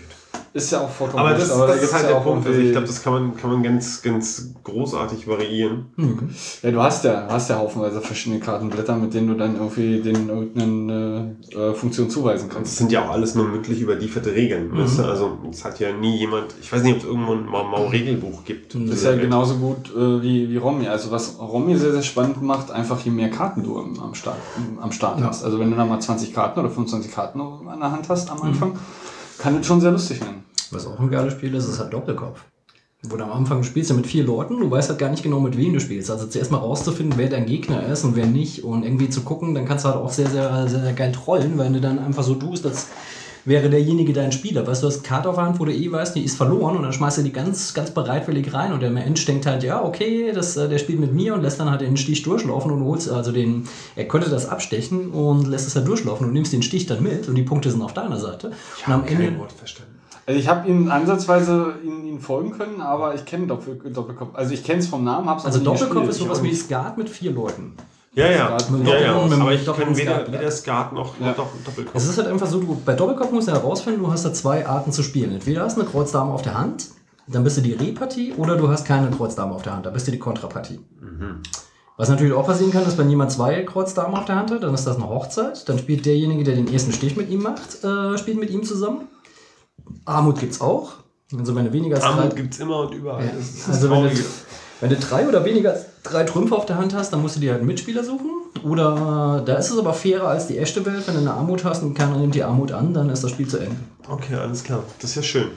Ist 0.53 0.71
ja 0.71 0.81
auch 0.81 0.89
vollkommen 0.89 1.19
Aber 1.19 1.33
das, 1.37 1.49
da 1.49 1.67
das 1.67 1.75
ist 1.75 1.81
gibt's 1.81 1.93
halt 1.95 2.03
ja 2.05 2.13
der 2.13 2.19
Punkt. 2.21 2.47
Also 2.47 2.59
ich 2.59 2.71
glaube, 2.71 2.87
das 2.87 3.03
kann 3.03 3.13
man, 3.13 3.35
kann 3.37 3.51
man 3.51 3.63
ganz, 3.63 4.01
ganz 4.01 4.53
großartig 4.63 5.27
variieren. 5.27 5.85
Mhm. 5.95 6.29
Ja, 6.63 6.71
du 6.71 6.81
hast 6.81 7.03
ja, 7.03 7.27
hast 7.29 7.49
ja 7.49 7.57
haufenweise 7.57 8.01
verschiedene 8.01 8.39
Kartenblätter, 8.39 8.95
mit 8.95 9.13
denen 9.13 9.27
du 9.27 9.33
dann 9.35 9.55
irgendwie 9.55 9.99
den 10.01 10.29
irgendeine 10.29 11.35
äh, 11.51 11.73
Funktion 11.73 12.09
zuweisen 12.09 12.49
kannst. 12.49 12.71
das 12.71 12.77
sind 12.77 12.91
ja 12.91 13.05
auch 13.05 13.11
alles 13.11 13.35
nur 13.35 13.47
mündlich 13.47 13.81
überlieferte 13.81 14.33
Regeln. 14.33 14.69
Mhm. 14.71 14.77
Weißt 14.79 14.99
du? 14.99 15.03
Also 15.03 15.37
es 15.51 15.63
hat 15.63 15.79
ja 15.79 15.91
nie 15.93 16.17
jemand, 16.17 16.55
ich 16.61 16.71
weiß 16.71 16.83
nicht, 16.83 16.95
ob 16.95 17.01
es 17.03 17.07
irgendwo 17.07 17.33
ein 17.33 17.45
Mau 17.45 17.63
Mau 17.63 17.87
Regelbuch 17.87 18.43
gibt. 18.45 18.73
Das 18.73 18.81
ist 18.81 19.03
ja 19.03 19.15
genauso 19.15 19.55
gut 19.55 19.91
äh, 19.95 20.21
wie, 20.21 20.49
wie 20.49 20.57
Romy. 20.57 20.87
Also 20.87 21.11
was 21.11 21.39
Romy 21.39 21.77
sehr, 21.77 21.91
sehr 21.91 22.03
spannend 22.03 22.41
macht, 22.41 22.71
einfach 22.71 22.99
je 23.01 23.11
mehr 23.11 23.29
Karten 23.29 23.63
du 23.63 23.77
am, 23.77 23.99
am 23.99 24.15
Start, 24.15 24.37
am 24.81 24.91
Start 24.91 25.19
Ja. 25.19 25.27
hast. 25.27 25.43
Also 25.43 25.59
wenn 25.59 25.69
du 25.69 25.77
da 25.77 25.85
mal 25.85 25.99
20 25.99 26.33
Karten 26.33 26.59
oder 26.59 26.69
25 26.69 27.11
Karten 27.11 27.41
an 27.41 27.79
der 27.79 27.91
Hand 27.91 28.09
hast 28.09 28.31
am 28.31 28.37
Mhm. 28.37 28.73
Kann 29.39 29.63
schon 29.63 29.81
sehr 29.81 29.91
lustig 29.91 30.21
werden. 30.21 30.43
Was 30.71 30.85
auch 30.85 30.99
ein 30.99 31.09
geiles 31.09 31.33
Spiel 31.33 31.53
ist, 31.53 31.67
ist 31.67 31.79
halt 31.79 31.93
Doppelkopf. 31.93 32.43
Wo 33.03 33.15
du 33.15 33.23
am 33.23 33.31
Anfang 33.31 33.63
spielst 33.63 33.91
ja 33.91 33.95
mit 33.95 34.07
vier 34.07 34.23
Leuten, 34.23 34.59
du 34.59 34.69
weißt 34.69 34.89
halt 34.89 34.99
gar 34.99 35.09
nicht 35.09 35.23
genau, 35.23 35.39
mit 35.39 35.55
wem 35.55 35.73
du 35.73 35.79
spielst. 35.79 36.09
Also 36.09 36.27
zuerst 36.27 36.51
mal 36.51 36.57
rauszufinden, 36.57 37.17
wer 37.17 37.29
dein 37.29 37.45
Gegner 37.45 37.85
ist 37.85 38.03
und 38.03 38.15
wer 38.15 38.25
nicht 38.25 38.63
und 38.63 38.83
irgendwie 38.83 39.09
zu 39.09 39.21
gucken, 39.21 39.53
dann 39.53 39.65
kannst 39.65 39.85
du 39.85 39.89
halt 39.89 39.97
auch 39.97 40.11
sehr, 40.11 40.29
sehr, 40.29 40.67
sehr, 40.67 40.81
sehr 40.81 40.93
geil 40.93 41.11
trollen, 41.11 41.57
wenn 41.57 41.73
du 41.73 41.79
dann 41.79 41.99
einfach 41.99 42.23
so 42.23 42.35
tust, 42.35 42.65
als 42.65 42.87
wäre 43.47 43.69
derjenige 43.69 44.11
dein 44.11 44.33
Spieler. 44.33 44.67
Weißt 44.67 44.83
du, 44.83 44.87
hast 44.87 44.97
eine 44.97 45.07
Karte 45.07 45.29
auf 45.29 45.35
der 45.35 45.45
Hand, 45.45 45.59
wo 45.59 45.65
du 45.65 45.73
eh 45.73 45.89
weißt, 45.89 46.15
die 46.15 46.23
ist 46.23 46.35
verloren 46.35 46.75
und 46.75 46.83
dann 46.83 46.91
schmeißt 46.91 47.19
du 47.19 47.21
die 47.21 47.31
ganz, 47.31 47.73
ganz 47.73 47.91
bereitwillig 47.91 48.53
rein 48.53 48.73
und 48.73 48.81
der 48.81 48.91
Mensch 48.91 49.25
denkt 49.25 49.45
halt, 49.45 49.63
ja, 49.63 49.81
okay, 49.81 50.33
das, 50.33 50.57
äh, 50.57 50.67
der 50.67 50.77
spielt 50.77 50.99
mit 50.99 51.13
mir 51.13 51.33
und 51.33 51.41
lässt 51.41 51.57
dann 51.57 51.71
halt 51.71 51.79
den 51.79 51.95
Stich 51.95 52.23
durchlaufen 52.23 52.71
und 52.71 52.81
du 52.81 52.85
holst 52.85 53.09
also 53.09 53.31
den, 53.31 53.63
er 53.95 54.05
könnte 54.05 54.29
das 54.29 54.49
abstechen 54.49 55.11
und 55.11 55.47
lässt 55.47 55.65
es 55.65 55.75
halt 55.77 55.87
durchlaufen 55.87 56.27
und 56.27 56.33
nimmst 56.33 56.51
den 56.51 56.61
Stich 56.61 56.87
dann 56.87 57.01
mit 57.01 57.29
und 57.29 57.35
die 57.35 57.43
Punkte 57.43 57.71
sind 57.71 57.81
auf 57.81 57.93
deiner 57.93 58.17
Seite. 58.17 58.51
und 58.85 58.93
am 58.93 59.05
Ende, 59.05 59.23
kein 59.23 59.39
Wort 59.39 59.53
verstanden. 59.53 59.93
Also 60.25 60.41
ich 60.41 60.49
habe 60.49 60.67
ihn 60.67 60.89
ansatzweise 60.89 61.75
ihn, 61.85 62.05
ihn 62.05 62.19
folgen 62.19 62.51
können, 62.51 62.81
aber 62.81 63.15
ich 63.15 63.23
kenne 63.23 63.47
Doppel, 63.47 63.79
Doppelkopf. 63.93 64.35
Also 64.35 64.53
ich 64.53 64.63
kenne 64.65 64.79
es 64.79 64.87
vom 64.87 65.05
Namen, 65.05 65.29
hab's 65.29 65.45
also 65.45 65.61
aber 65.61 65.71
nie 65.71 65.79
Doppelkopf 65.79 66.09
ist 66.09 66.17
sowas 66.17 66.43
wie 66.43 66.53
Skat 66.53 66.97
mit 66.97 67.09
vier 67.09 67.31
Leuten. 67.31 67.75
Ja, 68.17 68.31
ja, 68.31 68.59
Skat 68.59 68.69
ja, 68.83 68.99
ja. 68.99 69.27
Mit 69.27 69.39
Aber 69.39 69.53
ich 69.53 69.63
kann 69.63 69.95
weder, 69.95 70.31
weder 70.31 70.49
Skat 70.49 70.91
noch, 70.91 71.19
Ja. 71.19 71.27
noch 71.27 71.35
Doppelkopf. 71.63 71.93
Es 71.93 72.07
ist 72.07 72.17
halt 72.17 72.27
einfach 72.27 72.47
so, 72.47 72.59
du, 72.59 72.81
bei 72.83 72.93
Doppelkopf 72.95 73.31
musst 73.31 73.47
du 73.47 73.51
herausfinden, 73.51 74.01
du 74.01 74.11
hast 74.11 74.25
da 74.25 74.33
zwei 74.33 74.65
Arten 74.65 74.91
zu 74.91 75.03
spielen. 75.03 75.33
Entweder 75.33 75.61
hast 75.61 75.77
du 75.77 75.81
eine 75.81 75.89
Kreuzdame 75.89 76.33
auf 76.33 76.41
der 76.41 76.57
Hand, 76.57 76.87
dann 77.27 77.43
bist 77.43 77.57
du 77.57 77.61
die 77.61 77.73
Repartie, 77.73 78.33
oder 78.35 78.57
du 78.57 78.69
hast 78.69 78.85
keine 78.85 79.11
Kreuzdame 79.11 79.53
auf 79.53 79.61
der 79.61 79.75
Hand, 79.75 79.85
da 79.85 79.91
bist 79.91 80.07
du 80.07 80.11
die 80.11 80.17
Kontrapartie. 80.17 80.79
Was 81.95 82.09
natürlich 82.09 82.33
auch 82.33 82.47
passieren 82.47 82.71
kann, 82.71 82.87
ist, 82.87 82.97
wenn 82.97 83.09
jemand 83.09 83.31
zwei 83.31 83.61
Kreuzdamen 83.63 84.15
auf 84.17 84.25
der 84.25 84.35
Hand 84.35 84.49
hat, 84.49 84.63
dann 84.63 84.73
ist 84.73 84.87
das 84.87 84.95
eine 84.95 85.07
Hochzeit, 85.09 85.69
dann 85.69 85.77
spielt 85.77 86.05
derjenige, 86.07 86.43
der 86.43 86.55
den 86.55 86.71
ersten 86.73 86.93
Stich 86.93 87.17
mit 87.17 87.29
ihm 87.29 87.43
macht, 87.43 87.83
äh, 87.83 88.17
spielt 88.17 88.39
mit 88.39 88.49
ihm 88.49 88.63
zusammen. 88.63 89.07
Armut 90.05 90.39
gibt's 90.39 90.59
auch. 90.59 90.93
Also 91.37 91.55
wenn 91.55 91.65
du 91.65 91.73
weniger 91.73 91.97
als 91.97 92.05
drei, 92.05 92.11
Armut 92.13 92.35
gibt 92.35 92.53
es 92.53 92.59
immer 92.59 92.79
und 92.79 92.95
überall. 92.95 93.25
Ja. 93.25 93.31
Also 93.67 93.91
wenn 93.91 94.03
du. 94.03 94.09
Wenn 94.79 94.89
du 94.89 94.95
drei 94.95 95.27
oder 95.27 95.43
weniger 95.43 95.71
als 95.71 95.85
drei 96.03 96.23
Trümpfe 96.23 96.55
auf 96.55 96.65
der 96.65 96.77
Hand 96.77 96.93
hast, 96.93 97.11
dann 97.11 97.21
musst 97.21 97.35
du 97.35 97.39
dir 97.39 97.51
halt 97.51 97.61
einen 97.61 97.67
Mitspieler 97.67 98.03
suchen. 98.03 98.29
Oder 98.63 99.43
da 99.45 99.55
ist 99.55 99.69
es 99.71 99.77
aber 99.77 99.93
fairer 99.93 100.29
als 100.29 100.47
die 100.47 100.57
echte 100.57 100.85
Welt. 100.85 101.07
Wenn 101.07 101.15
du 101.15 101.21
eine 101.21 101.33
Armut 101.33 101.63
hast 101.63 101.83
und 101.83 101.93
keiner 101.93 102.17
nimmt 102.17 102.35
die 102.35 102.43
Armut 102.43 102.71
an, 102.71 102.93
dann 102.93 103.09
ist 103.09 103.23
das 103.23 103.31
Spiel 103.31 103.47
zu 103.47 103.57
Ende. 103.57 103.75
Okay, 104.09 104.35
alles 104.35 104.63
klar. 104.63 104.83
Das 105.01 105.09
ist 105.11 105.15
ja 105.17 105.21
schön. 105.21 105.47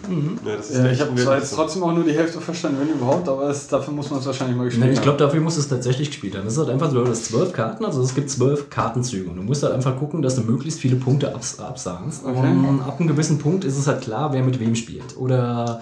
Ja, 0.44 0.56
das 0.56 0.70
ist 0.70 0.78
Ja, 0.78 0.90
ich 0.90 1.01
habe 1.01 1.14
zwar 1.14 1.36
jetzt 1.36 1.55
trotzdem 1.55 1.82
auch 1.84 1.92
nur 1.92 2.02
die 2.05 2.12
Hälfte 2.12 2.40
verstanden, 2.40 2.78
wenn 2.80 2.88
überhaupt, 2.88 3.28
aber 3.28 3.48
es, 3.48 3.68
dafür 3.68 3.94
muss 3.94 4.10
man 4.10 4.18
es 4.18 4.26
wahrscheinlich 4.26 4.56
mal 4.56 4.64
gespielt 4.64 4.84
Nee, 4.86 4.92
ich 4.92 4.98
haben. 4.98 5.05
glaube, 5.05 5.18
dafür 5.18 5.40
musst 5.40 5.56
du 5.56 5.60
es 5.60 5.68
tatsächlich 5.68 6.09
gespielt 6.09 6.36
haben. 6.36 6.44
Das 6.44 6.55
ist 6.55 6.59
halt 6.59 6.70
einfach 6.70 6.90
so, 6.90 7.05
du 7.05 7.10
hast 7.10 7.26
zwölf 7.26 7.52
Karten, 7.52 7.84
also 7.84 8.02
es 8.02 8.14
gibt 8.14 8.28
zwölf 8.28 8.68
Kartenzüge. 8.68 9.30
Und 9.30 9.36
du 9.36 9.42
musst 9.42 9.62
halt 9.62 9.72
einfach 9.72 9.97
gucken, 9.97 10.20
dass 10.20 10.34
du 10.34 10.42
möglichst 10.42 10.80
viele 10.80 10.97
Punkte 10.97 11.32
abs 11.32 11.60
absahnst. 11.60 12.24
Okay. 12.24 12.38
Und 12.38 12.82
ab 12.82 12.98
einem 12.98 13.09
gewissen 13.09 13.38
Punkt 13.38 13.64
ist 13.64 13.78
es 13.78 13.86
halt 13.86 14.01
klar, 14.01 14.32
wer 14.32 14.42
mit 14.42 14.59
wem 14.59 14.74
spielt. 14.74 15.16
Oder 15.16 15.80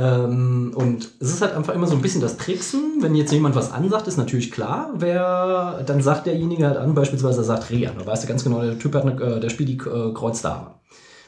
ähm, 0.00 0.72
und 0.74 1.10
es 1.20 1.30
ist 1.30 1.42
halt 1.42 1.54
einfach 1.54 1.74
immer 1.74 1.86
so 1.86 1.94
ein 1.94 2.00
bisschen 2.00 2.22
das 2.22 2.38
Tricksen. 2.38 2.80
Wenn 3.00 3.14
jetzt 3.14 3.32
jemand 3.32 3.54
was 3.54 3.70
ansagt, 3.70 4.06
ist 4.06 4.16
natürlich 4.16 4.50
klar, 4.50 4.90
wer 4.96 5.82
dann 5.84 6.00
sagt 6.02 6.26
derjenige 6.26 6.66
halt 6.66 6.78
an, 6.78 6.94
beispielsweise 6.94 7.42
er 7.42 7.44
sagt 7.44 7.70
Rehan. 7.70 7.98
Da 7.98 8.06
weißt 8.06 8.24
du 8.24 8.28
ganz 8.28 8.42
genau, 8.42 8.62
der 8.62 8.78
Typ 8.78 8.94
hat 8.94 9.04
eine, 9.04 9.20
äh, 9.20 9.40
der 9.40 9.50
spielt 9.50 9.68
die 9.68 9.76
äh, 9.76 10.14
Kreuzdame. 10.14 10.68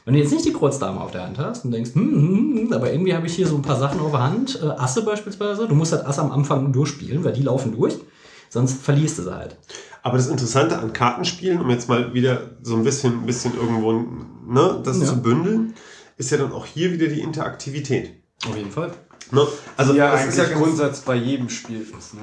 Wenn 0.05 0.15
du 0.15 0.19
jetzt 0.19 0.31
nicht 0.31 0.43
die 0.45 0.53
Kreuzdame 0.53 0.99
auf 0.99 1.11
der 1.11 1.23
Hand 1.23 1.37
hast 1.37 1.65
und 1.65 1.71
denkst, 1.71 1.91
hm, 1.93 2.11
hm, 2.11 2.57
hm, 2.65 2.73
aber 2.73 2.91
irgendwie 2.91 3.13
habe 3.13 3.27
ich 3.27 3.35
hier 3.35 3.47
so 3.47 3.55
ein 3.55 3.61
paar 3.61 3.77
Sachen 3.77 3.99
auf 3.99 4.11
der 4.11 4.23
Hand, 4.23 4.59
äh, 4.61 4.65
Asse 4.67 5.03
beispielsweise, 5.03 5.67
du 5.67 5.75
musst 5.75 5.91
halt 5.93 6.05
Asse 6.07 6.21
am 6.21 6.31
Anfang 6.31 6.73
durchspielen, 6.73 7.23
weil 7.23 7.33
die 7.33 7.43
laufen 7.43 7.73
durch, 7.75 7.95
sonst 8.49 8.81
verlierst 8.81 9.19
du 9.19 9.23
sie 9.23 9.35
halt. 9.35 9.55
Aber 10.01 10.17
das 10.17 10.27
Interessante 10.27 10.79
an 10.79 10.91
Kartenspielen, 10.93 11.61
um 11.61 11.69
jetzt 11.69 11.87
mal 11.87 12.13
wieder 12.13 12.57
so 12.63 12.75
ein 12.75 12.83
bisschen, 12.83 13.25
bisschen 13.25 13.53
irgendwo 13.55 13.93
ne, 13.93 14.81
das 14.83 14.99
Ja. 14.99 15.05
zu 15.05 15.21
bündeln, 15.21 15.75
ist 16.17 16.31
ja 16.31 16.37
dann 16.37 16.51
auch 16.51 16.65
hier 16.65 16.91
wieder 16.91 17.07
die 17.07 17.21
Interaktivität. 17.21 18.22
Auf 18.47 18.55
jeden 18.57 18.71
Fall. 18.71 18.91
Ne? 19.31 19.47
Also 19.77 19.93
ja, 19.93 20.11
das 20.11 20.25
ist 20.27 20.37
ja 20.37 20.45
Grundsatz 20.45 20.99
bei 21.01 21.15
jedem 21.15 21.49
Spiel 21.49 21.81
ist. 21.97 22.13
Ne? 22.13 22.21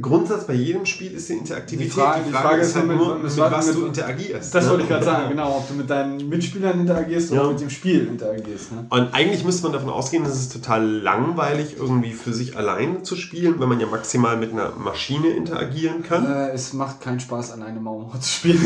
Grundsatz 0.00 0.44
bei 0.48 0.54
jedem 0.54 0.84
Spiel 0.86 1.12
ist 1.12 1.28
die 1.28 1.34
Interaktivität. 1.34 1.92
Die 1.92 1.96
Frage- 2.00 2.22
die 2.26 2.32
Frage 2.32 2.60
ist 2.62 2.74
halt 2.74 2.88
nur, 2.88 2.96
nur, 2.96 3.14
mit- 3.14 3.24
mit, 3.24 3.36
was- 3.38 3.66
mit- 3.68 3.76
du 3.76 3.86
interagierst. 3.86 4.52
Das 4.52 4.64
ne? 4.64 4.70
wollte 4.70 4.82
ich 4.82 4.88
gerade 4.88 5.04
sagen, 5.04 5.28
genau, 5.28 5.56
ob 5.58 5.68
du 5.68 5.74
mit 5.74 5.88
deinen 5.88 6.28
Mitspielern 6.28 6.80
interagierst 6.80 7.30
oder 7.30 7.42
Ja. 7.42 7.48
mit 7.50 7.60
dem 7.60 7.70
Spiel 7.70 8.08
interagierst. 8.08 8.72
Ne? 8.72 8.86
Und 8.90 9.14
eigentlich 9.14 9.44
müsste 9.44 9.62
man 9.62 9.72
davon 9.72 9.90
ausgehen, 9.90 10.24
dass 10.24 10.34
es 10.34 10.48
total 10.48 10.84
langweilig 10.84 11.76
irgendwie 11.78 12.10
für 12.12 12.32
sich 12.34 12.56
alleine 12.56 13.04
zu 13.04 13.14
spielen, 13.14 13.60
wenn 13.60 13.68
man 13.68 13.78
ja 13.78 13.86
maximal 13.86 14.36
mit 14.36 14.52
einer 14.52 14.70
Maschine 14.72 15.28
interagieren 15.28 16.02
kann. 16.02 16.26
Äh, 16.26 16.50
es 16.50 16.72
macht 16.72 17.00
keinen 17.00 17.20
Spaß, 17.20 17.52
alleine 17.52 17.78
Mau 17.78 18.00
Mau 18.00 18.18
zu 18.18 18.28
spielen. 18.28 18.60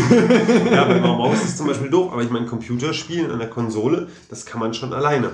Ja, 0.72 0.85
bei 0.86 0.98
Maus 0.98 1.36
ist 1.43 1.44
es 1.51 1.56
zum 1.59 1.66
Beispiel 1.66 1.90
doof, 1.90 2.10
aber 2.10 2.22
ich 2.22 2.30
meine, 2.30 2.47
Computerspielen 2.47 3.30
an 3.30 3.39
der 3.39 3.51
Konsole, 3.51 4.09
das 4.30 4.47
kann 4.47 4.60
man 4.60 4.72
schon 4.72 4.94
alleine. 4.94 5.32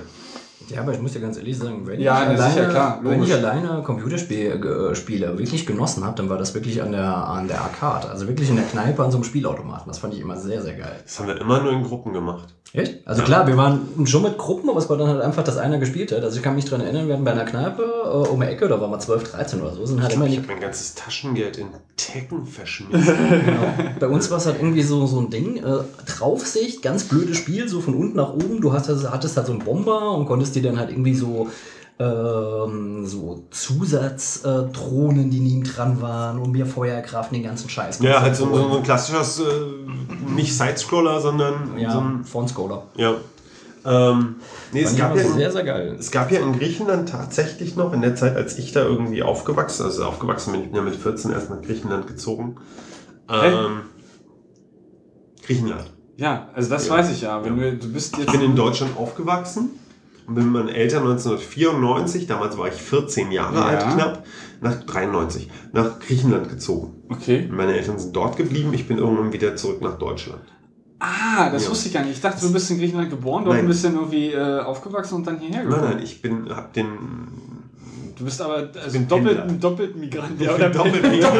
Ja, 0.69 0.81
aber 0.81 0.93
ich 0.93 1.01
muss 1.01 1.13
dir 1.13 1.19
ganz 1.19 1.37
ehrlich 1.37 1.57
sagen, 1.57 1.85
wenn 1.85 1.99
Ja, 1.99 2.23
ich 2.23 2.39
alleine, 2.39 2.61
ja 2.61 2.69
klar, 2.69 2.99
wenn 3.03 3.23
ich 3.23 3.33
alleine 3.33 3.83
Computerspiele 3.83 4.91
äh, 4.91 4.95
Spiele 4.95 5.37
wirklich 5.37 5.65
genossen 5.65 6.03
habe, 6.03 6.15
dann 6.15 6.29
war 6.29 6.37
das 6.37 6.53
wirklich 6.53 6.81
an 6.81 6.91
der, 6.91 7.05
an 7.05 7.47
der 7.47 7.61
Arcade. 7.61 8.09
Also 8.09 8.27
wirklich 8.27 8.49
in 8.49 8.55
der 8.55 8.65
Kneipe 8.65 9.03
an 9.03 9.11
so 9.11 9.17
einem 9.17 9.23
Spielautomaten. 9.23 9.87
Das 9.87 9.99
fand 9.99 10.13
ich 10.13 10.19
immer 10.19 10.37
sehr, 10.37 10.61
sehr 10.61 10.73
geil. 10.73 10.99
Das 11.03 11.19
haben 11.19 11.27
wir 11.27 11.39
immer 11.39 11.61
nur 11.61 11.71
in 11.71 11.83
Gruppen 11.83 12.13
gemacht. 12.13 12.55
Echt? 12.75 13.07
Also 13.07 13.23
klar, 13.23 13.47
wir 13.47 13.55
waren 13.55 14.05
schon 14.05 14.23
mit 14.23 14.37
Gruppen, 14.37 14.69
aber 14.69 14.79
es 14.79 14.89
war 14.89 14.97
dann 14.97 15.07
halt 15.07 15.21
einfach, 15.21 15.43
dass 15.43 15.57
einer 15.57 15.77
gespielt 15.77 16.11
hat. 16.11 16.23
Also 16.23 16.37
ich 16.37 16.43
kann 16.43 16.55
mich 16.55 16.65
daran 16.65 16.81
erinnern, 16.81 17.07
wir 17.07 17.13
hatten 17.13 17.23
bei 17.23 17.31
einer 17.31 17.45
Kneipe 17.45 17.83
äh, 17.83 18.29
um 18.29 18.41
die 18.41 18.47
Ecke, 18.47 18.67
da 18.67 18.81
waren 18.81 18.91
wir 18.91 18.99
12, 18.99 19.31
13 19.31 19.61
oder 19.61 19.73
so, 19.73 19.85
sind 19.85 20.01
halt 20.01 20.13
immer 20.13 20.25
Ich 20.25 20.37
habe 20.37 20.47
mein 20.47 20.59
ganzes 20.59 20.93
Taschengeld 20.93 21.57
in 21.57 21.67
Tekken 21.95 22.45
verschmissen. 22.45 23.15
Genau. 23.45 23.73
Bei 23.99 24.07
uns 24.07 24.29
war 24.31 24.37
es 24.37 24.45
halt 24.45 24.57
irgendwie 24.57 24.81
so, 24.81 25.05
so 25.05 25.19
ein 25.19 25.29
Ding. 25.29 25.57
Äh, 25.57 25.79
Draufsicht, 26.05 26.81
ganz 26.81 27.05
blödes 27.05 27.37
Spiel, 27.37 27.67
so 27.67 27.79
von 27.79 27.95
unten 27.95 28.17
nach 28.17 28.33
oben. 28.33 28.59
Du 28.59 28.73
hast, 28.73 28.89
also, 28.89 29.11
hattest 29.11 29.37
halt 29.37 29.47
so 29.47 29.53
einen 29.53 29.61
Bomber 29.63 30.11
und 30.11 30.25
konntest 30.25 30.54
dir 30.55 30.63
dann 30.63 30.79
halt 30.79 30.89
irgendwie 30.89 31.13
so, 31.13 31.49
ähm, 31.99 33.05
so 33.05 33.43
Zusatzdrohnen, 33.51 35.29
die 35.29 35.39
neben 35.39 35.63
dran 35.63 36.01
waren 36.01 36.39
und 36.39 36.51
mehr 36.51 36.65
Feuerkraft, 36.65 37.31
den 37.31 37.43
ganzen 37.43 37.69
Scheiß. 37.69 37.99
ja, 38.01 38.21
halt 38.21 38.35
so, 38.35 38.53
so 38.53 38.77
ein 38.77 38.83
klassisches, 38.83 39.39
äh, 39.39 39.43
nicht 40.35 40.57
Sidescroller, 40.57 41.21
sondern 41.21 41.71
so 41.75 41.79
Ja, 41.81 41.97
ein. 41.99 42.23
Frontscoler. 42.25 42.83
Ja. 42.97 43.15
Ähm, 43.87 44.35
nee, 44.73 44.81
es 44.81 44.93
ich 44.93 44.97
gab, 44.97 45.15
ja 45.15 45.21
in, 45.21 45.33
sehr, 45.33 45.51
sehr 45.51 45.63
geil. 45.63 45.95
es 45.99 46.09
gab 46.09 46.31
ja 46.31 46.39
in 46.39 46.53
Griechenland 46.57 47.07
tatsächlich 47.07 47.75
noch, 47.75 47.93
in 47.93 48.01
der 48.01 48.15
Zeit, 48.15 48.35
als 48.35 48.57
ich 48.57 48.71
da 48.71 48.81
irgendwie 48.81 49.21
aufgewachsen, 49.21 49.83
also 49.85 50.03
aufgewachsen 50.05 50.53
bin, 50.53 50.61
ich 50.61 50.67
bin 50.69 50.75
ja 50.77 50.81
mit 50.81 50.95
14 50.95 51.31
erst 51.31 51.51
nach 51.51 51.61
Griechenland 51.61 52.07
gezogen. 52.07 52.55
Ähm, 53.29 53.81
Griechenland. 55.45 55.91
ja, 56.17 56.49
also 56.53 56.69
das 56.69 56.87
Ja. 56.87 56.93
weiß 56.95 57.11
ich 57.11 57.21
ja. 57.21 57.43
Wenn 57.45 57.57
du, 57.59 57.73
du 57.77 57.93
bist 57.93 58.13
Ich 58.13 58.19
jetzt. 58.23 58.31
bin 58.31 58.41
in 58.41 58.55
Deutschland 58.55 58.97
aufgewachsen 58.97 59.69
mit 60.27 60.45
meinen 60.45 60.69
Eltern 60.69 61.03
1994, 61.03 62.27
damals 62.27 62.57
war 62.57 62.67
ich 62.67 62.73
14 62.73 63.31
Jahre 63.31 63.55
Ja. 63.55 63.65
alt 63.65 63.93
knapp, 63.93 64.23
nach 64.61 64.83
93, 64.83 65.49
nach 65.73 65.99
Griechenland 65.99 66.49
gezogen. 66.49 66.93
Okay. 67.09 67.47
Meine 67.51 67.73
Eltern 67.77 67.99
sind 67.99 68.15
dort 68.15 68.35
geblieben, 68.37 68.73
ich 68.73 68.87
bin 68.87 68.97
irgendwann 68.97 69.31
wieder 69.33 69.55
zurück 69.55 69.81
nach 69.81 69.97
Deutschland. 69.97 70.41
Ah, 70.99 71.49
das 71.51 71.65
Ja. 71.65 71.69
wusste 71.71 71.89
ich 71.89 71.93
gar 71.93 72.01
nicht. 72.03 72.13
Ich 72.15 72.21
dachte, 72.21 72.45
du 72.45 72.51
bist 72.53 72.71
in 72.71 72.77
Griechenland 72.79 73.09
geboren, 73.09 73.43
dort 73.45 73.57
Nein. 73.57 73.65
ein 73.65 73.67
bisschen 73.67 73.93
irgendwie 73.95 74.31
äh, 74.31 74.59
aufgewachsen 74.61 75.15
und 75.15 75.27
dann 75.27 75.37
hierher 75.39 75.63
Nein, 75.63 75.69
gekommen. 75.69 75.89
nein, 75.95 76.03
ich 76.03 76.21
bin, 76.21 76.49
hab 76.49 76.73
den 76.73 76.87
Du 78.17 78.23
bist 78.23 78.41
aber 78.41 78.69
also 78.81 78.91
bin 78.97 79.09
doppelt, 79.09 79.37
ein 79.41 79.59
doppelt 79.59 79.97
Migrant. 79.97 80.39
Ja, 80.39 80.55
oder 80.55 80.69
doppelt 80.69 81.03
Migrant. 81.11 81.35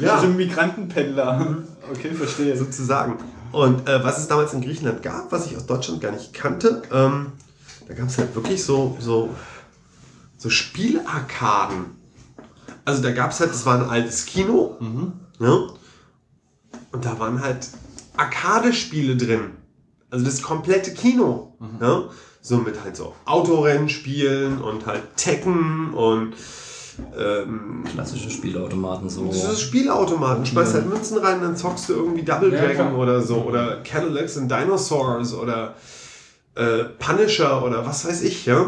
Ja. 0.00 0.14
Also 0.14 0.26
ein 0.26 0.36
Migrantenpendler. 0.36 1.58
Okay, 1.92 2.10
verstehe. 2.12 2.56
sozusagen. 2.56 3.14
Und 3.52 3.88
äh, 3.88 4.02
was 4.02 4.18
es 4.18 4.28
damals 4.28 4.52
in 4.54 4.62
Griechenland 4.62 5.02
gab, 5.02 5.30
was 5.30 5.46
ich 5.46 5.56
aus 5.56 5.66
Deutschland 5.66 6.00
gar 6.00 6.12
nicht 6.12 6.32
kannte, 6.32 6.82
ähm, 6.92 7.32
da 7.86 7.94
gab 7.94 8.08
es 8.08 8.18
halt 8.18 8.34
wirklich 8.34 8.64
so, 8.64 8.96
so, 8.98 9.30
so 10.38 10.50
Spielarkaden. 10.50 11.96
Also 12.84 13.02
da 13.02 13.12
gab 13.12 13.30
es 13.30 13.40
halt, 13.40 13.50
das 13.50 13.66
war 13.66 13.78
ein 13.78 13.88
altes 13.88 14.26
Kino, 14.26 14.76
ne? 15.38 15.68
und 16.92 17.04
da 17.04 17.18
waren 17.18 17.40
halt 17.40 17.68
Arcade-Spiele 18.16 19.16
drin. 19.16 19.52
Also 20.10 20.24
das 20.24 20.42
komplette 20.42 20.92
Kino. 20.92 21.56
Ne? 21.80 22.08
So 22.40 22.58
mit 22.58 22.82
halt 22.82 22.96
so 22.96 23.14
Autorennspielen 23.24 24.60
und 24.60 24.86
halt 24.86 25.16
Tekken 25.16 25.94
und 25.94 26.34
ähm, 27.18 27.84
Klassische 27.92 28.30
Spielautomaten 28.30 29.08
so. 29.08 29.26
das 29.26 29.44
ist 29.44 29.60
Spielautomaten. 29.60 30.44
Schmeißt 30.46 30.74
halt 30.74 30.88
Münzen 30.88 31.18
rein, 31.18 31.40
dann 31.40 31.56
zockst 31.56 31.88
du 31.88 31.94
irgendwie 31.94 32.22
Double 32.22 32.52
Ja, 32.52 32.60
Dragon 32.60 32.88
klar. 32.88 32.98
oder 32.98 33.20
so. 33.22 33.36
Oder 33.36 33.82
Cadillacs 33.82 34.36
and 34.38 34.50
Dinosaurs 34.50 35.34
oder 35.34 35.74
äh, 36.54 36.84
Punisher 36.98 37.64
oder 37.64 37.86
was 37.86 38.06
weiß 38.06 38.22
ich, 38.22 38.46
ja. 38.46 38.60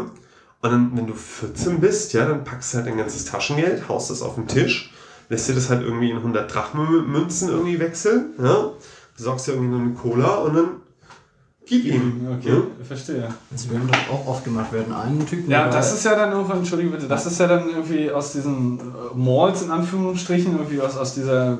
Und 0.61 0.71
dann, 0.71 0.91
wenn 0.95 1.07
du 1.07 1.13
14 1.13 1.79
bist, 1.79 2.13
ja, 2.13 2.25
dann 2.25 2.43
packst 2.43 2.73
du 2.73 2.77
halt 2.77 2.87
dein 2.87 2.97
ganzes 2.97 3.25
Taschengeld, 3.25 3.87
haust 3.87 4.09
das 4.09 4.21
auf 4.23 4.35
den 4.35 4.47
Tisch, 4.47 4.91
lässt 5.29 5.47
dir 5.47 5.53
das 5.53 5.69
halt 5.69 5.83
irgendwie 5.83 6.09
in 6.09 6.17
100 6.17 6.53
Drachmen-Münzen 6.53 7.49
irgendwie 7.49 7.79
wechseln, 7.79 8.33
ja. 8.41 8.71
Besorgst 9.15 9.47
dir 9.47 9.51
irgendwie 9.53 9.69
nur 9.71 9.81
eine 9.81 9.93
Cola 9.93 10.35
und 10.37 10.55
dann 10.55 10.67
gib 11.65 11.85
ihm. 11.85 12.27
Okay, 12.37 12.49
Ja? 12.49 12.61
verstehe. 12.83 13.27
Also 13.51 13.71
wir 13.71 13.79
haben 13.79 13.87
das 13.87 13.99
auch 14.11 14.27
oft 14.27 14.43
gemacht. 14.43 14.67
Hatten 14.71 14.93
einen 14.93 15.25
Typen. 15.25 15.49
Ja, 15.49 15.69
das 15.69 15.93
ist 15.93 16.05
ja 16.05 16.15
dann 16.15 16.31
irgendwann, 16.31 16.59
entschuldige 16.59 16.89
bitte, 16.91 17.07
das 17.07 17.25
ist 17.25 17.39
ja 17.39 17.47
dann 17.47 17.69
irgendwie 17.69 18.11
aus 18.11 18.33
diesen 18.33 18.79
äh, 18.79 18.83
Malls 19.15 19.61
in 19.63 19.71
Anführungsstrichen, 19.71 20.53
irgendwie 20.53 20.81
aus, 20.81 20.97
aus 20.97 21.15
dieser 21.15 21.57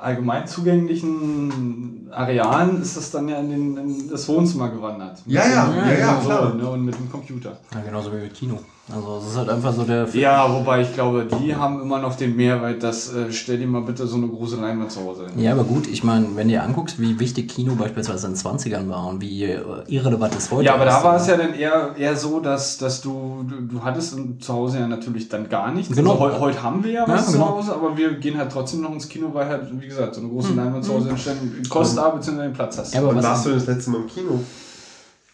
allgemein 0.00 0.46
zugänglichen 0.46 2.08
Arealen 2.10 2.80
ist 2.82 2.96
das 2.96 3.10
dann 3.10 3.28
ja 3.28 3.38
in, 3.38 3.50
den, 3.50 3.76
in 3.76 4.10
das 4.10 4.28
Wohnzimmer 4.28 4.68
gewandert. 4.68 5.18
Ja, 5.26 5.42
ja, 5.46 5.74
ja, 5.74 5.92
ja, 5.98 6.14
den 6.14 6.24
klar. 6.24 6.54
Ne, 6.54 6.68
und 6.68 6.84
mit 6.84 6.94
dem 6.94 7.10
Computer. 7.10 7.58
Ja, 7.72 7.80
genauso 7.80 8.12
wie 8.12 8.16
mit 8.16 8.34
Kino. 8.34 8.58
Also 8.92 9.16
es 9.18 9.30
ist 9.32 9.38
halt 9.38 9.48
einfach 9.48 9.72
so 9.72 9.84
der 9.84 10.06
Ja, 10.12 10.52
wobei 10.52 10.82
ich 10.82 10.92
glaube, 10.92 11.26
die 11.40 11.56
haben 11.56 11.80
immer 11.80 11.98
noch 12.00 12.16
den 12.16 12.36
Mehrwert, 12.36 12.82
dass 12.82 13.14
äh, 13.14 13.32
stell 13.32 13.56
dir 13.56 13.66
mal 13.66 13.80
bitte 13.80 14.06
so 14.06 14.16
eine 14.18 14.28
große 14.28 14.56
Leinwand 14.60 14.92
zu 14.92 15.00
Hause 15.00 15.24
hin. 15.26 15.42
Ja, 15.42 15.52
aber 15.52 15.64
gut, 15.64 15.86
ich 15.86 16.04
meine, 16.04 16.26
wenn 16.34 16.48
du 16.48 16.52
dir 16.54 16.62
anguckst, 16.62 17.00
wie 17.00 17.18
wichtig 17.18 17.48
Kino 17.48 17.76
beispielsweise 17.76 18.26
in 18.26 18.34
den 18.34 18.42
20ern 18.42 18.86
war 18.90 19.06
und 19.06 19.22
wie 19.22 19.44
äh, 19.44 19.58
irrelevant 19.86 20.34
es 20.36 20.50
heute 20.50 20.66
Ja, 20.66 20.74
aber 20.74 20.86
ist. 20.86 20.92
da 20.92 21.02
war 21.02 21.16
es 21.16 21.26
ja 21.26 21.38
dann 21.38 21.54
eher, 21.54 21.94
eher 21.96 22.14
so, 22.14 22.40
dass, 22.40 22.76
dass 22.76 23.00
du, 23.00 23.46
du, 23.48 23.62
du 23.78 23.82
hattest 23.82 24.16
zu 24.40 24.52
Hause 24.52 24.80
ja 24.80 24.86
natürlich 24.86 25.30
dann 25.30 25.48
gar 25.48 25.72
nichts. 25.72 25.96
Genau. 25.96 26.12
Also, 26.12 26.34
heu, 26.34 26.40
heute 26.40 26.62
haben 26.62 26.84
wir 26.84 26.90
ja 26.92 27.08
was 27.08 27.26
Ja, 27.28 27.32
genau. 27.32 27.44
zu 27.46 27.50
Hause, 27.56 27.74
aber 27.76 27.96
wir 27.96 28.12
gehen 28.18 28.36
halt 28.36 28.52
trotzdem 28.52 28.82
noch 28.82 28.92
ins 28.92 29.08
Kino, 29.08 29.30
weil 29.32 29.48
halt, 29.48 29.62
wie 29.80 29.86
gesagt, 29.88 30.14
so 30.14 30.20
eine 30.20 30.28
große 30.28 30.52
Leinwand 30.52 30.84
zu 30.84 30.92
Hause 30.92 31.08
entstehen, 31.08 31.62
kostet 31.70 32.00
aber 32.00 32.16
beziehungsweise 32.18 32.48
den 32.50 32.54
Platz 32.54 32.76
hast. 32.76 32.92
Ja, 32.92 33.00
aber 33.00 33.08
Wann 33.08 33.16
was 33.16 33.24
warst 33.24 33.46
du 33.46 33.50
das 33.54 33.64
letzte 33.66 33.90
Mal 33.92 34.02
im 34.02 34.08
Kino? 34.08 34.40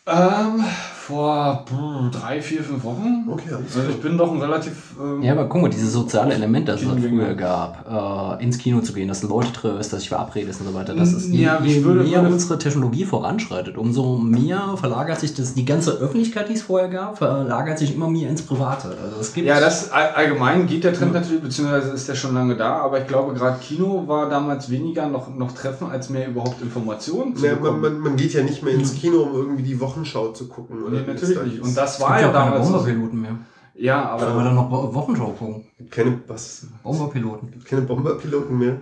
Ähm, 0.06 0.64
vor 1.10 1.64
puh, 1.66 2.08
drei, 2.10 2.40
vier, 2.40 2.62
fünf 2.62 2.82
Wochen. 2.84 3.26
Okay, 3.30 3.50
alles 3.54 3.76
Also 3.76 3.90
ich 3.90 4.00
bin 4.00 4.16
doch 4.16 4.32
ein 4.32 4.40
relativ. 4.40 4.72
Ähm, 5.00 5.22
Ja, 5.22 5.32
aber 5.32 5.46
guck 5.48 5.62
mal, 5.62 5.68
dieses 5.68 5.92
soziale 5.92 6.34
Element, 6.34 6.68
das 6.68 6.82
es 6.82 6.88
halt 6.88 7.00
früher 7.00 7.34
gab, 7.34 8.38
äh, 8.38 8.42
ins 8.44 8.58
Kino 8.58 8.80
zu 8.80 8.92
gehen, 8.92 9.08
dass 9.08 9.20
du 9.20 9.28
Leute 9.28 9.52
triffst, 9.52 9.92
dass 9.92 10.00
dich 10.00 10.08
verabredest 10.08 10.60
und 10.60 10.68
so 10.68 10.74
weiter, 10.74 10.94
das 10.94 11.12
ist 11.12 11.28
Ja, 11.32 11.60
je, 11.60 11.68
ich 11.68 11.74
je 11.76 11.84
würde- 11.84 12.04
mehr 12.04 12.22
würde- 12.22 12.34
unsere 12.34 12.58
Technologie 12.58 13.04
voranschreitet, 13.04 13.76
umso 13.76 14.16
mehr 14.18 14.74
verlagert 14.76 15.20
sich 15.20 15.34
das, 15.34 15.54
die 15.54 15.64
ganze 15.64 15.92
Öffentlichkeit, 15.92 16.48
die 16.48 16.54
es 16.54 16.62
vorher 16.62 16.88
gab, 16.88 17.18
verlagert 17.18 17.78
sich 17.78 17.94
immer 17.94 18.08
mehr 18.08 18.30
ins 18.30 18.42
Private. 18.42 18.88
Also 19.02 19.20
es 19.20 19.32
gibt 19.34 19.46
Ja, 19.46 19.60
das 19.60 19.90
all- 19.90 20.10
allgemein 20.14 20.66
geht 20.66 20.84
der 20.84 20.92
Trend 20.94 21.12
natürlich, 21.12 21.42
beziehungsweise 21.42 21.90
ist 21.90 22.08
der 22.08 22.14
schon 22.14 22.34
lange 22.34 22.56
da, 22.56 22.76
aber 22.78 23.00
ich 23.00 23.06
glaube, 23.06 23.34
gerade 23.34 23.58
Kino 23.60 24.04
war 24.06 24.28
damals 24.28 24.70
weniger 24.70 25.08
noch, 25.08 25.34
noch 25.34 25.52
Treffen, 25.52 25.90
als 25.90 26.08
mehr 26.10 26.28
überhaupt 26.28 26.60
Informationen 26.62 27.34
zu 27.36 27.44
Ja, 27.46 27.52
man, 27.54 27.62
bekommen. 27.62 27.80
man, 27.82 27.98
man 28.00 28.16
geht 28.16 28.32
ja 28.32 28.42
nicht 28.42 28.62
mehr 28.62 28.74
ins 28.74 28.94
Kino, 28.94 29.22
um 29.22 29.34
irgendwie 29.34 29.62
die 29.62 29.80
Wochenschau 29.80 30.28
zu 30.28 30.46
gucken. 30.46 30.76
Oder 30.86 30.99
Nee, 31.06 31.14
natürlich 31.14 31.36
Da 31.36 31.42
nicht. 31.44 31.54
ist- 31.56 31.62
Und 31.62 31.76
das 31.76 32.00
war 32.00 32.20
ja 32.20 32.28
auch 32.28 32.32
keine 32.32 32.50
damals. 32.50 32.66
so. 32.66 32.72
Bomberpiloten 32.74 33.20
mehr. 33.20 33.36
Ja, 33.74 34.10
Aber 34.10 34.26
aber. 34.26 34.42
dann 34.44 34.54
noch 34.56 34.70
Wochenschau 34.70 35.28
gucken. 35.38 35.64
Keine, 35.90 36.20
was? 36.26 36.66
Bomberpiloten. 36.82 37.64
Keine 37.64 37.82
Bomberpiloten 37.82 38.58
mehr. 38.58 38.76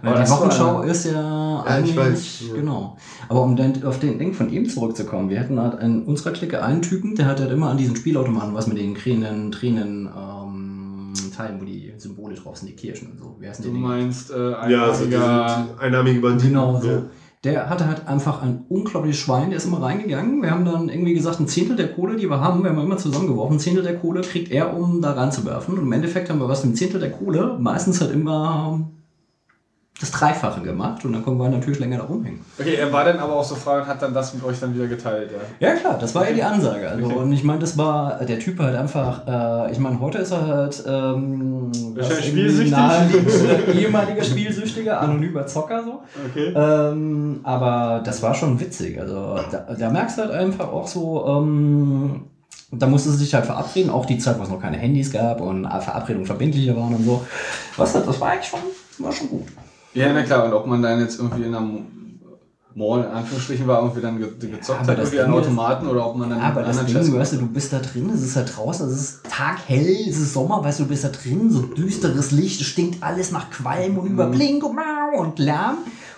Aber 0.00 0.20
die 0.22 0.30
Wochenschau 0.30 0.80
eine- 0.80 0.90
ist 0.92 1.06
ja, 1.06 1.12
Ja, 1.12 1.64
ich 1.64 1.70
eigentlich, 1.70 1.96
weiß, 1.96 2.40
ja. 2.50 2.54
genau. 2.54 2.96
Aber 3.28 3.42
um 3.42 3.56
dann 3.56 3.82
auf 3.84 3.98
den 3.98 4.16
Ding 4.18 4.32
von 4.32 4.52
eben 4.52 4.68
zurückzukommen, 4.68 5.28
wir 5.28 5.40
hatten 5.40 5.58
halt 5.58 5.80
in 5.82 6.04
unserer 6.04 6.30
Clique 6.32 6.62
einen 6.62 6.82
Typen, 6.82 7.16
der 7.16 7.26
hat 7.26 7.40
halt 7.40 7.50
immer 7.50 7.70
an 7.70 7.78
diesen 7.78 7.96
Spielautomaten 7.96 8.54
was 8.54 8.68
mit 8.68 8.78
den 8.78 8.94
Tränen, 8.94 9.50
Tränen, 9.50 10.06
ähm, 10.16 11.12
Teilen, 11.36 11.60
wo 11.60 11.64
die 11.64 11.92
Symbole 11.98 12.36
drauf 12.36 12.56
sind, 12.58 12.68
die 12.68 12.76
Kirchen 12.76 13.10
und 13.12 13.18
so. 13.18 13.36
Wie 13.40 13.48
heißen 13.48 13.64
Du 13.64 13.70
die 13.70 13.74
Dinge? 13.76 13.88
meinst 13.88 14.30
äh, 14.30 14.50
Ja, 14.70 14.84
also 14.84 15.04
einarmiger- 15.04 15.78
einnahmige 15.80 16.20
Banditen. 16.20 16.50
Genau 16.50 16.80
so. 16.80 16.88
Ja. 16.88 17.02
Der 17.44 17.68
hatte 17.68 17.86
halt 17.86 18.08
einfach 18.08 18.42
ein 18.42 18.64
unglaubliches 18.68 19.20
Schwein, 19.20 19.50
der 19.50 19.58
ist 19.58 19.66
immer 19.66 19.82
reingegangen. 19.82 20.42
Wir 20.42 20.50
haben 20.50 20.64
dann 20.64 20.88
irgendwie 20.88 21.12
gesagt, 21.12 21.40
ein 21.40 21.46
Zehntel 21.46 21.76
der 21.76 21.92
Kohle, 21.92 22.16
die 22.16 22.28
wir 22.28 22.40
haben, 22.40 22.62
wir 22.62 22.70
haben 22.70 22.80
immer 22.80 22.96
zusammengeworfen, 22.96 23.56
ein 23.56 23.60
Zehntel 23.60 23.82
der 23.82 23.98
Kohle 23.98 24.22
kriegt 24.22 24.50
er, 24.50 24.74
um 24.74 25.02
da 25.02 25.12
reinzuwerfen. 25.12 25.76
Und 25.78 25.84
im 25.84 25.92
Endeffekt 25.92 26.30
haben 26.30 26.40
wir 26.40 26.48
was 26.48 26.64
mit 26.64 26.72
dem 26.72 26.76
Zehntel 26.76 27.00
der 27.00 27.12
Kohle 27.12 27.58
meistens 27.60 28.00
halt 28.00 28.12
immer 28.12 28.90
das 30.04 30.10
Dreifache 30.10 30.60
gemacht 30.60 31.04
und 31.04 31.12
dann 31.12 31.24
konnten 31.24 31.40
wir 31.40 31.48
natürlich 31.48 31.78
länger 31.78 31.98
da 31.98 32.04
rumhängen. 32.04 32.40
Okay, 32.58 32.74
er 32.74 32.92
war 32.92 33.04
dann 33.04 33.18
aber 33.18 33.36
auch 33.36 33.44
so 33.44 33.54
frei 33.54 33.80
und 33.80 33.86
hat 33.86 34.02
dann 34.02 34.12
das 34.12 34.34
mit 34.34 34.44
euch 34.44 34.60
dann 34.60 34.74
wieder 34.74 34.86
geteilt, 34.86 35.30
ja. 35.32 35.68
Ja 35.68 35.74
klar, 35.76 35.98
das 35.98 36.14
war 36.14 36.28
ja 36.28 36.34
die 36.34 36.42
Ansage. 36.42 36.88
Also, 36.88 37.04
Okay. 37.04 37.14
Und 37.14 37.32
ich 37.32 37.44
meine, 37.44 37.58
das 37.58 37.76
war 37.76 38.24
der 38.24 38.38
Typ 38.38 38.58
halt 38.58 38.76
einfach, 38.76 39.26
äh, 39.26 39.72
ich 39.72 39.78
meine, 39.78 40.00
heute 40.00 40.18
ist 40.18 40.30
er 40.30 40.46
halt 40.46 40.82
ähm, 40.86 41.70
spielsüchtig. 42.22 42.70
naheliegt, 42.70 43.74
ehemaliger 43.74 44.22
Spielsüchtiger, 44.22 45.00
anonymer 45.00 45.46
Zocker 45.46 45.82
so. 45.84 46.02
Okay. 46.30 46.52
Ähm, 46.54 47.40
aber 47.42 48.02
das 48.04 48.22
war 48.22 48.34
schon 48.34 48.58
witzig. 48.60 49.00
Also 49.00 49.38
da, 49.50 49.74
da 49.78 49.90
merkst 49.90 50.18
du 50.18 50.22
halt 50.22 50.32
einfach 50.32 50.68
auch 50.68 50.86
so, 50.86 51.26
ähm, 51.26 52.24
da 52.70 52.86
musste 52.86 53.10
sie 53.10 53.18
sich 53.18 53.34
halt 53.34 53.46
verabreden, 53.46 53.90
auch 53.90 54.06
die 54.06 54.18
Zeit, 54.18 54.38
wo 54.38 54.42
es 54.42 54.48
noch 54.48 54.60
keine 54.60 54.76
Handys 54.76 55.12
gab 55.12 55.40
und 55.40 55.64
Verabredungen 55.64 56.26
verbindlicher 56.26 56.76
waren 56.76 56.94
und 56.94 57.04
so. 57.04 57.24
Was, 57.76 57.92
das 57.92 58.20
war 58.20 58.30
eigentlich 58.30 58.48
schon, 58.48 58.60
war 58.98 59.12
schon 59.12 59.28
gut. 59.28 59.46
Ja, 59.94 60.12
na 60.12 60.22
klar, 60.22 60.44
und 60.46 60.52
ob 60.52 60.66
man 60.66 60.82
dann 60.82 61.00
jetzt 61.00 61.18
irgendwie 61.18 61.44
in 61.44 61.54
einem 61.54 61.84
Mall 62.76 63.00
in 63.04 63.06
Anführungsstrichen 63.06 63.66
war, 63.68 63.82
irgendwie 63.82 64.00
dann 64.00 64.18
ge 64.18 64.28
gezockt 64.50 64.80
aber 64.80 64.92
hat, 64.92 64.98
das 64.98 65.12
irgendwie 65.12 65.20
an 65.20 65.30
Ding 65.30 65.40
ist- 65.40 65.46
Automaten 65.46 65.86
oder 65.86 66.06
ob 66.08 66.16
man 66.16 66.30
dann 66.30 66.40
Aber 66.40 66.60
in 66.62 66.66
das 66.66 66.84
Ding, 66.86 67.14
weißt 67.16 67.32
du, 67.34 67.36
du 67.36 67.46
bist 67.46 67.72
da 67.72 67.78
drin, 67.78 68.10
es 68.10 68.22
ist 68.22 68.34
halt 68.34 68.56
draußen, 68.56 68.88
es 68.88 69.00
ist 69.00 69.20
taghell, 69.30 69.96
es 70.08 70.18
ist 70.18 70.32
Sommer, 70.32 70.64
weißt 70.64 70.80
du, 70.80 70.82
du 70.82 70.88
bist 70.88 71.04
da 71.04 71.10
drin, 71.10 71.50
so 71.52 71.62
düsteres 71.62 72.32
Licht, 72.32 72.60
es 72.60 72.66
stinkt 72.66 73.00
alles 73.02 73.30
nach 73.30 73.50
Qualm 73.50 73.96
und 73.98 74.06
über 74.06 74.26
Blink 74.26 74.64
und 74.64 74.76
und 75.16 75.38
Lärm. 75.38 75.76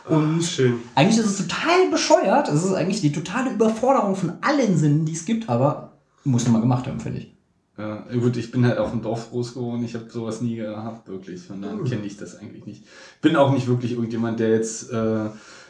Und 0.08 0.42
Schön. 0.42 0.74
eigentlich 0.94 1.18
ist 1.18 1.26
es 1.26 1.36
total 1.46 1.90
bescheuert, 1.90 2.48
es 2.48 2.64
ist 2.64 2.72
eigentlich 2.72 3.02
die 3.02 3.12
totale 3.12 3.50
Überforderung 3.50 4.16
von 4.16 4.32
allen 4.40 4.78
Sinnen, 4.78 5.04
die 5.04 5.12
es 5.12 5.26
gibt, 5.26 5.48
aber 5.50 5.92
muss 6.24 6.48
man 6.48 6.62
gemacht 6.62 6.86
haben, 6.86 7.00
finde 7.00 7.18
ich. 7.18 7.35
Ja, 7.78 8.04
gut, 8.18 8.38
ich 8.38 8.50
bin 8.50 8.64
halt 8.64 8.78
auf 8.78 8.90
dem 8.90 9.02
Dorf 9.02 9.28
groß 9.30 9.52
geworden, 9.52 9.84
ich 9.84 9.94
habe 9.94 10.06
sowas 10.08 10.40
nie 10.40 10.56
gehabt, 10.56 11.08
wirklich. 11.08 11.42
Von 11.42 11.60
daher 11.60 11.76
kenne 11.84 12.06
ich 12.06 12.16
das 12.16 12.38
eigentlich 12.38 12.64
nicht. 12.64 12.84
Bin 13.20 13.36
auch 13.36 13.52
nicht 13.52 13.68
wirklich 13.68 13.92
irgendjemand, 13.92 14.40
der 14.40 14.50
jetzt 14.50 14.90
äh, 14.90 15.28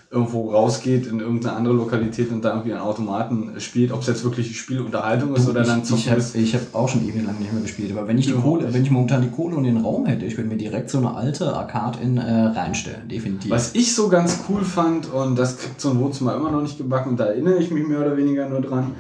irgendwo 0.09 0.51
rausgeht 0.53 1.09
in 1.09 1.19
irgendeine 1.19 1.57
andere 1.57 1.75
Lokalität 1.75 2.31
und 2.31 2.45
da 2.45 2.51
irgendwie 2.51 2.73
an 2.73 2.81
Automaten 2.81 3.55
spielt, 3.59 3.91
ob 3.91 4.03
es 4.03 4.07
jetzt 4.07 4.23
wirklich 4.23 4.57
Spielunterhaltung 4.57 5.35
ist 5.35 5.49
oder 5.49 5.65
dann 5.65 5.81
ich 5.81 5.85
zocken 5.85 6.23
ich 6.35 6.55
habe 6.55 6.65
hab 6.65 6.75
auch 6.77 6.89
schon 6.89 7.03
ewig 7.03 7.27
lang 7.27 7.41
nicht 7.41 7.53
mehr 7.53 7.63
gespielt, 7.63 7.91
aber 7.91 8.07
wenn 8.07 8.17
ich 8.17 8.27
die 8.27 8.33
Ja. 8.33 8.39
Kohle, 8.39 8.73
wenn 8.73 8.83
ich 8.83 8.91
momentan 8.93 9.23
die 9.23 9.31
Kohle 9.31 9.57
und 9.57 9.65
den 9.65 9.79
Raum 9.79 10.07
hätte, 10.07 10.25
ich 10.25 10.37
würde 10.37 10.49
mir 10.49 10.57
direkt 10.57 10.91
so 10.91 10.99
eine 10.99 11.13
alte 11.15 11.57
Arcade 11.57 11.99
in 12.01 12.19
äh, 12.19 12.45
reinstellen, 12.47 13.09
definitiv. 13.09 13.51
Was 13.51 13.75
ich 13.75 13.97
so 13.97 14.09
ganz 14.09 14.45
cool 14.49 14.63
fand, 14.63 15.13
und 15.13 15.37
das 15.37 15.59
kriegt 15.59 15.81
so 15.81 15.91
ein 15.91 15.99
Wohnzimmer 15.99 16.37
immer 16.37 16.53
noch 16.53 16.63
nicht 16.63 16.79
gebacken, 16.79 17.11
und 17.11 17.21
da 17.21 17.27
erinnere 17.27 17.59
ich 17.59 17.73
mich 17.73 17.85
mehr 17.85 18.01
oder 18.01 18.17
weniger 18.17 18.49
nur 18.49 18.61
dran, 18.61 18.93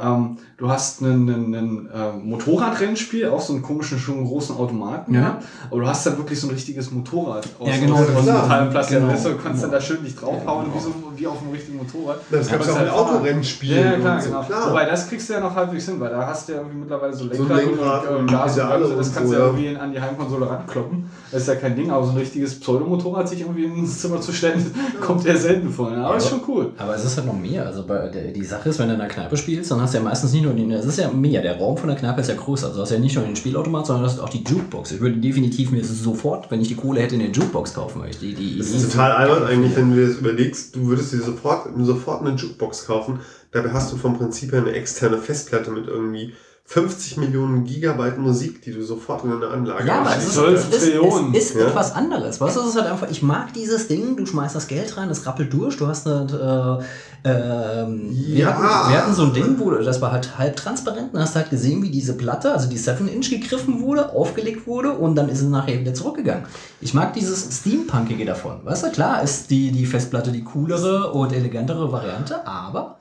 ähm, 0.00 0.38
du 0.56 0.68
hast 0.68 1.00
ein, 1.00 1.88
äh, 1.92 2.12
Motorradrennspiel, 2.12 3.28
auch 3.28 3.40
so 3.40 3.52
einen 3.52 3.62
komischen, 3.62 3.98
schon 3.98 4.24
großen 4.24 4.56
Automaten, 4.56 5.14
Ja. 5.14 5.20
ja. 5.20 5.38
aber 5.70 5.80
du 5.80 5.86
hast 5.86 6.06
dann 6.06 6.16
wirklich 6.16 6.40
so 6.40 6.48
ein 6.48 6.54
richtiges 6.54 6.90
Motorrad 6.90 7.48
aus, 7.58 7.68
Ja, 7.68 7.76
genau, 7.78 7.96
aus, 7.96 8.08
aus. 8.08 8.24
Metall 8.24 8.62
und 8.66 8.70
Plastik. 8.70 8.98
Genau. 8.98 9.12
Du, 9.12 9.36
kannst 9.36 9.62
dann 9.62 9.70
da 9.70 9.80
schön 9.80 10.04
dich 10.04 10.16
draufhauen, 10.16 10.66
Ja, 10.68 10.74
wie, 10.74 10.80
so, 10.80 10.94
wie 11.16 11.26
auf 11.26 11.40
einem 11.42 11.52
richtigen 11.52 11.78
Motorrad. 11.78 12.20
Das 12.30 12.48
gab 12.50 12.60
es 12.60 12.66
Ja, 12.66 12.72
auch 12.72 12.78
halt 12.78 12.90
Autorennspielen. 12.90 13.84
Ja, 13.84 13.92
ja, 13.92 13.98
klar, 13.98 14.16
und 14.16 14.22
so, 14.22 14.28
genau. 14.28 14.42
klar. 14.42 14.70
Wobei, 14.70 14.84
das 14.86 15.08
kriegst 15.08 15.28
du 15.28 15.32
ja 15.34 15.40
noch 15.40 15.54
halbwegs 15.54 15.84
hin, 15.86 16.00
weil 16.00 16.10
da 16.10 16.26
hast 16.26 16.48
du 16.48 16.52
ja 16.52 16.58
irgendwie 16.58 16.78
mittlerweile 16.78 17.14
so 17.14 17.24
So 17.32 17.42
ein 17.42 17.48
Lenkrad, 17.48 17.66
Lenkrad 17.66 18.08
und, 18.08 18.16
und 18.16 18.28
äh, 18.28 18.32
Gas 18.32 18.58
und 18.58 18.68
Bremse, 18.68 18.96
das 18.96 19.08
und 19.08 19.14
kannst 19.14 19.16
so, 19.16 19.24
du 19.24 19.32
ja 19.32 19.38
ja. 19.38 19.46
irgendwie 19.46 19.76
an 19.76 19.92
die 19.92 20.00
Heimkonsole 20.00 20.50
rankloppen. 20.50 21.04
Das 21.30 21.42
ist 21.42 21.48
ja 21.48 21.54
kein 21.56 21.76
Ding, 21.76 21.90
aber 21.90 22.04
so 22.04 22.12
ein 22.12 22.18
richtiges 22.18 22.60
Pseudomotorrad 22.60 23.28
sich 23.28 23.40
irgendwie 23.40 23.64
ins 23.64 24.00
Zimmer 24.00 24.20
zu 24.20 24.32
stellen, 24.32 24.64
kommt 25.00 25.26
eher 25.26 25.36
selten 25.36 25.70
vor. 25.70 25.90
Ne? 25.90 26.04
Aber 26.04 26.16
ist 26.16 26.28
schon 26.28 26.40
cool. 26.48 26.72
Aber 26.78 26.94
es 26.94 27.04
ist 27.04 27.16
halt 27.16 27.26
noch 27.26 27.38
mehr. 27.38 27.66
Also 27.66 27.86
bei 27.86 28.08
der, 28.08 28.32
die 28.32 28.44
Sache 28.44 28.68
ist, 28.68 28.78
wenn 28.78 28.88
du 28.88 28.94
in 28.94 29.00
einer 29.00 29.10
Kneipe 29.10 29.36
spielst, 29.36 29.70
dann 29.70 29.80
hast 29.80 29.94
du 29.94 29.98
ja 29.98 30.04
meistens 30.04 30.32
nicht 30.32 30.44
nur 30.44 30.54
den, 30.54 30.70
es 30.72 30.86
ist 30.86 30.98
ja 30.98 31.10
mehr, 31.10 31.42
der 31.42 31.58
Raum 31.58 31.76
von 31.76 31.88
der 31.88 31.96
Kneipe 31.96 32.20
ist 32.20 32.28
ja 32.28 32.34
größer. 32.34 32.66
Also 32.66 32.78
du 32.78 32.82
hast 32.82 32.90
ja 32.90 32.98
nicht 32.98 33.16
nur 33.16 33.24
den 33.24 33.36
Spielautomat, 33.36 33.86
sondern 33.86 34.04
du 34.04 34.10
hast 34.10 34.20
auch 34.20 34.28
die 34.28 34.44
Jukebox. 34.44 34.92
Ich 34.92 35.00
würde 35.00 35.16
definitiv 35.16 35.70
mir 35.70 35.84
sofort, 35.84 36.50
wenn 36.50 36.60
ich 36.60 36.68
die 36.68 36.76
Kohle 36.76 37.00
hätte, 37.00 37.14
eine 37.14 37.28
Jukebox 37.28 37.74
kaufen, 37.74 38.02
ich 38.08 38.18
die, 38.18 38.34
die 38.34 38.58
Das 38.58 38.70
ist 38.70 38.92
total 38.92 39.12
albern 39.12 39.44
eigentlich, 39.44 39.76
wenn 39.76 39.90
du 39.90 39.96
dir 39.96 40.08
das 40.08 40.16
überlegst, 40.16 40.74
du 40.76 40.86
würdest 40.86 41.03
dir 41.10 41.22
sofort, 41.22 41.68
sofort 41.78 42.22
eine 42.22 42.36
Jukebox 42.36 42.86
kaufen. 42.86 43.20
Dabei 43.50 43.72
hast 43.72 43.92
du 43.92 43.96
vom 43.96 44.16
Prinzip 44.16 44.52
her 44.52 44.60
eine 44.60 44.72
externe 44.72 45.18
Festplatte 45.18 45.70
mit 45.70 45.86
irgendwie 45.86 46.34
50 46.66 47.18
Millionen 47.18 47.64
Gigabyte 47.64 48.16
Musik, 48.16 48.62
die 48.62 48.72
du 48.72 48.82
sofort 48.82 49.22
in 49.24 49.30
eine 49.32 49.48
Anlage 49.48 49.86
Ja, 49.86 50.00
aber 50.00 50.16
es 50.16 50.24
ist, 50.28 50.36
es 50.38 50.64
ist, 50.82 50.94
ist 51.34 51.54
Ja. 51.56 51.66
etwas 51.66 51.92
anderes. 51.94 52.40
Weißt 52.40 52.56
du, 52.56 52.60
es 52.60 52.68
ist 52.68 52.76
halt 52.80 52.90
einfach, 52.90 53.10
ich 53.10 53.22
mag 53.22 53.52
dieses 53.52 53.86
Ding, 53.86 54.16
du 54.16 54.24
schmeißt 54.24 54.54
das 54.56 54.66
Geld 54.66 54.96
rein, 54.96 55.10
es 55.10 55.26
rappelt 55.26 55.52
durch, 55.52 55.76
du 55.76 55.86
hast 55.86 56.06
halt, 56.06 56.32
äh, 56.32 56.82
ähm, 57.28 58.08
wir, 58.16 58.38
Ja. 58.38 58.46
hatten, 58.48 58.90
wir 58.92 58.98
hatten 58.98 59.14
so 59.14 59.24
ein 59.24 59.34
Ding, 59.34 59.58
wo 59.58 59.70
das 59.72 60.00
war 60.00 60.10
halt 60.10 60.38
halb 60.38 60.56
transparent 60.56 61.12
und 61.12 61.20
hast 61.20 61.36
halt 61.36 61.50
gesehen, 61.50 61.82
wie 61.82 61.90
diese 61.90 62.14
Platte, 62.16 62.52
also 62.52 62.66
die 62.70 62.78
7-Inch 62.78 63.28
gegriffen 63.28 63.80
wurde, 63.82 64.10
aufgelegt 64.14 64.66
wurde 64.66 64.92
und 64.92 65.16
dann 65.16 65.28
ist 65.28 65.42
es 65.42 65.48
nachher 65.48 65.78
wieder 65.78 65.92
zurückgegangen. 65.92 66.44
Ich 66.80 66.94
mag 66.94 67.12
dieses 67.12 67.58
Steampunkige 67.58 68.24
davon. 68.24 68.60
Weißt 68.64 68.84
du, 68.84 68.90
klar 68.90 69.22
ist 69.22 69.50
die, 69.50 69.70
die 69.70 69.84
Festplatte 69.84 70.32
die 70.32 70.42
coolere 70.44 71.12
und 71.12 71.34
elegantere 71.34 71.92
Variante, 71.92 72.46
aber 72.46 72.96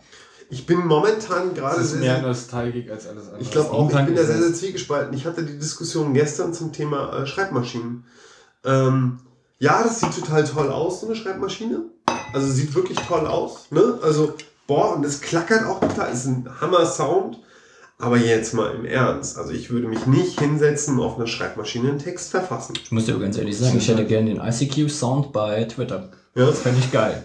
Ich 0.54 0.68
bin 0.68 0.86
momentan 0.86 1.56
gerade 1.56 1.78
Das 1.78 1.86
ist 1.86 1.92
sehr, 1.94 2.00
mehr 2.02 2.16
sehr, 2.18 2.28
Nostalgik 2.28 2.92
als 2.92 3.08
alles 3.08 3.26
andere. 3.26 3.42
ich 3.42 3.50
glaube 3.50 3.72
auch, 3.72 3.90
ich 3.90 4.06
bin 4.06 4.16
da 4.16 4.24
sehr, 4.24 4.36
es. 4.36 4.42
sehr 4.42 4.54
zwiegespalten. 4.54 5.18
Ich 5.18 5.26
hatte 5.26 5.44
die 5.44 5.58
Diskussion 5.58 6.14
gestern 6.14 6.54
zum 6.54 6.72
Thema 6.72 7.12
äh, 7.12 7.26
Schreibmaschinen. 7.26 8.06
Ähm, 8.64 9.20
ja, 9.58 9.82
das 9.82 10.00
sieht 10.00 10.14
total 10.14 10.44
toll 10.44 10.70
aus, 10.70 11.02
so 11.02 11.08
eine 11.08 11.16
Schreibmaschine. 11.16 11.86
Also 12.34 12.52
sieht 12.52 12.76
wirklich 12.76 13.00
toll 13.00 13.26
aus. 13.26 13.72
Ne? 13.72 13.98
Also, 14.04 14.36
boah, 14.68 14.96
und 14.96 15.04
es 15.04 15.22
klackert 15.22 15.66
auch 15.66 15.80
total. 15.80 16.14
Ist 16.14 16.26
ein 16.26 16.48
Hammer-Sound. 16.62 17.40
Aber 17.98 18.18
jetzt 18.18 18.54
mal 18.54 18.76
im 18.76 18.86
Ernst. 18.86 19.40
Also 19.40 19.54
ich 19.54 19.72
würde 19.72 19.88
mich 19.88 20.06
nicht 20.06 20.40
hinsetzen 20.40 21.00
und 21.00 21.06
auf 21.06 21.18
einer 21.18 21.26
Schreibmaschine 21.26 21.90
einen 21.90 22.00
Text 22.00 22.30
verfassen. 22.30 22.76
ich 22.84 22.92
muss 22.92 23.06
dir 23.06 23.18
ganz 23.18 23.38
ehrlich 23.40 23.58
sagen, 23.58 23.78
ich 23.78 23.88
hätte 23.88 24.06
gerne 24.06 24.36
den 24.36 24.40
ICQ-Sound 24.40 25.32
bei 25.32 25.64
Twitter. 25.64 26.12
Ja? 26.36 26.46
Das 26.46 26.60
fände 26.60 26.80
ich 26.80 26.92
geil. 26.92 27.24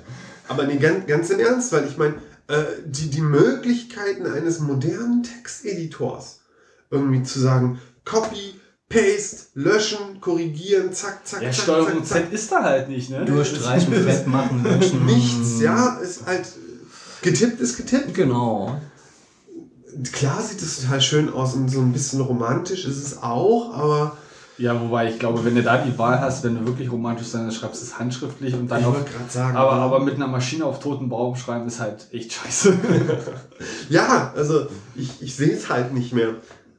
Aber 0.48 0.64
nee, 0.64 0.76
ganz, 0.76 1.06
ganz 1.06 1.28
im 1.30 1.40
Ernst, 1.40 1.72
weil 1.72 1.86
ich 1.86 1.98
meine, 1.98 2.14
äh, 2.48 2.64
die, 2.86 3.10
die 3.10 3.20
Möglichkeiten 3.20 4.26
eines 4.26 4.58
modernen 4.60 5.22
Texteditors, 5.22 6.40
irgendwie 6.90 7.22
zu 7.22 7.38
sagen, 7.38 7.78
Copy, 8.04 8.58
Paste, 8.88 9.48
löschen, 9.54 10.20
korrigieren, 10.20 10.92
zack, 10.94 11.26
zack, 11.26 11.42
ja, 11.42 11.50
zack, 11.50 11.62
Steuerung 11.62 12.04
zack, 12.04 12.24
Z 12.24 12.32
ist 12.32 12.50
da 12.50 12.62
halt 12.62 12.88
nicht, 12.88 13.10
ne? 13.10 13.24
Durchstreichen, 13.26 13.92
fett 14.04 14.26
machen, 14.26 14.64
löschen. 14.64 15.04
Nichts, 15.04 15.60
ja, 15.60 15.98
ist 15.98 16.24
halt, 16.24 16.48
getippt 17.20 17.60
ist 17.60 17.76
getippt. 17.76 18.14
Genau. 18.14 18.80
Klar 20.12 20.42
sieht 20.42 20.62
es 20.62 20.80
total 20.80 21.00
schön 21.02 21.32
aus 21.32 21.54
und 21.54 21.68
so 21.68 21.80
ein 21.80 21.92
bisschen 21.92 22.20
romantisch 22.22 22.86
ist 22.86 23.02
es 23.02 23.22
auch, 23.22 23.74
aber 23.74 24.16
Ja, 24.58 24.80
wobei 24.80 25.08
ich 25.08 25.20
glaube, 25.20 25.44
wenn 25.44 25.54
du 25.54 25.62
da 25.62 25.78
die 25.78 25.96
Wahl 25.98 26.20
hast, 26.20 26.42
wenn 26.42 26.56
du 26.56 26.66
wirklich 26.66 26.90
romantisch 26.90 27.28
sein 27.28 27.44
willst, 27.44 27.58
schreibst 27.58 27.80
du 27.80 27.86
es 27.86 27.98
handschriftlich 27.98 28.54
und 28.54 28.68
dann 28.68 28.80
ich 28.80 28.86
gerade 28.86 29.30
sagen, 29.30 29.56
Aber, 29.56 29.72
aber 29.72 30.00
mit 30.00 30.16
einer 30.16 30.26
Maschine 30.26 30.64
auf 30.64 30.80
toten 30.80 31.08
Baum 31.08 31.36
schreiben 31.36 31.68
ist 31.68 31.80
halt 31.80 32.08
echt 32.12 32.32
scheiße. 32.32 32.76
Ja, 33.88 34.32
also 34.36 34.66
ich, 34.94 35.22
ich 35.22 35.34
sehe 35.34 35.52
es 35.52 35.68
halt 35.68 35.94
nicht 35.94 36.12
mehr. 36.12 36.34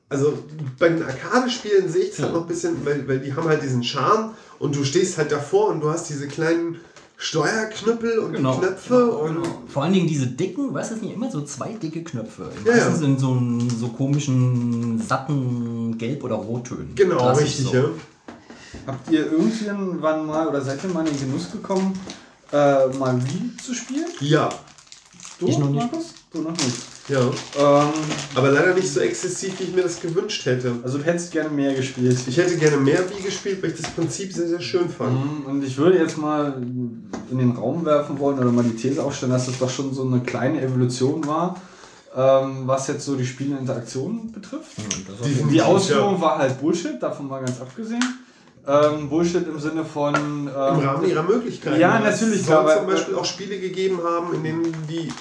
Also 0.09 0.39
bei 0.77 0.89
den 0.89 1.03
Arcade-Spielen 1.03 1.89
sehe 1.89 2.03
ich 2.03 2.11
es 2.11 2.19
halt 2.19 2.33
noch 2.33 2.41
ein 2.41 2.47
bisschen, 2.47 2.85
weil, 2.85 3.07
weil 3.07 3.19
die 3.19 3.33
haben 3.33 3.47
halt 3.47 3.61
diesen 3.63 3.83
Charme 3.83 4.33
und 4.57 4.75
du 4.75 4.83
stehst 4.83 5.17
halt 5.17 5.31
davor 5.31 5.69
und 5.69 5.81
du 5.81 5.89
hast 5.89 6.09
diese 6.09 6.27
kleinen 6.27 6.77
Steuerknüppel 7.21 8.19
und 8.19 8.31
Genau. 8.33 8.57
Knöpfe 8.57 9.11
und 9.11 9.45
Vor 9.67 9.83
allen 9.83 9.91
Dingen 9.93 10.07
diese 10.07 10.25
dicken, 10.27 10.73
weißt 10.73 10.91
du, 10.91 10.95
es 10.95 10.99
sind 11.01 11.09
ja 11.09 11.15
immer 11.15 11.29
so 11.29 11.41
zwei 11.41 11.73
dicke 11.73 12.01
Knöpfe. 12.03 12.49
Ja, 12.65 12.71
ja. 12.77 12.85
Meistens 12.85 13.01
in 13.01 13.19
so, 13.19 13.31
einem- 13.33 13.69
so 13.69 13.89
komischen, 13.89 15.01
satten 15.05 15.97
Gelb- 15.97 16.23
oder 16.23 16.35
Rottönen. 16.35 16.95
genau, 16.95 17.17
Klassisch 17.17 17.43
richtig, 17.45 17.65
so. 17.65 17.73
ja. 17.73 17.83
Habt 18.87 19.11
ihr 19.11 19.31
irgendwann 19.31 20.25
mal 20.27 20.47
oder 20.47 20.61
seid 20.61 20.81
ihr 20.83 20.89
mal 20.91 21.05
in 21.05 21.13
den 21.13 21.19
Genuss 21.29 21.51
gekommen, 21.51 21.93
äh, 22.53 22.87
mal 22.97 23.21
Wii 23.21 23.51
zu 23.63 23.73
spielen? 23.73 24.07
Ja, 24.21 24.49
Du, 25.39 25.47
Ich 25.47 25.57
noch 25.57 25.69
nicht. 25.69 25.79
Markus? 25.91 26.13
Du 26.33 26.41
noch 26.41 26.51
nicht. 26.51 26.75
Ja. 27.09 27.19
Ähm, 27.19 27.89
Aber 28.35 28.51
leider 28.51 28.73
nicht 28.73 28.87
so 28.91 28.99
exzessiv, 28.99 29.59
wie 29.59 29.63
ich 29.63 29.73
mir 29.73 29.83
das 29.83 29.99
gewünscht 29.99 30.45
hätte. 30.45 30.73
also 30.83 30.97
du 30.97 31.03
hättest 31.03 31.31
gerne 31.31 31.49
mehr 31.49 31.73
gespielt. 31.73 32.17
Ich 32.27 32.37
hätte 32.37 32.55
gerne 32.57 32.77
mehr 32.77 32.99
Wii 33.09 33.21
gespielt, 33.23 33.61
weil 33.61 33.71
ich 33.71 33.81
das 33.81 33.91
Prinzip 33.91 34.31
sehr, 34.33 34.47
sehr 34.47 34.61
schön 34.61 34.89
fand. 34.89 35.13
Mhm, 35.13 35.45
Und 35.45 35.63
ich 35.63 35.77
würde 35.77 35.97
jetzt 35.97 36.17
mal 36.17 36.61
in 37.31 37.37
den 37.37 37.51
Raum 37.51 37.85
werfen 37.85 38.19
wollen 38.19 38.39
oder 38.39 38.51
mal 38.51 38.63
die 38.63 38.75
These 38.75 39.03
aufstellen, 39.03 39.31
dass 39.31 39.47
das 39.47 39.59
doch 39.59 39.69
schon 39.69 39.93
so 39.93 40.03
eine 40.03 40.21
kleine 40.21 40.61
Evolution 40.61 41.25
war 41.27 41.55
ähm, 42.15 42.63
was 42.65 42.87
jetzt 42.87 43.05
so 43.05 43.15
die 43.15 43.25
Spielerinteraktion 43.25 44.31
betrifft. 44.31 44.77
Definitiv, 44.77 45.49
Die 45.51 45.61
Ausführung 45.61 46.15
ja. 46.15 46.21
war 46.21 46.37
halt 46.39 46.59
Bullshit, 46.59 47.01
davon 47.01 47.27
mal 47.27 47.39
ganz 47.43 47.61
abgesehen. 47.61 48.03
Ähm, 48.67 49.09
Bullshit 49.09 49.47
im 49.47 49.59
Sinne 49.59 49.85
von. 49.85 50.15
Ähm, 50.15 50.47
Im 50.47 50.53
Rahmen 50.53 51.07
ihrer 51.07 51.23
Möglichkeiten. 51.23 51.79
Ja, 51.79 52.01
Weil 52.01 52.11
es 52.11 52.21
natürlich, 52.21 52.45
soll 52.45 52.75
zum 52.75 52.87
Beispiel 52.87 53.15
auch 53.15 53.25
Spiele 53.25 53.59
gegeben 53.59 53.99
haben, 54.03 54.33
in 54.33 54.43
denen 54.43 54.75
die, 54.89 55.11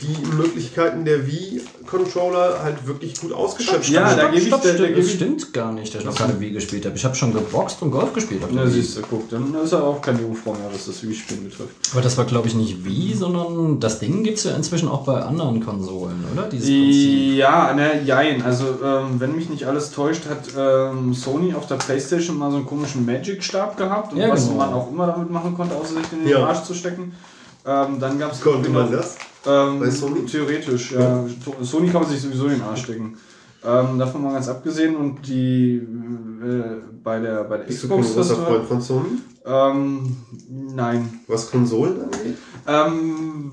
die 0.00 0.16
Möglichkeiten 0.36 1.04
der 1.04 1.26
Wii-Controller 1.26 2.62
halt 2.62 2.86
wirklich 2.86 3.20
gut 3.20 3.32
ausgeschöpft 3.32 3.90
Ja, 3.90 4.06
haben. 4.06 4.16
da 4.16 4.24
gebe 4.28 4.38
ich- 4.40 4.46
stopp, 4.46 4.62
gebe 4.62 4.94
das 4.94 5.06
ich- 5.06 5.12
stimmt 5.14 5.52
gar 5.52 5.70
nicht, 5.72 5.94
dass 5.94 6.00
ich 6.00 6.06
noch 6.06 6.14
keine 6.16 6.40
Wii 6.40 6.50
gespielt 6.52 6.86
habe. 6.86 6.96
Ich 6.96 7.04
habe 7.04 7.14
schon 7.14 7.32
geboxt 7.34 7.82
und 7.82 7.90
Golf 7.90 8.12
gespielt 8.14 8.42
auf 8.42 8.50
der 8.50 8.64
Na, 8.64 8.70
siehst 8.70 8.96
du, 8.96 9.02
guck, 9.02 9.28
dann 9.28 9.54
ist 9.62 9.72
er 9.72 9.84
auch 9.84 10.00
kein 10.00 10.18
Jungfrau 10.18 10.54
mehr, 10.54 10.70
was 10.72 10.86
das 10.86 11.02
Wii-Spielen 11.02 11.44
betrifft. 11.44 11.74
Aber 11.92 12.00
das 12.00 12.16
war, 12.16 12.24
glaube 12.24 12.48
ich, 12.48 12.54
nicht 12.54 12.84
Wii, 12.86 13.14
sondern 13.14 13.80
das 13.80 13.98
Ding 13.98 14.22
gibt 14.24 14.38
es 14.38 14.44
ja 14.44 14.56
inzwischen 14.56 14.88
auch 14.88 15.04
bei 15.04 15.20
anderen 15.20 15.62
Konsolen, 15.64 16.24
oder? 16.32 16.44
Dieses 16.48 16.68
Prinzip. 16.68 17.36
Ja, 17.36 17.74
ne, 17.74 18.02
jein. 18.02 18.42
Also, 18.42 18.64
ähm, 18.82 19.20
wenn 19.20 19.36
mich 19.36 19.50
nicht 19.50 19.66
alles 19.66 19.90
täuscht, 19.90 20.22
hat 20.28 20.44
ähm, 20.56 21.12
Sony 21.12 21.52
auf 21.54 21.66
der 21.66 21.76
Playstation 21.76 22.38
mal 22.38 22.50
so 22.50 22.56
einen 22.56 22.66
komischen 22.66 23.04
Magic-Stab 23.04 23.76
gehabt. 23.76 24.14
Und 24.14 24.20
Ja, 24.20 24.30
was 24.30 24.46
genau. 24.46 24.56
man 24.58 24.72
auch 24.72 24.90
immer 24.90 25.06
damit 25.06 25.30
machen 25.30 25.54
konnte, 25.54 25.74
außer 25.76 25.94
sich 25.94 26.06
den 26.06 26.22
in 26.22 26.28
Ja. 26.28 26.38
den 26.38 26.44
Arsch 26.46 26.62
zu 26.62 26.72
stecken. 26.74 27.14
Ähm, 27.66 28.00
dann 28.00 28.18
gab 28.18 28.32
es. 28.32 28.40
Konnte 28.40 28.70
man 28.70 28.90
das? 28.90 29.16
Ähm, 29.46 29.80
Bei 29.80 29.90
Sony? 29.90 30.24
Theoretisch, 30.24 30.92
ja. 30.92 31.24
Sony 31.60 31.88
kann 31.88 32.02
man 32.02 32.10
sich 32.10 32.20
sowieso 32.20 32.46
in 32.46 32.52
den 32.54 32.62
Arsch 32.62 32.84
stecken. 32.84 33.16
Ähm, 33.64 33.98
davon 33.98 34.22
mal 34.22 34.32
ganz 34.32 34.48
abgesehen 34.48 34.96
und 34.96 35.26
die 35.26 35.76
äh, 35.76 36.82
bei 37.02 37.20
der 37.20 37.44
bei 37.44 37.58
der 37.58 37.64
Bist 37.64 37.84
du 37.84 37.88
kein 37.88 38.00
Xbox 38.00 38.28
großer 38.28 38.44
Freund 38.44 38.66
von 38.66 38.80
Sony? 38.80 39.08
ähm, 39.44 40.16
nein. 40.74 41.20
Was 41.28 41.50
Konsolen 41.50 42.02
angeht? 42.02 42.36
Ähm, 42.66 43.52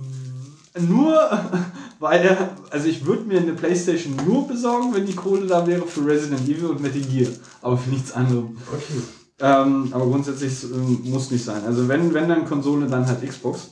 nur 0.79 1.15
weil 1.99 2.21
er, 2.21 2.49
also 2.71 2.87
ich 2.87 3.05
würde 3.05 3.23
mir 3.23 3.39
eine 3.39 3.53
Playstation 3.53 4.15
nur 4.25 4.47
besorgen, 4.47 4.93
wenn 4.93 5.05
die 5.05 5.15
Kohle 5.15 5.45
da 5.45 5.67
wäre 5.67 5.85
für 5.85 6.05
Resident 6.05 6.47
Evil 6.47 6.67
und 6.67 6.81
Metal 6.81 7.01
Gear, 7.01 7.31
aber 7.61 7.77
für 7.77 7.89
nichts 7.89 8.11
anderes. 8.11 8.45
Okay. 8.71 9.01
Ähm, 9.41 9.89
aber 9.91 10.05
grundsätzlich 10.05 10.63
ähm, 10.63 11.01
muss 11.05 11.31
nicht 11.31 11.43
sein. 11.43 11.61
Also 11.65 11.87
wenn, 11.87 12.13
wenn 12.13 12.27
dann 12.27 12.45
Konsole, 12.45 12.87
dann 12.87 13.05
halt 13.05 13.27
Xbox. 13.27 13.71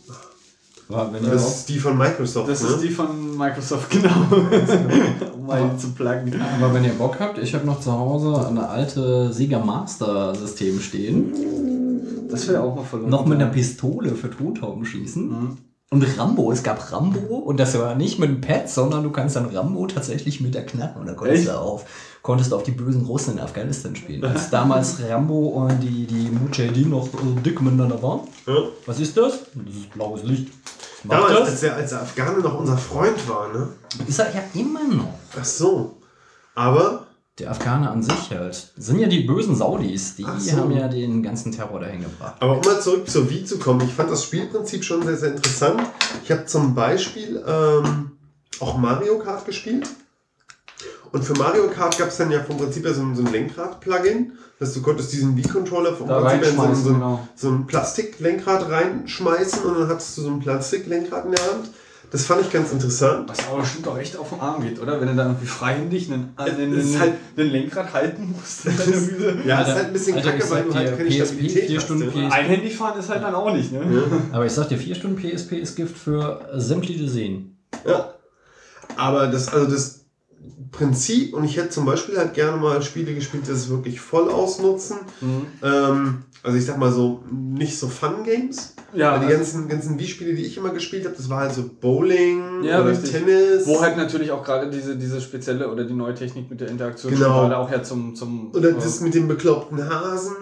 Das 0.89 1.47
ist 1.47 1.69
die 1.69 1.79
von 1.79 1.97
Microsoft, 1.97 2.49
Das 2.49 2.63
ne? 2.63 2.69
ist 2.69 2.81
die 2.81 2.89
von 2.89 3.37
Microsoft, 3.37 3.89
genau. 3.91 4.09
um 5.35 5.45
mal 5.45 5.77
zu 5.77 5.91
pluggen. 5.91 6.33
Aber 6.61 6.73
wenn 6.73 6.85
ihr 6.85 6.93
Bock 6.93 7.19
habt, 7.19 7.37
ich 7.39 7.53
habe 7.53 7.65
noch 7.65 7.81
zu 7.81 7.91
Hause 7.91 8.47
eine 8.47 8.69
alte 8.69 9.33
Sega 9.33 9.59
Master 9.59 10.33
System 10.33 10.79
stehen. 10.79 11.33
Das 12.29 12.47
wäre 12.47 12.63
auch 12.63 12.75
mal 12.75 12.83
verloren. 12.83 13.09
Noch 13.09 13.25
mit 13.25 13.41
einer 13.41 13.51
Pistole 13.51 14.15
für 14.15 14.29
Tontauben 14.29 14.85
schießen. 14.85 15.27
Mhm. 15.27 15.57
Und 15.89 16.05
Rambo, 16.17 16.51
es 16.51 16.63
gab 16.63 16.91
Rambo 16.91 17.37
und 17.37 17.61
das 17.61 17.77
war 17.79 17.95
nicht 17.95 18.19
mit 18.19 18.29
dem 18.29 18.41
Pad, 18.41 18.69
sondern 18.69 19.03
du 19.03 19.09
kannst 19.09 19.37
dann 19.37 19.45
Rambo 19.45 19.87
tatsächlich 19.87 20.41
mit 20.41 20.53
der 20.53 20.65
Knarre 20.65 20.99
und 20.99 21.05
da 21.05 21.13
konntest 21.13 21.43
Echt? 21.43 21.49
du 21.49 21.57
auf, 21.57 21.85
konntest 22.21 22.51
du 22.51 22.57
auf 22.57 22.63
die 22.63 22.71
bösen 22.71 23.05
Russen 23.05 23.35
in 23.35 23.39
Afghanistan 23.39 23.95
spielen. 23.95 24.25
Als 24.25 24.49
damals 24.51 25.01
Rambo 25.01 25.47
und 25.47 25.79
die, 25.81 26.05
die 26.05 26.29
Mujahideen 26.29 26.89
noch 26.89 27.07
äh, 27.07 27.41
dick 27.45 27.61
miteinander 27.61 28.03
waren. 28.03 28.21
Ja. 28.45 28.63
Was 28.85 28.99
ist 28.99 29.15
das? 29.15 29.39
Das 29.55 29.75
ist 29.75 29.89
blaues 29.93 30.23
Licht. 30.23 30.49
Damals, 31.09 31.39
das? 31.39 31.49
als 31.49 31.59
der, 31.61 31.75
als 31.75 31.89
der 31.91 32.01
Afghane 32.01 32.39
noch 32.39 32.59
unser 32.59 32.77
Freund 32.77 33.27
war, 33.29 33.51
ne? 33.53 33.69
Ist 34.07 34.19
er 34.19 34.33
ja 34.33 34.43
immer 34.53 34.83
noch. 34.83 35.13
Ach 35.39 35.45
so. 35.45 35.97
Aber 36.55 37.07
Der 37.39 37.51
Afghaner 37.51 37.91
an 37.91 38.01
sich 38.01 38.31
halt. 38.31 38.71
Das 38.75 38.85
sind 38.85 38.99
ja 38.99 39.07
die 39.07 39.21
bösen 39.21 39.55
Saudis, 39.55 40.15
die 40.15 40.25
so. 40.39 40.57
haben 40.57 40.71
ja 40.71 40.87
den 40.87 41.21
ganzen 41.21 41.51
Terror 41.51 41.79
dahin 41.79 42.01
gebracht. 42.01 42.35
Aber 42.39 42.57
um 42.57 42.61
mal 42.61 42.81
zurück 42.81 43.07
zur 43.09 43.29
Wii 43.29 43.45
zu 43.45 43.59
kommen, 43.59 43.81
ich 43.87 43.93
fand 43.93 44.09
das 44.09 44.23
Spielprinzip 44.23 44.83
schon 44.83 45.03
sehr, 45.03 45.17
sehr 45.17 45.35
interessant. 45.35 45.81
Ich 46.23 46.31
habe 46.31 46.45
zum 46.45 46.73
Beispiel 46.73 47.43
ähm, 47.47 48.11
auch 48.59 48.77
Mario 48.77 49.19
Kart 49.19 49.45
gespielt. 49.45 49.87
Und 51.11 51.23
für 51.23 51.33
Mario 51.33 51.67
Kart 51.69 51.97
gab 51.97 52.09
es 52.09 52.17
dann 52.17 52.31
ja 52.31 52.43
vom 52.43 52.57
Prinzip 52.57 52.85
her 52.85 52.93
so 52.93 53.01
ein, 53.01 53.15
so 53.15 53.23
ein 53.23 53.31
Lenkrad-Plugin. 53.31 54.33
dass 54.59 54.73
du 54.73 54.81
konntest 54.81 55.13
diesen 55.13 55.37
Wii-Controller 55.37 55.93
vom 55.95 56.07
Da 56.07 56.19
Prinzip 56.21 56.41
her 56.57 56.67
in 56.67 56.75
so, 56.75 56.83
so, 56.89 56.93
genau. 56.93 57.27
so 57.35 57.49
ein 57.49 57.67
Plastiklenkrad 57.67 58.69
reinschmeißen 58.69 59.63
und 59.63 59.79
dann 59.79 59.87
hattest 59.87 60.17
du 60.17 60.21
so 60.23 60.29
ein 60.29 60.39
Plastiklenkrad 60.39 61.25
in 61.25 61.31
der 61.31 61.41
Hand. 61.45 61.69
Das 62.09 62.23
fand 62.23 62.39
ich 62.41 62.51
ganz 62.51 62.71
interessant. 62.71 63.27
Was 63.29 63.45
aber 63.49 63.59
bestimmt 63.59 63.85
auch 63.87 63.97
echt 63.97 64.15
auf 64.15 64.29
den 64.29 64.39
Arm 64.39 64.61
geht, 64.61 64.81
oder? 64.81 65.01
Wenn 65.01 65.09
du 65.09 65.15
da 65.15 65.23
irgendwie 65.25 65.45
freihändig 65.45 66.09
einen, 66.09 66.31
einen, 66.37 66.73
einen, 66.73 66.99
halt- 66.99 67.13
einen 67.35 67.49
Lenkrad 67.49 67.91
halten 67.93 68.33
musst. 68.33 68.63
Mühle. 68.87 69.41
Ja, 69.45 69.57
Alter, 69.57 69.69
ist 69.71 69.75
halt 69.75 69.87
ein 69.87 69.93
bisschen 69.93 70.15
Alter, 70.15 70.31
kacke, 70.31 70.43
ich 70.43 70.49
weil 70.49 70.63
du 70.63 70.73
halt 70.73 70.97
keine 70.97 71.09
PSP, 71.09 71.25
Stabilität 71.25 71.65
vier 71.65 71.77
hast. 71.77 71.83
Stunden 71.83 72.05
ne? 72.05 72.11
PSP. 72.29 72.33
Einhändig 72.33 72.77
fahren 72.77 72.97
ist 72.99 73.09
halt 73.09 73.23
dann 73.23 73.35
auch 73.35 73.53
nicht, 73.53 73.73
ne? 73.73 73.81
Aber 74.31 74.45
ich 74.45 74.53
sag 74.53 74.69
dir, 74.69 74.77
vier 74.77 74.95
Stunden 74.95 75.17
PSP 75.21 75.53
ist 75.57 75.75
Gift 75.75 75.97
für 75.97 76.39
sämtliche 76.55 77.09
Seen. 77.09 77.57
Ja. 77.85 78.13
Aber 78.95 79.27
das, 79.27 79.49
also 79.49 79.69
das 79.69 79.96
Prinzip, 80.77 81.33
und 81.33 81.43
ich 81.43 81.57
hätte 81.57 81.69
zum 81.69 81.85
Beispiel 81.85 82.17
halt 82.17 82.33
gerne 82.33 82.57
mal 82.57 82.81
Spiele 82.81 83.13
gespielt, 83.13 83.47
die 83.47 83.51
das 83.51 83.69
wirklich 83.69 83.99
voll 83.99 84.29
ausnutzen. 84.29 84.97
Mhm. 85.21 85.47
Ähm, 85.63 86.17
also 86.43 86.57
ich 86.57 86.65
sag 86.65 86.77
mal 86.77 86.91
so, 86.91 87.23
nicht 87.31 87.77
so 87.77 87.87
Fun-Games. 87.87 88.75
Ja, 88.93 89.13
Weil 89.13 89.19
die 89.21 89.25
also- 89.25 89.37
ganzen, 89.37 89.67
ganzen 89.67 89.99
Wii-Spiele, 89.99 90.33
die 90.33 90.43
ich 90.43 90.55
immer 90.57 90.69
gespielt 90.69 91.05
habe, 91.05 91.15
das 91.15 91.29
war 91.29 91.41
halt 91.41 91.53
so 91.53 91.69
Bowling 91.81 92.63
Ja, 92.63 92.79
oder 92.81 92.91
richtig. 92.91 93.11
Tennis. 93.11 93.65
Wo 93.67 93.81
halt 93.81 93.97
natürlich 93.97 94.31
auch 94.31 94.43
gerade 94.43 94.69
diese, 94.69 94.95
diese 94.95 95.19
spezielle 95.19 95.69
oder 95.69 95.83
die 95.83 95.93
neue 95.93 96.13
Technik 96.13 96.49
mit 96.49 96.61
der 96.61 96.69
Interaktion 96.69 97.11
Genau. 97.13 97.51
auch 97.53 97.69
ja 97.71 97.83
zum. 97.83 98.15
zum 98.15 98.51
oder 98.53 98.69
äh, 98.69 98.73
das 98.73 99.01
mit 99.01 99.13
dem 99.13 99.27
bekloppten 99.27 99.83
Hasen. 99.89 100.35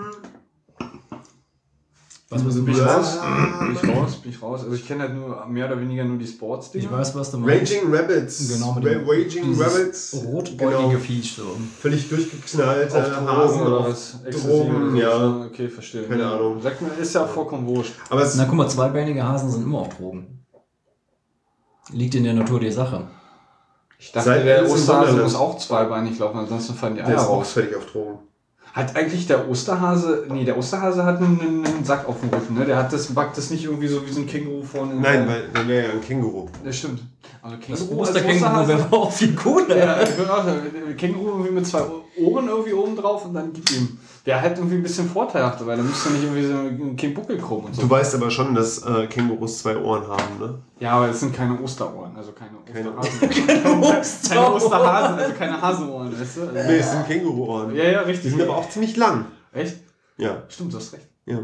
Was 2.27 2.41
Also 2.43 2.55
muss 2.59 2.65
bin 2.65 2.73
ich 2.73 2.81
raus? 2.81 3.19
Bin 3.59 3.75
ich 3.75 3.95
raus? 3.97 4.15
Bin 4.15 4.31
ich 4.31 4.41
raus? 4.41 4.63
Also 4.63 4.75
ich 4.75 4.87
kenne 4.87 5.03
halt 5.03 5.13
nur 5.13 5.45
mehr 5.45 5.67
oder 5.67 5.79
weniger 5.79 6.03
nur 6.05 6.17
die 6.17 6.25
Sports-Dinge. 6.25 6.85
Ich 6.85 6.91
weiß, 6.91 7.13
was 7.13 7.29
du 7.29 7.37
meinst. 7.37 7.71
Raging 7.71 7.93
Rabbits. 7.93 8.47
Genau, 8.51 8.73
mit 8.73 8.83
dem 8.85 9.07
Raging 9.07 9.61
Rabbits. 9.61 10.15
Rotbäugige 10.25 10.87
Genau. 10.87 10.89
Viech 10.99 11.33
so. 11.35 11.43
Völlig 11.79 12.09
durchgeknallte 12.09 12.97
auf 12.97 13.09
Drogen 13.11 13.27
Hasen. 13.29 13.61
oder 13.61 13.83
was? 13.89 14.17
Drogen, 14.41 14.95
ja. 14.95 15.45
Okay, 15.45 15.69
verstehe. 15.69 16.03
Keine 16.03 16.23
Ja. 16.23 16.35
Ahnung. 16.35 16.59
Sagt 16.61 16.81
mir, 16.81 16.87
ist 16.99 17.13
ja 17.13 17.27
vollkommen 17.27 17.67
wurscht. 17.67 17.93
Aber 18.09 18.23
es, 18.23 18.33
Na 18.35 18.45
guck 18.45 18.55
mal, 18.55 18.67
zweibeinige 18.67 19.23
Hasen 19.23 19.51
sind 19.51 19.61
immer 19.63 19.79
auf 19.81 19.89
Drogen. 19.95 20.43
Liegt 21.91 22.15
in 22.15 22.23
der 22.23 22.33
Natur 22.33 22.59
der 22.59 22.71
Sache. 22.71 23.07
Ich 23.99 24.11
dachte, 24.11 24.29
Seit 24.29 24.45
der 24.47 24.67
Osterhase 24.67 25.21
muss 25.21 25.35
auch 25.35 25.59
zweibeinig 25.59 26.17
laufen, 26.17 26.39
ansonsten 26.39 26.73
fallen 26.73 26.95
die 26.95 27.01
der 27.01 27.09
Eier 27.09 27.15
ist 27.17 27.27
auch 27.27 27.37
raus. 27.41 27.51
völlig 27.53 27.75
auf 27.75 27.85
Drogen. 27.85 28.17
Hat 28.75 28.93
eigentlich 28.97 29.25
der 29.25 29.49
Osterhase, 29.49 30.25
nee, 30.29 30.43
der 30.43 30.57
Osterhase 30.57 31.05
hat 31.05 31.19
einen, 31.21 31.63
einen 31.65 31.85
Sack 31.85 32.09
auf 32.09 32.19
dem 32.19 32.27
Rücken, 32.29 32.55
ne? 32.55 32.65
Der 32.65 32.75
hat 32.75 32.91
das, 32.91 33.07
backt 33.07 33.37
das 33.37 33.49
nicht 33.49 33.63
irgendwie 33.63 33.87
so 33.87 34.05
wie 34.05 34.11
so 34.11 34.19
ein 34.19 34.27
Känguru 34.27 34.63
vorne. 34.63 34.91
in 34.95 35.01
Nein, 35.01 35.19
der- 35.19 35.27
weil 35.29 35.43
dann 35.53 35.67
wäre 35.69 35.87
ja 35.87 35.93
ein 35.93 36.01
Känguru. 36.01 36.47
Das 36.61 36.75
stimmt. 36.77 36.99
Also 37.41 37.55
Das 37.55 37.79
Känguru 37.79 37.99
als 38.01 38.09
Osterkänguru 38.09 38.45
Osterhase- 38.45 38.67
wäre 38.67 38.87
auch 38.91 39.11
viel 39.13 39.33
cooler. 39.33 39.77
Ja, 39.77 40.05
so, 40.05 40.23
Känguru 40.97 41.29
irgendwie 41.29 41.51
mit 41.51 41.65
zwei 41.67 41.83
Ohren 42.19 42.47
irgendwie 42.49 42.73
oben 42.73 42.97
drauf 42.97 43.23
und 43.25 43.33
dann 43.33 43.53
gib 43.53 43.71
ihm. 43.71 43.97
Wäre 44.25 44.41
halt 44.41 44.57
irgendwie 44.57 44.77
ein 44.77 44.81
bisschen 44.83 45.07
vorteilhafter, 45.07 45.67
weil 45.67 45.77
dann 45.77 45.85
müsst 45.87 46.03
du 46.05 46.09
nicht 46.09 46.23
irgendwie 46.23 46.45
so 46.45 46.95
kein 46.97 47.13
Buckel 47.13 47.37
krumm 47.37 47.65
und 47.65 47.75
so. 47.75 47.83
Du 47.83 47.89
weißt 47.89 48.15
aber 48.15 48.31
schon, 48.31 48.55
dass 48.55 48.79
äh, 48.83 49.05
Kängurus 49.05 49.59
zwei 49.59 49.77
Ohren 49.77 50.07
haben, 50.07 50.39
ne? 50.39 50.55
Ja, 50.79 50.93
aber 50.93 51.09
es 51.09 51.19
sind 51.19 51.35
keine 51.35 51.61
Osterohren, 51.61 52.15
also 52.17 52.31
keine 52.31 52.51
Keine- 52.73 52.97
Osterhasen. 52.97 53.29
keine 54.29 54.51
Osterhasen, 54.51 55.19
also 55.19 55.33
keine 55.35 55.61
Hasenohren, 55.61 56.19
weißt 56.19 56.37
du? 56.37 56.41
Also, 56.41 56.53
Nee, 56.53 56.77
es 56.77 56.91
sind 56.91 57.05
Känguruohren. 57.07 57.75
Ja, 57.75 57.83
ja, 57.83 58.03
Die 58.03 58.09
richtig. 58.11 58.31
sind 58.31 58.41
aber 58.41 58.57
auch 58.57 58.67
ziemlich 58.69 58.97
lang. 58.97 59.25
Echt? 59.53 59.77
Ja. 60.17 60.43
Stimmt, 60.47 60.73
du 60.73 60.77
hast 60.77 60.93
recht. 60.93 61.07
Ja. 61.27 61.39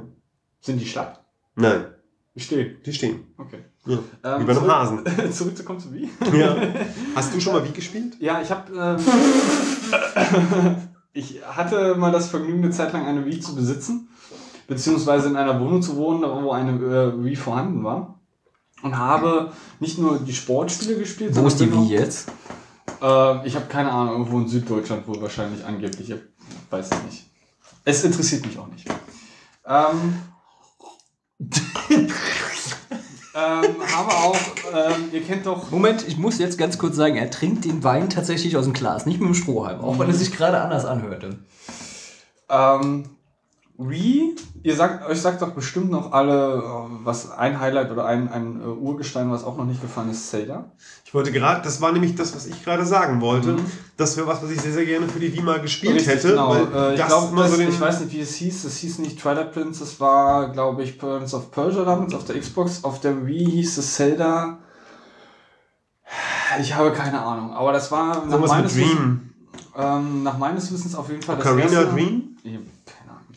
Sind 0.59 0.79
die 0.81 0.85
schlapp? 0.87 1.23
Nein, 1.55 1.85
Die 2.33 2.39
stehen. 2.39 2.77
die 2.83 2.93
stehen. 2.93 3.27
Okay. 3.37 3.59
Ja. 3.85 3.93
Ähm, 3.93 4.01
Wie 4.01 4.23
bei 4.23 4.33
einem 4.33 4.47
zurück- 4.55 4.71
Hasen. 4.71 5.03
Zurückzukommen 5.31 5.79
zu 5.79 5.93
wie? 5.93 6.09
Ja. 6.35 6.55
Hast 7.15 7.31
du 7.33 7.39
schon 7.39 7.53
mal 7.53 7.63
wie 7.63 7.71
gespielt? 7.73 8.15
Ja, 8.19 8.41
ich 8.41 8.49
habe. 8.49 8.73
Ähm, 8.75 8.97
ich 11.13 11.41
hatte 11.45 11.95
mal 11.95 12.11
das 12.11 12.29
Vergnügen, 12.29 12.63
eine 12.63 12.71
Zeit 12.71 12.93
lang 12.93 13.05
eine 13.05 13.25
Wii 13.25 13.39
zu 13.39 13.55
besitzen, 13.55 14.09
beziehungsweise 14.67 15.29
in 15.29 15.35
einer 15.35 15.59
Wohnung 15.59 15.81
zu 15.81 15.95
wohnen, 15.97 16.21
wo 16.21 16.51
eine 16.51 16.71
äh, 16.71 17.23
Wii 17.23 17.35
vorhanden 17.35 17.83
war. 17.83 18.19
Und 18.81 18.97
habe 18.97 19.51
nicht 19.79 19.99
nur 19.99 20.19
die 20.19 20.33
Sportspiele 20.33 20.97
gespielt, 20.97 21.35
Wo 21.35 21.45
ist 21.45 21.59
die 21.59 21.71
Wii 21.71 21.89
jetzt? 21.89 22.29
Äh, 23.01 23.47
ich 23.47 23.55
habe 23.55 23.65
keine 23.67 23.91
Ahnung, 23.91 24.13
irgendwo 24.13 24.39
in 24.39 24.47
Süddeutschland 24.47 25.07
wohl 25.07 25.21
wahrscheinlich 25.21 25.63
angeblich. 25.65 26.09
Ich 26.09 26.17
weiß 26.71 26.89
es 26.91 27.03
nicht. 27.03 27.25
Es 27.83 28.03
interessiert 28.03 28.45
mich 28.45 28.57
auch 28.57 28.67
nicht. 28.67 28.87
Ähm, 29.65 30.21
ähm, 33.33 33.75
habe 33.95 34.11
auch, 34.11 34.35
ähm, 34.73 35.09
ihr 35.11 35.23
kennt 35.23 35.45
doch 35.45 35.71
Moment, 35.71 36.05
ich 36.07 36.17
muss 36.17 36.37
jetzt 36.37 36.57
ganz 36.57 36.77
kurz 36.77 36.95
sagen, 36.95 37.15
er 37.15 37.29
trinkt 37.29 37.65
den 37.65 37.83
Wein 37.83 38.09
tatsächlich 38.09 38.57
aus 38.57 38.65
dem 38.65 38.73
Glas, 38.73 39.05
nicht 39.05 39.19
mit 39.19 39.29
dem 39.29 39.35
Strohhalm, 39.35 39.81
auch 39.81 39.99
wenn 39.99 40.09
es 40.09 40.19
sich 40.19 40.31
gerade 40.31 40.59
anders 40.59 40.85
anhörte. 40.85 41.39
Ähm, 42.49 43.09
Wii, 43.77 44.35
ihr 44.63 44.75
sagt, 44.75 45.07
euch 45.09 45.19
sagt 45.21 45.41
doch 45.41 45.51
bestimmt 45.51 45.89
noch 45.89 46.11
alle, 46.11 46.57
äh, 46.57 46.61
was 47.03 47.31
ein 47.31 47.59
Highlight 47.59 47.89
oder 47.91 48.05
ein, 48.05 48.29
ein 48.29 48.61
äh, 48.61 48.65
Urgestein, 48.65 49.31
was 49.31 49.43
auch 49.43 49.57
noch 49.57 49.65
nicht 49.65 49.81
gefallen 49.81 50.11
ist, 50.11 50.29
Zelda. 50.29 50.71
Ich 51.03 51.13
wollte 51.13 51.31
gerade, 51.31 51.61
das 51.63 51.81
war 51.81 51.91
nämlich 51.91 52.13
das, 52.15 52.35
was 52.35 52.45
ich 52.45 52.63
gerade 52.63 52.85
sagen 52.85 53.21
wollte. 53.21 53.53
Mhm. 53.53 53.65
Das 53.97 54.17
wäre 54.17 54.27
was, 54.27 54.43
was 54.43 54.51
ich 54.51 54.61
sehr, 54.61 54.73
sehr 54.73 54.85
gerne 54.85 55.07
für 55.07 55.19
die 55.19 55.33
Wii 55.33 55.41
mal 55.41 55.59
gespielt 55.61 55.95
Richtig, 55.95 56.13
hätte. 56.13 56.27
genau. 56.29 56.49
Weil 56.51 56.61
Äh, 56.91 56.93
ich 56.93 56.99
das 56.99 57.07
glaube, 57.07 57.27
immer 57.31 57.47
so 57.47 57.57
den, 57.57 57.69
ich 57.69 57.81
weiß 57.81 58.01
nicht, 58.01 58.13
wie 58.13 58.19
es 58.21 58.35
hieß. 58.35 58.63
Es 58.65 58.77
hieß 58.77 58.99
nicht 58.99 59.19
Twilight 59.19 59.51
Prince, 59.51 59.83
es 59.83 59.99
war, 59.99 60.51
glaube 60.51 60.83
ich, 60.83 60.99
Prince 60.99 61.35
of 61.35 61.49
Persia 61.51 61.83
damals 61.83 62.13
auf 62.13 62.25
der 62.25 62.39
Xbox. 62.39 62.83
Auf 62.83 62.99
der 62.99 63.25
Wii 63.25 63.45
hieß 63.51 63.77
es 63.79 63.95
Zelda. 63.95 64.59
Ich 66.59 66.75
habe 66.75 66.91
keine 66.91 67.21
Ahnung, 67.21 67.53
aber 67.53 67.71
das 67.71 67.91
war 67.91 68.25
nach 68.25 68.37
meines, 68.39 68.75
Wissens, 68.75 68.91
Dream. 68.91 69.29
ähm, 69.77 70.23
nach 70.23 70.37
meines 70.37 70.71
Wissens 70.71 70.93
auf 70.95 71.09
jeden 71.09 71.21
Fall 71.21 71.37
das 71.37 71.45
Ocarina 71.45 71.71
erste. 71.71 71.93
Dream? 71.93 72.35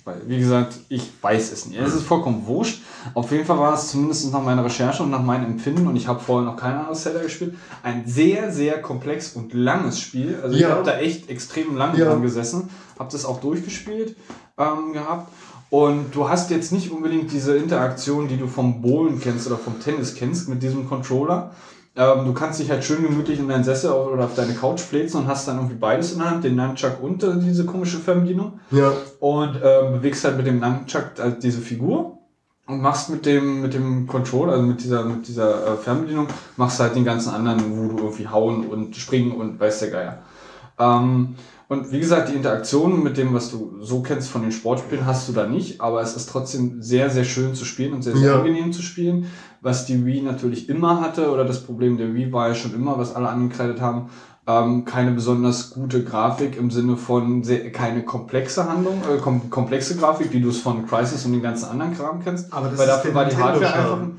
Ich, 0.06 0.10
ich 0.12 0.16
weiß, 0.16 0.22
wie 0.28 0.38
gesagt, 0.38 0.74
ich 0.88 1.10
weiß 1.22 1.52
es 1.52 1.66
nicht. 1.66 1.80
Es 1.80 1.94
ist 1.94 2.02
vollkommen 2.02 2.46
wurscht. 2.46 2.82
Auf 3.14 3.30
jeden 3.32 3.44
Fall 3.44 3.58
war 3.58 3.74
es 3.74 3.88
zumindest 3.90 4.30
nach 4.32 4.42
meiner 4.42 4.64
Recherche 4.64 5.02
und 5.02 5.10
nach 5.10 5.22
meinem 5.22 5.46
Empfinden, 5.46 5.86
und 5.86 5.96
ich 5.96 6.06
habe 6.08 6.20
vorher 6.20 6.50
noch 6.50 6.56
keine 6.56 6.80
andere 6.80 6.94
Zelda 6.94 7.22
gespielt, 7.22 7.54
ein 7.82 8.04
sehr, 8.06 8.52
sehr 8.52 8.80
komplex 8.82 9.32
und 9.34 9.54
langes 9.54 9.98
Spiel. 10.00 10.38
Also 10.42 10.56
ich 10.56 10.62
Ja. 10.62 10.70
habe 10.70 10.82
da 10.84 10.98
echt 10.98 11.30
extrem 11.30 11.76
lang 11.76 11.96
Ja. 11.96 12.06
dran 12.06 12.22
gesessen, 12.22 12.68
habe 12.98 13.10
das 13.12 13.24
auch 13.24 13.40
durchgespielt 13.40 14.16
ähm, 14.58 14.92
gehabt. 14.92 15.30
Und 15.70 16.14
du 16.14 16.28
hast 16.28 16.50
jetzt 16.50 16.70
nicht 16.70 16.90
unbedingt 16.92 17.32
diese 17.32 17.56
Interaktion, 17.56 18.28
die 18.28 18.36
du 18.36 18.46
vom 18.46 18.80
Bowlen 18.80 19.18
kennst 19.20 19.46
oder 19.48 19.56
vom 19.56 19.80
Tennis 19.80 20.14
kennst 20.14 20.48
mit 20.48 20.62
diesem 20.62 20.88
Controller. 20.88 21.50
Ähm, 21.96 22.24
du 22.24 22.32
kannst 22.34 22.58
dich 22.58 22.70
halt 22.70 22.82
schön 22.84 23.02
gemütlich 23.04 23.38
in 23.38 23.46
deinen 23.48 23.62
Sessel 23.62 23.90
auf- 23.90 24.08
oder 24.12 24.24
auf 24.24 24.34
deine 24.34 24.54
Couch 24.54 24.80
fläzen 24.80 25.18
und 25.20 25.26
hast 25.28 25.46
dann 25.46 25.56
irgendwie 25.58 25.76
beides 25.76 26.12
in 26.12 26.18
der 26.18 26.30
Hand, 26.30 26.42
den 26.44 26.56
Nunchuck 26.56 27.00
und 27.00 27.22
äh, 27.22 27.32
diese 27.36 27.64
komische 27.64 27.98
Fernbedienung 27.98 28.58
Ja. 28.72 28.92
und 29.20 29.54
ähm, 29.62 29.92
bewegst 29.92 30.24
halt 30.24 30.36
mit 30.36 30.46
dem 30.46 30.58
Nunchuck 30.58 31.10
halt 31.18 31.42
diese 31.44 31.60
Figur 31.60 32.18
und 32.66 32.80
machst 32.80 33.10
mit 33.10 33.24
dem 33.26 33.62
mit 33.62 33.74
dem 33.74 34.08
Controller, 34.08 34.54
also 34.54 34.64
mit 34.64 34.82
dieser 34.82 35.04
mit 35.04 35.28
dieser 35.28 35.74
äh, 35.74 35.76
Fernbedienung, 35.76 36.26
machst 36.56 36.80
halt 36.80 36.96
den 36.96 37.04
ganzen 37.04 37.32
anderen, 37.32 37.60
wo 37.78 37.96
du 37.96 38.02
irgendwie 38.02 38.26
hauen 38.26 38.66
und 38.66 38.96
springen 38.96 39.32
und 39.32 39.60
weiß 39.60 39.78
der 39.80 39.90
Geier. 39.90 40.18
Ähm, 40.80 41.36
und 41.68 41.92
wie 41.92 42.00
gesagt, 42.00 42.28
die 42.28 42.34
Interaktion 42.34 43.02
mit 43.02 43.16
dem, 43.16 43.32
was 43.32 43.50
du 43.50 43.76
so 43.80 44.02
kennst 44.02 44.28
von 44.28 44.42
den 44.42 44.52
Sportspielen, 44.52 45.06
hast 45.06 45.28
du 45.28 45.32
da 45.32 45.46
nicht, 45.46 45.80
aber 45.80 46.02
es 46.02 46.14
ist 46.14 46.28
trotzdem 46.28 46.82
sehr, 46.82 47.08
sehr 47.08 47.24
schön 47.24 47.54
zu 47.54 47.64
spielen 47.64 47.94
und 47.94 48.02
sehr, 48.02 48.16
sehr 48.16 48.32
Ja. 48.32 48.38
angenehm 48.38 48.72
zu 48.72 48.82
spielen. 48.82 49.26
Was 49.64 49.86
die 49.86 50.04
Wii 50.04 50.20
natürlich 50.20 50.68
immer 50.68 51.00
hatte, 51.00 51.30
oder 51.32 51.44
das 51.44 51.64
Problem 51.64 51.96
der 51.96 52.14
Wii 52.14 52.32
war 52.32 52.48
ja 52.48 52.54
schon 52.54 52.74
immer, 52.74 52.98
was 52.98 53.16
alle 53.16 53.28
angekreidet 53.30 53.80
haben, 53.80 54.10
ähm, 54.46 54.84
keine 54.84 55.12
besonders 55.12 55.70
gute 55.70 56.04
Grafik 56.04 56.58
im 56.58 56.70
Sinne 56.70 56.98
von 56.98 57.42
sehr, 57.42 57.72
keine 57.72 58.04
komplexe 58.04 58.68
Handlung, 58.68 59.00
äh, 59.10 59.16
kom 59.18 59.48
komplexe 59.48 59.96
Grafik, 59.96 60.32
wie 60.34 60.40
du 60.42 60.50
es 60.50 60.58
von 60.60 60.86
Crisis 60.86 61.24
und 61.24 61.32
den 61.32 61.40
ganzen 61.42 61.70
anderen 61.70 61.94
Kram 61.96 62.22
kennst. 62.22 62.52
Aber 62.52 62.68
das 62.68 62.78
Weil 62.78 62.88
ist 62.88 62.94
dafür 62.94 63.14
war 63.14 63.24
die 63.24 63.36
Hardware 63.36 63.66
einfach. 63.66 63.96
Nintendo-Charme. 63.96 64.18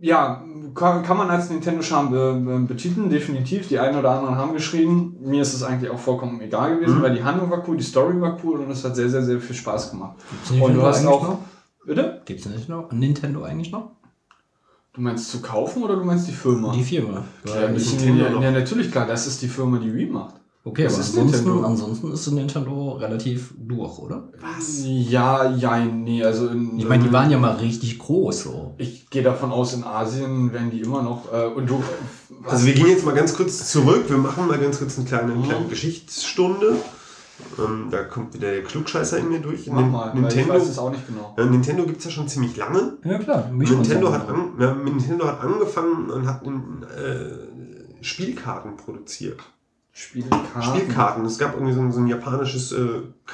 Ja, 0.00 0.42
kann, 0.74 1.02
kann 1.02 1.16
man 1.18 1.28
als 1.28 1.50
Nintendo-Charme 1.50 2.10
be, 2.10 2.42
be, 2.42 2.58
betiteln, 2.60 3.10
definitiv. 3.10 3.68
Die 3.68 3.78
einen 3.78 3.98
oder 3.98 4.12
anderen 4.12 4.36
haben 4.36 4.52
geschrieben. 4.54 5.16
Mir 5.20 5.42
ist 5.42 5.52
es 5.52 5.62
eigentlich 5.62 5.90
auch 5.90 5.98
vollkommen 5.98 6.40
egal 6.40 6.76
gewesen, 6.76 6.98
Mhm. 6.98 7.02
weil 7.02 7.14
die 7.14 7.24
Handlung 7.24 7.50
war 7.50 7.62
cool, 7.68 7.76
die 7.76 7.82
Story 7.82 8.18
war 8.20 8.38
cool 8.42 8.60
und 8.60 8.70
es 8.70 8.82
hat 8.84 8.96
sehr, 8.96 9.10
sehr, 9.10 9.22
sehr 9.22 9.40
viel 9.40 9.56
Spaß 9.56 9.90
gemacht. 9.90 10.16
Und 10.58 10.74
du 10.74 10.82
hast 10.82 11.04
auch. 11.04 11.22
Noch? 11.22 11.38
Bitte? 11.88 12.20
Gibt's 12.26 12.44
nicht 12.44 12.68
noch? 12.68 12.92
Nintendo 12.92 13.44
eigentlich 13.44 13.72
noch? 13.72 13.92
Du 14.92 15.00
meinst 15.00 15.30
zu 15.30 15.40
kaufen 15.40 15.82
oder 15.82 15.96
du 15.96 16.04
meinst 16.04 16.28
die 16.28 16.32
Firma? 16.32 16.70
Die 16.72 16.82
Firma. 16.82 17.24
Nintendo 17.44 18.24
ja, 18.24 18.40
ja, 18.42 18.50
natürlich 18.50 18.90
klar, 18.92 19.06
das 19.06 19.26
ist 19.26 19.40
die 19.40 19.48
Firma, 19.48 19.78
die 19.78 19.94
Wii 19.94 20.06
macht. 20.06 20.34
Okay, 20.64 20.84
Das 20.84 20.94
aber 20.94 21.02
ist 21.02 21.16
ansonsten, 21.16 21.64
ansonsten 21.64 22.12
ist 22.12 22.30
Nintendo 22.30 22.92
relativ 22.92 23.54
durch, 23.56 23.98
oder? 24.00 24.28
Was? 24.38 24.82
Ja, 24.84 25.50
ja, 25.50 25.82
nee, 25.82 26.22
also 26.22 26.48
in, 26.48 26.78
Ich 26.78 26.86
meine, 26.86 27.04
die 27.04 27.12
waren 27.12 27.30
ja 27.30 27.38
mal 27.38 27.54
richtig 27.56 27.98
groß 27.98 28.42
so. 28.42 28.74
Ich 28.76 29.08
gehe 29.08 29.22
davon 29.22 29.50
aus, 29.50 29.72
in 29.72 29.82
Asien 29.82 30.52
werden 30.52 30.70
die 30.70 30.80
immer 30.80 31.02
noch. 31.02 31.32
Äh, 31.32 31.46
und 31.46 31.70
du. 31.70 31.82
Also 32.44 32.66
wir 32.66 32.74
gehen 32.74 32.88
jetzt 32.88 33.06
mal 33.06 33.14
ganz 33.14 33.34
kurz 33.34 33.70
zurück. 33.72 34.04
Wir 34.08 34.18
machen 34.18 34.46
mal 34.46 34.58
ganz 34.58 34.78
kurz 34.78 34.98
eine 34.98 35.06
kleine, 35.06 35.32
eine 35.32 35.42
kleine 35.42 35.68
Geschichtsstunde. 35.68 36.76
Ähm, 37.58 37.88
da 37.90 38.04
kommt 38.04 38.34
wieder 38.34 38.50
der 38.50 38.62
Klugscheißer 38.62 39.18
in 39.18 39.28
mir 39.28 39.40
durch. 39.40 39.66
Mach 39.68 39.86
mal, 39.86 40.06
weil 40.06 40.08
ich 40.08 40.20
Nintendo, 40.20 40.54
weiß 40.54 40.68
es 40.68 40.78
auch 40.78 40.90
nicht 40.90 41.06
genau. 41.06 41.34
ja, 41.36 41.44
Nintendo 41.44 41.84
gibt 41.84 41.98
es 41.98 42.04
ja 42.04 42.10
schon 42.10 42.28
ziemlich 42.28 42.56
lange. 42.56 42.98
Ja 43.04 43.18
klar. 43.18 43.50
Nintendo 43.52 44.12
hat, 44.12 44.28
an, 44.28 44.52
ja, 44.58 44.74
Nintendo 44.74 45.26
hat 45.26 45.40
angefangen 45.40 46.10
und 46.10 46.26
hat 46.26 46.42
äh, 46.44 48.02
Spielkarten 48.02 48.76
produziert. 48.76 49.40
Spielkarten. 50.00 50.62
Spielkarten. 50.62 51.24
Es 51.24 51.38
gab 51.38 51.54
irgendwie 51.54 51.72
so 51.72 51.80
ein, 51.80 51.90
so 51.90 51.98
ein 51.98 52.06
japanisches 52.06 52.70
äh, 52.70 52.76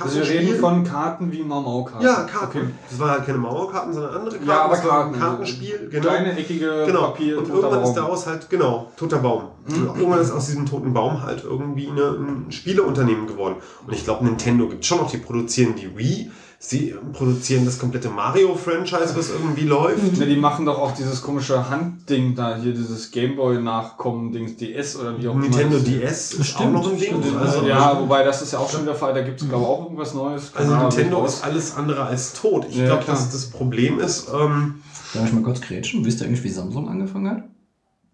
Also 0.00 0.16
wir 0.16 0.26
reden 0.26 0.58
von 0.58 0.82
Karten 0.82 1.30
wie 1.30 1.42
Mau-Mau-Karten. 1.42 2.02
ja, 2.02 2.22
Karten. 2.22 2.58
Okay. 2.58 2.68
Das 2.88 2.98
waren 2.98 3.10
halt 3.10 3.26
keine 3.26 3.36
Mauerkarten, 3.38 3.92
sondern 3.92 4.14
andere 4.14 4.36
Karten. 4.36 4.48
Ja, 4.48 4.62
aber 4.62 4.76
Karten. 4.78 5.14
ein 5.14 5.20
Kartenspiel. 5.20 5.88
Genau. 5.90 6.02
Kleine, 6.08 6.32
eckige 6.38 6.84
Genau. 6.86 7.02
Papier. 7.08 7.36
und 7.38 7.48
irgendwann 7.50 7.82
ist 7.82 7.88
Baum. 7.88 7.94
daraus 7.96 8.26
halt, 8.26 8.48
genau, 8.48 8.90
toter 8.96 9.18
Baum. 9.18 9.42
Mhm. 9.66 9.88
Und 9.90 9.98
Irgendwann 9.98 10.20
ist 10.20 10.30
aus 10.30 10.46
diesem 10.46 10.64
toten 10.64 10.94
Baum 10.94 11.22
halt 11.22 11.44
irgendwie 11.44 11.90
eine, 11.90 12.02
ein 12.18 12.46
Spieleunternehmen 12.50 13.26
geworden. 13.26 13.56
Und 13.86 13.92
ich 13.92 14.02
glaube, 14.04 14.24
Nintendo 14.24 14.66
gibt 14.66 14.86
schon 14.86 14.98
noch, 14.98 15.10
die 15.10 15.18
produzieren 15.18 15.74
die 15.76 15.94
Wii. 15.98 16.30
Sie 16.58 16.94
produzieren 17.12 17.64
das 17.66 17.78
komplette 17.78 18.08
Mario-Franchise, 18.08 19.14
was 19.16 19.28
irgendwie 19.30 19.64
läuft. 19.64 20.16
Ne, 20.18 20.26
die 20.26 20.36
machen 20.36 20.64
doch 20.64 20.78
auch 20.78 20.92
dieses 20.92 21.20
komische 21.20 21.68
Handding 21.68 22.34
da, 22.34 22.56
hier 22.56 22.72
dieses 22.72 23.10
Gameboy-Nachkommen-Dings, 23.10 24.56
DS 24.56 24.96
oder 24.96 25.20
wie 25.20 25.28
auch 25.28 25.34
Nintendo 25.34 25.76
immer. 25.76 25.84
DS 25.84 26.32
ist 26.34 26.46
Stimmt, 26.46 26.68
auch 26.68 26.72
noch 26.72 26.92
ein 26.92 26.98
Ding. 26.98 27.22
stimmt. 27.22 27.36
Also, 27.36 27.66
ja, 27.66 28.00
wobei 28.00 28.24
das 28.24 28.40
ist 28.42 28.52
ja 28.52 28.58
auch 28.60 28.70
schon 28.70 28.82
wieder 28.82 28.94
Fall, 28.94 29.12
da 29.14 29.22
gibt 29.22 29.42
es 29.42 29.48
glaube 29.48 29.64
ich 29.64 29.68
auch 29.68 29.82
irgendwas 29.84 30.14
Neues. 30.14 30.52
also 30.54 30.56
Keine 30.70 30.76
Ahnung, 30.76 30.88
Nintendo 30.96 31.24
ist 31.26 31.44
alles 31.44 31.76
andere 31.76 32.04
als 32.04 32.32
tot. 32.32 32.66
Ich 32.70 32.76
Ja, 32.76 32.86
glaube, 32.86 33.04
dass 33.04 33.30
das 33.30 33.50
Problem 33.50 33.98
ist, 34.00 34.28
ähm, 34.32 34.76
Darf 35.12 35.26
ich 35.26 35.32
mal 35.32 35.42
kurz 35.42 35.60
grätschen? 35.60 36.04
Wisst 36.04 36.20
ihr 36.20 36.26
eigentlich, 36.26 36.42
wie 36.42 36.48
Samsung 36.48 36.88
angefangen 36.88 37.30
hat? 37.30 37.44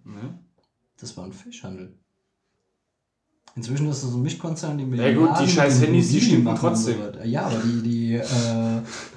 Ne? 0.04 0.38
Das 1.00 1.16
war 1.16 1.24
ein 1.24 1.32
Fischhandel. 1.32 1.94
Inzwischen 3.56 3.88
ist 3.90 4.02
es 4.04 4.12
ein 4.14 4.22
Mischkonzern, 4.22 4.78
die 4.78 4.96
Ja 4.96 5.12
gut, 5.12 5.30
die 5.40 5.48
scheiß 5.48 5.80
Handys, 5.82 6.08
die 6.10 6.36
und 6.36 6.56
trotzdem. 6.56 6.96
so. 7.20 7.24
Ja, 7.26 7.42
aber 7.46 7.56
die, 7.64 7.82
die, 7.82 8.14
äh, 8.14 8.22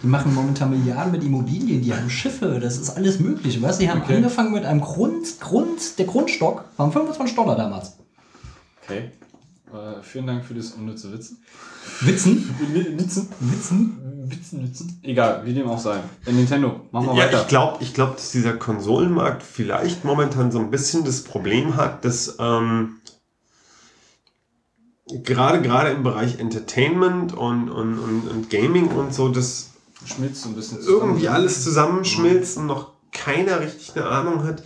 die 0.01 0.07
machen 0.07 0.34
momentan 0.34 0.72
Milliarden 0.72 1.11
mit 1.11 1.23
Immobilien, 1.23 1.81
die 1.81 1.93
haben 1.93 2.10
Schiffe, 2.10 2.60
das 2.60 2.77
ist 2.77 2.89
alles 2.89 3.19
möglich. 3.19 3.61
Weißt 3.61 3.80
du, 3.80 3.84
die 3.85 3.89
haben 3.91 4.01
Okay. 4.01 4.15
angefangen 4.15 4.51
mit 4.53 4.65
einem 4.65 4.81
Grund, 4.81 5.39
Grund, 5.39 5.97
der 5.99 6.05
Grundstock 6.07 6.65
waren 6.77 6.91
25 6.91 7.35
Dollar 7.35 7.55
damals. 7.55 7.93
Okay. 8.84 9.11
Äh, 9.72 10.01
vielen 10.01 10.27
Dank 10.27 10.43
für 10.43 10.53
das 10.55 10.72
unnütze 10.72 11.11
Witzen. 11.14 11.38
Witzen? 12.01 12.55
Witzen? 12.97 13.27
Witzen? 13.39 13.99
Witzen, 14.26 14.64
Witzen? 14.64 14.99
Egal, 15.03 15.41
wie 15.45 15.53
dem 15.53 15.68
auch 15.68 15.80
sei. 15.80 15.99
Nintendo, 16.26 16.81
machen 16.91 17.07
wir 17.07 17.15
Ja, 17.15 17.26
weiter. 17.27 17.41
ich 17.41 17.47
glaube, 17.47 17.77
ich 17.84 17.93
glaub, 17.93 18.15
dass 18.15 18.31
dieser 18.31 18.53
Konsolenmarkt 18.53 19.43
vielleicht 19.43 20.05
momentan 20.05 20.51
so 20.51 20.60
ein 20.60 20.72
bisschen 20.72 21.03
das 21.05 21.23
Problem 21.23 21.76
hat, 21.76 22.03
dass 22.05 22.38
ähm, 22.39 22.95
gerade 25.22 25.61
gerade 25.61 25.90
im 25.90 26.03
Bereich 26.03 26.40
Entertainment 26.40 27.34
und, 27.34 27.69
und, 27.69 27.99
und, 27.99 28.27
und 28.30 28.49
Gaming 28.49 28.88
und 28.88 29.14
so, 29.14 29.30
dass 29.30 29.72
Schmilzt 30.06 30.41
so 30.41 30.49
ein 30.49 30.56
bisschen 30.56 30.81
zusammen. 30.81 30.99
irgendwie 31.02 31.30
alles 31.30 31.64
zusammenschmilzt 31.64 32.57
und 32.57 32.65
noch 32.65 32.91
keiner 33.11 33.61
richtig 33.61 33.95
eine 33.95 34.06
Ahnung 34.06 34.44
hat, 34.44 34.64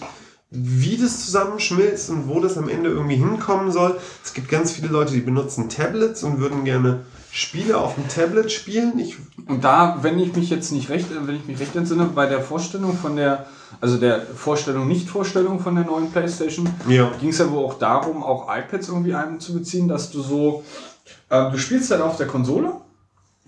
wie 0.49 0.98
das 0.98 1.26
zusammenschmilzt 1.26 2.10
und 2.10 2.28
wo 2.28 2.40
das 2.40 2.57
am 2.57 2.69
Ende 2.69 2.90
irgendwie 2.90 3.18
hinkommen 3.18 3.72
soll. 3.72 3.99
Es 4.24 4.34
gibt 4.34 4.49
ganz 4.49 4.72
viele 4.72 4.88
Leute, 4.88 5.14
die 5.14 5.19
benutzen 5.19 5.69
Tablets 5.69 6.24
und 6.24 6.40
würden 6.40 6.64
gerne 6.64 7.06
Spiele 7.38 7.77
auf 7.77 7.93
dem 7.93 8.07
Tablet 8.07 8.51
spielen. 8.51 8.97
Ich, 8.97 9.15
Und 9.47 9.64
da, 9.64 9.99
wenn 10.01 10.18
ich 10.18 10.35
mich 10.35 10.49
jetzt 10.49 10.72
nicht 10.72 10.89
recht, 10.89 11.05
wenn 11.11 11.35
ich 11.35 11.45
mich 11.45 11.59
recht 11.59 11.76
entsinne, 11.76 12.05
bei 12.05 12.26
der 12.26 12.41
Vorstellung 12.41 12.97
von 12.97 13.15
der, 13.15 13.45
also 13.80 13.97
der 13.97 14.22
Vorstellung, 14.22 14.88
Nicht-Vorstellung 14.88 15.59
von 15.59 15.76
der 15.76 15.85
neuen 15.85 16.09
Playstation, 16.11 16.68
ja. 16.88 17.11
ging 17.19 17.30
es 17.30 17.38
ja 17.38 17.51
wohl 17.51 17.64
auch 17.64 17.76
darum, 17.76 18.23
auch 18.23 18.47
iPads 18.49 18.89
irgendwie 18.89 19.14
einzubeziehen, 19.14 19.88
dass 19.88 20.09
du 20.09 20.22
so, 20.22 20.64
äh, 21.30 21.51
du 21.51 21.59
spielst 21.59 21.91
halt 21.91 22.01
auf 22.01 22.18
der 22.18 22.26
Konsole 22.26 22.73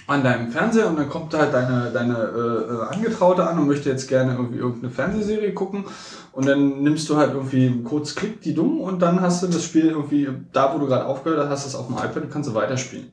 an 0.06 0.24
deinem 0.24 0.52
Fernseher 0.52 0.88
und 0.88 1.00
dann 1.00 1.10
kommt 1.10 1.34
halt 1.34 1.52
deine, 1.52 1.90
deine 1.92 2.16
äh, 2.16 2.74
äh, 2.74 2.96
Angetraute 2.96 3.48
an 3.48 3.58
und 3.58 3.66
möchte 3.66 3.90
jetzt 3.90 4.08
gerne 4.08 4.34
irgendwie 4.34 4.60
irgendeine 4.60 4.94
Fernsehserie 4.94 5.54
gucken 5.54 5.86
und 6.32 6.48
dann 6.48 6.84
nimmst 6.84 7.10
du 7.10 7.18
halt 7.18 7.34
irgendwie 7.34 7.82
kurz 7.84 8.14
Klick 8.14 8.42
die 8.42 8.54
dumm 8.54 8.82
und 8.82 9.02
dann 9.02 9.20
hast 9.20 9.42
du 9.42 9.48
das 9.48 9.64
Spiel 9.64 9.88
irgendwie 9.88 10.30
da, 10.54 10.76
wo 10.76 10.78
du 10.78 10.86
gerade 10.86 11.06
aufgehört 11.06 11.40
hast, 11.40 11.50
hast 11.50 11.66
du 11.66 11.70
es 11.70 11.76
auf 11.76 11.88
dem 11.88 11.96
iPad 11.96 12.24
und 12.24 12.32
kannst 12.32 12.50
du 12.50 12.54
weiterspielen. 12.54 13.12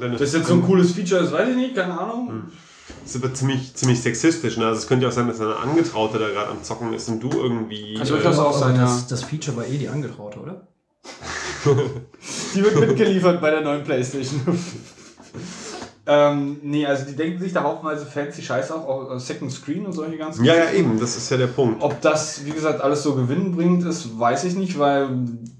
Das 0.00 0.20
ist 0.20 0.34
jetzt 0.34 0.48
so 0.48 0.54
ein 0.54 0.62
cooles 0.62 0.92
Feature, 0.92 1.22
das 1.22 1.32
weiß 1.32 1.50
ich 1.50 1.56
nicht, 1.56 1.74
keine 1.74 1.98
Ahnung. 1.98 2.44
Das 3.04 3.14
ist 3.14 3.22
aber 3.22 3.34
ziemlich, 3.34 3.74
ziemlich 3.74 4.00
sexistisch. 4.00 4.56
Ne? 4.56 4.66
Also 4.66 4.78
es 4.78 4.86
könnte 4.86 5.04
ja 5.04 5.10
auch 5.10 5.14
sein, 5.14 5.28
dass 5.28 5.40
eine 5.40 5.56
Angetraute 5.56 6.18
da 6.18 6.28
gerade 6.28 6.50
am 6.50 6.62
Zocken 6.62 6.92
ist 6.94 7.08
und 7.08 7.20
du 7.20 7.30
irgendwie. 7.30 7.94
Kann 7.94 8.08
durchaus 8.08 8.38
auch 8.38 8.56
sein, 8.56 8.76
ja. 8.76 8.82
das, 8.82 9.06
das 9.06 9.24
Feature 9.24 9.56
war 9.56 9.66
eh 9.66 9.78
die 9.78 9.88
Angetraute, 9.88 10.40
oder? 10.40 10.68
Die 12.54 12.62
wird 12.62 12.80
mitgeliefert 12.80 13.40
bei 13.40 13.50
der 13.50 13.60
neuen 13.60 13.84
Playstation. 13.84 14.40
ähm, 16.10 16.56
nee, 16.62 16.86
also 16.86 17.04
die 17.04 17.14
denken 17.14 17.38
sich 17.38 17.52
da 17.52 17.62
haufenweise 17.62 18.06
fancy 18.06 18.40
Scheiße 18.40 18.74
auch, 18.74 18.88
auch 18.88 19.14
äh, 19.14 19.20
Second 19.20 19.52
Screen 19.52 19.84
und 19.84 19.92
solche 19.92 20.16
ganzen 20.16 20.42
ja, 20.42 20.54
ja, 20.54 20.70
eben, 20.70 20.98
das 20.98 21.18
ist 21.18 21.28
ja 21.28 21.36
der 21.36 21.48
Punkt. 21.48 21.82
Ob 21.82 22.00
das, 22.00 22.46
wie 22.46 22.50
gesagt, 22.50 22.80
alles 22.80 23.02
so 23.02 23.14
gewinnbringend 23.14 23.84
ist, 23.84 24.18
weiß 24.18 24.44
ich 24.44 24.56
nicht, 24.56 24.78
weil 24.78 25.10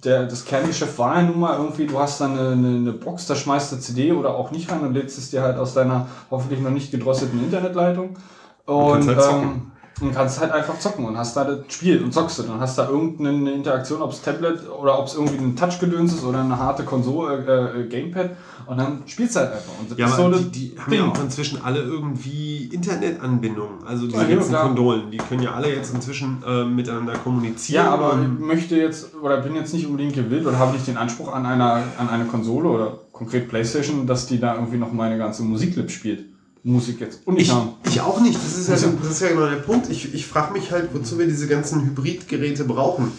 der, 0.02 0.24
das 0.24 0.46
Kerngeschäft 0.46 0.98
war 0.98 1.16
ja 1.16 1.22
nun 1.24 1.38
mal 1.38 1.58
irgendwie, 1.58 1.86
du 1.86 1.98
hast 1.98 2.22
dann 2.22 2.38
eine, 2.38 2.52
eine, 2.52 2.68
eine 2.76 2.92
Box, 2.92 3.26
da 3.26 3.34
schmeißt 3.34 3.72
du 3.72 3.76
CD 3.76 4.12
oder 4.12 4.30
auch 4.30 4.50
nicht 4.50 4.72
rein 4.72 4.80
und 4.80 4.94
lädst 4.94 5.18
es 5.18 5.28
dir 5.28 5.42
halt 5.42 5.58
aus 5.58 5.74
deiner 5.74 6.08
hoffentlich 6.30 6.60
noch 6.60 6.70
nicht 6.70 6.90
gedrosselten 6.90 7.44
Internetleitung. 7.44 8.16
Und 8.64 9.06
kannst 9.06 9.08
halt 9.08 9.42
ähm, 9.42 9.72
Und 10.00 10.14
kannst 10.14 10.40
halt 10.40 10.52
einfach 10.52 10.78
zocken 10.78 11.04
und 11.06 11.16
hast 11.16 11.36
da 11.36 11.44
das 11.44 11.58
Spiel 11.68 12.02
und 12.02 12.12
zockst 12.14 12.38
und 12.40 12.48
dann 12.50 12.60
hast 12.60 12.78
da 12.78 12.88
irgendeine 12.88 13.52
Interaktion, 13.52 14.00
ob 14.00 14.12
es 14.12 14.22
Tablet 14.22 14.60
oder 14.70 14.98
ob 14.98 15.06
es 15.06 15.14
irgendwie 15.14 15.38
ein 15.38 15.56
Touchgedöns 15.56 16.12
ist 16.12 16.24
oder 16.24 16.40
eine 16.40 16.56
harte 16.56 16.84
Konsole, 16.84 17.44
äh, 17.44 17.80
äh, 17.80 17.88
Gamepad 17.88 18.30
und 18.66 18.78
dann 18.78 19.02
spielst 19.06 19.34
du 19.34 19.40
halt 19.40 19.52
einfach. 19.54 19.72
Und 19.80 19.98
Ja, 19.98 20.06
aber 20.06 20.34
so 20.34 20.38
die, 20.38 20.70
die 20.70 20.78
haben 20.78 20.92
ja 20.92 21.04
auch 21.06 21.20
inzwischen 21.20 21.60
alle 21.62 21.80
irgendwie 21.80 22.66
Internetanbindungen. 22.66 23.84
Also 23.86 24.06
diese 24.06 24.22
Ja, 24.22 24.28
ganzen. 24.28 24.54
Kondolen, 24.54 25.10
die 25.10 25.16
können 25.16 25.42
ja 25.42 25.52
alle 25.52 25.74
jetzt 25.74 25.92
inzwischen 25.94 26.42
äh, 26.46 26.64
miteinander 26.64 27.14
kommunizieren. 27.14 27.84
Ja, 27.84 27.90
aber 27.90 28.18
ich 28.22 28.44
möchte 28.44 28.76
jetzt 28.76 29.14
oder 29.20 29.38
bin 29.38 29.54
jetzt 29.54 29.72
nicht 29.74 29.86
unbedingt 29.86 30.14
gewillt 30.14 30.46
oder 30.46 30.58
habe 30.58 30.72
nicht 30.72 30.86
den 30.86 30.96
Anspruch 30.96 31.32
an 31.32 31.46
einer 31.46 31.82
an 31.98 32.08
eine 32.08 32.26
Konsole 32.26 32.68
oder 32.68 32.98
konkret 33.12 33.48
Playstation, 33.48 34.06
dass 34.06 34.26
die 34.26 34.38
da 34.38 34.54
irgendwie 34.54 34.78
noch 34.78 34.92
meine 34.92 35.18
ganze 35.18 35.42
Musiklip 35.42 35.90
spielt. 35.90 36.26
Muss 36.62 36.88
ich 36.88 37.00
jetzt. 37.00 37.26
Und 37.26 37.38
ich, 37.38 37.52
Ich, 37.86 38.00
auch 38.00 38.20
nicht. 38.20 38.36
Das 38.36 38.58
ist, 38.58 38.68
ja, 38.68 38.90
das 39.00 39.10
ist 39.10 39.20
ja 39.20 39.28
genau 39.28 39.46
der 39.46 39.56
Punkt. 39.56 39.88
Ich, 39.90 40.12
ich 40.14 40.26
frage 40.26 40.52
mich 40.52 40.70
halt, 40.70 40.90
wozu 40.92 41.18
wir 41.18 41.26
diese 41.26 41.46
ganzen 41.46 41.84
Hybridgeräte 41.84 42.64
brauchen. 42.64 43.12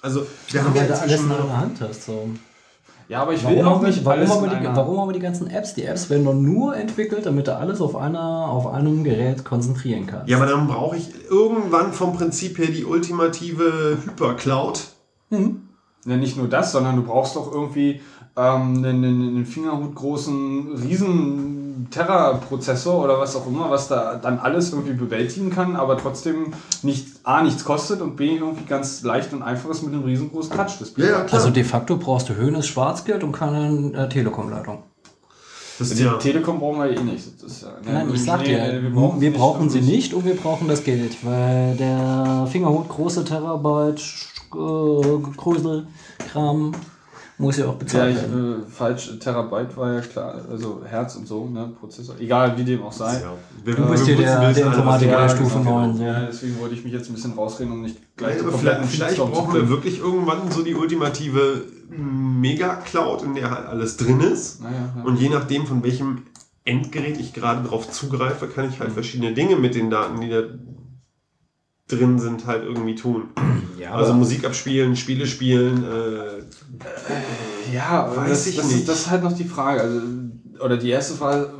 Also, 0.00 0.26
wir 0.50 0.64
haben 0.64 0.74
ja 0.74 0.82
Weil 0.82 0.88
du 0.88 1.00
alles 1.00 1.20
in 1.20 1.32
einer 1.32 1.56
Hand 1.56 1.80
hast. 1.80 2.04
So. 2.04 2.28
Ja, 3.08 3.22
aber 3.22 3.32
ich 3.32 3.42
will 3.42 3.56
Warum, 3.56 3.66
auch 3.66 3.74
haben 3.76 3.82
wir, 3.82 3.88
nicht 3.88 4.04
warum, 4.04 4.28
haben 4.28 4.60
die, 4.60 4.66
warum 4.66 5.00
haben 5.00 5.08
wir 5.08 5.14
die 5.14 5.20
ganzen 5.20 5.48
Apps? 5.48 5.74
Die 5.74 5.84
Apps 5.84 6.10
werden 6.10 6.26
doch 6.26 6.34
nur 6.34 6.76
entwickelt, 6.76 7.24
damit 7.24 7.46
du 7.46 7.56
alles 7.56 7.80
auf, 7.80 7.96
einer, 7.96 8.20
auf 8.20 8.66
einem 8.66 9.02
Gerät 9.02 9.46
konzentrieren 9.46 10.06
kannst. 10.06 10.28
Ja, 10.28 10.36
aber 10.36 10.46
dann 10.46 10.66
brauche 10.66 10.96
ich 10.96 11.08
irgendwann 11.30 11.94
vom 11.94 12.12
Prinzip 12.12 12.58
her 12.58 12.66
die 12.66 12.84
ultimative 12.84 13.96
Hypercloud. 14.04 14.88
Ja, 15.30 16.16
nicht 16.16 16.36
nur 16.36 16.48
das, 16.48 16.72
sondern 16.72 16.96
du 16.96 17.02
brauchst 17.02 17.34
doch 17.34 17.50
irgendwie 17.50 18.00
ähm, 18.36 18.76
einen, 18.76 18.84
einen, 18.84 19.28
einen 19.28 19.46
fingerhutgroßen 19.46 20.74
riesen 20.76 21.57
Terra-Prozessor 21.90 23.04
oder 23.04 23.18
was 23.18 23.36
auch 23.36 23.46
immer, 23.46 23.70
was 23.70 23.88
da 23.88 24.16
dann 24.16 24.38
alles 24.38 24.72
irgendwie 24.72 24.94
bewältigen 24.94 25.50
kann, 25.50 25.76
aber 25.76 25.96
trotzdem 25.96 26.52
nicht 26.82 27.06
A, 27.24 27.42
nichts 27.42 27.64
kostet 27.64 28.00
und 28.00 28.16
B, 28.16 28.36
irgendwie 28.36 28.64
ganz 28.64 29.02
leicht 29.02 29.32
und 29.32 29.42
einfach 29.42 29.70
ist 29.70 29.82
mit 29.82 29.92
einem 29.92 30.04
riesengroßen 30.04 30.56
Touch-Display. 30.56 31.08
Ja. 31.08 31.26
Also 31.30 31.50
de 31.50 31.64
facto 31.64 31.96
brauchst 31.96 32.28
du 32.28 32.34
höhenes 32.34 32.66
Schwarzgeld 32.66 33.24
und 33.24 33.32
keine 33.32 33.92
äh, 33.94 34.08
Telekom-Leitung. 34.08 34.82
Die 35.80 36.02
ja. 36.02 36.14
Telekom 36.14 36.58
brauchen 36.58 36.80
wir 36.80 36.90
eh 36.90 37.02
nicht. 37.02 37.42
Das 37.42 37.52
ist 37.52 37.62
ja, 37.62 37.68
ne, 37.68 37.92
Nein, 37.92 38.10
ich 38.12 38.24
sag 38.24 38.40
nee, 38.40 38.48
dir, 38.48 38.82
wir 38.82 38.90
brauchen, 38.90 39.20
wir 39.20 39.32
brauchen 39.32 39.70
sie 39.70 39.80
nicht 39.80 40.12
und 40.12 40.24
wir 40.24 40.34
brauchen 40.34 40.66
das 40.66 40.82
Geld, 40.82 41.24
weil 41.24 41.76
der 41.76 42.48
Fingerhut 42.50 42.88
große 42.88 43.24
Terabyte 43.24 44.00
äh, 44.52 45.36
Größelkram 45.36 46.72
muss 47.38 47.56
ja 47.56 47.66
auch 47.66 47.72
Ja, 47.72 47.78
bezahlt 47.78 48.16
ich, 48.16 48.22
werden. 48.22 48.62
äh, 48.62 48.70
falsch, 48.70 49.18
Terabyte 49.20 49.76
war 49.76 49.92
ja 49.94 50.00
klar, 50.00 50.40
also 50.50 50.82
Herz 50.84 51.14
und 51.16 51.26
so, 51.28 51.46
ne, 51.48 51.70
Prozessor, 51.78 52.16
egal 52.18 52.56
wie 52.58 52.64
dem 52.64 52.82
auch 52.82 52.92
sei. 52.92 53.14
Ja. 53.20 53.32
Wir, 53.64 53.74
Du 53.76 53.86
bist 53.88 54.06
hier 54.06 54.16
der- 54.16 54.52
der 54.52 54.66
Informatiker 54.66 55.20
der 55.22 55.28
Stufe 55.28 55.58
genau. 55.58 55.80
9, 55.86 55.96
so. 55.96 56.02
Ja, 56.02 56.26
deswegen 56.26 56.58
wollte 56.60 56.74
ich 56.74 56.84
mich 56.84 56.92
jetzt 56.92 57.08
ein 57.08 57.14
bisschen 57.14 57.32
rausreden, 57.34 57.72
um 57.72 57.82
nicht 57.82 57.96
gleich 58.16 58.38
Vielleicht, 58.38 58.40
den 58.40 58.48
aber 58.48 58.58
vielleicht, 58.58 58.84
vielleicht 58.90 59.16
brauchen 59.18 59.54
wir 59.54 59.68
wirklich 59.68 59.98
irgendwann 60.00 60.50
so 60.50 60.62
die 60.62 60.74
ultimative 60.74 61.62
Mega-Cloud, 61.90 63.22
in 63.22 63.34
der 63.34 63.50
halt 63.50 63.66
alles 63.66 63.96
drin 63.96 64.20
ist. 64.20 64.60
Naja, 64.62 64.74
ja. 64.96 65.02
Und 65.04 65.16
je 65.20 65.28
nachdem, 65.28 65.66
von 65.66 65.82
welchem 65.82 66.22
Endgerät 66.64 67.18
ich 67.18 67.32
gerade 67.32 67.66
drauf 67.66 67.90
zugreife, 67.90 68.46
kann 68.48 68.68
ich 68.68 68.78
halt 68.80 68.92
verschiedene 68.92 69.32
Dinge 69.32 69.56
mit 69.56 69.74
den 69.74 69.90
Daten, 69.90 70.20
die 70.20 70.28
da 70.28 70.42
drin 71.88 72.18
sind, 72.18 72.46
halt 72.46 72.64
irgendwie 72.64 72.94
tun. 72.94 73.24
Ja, 73.78 73.94
Also 73.94 74.12
Musik 74.12 74.44
abspielen, 74.44 74.94
Spiele 74.94 75.26
spielen, 75.26 75.84
äh, 75.84 77.74
Ja, 77.74 78.12
Weiß 78.14 78.28
das, 78.28 78.46
ich 78.46 78.56
das, 78.56 78.66
nicht. 78.66 78.80
Ist, 78.80 78.88
das 78.88 79.00
ist 79.00 79.10
halt 79.10 79.22
noch 79.22 79.32
die 79.32 79.44
Frage. 79.44 79.80
Also, 79.80 80.00
oder 80.60 80.76
die 80.76 80.90
erste 80.90 81.14
Frage, 81.14 81.50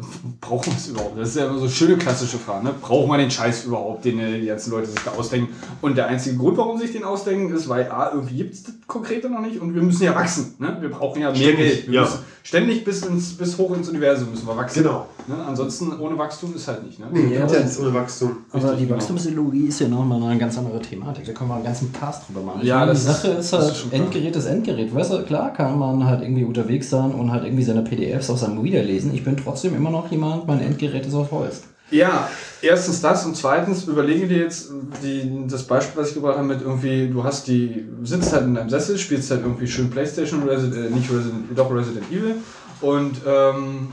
brauchen 0.40 0.72
wir 0.72 0.76
es 0.76 0.88
überhaupt? 0.88 1.18
Das 1.18 1.28
ist 1.30 1.36
ja 1.36 1.46
immer 1.46 1.58
so 1.58 1.64
eine 1.64 1.70
schöne 1.70 1.96
klassische 1.96 2.36
Frage. 2.36 2.64
Ne? 2.64 2.74
Brauchen 2.80 3.08
wir 3.08 3.16
den 3.16 3.30
Scheiß 3.30 3.64
überhaupt, 3.64 4.04
den 4.04 4.18
äh, 4.18 4.40
die 4.40 4.46
ganzen 4.46 4.72
Leute 4.72 4.88
sich 4.88 5.00
da 5.00 5.12
ausdenken? 5.12 5.54
Und 5.80 5.96
der 5.96 6.08
einzige 6.08 6.36
Grund, 6.36 6.58
warum 6.58 6.78
sie 6.78 6.86
sich 6.86 6.96
den 6.96 7.04
ausdenken, 7.04 7.54
ist, 7.54 7.68
weil 7.68 7.90
A, 7.90 8.10
irgendwie 8.12 8.36
gibt 8.36 8.54
es 8.54 8.64
das 8.64 8.74
Konkrete 8.86 9.30
noch 9.30 9.40
nicht 9.40 9.60
und 9.60 9.74
wir 9.74 9.82
müssen 9.82 10.02
ja 10.02 10.14
wachsen. 10.14 10.56
Ne? 10.58 10.76
Wir 10.80 10.90
brauchen 10.90 11.22
ja 11.22 11.30
mehr 11.30 11.52
Geld. 11.54 11.86
Wir 11.86 11.94
ja. 11.94 12.00
müssen 12.02 12.18
ständig 12.48 12.82
bis, 12.84 13.04
ins, 13.04 13.34
bis 13.36 13.58
hoch 13.58 13.76
ins 13.76 13.88
Universum 13.90 14.30
müssen 14.30 14.46
wir 14.46 14.56
wachsen. 14.56 14.82
Genau. 14.82 15.06
Ne? 15.26 15.34
Ansonsten 15.46 15.92
ohne 16.00 16.16
Wachstum 16.16 16.54
ist 16.54 16.66
halt 16.66 16.82
nicht. 16.86 16.98
Ne? 16.98 17.06
Ja, 17.30 17.40
ja, 17.46 17.60
nichts 17.60 17.78
ohne 17.78 17.92
Wachstum. 17.92 18.38
Aber 18.50 18.62
Richtig, 18.62 18.78
die 18.78 18.84
genau. 18.86 18.96
Wachstumsideologie 18.96 19.66
ist 19.66 19.80
ja 19.80 19.88
nochmal 19.88 20.22
eine 20.22 20.38
ganz 20.38 20.56
andere 20.56 20.80
Thematik. 20.80 21.26
Da 21.26 21.32
können 21.32 21.50
wir 21.50 21.56
einen 21.56 21.64
ganzen 21.64 21.92
Cast 21.92 22.26
drüber 22.28 22.40
machen. 22.40 22.60
Ja, 22.64 22.78
meine, 22.80 22.92
das 22.92 23.00
die 23.02 23.06
Sache 23.06 23.28
ist- 23.28 23.38
ist 23.46 23.52
halt, 23.52 23.72
ist 23.72 23.90
klar. 23.90 24.00
Endgerät 24.02 24.36
ist 24.36 24.46
Endgerät. 24.46 24.94
Weißt 24.94 25.12
du, 25.12 25.22
klar 25.24 25.52
kann 25.52 25.78
man 25.78 26.04
halt 26.06 26.22
irgendwie 26.22 26.44
unterwegs 26.44 26.88
sein 26.88 27.12
und 27.12 27.30
halt 27.30 27.44
irgendwie 27.44 27.64
seine 27.64 27.82
PDFs 27.82 28.30
auf 28.30 28.38
seinem 28.38 28.58
Reader 28.60 28.82
lesen. 28.82 29.12
Ich 29.12 29.22
bin 29.24 29.36
trotzdem 29.36 29.76
immer 29.76 29.90
noch 29.90 30.10
jemand, 30.10 30.46
mein 30.46 30.60
Endgerät 30.60 31.04
ist 31.06 31.14
auf 31.14 31.30
Holz. 31.30 31.62
Ja, 31.90 32.28
erstens 32.60 33.00
das 33.00 33.24
und 33.24 33.34
zweitens 33.36 33.84
überlege 33.84 34.28
dir 34.28 34.38
jetzt 34.38 34.70
die, 35.02 35.46
das 35.48 35.66
Beispiel, 35.66 36.00
was 36.00 36.08
ich 36.08 36.14
gebracht 36.14 36.36
habe, 36.36 36.46
mit 36.46 36.60
irgendwie, 36.60 37.08
du 37.08 37.24
hast 37.24 37.46
die, 37.46 37.86
sitzt 38.02 38.32
halt 38.32 38.44
in 38.44 38.54
deinem 38.54 38.68
Sessel, 38.68 38.98
spielst 38.98 39.30
halt 39.30 39.42
irgendwie 39.42 39.66
schön 39.66 39.88
Playstation, 39.88 40.42
Resident, 40.46 40.90
äh, 40.90 40.94
nicht 40.94 41.10
Resident, 41.10 41.46
doch 41.56 41.72
Resident 41.72 42.10
Evil 42.10 42.36
und 42.82 43.20
ähm, 43.26 43.88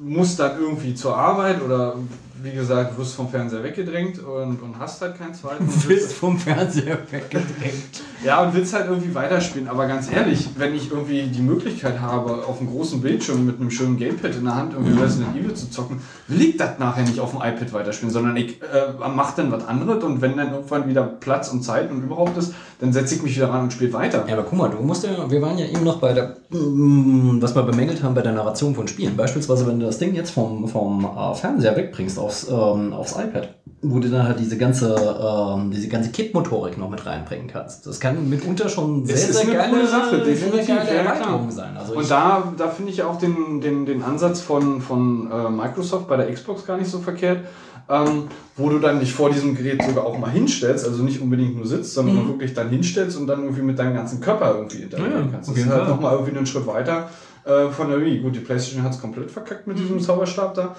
musst 0.00 0.38
dann 0.38 0.60
irgendwie 0.60 0.94
zur 0.94 1.16
Arbeit 1.16 1.62
oder 1.62 1.96
wie 2.42 2.52
gesagt, 2.52 2.96
wirst 2.98 3.14
vom 3.14 3.28
Fernseher 3.28 3.62
weggedrängt 3.62 4.18
und, 4.18 4.62
und 4.62 4.78
hast 4.78 5.00
halt 5.02 5.18
keinen 5.18 5.34
zweiten. 5.34 5.64
und 5.68 5.88
willst- 5.88 6.12
vom 6.12 6.38
Fernseher 6.38 6.98
weggedrängt. 7.10 8.02
ja, 8.24 8.42
und 8.42 8.54
willst 8.54 8.72
halt 8.74 8.86
irgendwie 8.88 9.14
weiterspielen. 9.14 9.68
Aber 9.68 9.86
ganz 9.86 10.10
ehrlich, 10.10 10.48
wenn 10.56 10.74
ich 10.74 10.90
irgendwie 10.90 11.22
die 11.24 11.42
Möglichkeit 11.42 12.00
habe, 12.00 12.44
auf 12.46 12.60
einem 12.60 12.70
großen 12.70 13.00
Bildschirm 13.00 13.46
mit 13.46 13.60
einem 13.60 13.70
schönen 13.70 13.96
Gamepad 13.96 14.34
in 14.36 14.44
der 14.44 14.54
Hand 14.56 14.72
irgendwie 14.74 15.00
Resident 15.00 15.36
Evil 15.36 15.54
zu 15.54 15.70
zocken, 15.70 16.00
will 16.28 16.40
ich 16.42 16.56
das 16.56 16.78
nachher 16.78 17.02
nicht 17.02 17.20
auf 17.20 17.30
dem 17.30 17.40
iPad 17.40 17.72
weiterspielen, 17.72 18.12
sondern 18.12 18.36
ich 18.36 18.60
äh, 18.62 19.08
mache 19.08 19.36
dann 19.42 19.52
was 19.52 19.66
anderes 19.66 20.02
und 20.04 20.20
wenn 20.20 20.36
dann 20.36 20.52
irgendwann 20.52 20.88
wieder 20.88 21.02
Platz 21.04 21.48
und 21.48 21.62
Zeit 21.62 21.90
und 21.90 22.02
überhaupt 22.02 22.36
ist, 22.38 22.54
dann 22.80 22.92
setze 22.94 23.14
ich 23.14 23.22
mich 23.22 23.36
wieder 23.36 23.50
ran 23.50 23.64
und 23.64 23.72
spiele 23.72 23.92
weiter. 23.92 24.24
Ja, 24.26 24.34
aber 24.34 24.44
guck 24.44 24.58
mal, 24.58 24.70
du 24.70 24.78
musst 24.78 25.04
ja, 25.04 25.30
wir 25.30 25.42
waren 25.42 25.58
ja 25.58 25.66
eben 25.66 25.84
noch 25.84 25.98
bei 25.98 26.14
der, 26.14 26.36
mm, 26.50 27.36
was 27.40 27.54
wir 27.54 27.62
bemängelt 27.62 28.02
haben 28.02 28.14
bei 28.14 28.22
der 28.22 28.32
Narration 28.32 28.74
von 28.74 28.88
Spielen. 28.88 29.16
Beispielsweise, 29.16 29.66
wenn 29.66 29.78
du 29.78 29.86
das 29.86 29.98
Ding 29.98 30.14
jetzt 30.14 30.30
vom, 30.30 30.66
vom 30.66 31.04
äh, 31.04 31.34
Fernseher 31.34 31.76
wegbringst 31.76 32.18
aufs, 32.30 32.48
ähm, 32.48 32.92
aufs 32.92 33.12
iPad, 33.12 33.48
wo 33.82 33.98
du 33.98 34.08
dann 34.08 34.28
halt 34.28 34.38
diese 34.38 34.56
ganze, 34.56 34.94
ähm, 34.94 35.70
diese 35.70 35.88
ganze 35.88 36.10
Kit-Motorik 36.10 36.78
noch 36.78 36.88
mit 36.88 37.04
reinbringen 37.04 37.48
kannst. 37.48 37.86
Das 37.86 37.98
kann 37.98 38.28
mitunter 38.28 38.68
schon 38.68 39.04
sehr, 39.04 39.16
sehr 39.16 39.42
eine 39.60 39.72
geile, 39.72 39.86
Sache, 39.86 40.16
sehr 40.16 40.24
definitiv, 40.24 40.68
geile 40.68 41.04
ja, 41.04 41.50
sein. 41.50 41.76
Also 41.76 41.94
Und 41.94 42.10
da, 42.10 42.52
da 42.56 42.68
finde 42.68 42.92
ich 42.92 43.02
auch 43.02 43.18
den, 43.18 43.60
den, 43.60 43.84
den 43.84 44.02
Ansatz 44.02 44.40
von, 44.40 44.80
von 44.80 45.30
äh, 45.30 45.50
Microsoft 45.50 46.06
bei 46.06 46.16
der 46.16 46.32
Xbox 46.32 46.64
gar 46.64 46.76
nicht 46.78 46.90
so 46.90 47.00
verkehrt, 47.00 47.40
ähm, 47.88 48.24
wo 48.56 48.68
du 48.68 48.78
dann 48.78 49.00
dich 49.00 49.12
vor 49.12 49.30
diesem 49.30 49.56
Gerät 49.56 49.82
sogar 49.82 50.06
auch 50.06 50.16
mal 50.16 50.30
hinstellst, 50.30 50.86
also 50.86 51.02
nicht 51.02 51.20
unbedingt 51.20 51.56
nur 51.56 51.66
sitzt, 51.66 51.94
sondern 51.94 52.18
auch 52.18 52.28
wirklich 52.28 52.54
dann 52.54 52.68
hinstellst 52.68 53.18
und 53.18 53.26
dann 53.26 53.42
irgendwie 53.42 53.62
mit 53.62 53.78
deinem 53.78 53.94
ganzen 53.94 54.20
Körper 54.20 54.54
irgendwie 54.54 54.82
interagieren 54.82 55.26
Ja, 55.26 55.32
kannst. 55.32 55.50
Das 55.50 55.56
ist 55.56 55.68
halt 55.68 55.88
nochmal 55.88 56.12
irgendwie 56.14 56.36
einen 56.36 56.46
Schritt 56.46 56.66
weiter 56.66 57.08
äh, 57.44 57.68
von 57.70 57.88
der 57.88 58.00
Wii. 58.04 58.18
Gut, 58.20 58.34
die 58.36 58.40
PlayStation 58.40 58.82
hat 58.84 58.92
es 58.92 59.00
komplett 59.00 59.30
verkackt 59.30 59.66
mit 59.66 59.78
diesem 59.78 60.00
Zauberstab 60.00 60.54
da, 60.54 60.76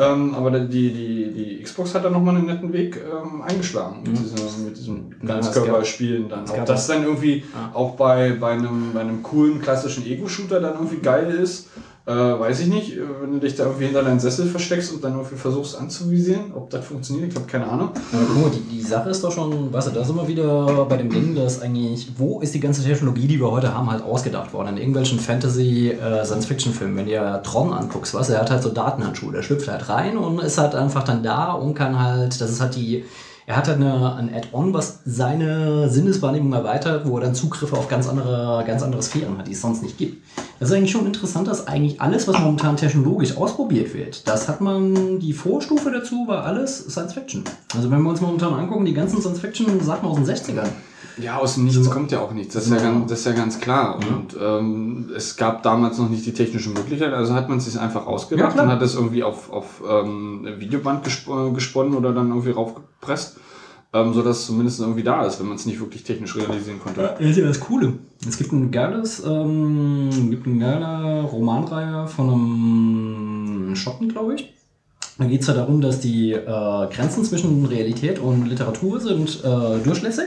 ähm, 0.00 0.34
aber 0.34 0.50
die, 0.60 0.92
die, 0.92 1.30
die 1.32 1.62
Xbox 1.62 1.94
hat 1.94 2.04
da 2.04 2.10
nochmal 2.10 2.36
einen 2.36 2.46
netten 2.46 2.72
Weg 2.72 2.96
ähm, 2.98 3.42
eingeschlagen 3.42 4.02
mit 4.04 4.18
diesem, 4.18 4.64
mit 4.64 4.76
diesem 4.76 5.10
Ganzkörperspielen 5.26 6.28
dann. 6.28 6.48
Ob 6.48 6.64
das 6.66 6.86
dann 6.86 7.02
irgendwie 7.04 7.44
Ja. 7.54 7.70
auch 7.74 7.96
bei, 7.96 8.32
bei, 8.38 8.52
einem, 8.52 8.92
bei 8.92 9.00
einem 9.00 9.22
coolen 9.22 9.60
klassischen 9.60 10.06
Ego-Shooter 10.06 10.60
dann 10.60 10.74
irgendwie 10.74 10.98
geil 10.98 11.30
ist, 11.30 11.68
äh, 12.06 12.12
weiß 12.12 12.60
ich 12.60 12.66
nicht. 12.66 12.96
Äh, 12.96 13.00
Wenn 13.22 13.32
du 13.32 13.38
dich 13.38 13.54
da 13.54 13.64
irgendwie 13.64 13.86
hinter 13.86 14.02
deinen 14.02 14.20
Sessel 14.20 14.46
versteckst 14.46 14.92
und 14.92 15.02
dann 15.02 15.14
irgendwie 15.14 15.36
versuchst 15.36 15.78
anzuvisieren, 15.78 16.52
ob 16.54 16.68
das 16.70 16.84
funktioniert, 16.84 17.30
ich 17.30 17.34
habe 17.34 17.46
keine 17.46 17.66
Ahnung. 17.66 17.90
Aber 18.12 18.22
guck 18.26 18.42
mal, 18.42 18.50
die, 18.50 18.60
die 18.76 18.82
Sache 18.82 19.10
ist 19.10 19.24
doch 19.24 19.32
schon, 19.32 19.72
weißt 19.72 19.88
du, 19.88 19.92
da 19.92 20.04
sind 20.04 20.16
wir 20.16 20.28
wieder 20.28 20.84
bei 20.84 20.98
dem 20.98 21.08
Ding, 21.08 21.34
dass 21.34 21.62
eigentlich, 21.62 22.12
wo 22.18 22.40
ist 22.40 22.54
die 22.54 22.60
ganze 22.60 22.82
Technologie, 22.82 23.26
die 23.26 23.40
wir 23.40 23.50
heute 23.50 23.74
haben, 23.74 23.90
halt 23.90 24.02
ausgedacht 24.02 24.52
worden? 24.52 24.68
In 24.68 24.76
irgendwelchen 24.76 25.18
Fantasy-Science-Fiction-Filmen. 25.18 26.96
Wenn 26.96 27.06
du 27.06 27.12
dir 27.12 27.40
Tron 27.42 27.72
anguckst, 27.72 28.12
weißt 28.12 28.28
du, 28.30 28.34
er 28.34 28.40
hat 28.40 28.50
halt 28.50 28.62
so 28.62 28.68
Datenhandschuhe, 28.68 29.32
der 29.32 29.42
schlüpft 29.42 29.68
halt 29.68 29.88
rein 29.88 30.18
und 30.18 30.40
ist 30.40 30.58
halt 30.58 30.74
einfach 30.74 31.04
dann 31.04 31.22
da 31.22 31.52
und 31.52 31.74
kann 31.74 31.98
halt, 31.98 32.38
das 32.40 32.50
ist 32.50 32.60
halt 32.60 32.76
die, 32.76 33.04
er 33.46 33.56
hat 33.56 33.68
eine, 33.68 34.14
ein 34.16 34.34
Add-on, 34.34 34.72
was 34.72 35.00
seine 35.04 35.90
Sinneswahrnehmung 35.90 36.52
erweitert, 36.54 37.06
wo 37.06 37.18
er 37.18 37.24
dann 37.24 37.34
Zugriffe 37.34 37.76
auf 37.76 37.88
ganz 37.88 38.08
andere, 38.08 38.64
ganz 38.66 38.82
andere 38.82 39.02
Sphären 39.02 39.36
hat, 39.36 39.46
die 39.48 39.52
es 39.52 39.60
sonst 39.60 39.82
nicht 39.82 39.98
gibt. 39.98 40.24
Das 40.58 40.70
ist 40.70 40.74
eigentlich 40.74 40.92
schon 40.92 41.06
interessant, 41.06 41.46
dass 41.48 41.66
eigentlich 41.66 42.00
alles, 42.00 42.26
was 42.26 42.38
momentan 42.38 42.76
technologisch 42.76 43.36
ausprobiert 43.36 43.92
wird, 43.92 44.26
das 44.26 44.48
hat 44.48 44.62
man, 44.62 45.20
die 45.20 45.34
Vorstufe 45.34 45.90
dazu 45.90 46.26
war 46.26 46.44
alles 46.44 46.78
Science 46.88 47.12
Fiction. 47.12 47.44
Also 47.74 47.90
wenn 47.90 48.02
wir 48.02 48.10
uns 48.10 48.22
momentan 48.22 48.54
angucken, 48.54 48.86
die 48.86 48.94
ganzen 48.94 49.20
Science 49.20 49.40
Fiction 49.40 49.80
Sachen 49.80 50.08
aus 50.08 50.16
den 50.16 50.24
60ern. 50.24 50.68
Ja, 51.18 51.38
aus 51.38 51.54
dem 51.54 51.64
Nichts 51.64 51.88
kommt 51.90 52.10
ja 52.12 52.20
auch 52.20 52.32
nichts. 52.32 52.54
Das 52.54 52.64
ist 52.64 52.70
ja, 52.70 52.76
Ja. 52.78 52.82
ganz, 52.84 53.10
das 53.10 53.18
ist 53.20 53.26
ja 53.26 53.32
ganz 53.32 53.60
klar. 53.60 53.96
Und 53.98 54.36
ähm, 54.40 55.10
es 55.16 55.36
gab 55.36 55.62
damals 55.62 55.98
noch 55.98 56.08
nicht 56.08 56.24
die 56.26 56.32
technische 56.32 56.70
Möglichkeit, 56.70 57.12
also 57.12 57.34
hat 57.34 57.48
man 57.48 57.58
es 57.58 57.64
sich 57.66 57.78
einfach 57.78 58.02
Ja, 58.02 58.06
ausgedacht 58.08 58.52
klar. 58.52 58.64
und 58.66 58.70
hat 58.72 58.82
das 58.82 58.94
irgendwie 58.94 59.22
auf, 59.22 59.50
auf 59.52 59.82
ähm, 59.88 60.46
Videoband 60.58 61.04
gesp 61.04 61.28
äh, 61.28 61.50
gesponnen 61.52 61.94
oder 61.94 62.12
dann 62.12 62.28
irgendwie 62.28 62.50
raufgepresst, 62.50 63.36
ähm, 63.92 64.12
sodass 64.14 64.40
es 64.40 64.46
zumindest 64.46 64.80
irgendwie 64.80 65.02
da 65.04 65.24
ist, 65.24 65.38
wenn 65.40 65.46
man 65.46 65.56
es 65.56 65.66
nicht 65.66 65.80
wirklich 65.80 66.02
technisch 66.04 66.34
realisieren 66.36 66.80
konnte. 66.82 67.14
Das 67.18 67.20
ist 67.30 67.36
ja 67.36 67.46
das 67.46 67.60
Coole. 67.60 67.92
Es 68.26 68.36
gibt 68.38 68.52
ein 68.52 68.70
geiles, 68.70 69.22
ähm, 69.24 70.10
gibt 70.30 70.46
eine 70.46 70.58
geile 70.58 71.22
Romanreihe 71.22 72.06
von 72.08 72.28
einem 72.30 73.76
Schotten, 73.76 74.08
glaube 74.08 74.34
ich. 74.34 74.52
Da 75.16 75.26
geht 75.26 75.42
es 75.42 75.46
ja 75.46 75.54
darum, 75.54 75.80
dass 75.80 76.00
die 76.00 76.32
äh, 76.32 76.44
Grenzen 76.92 77.24
zwischen 77.24 77.64
Realität 77.66 78.18
und 78.18 78.46
Literatur 78.48 78.98
sind 78.98 79.44
äh, 79.44 79.78
durchlässig. 79.84 80.24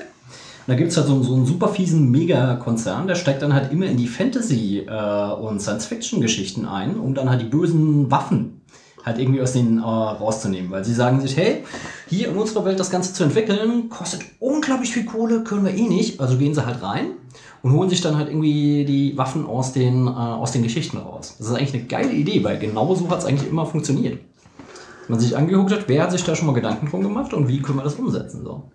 Da 0.67 0.75
gibt 0.75 0.91
es 0.91 0.97
halt 0.97 1.07
so, 1.07 1.23
so 1.23 1.33
einen 1.33 1.45
super 1.45 1.69
fiesen 1.69 2.11
Megakonzern, 2.11 3.07
der 3.07 3.15
steigt 3.15 3.41
dann 3.41 3.53
halt 3.53 3.71
immer 3.71 3.85
in 3.85 3.95
die 3.95 4.07
Fantasy- 4.07 4.79
äh, 4.79 5.31
und 5.31 5.61
Science-Fiction-Geschichten 5.61 6.65
ein, 6.65 6.97
um 6.97 7.13
dann 7.13 7.29
halt 7.29 7.41
die 7.41 7.45
bösen 7.45 8.11
Waffen 8.11 8.61
halt 9.05 9.17
irgendwie 9.19 9.41
aus 9.41 9.53
denen 9.53 9.79
äh, 9.79 9.81
rauszunehmen. 9.81 10.69
Weil 10.69 10.83
sie 10.83 10.93
sagen 10.93 11.21
sich, 11.21 11.37
hey, 11.37 11.63
hier 12.09 12.27
in 12.27 12.35
unserer 12.35 12.65
Welt 12.65 12.79
das 12.79 12.91
Ganze 12.91 13.13
zu 13.13 13.23
entwickeln, 13.23 13.89
kostet 13.89 14.21
unglaublich 14.39 14.91
viel 14.91 15.05
Kohle, 15.05 15.43
können 15.43 15.65
wir 15.65 15.73
eh 15.73 15.87
nicht. 15.87 16.19
Also 16.19 16.37
gehen 16.37 16.53
sie 16.53 16.65
halt 16.65 16.83
rein 16.83 17.11
und 17.63 17.71
holen 17.71 17.89
sich 17.89 18.01
dann 18.01 18.17
halt 18.17 18.27
irgendwie 18.27 18.83
die 18.83 19.17
Waffen 19.17 19.45
aus 19.45 19.71
den, 19.71 20.07
äh, 20.07 20.09
aus 20.09 20.51
den 20.51 20.63
Geschichten 20.63 20.97
raus. 20.97 21.35
Das 21.37 21.47
ist 21.47 21.53
eigentlich 21.53 21.73
eine 21.73 21.83
geile 21.83 22.11
Idee, 22.11 22.43
weil 22.43 22.59
genau 22.59 22.93
so 22.93 23.09
hat 23.09 23.19
es 23.19 23.25
eigentlich 23.25 23.49
immer 23.49 23.65
funktioniert. 23.65 24.19
Wenn 25.07 25.15
man 25.15 25.19
sich 25.21 25.37
angeguckt 25.37 25.71
hat, 25.71 25.87
wer 25.87 26.03
hat 26.03 26.11
sich 26.11 26.25
da 26.25 26.35
schon 26.35 26.47
mal 26.47 26.53
Gedanken 26.53 26.89
drum 26.89 27.01
gemacht 27.01 27.33
und 27.33 27.47
wie 27.47 27.61
können 27.61 27.79
wir 27.79 27.83
das 27.83 27.95
umsetzen? 27.95 28.43
So. 28.43 28.69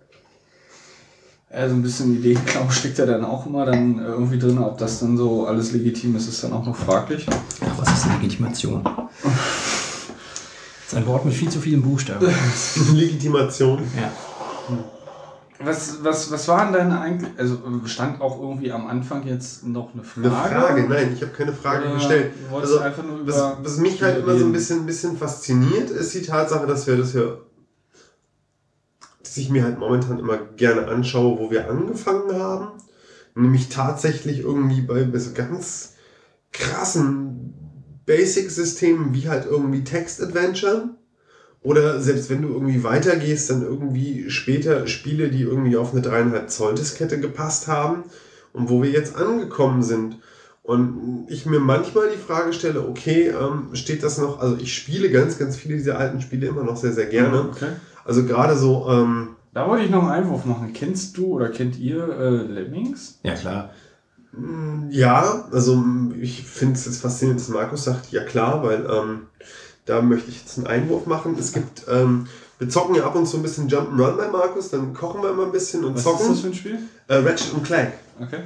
Ja, 1.55 1.69
so 1.69 1.75
ein 1.75 1.83
bisschen 1.83 2.15
Ideenklau 2.15 2.67
steckt 2.71 2.97
ja 2.97 3.05
dann 3.05 3.23
auch 3.23 3.45
immer 3.45 3.65
dann 3.65 3.99
irgendwie 4.03 4.39
drin, 4.39 4.57
ob 4.57 4.77
das 4.79 4.99
dann 5.01 5.15
so 5.17 5.45
alles 5.45 5.71
legitim 5.71 6.15
ist, 6.15 6.27
ist 6.27 6.43
dann 6.43 6.51
auch 6.53 6.65
noch 6.65 6.75
fraglich. 6.75 7.27
Ja, 7.27 7.71
was 7.77 7.89
ist 7.99 8.07
Legitimation? 8.07 8.83
Das 8.83 9.33
ist 10.87 10.95
ein 10.95 11.05
Wort 11.05 11.25
mit 11.25 11.33
viel 11.35 11.49
zu 11.49 11.59
vielen 11.59 11.83
Buchstaben. 11.83 12.25
Legitimation. 12.95 13.83
Ja. 13.95 14.11
Was, 15.63 16.03
was, 16.03 16.31
was 16.31 16.47
war 16.47 16.65
denn 16.65 16.73
deine 16.73 16.99
eigentlich, 16.99 17.29
also 17.37 17.59
stand 17.85 18.19
auch 18.19 18.41
irgendwie 18.41 18.71
am 18.71 18.87
Anfang 18.87 19.25
jetzt 19.27 19.65
noch 19.65 19.93
eine 19.93 20.03
Frage? 20.03 20.27
Eine 20.29 20.35
Frage? 20.65 20.89
Nein, 20.89 21.13
ich 21.15 21.21
habe 21.21 21.31
keine 21.33 21.53
Frage 21.53 21.85
Oder 21.85 21.93
gestellt. 21.93 22.33
Also, 22.51 22.79
einfach 22.79 23.03
nur 23.03 23.25
was, 23.27 23.35
über- 23.37 23.57
was 23.61 23.77
mich 23.77 24.01
halt 24.01 24.23
immer 24.23 24.37
so 24.37 24.45
ein 24.45 24.51
bisschen, 24.51 24.79
ein 24.79 24.85
bisschen 24.87 25.15
fasziniert, 25.17 25.91
ist 25.91 26.13
die 26.15 26.23
Tatsache, 26.23 26.65
dass 26.65 26.87
wir 26.87 26.97
das 26.97 27.11
hier, 27.11 27.37
dass 29.33 29.39
ich 29.39 29.49
mir 29.49 29.63
halt 29.63 29.79
momentan 29.79 30.19
immer 30.19 30.37
gerne 30.37 30.87
anschaue, 30.87 31.39
wo 31.39 31.49
wir 31.49 31.67
angefangen 31.67 32.39
haben. 32.39 32.67
Nämlich 33.33 33.69
tatsächlich 33.69 34.41
irgendwie 34.41 34.81
bei, 34.81 35.05
bei 35.05 35.17
so 35.17 35.31
ganz 35.33 35.93
krassen 36.51 37.55
Basic-Systemen 38.05 39.15
wie 39.15 39.29
halt 39.29 39.47
irgendwie 39.47 39.83
Text-Adventure. 39.83 40.89
Oder 41.63 41.99
selbst 41.99 42.29
wenn 42.29 42.43
du 42.43 42.49
irgendwie 42.49 42.83
weitergehst, 42.83 43.49
dann 43.49 43.63
irgendwie 43.63 44.29
später 44.29 44.85
Spiele, 44.85 45.29
die 45.29 45.41
irgendwie 45.41 45.77
auf 45.77 45.93
eine 45.93 46.05
3,5 46.05 46.45
Zoll 46.45 46.75
Diskette 46.75 47.19
gepasst 47.19 47.67
haben 47.67 48.03
und 48.51 48.69
wo 48.69 48.83
wir 48.83 48.91
jetzt 48.91 49.15
angekommen 49.15 49.81
sind. 49.81 50.19
Und 50.61 51.25
ich 51.27 51.47
mir 51.47 51.59
manchmal 51.59 52.11
die 52.11 52.21
Frage 52.21 52.53
stelle, 52.53 52.87
okay, 52.87 53.29
ähm, 53.29 53.69
steht 53.73 54.03
das 54.03 54.19
noch, 54.19 54.39
also 54.39 54.57
ich 54.61 54.75
spiele 54.75 55.09
ganz, 55.09 55.39
ganz 55.39 55.55
viele 55.55 55.75
dieser 55.75 55.97
alten 55.97 56.21
Spiele 56.21 56.45
immer 56.45 56.63
noch 56.63 56.77
sehr, 56.77 56.93
sehr 56.93 57.07
gerne. 57.07 57.49
Okay. 57.49 57.69
Also 58.05 58.23
gerade 58.25 58.55
so, 58.57 58.87
ähm, 58.89 59.29
Da 59.53 59.67
wollte 59.67 59.85
ich 59.85 59.91
noch 59.91 60.01
einen 60.03 60.11
Einwurf 60.23 60.45
machen. 60.45 60.73
Kennst 60.73 61.17
du 61.17 61.27
oder 61.27 61.49
kennt 61.49 61.77
ihr 61.79 62.07
äh, 62.09 62.29
Lemmings? 62.29 63.19
Ja, 63.23 63.33
klar. 63.35 63.69
ja, 64.89 65.45
also 65.51 65.83
ich 66.19 66.43
finde 66.43 66.73
es 66.73 66.85
jetzt 66.85 67.01
faszinierend, 67.01 67.39
dass 67.39 67.49
Markus 67.49 67.83
sagt, 67.83 68.11
ja 68.11 68.23
klar, 68.23 68.63
weil 68.63 68.85
ähm, 68.89 69.27
da 69.85 70.01
möchte 70.01 70.29
ich 70.31 70.39
jetzt 70.41 70.57
einen 70.57 70.67
Einwurf 70.67 71.05
machen. 71.05 71.35
Es 71.39 71.53
gibt, 71.53 71.83
ähm, 71.87 72.25
wir 72.57 72.67
zocken 72.69 72.95
ja 72.95 73.05
ab 73.05 73.15
und 73.15 73.27
zu 73.27 73.37
ein 73.37 73.43
bisschen 73.43 73.69
Jump'n'Run 73.69 74.17
bei 74.17 74.27
Markus, 74.29 74.69
dann 74.69 74.93
kochen 74.93 75.21
wir 75.21 75.29
immer 75.31 75.43
ein 75.45 75.51
bisschen 75.51 75.83
und 75.83 75.95
Was 75.95 76.03
zocken. 76.03 76.21
ist 76.25 76.31
das 76.31 76.39
für 76.39 76.47
ein 76.47 76.53
Spiel? 76.53 76.79
Äh, 77.07 77.15
Ratchet 77.17 77.53
und 77.53 77.63
Clank. 77.63 77.93
Okay. 78.21 78.39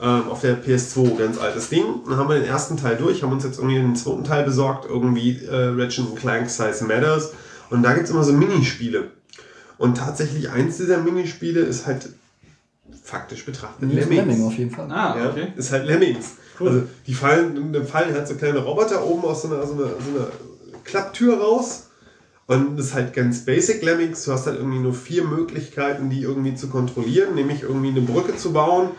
ähm, 0.00 0.22
auf 0.30 0.40
der 0.40 0.62
PS2, 0.64 1.16
ganz 1.18 1.38
altes 1.38 1.68
Ding. 1.68 1.84
Dann 2.08 2.16
haben 2.16 2.28
wir 2.28 2.36
den 2.36 2.44
ersten 2.48 2.76
Teil 2.76 2.96
durch, 2.96 3.22
haben 3.22 3.32
uns 3.32 3.44
jetzt 3.44 3.58
irgendwie 3.58 3.76
den 3.78 3.96
zweiten 3.96 4.24
Teil 4.24 4.44
besorgt, 4.44 4.86
irgendwie 4.88 5.44
äh, 5.44 5.74
Ratchet 5.76 6.16
Clank 6.16 6.48
Size 6.48 6.84
Matters. 6.84 7.32
Und 7.70 7.82
da 7.82 7.92
gibt 7.92 8.06
es 8.06 8.10
immer 8.10 8.24
so 8.24 8.32
Minispiele. 8.32 9.10
Und 9.76 9.96
tatsächlich 9.98 10.50
eins 10.50 10.76
dieser 10.78 10.98
Minispiele 10.98 11.60
ist 11.60 11.86
halt 11.86 12.08
faktisch 13.02 13.44
betrachtet 13.46 13.90
Lemmings. 13.92 14.40
auf 14.42 14.54
jeden 14.54 14.70
Fall. 14.70 14.90
Ah, 14.90 15.16
Ja, 15.18 15.30
okay. 15.30 15.52
ist 15.56 15.72
halt 15.72 15.86
Lemmings. 15.86 16.32
Cool. 16.58 16.68
Also 16.68 16.82
die 17.06 17.14
fallen, 17.14 17.72
da 17.72 17.82
fallen 17.84 18.12
halt 18.14 18.26
so 18.28 18.34
kleine 18.34 18.58
Roboter 18.58 19.04
oben 19.04 19.24
aus 19.24 19.42
so 19.42 19.48
einer, 19.48 19.66
so 19.66 19.74
einer, 19.74 19.84
so 19.88 20.18
einer 20.18 20.28
Klapptür 20.84 21.38
raus. 21.40 21.84
Und 22.46 22.76
das 22.78 22.86
ist 22.86 22.94
halt 22.94 23.12
ganz 23.12 23.44
basic 23.44 23.82
Lemmings. 23.82 24.24
Du 24.24 24.32
hast 24.32 24.46
halt 24.46 24.56
irgendwie 24.58 24.78
nur 24.78 24.94
vier 24.94 25.24
Möglichkeiten, 25.24 26.08
die 26.10 26.22
irgendwie 26.22 26.54
zu 26.54 26.68
kontrollieren, 26.68 27.34
nämlich 27.34 27.62
irgendwie 27.62 27.90
eine 27.90 28.00
Brücke 28.00 28.36
zu 28.36 28.52
bauen 28.52 28.90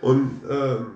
und 0.00 0.40
ähm, 0.50 0.86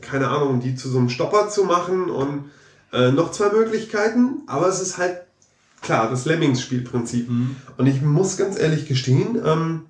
keine 0.00 0.28
Ahnung, 0.28 0.60
die 0.60 0.74
zu 0.74 0.88
so 0.88 0.98
einem 0.98 1.08
Stopper 1.08 1.48
zu 1.48 1.64
machen 1.64 2.10
und 2.10 2.50
äh, 2.92 3.12
noch 3.12 3.30
zwei 3.30 3.50
Möglichkeiten. 3.52 4.42
Aber 4.46 4.66
es 4.68 4.80
ist 4.80 4.98
halt 4.98 5.20
klar, 5.82 6.10
das 6.10 6.24
Lemmings-Spielprinzip. 6.24 7.28
Und 7.76 7.86
ich 7.86 8.02
muss 8.02 8.36
ganz 8.36 8.58
ehrlich 8.58 8.86
gestehen, 8.86 9.40
ähm, 9.44 9.82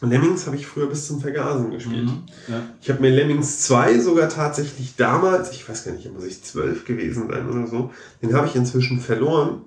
Lemmings 0.00 0.46
habe 0.46 0.56
ich 0.56 0.66
früher 0.66 0.86
bis 0.88 1.06
zum 1.06 1.20
Vergasen 1.20 1.70
gespielt. 1.70 2.06
Mhm. 2.06 2.22
Ja. 2.46 2.62
Ich 2.80 2.88
habe 2.88 3.00
mir 3.00 3.10
Lemmings 3.10 3.60
2 3.60 3.98
sogar 3.98 4.28
tatsächlich 4.28 4.94
damals, 4.96 5.50
ich 5.50 5.68
weiß 5.68 5.84
gar 5.84 5.92
nicht, 5.92 6.12
muss 6.12 6.24
ich 6.24 6.42
zwölf 6.42 6.84
gewesen 6.84 7.28
sein 7.28 7.48
oder 7.48 7.66
so, 7.66 7.92
den 8.22 8.34
habe 8.34 8.46
ich 8.46 8.54
inzwischen 8.54 9.00
verloren. 9.00 9.62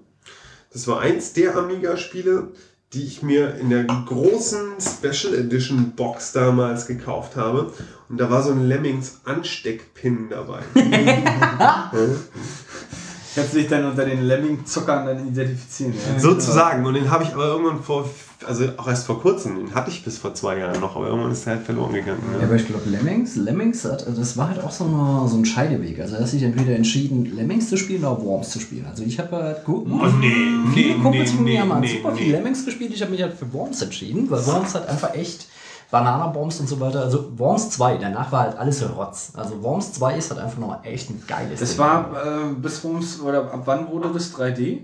Das 0.71 0.87
war 0.87 1.01
eins 1.01 1.33
der 1.33 1.57
Amiga-Spiele, 1.57 2.47
die 2.93 3.03
ich 3.03 3.21
mir 3.21 3.55
in 3.55 3.69
der 3.69 3.85
großen 3.85 4.73
Special 4.79 5.33
Edition 5.33 5.93
Box 5.95 6.33
damals 6.33 6.87
gekauft 6.87 7.35
habe. 7.37 7.71
Und 8.09 8.17
da 8.17 8.29
war 8.29 8.43
so 8.43 8.51
ein 8.51 8.67
Lemmings 8.67 9.21
Ansteckpin 9.23 10.29
dabei. 10.29 10.61
Ja. 13.35 13.41
Kannst 13.41 13.53
du 13.53 13.59
dich 13.59 13.67
dann 13.67 13.85
unter 13.85 14.05
den 14.05 14.23
Lemming-Zuckern 14.23 15.05
dann 15.05 15.27
identifizieren? 15.27 15.93
Ja? 15.93 16.19
Sozusagen. 16.19 16.85
Und 16.85 16.93
den 16.95 17.09
habe 17.09 17.23
ich 17.23 17.33
aber 17.33 17.45
irgendwann 17.45 17.81
vor, 17.81 18.09
also 18.45 18.65
auch 18.77 18.87
erst 18.87 19.05
vor 19.05 19.21
kurzem, 19.21 19.55
den 19.55 19.73
hatte 19.75 19.89
ich 19.89 20.03
bis 20.03 20.17
vor 20.17 20.33
zwei 20.33 20.57
Jahren 20.57 20.79
noch, 20.81 20.95
aber 20.95 21.07
irgendwann 21.07 21.31
ist 21.31 21.45
der 21.45 21.55
halt 21.55 21.65
verloren 21.65 21.93
gegangen. 21.93 22.19
Ja, 22.33 22.39
Ne? 22.39 22.43
aber 22.45 22.55
ich 22.55 22.67
glaube, 22.67 22.89
Lemmings, 22.89 23.35
Lemmings 23.35 23.85
hat, 23.85 24.05
also 24.05 24.19
das 24.19 24.35
war 24.37 24.49
halt 24.49 24.61
auch 24.63 24.71
so, 24.71 24.83
eine, 24.83 25.29
so 25.29 25.37
ein 25.37 25.45
Scheideweg. 25.45 25.99
Also, 26.01 26.15
er 26.15 26.21
hat 26.21 26.27
sich 26.27 26.43
entweder 26.43 26.75
entschieden, 26.75 27.33
Lemmings 27.35 27.69
zu 27.69 27.77
spielen 27.77 28.03
oder 28.03 28.21
Worms 28.21 28.49
zu 28.49 28.59
spielen. 28.59 28.85
Also, 28.89 29.03
ich 29.03 29.17
habe 29.19 29.35
halt, 29.35 29.63
gut, 29.63 29.87
Oh, 29.89 30.05
nee, 30.19 30.33
viele 30.73 30.95
nee, 30.95 31.01
Kumpels 31.01 31.29
nee, 31.31 31.35
von 31.37 31.43
mir 31.45 31.53
nee, 31.53 31.59
haben 31.59 31.73
halt 31.73 31.81
nee, 31.83 31.97
super 31.97 32.11
nee. 32.11 32.17
viel 32.21 32.31
Lemmings 32.31 32.65
gespielt. 32.65 32.91
Ich 32.93 33.01
habe 33.01 33.11
mich 33.11 33.21
halt 33.21 33.33
für 33.35 33.51
Worms 33.53 33.81
entschieden, 33.81 34.29
weil 34.29 34.45
Worms 34.45 34.75
hat 34.75 34.89
einfach 34.89 35.13
echt 35.13 35.47
Bananabombs 35.91 36.59
und 36.61 36.67
so 36.69 36.79
weiter. 36.79 37.01
Also, 37.01 37.37
Worms 37.37 37.69
2, 37.71 37.97
danach 37.97 38.31
war 38.31 38.41
halt 38.41 38.57
alles 38.57 38.83
Rotz. 38.95 39.33
Also, 39.35 39.61
Worms 39.61 39.93
2 39.93 40.17
ist 40.17 40.31
halt 40.31 40.41
einfach 40.41 40.57
noch 40.57 40.83
echt 40.83 41.09
ein 41.09 41.21
geiles 41.27 41.59
Das 41.59 41.69
Ding. 41.71 41.79
war 41.79 42.09
äh, 42.25 42.53
bis 42.55 42.83
wo's, 42.83 43.19
oder 43.21 43.51
ab 43.53 43.61
wann 43.65 43.87
wurde 43.91 44.09
das 44.13 44.33
3D? 44.33 44.79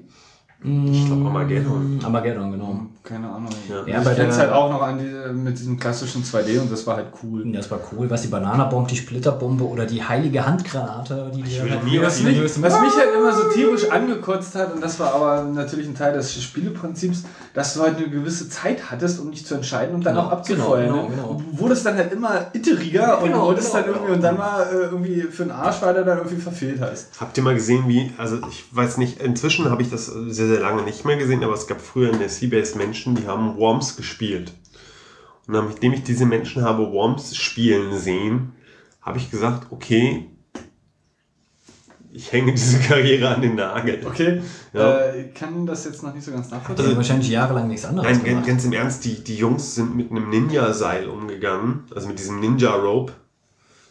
Ich 0.64 1.06
glaube 1.06 1.26
Armageddon. 1.28 2.00
Armageddon, 2.04 2.52
genau. 2.52 2.80
Keine 3.08 3.28
Ahnung. 3.30 3.50
Ja. 3.70 3.76
Ja, 3.86 4.00
ich 4.00 4.06
bei 4.06 4.14
kenne 4.16 4.30
es 4.30 4.36
der- 4.36 4.46
halt 4.48 4.54
auch 4.54 4.70
noch 4.70 4.82
an 4.82 5.00
diese, 5.00 5.32
mit 5.34 5.58
diesem 5.58 5.80
klassischen 5.80 6.24
2D 6.24 6.60
und 6.60 6.72
das 6.72 6.86
war 6.86 6.98
halt 6.98 7.08
cool. 7.24 7.46
Das 7.54 7.72
war 7.72 7.80
cool, 7.94 8.10
was 8.10 8.24
die 8.24 8.28
Bananabombe, 8.28 8.90
die 8.90 8.98
Splitterbombe 8.98 9.64
oder 9.64 9.86
die 9.86 10.04
heilige 10.04 10.46
Handgranate, 10.46 11.32
die 11.34 11.42
die 11.44 11.62
will 11.64 11.72
halt 11.72 11.84
nie 11.86 12.02
Was 12.02 12.20
Ja, 12.22 12.28
mich, 12.30 12.42
was 12.44 12.82
mich 12.82 12.98
halt 12.98 13.10
immer 13.18 13.34
so 13.34 13.44
tierisch 13.50 13.90
angekotzt 13.90 14.56
hat, 14.56 14.74
und 14.74 14.84
das 14.84 15.00
war 15.00 15.14
aber 15.14 15.44
natürlich 15.44 15.88
ein 15.88 15.96
Teil 15.96 16.14
des 16.14 16.34
Spieleprinzips, 16.44 17.24
dass 17.54 17.74
du 17.76 17.82
halt 17.82 17.98
eine 17.98 18.10
gewisse 18.10 18.50
Zeit 18.50 18.92
hattest, 18.92 19.20
um 19.22 19.32
dich 19.32 19.46
zu 19.46 19.56
entscheiden 19.56 19.96
und 19.96 20.06
dann 20.06 20.16
Genau, 20.16 20.28
auch 20.28 20.32
abzufeuern. 20.32 20.88
genau, 20.88 21.08
genau, 21.08 21.28
genau. 21.38 21.42
Du 21.52 21.60
wurdest 21.60 21.86
dann 21.86 21.96
halt 21.96 22.12
immer 22.12 22.48
itteriger 22.54 23.20
und 23.20 23.26
Genau, 23.30 23.48
wurdest 23.48 23.72
genau, 23.72 23.80
dann 23.84 23.86
irgendwie 23.90 24.06
genau. 24.06 24.16
und 24.16 24.22
dann 24.24 24.38
mal 24.38 24.64
äh, 24.64 24.76
irgendwie 24.86 25.22
für 25.22 25.44
den 25.44 25.52
Arsch, 25.52 25.82
weil 25.82 25.94
du 25.94 26.04
dann 26.04 26.18
irgendwie 26.18 26.38
verfehlt 26.42 26.80
hast. 26.82 27.08
Habt 27.22 27.38
ihr 27.38 27.44
mal 27.44 27.56
gesehen, 27.56 27.86
wie, 27.88 28.12
also 28.18 28.38
ich 28.50 28.66
weiß 28.72 28.98
nicht, 28.98 29.22
inzwischen 29.22 29.70
habe 29.70 29.82
ich 29.82 29.90
das 29.90 30.08
sehr, 30.08 30.48
sehr 30.48 30.60
lange 30.60 30.84
nicht 30.84 31.06
mehr 31.06 31.16
gesehen, 31.18 31.44
aber 31.44 31.54
es 31.54 31.68
gab 31.68 31.80
früher 31.80 32.12
in 32.12 32.20
der 32.20 32.30
Seabase 32.30 32.78
Menschen, 32.78 32.97
die 33.06 33.28
haben 33.28 33.58
Worms 33.58 33.96
gespielt. 33.96 34.54
Und 35.48 35.54
nachdem 35.54 35.94
ich 35.94 36.04
diese 36.04 36.26
Menschen 36.26 36.64
habe 36.64 36.92
Worms 36.92 37.36
spielen 37.36 37.98
sehen, 37.98 38.54
habe 39.02 39.18
ich 39.18 39.32
gesagt, 39.32 39.68
okay, 39.72 40.30
ich 42.12 42.32
hänge 42.32 42.52
diese 42.54 42.80
Karriere 42.80 43.30
an 43.36 43.42
den 43.42 43.56
Nagel. 43.56 44.02
Okay, 44.06 44.42
Ja. 44.74 44.98
äh, 45.00 45.22
ich 45.28 45.34
kann 45.34 45.66
das 45.66 45.86
jetzt 45.86 46.02
noch 46.04 46.14
nicht 46.14 46.24
so 46.24 46.32
ganz 46.32 46.50
nachvollziehen. 46.50 46.88
haben 46.88 46.96
wahrscheinlich 46.98 47.30
jahrelang 47.30 47.68
nichts 47.68 47.86
anderes 47.86 48.06
Nein, 48.08 48.16
ganz, 48.18 48.28
gemacht. 48.30 48.48
ganz 48.48 48.66
im 48.66 48.74
Ernst, 48.74 49.06
die, 49.06 49.24
die 49.24 49.36
Jungs 49.38 49.76
sind 49.76 49.96
mit 49.96 50.10
einem 50.12 50.30
Ninja-Seil 50.30 51.08
umgegangen, 51.08 51.84
also 51.94 52.08
mit 52.08 52.18
diesem 52.20 52.40
Ninja-Rope. 52.40 53.14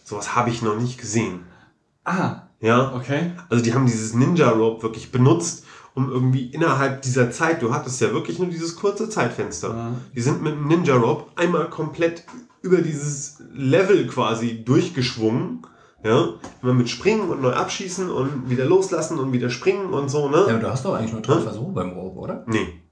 Sowas 0.05 0.35
habe 0.35 0.51
ich 0.51 0.63
noch 0.63 0.79
nicht 0.79 0.99
gesehen. 0.99 1.41
ah, 2.05 2.43
Ja, 2.61 2.95
okay. 2.95 3.33
Also 3.49 3.63
die 3.63 3.75
haben 3.75 3.87
dieses 3.87 4.15
Ninja 4.15 4.49
Rope 4.51 4.83
wirklich 4.83 5.13
benutzt, 5.13 5.65
um 5.97 6.11
irgendwie 6.11 6.45
innerhalb 6.45 7.01
dieser 7.03 7.31
Zeit, 7.31 7.63
du 7.63 7.73
hattest 7.73 8.01
ja 8.03 8.13
wirklich 8.13 8.39
nur 8.39 8.49
dieses 8.49 8.77
kurze 8.77 9.09
Zeitfenster. 9.09 9.69
Ja. 9.69 9.93
Die 10.15 10.21
sind 10.21 10.43
mit 10.43 10.53
dem 10.53 10.69
Ninja 10.69 10.95
Rope 10.95 11.33
einmal 11.37 11.71
komplett 11.71 12.25
über 12.61 12.83
dieses 12.83 13.43
Level 13.53 14.07
quasi 14.07 14.63
durchgeschwungen. 14.63 15.67
Ja, 16.05 16.35
immer 16.63 16.75
mit 16.75 16.91
Springen 16.91 17.31
und 17.31 17.41
neu 17.41 17.53
abschießen 17.53 18.11
und 18.11 18.51
wieder 18.51 18.67
loslassen 18.67 19.19
und 19.19 19.33
wieder 19.33 19.49
springen 19.51 19.87
und 19.87 20.09
so, 20.09 20.29
ne? 20.29 20.37
Ja, 20.47 20.55
aber 20.55 20.59
du 20.59 20.71
hast 20.71 20.85
doch 20.85 20.95
eigentlich 20.95 21.13
nur 21.13 21.23
drei 21.23 21.41
Versuche 21.41 21.73
beim 21.73 21.91
Rob, 21.93 22.17
oder? 22.19 22.45
Nee. 22.47 22.83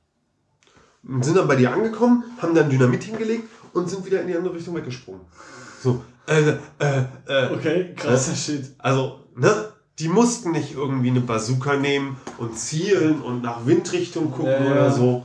Und 1.06 1.24
sind 1.24 1.36
dann 1.36 1.46
bei 1.46 1.54
dir 1.56 1.72
angekommen, 1.72 2.24
haben 2.38 2.54
dann 2.54 2.70
Dynamit 2.70 3.04
hingelegt 3.04 3.48
und 3.74 3.88
sind 3.90 4.04
wieder 4.06 4.22
in 4.22 4.28
die 4.28 4.36
andere 4.36 4.54
Richtung 4.54 4.74
weggesprungen. 4.74 5.20
So, 5.82 6.02
äh, 6.26 6.54
äh, 6.78 7.04
äh, 7.28 7.52
Okay, 7.52 7.94
krasser 7.94 8.34
Shit. 8.34 8.74
also, 8.78 9.20
ne? 9.36 9.73
Die 9.98 10.08
mussten 10.08 10.50
nicht 10.52 10.74
irgendwie 10.74 11.10
eine 11.10 11.20
Bazooka 11.20 11.76
nehmen 11.76 12.16
und 12.38 12.58
zielen 12.58 13.20
und 13.22 13.42
nach 13.42 13.64
Windrichtung 13.66 14.30
gucken 14.32 14.50
Ja, 14.52 14.64
ja. 14.64 14.70
oder 14.72 14.90
so. 14.90 15.22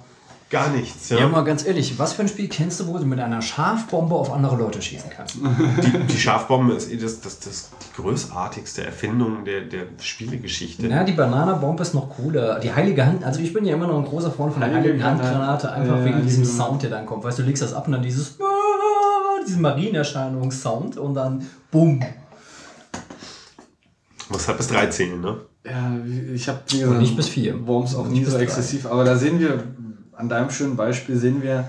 Gar 0.52 0.70
nichts. 0.70 1.10
Ja. 1.10 1.20
Ja, 1.20 1.28
mal 1.28 1.44
ganz 1.44 1.64
ehrlich, 1.64 2.00
was 2.00 2.14
für 2.14 2.24
ein 2.24 2.28
Spiel 2.28 2.48
kennst 2.50 2.80
du, 2.80 2.88
wo 2.88 2.98
du 2.98 3.06
mit 3.06 3.20
einer 3.20 3.40
Schafbombe 3.40 4.16
auf 4.16 4.32
andere 4.34 4.56
Leute 4.56 4.82
schießen 4.82 5.12
kannst? 5.16 5.36
Die, 5.84 6.00
die 6.08 6.18
Schafbombe 6.18 6.74
ist 6.74 6.92
eh 6.92 6.98
das, 6.98 7.22
das, 7.22 7.40
das 7.40 7.70
die 7.96 8.02
großartigste 8.02 8.84
Erfindung 8.84 9.46
der, 9.46 9.62
der 9.62 9.84
Spielegeschichte. 10.02 10.88
Ja, 10.88 11.04
die 11.04 11.12
Bananabombe 11.12 11.84
ist 11.84 11.94
noch 11.94 12.10
cooler. 12.10 12.60
Die 12.60 12.74
heilige 12.74 13.06
Hand, 13.06 13.24
also 13.24 13.40
ich 13.42 13.54
bin 13.54 13.64
ja 13.64 13.76
immer 13.76 13.86
noch 13.86 14.00
ein 14.00 14.06
großer 14.06 14.32
Freund 14.32 14.54
von 14.54 14.62
der 14.62 14.72
Heilige 14.74 14.90
heiligen 14.94 15.04
Handgranate, 15.06 15.72
einfach 15.72 15.98
Ja, 15.98 16.06
wegen 16.06 16.24
diesem 16.24 16.42
diese- 16.42 16.56
Sound, 16.58 16.82
der 16.82 16.90
dann 16.90 17.06
kommt. 17.06 17.24
Weißt 17.24 17.38
du, 17.38 17.44
du 17.44 17.48
legst 17.48 17.62
das 17.62 17.74
ab 17.74 17.86
und 17.86 17.94
dann 17.94 18.02
dieses 18.02 18.36
diesen 19.48 19.62
Marienerscheinungssound 19.62 20.98
und 20.98 21.14
dann 21.14 21.46
bumm. 21.72 22.02
Muss 24.30 24.48
halt 24.48 24.58
bis 24.58 24.68
drei 24.68 24.86
zählen, 24.88 25.20
ne? 25.20 25.38
Ja, 25.66 25.92
ich 26.34 26.48
habe 26.48 26.60
wie 26.68 26.80
gesagt, 26.80 27.00
nicht 27.00 27.16
bis 27.18 27.28
vier. 27.28 27.68
Worms 27.68 27.96
auch 27.96 28.08
Nicht 28.08 28.26
nie 28.26 28.26
so 28.26 28.38
exzessiv, 28.38 28.86
aber 28.86 29.04
da 29.04 29.18
sehen 29.18 29.40
wir, 29.40 29.64
an 30.14 30.30
deinem 30.30 30.50
schönen 30.50 30.76
Beispiel 30.76 31.18
sehen 31.18 31.42
wir, 31.42 31.68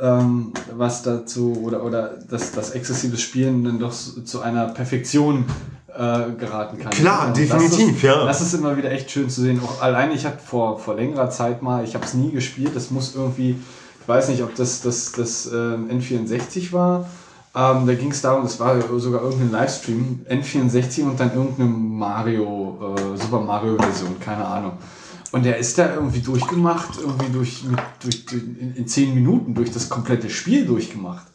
ähm, 0.00 0.52
was 0.76 1.02
dazu, 1.02 1.60
oder, 1.64 1.84
oder 1.84 2.14
dass 2.28 2.52
das 2.52 2.70
exzessives 2.70 3.20
Spielen 3.20 3.64
dann 3.64 3.78
doch 3.78 3.92
zu 3.92 4.40
einer 4.40 4.68
Perfektion 4.68 5.44
äh, 5.88 6.32
geraten 6.38 6.78
kann. 6.78 6.90
Klar, 6.90 7.28
Und 7.28 7.36
definitiv, 7.36 7.70
das 7.70 7.96
ist, 7.96 8.02
ja. 8.02 8.24
Das 8.24 8.40
ist 8.40 8.54
immer 8.54 8.76
wieder 8.76 8.90
echt 8.90 9.10
schön 9.10 9.28
zu 9.28 9.42
sehen. 9.42 9.60
Auch 9.62 9.82
allein, 9.82 10.12
ich 10.12 10.24
hatte 10.24 10.38
vor, 10.44 10.78
vor 10.78 10.94
längerer 10.94 11.30
Zeit 11.30 11.62
mal, 11.62 11.84
ich 11.84 11.94
habe 11.94 12.04
es 12.04 12.14
nie 12.14 12.30
gespielt, 12.30 12.70
das 12.74 12.90
muss 12.90 13.14
irgendwie, 13.14 13.56
ich 14.00 14.08
weiß 14.08 14.28
nicht, 14.28 14.42
ob 14.42 14.54
das 14.54 14.80
das, 14.80 15.12
das 15.12 15.46
ähm, 15.46 15.90
N64 15.90 16.72
war. 16.72 17.08
Ähm, 17.58 17.88
da 17.88 17.94
ging 17.94 18.12
es 18.12 18.22
darum, 18.22 18.44
das 18.44 18.60
war 18.60 18.80
sogar 19.00 19.20
irgendein 19.22 19.50
Livestream, 19.50 20.20
N64 20.30 21.02
und 21.02 21.18
dann 21.18 21.34
irgendeine 21.34 21.68
Mario, 21.68 22.94
äh, 22.94 23.16
Super 23.20 23.40
Mario 23.40 23.76
Version, 23.76 24.20
keine 24.20 24.44
Ahnung. 24.44 24.74
Und 25.32 25.44
der 25.44 25.58
ist 25.58 25.76
da 25.76 25.92
irgendwie 25.92 26.20
durchgemacht, 26.20 27.00
irgendwie 27.00 27.32
durch, 27.32 27.64
mit, 27.64 27.80
durch, 28.00 28.26
durch 28.26 28.42
in, 28.44 28.76
in 28.76 28.86
zehn 28.86 29.12
Minuten 29.12 29.54
durch 29.54 29.72
das 29.72 29.88
komplette 29.88 30.30
Spiel 30.30 30.66
durchgemacht. 30.66 31.26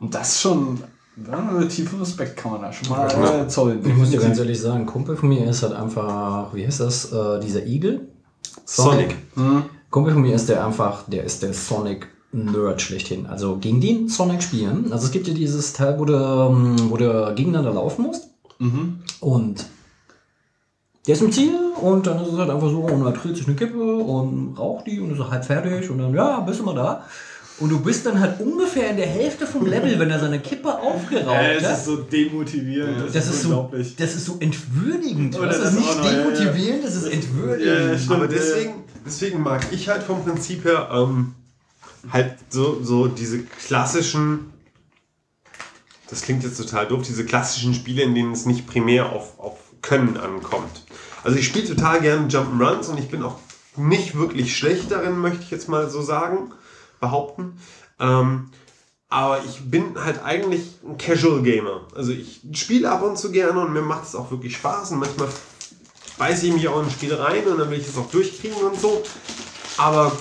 Und 0.00 0.16
das 0.16 0.40
schon, 0.40 0.82
ja, 1.30 1.64
tiefen 1.66 2.00
Respekt 2.00 2.36
kann 2.36 2.50
man 2.50 2.62
da 2.62 2.72
schon 2.72 2.88
mal 2.88 3.08
äh, 3.08 3.46
zollen. 3.46 3.86
Ich 3.86 3.94
muss 3.94 4.10
dir 4.10 4.18
ganz 4.18 4.40
ehrlich 4.40 4.60
sagen, 4.60 4.80
ein 4.80 4.86
Kumpel 4.86 5.16
von 5.16 5.28
mir 5.28 5.48
ist 5.48 5.62
halt 5.62 5.74
einfach, 5.74 6.52
wie 6.54 6.66
heißt 6.66 6.80
das, 6.80 7.12
äh, 7.12 7.38
dieser 7.38 7.64
Igel? 7.64 8.08
Sonic. 8.64 9.14
Mhm. 9.36 9.62
Kumpel 9.90 10.12
von 10.12 10.22
mir 10.22 10.34
ist 10.34 10.48
der 10.48 10.66
einfach, 10.66 11.04
der 11.06 11.22
ist 11.22 11.40
der 11.44 11.54
Sonic-Nerd 12.32 12.80
schlechthin. 12.82 13.26
Also 13.26 13.56
gegen 13.56 13.80
den 13.80 14.08
Sonic 14.08 14.42
spielen. 14.42 14.92
Also 14.92 15.06
es 15.06 15.12
gibt 15.12 15.28
ja 15.28 15.34
dieses 15.34 15.72
Teil, 15.72 15.98
wo 15.98 16.04
du, 16.04 16.14
ähm, 16.14 16.76
wo 16.90 16.96
du 16.96 17.32
gegeneinander 17.34 17.74
laufen 17.74 18.02
musst. 18.06 18.28
Mhm. 18.58 19.00
Und 19.20 19.66
der 21.06 21.14
ist 21.14 21.22
im 21.22 21.32
Ziel 21.32 21.54
und 21.80 22.06
dann 22.06 22.22
ist 22.22 22.32
es 22.32 22.38
halt 22.38 22.50
einfach 22.50 22.70
so, 22.70 22.78
und 22.80 23.04
er 23.04 23.12
trillt 23.14 23.36
sich 23.36 23.46
eine 23.46 23.56
Kippe 23.56 23.96
und 23.96 24.56
raucht 24.56 24.86
die 24.86 25.00
und 25.00 25.12
ist 25.12 25.30
halb 25.30 25.44
fertig 25.44 25.90
und 25.90 25.98
dann, 25.98 26.14
ja, 26.14 26.40
bist 26.40 26.60
du 26.60 26.64
mal 26.64 26.74
da. 26.74 27.04
Und 27.58 27.68
du 27.70 27.80
bist 27.80 28.06
dann 28.06 28.18
halt 28.18 28.40
ungefähr 28.40 28.90
in 28.90 28.96
der 28.96 29.06
Hälfte 29.06 29.46
vom 29.46 29.66
Level, 29.66 29.98
wenn 29.98 30.10
er 30.10 30.18
seine 30.18 30.40
Kippe 30.40 30.72
aufgeraucht 30.74 31.36
Äh, 31.36 31.56
es 31.56 31.64
hat. 31.64 31.76
ist 31.76 31.84
so 31.84 31.96
demotivierend. 31.96 33.14
Das 33.14 33.26
ist, 33.28 33.42
so, 33.42 33.70
das 33.98 34.14
ist 34.14 34.24
so 34.24 34.36
entwürdigend. 34.40 35.36
Oder 35.38 35.48
Das 35.48 35.60
das 35.60 35.72
ist 35.74 35.78
nicht 35.80 35.98
noch, 35.98 36.04
ja, 36.04 36.12
ja. 36.12 36.18
demotivierend, 36.24 36.84
das 36.84 36.94
ist 36.96 37.12
entwürdigend. 37.12 37.92
Ja, 37.92 37.98
stimmt. 37.98 38.12
Aber 38.16 38.28
deswegen, 38.28 38.72
deswegen 39.04 39.42
mag 39.42 39.66
ich 39.70 39.88
halt 39.88 40.02
vom 40.02 40.24
Prinzip 40.24 40.64
her 40.64 40.88
ähm, 40.92 41.34
halt 42.10 42.36
so, 42.48 42.82
so 42.82 43.08
diese 43.08 43.42
klassischen, 43.42 44.52
das 46.08 46.22
klingt 46.22 46.42
jetzt 46.42 46.56
total 46.56 46.86
doof, 46.88 47.02
diese 47.06 47.24
klassischen 47.24 47.74
Spiele, 47.74 48.02
in 48.02 48.14
denen 48.14 48.32
es 48.32 48.46
nicht 48.46 48.66
primär 48.66 49.12
auf, 49.12 49.38
auf 49.38 49.58
Können 49.82 50.16
ankommt. 50.16 50.84
Also 51.24 51.38
ich 51.38 51.46
spiele 51.46 51.66
total 51.66 52.00
gerne 52.00 52.28
Jump'n'Runs 52.28 52.88
und 52.88 52.98
ich 52.98 53.08
bin 53.08 53.22
auch 53.22 53.38
nicht 53.76 54.16
wirklich 54.16 54.56
schlecht 54.56 54.90
darin, 54.90 55.18
möchte 55.18 55.42
ich 55.42 55.50
jetzt 55.50 55.68
mal 55.68 55.88
so 55.88 56.02
sagen, 56.02 56.52
behaupten. 57.00 57.58
Ähm, 57.98 58.50
aber 59.08 59.44
ich 59.44 59.70
bin 59.70 60.02
halt 60.02 60.22
eigentlich 60.24 60.78
ein 60.86 60.96
Casual 60.96 61.42
Gamer. 61.42 61.86
Also 61.94 62.12
ich 62.12 62.40
spiele 62.54 62.90
ab 62.90 63.02
und 63.02 63.18
zu 63.18 63.30
gerne 63.30 63.60
und 63.60 63.72
mir 63.72 63.82
macht 63.82 64.04
es 64.04 64.14
auch 64.14 64.30
wirklich 64.30 64.56
Spaß 64.56 64.92
und 64.92 65.00
manchmal 65.00 65.28
beiße 66.18 66.46
ich 66.46 66.52
mich 66.52 66.68
auch 66.68 66.80
in 66.80 66.86
ein 66.86 66.90
Spiel 66.90 67.14
rein 67.14 67.46
und 67.46 67.58
dann 67.58 67.70
will 67.70 67.78
ich 67.78 67.88
es 67.88 67.96
auch 67.96 68.10
durchkriegen 68.10 68.56
und 68.56 68.80
so. 68.80 69.02
Aber 69.76 70.16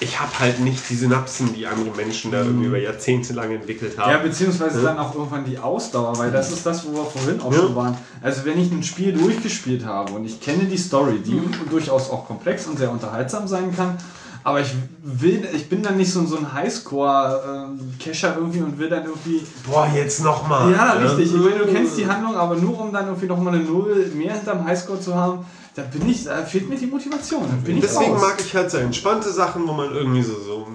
ich 0.00 0.20
habe 0.20 0.38
halt 0.38 0.60
nicht 0.60 0.88
die 0.90 0.96
Synapsen, 0.96 1.54
die 1.54 1.66
andere 1.66 1.90
Menschen 1.96 2.30
da 2.30 2.38
irgendwie 2.42 2.66
über 2.66 2.78
Jahrzehnte 2.78 3.32
lang 3.32 3.50
entwickelt 3.52 3.96
haben. 3.96 4.10
Ja, 4.10 4.18
beziehungsweise 4.18 4.82
dann 4.82 4.98
auch 4.98 5.14
irgendwann 5.14 5.44
die 5.44 5.58
Ausdauer, 5.58 6.18
weil 6.18 6.30
das 6.30 6.50
ist 6.52 6.66
das, 6.66 6.84
wo 6.86 6.92
wir 6.96 7.04
vorhin 7.04 7.40
auch 7.40 7.52
Ja. 7.52 7.58
schon 7.58 7.76
waren. 7.76 7.96
Also 8.20 8.44
wenn 8.44 8.60
ich 8.60 8.70
ein 8.72 8.82
Spiel 8.82 9.12
durchgespielt 9.12 9.84
habe 9.86 10.12
und 10.12 10.24
ich 10.24 10.40
kenne 10.40 10.64
die 10.64 10.76
Story, 10.76 11.20
die 11.24 11.34
Mhm. 11.34 11.50
durchaus 11.70 12.10
auch 12.10 12.26
komplex 12.26 12.66
und 12.66 12.78
sehr 12.78 12.90
unterhaltsam 12.90 13.46
sein 13.48 13.74
kann, 13.74 13.96
aber 14.42 14.60
ich 14.60 14.74
will, 15.02 15.48
ich 15.54 15.68
bin 15.70 15.82
dann 15.82 15.96
nicht 15.96 16.12
so, 16.12 16.26
so 16.26 16.36
ein 16.36 16.52
Highscore-Cacher 16.52 18.36
irgendwie 18.36 18.60
und 18.60 18.78
will 18.78 18.88
dann 18.88 19.04
irgendwie. 19.04 19.42
Boah, 19.66 19.88
jetzt 19.94 20.22
nochmal. 20.22 20.72
Ja, 20.72 20.92
richtig. 20.92 21.32
Ich 21.34 21.40
meine, 21.40 21.58
du 21.64 21.66
kennst 21.72 21.96
die 21.98 22.06
Handlung, 22.06 22.34
aber 22.36 22.56
nur 22.56 22.78
um 22.80 22.92
dann 22.92 23.06
irgendwie 23.06 23.26
nochmal 23.26 23.54
eine 23.54 23.64
Null 23.64 24.10
mehr 24.14 24.34
hinterm 24.34 24.64
Highscore 24.64 25.00
zu 25.00 25.14
haben, 25.14 25.44
da 25.74 25.82
bin 25.82 26.08
ich, 26.08 26.24
da 26.24 26.44
fehlt 26.44 26.68
mir 26.68 26.76
die 26.76 26.86
Motivation. 26.86 27.48
Deswegen 27.66 28.14
mag 28.14 28.36
ich 28.38 28.54
halt 28.54 28.70
so 28.70 28.78
entspannte 28.78 29.32
Sachen, 29.32 29.66
wo 29.66 29.72
man 29.72 29.92
irgendwie 29.92 30.22
so, 30.22 30.40
so 30.40 30.68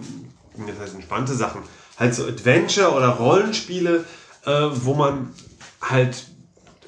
das 0.58 0.80
heißt 0.80 0.96
entspannte 0.96 1.34
Sachen, 1.34 1.62
halt 1.98 2.14
so 2.14 2.26
Adventure 2.26 2.92
oder 2.92 3.10
Rollenspiele, 3.10 4.04
äh, 4.46 4.52
wo 4.74 4.94
man 4.94 5.34
halt 5.82 6.26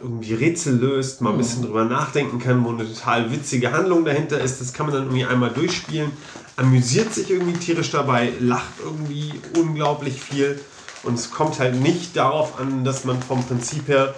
irgendwie 0.02 0.34
Rätsel 0.34 0.78
löst, 0.78 1.22
mal 1.22 1.32
ein 1.32 1.38
bisschen 1.38 1.62
drüber 1.62 1.86
nachdenken 1.86 2.40
kann, 2.40 2.66
wo 2.66 2.70
eine 2.70 2.92
total 2.92 3.32
witzige 3.32 3.72
Handlung 3.72 4.04
dahinter 4.04 4.42
ist. 4.42 4.60
Das 4.60 4.74
kann 4.74 4.88
man 4.88 4.96
dann 4.96 5.04
irgendwie 5.06 5.26
einmal 5.26 5.52
durchspielen, 5.52 6.12
amüsiert 6.58 7.14
sich 7.14 7.30
irgendwie 7.30 7.58
tierisch 7.58 7.92
dabei, 7.92 8.34
lacht 8.40 8.74
irgendwie 8.84 9.32
unglaublich 9.58 10.20
viel 10.22 10.60
und 11.04 11.16
es 11.16 11.32
kommt 11.32 11.60
halt 11.60 11.80
nicht 11.80 12.18
darauf 12.18 12.60
an, 12.60 12.84
dass 12.84 13.06
man 13.06 13.22
vom 13.22 13.44
Prinzip 13.44 13.88
her 13.88 14.14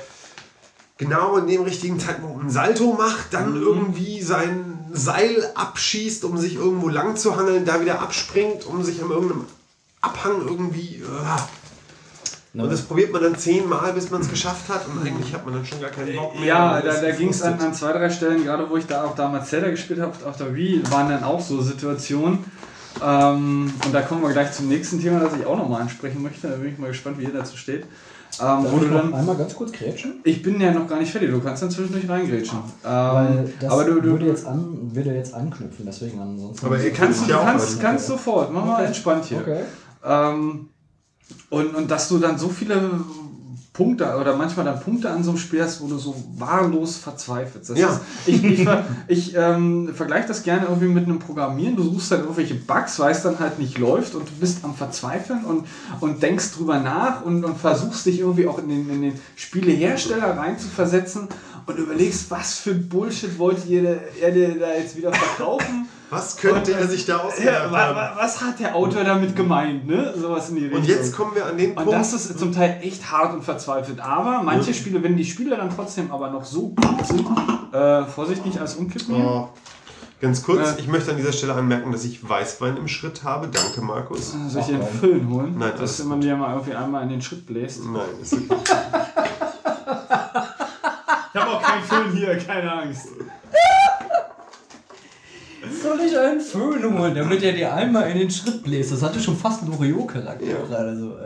genau 0.98 1.38
in 1.38 1.48
dem 1.48 1.64
richtigen 1.64 2.00
Zeitpunkt 2.00 2.40
einen 2.40 2.50
Salto 2.50 2.94
macht, 2.94 3.34
dann 3.34 3.56
irgendwie 3.56 4.22
sein 4.22 4.80
Seil 4.92 5.52
abschießt, 5.56 6.24
um 6.24 6.38
sich 6.38 6.56
irgendwo 6.56 6.90
lang 6.90 7.16
zu 7.16 7.36
hangeln, 7.36 7.66
da 7.66 7.82
wieder 7.82 8.00
abspringt, 8.00 8.66
um 8.66 8.84
sich 8.84 9.02
an 9.02 9.10
irgendeinem 9.10 9.46
Abhang 10.02 10.42
irgendwie. 10.46 11.02
Äh, 11.02 12.62
und 12.62 12.72
das 12.72 12.84
probiert 12.84 13.12
man 13.12 13.24
dann 13.24 13.36
zehnmal, 13.36 13.94
bis 13.94 14.12
man 14.12 14.22
es 14.22 14.30
geschafft 14.30 14.70
hat 14.70 14.86
und 14.88 15.04
eigentlich 15.04 15.34
hat 15.34 15.44
man 15.44 15.56
dann 15.56 15.66
schon 15.66 15.82
gar 15.82 15.90
keinen 15.90 16.16
Bock 16.16 16.36
mehr. 16.36 16.46
Ja, 16.46 16.82
da, 16.82 17.02
da 17.02 17.12
ging 17.12 17.30
es 17.30 17.42
an, 17.42 17.60
an 17.60 17.74
zwei, 17.74 17.92
drei 17.94 18.12
Stellen, 18.12 18.44
gerade 18.44 18.70
wo 18.70 18.78
ich 18.78 18.86
da 18.86 19.06
auch 19.06 19.16
damals 19.16 19.50
Zelda 19.50 19.72
gespielt 19.72 20.00
habe, 20.00 20.14
auf 20.28 20.38
der 20.38 20.56
Wii, 20.56 20.84
waren 20.92 21.10
dann 21.10 21.24
auch 21.24 21.42
so 21.42 21.60
Situationen. 21.62 22.46
Ähm, 23.02 23.74
und 23.84 23.92
da 23.92 24.02
kommen 24.04 24.22
wir 24.22 24.32
gleich 24.34 24.52
zum 24.52 24.68
nächsten 24.68 25.02
Thema, 25.02 25.20
das 25.20 25.34
ich 25.34 25.48
auch 25.48 25.58
nochmal 25.58 25.82
ansprechen 25.82 26.22
möchte. 26.22 26.48
Da 26.48 26.58
bin 26.58 26.72
ich 26.72 26.78
mal 26.78 26.90
gespannt, 26.90 27.18
wie 27.18 27.24
ihr 27.24 27.34
dazu 27.34 27.58
steht. 27.58 27.86
Ähm, 28.42 28.66
wo 28.70 28.78
du 28.80 28.90
dann, 28.90 29.14
einmal 29.14 29.36
ganz 29.36 29.54
kurz 29.54 29.72
grätschen? 29.72 30.22
ich 30.24 30.42
bin 30.42 30.60
ja 30.60 30.72
noch 30.72 30.88
gar 30.88 31.00
nicht 31.00 31.12
fertig, 31.12 31.30
du 31.30 31.40
kannst 31.40 31.62
dann 31.62 31.70
zwischendurch 31.70 32.10
reingrätschen. 32.10 32.58
Ähm, 32.84 32.90
Weil 32.90 33.54
das 33.60 33.72
aber 33.72 33.84
du, 33.86 34.02
du, 34.02 34.12
würde, 34.12 34.26
jetzt 34.26 34.46
an, 34.46 34.92
würde 34.94 35.14
jetzt 35.14 35.34
anknüpfen, 35.34 35.86
deswegen 35.86 36.20
ansonsten. 36.20 36.66
Aber 36.66 36.80
ihr 36.80 36.92
kannst, 36.92 37.30
du 37.30 37.34
kannst, 37.34 37.80
kannst 37.80 38.08
sofort, 38.08 38.52
mach 38.52 38.66
mal 38.66 38.76
Okay. 38.76 38.86
entspannt 38.86 39.26
hier. 39.26 39.38
Okay. 39.40 39.60
Ähm, 40.04 40.70
und, 41.50 41.76
und 41.76 41.92
dass 41.92 42.10
du 42.10 42.18
dann 42.18 42.38
so 42.38 42.50
viele 42.50 42.92
Punkte 43.74 44.16
oder 44.22 44.36
manchmal 44.36 44.66
dann 44.66 44.80
Punkte 44.80 45.10
an 45.10 45.24
so 45.24 45.32
einem 45.32 45.40
Spiel 45.40 45.64
hast, 45.64 45.82
wo 45.82 45.88
du 45.88 45.98
so 45.98 46.16
wahllos 46.38 46.98
verzweifelst. 46.98 47.72
Das 47.72 47.80
Ja. 47.80 47.90
ist, 47.90 48.02
ich 48.28 48.44
ich, 48.44 48.64
ver, 48.64 48.86
ich 49.08 49.36
ähm, 49.36 49.90
vergleiche 49.96 50.28
das 50.28 50.44
gerne 50.44 50.68
irgendwie 50.68 50.88
mit 50.88 51.06
einem 51.06 51.18
Programmieren. 51.18 51.76
Du 51.76 51.82
suchst 51.84 52.12
halt 52.12 52.22
irgendwelche 52.22 52.54
Bugs, 52.54 53.00
weil 53.00 53.12
es 53.12 53.24
dann 53.24 53.40
halt 53.40 53.58
nicht 53.58 53.80
läuft 53.80 54.14
und 54.14 54.30
du 54.30 54.34
bist 54.40 54.64
am 54.64 54.76
Verzweifeln 54.76 55.44
und, 55.44 55.66
und 56.02 56.22
denkst 56.22 56.52
drüber 56.56 56.80
nach 56.80 57.26
und, 57.26 57.44
und 57.44 57.58
versuchst 57.58 58.06
dich 58.06 58.20
irgendwie 58.20 58.46
auch 58.46 58.60
in 58.60 58.70
den, 58.70 58.90
in 58.92 59.02
den 59.02 59.20
Spielehersteller 59.36 60.38
reinzuversetzen 60.38 61.28
und 61.66 61.78
überlegst, 61.78 62.30
was 62.30 62.56
für 62.60 62.76
Bullshit 62.76 63.40
wollt 63.40 63.66
ihr 63.68 64.00
dir 64.22 64.60
da 64.60 64.74
jetzt 64.78 64.96
wieder 64.96 65.12
verkaufen? 65.12 65.88
Was 66.14 66.38
könnte 66.38 66.74
Und, 66.74 66.80
er 66.80 66.88
sich 66.88 67.06
da 67.06 67.18
ausgedacht 67.18 67.64
haben? 67.64 67.72
wa, 67.74 68.14
was 68.18 68.42
hat 68.42 68.60
der 68.60 68.76
Autor 68.76 69.04
damit 69.04 69.36
gemeint, 69.36 69.88
ne? 69.88 70.14
Sowas 70.16 70.50
in 70.50 70.56
die 70.56 70.64
Richtung. 70.64 70.82
Und 70.82 70.88
jetzt 70.88 71.16
kommen 71.16 71.36
wir 71.36 71.46
an 71.46 71.58
den 71.58 71.72
Und 71.72 71.76
Punkt. 71.86 71.94
das 71.94 72.14
ist 72.14 72.38
zum 72.40 72.52
Teil 72.54 72.80
echt 72.82 73.12
hart 73.12 73.34
und 73.34 73.44
verzweifelt. 73.44 74.00
Aber 74.00 74.42
manche 74.44 74.74
Spiele, 74.74 75.02
wenn 75.04 75.18
die 75.18 75.26
Spiele 75.26 75.56
dann 75.58 75.70
trotzdem 75.76 76.12
aber 76.12 76.30
noch 76.30 76.44
so 76.46 76.70
gut 76.70 77.06
sind, 77.08 77.26
äh, 77.74 78.04
Vorsicht 78.06 78.46
nicht 78.46 78.60
als 78.60 78.76
umkippen. 78.76 79.16
Oh. 79.16 79.50
Ganz 80.22 80.42
kurz, 80.44 80.78
Äh. 80.78 80.80
ich 80.80 80.88
möchte 80.88 81.12
an 81.12 81.18
dieser 81.18 81.34
Stelle 81.34 81.54
anmerken, 81.54 81.92
dass 81.92 82.06
ich 82.06 82.28
Weißwein 82.28 82.78
im 82.78 82.88
Schritt 82.88 83.24
habe. 83.24 83.48
Danke, 83.50 83.82
Markus. 83.82 84.34
Soll 84.48 84.62
ich 84.62 84.68
dir 84.68 84.76
einen 84.76 84.88
Föhn 84.88 85.30
holen? 85.30 85.56
Nein, 85.58 85.74
dass 85.78 86.02
man 86.06 86.22
dir 86.22 86.38
mal 86.38 86.54
irgendwie 86.54 86.76
einmal 86.76 87.04
in 87.04 87.10
den 87.10 87.22
Schritt 87.22 87.46
bläst. 87.46 87.82
Nein, 87.86 88.02
ist 88.22 88.34
okay. 88.34 88.46
Ich 91.36 91.42
habe 91.42 91.50
auch 91.52 91.62
keinen 91.64 91.84
Föhn 91.84 92.12
hier, 92.16 92.38
keine 92.38 92.72
Angst. 92.72 93.08
Soll 95.84 96.00
ich 96.00 96.18
einen 96.18 96.40
Föhn 96.40 96.98
holen, 96.98 97.14
damit 97.14 97.44
er 97.44 97.52
dir 97.52 97.74
einmal 97.74 98.10
in 98.10 98.18
den 98.18 98.32
Schritt 98.32 98.64
bläst? 98.64 98.94
Das 98.94 99.02
hatte 99.02 99.20
schon 99.20 99.36
fast 99.36 99.64
einen 99.64 99.72
Loriot-Charakter 99.72 100.46
gerade 100.70 100.98
so. 100.98 101.18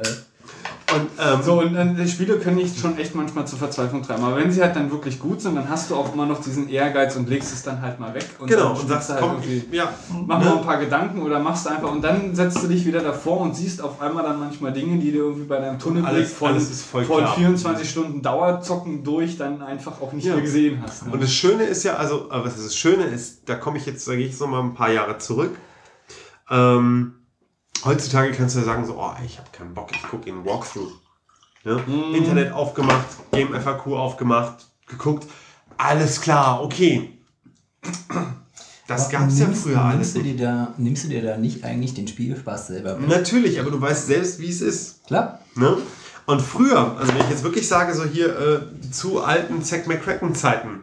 Äh. 0.90 1.34
Ähm, 1.34 1.42
So, 1.44 1.60
und 1.60 1.74
dann, 1.74 1.96
die 1.98 2.08
Spiele 2.08 2.38
können 2.40 2.58
dich 2.58 2.80
schon 2.80 2.98
echt 2.98 3.14
manchmal 3.14 3.46
zur 3.46 3.60
Verzweiflung 3.60 4.04
treiben. 4.04 4.24
Aber 4.24 4.38
wenn 4.38 4.52
sie 4.52 4.62
halt 4.62 4.76
dann 4.76 4.90
wirklich 4.90 5.20
gut 5.20 5.42
sind, 5.42 5.56
dann 5.56 5.68
hast 5.70 5.90
du 5.92 5.96
auch 5.96 6.14
immer 6.14 6.26
noch 6.26 6.42
diesen 6.42 6.70
Ehrgeiz 6.70 7.16
und 7.18 7.28
legst 7.30 7.52
es 7.54 7.62
dann 7.64 7.82
halt 7.82 8.00
mal 8.00 8.14
weg. 8.14 8.26
Und 8.40 8.48
genau, 8.48 8.70
dann 8.74 8.78
und 8.82 8.88
sagst, 8.88 9.10
halt 9.10 9.20
komm, 9.20 9.32
irgendwie, 9.34 9.58
ich, 9.70 9.74
ja, 9.74 9.90
mach 10.26 10.40
mal 10.44 10.58
ein 10.58 10.62
paar 10.64 10.78
Gedanken 10.78 11.22
oder 11.24 11.40
machst 11.40 11.68
einfach 11.68 11.92
und 11.92 12.02
dann 12.02 12.34
setzt 12.36 12.64
du 12.64 12.68
dich 12.68 12.86
wieder 12.86 13.02
davor 13.02 13.42
und 13.42 13.54
siehst 13.56 13.82
auf 13.82 14.00
einmal 14.02 14.24
dann 14.24 14.40
manchmal 14.40 14.72
Dinge, 14.72 14.98
die 14.98 15.12
du 15.12 15.18
irgendwie 15.20 15.44
bei 15.46 15.60
deinem 15.60 15.78
Tunnelblick 15.78 16.14
Alles- 16.14 16.34
von, 16.34 16.52
alles 16.52 16.72
ist 16.72 16.84
voll 16.86 17.04
von 17.04 17.18
klar. 17.18 17.36
24 17.36 17.90
Stunden 17.90 18.22
Dauerzocken 18.22 19.04
durch 19.04 19.38
dann 19.38 19.62
einfach 19.62 20.00
auch 20.02 20.14
nicht 20.14 20.26
Ja. 20.26 20.34
mehr 20.36 20.42
gesehen 20.44 20.82
hast. 20.84 21.06
Ne? 21.06 21.12
Und 21.12 21.22
das 21.22 21.34
Schöne 21.34 21.64
ist 21.64 21.84
ja, 21.84 21.96
also, 21.98 22.28
aber 22.32 22.46
was 22.46 22.56
das 22.56 22.76
Schöne 22.76 23.04
ist, 23.04 23.42
da 23.50 23.56
komme 23.56 23.78
ich 23.78 23.86
jetzt, 23.86 24.08
da 24.08 24.16
gehe 24.16 24.28
ich 24.28 24.38
so 24.38 24.48
mal 24.48 24.62
ein 24.62 24.74
paar 24.74 24.92
Jahre 24.92 25.18
zurück. 25.18 25.52
Ähm, 26.50 27.14
heutzutage 27.86 28.32
kannst 28.32 28.56
du 28.56 28.60
ja 28.60 28.66
sagen, 28.66 28.86
so, 28.86 28.98
oh, 29.00 29.14
ich 29.26 29.38
habe 29.38 29.50
keinen 29.52 29.74
Bock, 29.74 29.92
ich 29.92 30.02
gucke 30.04 30.30
in 30.30 30.46
Walkthrough. 30.46 30.92
Ja? 31.64 31.78
Internet 32.16 32.54
aufgemacht, 32.54 33.06
Game 33.32 33.54
FAQ 33.54 33.88
aufgemacht, 33.88 34.68
geguckt, 34.88 35.28
alles 35.78 36.22
klar, 36.22 36.64
okay. 36.64 37.18
Das 38.88 39.10
gab 39.10 39.28
es 39.28 39.40
ja 39.40 39.48
früher 39.48 39.82
alles 39.82 40.14
nimmst 40.14 40.16
du, 40.16 40.22
dir 40.22 40.38
da, 40.38 40.74
nimmst 40.78 41.04
du 41.04 41.08
dir 41.10 41.22
da 41.22 41.38
nicht 41.38 41.64
eigentlich 41.64 41.94
den 41.94 42.08
Spielspaß 42.08 42.68
selber 42.68 43.00
weg? 43.00 43.08
Natürlich, 43.08 43.60
aber 43.60 43.70
du 43.70 43.82
weißt 43.82 44.08
selbst, 44.08 44.40
wie 44.40 44.50
es 44.50 44.62
ist. 44.62 45.06
Klar. 45.08 45.42
Ne? 45.56 45.78
Und 46.26 46.42
früher, 46.42 46.98
also 46.98 47.14
wenn 47.14 47.22
ich 47.22 47.30
jetzt 47.30 47.44
wirklich 47.44 47.68
sage, 47.68 47.94
so 47.94 48.06
hier 48.06 48.38
äh, 48.38 48.92
zu 48.92 49.22
alten 49.22 49.62
Zack 49.62 49.88
McCracken-Zeiten, 49.88 50.82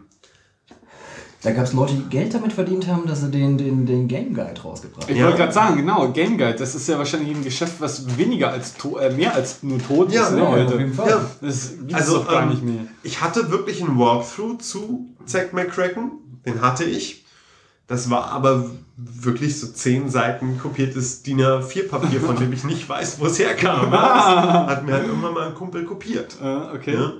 Da 1.45 1.51
gab 1.53 1.65
es 1.65 1.75
Leute, 1.75 1.93
die 1.93 2.09
Geld 2.09 2.33
damit 2.33 2.55
verdient 2.55 2.87
haben, 2.89 3.07
dass 3.07 3.21
sie 3.21 3.31
den, 3.31 3.59
den, 3.59 3.85
den 3.85 4.09
Game 4.09 4.33
Guide 4.33 4.59
rausgebracht 4.63 5.05
haben. 5.05 5.15
Ich 5.15 5.23
wollte 5.23 5.37
gerade 5.37 5.53
sagen, 5.53 5.77
genau, 5.77 6.09
Game 6.11 6.39
Guide, 6.39 6.55
das 6.55 6.75
ist 6.75 6.89
ja 6.89 6.97
wahrscheinlich 6.97 7.37
ein 7.37 7.45
Geschäft, 7.45 7.75
was 7.81 8.17
weniger 8.17 8.51
als 8.51 8.75
to 8.75 8.97
äh, 8.97 9.11
mehr 9.11 9.35
als 9.35 9.63
nur 9.63 9.79
tot 9.79 10.11
Ja, 10.11 10.23
ist 10.23 10.33
ne, 10.33 10.39
ja, 10.39 10.65
auf 10.65 10.79
jeden 10.79 10.95
Fall. 10.95 11.11
Ja. 11.11 11.31
Das 11.43 11.73
gibt 11.79 11.95
Also, 11.95 12.17
es 12.17 12.23
doch 12.25 12.31
gar 12.31 12.45
ähm, 12.45 12.49
nicht 12.49 12.63
mehr. 12.63 12.87
Ich 13.03 13.21
hatte 13.21 13.51
wirklich 13.51 13.83
einen 13.83 13.99
Walkthrough 13.99 14.57
zu 14.59 15.11
Zack 15.27 15.53
McCracken. 15.53 16.13
Den 16.47 16.63
hatte 16.63 16.85
ich. 16.85 17.27
Das 17.89 18.09
war 18.09 18.31
aber 18.31 18.71
wirklich 18.97 19.61
so 19.61 19.67
zehn 19.67 20.09
Seiten 20.09 20.59
kopiertes 20.59 21.23
DIN 21.25 21.43
A4-Papier, 21.43 22.23
von 22.23 22.37
dem 22.37 22.55
ich 22.55 22.65
nicht 22.65 22.89
weiß, 22.89 23.21
wo 23.21 23.27
es 23.27 23.39
herkam. 23.39 23.91
Das 23.91 24.01
hat 24.01 24.87
mir 24.87 24.95
halt 24.95 25.07
irgendwann 25.07 25.35
mal 25.35 25.49
ein 25.49 25.55
Kumpel 25.55 25.85
kopiert. 25.85 26.39
Äh, 26.43 26.75
okay. 26.75 26.95
Ja? 26.95 27.13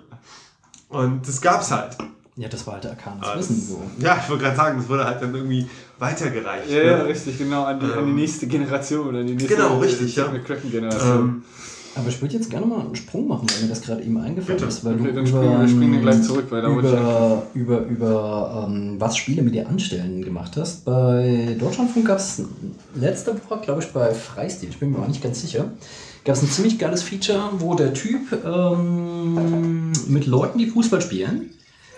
Und 0.89 1.29
das 1.29 1.43
gab's 1.43 1.71
halt. 1.71 1.99
Ja, 2.37 2.49
das 2.49 2.67
war 2.67 2.75
halt 2.75 2.87
arkanes 2.87 3.25
Aber 3.27 3.39
Wissen 3.39 3.57
das- 3.57 3.69
so. 3.69 3.83
Ja, 4.05 4.19
ich 4.21 4.29
wollte 4.29 4.43
gerade 4.45 4.57
sagen, 4.57 4.79
das 4.79 4.89
wurde 4.89 5.05
halt 5.05 5.23
dann 5.23 5.33
irgendwie 5.35 5.69
weitergereicht. 6.01 6.69
Ja, 6.69 6.83
ja, 6.83 6.97
ne? 6.99 7.07
richtig, 7.07 7.39
genau, 7.39 7.65
an 7.65 7.79
die, 7.79 7.87
an 7.87 8.07
die 8.07 8.13
nächste 8.13 8.47
Generation 8.49 9.07
oder 9.09 9.23
die 9.23 9.35
nächste 9.35 9.55
Genau, 9.55 9.79
richtig, 9.79 10.17
ja. 10.17 10.29
McCracken-Generation. 10.33 11.19
ähm, 11.21 11.43
Aber 11.97 12.09
ich 12.09 12.21
würde 12.21 12.35
jetzt 12.35 12.51
gerne 12.51 12.67
mal 12.67 12.81
einen 12.81 12.97
Sprung 12.97 13.29
machen, 13.29 13.47
weil 13.49 13.63
mir 13.63 13.69
das 13.69 13.83
gerade 13.83 14.03
eben 14.03 14.19
eingefallen 14.19 14.57
Bitte. 14.59 14.69
ist. 14.69 14.85
Weil 14.85 14.95
Okay, 14.95 15.05
du 15.05 15.13
dann 15.13 15.27
springen 15.29 15.53
wir- 15.53 15.61
wir 15.61 15.69
springen 15.69 16.01
gleich 16.03 16.23
zurück, 16.23 16.47
weil 16.51 16.63
da 16.63 16.75
wollte 16.75 16.89
ich 16.89 17.61
über, 17.63 17.79
über, 17.79 17.87
über 17.87 18.67
ähm, 18.69 18.97
was 18.99 19.17
Spiele 19.17 19.43
mit 19.43 19.55
dir 19.55 19.69
anstellen 19.69 20.25
gemacht 20.25 20.57
hast. 20.57 20.85
Bei 20.85 21.57
Deutschlandfunk 21.57 22.05
gab 22.09 22.19
es 22.19 22.43
letzte 22.97 23.33
Woche, 23.49 23.61
glaube 23.63 23.81
ich, 23.81 23.93
bei 23.93 24.13
Freistil, 24.13 24.71
ich 24.71 24.79
bin 24.81 24.91
mir 24.91 24.99
auch 24.99 25.07
nicht 25.07 25.23
ganz 25.23 25.41
sicher, 25.41 25.67
gab 26.25 26.35
es 26.35 26.43
ein 26.43 26.49
ziemlich 26.51 26.81
geiles 26.81 27.05
Feature, 27.05 27.51
wo 27.61 27.77
der 27.77 27.95
Typ 27.95 28.23
ähm, 28.45 29.93
mit 30.09 30.27
Leuten, 30.27 30.59
die 30.59 30.67
Fußball 30.67 31.01
spielen, 31.01 31.51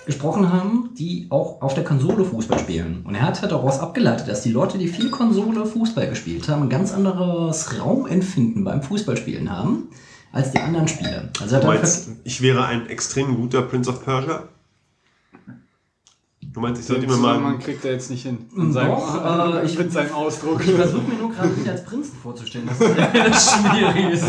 gesprochen 0.06 0.50
haben, 0.52 0.90
die 0.96 1.26
auch 1.30 1.60
auf 1.60 1.74
der 1.74 1.84
Konsole 1.84 2.24
Fußball 2.24 2.58
spielen. 2.60 3.02
Und 3.04 3.14
er 3.14 3.22
hat 3.22 3.42
halt 3.42 3.52
daraus 3.52 3.80
abgeleitet, 3.80 4.28
dass 4.28 4.42
die 4.42 4.52
Leute, 4.52 4.78
die 4.78 4.88
viel 4.88 5.10
Konsole 5.10 5.66
Fußball 5.66 6.08
gespielt 6.08 6.48
haben, 6.48 6.62
ein 6.62 6.68
ganz 6.70 6.92
anderes 6.94 7.78
Raumempfinden 7.78 8.64
beim 8.64 8.82
Fußballspielen 8.82 9.50
haben 9.50 9.88
als 10.32 10.52
die 10.52 10.58
anderen 10.58 10.86
Spieler. 10.88 11.28
Also 11.40 11.56
er 11.56 11.60
du 11.60 11.66
meinst, 11.66 12.08
ich 12.24 12.40
wäre 12.40 12.64
ein 12.66 12.86
extrem 12.88 13.34
guter 13.36 13.62
Prince 13.62 13.90
of 13.90 14.04
Persia? 14.04 14.44
Du 16.52 16.60
meinst, 16.60 16.80
ich 16.80 16.86
sollte 16.86 17.02
mir 17.06 17.16
mal... 17.16 17.34
Zusammenhang 17.34 17.58
kriegt 17.58 17.84
er 17.84 17.92
jetzt 17.92 18.08
nicht 18.10 18.22
hin. 18.22 18.38
Doch, 18.56 18.72
seinem, 18.72 19.56
äh, 19.58 19.64
ich- 19.66 19.76
mit 19.78 19.92
seinem 19.92 20.12
Ausdruck. 20.12 20.60
Ich 20.64 20.72
versuche 20.72 21.02
mir 21.02 21.14
nur 21.18 21.30
gerade 21.32 21.48
nicht 21.50 21.68
als 21.68 21.84
Prinzen 21.84 22.16
vorzustellen. 22.22 22.66
Das 22.66 22.80
ist 22.80 22.96
ja 22.96 23.34
schwierig. 23.94 24.20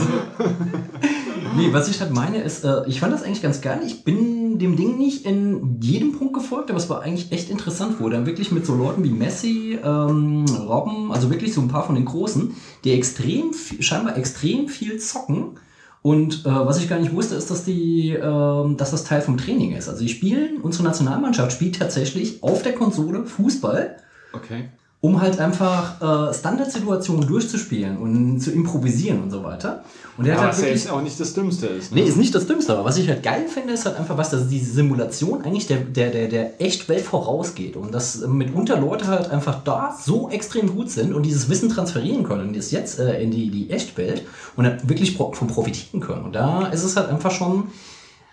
Nee, 1.58 1.74
was 1.74 1.90
ich 1.90 2.00
halt 2.00 2.12
meine 2.12 2.42
ist, 2.42 2.64
äh, 2.64 2.88
ich 2.88 3.00
fand 3.00 3.14
das 3.14 3.24
eigentlich 3.24 3.42
ganz 3.42 3.62
geil. 3.62 3.82
Ich 3.86 4.04
bin 4.04 4.60
dem 4.60 4.76
Ding 4.76 4.98
nicht 4.98 5.26
in 5.26 5.80
jedem 5.82 6.18
Punkt 6.18 6.34
gefolgt, 6.34 6.70
aber 6.70 6.80
es 6.80 6.90
war 6.90 7.02
eigentlich 7.02 7.32
echt 7.32 7.50
interessant, 7.50 7.98
wo 8.00 8.10
dann 8.10 8.26
wirklich 8.26 8.52
mit 8.52 8.66
so 8.66 8.76
Leuten 8.76 9.04
wie 9.04 9.10
Messi, 9.10 9.78
ähm, 9.84 10.46
Robben, 10.68 11.12
also 11.12 11.30
wirklich 11.30 11.54
so 11.54 11.62
ein 11.62 11.68
paar 11.68 11.86
von 11.86 11.96
den 11.96 12.06
Großen, 12.06 12.56
die 12.84 12.92
extrem, 12.92 13.52
scheinbar 13.80 14.18
extrem 14.18 14.68
viel 14.68 14.98
zocken. 15.00 15.60
Und 16.02 16.46
äh, 16.46 16.50
was 16.50 16.80
ich 16.80 16.88
gar 16.88 17.00
nicht 17.00 17.14
wusste, 17.14 17.36
ist, 17.36 17.52
dass, 17.52 17.66
die, 17.66 18.12
ähm, 18.12 18.78
dass 18.78 18.92
das 18.92 19.04
Teil 19.04 19.22
vom 19.22 19.38
Training 19.38 19.76
ist. 19.76 19.90
Also 19.90 20.02
die 20.02 20.10
spielen, 20.10 20.62
unsere 20.62 20.86
Nationalmannschaft 20.86 21.52
spielt 21.52 21.78
tatsächlich 21.78 22.42
auf 22.44 22.64
der 22.64 22.74
Konsole 22.74 23.26
Fußball 23.26 23.98
Okay. 24.34 24.70
Um 25.00 25.22
halt 25.22 25.40
einfach 25.40 26.02
äh, 26.02 26.34
Standardsituationen 26.34 27.28
durchzuspielen 27.28 27.98
und 27.98 28.40
zu 28.40 28.52
improvisieren 28.52 29.22
und 29.24 29.30
so 29.32 29.44
weiter. 29.44 29.84
Und 30.18 30.26
der 30.26 30.34
Ja, 30.34 30.42
hat 30.42 30.54
halt 30.54 30.58
wirklich. 30.64 30.90
auch 30.90 31.02
nicht 31.02 31.20
das 31.20 31.34
Dümmste 31.36 31.68
ist. 31.68 31.92
Ne? 31.94 32.02
Nee, 32.02 32.08
ist 32.10 32.18
nicht 32.18 32.34
das 32.34 32.48
Dümmste, 32.48 32.74
aber 32.74 32.84
was 32.84 32.98
ich 32.98 33.08
halt 33.08 33.22
geil 33.22 33.46
finde, 33.48 33.74
ist 33.74 33.86
halt 33.86 33.96
einfach 33.98 34.18
was, 34.18 34.32
dass 34.32 34.48
diese 34.48 34.72
Simulation 34.74 35.44
eigentlich 35.44 35.68
der, 35.68 35.78
der, 35.78 36.10
der, 36.10 36.28
der 36.28 36.60
Echtwelt 36.60 37.02
vorausgeht 37.02 37.76
und 37.76 37.94
dass 37.94 38.24
äh, 38.24 38.28
mitunter 38.28 38.80
Leute 38.80 39.06
halt 39.08 39.30
einfach 39.30 39.64
da 39.64 39.96
so 40.04 40.30
extrem 40.30 40.76
gut 40.76 40.90
sind 40.90 41.14
und 41.14 41.22
dieses 41.24 41.48
Wissen 41.48 41.70
transferieren 41.70 42.24
können, 42.24 42.54
das 42.54 42.72
jetzt 42.72 42.98
äh, 43.00 43.22
in 43.22 43.30
die, 43.30 43.52
die 43.52 43.70
Echtwelt 43.70 44.24
und 44.56 44.64
dann 44.64 44.90
wirklich 44.90 45.16
pro, 45.16 45.32
von 45.34 45.48
profitieren 45.48 46.02
können. 46.02 46.26
Und 46.26 46.34
da 46.34 46.68
ist 46.70 46.84
es 46.84 46.98
halt 46.98 47.10
einfach 47.10 47.32
schon 47.32 47.66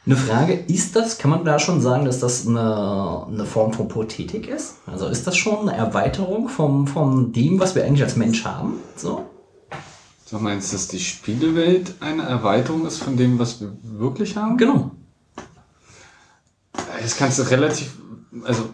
eine 0.06 0.16
Frage, 0.16 0.52
ist 0.52 0.96
das, 0.96 1.16
kann 1.16 1.30
man 1.30 1.44
da 1.44 1.58
schon 1.58 1.80
sagen, 1.80 2.04
dass 2.04 2.20
das 2.20 2.46
eine, 2.46 3.26
eine 3.26 3.46
Form 3.46 3.72
von 3.72 3.88
Prothetik 3.88 4.48
ist? 4.48 4.76
Also 4.86 5.06
ist 5.06 5.26
das 5.26 5.36
schon 5.36 5.68
eine 5.68 5.76
Erweiterung 5.76 6.48
vom, 6.48 6.86
von 6.86 7.32
dem, 7.32 7.58
was 7.58 7.74
wir 7.74 7.84
eigentlich 7.84 8.02
als 8.02 8.16
Mensch 8.16 8.44
haben? 8.44 8.74
So? 8.96 9.24
Du 10.30 10.38
meinst, 10.38 10.74
dass 10.74 10.88
die 10.88 10.98
Spielewelt 10.98 11.94
eine 12.00 12.22
Erweiterung 12.22 12.86
ist 12.86 13.02
von 13.02 13.16
dem, 13.16 13.38
was 13.38 13.60
wir 13.60 13.72
wirklich 13.82 14.36
haben? 14.36 14.58
Genau. 14.58 14.90
Das 17.00 17.16
kannst 17.16 17.38
du 17.38 17.42
relativ, 17.42 17.94
also 18.44 18.68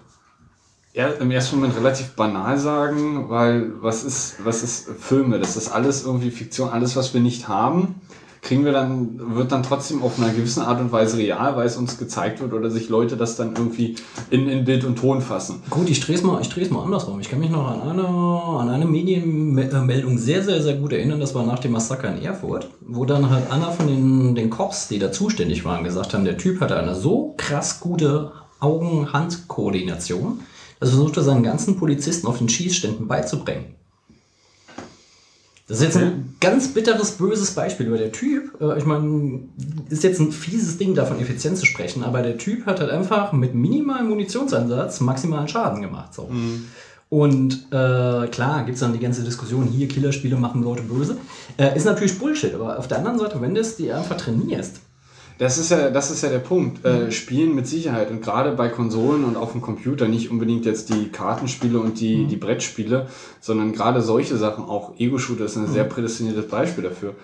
im 0.93 1.31
ersten 1.31 1.57
Moment 1.57 1.77
relativ 1.77 2.11
banal 2.17 2.59
sagen, 2.59 3.29
weil 3.29 3.73
was 3.81 4.03
ist, 4.03 4.45
was 4.45 4.63
ist 4.63 4.89
Filme? 4.99 5.39
Das 5.39 5.57
ist 5.57 5.71
alles 5.71 6.05
irgendwie 6.05 6.31
Fiktion, 6.31 6.71
alles, 6.71 6.97
was 6.97 7.15
wir 7.15 7.21
nicht 7.21 7.47
haben, 7.47 8.01
kriegen 8.43 8.65
wir 8.65 8.73
dann, 8.73 9.37
wird 9.37 9.53
dann 9.53 9.63
trotzdem 9.63 10.03
auf 10.03 10.19
einer 10.19 10.33
gewissen 10.33 10.63
Art 10.63 10.81
und 10.81 10.93
Weise 10.93 11.19
real, 11.19 11.57
weil 11.57 11.67
es 11.67 11.77
uns 11.77 11.99
gezeigt 11.99 12.41
wird 12.41 12.53
oder 12.53 12.71
sich 12.71 12.89
Leute 12.89 13.17
das 13.17 13.37
dann 13.37 13.55
irgendwie 13.55 13.97
in, 14.31 14.49
in 14.49 14.65
Bild 14.65 14.85
und 14.85 14.97
Ton 14.97 15.21
fassen. 15.21 15.63
Gut, 15.69 15.91
ich 15.91 16.01
drehe 16.01 16.17
es 16.17 16.23
mal, 16.23 16.41
ich 16.41 16.49
dreh's 16.49 16.71
mal 16.71 16.83
andersrum. 16.83 17.21
Ich 17.21 17.29
kann 17.29 17.41
mich 17.41 17.51
noch 17.51 17.67
an 17.69 17.83
eine, 17.83 18.07
an 18.07 18.71
eine 18.71 18.87
Medienmeldung 18.87 20.19
sehr, 20.19 20.43
sehr, 20.43 20.63
sehr 20.63 20.77
gut 20.77 20.93
erinnern. 20.93 21.21
Das 21.21 21.35
war 21.35 21.45
nach 21.45 21.59
dem 21.59 21.73
Massaker 21.73 22.15
in 22.15 22.23
Erfurt, 22.23 22.69
wo 22.81 23.05
dann 23.05 23.29
halt 23.29 23.51
einer 23.51 23.73
von 23.73 23.87
den, 23.87 24.35
den 24.35 24.51
Cops, 24.51 24.89
die 24.89 24.99
da 24.99 25.13
zuständig 25.13 25.65
waren, 25.65 25.85
gesagt 25.85 26.15
haben, 26.15 26.25
der 26.25 26.39
Typ 26.39 26.61
hatte 26.61 26.77
eine 26.77 26.95
so 26.95 27.35
krass 27.37 27.81
gute 27.81 28.33
Augen-Hand-Koordination, 28.61 30.41
dass 30.79 30.91
er 30.91 30.97
versuchte, 30.97 31.23
seinen 31.23 31.43
ganzen 31.43 31.77
Polizisten 31.77 32.27
auf 32.27 32.39
den 32.39 32.49
Schießständen 32.49 33.07
beizubringen. 33.07 33.75
Das 35.71 35.79
ist 35.79 35.85
jetzt 35.85 35.99
ein 35.99 36.35
ganz 36.41 36.75
bitteres, 36.75 37.13
böses 37.13 37.53
Beispiel, 37.53 37.93
weil 37.93 37.99
der 37.99 38.11
Typ, 38.11 38.61
äh, 38.61 38.77
ich 38.77 38.85
meine, 38.85 39.39
ist 39.89 40.03
jetzt 40.03 40.19
ein 40.19 40.33
fieses 40.33 40.79
Ding, 40.79 40.97
davon 40.97 41.21
effizient 41.21 41.59
zu 41.59 41.65
sprechen, 41.65 42.03
aber 42.03 42.23
der 42.23 42.39
Typ 42.39 42.67
hat 42.67 42.81
halt 42.81 42.91
einfach 42.91 43.33
mit 43.33 43.55
minimalem 43.55 44.09
Munitionseinsatz 44.09 44.99
maximalen 44.99 45.47
Schaden 45.47 45.81
gemacht. 45.81 46.13
So. 46.13 46.29
Und 47.09 47.69
äh, 47.71 48.27
klar, 48.27 48.65
gibt 48.65 48.75
es 48.75 48.81
dann 48.81 48.93
die 48.93 48.99
ganze 48.99 49.23
Diskussion, 49.23 49.67
hier 49.67 49.87
Killerspiele 49.87 50.37
machen 50.37 50.65
Leute 50.65 50.83
böse. 50.83 51.19
Äh, 51.57 51.77
ist 51.77 51.85
natürlich 51.85 52.19
Bullshit, 52.19 52.53
aber 52.53 52.77
auf 52.77 52.89
der 52.89 52.99
anderen 52.99 53.21
Seite, 53.21 53.41
wenn 53.41 53.55
du 53.55 53.61
es 53.61 53.77
dir 53.77 53.97
einfach 53.97 54.17
trainierst, 54.17 54.81
Das 55.41 55.57
ist 55.57 55.71
ja, 55.71 55.89
das 55.89 56.11
ist 56.11 56.23
ja 56.23 56.29
der 56.29 56.39
Punkt. 56.39 56.85
Äh, 56.85 57.11
Spielen 57.11 57.55
mit 57.55 57.67
Sicherheit 57.67 58.11
und 58.11 58.21
gerade 58.21 58.53
bei 58.53 58.69
Konsolen 58.69 59.25
und 59.25 59.39
auf 59.39 59.53
dem 59.53 59.63
Computer 59.63 60.07
nicht 60.07 60.31
unbedingt 60.31 60.67
jetzt 60.67 60.91
die 60.91 61.09
Kartenspiele 61.09 61.81
und 61.81 61.99
die, 61.99 62.27
die 62.27 62.37
Brettspiele, 62.37 63.07
sondern 63.41 63.73
gerade 63.73 64.03
solche 64.03 64.37
Sachen, 64.37 64.65
auch 64.65 64.99
Ego-Shooter 64.99 65.47
ist 65.47 65.57
ein 65.57 65.67
sehr 65.67 65.85
prädestiniertes 65.85 66.47
Beispiel 66.47 66.85
dafür. 66.85 67.15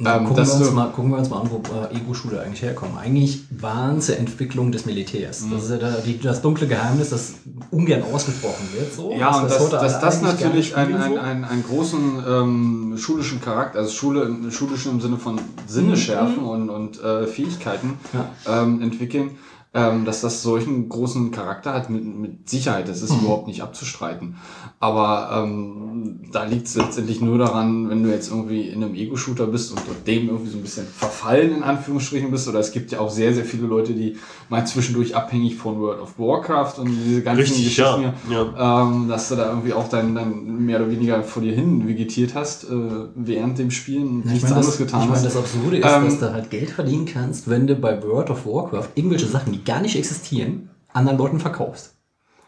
Na, 0.00 0.16
Ähm, 0.16 0.26
gucken, 0.26 0.46
wir 0.46 0.54
uns 0.54 0.70
mal, 0.72 0.90
gucken 0.90 1.10
wir 1.10 1.18
uns 1.18 1.28
mal 1.28 1.40
an, 1.40 1.50
wo 1.50 1.56
äh, 1.74 1.96
Ego-Shooter 1.96 2.42
eigentlich 2.42 2.62
herkommen. 2.62 2.96
Eigentlich 2.96 3.40
waren 3.50 3.98
es 3.98 4.06
ja 4.06 4.14
Entwicklung 4.14 4.70
des 4.70 4.86
Militärs. 4.86 5.40
Mhm. 5.42 5.50
Das 5.50 5.64
ist 5.64 5.70
ja 5.70 5.76
da, 5.78 5.90
die, 6.04 6.18
das 6.20 6.40
dunkle 6.40 6.68
Geheimnis, 6.68 7.10
das 7.10 7.34
ungern 7.72 8.04
ausgesprochen 8.04 8.68
wird. 8.74 8.94
So. 8.94 9.12
Ja, 9.18 9.36
und 9.36 9.50
dass, 9.50 9.58
heute 9.58 9.72
dass 9.72 10.00
das 10.00 10.22
natürlich 10.22 10.76
einen, 10.76 10.94
einen, 10.94 11.18
einen, 11.18 11.44
einen 11.44 11.64
großen 11.64 12.22
ähm, 12.28 12.94
schulischen 12.96 13.40
Charakter, 13.40 13.80
also 13.80 13.90
Schule, 13.90 14.22
im- 14.22 14.50
schulisch 14.52 14.86
im 14.86 15.00
Sinne 15.00 15.16
von 15.16 15.40
Sinneschärfen 15.66 16.38
und, 16.44 16.70
und 16.70 17.02
äh, 17.02 17.26
Fähigkeiten 17.26 17.94
Ja. 18.14 18.62
ähm, 18.62 18.80
entwickeln, 18.82 19.30
Ähm, 19.78 20.04
dass 20.04 20.22
das 20.22 20.42
solchen 20.42 20.88
großen 20.88 21.30
Charakter 21.30 21.72
hat, 21.72 21.88
mit, 21.90 22.04
mit 22.04 22.48
Sicherheit, 22.50 22.88
das 22.88 23.02
ist 23.02 23.12
Mhm. 23.12 23.20
überhaupt 23.20 23.46
nicht 23.46 23.62
abzustreiten. 23.62 24.36
Aber 24.80 25.42
ähm, 25.44 26.20
da 26.32 26.44
liegt 26.44 26.66
es 26.68 26.74
letztendlich 26.76 27.20
nur 27.20 27.38
daran, 27.38 27.88
wenn 27.90 28.02
du 28.02 28.10
jetzt 28.10 28.30
irgendwie 28.30 28.62
in 28.68 28.82
einem 28.82 28.94
Ego-Shooter 28.94 29.46
bist 29.48 29.72
und 29.72 29.80
dem 30.06 30.28
irgendwie 30.28 30.50
so 30.50 30.56
ein 30.58 30.62
bisschen 30.62 30.86
verfallen 30.86 31.56
in 31.56 31.62
Anführungsstrichen 31.62 32.30
bist. 32.30 32.48
Oder 32.48 32.60
es 32.60 32.70
gibt 32.72 32.92
ja 32.92 33.00
auch 33.00 33.10
sehr, 33.10 33.34
sehr 33.34 33.44
viele 33.44 33.66
Leute, 33.66 33.92
die 33.92 34.16
mal 34.48 34.64
zwischendurch 34.66 35.14
abhängig 35.16 35.56
von 35.56 35.80
World 35.80 36.00
of 36.00 36.18
Warcraft 36.18 36.78
und 36.80 36.90
diese 37.06 37.22
ganzen 37.22 37.40
Richtig, 37.42 37.76
ja. 37.76 37.96
Geschichten, 37.96 38.32
ja. 38.32 38.82
ähm, 38.82 39.08
dass 39.08 39.28
du 39.28 39.36
da 39.36 39.48
irgendwie 39.48 39.72
auch 39.72 39.88
dann, 39.88 40.14
dann 40.14 40.64
mehr 40.64 40.80
oder 40.80 40.90
weniger 40.90 41.22
vor 41.22 41.42
dir 41.42 41.52
hin 41.54 41.86
vegetiert 41.88 42.34
hast, 42.34 42.64
äh, 42.64 42.68
während 43.16 43.58
dem 43.58 43.70
Spielen 43.70 44.08
und 44.08 44.18
Ich 44.26 44.30
nichts 44.32 44.42
meine, 44.44 44.56
anderes 44.56 44.78
das, 44.78 44.86
getan 44.86 45.00
ich 45.02 45.06
meine, 45.08 45.16
hast. 45.18 45.26
das 45.26 45.36
Absurde 45.36 45.76
ist, 45.78 45.84
Ähm, 45.86 46.04
dass 46.04 46.18
du 46.20 46.32
halt 46.32 46.50
Geld 46.50 46.70
verdienen 46.70 47.04
kannst, 47.06 47.50
wenn 47.50 47.66
du 47.66 47.74
bei 47.74 48.00
World 48.02 48.30
of 48.30 48.46
Warcraft 48.46 48.88
irgendwelche 48.94 49.26
Sachen, 49.26 49.52
die 49.52 49.64
gar 49.68 49.80
nicht 49.80 49.96
existieren, 49.96 50.70
anderen 50.92 51.18
Leuten 51.18 51.38
verkaufst. 51.40 51.94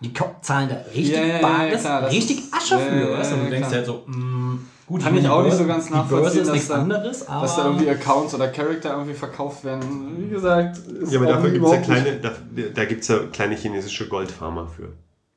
Die 0.01 0.13
zahlen 0.41 0.69
da 0.71 0.77
richtig 0.95 1.15
Ja, 1.15 1.21
ja, 1.25 1.37
ja, 1.37 1.43
Bares, 1.43 1.81
klar, 1.83 2.01
das 2.03 2.13
richtig 2.13 2.43
Asche 2.53 2.75
ja, 2.75 2.81
für. 2.81 3.11
ja, 3.13 3.19
weißt 3.19 3.31
du? 3.33 3.35
Und 3.35 3.41
ja, 3.43 3.45
du 3.45 3.51
denkst 3.51 3.69
halt 3.71 3.87
so, 3.87 4.03
mm, 4.07 4.67
gut, 4.87 5.03
Kann 5.03 5.17
ich 5.19 5.29
auch 5.29 5.43
nicht 5.45 5.57
so 5.57 5.67
ganz 5.67 5.91
nachvollziehen, 5.91 6.41
dass 6.45 6.53
nichts 6.53 6.69
da- 6.69 6.75
anderes, 6.77 7.29
aber 7.29 7.43
dass 7.43 7.57
da 7.57 7.67
irgendwie 7.67 7.91
Accounts 7.91 8.35
oder 8.35 8.49
Charakter 8.49 8.93
irgendwie 8.93 9.13
verkauft 9.15 9.63
werden. 9.63 10.17
Wie 10.19 10.29
gesagt, 10.31 10.79
ist 10.79 11.13
Ja, 11.13 11.21
aber 11.21 11.29
dafür 11.29 11.51
gibt 11.51 11.65
es 11.67 11.71
ja 11.73 11.79
kleine, 11.79 12.17
da, 12.19 12.33
da 12.75 12.85
gibt's 12.87 13.09
ja 13.09 13.19
kleine 13.31 13.57
chinesische 13.57 14.09
Goldfarmer 14.09 14.69
für. 14.69 14.95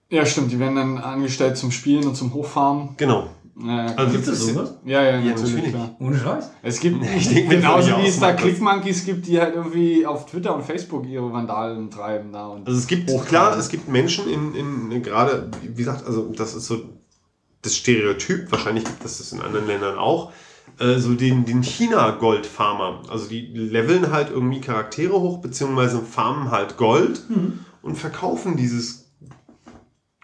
Ja, 0.09 0.25
stimmt, 0.25 0.51
die 0.53 0.59
werden 0.59 0.75
dann 0.75 0.97
angestellt 0.97 1.57
zum 1.57 1.71
Spielen 1.71 2.07
und 2.07 2.15
zum 2.15 2.33
Hochfarmen. 2.33 2.95
Genau. 2.97 3.27
Ja, 3.55 3.85
Also 3.95 4.13
Gibt 4.13 4.27
es 4.27 4.47
sowas? 4.47 4.73
ja, 4.83 5.03
ja, 5.03 5.11
Ja, 5.11 5.21
natürlich, 5.21 5.41
natürlich. 5.53 5.69
klar. 5.71 5.95
ohne 5.99 6.17
Scheiß. 6.17 6.49
Es 6.63 6.79
gibt 6.79 7.05
Ich 7.17 7.29
denk 7.29 7.49
mir 7.49 7.57
genauso 7.57 7.97
wie 7.99 8.07
es 8.07 8.19
da. 8.19 8.33
Clickmonkeys 8.33 9.05
gibt, 9.05 9.27
die 9.27 9.39
halt 9.39 9.53
irgendwie 9.53 10.05
auf 10.07 10.25
Twitter 10.25 10.55
und 10.55 10.63
Facebook 10.63 11.05
ihre 11.05 11.31
Vandalen 11.31 11.91
treiben 11.91 12.31
da 12.33 12.47
und 12.47 12.65
Also 12.67 12.79
es 12.79 12.87
gibt, 12.87 13.09
Hochfarmen. 13.11 13.27
klar, 13.27 13.57
es 13.57 13.69
gibt 13.69 13.87
Menschen 13.87 14.27
in, 14.27 14.55
in 14.89 15.03
gerade, 15.03 15.51
wie 15.61 15.73
gesagt, 15.75 16.05
also 16.07 16.31
das 16.35 16.55
ist 16.55 16.65
so 16.65 16.81
das 17.61 17.75
Stereotyp, 17.77 18.51
wahrscheinlich 18.51 18.83
gibt 18.85 19.05
es 19.05 19.19
das 19.19 19.31
in 19.31 19.39
anderen 19.41 19.67
Ländern 19.67 19.97
auch, 19.99 20.33
äh, 20.79 20.97
so 20.97 21.13
den, 21.13 21.45
den 21.45 21.61
China-Gold-Farmer. 21.61 23.03
Also 23.09 23.27
die 23.29 23.41
leveln 23.53 24.11
halt 24.11 24.29
irgendwie 24.31 24.61
Charaktere 24.61 25.13
hoch, 25.13 25.37
beziehungsweise 25.39 25.99
farmen 26.01 26.51
halt 26.51 26.77
Gold 26.77 27.21
und 27.81 27.95
verkaufen 27.97 28.57
dieses 28.57 29.02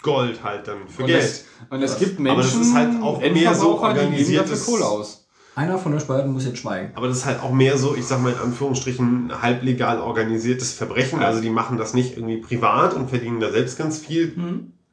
Gold 0.02 0.44
halt 0.44 0.68
dann 0.68 0.88
für 0.88 1.04
und 1.04 1.08
Geld. 1.08 1.24
es, 1.24 1.46
und 1.70 1.82
es 1.84 2.00
gibt 2.00 2.20
Aber 2.20 2.42
das 2.42 2.54
Menschen, 2.54 2.62
ist 2.62 2.74
halt 2.74 3.02
auch 3.02 3.20
mehr 3.20 3.54
so 3.54 3.80
organisiertes- 3.82 4.66
Kohle 4.66 4.86
aus. 4.86 5.26
Einer 5.56 5.78
von 5.78 5.94
euch 5.94 6.06
beiden 6.06 6.32
muss 6.32 6.46
jetzt 6.46 6.60
schweigen. 6.60 6.92
Aber 6.96 7.08
das 7.10 7.18
ist 7.18 7.26
halt 7.26 7.42
auch 7.42 7.52
mehr 7.52 7.78
so, 7.78 7.94
ich 7.96 8.06
sag 8.06 8.22
mal 8.22 8.32
in 8.32 8.40
Anführungsstrichen, 8.40 9.42
halblegal 9.42 10.00
organisiertes 10.00 10.72
Verbrechen. 10.72 11.20
Also 11.20 11.42
die 11.42 11.50
machen 11.50 11.78
das 11.78 11.94
nicht 11.94 12.16
irgendwie 12.16 12.38
privat 12.38 12.94
und 12.94 13.10
verdienen 13.10 13.42
da 13.42 13.52
selbst 13.52 13.78
ganz 13.78 13.98
viel 14.00 14.34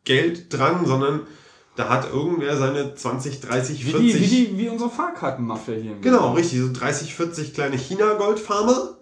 Geld 0.05 0.53
dran, 0.53 0.85
sondern 0.85 1.21
da 1.77 1.89
hat 1.89 2.11
irgendwer 2.11 2.57
seine 2.57 2.95
20, 2.95 3.41
30, 3.43 3.87
Wie, 3.87 3.91
40. 3.91 4.13
die, 4.13 4.21
wie, 4.21 4.27
die, 4.27 4.59
wie 4.59 4.69
unsere 4.69 4.91
Fahrkartenmafia 4.91 5.75
hier. 5.75 5.93
im 5.93 6.01
genau, 6.01 6.27
Land. 6.29 6.39
richtig. 6.39 6.59
So 6.61 6.73
30, 6.73 7.15
40 7.15 7.55
kleine 7.55 7.77
China-Goldfarmer. 7.77 8.97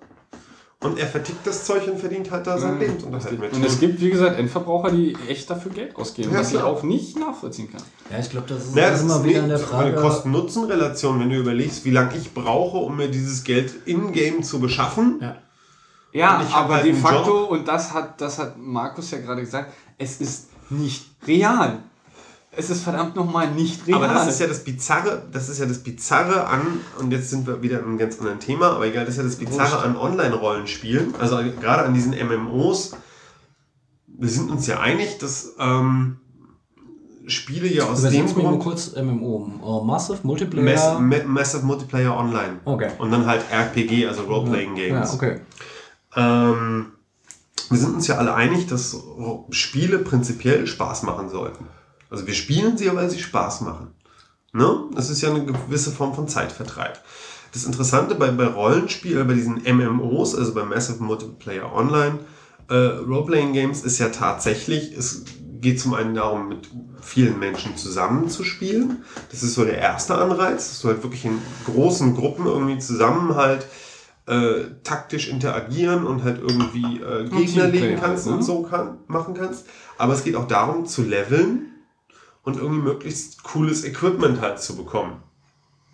Und 0.85 0.99
er 0.99 1.07
vertickt 1.07 1.47
das 1.47 1.65
Zeug 1.65 1.89
und 1.89 1.99
verdient 1.99 2.31
halt 2.31 2.47
da 2.47 2.59
sein 2.59 2.75
Ja, 2.75 2.81
Lebensunterhalt 2.87 3.41
mit. 3.41 3.53
Und 3.55 3.65
es 3.65 3.81
gibt, 3.81 4.01
wie 4.01 4.11
gesagt, 4.11 4.39
Endverbraucher, 4.39 4.91
die 4.91 5.17
echt 5.29 5.49
dafür 5.49 5.73
Geld 5.73 5.97
ausgeben, 5.97 6.31
Ja, 6.33 6.41
was 6.41 6.49
ich 6.53 6.59
klar. 6.59 6.67
auch 6.67 6.83
nicht 6.83 7.19
nachvollziehen 7.19 7.73
kann. 7.73 7.83
Ja, 8.11 8.19
ich 8.19 8.29
glaube, 8.31 8.47
das 8.49 8.65
ist 8.67 8.75
naja, 8.75 8.91
das 8.91 9.01
immer 9.03 9.17
ist 9.17 9.25
wieder 9.25 9.43
eine 9.45 9.59
Frage. 9.59 9.95
Kosten-Nutzen-Relation, 9.97 11.21
wenn 11.21 11.31
du 11.31 11.37
überlegst, 11.37 11.85
wie 11.85 11.91
lange 11.91 12.17
ich 12.17 12.33
brauche, 12.35 12.77
um 12.79 12.97
mir 12.97 13.09
dieses 13.09 13.45
Geld 13.45 13.73
in-game 13.87 14.43
zu 14.43 14.61
beschaffen. 14.61 15.19
Ja. 15.21 15.37
Ja, 16.13 16.45
ich 16.47 16.55
aber 16.55 16.75
halt 16.75 16.85
de 16.87 16.95
facto, 16.95 17.45
und 17.47 17.67
das 17.67 17.93
hat, 17.93 18.21
das 18.21 18.39
hat 18.39 18.57
Markus 18.57 19.11
ja 19.11 19.19
gerade 19.19 19.41
gesagt, 19.41 19.73
es 19.99 20.21
ist 20.21 20.49
nicht 20.71 21.07
real. 21.27 21.79
Es 22.57 22.71
ist 22.71 22.83
verdammt 22.83 23.17
nochmal 23.17 23.51
nicht 23.51 23.87
real. 23.87 24.03
Aber 24.03 24.13
das 24.13 24.29
ist 24.29 24.41
ja 24.41 24.47
das 24.47 24.65
Bizarre, 24.65 25.23
das 25.33 25.49
ist 25.49 25.59
ja 25.59 25.67
das 25.67 25.79
Bizarre 25.79 26.47
an, 26.47 26.81
und 26.99 27.11
jetzt 27.11 27.31
sind 27.31 27.47
wir 27.47 27.63
wieder 27.63 27.81
in 27.81 27.85
einem 27.85 27.99
ganz 27.99 28.19
anderen 28.19 28.41
Thema, 28.41 28.73
aber 28.73 28.87
egal, 28.87 29.05
das 29.05 29.15
ist 29.15 29.19
ja 29.19 29.25
das 29.25 29.37
Bizarre 29.37 29.83
an 29.83 29.97
Online-Rollenspielen, 29.97 31.15
also 31.19 31.39
gerade 31.61 31.85
an 31.85 31.95
diesen 31.95 32.13
MMOs. 32.13 32.97
Wir 34.07 34.29
sind 34.29 34.51
uns 34.51 34.67
ja 34.67 34.79
einig, 34.79 35.19
dass 35.19 35.55
ähm, 35.59 36.19
Spiele 37.27 37.67
ja 37.67 37.85
aus 37.85 38.03
dem 38.03 38.13
mir 38.13 38.33
nur 38.33 38.43
Grund 38.43 38.63
kurz 38.63 38.95
MMO. 38.95 39.51
Uh, 39.63 39.85
Massive 39.85 40.19
Multiplayer. 40.23 40.99
Mass, 40.99 41.01
Ma- 41.01 41.27
Massive 41.27 41.65
Multiplayer 41.65 42.17
Online 42.17 42.61
okay. 42.65 42.91
und 42.99 43.11
dann 43.11 43.27
halt 43.27 43.43
RPG, 43.51 44.07
also 44.07 44.23
Role-Playing 44.23 44.75
Games. 44.75 45.09
Ja, 45.11 45.15
okay. 45.15 45.41
Ähm, 46.17 46.93
wir 47.71 47.79
sind 47.79 47.95
uns 47.95 48.07
ja 48.07 48.19
alle 48.19 48.35
einig, 48.35 48.67
dass 48.67 48.97
Spiele 49.51 49.99
prinzipiell 49.99 50.67
Spaß 50.67 51.03
machen 51.03 51.29
sollten. 51.29 51.67
Also 52.15 52.29
wir 52.29 52.35
spielen 52.35 52.79
sie, 52.79 52.95
weil 52.95 53.11
sie 53.11 53.19
Spaß 53.19 53.63
machen. 53.63 53.89
Ne? 54.53 54.85
Das 54.95 55.11
ist 55.11 55.21
ja 55.21 55.31
eine 55.31 55.45
gewisse 55.45 55.91
Form 55.91 56.15
von 56.15 56.29
Zeitvertreib. 56.29 57.03
Das 57.53 57.65
Interessante 57.65 58.15
bei, 58.15 58.31
bei 58.31 58.47
Rollenspielen, 58.47 59.27
bei 59.27 59.35
diesen 59.35 59.63
MMOs, 59.65 60.37
also 60.37 60.55
bei 60.55 60.63
Massive 60.63 61.03
Multiplayer 61.03 61.73
Online, 61.75 62.21
äh, 62.71 62.75
Roleplaying 62.75 63.53
Games, 63.53 63.83
ist 63.83 63.99
ja 63.99 64.11
tatsächlich, 64.11 64.97
es 64.97 65.25
geht 65.61 65.81
zum 65.81 65.95
einen 65.95 66.15
darum, 66.15 66.49
mit 66.49 66.69
vielen 67.03 67.41
Menschen 67.41 67.77
zusammen 67.77 68.29
zu 68.29 68.45
spielen. 68.45 69.03
Das 69.33 69.43
ist 69.43 69.55
so 69.55 69.65
der 69.65 69.79
erste 69.79 70.15
Anreiz, 70.15 70.69
dass 70.69 70.83
du 70.83 70.89
halt 70.89 71.03
wirklich 71.03 71.25
in 71.25 71.41
großen 71.65 72.15
Gruppen 72.15 72.47
irgendwie 72.47 72.79
zusammen 72.79 73.35
halt 73.35 73.67
äh, 74.27 74.67
taktisch 74.85 75.29
interagieren 75.29 76.07
und 76.07 76.23
halt 76.23 76.41
irgendwie 76.41 77.01
äh, 77.01 77.29
Gegner 77.29 77.67
legen 77.67 77.99
kannst 78.01 78.27
halt, 78.27 78.35
ne? 78.35 78.37
und 78.37 78.43
so 78.45 78.63
kann, 78.63 78.99
machen 79.09 79.35
kannst. 79.35 79.67
Aber 79.99 80.13
es 80.13 80.23
geht 80.23 80.37
auch 80.37 80.47
darum, 80.47 80.87
zu 80.87 81.03
leveln 81.03 81.74
und 82.45 82.57
irgendwie 82.57 82.83
möglichst 82.83 83.43
cooles 83.43 83.85
Equipment 83.85 84.41
halt 84.41 84.61
zu 84.61 84.77
bekommen. 84.77 85.23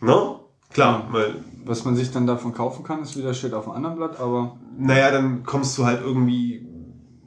Ne? 0.00 0.36
Klar, 0.72 1.08
weil, 1.10 1.44
Was 1.64 1.84
man 1.84 1.96
sich 1.96 2.10
dann 2.10 2.26
davon 2.26 2.54
kaufen 2.54 2.84
kann, 2.84 3.02
ist 3.02 3.16
wieder 3.16 3.34
steht 3.34 3.54
auf 3.54 3.64
dem 3.64 3.72
anderen 3.72 3.96
Blatt, 3.96 4.20
aber 4.20 4.56
naja, 4.78 5.10
dann 5.10 5.42
kommst 5.44 5.76
du 5.76 5.84
halt 5.84 6.00
irgendwie, 6.00 6.66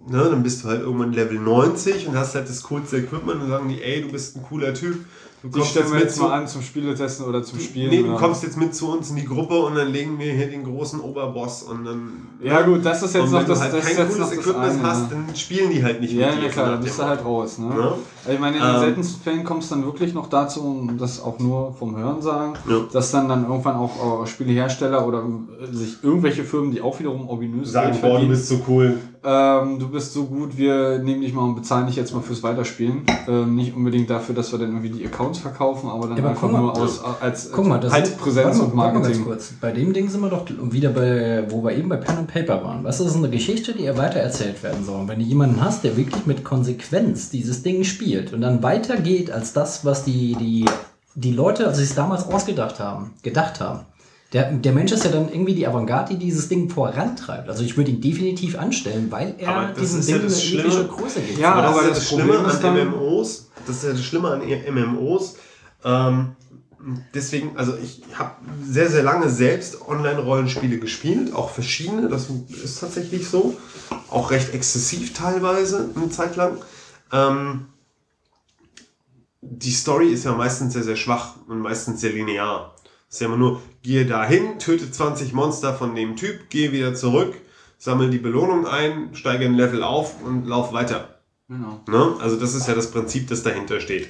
ne, 0.08 0.30
dann 0.30 0.44
bist 0.44 0.64
du 0.64 0.70
halt 0.70 0.82
irgendwann 0.82 1.14
Level 1.14 1.40
90 1.40 2.08
und 2.08 2.18
hast 2.18 2.36
halt 2.36 2.50
das 2.50 2.64
coolste 2.64 2.98
Equipment 2.98 3.42
und 3.42 3.50
sagen 3.50 3.70
die, 3.70 3.82
ey, 3.82 4.02
du 4.02 4.12
bist 4.12 4.38
ein 4.38 4.44
cooler 4.44 4.74
Typ. 4.74 5.06
Du 5.52 5.62
stellen 5.64 5.88
wir 5.88 5.96
mit 5.96 6.04
jetzt 6.04 6.16
zu- 6.16 6.24
mal 6.24 6.32
an 6.40 6.48
zum 6.48 6.62
Spieletesten 6.62 7.26
oder 7.26 7.44
zum 7.44 7.60
Spielen. 7.60 7.90
Nee, 7.90 8.02
du 8.04 8.16
kommst 8.16 8.44
jetzt 8.44 8.56
mit 8.58 8.74
zu 8.74 8.90
uns 8.94 9.10
in 9.10 9.18
die 9.18 9.26
Gruppe 9.26 9.58
und 9.60 9.76
dann 9.76 9.90
legen 9.92 10.18
wir 10.18 10.32
hier 10.32 10.48
den 10.50 10.64
großen 10.64 11.02
Oberboss 11.02 11.64
und 11.64 11.84
dann. 11.84 12.12
Ja 12.42 12.62
gut, 12.62 12.86
das 12.86 13.04
ist 13.04 13.14
jetzt 13.14 13.30
noch 13.32 13.40
wenn 13.42 13.48
das, 13.48 13.58
du 13.60 13.64
halt 13.64 13.74
das 13.74 13.86
kein 13.86 13.98
jetzt 13.98 14.14
cooles 14.16 14.30
das 14.30 14.38
Equipment 14.40 14.72
eine. 14.80 14.84
hast, 14.84 15.12
dann 15.12 15.26
spielen 15.36 15.70
die 15.72 15.84
halt 15.84 16.00
nicht 16.00 16.14
Ja, 16.14 16.32
mit 16.34 16.44
ja 16.44 16.50
klar, 16.50 16.66
so 16.68 16.72
dann 16.72 16.84
bist 16.84 16.98
du 17.00 17.04
halt 17.04 17.26
raus. 17.26 17.58
Ne? 17.58 17.74
Ja. 17.78 17.86
Also 17.90 18.32
ich 18.34 18.40
meine, 18.40 18.56
in 18.58 18.64
den 18.64 18.74
Ähm. 18.76 18.80
seltensten 18.80 19.22
Fällen 19.22 19.44
kommt 19.44 19.64
es 19.64 19.70
dann 19.70 19.84
wirklich 19.84 20.14
noch 20.14 20.28
dazu, 20.30 20.62
und 20.62 20.98
das 20.98 21.22
auch 21.22 21.38
nur 21.40 21.74
vom 21.74 21.98
Hören 21.98 22.22
sagen, 22.22 22.54
Ja. 22.70 22.78
dass 22.94 23.12
dann 23.12 23.28
dann 23.28 23.44
irgendwann 23.44 23.76
auch 23.76 24.24
äh, 24.24 24.28
Spielehersteller 24.28 25.06
oder 25.06 25.24
äh, 25.62 25.76
sich 25.76 25.98
irgendwelche 26.04 26.46
Firmen, 26.46 26.72
die 26.72 26.80
auch 26.82 26.98
wiederum 27.00 27.28
ominös 27.28 27.72
Sagen, 27.74 27.98
boah, 28.02 28.20
du 28.20 28.28
bist 28.30 28.48
so 28.48 28.60
cool. 28.68 28.98
Ähm, 29.26 29.80
du 29.80 29.88
bist 29.88 30.14
so 30.14 30.26
gut, 30.26 30.58
wir 30.58 31.00
nehmen 31.00 31.22
dich 31.22 31.34
mal 31.34 31.44
und 31.44 31.56
bezahlen 31.56 31.88
dich 31.88 31.96
jetzt 31.96 32.14
mal 32.14 32.22
fürs 32.22 32.44
Weiterspielen. 32.44 33.04
Ähm, 33.28 33.56
nicht 33.56 33.74
unbedingt 33.74 34.10
dafür, 34.10 34.36
dass 34.36 34.52
wir 34.52 34.60
dann 34.60 34.70
irgendwie 34.70 34.90
die 34.90 35.06
Accounts 35.06 35.40
verkaufen, 35.40 35.90
aber 35.90 36.08
dann 36.08 36.18
Ja, 36.18 36.24
aber 36.24 36.30
einfach 36.32 36.52
mal, 36.52 36.60
nur 36.60 36.78
aus, 36.78 37.02
als 37.22 37.52
Guck 37.52 37.66
mal, 37.66 37.80
halt 37.90 38.18
Präsenz 38.18 38.60
und 38.60 38.76
warte 38.76 38.76
mal 38.76 38.92
Marketing. 38.92 39.14
Ganz 39.14 39.26
kurz. 39.26 39.54
Bei 39.62 39.72
dem 39.72 39.94
Ding 39.94 40.10
sind 40.10 40.22
wir 40.22 40.30
doch 40.30 40.46
wieder 40.50 40.90
bei, 40.90 41.46
wo 41.50 41.64
wir 41.64 41.72
eben 41.72 41.88
bei 41.88 41.98
Pen 41.98 42.18
and 42.18 42.28
Paper 42.28 42.64
waren. 42.64 42.84
Was 42.84 43.00
ist 43.00 43.16
eine 43.16 43.30
Geschichte, 43.30 43.74
die 43.74 43.84
ja 43.84 43.98
weiter 43.98 44.20
erzählt 44.20 44.62
werden 44.62 44.84
soll? 44.84 45.00
Und 45.00 45.08
wenn 45.08 45.20
du 45.20 45.26
jemanden 45.26 45.64
hast, 45.64 45.84
der 45.86 45.96
wirklich 45.96 46.26
mit 46.26 46.44
Konsequenz 46.44 47.30
dieses 47.30 47.64
Ding 47.64 47.86
spielt 47.86 48.34
und 48.34 48.42
dann 48.42 48.62
weitergeht 48.62 49.32
als 49.32 49.54
das, 49.54 49.86
was 49.86 50.04
die, 50.04 50.36
die, 50.36 50.66
die 51.16 51.32
Leute, 51.32 51.68
als 51.68 51.78
sie 51.78 51.84
es 51.84 51.96
damals 51.96 52.28
ausgedacht 52.28 52.80
haben, 52.80 53.12
gedacht 53.22 53.62
haben. 53.62 53.86
Der, 54.34 54.52
der 54.52 54.74
Mensch 54.74 54.92
ist 54.92 55.06
ja 55.06 55.12
dann 55.12 55.32
irgendwie 55.32 55.54
die 55.54 55.68
Avantgarde, 55.68 56.14
die 56.14 56.20
dieses 56.20 56.50
Ding 56.50 56.68
vorantreibt. 56.68 57.48
Also 57.50 57.64
ich 57.64 57.78
würde 57.78 57.92
ihn 57.92 58.02
definitiv 58.02 58.58
anstellen, 58.58 59.12
weil 59.12 59.36
er 59.38 59.52
ja 59.52 59.66
Ding 59.72 59.84
das 59.84 60.10
eine 60.10 60.18
epische 60.18 60.88
Größe 60.88 61.22
gibt. 61.22 61.38
Ja, 61.38 61.54
Aber 61.54 61.62
das 61.62 61.72
aber 61.72 61.80
ist 61.82 61.84
ja 61.84 61.90
das 61.90 62.00
das 62.00 62.10
Schlimme 62.10 62.40
an 62.40 62.90
MMOs. 62.90 63.52
Das 63.68 63.76
ist 63.78 63.84
ja 63.84 63.92
das 63.92 64.04
Schlimme 64.04 64.30
an 64.30 64.42
MMOs. 64.42 65.36
Ähm, 65.86 66.36
deswegen, 67.14 67.58
also 67.58 67.78
ich 67.78 68.02
habe 68.16 68.32
sehr, 68.68 68.90
sehr 68.90 69.04
lange 69.04 69.30
selbst 69.30 69.88
Online-Rollenspiele 69.88 70.80
gespielt, 70.80 71.34
auch 71.34 71.52
verschiedene, 71.52 72.10
das 72.10 72.28
ist 72.50 72.80
tatsächlich 72.80 73.30
so. 73.30 73.56
Auch 74.10 74.32
recht 74.32 74.54
exzessiv 74.54 75.14
teilweise, 75.14 75.90
eine 75.96 76.10
Zeit 76.10 76.36
lang. 76.36 76.58
Ähm, 77.12 77.68
die 79.42 79.72
Story 79.72 80.08
ist 80.08 80.26
ja 80.26 80.34
meistens 80.34 80.74
sehr, 80.74 80.84
sehr 80.84 80.96
schwach 80.96 81.36
und 81.48 81.60
meistens 81.60 82.02
sehr 82.02 82.14
linear. 82.14 82.74
Ist 83.14 83.20
ja 83.22 83.28
immer 83.28 83.38
nur, 83.38 83.62
gehe 83.84 84.08
dahin, 84.08 84.58
töte 84.58 84.90
20 84.90 85.34
Monster 85.34 85.76
von 85.76 85.94
dem 85.96 86.16
Typ, 86.16 86.50
gehe 86.50 86.72
wieder 86.72 86.96
zurück, 86.96 87.36
sammle 87.78 88.10
die 88.10 88.18
Belohnung 88.18 88.66
ein, 88.66 89.10
steige 89.14 89.46
ein 89.46 89.54
Level 89.54 89.84
auf 89.84 90.16
und 90.24 90.48
lauf 90.48 90.74
weiter. 90.74 91.20
Genau. 91.48 91.80
Ne? 91.88 92.16
Also 92.20 92.38
das 92.38 92.56
ist 92.56 92.68
ja 92.68 92.74
das 92.74 92.90
Prinzip, 92.90 93.28
das 93.28 93.44
dahinter 93.44 93.80
steht. 93.80 94.08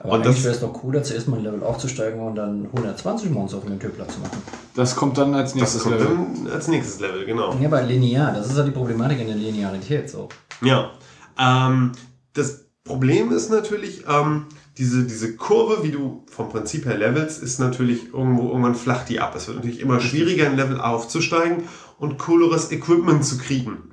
Aber 0.00 0.14
Und 0.14 0.22
eigentlich 0.22 0.34
das- 0.38 0.44
wäre 0.46 0.54
es 0.56 0.60
doch 0.62 0.72
cooler, 0.72 1.00
zuerst 1.04 1.28
mal 1.28 1.36
ein 1.36 1.44
Level 1.44 1.62
aufzusteigen 1.62 2.18
und 2.20 2.34
dann 2.34 2.66
120 2.72 3.30
Monster 3.30 3.58
auf 3.58 3.66
den 3.66 3.78
Türplatz 3.78 4.14
zu 4.14 4.18
machen. 4.20 4.42
Das 4.74 4.96
kommt 4.96 5.16
dann 5.16 5.32
als 5.32 5.52
Das 5.52 5.54
nächstes 5.60 5.82
kommt 5.84 6.00
Level. 6.00 6.16
dann 6.42 6.52
als 6.52 6.66
nächstes 6.66 6.98
Level, 6.98 7.24
genau. 7.24 7.54
Ja, 7.60 7.68
aber 7.68 7.82
linear, 7.82 8.32
das 8.34 8.48
ist 8.50 8.56
ja 8.58 8.64
die 8.64 8.72
Problematik 8.72 9.20
in 9.20 9.28
der 9.28 9.36
Linearität 9.36 10.10
so. 10.10 10.28
Ja. 10.60 10.90
Ähm, 11.38 11.92
das 12.32 12.64
Problem 12.82 13.30
ist 13.30 13.48
natürlich, 13.48 14.02
ähm, 14.08 14.46
diese, 14.78 15.04
diese 15.04 15.36
Kurve, 15.36 15.82
wie 15.82 15.90
du 15.90 16.24
vom 16.30 16.48
Prinzip 16.48 16.86
her 16.86 16.96
levelst, 16.96 17.42
ist 17.42 17.58
natürlich 17.58 18.14
irgendwo, 18.14 18.48
irgendwann 18.48 18.74
flacht 18.74 19.08
die 19.08 19.20
ab. 19.20 19.34
Es 19.34 19.46
wird 19.46 19.58
natürlich 19.58 19.80
immer 19.80 20.00
schwieriger, 20.00 20.46
ein 20.46 20.56
Level 20.56 20.80
aufzusteigen 20.80 21.64
und 21.98 22.18
cooleres 22.18 22.70
Equipment 22.72 23.24
zu 23.24 23.38
kriegen. 23.38 23.92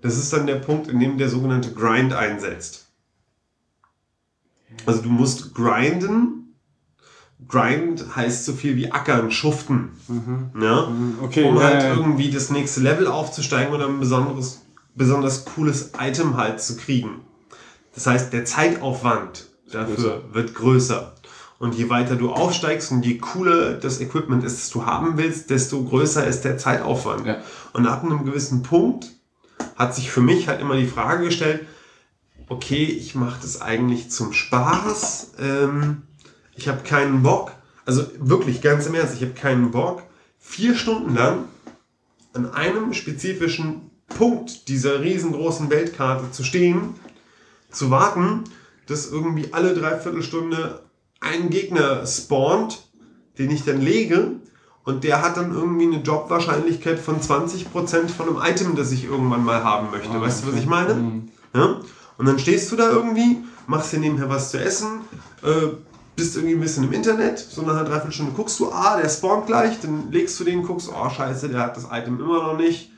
Das 0.00 0.16
ist 0.16 0.32
dann 0.32 0.46
der 0.46 0.56
Punkt, 0.56 0.88
in 0.88 1.00
dem 1.00 1.18
der 1.18 1.28
sogenannte 1.28 1.72
Grind 1.72 2.12
einsetzt. 2.12 2.86
Also 4.86 5.02
du 5.02 5.08
musst 5.08 5.54
grinden. 5.54 6.56
Grind 7.48 8.16
heißt 8.16 8.44
so 8.44 8.52
viel 8.52 8.76
wie 8.76 8.90
ackern, 8.90 9.30
schuften. 9.30 9.90
Ja? 10.60 10.88
Okay, 11.22 11.44
um 11.44 11.60
halt 11.60 11.82
ja. 11.82 11.94
irgendwie 11.94 12.30
das 12.30 12.50
nächste 12.50 12.80
Level 12.80 13.06
aufzusteigen 13.06 13.74
oder 13.74 13.86
ein 13.86 14.00
besonderes, 14.00 14.62
besonders 14.94 15.44
cooles 15.44 15.92
Item 16.00 16.36
halt 16.36 16.60
zu 16.60 16.76
kriegen. 16.76 17.20
Das 17.94 18.06
heißt, 18.06 18.32
der 18.32 18.44
Zeitaufwand 18.44 19.51
dafür 19.74 20.22
wird 20.32 20.54
größer. 20.54 21.14
Und 21.58 21.76
je 21.76 21.88
weiter 21.88 22.16
du 22.16 22.32
aufsteigst 22.32 22.90
und 22.90 23.06
je 23.06 23.18
cooler 23.18 23.74
das 23.74 24.00
Equipment 24.00 24.42
ist, 24.42 24.58
das 24.58 24.70
du 24.70 24.84
haben 24.84 25.16
willst, 25.16 25.50
desto 25.50 25.84
größer 25.84 26.26
ist 26.26 26.42
der 26.42 26.58
Zeitaufwand. 26.58 27.24
Ja. 27.24 27.38
Und 27.72 27.86
ab 27.86 28.02
einem 28.02 28.24
gewissen 28.24 28.62
Punkt 28.62 29.12
hat 29.76 29.94
sich 29.94 30.10
für 30.10 30.22
mich 30.22 30.48
halt 30.48 30.60
immer 30.60 30.76
die 30.76 30.88
Frage 30.88 31.26
gestellt, 31.26 31.66
okay, 32.48 32.84
ich 32.84 33.14
mache 33.14 33.40
das 33.40 33.60
eigentlich 33.60 34.10
zum 34.10 34.32
Spaß. 34.32 35.34
Ähm, 35.38 36.02
ich 36.56 36.68
habe 36.68 36.82
keinen 36.82 37.22
Bock. 37.22 37.52
Also 37.84 38.06
wirklich 38.18 38.60
ganz 38.60 38.86
im 38.86 38.94
Ernst, 38.94 39.14
ich 39.14 39.22
habe 39.22 39.34
keinen 39.34 39.70
Bock, 39.70 40.02
vier 40.38 40.76
Stunden 40.76 41.14
lang 41.14 41.44
an 42.32 42.52
einem 42.52 42.92
spezifischen 42.92 43.90
Punkt 44.08 44.68
dieser 44.68 45.00
riesengroßen 45.00 45.70
Weltkarte 45.70 46.30
zu 46.30 46.44
stehen, 46.44 46.94
zu 47.70 47.90
warten, 47.90 48.44
dass 48.86 49.10
irgendwie 49.10 49.52
alle 49.52 49.74
Dreiviertelstunde 49.74 50.82
ein 51.20 51.50
Gegner 51.50 52.06
spawnt, 52.06 52.88
den 53.38 53.50
ich 53.50 53.64
dann 53.64 53.80
lege 53.80 54.32
und 54.84 55.04
der 55.04 55.22
hat 55.22 55.36
dann 55.36 55.52
irgendwie 55.52 55.86
eine 55.86 56.02
Jobwahrscheinlichkeit 56.02 56.98
von 56.98 57.20
20% 57.20 58.08
von 58.08 58.28
einem 58.28 58.38
Item, 58.42 58.74
das 58.74 58.90
ich 58.92 59.04
irgendwann 59.04 59.44
mal 59.44 59.62
haben 59.62 59.90
möchte. 59.90 60.20
weißt 60.20 60.44
du, 60.44 60.48
was 60.48 60.58
ich 60.58 60.66
meine? 60.66 61.22
Ja? 61.54 61.80
Und 62.18 62.26
dann 62.26 62.38
stehst 62.38 62.70
du 62.72 62.76
da 62.76 62.90
irgendwie, 62.90 63.38
machst 63.66 63.92
dir 63.92 63.98
nebenher 63.98 64.28
was 64.28 64.50
zu 64.50 64.60
essen, 64.60 65.00
äh, 65.42 65.68
bist 66.14 66.36
irgendwie 66.36 66.54
ein 66.54 66.60
bisschen 66.60 66.84
im 66.84 66.92
Internet, 66.92 67.38
so 67.38 67.62
nach 67.62 67.74
einer 67.74 67.84
Dreiviertelstunde 67.84 68.32
guckst 68.32 68.60
du, 68.60 68.70
ah, 68.70 69.00
der 69.00 69.08
spawnt 69.08 69.46
gleich, 69.46 69.80
dann 69.80 70.10
legst 70.10 70.38
du 70.38 70.44
den, 70.44 70.62
guckst, 70.62 70.90
oh 70.92 71.08
scheiße, 71.08 71.48
der 71.48 71.60
hat 71.60 71.76
das 71.76 71.86
Item 71.90 72.20
immer 72.20 72.42
noch 72.42 72.58
nicht. 72.58 72.91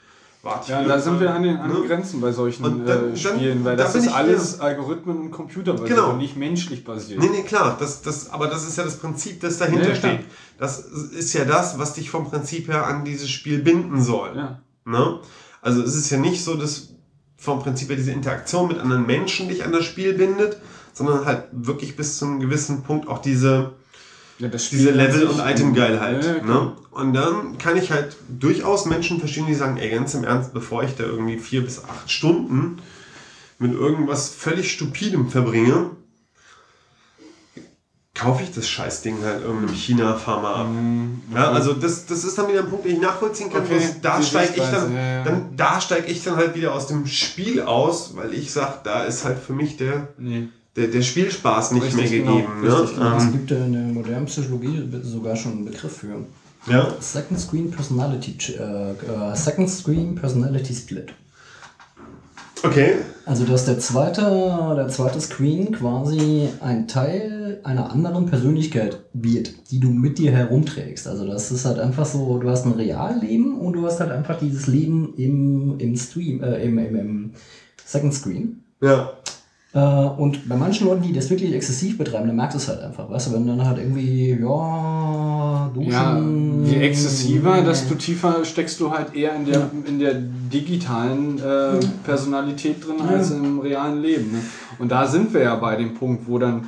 Warte 0.45 0.73
Ja, 0.73 0.85
da 0.85 1.01
sind 1.01 1.19
wir 1.21 1.35
an 1.35 1.43
den, 1.43 1.57
an 1.57 1.71
den 1.73 1.81
ne? 1.83 1.89
Grenzen 1.89 2.21
bei 2.21 2.31
solchen 2.31 2.63
dann- 2.63 2.83
äh, 2.83 2.87
dann- 2.87 3.17
Spielen, 3.17 3.65
weil 3.65 3.77
da 3.77 3.85
das 3.85 3.95
ist 3.95 4.09
alles 4.09 4.61
Algorithmen 4.61 5.19
und 5.23 5.31
Computerbasiert 5.31 5.89
Genau. 5.89 6.11
und 6.11 6.19
nicht 6.19 6.37
menschlich 6.37 6.85
basiert. 6.85 7.19
Nee, 7.21 7.31
nee, 7.33 7.43
klar, 7.43 7.77
das, 7.81 8.03
das, 8.03 8.31
aber 8.31 8.47
das 8.49 8.69
ist 8.69 8.77
ja 8.77 8.85
das 8.85 8.97
Prinzip, 8.99 9.41
das 9.41 9.59
dahinter 9.59 9.93
klar. 9.93 9.97
steht. 10.15 10.27
Das 10.59 10.79
ist 10.81 11.33
ja 11.33 11.45
das, 11.47 11.79
was 11.79 11.95
dich 11.95 12.11
vom 12.11 12.31
Prinzip 12.31 12.69
her 12.69 12.87
an 12.87 13.05
dieses 13.05 13.31
Spiel 13.31 13.61
binden 13.63 14.03
soll. 14.03 14.37
Ja. 14.37 14.61
Ne? 14.85 15.19
Also 15.63 15.83
es 15.83 15.97
ist 15.97 16.11
ja 16.11 16.19
nicht 16.19 16.45
so, 16.45 16.55
dass 16.57 16.91
vom 17.39 17.61
Prinzip 17.61 17.89
her 17.89 17.97
diese 17.97 18.13
Interaktion 18.13 18.69
mit 18.69 18.79
anderen 18.79 19.07
Menschen 19.07 19.49
dich 19.49 19.65
an 19.65 19.73
das 19.73 19.85
Spiel 19.85 20.13
bindet, 20.13 20.59
sondern 20.93 21.25
halt 21.25 21.45
wirklich 21.53 21.97
bis 21.97 22.19
zu 22.19 22.27
einem 22.27 22.41
gewissen 22.41 22.83
Punkt 22.83 23.09
auch 23.09 23.19
diese, 23.19 23.73
Ja, 24.39 24.49
das 24.49 24.69
diese 24.71 24.91
Level- 24.91 25.27
und 25.27 25.39
Itemgeilheit. 25.39 26.25
Ja, 26.25 26.37
ja, 26.37 26.43
ne? 26.43 26.73
Und 26.91 27.13
dann 27.15 27.59
kann 27.59 27.77
ich 27.77 27.91
halt 27.91 28.17
durchaus 28.29 28.87
Menschen 28.87 29.19
verstehen, 29.19 29.47
die 29.47 29.55
sagen, 29.55 29.77
ey, 29.77 29.91
ganz 29.91 30.15
im 30.15 30.25
Ernst, 30.25 30.53
bevor 30.53 30.83
ich 30.83 30.95
da 30.95 31.05
irgendwie 31.05 31.39
vier 31.39 31.63
bis 31.63 31.83
acht 31.85 32.11
Stunden 32.11 32.79
mit 33.59 33.73
irgendwas 33.73 34.29
völlig 34.29 34.73
Stupidem 34.73 35.31
verbringe, 35.31 35.91
kaufe 38.15 38.45
ich 38.45 38.53
das 38.53 38.69
Scheißding 38.69 39.23
halt 39.25 39.43
irgendeinem 39.43 39.75
China-Pharma 39.75 40.55
ab. 40.55 40.69
Ja, 41.35 41.51
also 41.51 41.73
das, 41.73 42.07
das 42.07 42.25
ist 42.25 42.39
dann 42.39 42.49
wieder 42.49 42.61
ein 42.61 42.69
Punkt, 42.69 42.85
den 42.85 42.95
ich 42.95 43.01
nachvollziehen 43.01 43.51
kann. 43.53 43.65
Mhm. 43.65 43.75
Okay, 43.75 43.89
da 44.03 44.23
steige 44.23 44.53
ich 44.55 44.63
dann, 44.63 44.95
ja, 44.95 45.01
ja. 45.01 45.25
dann, 45.25 45.57
da 45.57 45.81
steige 45.81 46.07
ich 46.07 46.23
dann 46.23 46.37
halt 46.37 46.55
wieder 46.55 46.73
aus 46.75 46.87
dem 46.87 47.07
Spiel 47.07 47.61
aus, 47.63 48.15
weil 48.17 48.33
ich 48.35 48.53
sage, 48.53 48.79
da 48.85 49.05
ist 49.05 49.25
halt 49.25 49.39
für 49.39 49.53
mich 49.53 49.77
der, 49.77 50.09
Nee. 50.17 50.49
Der, 50.77 50.89
der 50.89 51.03
Spielspaß 51.03 51.73
nicht 51.73 51.85
Richtig, 51.85 52.11
mehr 52.11 52.21
genau, 52.21 52.37
gegeben. 52.37 52.67
richtig, 52.69 52.99
ne? 52.99 53.15
Es 53.17 53.25
ähm, 53.25 53.33
gibt 53.33 53.51
ja 53.51 53.65
in 53.65 53.73
der 53.73 53.83
modernen 53.83 54.27
Psychologie 54.27 54.89
sogar 55.03 55.37
schon 55.37 55.53
einen 55.53 55.65
Begriff 55.67 55.97
für. 55.99 56.25
ja. 56.71 56.95
Second 57.01 57.39
Screen 57.41 57.71
Personality, 57.71 58.37
äh, 58.55 58.91
äh, 58.93 59.37
Second 59.37 59.71
Screen 59.71 60.15
Personality 60.15 60.75
Split. 60.75 61.15
Okay. 62.63 62.95
Also 63.27 63.45
dass 63.45 63.67
der 63.67 63.79
zweite, 63.79 64.23
der 64.75 64.89
zweite 64.89 65.21
Screen 65.21 65.73
quasi 65.73 66.49
ein 66.61 66.89
Teil 66.89 67.61
einer 67.63 67.93
anderen 67.93 68.27
Persönlichkeit 68.27 69.01
wird, 69.13 69.71
die 69.71 69.81
du 69.81 69.91
mit 69.91 70.19
dir 70.19 70.33
herumträgst. 70.33 71.07
Also 71.07 71.27
das 71.27 71.51
ist 71.53 71.67
halt 71.67 71.79
einfach 71.79 72.07
so, 72.07 72.39
du 72.39 72.49
hast 72.49 72.65
ein 72.65 72.73
Realleben 72.73 73.59
und 73.61 73.75
du 73.75 73.87
hast 73.87 74.01
halt 74.01 74.11
einfach 74.11 74.39
dieses 74.39 74.67
Leben 74.67 75.13
im, 75.17 75.79
im 75.79 75.97
Stream, 75.97 76.43
äh, 76.43 76.65
im, 76.65 76.79
im, 76.79 76.97
im 76.97 77.31
Second 77.85 78.15
Screen. 78.15 78.65
Ja. 78.81 79.13
Äh, 79.75 79.79
und 79.79 80.49
bei 80.49 80.57
manchen 80.57 80.87
Leuten, 80.87 81.03
die 81.03 81.13
das 81.13 81.29
wirklich 81.31 81.53
exzessiv 81.53 81.99
betreiben, 81.99 82.29
dann 82.29 82.37
merkst 82.37 82.55
du 82.55 82.59
es 82.59 82.69
halt 82.69 82.81
einfach. 82.81 83.11
Weißt 83.11 83.29
du, 83.29 83.35
wenn 83.35 83.47
dann 83.47 83.67
halt 83.67 83.79
irgendwie, 83.79 84.39
ja, 84.41 85.71
duschen. 85.75 86.65
Ja, 86.65 86.71
je 86.71 86.81
exzessiver, 86.81 87.61
desto 87.63 87.97
tiefer 87.97 88.45
steckst 88.45 88.79
du 88.79 88.93
halt 88.93 89.15
eher 89.15 89.35
in 89.35 89.45
der, 89.47 89.71
in 89.87 89.99
der 89.99 90.15
digitalen 90.15 91.39
äh, 91.39 91.81
Personalität 92.05 92.87
drin 92.87 93.01
als 93.07 93.33
im 93.33 93.59
realen 93.59 94.01
Leben. 94.01 94.33
Ne? 94.33 94.39
Und 94.79 94.93
da 94.93 95.07
sind 95.07 95.35
wir 95.35 95.43
ja 95.43 95.57
bei 95.57 95.75
dem 95.75 95.95
Punkt, 95.95 96.29
wo 96.29 96.39
dann 96.39 96.67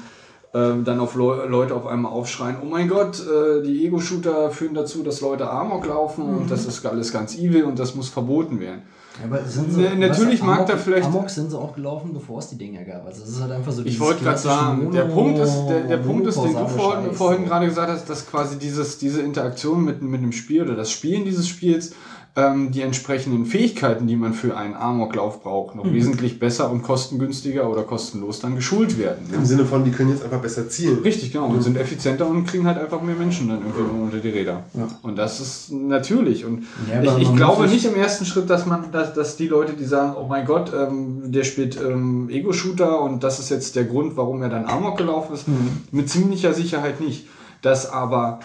ähm, 0.52 0.84
dann 0.84 1.00
auf 1.00 1.14
Leu 1.14 1.46
Leute 1.46 1.74
auf 1.74 1.86
einmal 1.86 2.12
aufschreien, 2.12 2.56
oh 2.62 2.66
mein 2.66 2.88
Gott, 2.88 3.20
äh, 3.20 3.62
die 3.62 3.84
Ego-Shooter 3.86 4.50
führen 4.50 4.74
dazu, 4.74 5.02
dass 5.02 5.20
Leute 5.20 5.50
Amok 5.50 5.86
laufen 5.86 6.24
und 6.24 6.50
das 6.50 6.66
ist 6.66 6.84
alles 6.86 7.12
ganz 7.12 7.36
evil 7.36 7.64
und 7.64 7.78
das 7.78 7.94
muss 7.94 8.08
verboten 8.08 8.58
werden. 8.58 8.82
Aber 9.24 9.42
sind 9.44 9.76
Ne, 9.76 9.96
natürlich 9.96 10.42
mag 10.42 10.56
Amok, 10.58 10.66
da 10.68 10.76
vielleicht- 10.76 11.06
Amok 11.06 11.30
sind 11.30 11.50
sie 11.50 11.58
auch 11.58 11.74
gelaufen, 11.74 12.10
bevor 12.12 12.38
es 12.38 12.48
die 12.48 12.58
Dinger 12.58 12.84
gab. 12.84 13.06
Also 13.06 13.22
es 13.22 13.30
ist 13.30 13.40
halt 13.40 13.52
einfach 13.52 13.72
so 13.72 13.82
Ich 13.84 13.98
wollte 13.98 14.22
gerade 14.24 14.38
sagen, 14.38 14.90
der 14.92 15.06
Mono- 15.06 15.14
Punkt 15.14 15.38
ist, 15.38 15.66
der, 15.68 15.80
der 15.84 15.96
Punkt 15.98 16.26
ist, 16.26 16.36
den 16.36 16.52
du 16.52 16.68
vorhin, 16.68 17.12
vorhin 17.12 17.44
gerade 17.46 17.66
gesagt 17.66 17.90
hast, 17.90 18.10
dass 18.10 18.26
quasi 18.26 18.58
dieses, 18.58 18.98
diese 18.98 19.22
Interaktion 19.22 19.84
mit, 19.84 20.02
mit 20.02 20.22
dem 20.22 20.32
Spiel 20.32 20.62
oder 20.62 20.76
das 20.76 20.90
Spielen 20.90 21.24
dieses 21.24 21.48
Spiels 21.48 21.92
ähm, 22.38 22.70
die 22.70 22.82
entsprechenden 22.82 23.46
Fähigkeiten, 23.46 24.06
die 24.06 24.14
man 24.14 24.34
für 24.34 24.56
einen 24.56 24.74
Amoklauf 24.74 25.42
braucht, 25.42 25.74
Mhm. 25.74 25.80
noch 25.82 25.92
wesentlich 25.92 26.38
besser 26.38 26.70
und 26.70 26.82
kostengünstiger 26.82 27.70
oder 27.70 27.82
kostenlos 27.82 28.40
dann 28.40 28.54
geschult 28.56 28.98
werden. 28.98 29.26
Ne? 29.30 29.36
Im 29.36 29.46
Sinne 29.46 29.64
von, 29.64 29.84
die 29.84 29.90
können 29.90 30.10
jetzt 30.10 30.22
einfach 30.22 30.40
besser 30.40 30.68
zielen. 30.68 30.98
Richtig, 31.02 31.32
genau. 31.32 31.46
Und 31.46 31.62
sind 31.62 31.78
effizienter 31.78 32.26
und 32.26 32.44
kriegen 32.44 32.66
halt 32.66 32.78
einfach 32.78 33.00
mehr 33.00 33.14
Menschen 33.16 33.48
dann 33.48 33.60
irgendwie 33.64 34.02
unter 34.02 34.18
die 34.18 34.28
Räder. 34.28 34.64
Und 35.02 35.16
das 35.16 35.40
ist 35.40 35.72
natürlich. 35.72 36.44
Und 36.44 36.64
Ja, 36.92 37.02
ich, 37.02 37.22
ich 37.22 37.34
glaube 37.36 37.66
nicht 37.68 37.86
im 37.86 37.96
ersten 37.96 38.26
Schritt, 38.26 38.50
dass 38.50 38.66
man, 38.66 38.92
dass, 38.92 39.14
dass 39.14 39.36
die 39.36 39.48
Leute, 39.48 39.72
die 39.72 39.84
sagen, 39.86 40.14
oh 40.20 40.26
mein 40.28 40.44
Gott, 40.46 40.70
ähm, 40.78 41.22
der 41.32 41.44
spielt 41.44 41.80
ähm, 41.80 42.28
Ego-Shooter 42.28 43.00
und 43.00 43.24
das 43.24 43.38
ist 43.38 43.48
jetzt 43.48 43.76
der 43.76 43.84
Grund, 43.84 44.16
warum 44.16 44.42
er 44.42 44.50
dann 44.50 44.66
Amok 44.66 44.98
gelaufen 44.98 45.32
ist, 45.34 45.46
mit 45.90 46.10
ziemlicher 46.10 46.52
Sicherheit 46.52 47.00
nicht. 47.00 47.26
Dass 47.62 47.90
aber, 47.90 48.40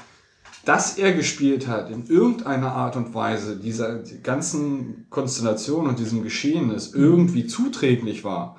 dass 0.66 0.98
er 0.98 1.14
gespielt 1.14 1.68
hat, 1.68 1.90
in 1.90 2.06
irgendeiner 2.06 2.74
Art 2.74 2.96
und 2.96 3.14
Weise, 3.16 3.58
dieser 3.58 4.00
ganzen 4.22 5.08
Konstellation 5.10 5.88
und 5.88 6.00
diesem 6.00 6.24
Geschehnis 6.24 6.94
irgendwie 6.94 7.48
zuträglich 7.48 8.24
war, 8.24 8.58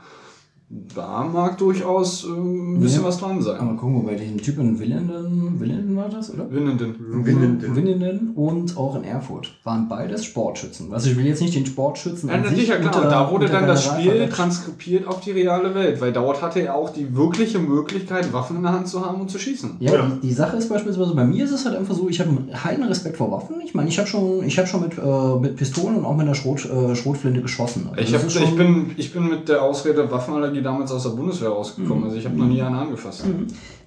da 0.94 1.24
mag 1.30 1.58
durchaus 1.58 2.24
ähm, 2.24 2.76
ein 2.76 2.80
bisschen 2.80 3.02
Ja. 3.02 3.08
was 3.08 3.18
dran 3.18 3.42
sein. 3.42 3.60
Aber 3.60 3.74
gucken 3.76 3.96
wir 4.02 4.10
bei 4.12 4.14
dem 4.16 4.40
Typ 4.40 4.58
in 4.58 4.78
Willenden, 4.78 5.60
Willenden 5.60 5.96
war 5.96 6.08
das, 6.08 6.32
oder? 6.32 6.50
Winnenden. 6.50 6.94
Winnenden. 7.26 7.76
Winnenden 7.76 8.30
und 8.34 8.76
auch 8.78 8.96
in 8.96 9.04
Erfurt 9.04 9.52
waren 9.64 9.88
beides 9.88 10.24
Sportschützen. 10.24 10.92
Also 10.92 11.10
ich 11.10 11.16
will 11.18 11.26
jetzt 11.26 11.42
nicht 11.42 11.54
den 11.54 11.66
Sportschützen 11.66 12.30
Ja, 12.30 12.36
an 12.36 12.44
sich 12.48 12.60
sicher, 12.60 12.76
klar. 12.76 12.86
unter- 12.94 13.02
Und 13.04 13.10
da 13.10 13.30
wurde 13.30 13.46
dann 13.48 13.66
das 13.66 13.84
Spiel 13.84 14.28
transkribiert 14.30 15.06
auf 15.06 15.20
die 15.20 15.32
reale 15.32 15.74
Welt, 15.74 16.00
weil 16.00 16.12
dort 16.12 16.40
hatte 16.40 16.60
er 16.60 16.74
auch 16.74 16.90
die 16.90 17.14
wirkliche 17.14 17.58
Möglichkeit, 17.58 18.32
Waffen 18.32 18.56
in 18.56 18.62
der 18.62 18.72
Hand 18.72 18.88
zu 18.88 19.04
haben 19.04 19.20
und 19.20 19.30
zu 19.30 19.38
schießen. 19.38 19.76
Ja, 19.80 19.92
Ja. 19.92 20.06
Die, 20.22 20.28
die 20.28 20.32
Sache 20.32 20.56
ist 20.56 20.68
beispielsweise, 20.70 21.14
bei 21.14 21.24
mir 21.24 21.44
ist 21.44 21.52
es 21.52 21.66
halt 21.66 21.76
einfach 21.76 21.94
so, 21.94 22.08
ich 22.08 22.18
habe 22.20 22.30
einen 22.30 22.64
heiden 22.64 22.84
Respekt 22.84 23.18
vor 23.18 23.30
Waffen. 23.30 23.56
Ich 23.64 23.74
meine, 23.74 23.88
ich 23.90 23.98
habe 23.98 24.08
schon, 24.08 24.42
ich 24.44 24.58
hab 24.58 24.66
schon 24.66 24.80
mit, 24.80 24.92
äh, 24.96 25.36
mit 25.40 25.56
Pistolen 25.56 25.96
und 25.96 26.04
auch 26.06 26.12
mit 26.16 26.22
einer 26.26 26.34
Schrot, 26.34 26.64
äh, 26.64 26.94
Schrotflinte 26.96 27.42
geschossen. 27.42 27.88
Also 27.90 28.02
Ich, 28.02 28.14
hab, 28.14 28.26
ich, 28.26 28.56
bin, 28.56 28.90
ich 28.96 29.12
bin 29.12 29.28
mit 29.28 29.48
der 29.50 29.62
Ausrede 29.62 30.10
Waffenallergie 30.10 30.61
damals 30.62 30.90
aus 30.92 31.02
der 31.04 31.10
Bundeswehr 31.10 31.48
rausgekommen. 31.50 32.04
Also 32.04 32.16
ich 32.16 32.24
habe 32.24 32.36
noch 32.36 32.46
nie 32.46 32.62
eine 32.62 32.78
angefasst. 32.78 33.24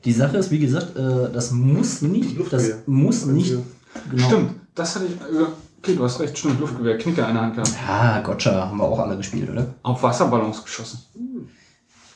Die 0.03 0.11
Sache 0.11 0.37
ist, 0.37 0.51
wie 0.51 0.59
gesagt, 0.59 0.95
äh, 0.97 1.31
das 1.33 1.51
muss 1.51 2.01
nicht, 2.01 2.35
das 2.51 2.71
muss 2.85 3.25
nicht, 3.25 3.55
genau. 4.11 4.27
Stimmt, 4.27 4.49
das 4.75 4.95
hatte 4.95 5.05
ich. 5.05 5.11
äh, 5.13 5.45
Okay, 5.81 5.95
du 5.97 6.03
hast 6.03 6.19
recht, 6.19 6.35
stimmt, 6.35 6.59
Luftgewehr, 6.59 6.97
Knicker 6.97 7.27
in 7.27 7.35
der 7.35 7.43
Hand 7.43 7.53
gehabt. 7.55 7.71
Ja, 7.87 8.19
Gotcha, 8.21 8.69
haben 8.69 8.77
wir 8.79 8.85
auch 8.85 8.97
alle 8.97 9.17
gespielt, 9.17 9.47
oder? 9.51 9.67
Auf 9.83 10.01
Wasserballons 10.01 10.63
geschossen. 10.63 10.97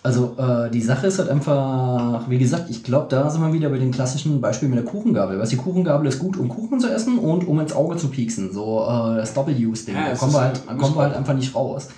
Also 0.01 0.35
äh, 0.39 0.71
die 0.71 0.81
Sache 0.81 1.07
ist 1.07 1.19
halt 1.19 1.29
einfach, 1.29 2.27
wie 2.29 2.37
gesagt, 2.39 2.69
ich 2.69 2.83
glaube, 2.83 3.07
da 3.09 3.29
sind 3.29 3.41
wir 3.41 3.51
wieder 3.51 3.69
bei 3.69 3.77
dem 3.77 3.91
klassischen 3.91 4.39
Beispiel 4.39 4.69
mit 4.69 4.77
der 4.79 4.85
Kuchengabel. 4.85 5.37
Weißt 5.37 5.51
du, 5.51 5.57
die 5.57 5.61
Kuchengabel 5.61 6.07
ist 6.07 6.19
gut, 6.19 6.37
um 6.37 6.47
Kuchen 6.47 6.79
zu 6.79 6.87
essen 6.89 7.19
und 7.19 7.45
um 7.47 7.59
ins 7.59 7.73
Auge 7.73 7.97
zu 7.97 8.07
pieksen. 8.07 8.53
So 8.53 8.79
äh, 8.87 9.17
das 9.17 9.33
Doppel-Use-Ding. 9.33 9.93
Ja, 9.95 10.09
da 10.11 10.15
kommen 10.15 10.31
wir, 10.33 10.39
halt, 10.39 10.55
halt- 10.67 10.69
da 10.69 10.73
kommen 10.81 10.95
wir 10.95 11.01
halt 11.03 11.15
einfach 11.15 11.33
nicht 11.35 11.53
raus. 11.53 11.89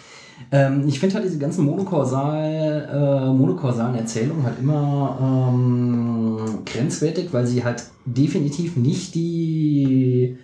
Ähm, 0.52 0.88
ich 0.88 1.00
finde 1.00 1.16
halt 1.16 1.26
diese 1.26 1.40
ganzen 1.40 1.66
monokausal, 1.66 2.90
äh, 2.92 3.34
monokausalen 3.34 3.96
Erzählungen 3.96 4.44
halt 4.44 4.60
immer 4.60 5.50
ähm, 5.54 6.60
grenzwertig, 6.66 7.30
weil 7.32 7.48
sie 7.48 7.64
halt 7.64 7.86
definitiv 8.06 8.76
nicht 8.76 9.16
die, 9.16 10.38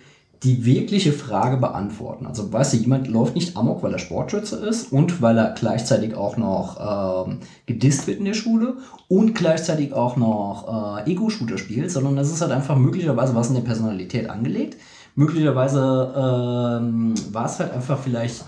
die 0.43 0.63
wirkliche 0.65 1.11
Frage 1.11 1.57
beantworten. 1.57 2.25
Also 2.25 2.51
weißt 2.53 2.73
du, 2.73 2.77
jemand 2.77 3.09
läuft 3.09 3.35
nicht 3.35 3.57
amok, 3.57 3.83
weil 3.83 3.91
er 3.91 3.99
Sportschütze 3.99 4.55
ist 4.55 4.93
und 4.93 5.21
weil 5.21 5.37
er 5.37 5.53
gleichzeitig 5.53 6.15
auch 6.15 6.37
noch 6.37 7.25
ähm, 7.27 7.39
gedisst 7.65 8.07
wird 8.07 8.19
in 8.19 8.25
der 8.25 8.33
Schule 8.33 8.77
und 9.09 9.35
gleichzeitig 9.35 9.91
auch 9.91 10.15
noch 10.15 11.03
äh, 11.05 11.11
Ego-Shooter 11.11 11.57
spielt, 11.57 11.91
sondern 11.91 12.15
das 12.15 12.31
ist 12.31 12.41
halt 12.41 12.53
einfach 12.53 12.77
möglicherweise 12.77 13.35
was 13.35 13.49
in 13.49 13.55
der 13.55 13.61
Personalität 13.61 14.29
angelegt. 14.29 14.77
Möglicherweise 15.15 16.13
ähm, 16.15 17.13
war 17.33 17.45
es 17.45 17.59
halt 17.59 17.73
einfach 17.73 17.99
vielleicht 17.99 18.45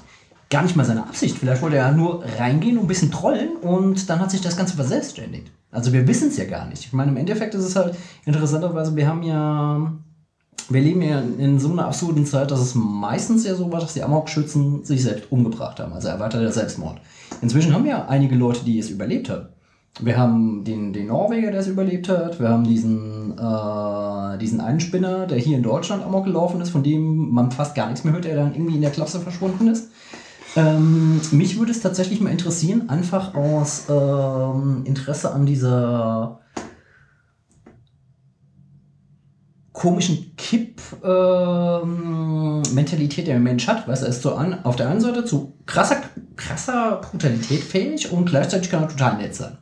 gar 0.49 0.63
nicht 0.63 0.76
mal 0.76 0.85
seine 0.85 1.03
Absicht. 1.03 1.38
Vielleicht 1.38 1.61
wollte 1.61 1.77
er 1.77 1.91
nur 1.91 2.23
reingehen 2.38 2.77
und 2.77 2.85
ein 2.85 2.88
bisschen 2.88 3.11
trollen 3.11 3.55
und 3.57 4.09
dann 4.09 4.19
hat 4.19 4.31
sich 4.31 4.41
das 4.41 4.57
Ganze 4.57 4.76
verselbstständigt. 4.76 5.51
Also 5.71 5.93
wir 5.93 6.07
wissen 6.07 6.30
es 6.30 6.38
ja 6.38 6.45
gar 6.45 6.67
nicht. 6.67 6.85
Ich 6.85 6.93
meine, 6.93 7.11
im 7.11 7.17
Endeffekt 7.17 7.53
ist 7.53 7.63
es 7.63 7.76
halt 7.76 7.95
interessanterweise, 8.26 8.95
wir 8.95 9.07
haben 9.07 9.21
ja, 9.21 9.91
wir 10.69 10.81
leben 10.81 11.01
ja 11.03 11.19
in 11.19 11.59
so 11.59 11.71
einer 11.71 11.85
absurden 11.85 12.26
Zeit, 12.26 12.49
dass 12.49 12.59
es 12.59 12.73
meistens 12.73 13.45
ja 13.45 13.53
so 13.53 13.71
war, 13.71 13.80
dass 13.80 13.93
die 13.93 14.01
Amok-Schützen 14.01 14.84
sich 14.84 15.03
selbst 15.03 15.31
umgebracht 15.31 15.80
haben, 15.80 15.93
also 15.93 16.07
erweiterter 16.07 16.51
Selbstmord. 16.51 16.99
Inzwischen 17.41 17.73
haben 17.73 17.85
ja 17.85 18.07
einige 18.07 18.35
Leute, 18.35 18.65
die 18.65 18.80
es 18.80 18.89
überlebt 18.89 19.30
haben. 19.30 19.49
Wir 20.01 20.17
haben 20.17 20.63
den, 20.63 20.93
den 20.93 21.07
Norweger, 21.07 21.51
der 21.51 21.59
es 21.59 21.67
überlebt 21.67 22.09
hat. 22.09 22.39
Wir 22.39 22.49
haben 22.49 22.63
diesen, 22.63 23.38
äh, 23.38 24.38
diesen 24.38 24.61
einen 24.61 24.80
Spinner, 24.80 25.27
der 25.27 25.38
hier 25.38 25.57
in 25.57 25.63
Deutschland 25.63 26.03
amok 26.03 26.26
gelaufen 26.26 26.61
ist, 26.61 26.69
von 26.69 26.84
dem 26.84 27.31
man 27.31 27.51
fast 27.51 27.76
gar 27.76 27.88
nichts 27.88 28.03
mehr 28.03 28.13
hört, 28.13 28.26
der 28.26 28.35
dann 28.35 28.53
irgendwie 28.53 28.76
in 28.76 28.81
der 28.81 28.91
Klapse 28.91 29.19
verschwunden 29.19 29.67
ist. 29.67 29.89
Ähm, 30.55 31.21
mich 31.31 31.59
würde 31.59 31.71
es 31.71 31.81
tatsächlich 31.81 32.21
mal 32.21 32.31
interessieren, 32.31 32.89
einfach 32.89 33.35
aus 33.35 33.84
ähm, 33.89 34.84
Interesse 34.85 35.31
an 35.31 35.45
dieser 35.45 36.39
komischen 39.80 40.35
Kipp-Mentalität, 40.35 43.27
der 43.27 43.35
der 43.35 43.43
Mensch 43.43 43.67
hat. 43.67 43.88
Weißt 43.88 44.03
er 44.03 44.09
ist 44.09 44.21
so 44.21 44.35
an, 44.35 44.65
auf 44.65 44.76
der 44.76 44.89
einen 44.89 44.99
Seite 44.99 45.23
zu 45.23 45.53
krasser, 45.65 46.01
krasser 46.35 46.97
Brutalität 46.97 47.63
fähig 47.63 48.11
und 48.11 48.26
gleichzeitig 48.26 48.69
kann 48.69 48.84
er 48.84 48.89
total 48.89 49.15
nett 49.17 49.35
sein. 49.35 49.57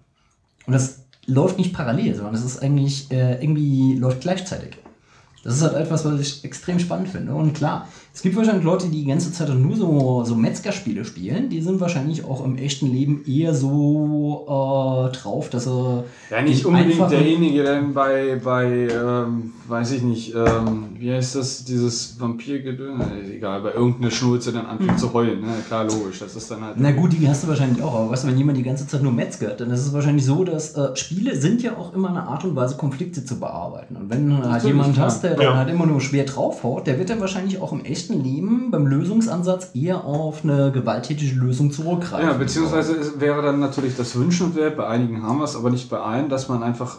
Und 0.66 0.74
das 0.74 1.06
läuft 1.28 1.60
nicht 1.60 1.74
parallel, 1.74 2.16
sondern 2.16 2.34
es 2.34 2.44
ist 2.44 2.64
eigentlich 2.64 3.12
äh, 3.12 3.44
irgendwie 3.44 3.94
läuft 3.96 4.22
gleichzeitig. 4.22 4.78
Das 5.44 5.56
ist 5.56 5.62
halt 5.62 5.76
etwas, 5.76 6.04
was 6.04 6.20
ich 6.20 6.44
extrem 6.44 6.80
spannend 6.80 7.10
finde. 7.10 7.36
Und 7.36 7.54
klar, 7.54 7.88
es 8.18 8.24
gibt 8.24 8.36
wahrscheinlich 8.36 8.64
Leute, 8.64 8.88
die 8.88 9.04
die 9.04 9.06
ganze 9.06 9.32
Zeit 9.32 9.48
nur 9.50 9.76
so, 9.76 10.24
so 10.26 10.34
Metzgerspiele 10.34 11.06
spielen. 11.06 11.50
Die 11.50 11.62
sind 11.62 11.80
wahrscheinlich 11.80 12.26
auch 12.26 12.44
im 12.44 12.58
echten 12.58 12.92
Leben 12.92 13.24
eher 13.28 13.54
so 13.54 14.42
äh, 14.48 15.16
drauf, 15.16 15.52
dass 15.52 15.66
sie. 15.66 16.04
Ja, 16.32 16.42
nicht 16.42 16.66
unbedingt 16.66 17.12
derjenige, 17.12 17.62
der 17.62 17.80
bei, 17.94 18.42
bei 18.44 18.88
ähm, 18.92 19.54
weiß 19.68 19.92
ich 19.92 20.02
nicht, 20.02 20.34
ähm, 20.34 20.86
wie 20.98 21.12
heißt 21.12 21.36
das, 21.36 21.66
dieses 21.66 22.20
Vampirgedöns, 22.20 23.04
egal, 23.36 23.62
bei 23.62 23.74
irgendeiner 23.74 24.12
Schnulze 24.12 24.52
dann 24.52 24.66
anfängt 24.66 25.00
zu 25.00 25.14
heulen, 25.14 25.42
ne? 25.42 25.48
klar, 25.68 25.84
logisch, 25.84 26.20
das 26.20 26.36
ist 26.36 26.50
dann 26.50 26.62
halt... 26.62 26.76
Na 26.78 26.92
gut, 26.92 27.14
die 27.14 27.28
hast 27.28 27.44
du 27.44 27.48
wahrscheinlich 27.48 27.82
auch, 27.84 27.94
aber 27.94 28.10
weißt 28.10 28.24
du, 28.24 28.30
wenn 28.30 28.38
jemand 28.38 28.58
die 28.58 28.64
ganze 28.64 28.88
Zeit 28.88 29.04
nur 29.04 29.12
metzgert, 29.12 29.60
dann 29.60 29.70
ist 29.72 29.82
es 29.82 29.94
wahrscheinlich 29.94 30.26
so, 30.26 30.44
dass 30.44 30.76
äh, 30.76 30.96
Spiele 30.96 31.36
sind 31.36 31.62
ja 31.62 31.78
auch 31.78 31.94
immer 31.94 32.10
eine 32.10 32.24
Art 32.24 32.46
und 32.46 32.56
Weise, 32.56 32.78
Konflikte 32.78 33.24
zu 33.26 33.40
bearbeiten. 33.40 33.96
Und 33.96 34.10
wenn 34.10 34.30
du 34.30 34.36
halt 34.38 34.46
Natürlich, 34.46 34.66
jemand 34.68 34.94
klar. 34.94 35.06
hast, 35.08 35.24
der 35.24 35.36
dann 35.36 35.42
Ja. 35.46 35.58
halt 35.58 35.70
immer 35.70 35.86
nur 35.86 36.02
schwer 36.02 36.24
draufhaut, 36.24 36.88
der 36.88 36.98
wird 36.98 37.10
dann 37.10 37.20
wahrscheinlich 37.20 37.62
auch 37.62 37.74
im 37.74 37.84
echten 37.84 38.07
Leben 38.14 38.72
beim 38.72 38.88
Lösungsansatz 38.88 39.72
eher 39.74 40.06
auf 40.06 40.44
eine 40.44 40.72
gewalttätige 40.72 41.36
Lösung 41.36 41.72
zurückgreifen. 41.72 42.28
Ja, 42.28 42.34
beziehungsweise 42.34 42.96
es 42.96 43.20
wäre 43.20 43.42
dann 43.42 43.60
natürlich 43.60 43.96
das 43.96 44.16
wünschenswert, 44.16 44.78
bei 44.78 44.88
einigen 44.88 45.24
haben 45.24 45.40
wir 45.40 45.46
es, 45.46 45.56
aber 45.56 45.70
nicht 45.70 45.90
bei 45.90 46.00
allen, 46.00 46.30
dass 46.30 46.50
man 46.50 46.64
einfach 46.64 46.98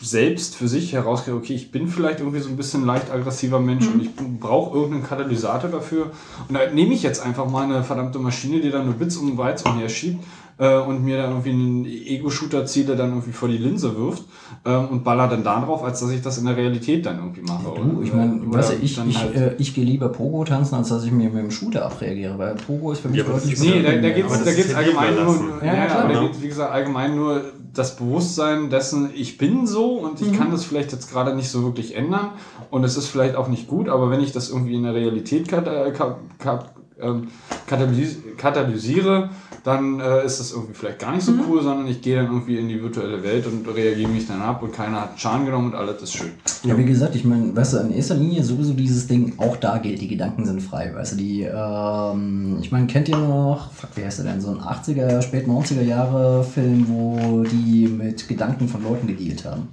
selbst 0.00 0.56
für 0.56 0.66
sich 0.66 0.92
herauskriegt, 0.92 1.36
okay, 1.36 1.54
ich 1.54 1.70
bin 1.70 1.86
vielleicht 1.86 2.18
irgendwie 2.18 2.40
so 2.40 2.48
ein 2.48 2.56
bisschen 2.56 2.84
leicht 2.84 3.12
aggressiver 3.12 3.60
Mensch 3.60 3.86
und 3.86 4.02
ich 4.02 4.10
brauche 4.40 4.76
irgendeinen 4.76 5.04
Katalysator 5.04 5.70
dafür. 5.70 6.10
Und 6.48 6.54
da 6.54 6.68
nehme 6.70 6.94
ich 6.94 7.02
jetzt 7.02 7.24
einfach 7.24 7.48
mal 7.48 7.64
eine 7.64 7.84
verdammte 7.84 8.18
Maschine, 8.18 8.60
die 8.60 8.70
dann 8.70 8.86
nur 8.86 8.94
Bits 8.94 9.16
um 9.16 9.38
Weiz 9.38 9.62
umherschiebt 9.62 10.24
äh, 10.58 10.76
und 10.78 11.04
mir 11.04 11.16
dann 11.16 11.30
irgendwie 11.30 11.50
einen 11.50 11.84
Ego-Shooter 11.84 12.64
zieht, 12.66 12.88
der 12.88 12.96
dann 12.96 13.10
irgendwie 13.10 13.32
vor 13.32 13.48
die 13.48 13.58
Linse 13.58 13.96
wirft 13.96 14.24
ähm, 14.64 14.88
und 14.90 15.04
baller 15.04 15.28
dann 15.28 15.42
da 15.42 15.60
drauf, 15.60 15.82
als 15.82 16.00
dass 16.00 16.10
ich 16.10 16.22
das 16.22 16.38
in 16.38 16.46
der 16.46 16.56
Realität 16.56 17.04
dann 17.06 17.18
irgendwie 17.18 17.40
mache. 17.42 17.64
Du, 17.74 18.02
ich 18.02 18.12
Oder- 18.12 18.18
meine, 18.26 18.40
weißt 18.52 18.72
du, 18.72 18.76
ich, 18.82 18.98
ich, 19.08 19.18
halt- 19.18 19.34
äh, 19.34 19.54
ich 19.58 19.74
gehe 19.74 19.84
lieber 19.84 20.08
Pogo 20.10 20.44
tanzen, 20.44 20.76
als 20.76 20.88
dass 20.88 21.04
ich 21.04 21.10
mir 21.12 21.28
mit 21.28 21.42
dem 21.42 21.50
Shooter 21.50 21.84
abreagiere, 21.86 22.38
weil 22.38 22.54
Pogo 22.54 22.92
ist 22.92 23.00
für 23.00 23.08
mich 23.08 23.18
Ja, 23.18 23.24
deutlich 23.24 23.58
Nee, 23.60 23.82
da, 23.82 23.92
da 23.92 24.10
geht 24.10 24.26
es 24.26 24.44
da 24.44 24.52
geht's 24.52 24.70
ja 24.72 24.76
allgemein 24.78 25.14
nur, 25.14 25.34
ja, 25.60 25.66
Ja, 25.66 25.74
ja, 25.74 25.86
klar. 25.86 26.08
da 26.12 26.20
geht's, 26.20 26.40
wie 26.42 26.48
gesagt, 26.48 26.72
allgemein 26.72 27.16
nur 27.16 27.42
das 27.72 27.96
Bewusstsein 27.96 28.70
dessen, 28.70 29.10
ich 29.16 29.36
bin 29.36 29.66
so 29.66 29.94
und 29.96 30.20
ich 30.22 30.32
kann 30.38 30.52
das 30.52 30.64
vielleicht 30.64 30.92
jetzt 30.92 31.10
gerade 31.10 31.34
nicht 31.34 31.48
so 31.48 31.64
wirklich 31.64 31.96
ändern 31.96 32.28
und 32.70 32.84
es 32.84 32.96
ist 32.96 33.08
vielleicht 33.08 33.34
auch 33.34 33.48
nicht 33.48 33.66
gut, 33.66 33.88
aber 33.88 34.10
wenn 34.10 34.20
ich 34.20 34.30
das 34.30 34.48
irgendwie 34.50 34.74
in 34.74 34.84
der 34.84 34.94
Realität 34.94 35.48
kat 35.48 35.66
äh, 35.66 35.90
ka 35.90 36.18
ka 36.38 36.66
ähm, 37.00 37.28
katalys 37.66 38.16
katalysiere, 38.36 39.30
dann 39.64 39.98
äh, 39.98 40.24
ist 40.24 40.40
das 40.40 40.52
irgendwie 40.52 40.74
vielleicht 40.74 40.98
gar 40.98 41.12
nicht 41.12 41.24
so 41.24 41.32
cool, 41.48 41.62
sondern 41.62 41.86
ich 41.86 42.02
gehe 42.02 42.16
dann 42.16 42.26
irgendwie 42.26 42.58
in 42.58 42.68
die 42.68 42.80
virtuelle 42.82 43.22
Welt 43.22 43.46
und 43.46 43.66
reagiere 43.66 44.10
mich 44.10 44.26
dann 44.26 44.42
ab 44.42 44.62
und 44.62 44.72
keiner 44.72 45.00
hat 45.02 45.18
Schaden 45.18 45.46
genommen 45.46 45.72
und 45.72 45.74
alles 45.74 46.02
ist 46.02 46.14
schön. 46.14 46.32
Ja, 46.64 46.76
wie 46.76 46.84
gesagt, 46.84 47.14
ich 47.14 47.24
meine, 47.24 47.54
weißt 47.56 47.74
du, 47.74 47.78
in 47.78 47.94
erster 47.94 48.14
Linie 48.14 48.44
sowieso 48.44 48.74
dieses 48.74 49.06
Ding, 49.06 49.34
auch 49.38 49.56
da 49.56 49.78
gilt, 49.78 50.00
die 50.00 50.08
Gedanken 50.08 50.44
sind 50.44 50.60
frei, 50.60 50.92
weißt 50.94 51.12
du, 51.12 51.16
die, 51.16 51.42
ähm, 51.42 52.58
ich 52.60 52.70
meine, 52.70 52.86
kennt 52.86 53.08
ihr 53.08 53.16
noch, 53.16 53.72
fuck, 53.72 53.90
wie 53.94 54.04
heißt 54.04 54.18
der 54.18 54.26
denn, 54.26 54.40
so 54.40 54.50
ein 54.50 54.58
80er, 54.58 55.22
spät 55.22 55.46
90er 55.46 55.82
Jahre 55.82 56.44
Film, 56.44 56.86
wo 56.88 57.42
die 57.44 57.88
mit 57.88 58.28
Gedanken 58.28 58.68
von 58.68 58.82
Leuten 58.82 59.06
gedealt 59.06 59.44
haben? 59.44 59.68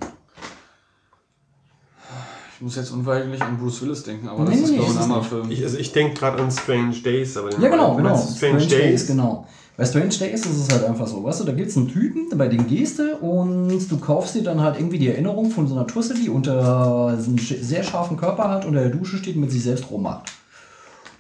Ich 2.62 2.64
muss 2.64 2.76
jetzt 2.76 2.92
unweigerlich 2.92 3.42
an 3.42 3.58
Bruce 3.58 3.82
Willis 3.82 4.04
denken, 4.04 4.28
aber 4.28 4.46
das 4.46 4.54
Nee, 4.54 4.62
ist 4.62 4.70
nee, 4.70 4.76
glaube 4.78 4.84
ich 4.84 4.90
ist 4.92 4.96
ein 4.96 5.00
es 5.00 5.04
anderer 5.06 5.20
nicht. 5.22 5.30
Film. 5.30 5.50
Ich, 5.52 5.64
also 5.64 5.78
ich 5.80 5.92
denke 5.94 6.14
gerade 6.14 6.44
an 6.44 6.52
Strange 6.52 6.94
Days, 7.04 7.36
aber 7.36 7.50
Ja, 7.60 7.70
genau, 7.70 7.96
genau. 7.96 8.10
meinst 8.10 8.38
Strange, 8.38 8.68
Days. 8.68 9.08
genau. 9.08 9.48
Bei 9.78 9.84
Strange 9.84 10.10
Days 10.10 10.46
ist 10.46 10.68
es 10.68 10.70
halt 10.72 10.84
einfach 10.84 11.08
so, 11.08 11.24
weißt 11.24 11.40
du, 11.40 11.46
da 11.46 11.54
gibt 11.54 11.70
es 11.72 11.78
einen 11.78 11.88
Typen, 11.88 12.28
bei 12.38 12.48
dem 12.48 12.68
gehst 12.68 13.00
du 13.00 13.16
und 13.16 13.90
du 13.90 13.98
kaufst 13.98 14.36
dir 14.36 14.44
dann 14.44 14.62
halt 14.62 14.78
irgendwie 14.78 15.00
die 15.00 15.08
Erinnerung 15.08 15.50
von 15.50 15.68
so 15.68 15.74
einer 15.74 15.88
Tusse, 15.88 16.14
die 16.14 16.30
unter 16.30 17.08
einen 17.08 17.40
sch- 17.40 17.64
sehr 17.64 17.82
scharfen 17.82 18.16
Körper 18.16 18.48
hat, 18.48 18.64
unter 18.66 18.82
der 18.82 18.92
Dusche 18.92 19.18
steht 19.18 19.34
und 19.38 19.42
mit 19.42 19.50
sich 19.52 19.64
selbst 19.64 19.90
rummacht. 19.90 20.32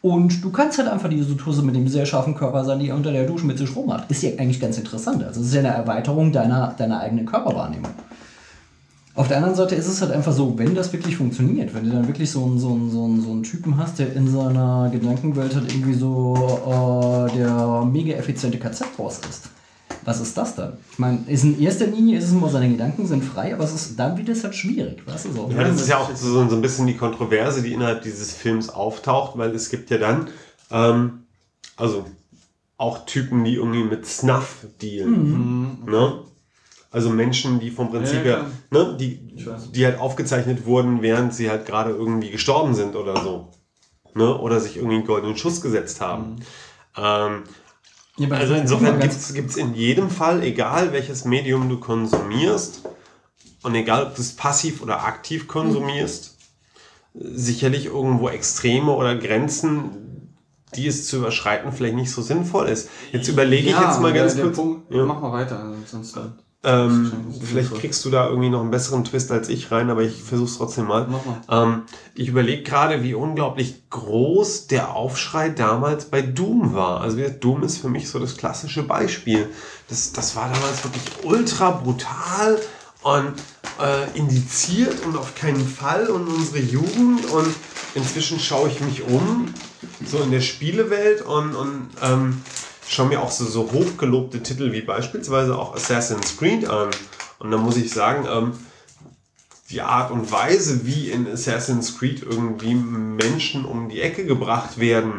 Und 0.03 0.43
du 0.43 0.51
kannst 0.51 0.77
halt 0.77 0.89
einfach 0.89 1.09
diese 1.09 1.35
Tusse 1.37 1.63
mit 1.63 1.75
dem 1.75 1.87
sehr 1.87 2.05
scharfen 2.05 2.35
Körper 2.35 2.63
sein, 2.65 2.77
die 2.77 2.91
unter 2.91 3.11
der 3.11 3.25
Dusche 3.25 3.47
mit 3.47 3.57
sich 3.57 3.75
rummacht. 3.75 4.11
Ist 4.11 4.21
ja 4.21 4.29
eigentlich 4.37 4.59
ganz 4.59 4.77
interessant. 4.77 5.23
Also 5.23 5.41
es 5.41 5.47
ist 5.47 5.53
ja 5.55 5.61
eine 5.61 5.69
Erweiterung 5.69 6.31
deiner, 6.31 6.75
deiner 6.77 6.99
eigenen 6.99 7.25
Körperwahrnehmung. 7.25 7.89
Auf 9.13 9.27
der 9.27 9.37
anderen 9.37 9.55
Seite 9.55 9.75
ist 9.75 9.87
es 9.87 10.01
halt 10.01 10.11
einfach 10.11 10.31
so, 10.31 10.57
wenn 10.57 10.73
das 10.73 10.93
wirklich 10.93 11.17
funktioniert, 11.17 11.73
wenn 11.73 11.83
du 11.83 11.91
dann 11.91 12.07
wirklich 12.07 12.31
so 12.31 12.45
einen, 12.45 12.59
so 12.59 12.69
einen, 12.69 12.89
so 12.89 13.03
einen, 13.03 13.21
so 13.21 13.31
einen 13.31 13.43
Typen 13.43 13.77
hast, 13.77 13.99
der 13.99 14.13
in 14.13 14.31
seiner 14.31 14.89
Gedankenwelt 14.89 15.53
halt 15.53 15.69
irgendwie 15.69 15.93
so 15.93 16.33
äh, 16.65 17.37
der 17.37 17.83
mega 17.91 18.13
effiziente 18.15 18.57
KZ-Boss 18.57 19.19
ist. 19.29 19.49
Was 20.05 20.21
ist 20.21 20.35
das 20.37 20.55
dann? 20.55 20.77
Ich 20.93 20.99
meine, 20.99 21.19
ist 21.27 21.43
in 21.43 21.59
erster 21.61 21.87
Linie 21.87 22.17
ist 22.17 22.25
es 22.25 22.31
immer, 22.31 22.49
seine 22.49 22.69
Gedanken 22.69 23.05
sind 23.05 23.23
frei, 23.23 23.53
aber 23.53 23.65
es 23.65 23.73
ist 23.73 23.99
dann 23.99 24.17
wird 24.17 24.29
es 24.29 24.43
halt 24.43 24.55
schwierig, 24.55 25.05
weißt 25.05 25.25
du 25.25 25.33
so. 25.33 25.49
Ja, 25.51 25.63
das 25.65 25.81
ist 25.81 25.89
ja 25.89 25.97
auch 25.97 26.15
so, 26.15 26.47
so 26.47 26.55
ein 26.55 26.61
bisschen 26.61 26.87
die 26.87 26.95
Kontroverse, 26.95 27.61
die 27.61 27.73
innerhalb 27.73 28.01
dieses 28.01 28.31
Films 28.31 28.69
auftaucht, 28.69 29.37
weil 29.37 29.53
es 29.53 29.69
gibt 29.69 29.89
ja 29.89 29.97
dann, 29.97 30.29
ähm, 30.71 31.23
also 31.75 32.05
auch 32.77 33.05
Typen, 33.05 33.43
die 33.43 33.55
irgendwie 33.55 33.83
mit 33.83 34.07
Snuff 34.07 34.65
dealen. 34.81 35.85
Ne? 35.85 36.23
Also 36.91 37.09
Menschen, 37.09 37.59
die 37.61 37.71
vom 37.71 37.89
Prinzip 37.89 38.17
Ja, 38.17 38.23
her, 38.23 38.45
ne, 38.69 38.97
die, 38.99 39.17
die 39.73 39.85
halt 39.85 39.97
aufgezeichnet 39.99 40.65
wurden, 40.65 41.01
während 41.01 41.33
sie 41.33 41.49
halt 41.49 41.65
gerade 41.65 41.91
irgendwie 41.91 42.29
gestorben 42.29 42.75
sind 42.75 42.95
oder 42.95 43.21
so. 43.23 43.47
Ne? 44.13 44.37
Oder 44.37 44.59
sich 44.59 44.75
irgendwie 44.75 44.97
einen 44.97 45.05
goldenen 45.07 45.37
Schuss 45.37 45.61
gesetzt 45.61 46.01
haben. 46.01 46.41
Ähm, 46.97 47.43
Ja, 48.17 48.29
also 48.31 48.55
insofern 48.55 48.99
gibt 48.99 49.13
es 49.13 49.55
in 49.55 49.73
jedem 49.73 50.09
Fall, 50.09 50.43
egal 50.43 50.91
welches 50.91 51.23
Medium 51.23 51.69
du 51.69 51.79
konsumierst 51.79 52.81
und 53.63 53.73
egal 53.73 54.07
ob 54.07 54.15
du 54.15 54.21
es 54.21 54.35
passiv 54.35 54.81
oder 54.81 55.05
aktiv 55.05 55.47
konsumierst, 55.47 56.37
sicherlich 57.13 57.85
irgendwo 57.85 58.27
Extreme 58.27 58.91
oder 58.91 59.15
Grenzen, 59.15 60.35
die 60.75 60.87
es 60.87 61.07
zu 61.07 61.17
überschreiten, 61.17 61.71
vielleicht 61.71 61.95
nicht 61.95 62.11
so 62.11 62.21
sinnvoll 62.21 62.67
ist. 62.67 62.89
Jetzt 63.13 63.29
überlege 63.29 63.69
ich 63.69 63.79
jetzt 63.79 64.01
mal 64.01 64.13
ganz 64.13 64.35
der, 64.35 64.45
kurz. 64.45 64.57
Punkt, 64.57 64.91
Ja. 64.93 65.05
Mach 65.05 65.21
mal 65.21 65.31
weiter, 65.31 65.73
sonst 65.85 66.15
dann. 66.17 66.37
Ähm, 66.63 67.11
vielleicht 67.43 67.73
kriegst 67.73 68.05
du 68.05 68.11
da 68.11 68.27
irgendwie 68.27 68.49
noch 68.49 68.61
einen 68.61 68.69
besseren 68.69 69.03
Twist 69.03 69.31
als 69.31 69.49
ich 69.49 69.71
rein, 69.71 69.89
aber 69.89 70.03
ich 70.03 70.21
versuch's 70.21 70.57
trotzdem 70.57 70.85
mal. 70.85 71.07
Ähm, 71.49 71.83
ich 72.13 72.27
überlege 72.27 72.61
gerade, 72.61 73.01
wie 73.01 73.15
unglaublich 73.15 73.89
groß 73.89 74.67
der 74.67 74.95
Aufschrei 74.95 75.49
damals 75.49 76.05
bei 76.05 76.21
Doom 76.21 76.75
war. 76.75 77.01
Also 77.01 77.17
Doom 77.39 77.63
ist 77.63 77.77
für 77.79 77.89
mich 77.89 78.09
so 78.09 78.19
das 78.19 78.37
klassische 78.37 78.83
Beispiel. 78.83 79.49
Das, 79.89 80.11
das 80.13 80.35
war 80.35 80.51
damals 80.53 80.83
wirklich 80.83 81.03
ultra 81.23 81.71
brutal 81.71 82.59
und 83.01 83.33
äh, 83.79 84.17
indiziert 84.17 85.03
und 85.05 85.17
auf 85.17 85.33
keinen 85.33 85.67
Fall 85.67 86.07
und 86.07 86.27
unsere 86.27 86.59
Jugend. 86.59 87.25
Und 87.31 87.55
inzwischen 87.95 88.39
schaue 88.39 88.69
ich 88.69 88.79
mich 88.81 89.03
um, 89.03 89.51
so 90.05 90.19
in 90.19 90.29
der 90.29 90.41
Spielewelt 90.41 91.23
und, 91.23 91.55
und 91.55 91.89
ähm, 92.03 92.41
schaue 92.91 93.07
mir 93.07 93.21
auch 93.21 93.31
so, 93.31 93.45
so 93.45 93.71
hochgelobte 93.71 94.43
Titel 94.43 94.71
wie 94.73 94.81
beispielsweise 94.81 95.57
auch 95.57 95.75
Assassin's 95.75 96.37
Creed 96.37 96.67
an. 96.67 96.89
Und 97.39 97.51
da 97.51 97.57
muss 97.57 97.77
ich 97.77 97.91
sagen, 97.91 98.27
ähm, 98.29 98.53
die 99.69 99.81
Art 99.81 100.11
und 100.11 100.31
Weise, 100.31 100.85
wie 100.85 101.09
in 101.09 101.27
Assassin's 101.27 101.97
Creed 101.97 102.23
irgendwie 102.23 102.75
Menschen 102.75 103.65
um 103.65 103.87
die 103.87 104.01
Ecke 104.01 104.25
gebracht 104.25 104.79
werden, 104.79 105.13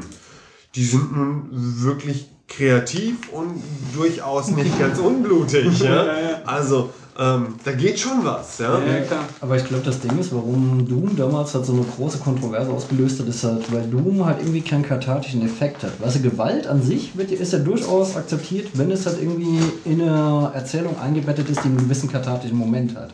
die 0.74 0.84
sind 0.84 1.16
nun 1.16 1.48
wirklich 1.50 2.28
kreativ 2.48 3.30
und 3.32 3.62
durchaus 3.94 4.48
nicht 4.48 4.78
ganz 4.78 4.98
unblutig. 4.98 5.80
Ja? 5.80 6.42
Also, 6.44 6.92
ähm, 7.18 7.54
da 7.64 7.72
geht 7.72 7.98
schon 7.98 8.24
was. 8.24 8.58
Ja? 8.58 8.78
Ja, 8.78 9.00
klar. 9.00 9.24
Aber 9.40 9.56
ich 9.56 9.64
glaube, 9.64 9.84
das 9.84 10.00
Ding 10.00 10.18
ist, 10.18 10.34
warum 10.34 10.86
Doom 10.88 11.14
damals 11.16 11.54
halt 11.54 11.66
so 11.66 11.72
eine 11.72 11.82
große 11.82 12.18
Kontroverse 12.18 12.70
ausgelöst 12.70 13.20
hat, 13.20 13.28
ist 13.28 13.44
halt, 13.44 13.70
weil 13.72 13.82
Doom 13.82 14.24
halt 14.24 14.40
irgendwie 14.40 14.62
keinen 14.62 14.82
kathartischen 14.82 15.44
Effekt 15.44 15.82
hat. 15.82 16.00
Weißt 16.00 16.16
du, 16.16 16.22
Gewalt 16.22 16.66
an 16.66 16.82
sich 16.82 17.16
wird, 17.16 17.30
ist 17.30 17.52
ja 17.52 17.58
durchaus 17.58 18.16
akzeptiert, 18.16 18.68
wenn 18.74 18.90
es 18.90 19.04
halt 19.06 19.20
irgendwie 19.20 19.58
in 19.84 20.00
eine 20.00 20.50
Erzählung 20.54 20.98
eingebettet 20.98 21.50
ist, 21.50 21.62
die 21.62 21.68
einen 21.68 21.78
gewissen 21.78 22.10
kathartischen 22.10 22.56
Moment 22.56 22.96
hat. 22.96 23.10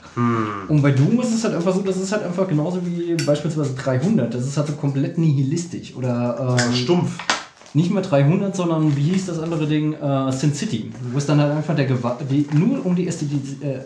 Und 0.69 0.83
bei 0.83 0.93
Doom 0.93 1.20
ist 1.20 1.35
es 1.35 1.45
halt 1.45 1.55
einfach 1.55 1.75
so, 1.75 1.81
das 1.81 1.97
ist 1.97 2.12
halt 2.12 2.23
einfach 2.23 2.47
genauso 2.47 2.81
wie 2.85 3.15
beispielsweise 3.25 3.75
300. 3.75 4.33
Das 4.33 4.47
ist 4.47 4.57
halt 4.57 4.69
so 4.69 4.75
komplett 4.75 5.19
nihilistisch. 5.19 5.95
Oder 5.97 6.57
ähm, 6.61 6.75
Stumpf. 6.75 7.19
Nicht 7.74 7.90
mehr 7.90 8.03
300, 8.03 8.57
sondern 8.57 8.97
wie 8.97 9.03
hieß 9.03 9.27
das 9.27 9.39
andere 9.39 9.66
Ding? 9.66 9.95
Äh, 9.95 10.32
Sin 10.32 10.55
City. 10.55 10.90
Wo 11.12 11.19
es 11.19 11.27
dann 11.27 11.40
halt 11.40 11.53
einfach 11.53 11.77
der 11.77 11.86
Gewalt, 11.86 12.55
nur 12.55 12.85
um 12.85 12.97
die, 12.97 13.07
äh, 13.07 13.12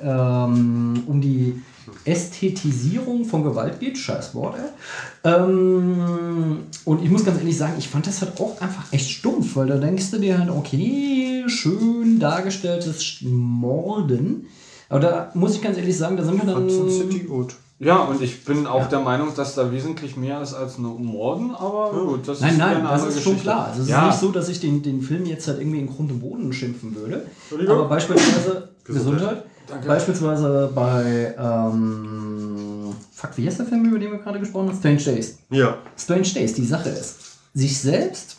ähm, 0.03 1.03
um 1.07 1.21
die 1.21 1.61
Ästhetisierung 2.05 3.25
von 3.25 3.43
Gewalt 3.43 3.81
geht. 3.81 3.99
Scheiß 3.99 4.35
Wort, 4.35 4.57
ey. 4.57 5.33
Ähm, 5.33 6.59
und 6.85 7.03
ich 7.03 7.11
muss 7.11 7.25
ganz 7.25 7.39
ehrlich 7.39 7.57
sagen, 7.57 7.75
ich 7.79 7.89
fand 7.89 8.07
das 8.07 8.21
halt 8.23 8.41
auch 8.41 8.61
einfach 8.61 8.93
echt 8.93 9.11
stumpf, 9.11 9.57
weil 9.57 9.67
da 9.67 9.77
denkst 9.77 10.11
du 10.11 10.19
dir 10.19 10.39
halt, 10.39 10.51
okay, 10.51 11.45
schön 11.49 12.19
dargestelltes 12.19 13.19
Morden. 13.23 14.47
Aber 14.89 15.01
da 15.01 15.31
muss 15.35 15.55
ich 15.57 15.63
ganz 15.63 15.79
ehrlich 15.79 15.97
sagen, 15.97 16.17
da 16.17 16.25
sind 16.25 16.37
wir 16.39 16.53
dann. 16.53 16.65
Hudson 16.65 16.91
City 16.91 17.21
gut. 17.21 17.57
Ja, 17.83 17.97
und 18.03 18.23
ich 18.23 18.45
bin 18.45 18.69
auch 18.69 18.89
der 18.89 19.01
Meinung, 19.01 19.35
dass 19.35 19.57
da 19.57 19.73
wesentlich 19.73 20.17
mehr 20.17 20.41
ist 20.41 20.55
als 20.55 20.79
nur 20.79 21.01
Morden, 21.01 21.53
aber 21.53 21.91
gut, 21.91 22.29
das 22.29 22.41
Nein, 22.41 22.53
ist 22.53 22.59
nein, 22.59 22.77
eine 22.77 22.89
das 22.89 23.07
ist 23.07 23.23
schon 23.23 23.33
Geschichte. 23.33 23.43
klar. 23.43 23.67
Also 23.67 23.83
es 23.83 23.89
ja, 23.89 24.03
ist 24.03 24.07
nicht 24.07 24.21
so, 24.21 24.31
dass 24.31 24.49
ich 24.49 24.61
den, 24.61 24.83
den 24.83 25.03
Film 25.03 25.27
jetzt 25.27 25.49
halt 25.49 25.59
irgendwie 25.61 25.81
in 25.81 25.89
Grund 25.89 26.13
und 26.13 26.21
Boden 26.21 26.53
schimpfen 26.53 26.95
würde. 26.95 27.27
Aber 27.69 27.89
beispielsweise 27.89 28.69
Gesundheit. 28.85 29.45
Danke. 29.67 29.89
Beispielsweise 29.89 30.71
bei 30.73 31.35
ähm, 31.37 32.95
fuck, 33.13 33.31
wie 33.37 33.47
heißt 33.47 33.59
der 33.59 33.67
Film, 33.67 33.85
über 33.87 33.99
den 33.99 34.13
wir 34.13 34.19
gerade 34.19 34.39
gesprochen 34.39 34.69
haben? 34.69 34.79
Strange 34.79 35.03
Days. 35.03 35.39
Ja. 35.51 35.79
Strange 35.97 36.29
Days, 36.35 36.55
die 36.55 36.65
Sache 36.65 36.89
ist, 36.89 37.17
sich 37.53 37.81
selbst 37.81 38.37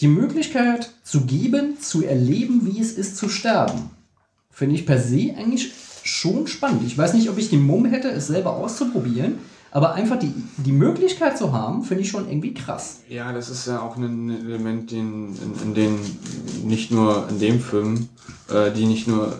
die 0.00 0.08
Möglichkeit 0.08 0.90
zu 1.02 1.22
geben, 1.22 1.78
zu 1.78 2.04
erleben, 2.06 2.62
wie 2.64 2.80
es 2.80 2.92
ist 2.92 3.18
zu 3.18 3.28
sterben, 3.28 3.90
finde 4.50 4.76
ich 4.76 4.86
per 4.86 4.98
se 4.98 5.34
eigentlich 5.36 5.72
schon 6.08 6.46
spannend. 6.46 6.82
Ich 6.86 6.96
weiß 6.96 7.14
nicht, 7.14 7.28
ob 7.30 7.38
ich 7.38 7.50
den 7.50 7.62
Mumm 7.62 7.84
hätte, 7.84 8.08
es 8.08 8.26
selber 8.26 8.56
auszuprobieren, 8.56 9.38
aber 9.70 9.94
einfach 9.94 10.18
die, 10.18 10.32
die 10.56 10.72
Möglichkeit 10.72 11.36
zu 11.36 11.52
haben, 11.52 11.84
finde 11.84 12.02
ich 12.02 12.08
schon 12.08 12.28
irgendwie 12.28 12.54
krass. 12.54 13.00
Ja, 13.08 13.32
das 13.32 13.50
ist 13.50 13.66
ja 13.66 13.80
auch 13.80 13.96
ein 13.96 14.30
Element, 14.30 14.90
den, 14.90 15.36
in, 15.36 15.62
in 15.62 15.74
den 15.74 15.98
nicht 16.64 16.90
nur 16.90 17.28
in 17.28 17.38
dem 17.38 17.60
Film, 17.60 18.08
äh, 18.50 18.70
die 18.72 18.86
nicht 18.86 19.06
nur, 19.08 19.32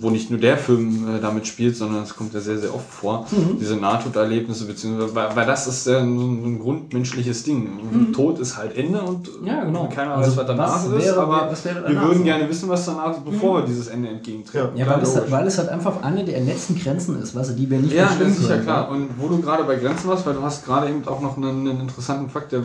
wo 0.00 0.10
nicht 0.10 0.30
nur 0.30 0.40
der 0.40 0.56
Film 0.58 1.16
äh, 1.16 1.20
damit 1.20 1.46
spielt, 1.46 1.76
sondern 1.76 2.02
es 2.02 2.16
kommt 2.16 2.34
ja 2.34 2.40
sehr, 2.40 2.58
sehr 2.58 2.74
oft 2.74 2.88
vor, 2.90 3.26
diese 3.60 3.76
Nahtoderlebnisse, 3.76 4.64
beziehungsweise, 4.64 5.14
weil, 5.14 5.36
weil 5.36 5.46
das 5.46 5.66
ist 5.68 5.86
ja 5.86 5.98
ein, 6.00 6.16
ein 6.18 6.58
grundmenschliches 6.58 7.44
Ding. 7.44 8.12
Tod 8.12 8.38
ist 8.40 8.56
halt 8.56 8.76
Ende 8.76 9.00
und 9.02 9.28
Ja, 9.44 9.62
genau. 9.64 9.88
keiner 9.88 10.14
Also 10.16 10.32
weiß, 10.32 10.38
was 10.38 10.46
danach 10.46 10.74
was 10.74 10.86
ist, 10.86 11.04
wäre- 11.06 11.20
aber 11.20 11.48
was 11.52 11.64
wäre 11.64 11.74
wir 11.76 11.82
danach 11.82 12.02
würden 12.04 12.18
so? 12.18 12.24
gerne 12.24 12.48
wissen, 12.48 12.68
was 12.68 12.84
danach 12.86 13.12
ist, 13.12 13.24
bevor 13.24 13.58
wir 13.60 13.66
dieses 13.66 13.86
Ende 13.88 14.08
entgegentreten. 14.08 14.76
Ja, 14.76 14.86
weil 14.88 15.02
es, 15.02 15.14
halt, 15.14 15.30
weil 15.30 15.46
es 15.46 15.58
halt 15.58 15.68
einfach 15.68 16.02
eine 16.02 16.24
der 16.24 16.40
letzten 16.40 16.74
Grenzen 16.80 17.20
ist, 17.22 17.34
weißt 17.36 17.50
du, 17.50 17.54
die 17.54 17.70
wir 17.70 17.78
nicht 17.78 17.92
Ja, 17.94 18.10
das 18.18 18.38
ist 18.38 18.48
ja 18.50 18.58
klar. 18.58 18.90
Und 18.90 19.10
wo 19.18 19.28
du 19.28 19.40
gerade 19.40 19.62
bei 19.64 19.76
Grenzen 19.76 20.08
warst, 20.08 20.26
weil 20.26 20.34
du 20.34 20.42
hast 20.42 20.64
gerade 20.64 20.88
eben 20.88 21.06
auch 21.06 21.20
noch 21.20 21.36
einen, 21.36 21.68
einen 21.68 21.80
interessanten 21.82 22.28
Fakt, 22.28 22.50
der 22.52 22.62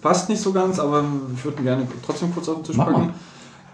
passt 0.00 0.28
nicht 0.28 0.42
so 0.42 0.52
ganz, 0.52 0.78
aber 0.80 1.04
ich 1.36 1.44
würde 1.44 1.58
ihn 1.58 1.64
gerne 1.64 1.86
trotzdem 2.04 2.32
kurz 2.34 2.48
auf 2.48 2.56
den 2.56 2.64
Tisch 2.64 2.76
Mach 2.76 2.86
packen. 2.86 3.10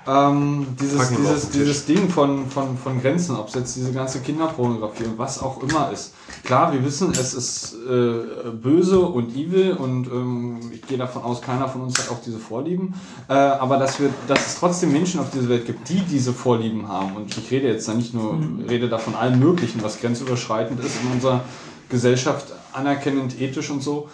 Ähm, 0.09 0.67
dieses, 0.81 1.11
dieses, 1.11 1.51
dieses 1.51 1.85
Ding 1.85 2.09
von, 2.09 2.49
von, 2.49 2.79
von 2.79 2.99
Grenzen, 3.03 3.37
ob 3.37 3.49
es 3.49 3.55
jetzt 3.55 3.77
diese 3.77 3.93
ganze 3.93 4.21
Kinderpornografie 4.21 5.05
und 5.05 5.19
was 5.19 5.43
auch 5.43 5.63
immer 5.63 5.91
ist. 5.93 6.15
Klar, 6.45 6.73
wir 6.73 6.83
wissen, 6.83 7.11
es 7.13 7.35
ist 7.35 7.75
äh, 7.87 8.49
böse 8.51 9.01
und 9.01 9.37
evil 9.37 9.73
und 9.73 10.07
ähm, 10.07 10.61
ich 10.73 10.81
gehe 10.87 10.97
davon 10.97 11.23
aus, 11.23 11.43
keiner 11.43 11.69
von 11.69 11.83
uns 11.83 11.99
hat 11.99 12.11
auch 12.11 12.23
diese 12.25 12.39
Vorlieben. 12.39 12.95
Äh, 13.29 13.35
aber 13.35 13.77
dass, 13.77 14.01
wir, 14.01 14.09
dass 14.27 14.47
es 14.47 14.59
trotzdem 14.59 14.93
Menschen 14.93 15.21
auf 15.21 15.31
dieser 15.31 15.51
Welt 15.51 15.67
gibt, 15.67 15.87
die 15.91 16.01
diese 16.01 16.33
Vorlieben 16.33 16.89
haben. 16.89 17.15
Und 17.15 17.37
ich 17.37 17.51
rede 17.51 17.69
jetzt 17.69 17.87
da 17.87 17.93
nicht 17.93 18.15
nur, 18.15 18.39
rede 18.67 18.89
da 18.89 18.97
von 18.97 19.15
allem 19.15 19.39
Möglichen, 19.39 19.83
was 19.83 20.01
grenzüberschreitend 20.01 20.83
ist 20.83 21.03
in 21.03 21.13
unserer 21.13 21.43
Gesellschaft, 21.91 22.47
anerkennend, 22.73 23.39
ethisch 23.39 23.69
und 23.69 23.83
so. 23.83 24.09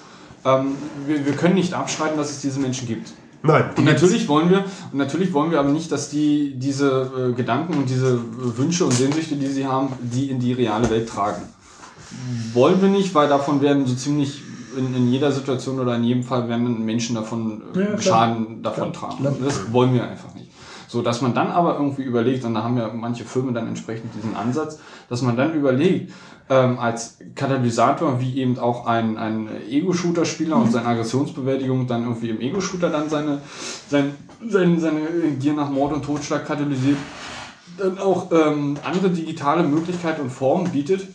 Ähm, 0.45 0.75
wir, 1.07 1.25
wir 1.25 1.35
können 1.35 1.55
nicht 1.55 1.73
abschreiten, 1.73 2.17
dass 2.17 2.31
es 2.31 2.41
diese 2.41 2.59
Menschen 2.59 2.89
gibt. 2.89 3.13
Nein. 3.47 3.65
Und 3.77 3.85
natürlich 3.85 4.27
wollen 4.27 4.49
wir, 4.49 4.65
und 4.91 4.99
natürlich 4.99 5.33
wollen 5.35 5.51
wir 5.51 5.61
aber 5.61 5.69
nicht, 5.69 5.93
dass 5.93 6.09
die 6.09 6.55
diese 6.57 7.11
äh, 7.31 7.33
Gedanken 7.35 7.75
und 7.75 7.89
diese 7.89 8.15
äh, 8.15 8.59
Wünsche 8.59 8.87
und 8.87 8.93
Sehnsüchte, 8.93 9.37
die 9.37 9.47
sie 9.47 9.67
haben, 9.67 9.91
die 10.01 10.31
in 10.31 10.41
die 10.41 10.55
reale 10.55 10.89
Welt 10.89 11.09
tragen. 11.09 11.43
Wollen 12.55 12.81
wir 12.81 12.89
nicht, 12.89 13.15
weil 13.15 13.29
davon 13.29 13.61
werden 13.61 13.87
so 13.87 13.95
ziemlich 13.95 14.41
in, 14.79 14.95
in 14.95 15.13
jeder 15.13 15.31
Situation 15.31 15.79
oder 15.79 15.95
in 15.97 16.05
jedem 16.05 16.23
Fall 16.23 16.49
werden 16.49 16.85
Menschen 16.85 17.17
davon 17.17 17.63
äh, 17.77 17.81
Ja. 17.93 18.01
Schaden 18.01 18.63
davon 18.63 18.93
Klar, 18.93 19.11
tragen. 19.11 19.23
klar. 19.23 19.35
Das 19.45 19.73
wollen 19.73 19.93
wir 19.93 20.05
einfach 20.09 20.35
nicht. 20.35 20.51
So, 20.89 21.03
dass 21.03 21.21
man 21.21 21.35
dann 21.35 21.49
aber 21.49 21.75
irgendwie 21.75 22.03
überlegt, 22.03 22.45
und 22.45 22.55
da 22.55 22.63
haben 22.63 22.79
ja 22.79 22.91
manche 22.95 23.25
Filme 23.25 23.53
dann 23.53 23.67
entsprechend 23.69 24.15
diesen 24.15 24.37
Ansatz, 24.37 24.79
dass 25.09 25.23
man 25.23 25.37
dann 25.37 25.53
überlegt, 25.53 26.13
ähm, 26.51 26.79
als 26.79 27.19
Katalysator, 27.35 28.21
wie 28.21 28.39
eben 28.39 28.59
auch 28.59 28.87
ein, 28.87 29.17
ein 29.17 29.49
Ego-Shooter-Spieler 29.69 30.57
und 30.57 30.73
seine 30.73 30.87
Aggressionsbewältigung 30.87 31.87
dann 31.87 32.05
irgendwie 32.05 32.31
im 32.31 32.41
Ego-Shooter 32.41 32.91
dann 32.91 33.09
seine, 33.09 33.41
sein, 33.89 34.15
sein, 34.47 34.79
seine 34.79 35.01
Gier 35.41 35.55
nach 35.55 35.71
Mord 35.71 35.95
und 35.95 36.05
Totschlag 36.05 36.47
katalysiert, 36.47 36.99
dann 37.79 37.99
auch 37.99 38.31
ähm, 38.31 38.77
andere 38.85 39.11
digitale 39.11 39.63
Möglichkeiten 39.63 40.23
und 40.23 40.31
Formen 40.31 40.71
bietet, 40.71 41.09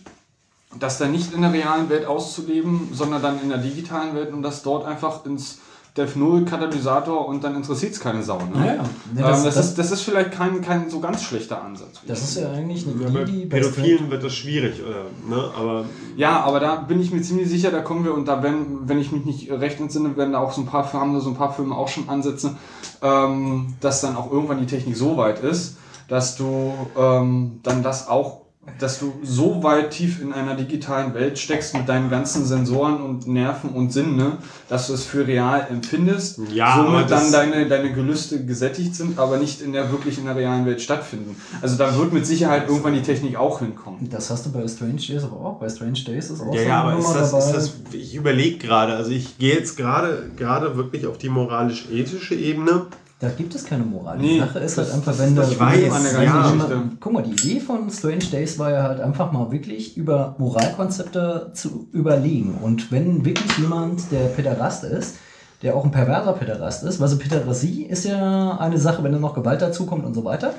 das 0.79 0.97
dann 0.97 1.11
nicht 1.11 1.33
in 1.33 1.41
der 1.41 1.53
realen 1.53 1.89
Welt 1.89 2.05
auszuleben, 2.05 2.89
sondern 2.91 3.21
dann 3.21 3.41
in 3.41 3.49
der 3.49 3.59
digitalen 3.59 4.15
Welt 4.15 4.33
und 4.33 4.41
das 4.41 4.63
dort 4.63 4.85
einfach 4.85 5.25
ins 5.25 5.59
Dev 5.97 6.15
0 6.15 6.45
Katalysator 6.45 7.27
und 7.27 7.43
dann 7.43 7.55
interessiert 7.55 7.93
es 7.93 7.99
keine 7.99 8.21
Sau. 8.23 8.37
Ne? 8.37 8.65
Ja, 8.65 8.65
ja. 8.75 8.83
Ja, 9.17 9.29
das, 9.31 9.43
das- 9.43 9.43
das, 9.43 9.55
das- 9.55 9.65
ist, 9.69 9.77
das 9.79 9.91
ist 9.91 10.01
vielleicht 10.03 10.31
kein, 10.31 10.61
kein 10.61 10.89
so 10.89 10.99
ganz 10.99 11.23
schlechter 11.23 11.61
Ansatz. 11.63 11.99
Das 12.07 12.21
ist 12.21 12.37
ja 12.37 12.51
eigentlich 12.51 12.85
eine 12.87 13.03
Ja, 13.19 13.25
die 13.25 13.45
bei 13.45 13.57
Pädophilen 13.57 14.09
wird 14.11 14.23
das 14.23 14.33
schwierig, 14.33 14.81
oder? 14.83 15.05
Ne? 15.35 15.51
Aber 15.59 15.85
Ja, 16.15 16.41
aber 16.41 16.59
da 16.59 16.75
bin 16.75 17.01
ich 17.01 17.11
mir 17.11 17.21
ziemlich 17.21 17.49
sicher, 17.49 17.71
da 17.71 17.81
kommen 17.81 18.05
wir 18.05 18.13
und 18.13 18.27
da 18.27 18.41
werden, 18.43 18.81
wenn 18.85 18.99
ich 18.99 19.11
mich 19.11 19.25
nicht 19.25 19.51
recht 19.51 19.79
entsinne, 19.79 20.15
werden 20.15 20.33
da 20.33 20.39
auch 20.39 20.51
so 20.53 20.61
ein 20.61 20.67
paar 20.67 20.91
haben 20.93 21.13
da 21.13 21.19
so 21.19 21.29
ein 21.29 21.35
paar 21.35 21.53
Filme 21.53 21.75
auch 21.75 21.87
schon 21.87 22.07
Ansätze, 22.07 22.55
ähm, 23.01 23.73
dass 23.81 24.01
dann 24.01 24.15
auch 24.15 24.31
irgendwann 24.31 24.59
die 24.59 24.65
Technik 24.67 24.95
so 24.95 25.17
weit 25.17 25.39
ist, 25.43 25.77
dass 26.07 26.35
du 26.37 26.73
ähm, 26.97 27.59
dann 27.63 27.83
das 27.83 28.07
auch, 28.07 28.41
dass 28.77 28.99
du 28.99 29.13
so 29.23 29.63
weit 29.63 29.91
tief 29.91 30.21
in 30.21 30.33
einer 30.33 30.55
digitalen 30.55 31.13
Welt 31.13 31.39
steckst 31.39 31.73
mit 31.75 31.89
deinen 31.89 32.09
ganzen 32.09 32.45
Sensoren 32.45 33.01
und 33.01 33.27
Nerven 33.27 33.71
und 33.71 33.91
Sinne, 33.91 34.37
dass 34.67 34.87
du 34.87 34.93
es 34.93 35.03
für 35.03 35.25
real 35.25 35.67
empfindest, 35.69 36.39
Ja, 36.53 36.75
somit 36.75 37.09
dann 37.09 37.31
deine, 37.31 37.67
deine 37.67 37.91
Gelüste 37.93 38.45
gesättigt 38.45 38.95
sind, 38.95 39.17
aber 39.19 39.37
nicht 39.37 39.61
in 39.61 39.73
der 39.73 39.91
wirklich 39.91 40.17
in 40.17 40.25
der 40.25 40.35
realen 40.35 40.65
Welt 40.65 40.81
stattfinden. 40.81 41.35
Also 41.61 41.77
da 41.77 41.97
wird 41.97 42.13
mit 42.13 42.25
Sicherheit 42.25 42.67
irgendwann 42.67 42.93
die 42.93 43.01
Technik 43.01 43.35
auch 43.37 43.59
hinkommen. 43.59 44.09
Das 44.09 44.29
hast 44.29 44.45
du 44.45 44.51
bei 44.51 44.67
Strange 44.67 44.93
Days 44.95 45.23
aber 45.23 45.37
auch. 45.37 45.59
Bei 45.59 45.69
Strange 45.69 45.99
Days 46.05 46.29
ist 46.29 46.41
auch 46.41 46.53
Ja, 46.53 46.61
so 46.61 46.67
ja, 46.67 46.83
aber 46.83 46.99
ist 46.99 47.13
das, 47.13 47.33
ist 47.33 47.51
das, 47.53 47.73
ich 47.93 48.15
überlege 48.15 48.57
gerade, 48.57 48.93
also 48.93 49.11
ich 49.11 49.37
gehe 49.37 49.55
jetzt 49.55 49.77
gerade 49.77 50.29
gerade 50.35 50.75
wirklich 50.75 51.05
auf 51.07 51.17
die 51.17 51.29
moralisch-ethische 51.29 52.35
Ebene. 52.35 52.85
Da 53.21 53.27
gibt 53.27 53.53
es 53.53 53.65
keine 53.65 53.83
Moral. 53.83 54.17
Nee, 54.17 54.35
die 54.35 54.39
Sache 54.39 54.59
ist 54.59 54.77
halt 54.77 54.91
einfach, 54.93 55.17
wenn 55.19 55.35
du. 55.35 55.41
Ich 55.41 55.59
weiß, 55.59 55.75
du 56.13 56.19
Geschichte. 56.41 56.75
mal- 56.75 56.89
Guck 57.01 57.13
mal, 57.13 57.23
die 57.23 57.31
Idee 57.31 57.59
von 57.59 57.89
Strange 57.89 58.25
Days 58.31 58.57
war 58.57 58.71
ja 58.71 58.83
halt 58.83 59.01
einfach 59.01 59.31
mal 59.33 59.51
wirklich 59.51 59.97
über 59.97 60.35
Moralkonzepte 60.37 61.51
zu 61.53 61.87
überlegen. 61.91 62.57
Und 62.61 62.91
wenn 62.91 63.25
wirklich 63.25 63.57
jemand, 63.57 64.09
der 64.11 64.27
Päderast 64.27 64.85
ist, 64.85 65.15
der 65.61 65.75
auch 65.75 65.83
ein 65.83 65.91
perverser 65.91 66.31
Päderast 66.33 66.83
ist, 66.85 67.01
weil 67.01 67.09
so 67.09 67.17
Päderastie 67.17 67.83
ist 67.85 68.05
ja 68.05 68.57
eine 68.57 68.77
Sache, 68.77 69.03
wenn 69.03 69.11
dann 69.11 69.19
noch 69.21 69.33
Gewalt 69.33 69.61
dazukommt 69.61 70.05
und 70.05 70.13
so 70.13 70.23
weiter. 70.23 70.53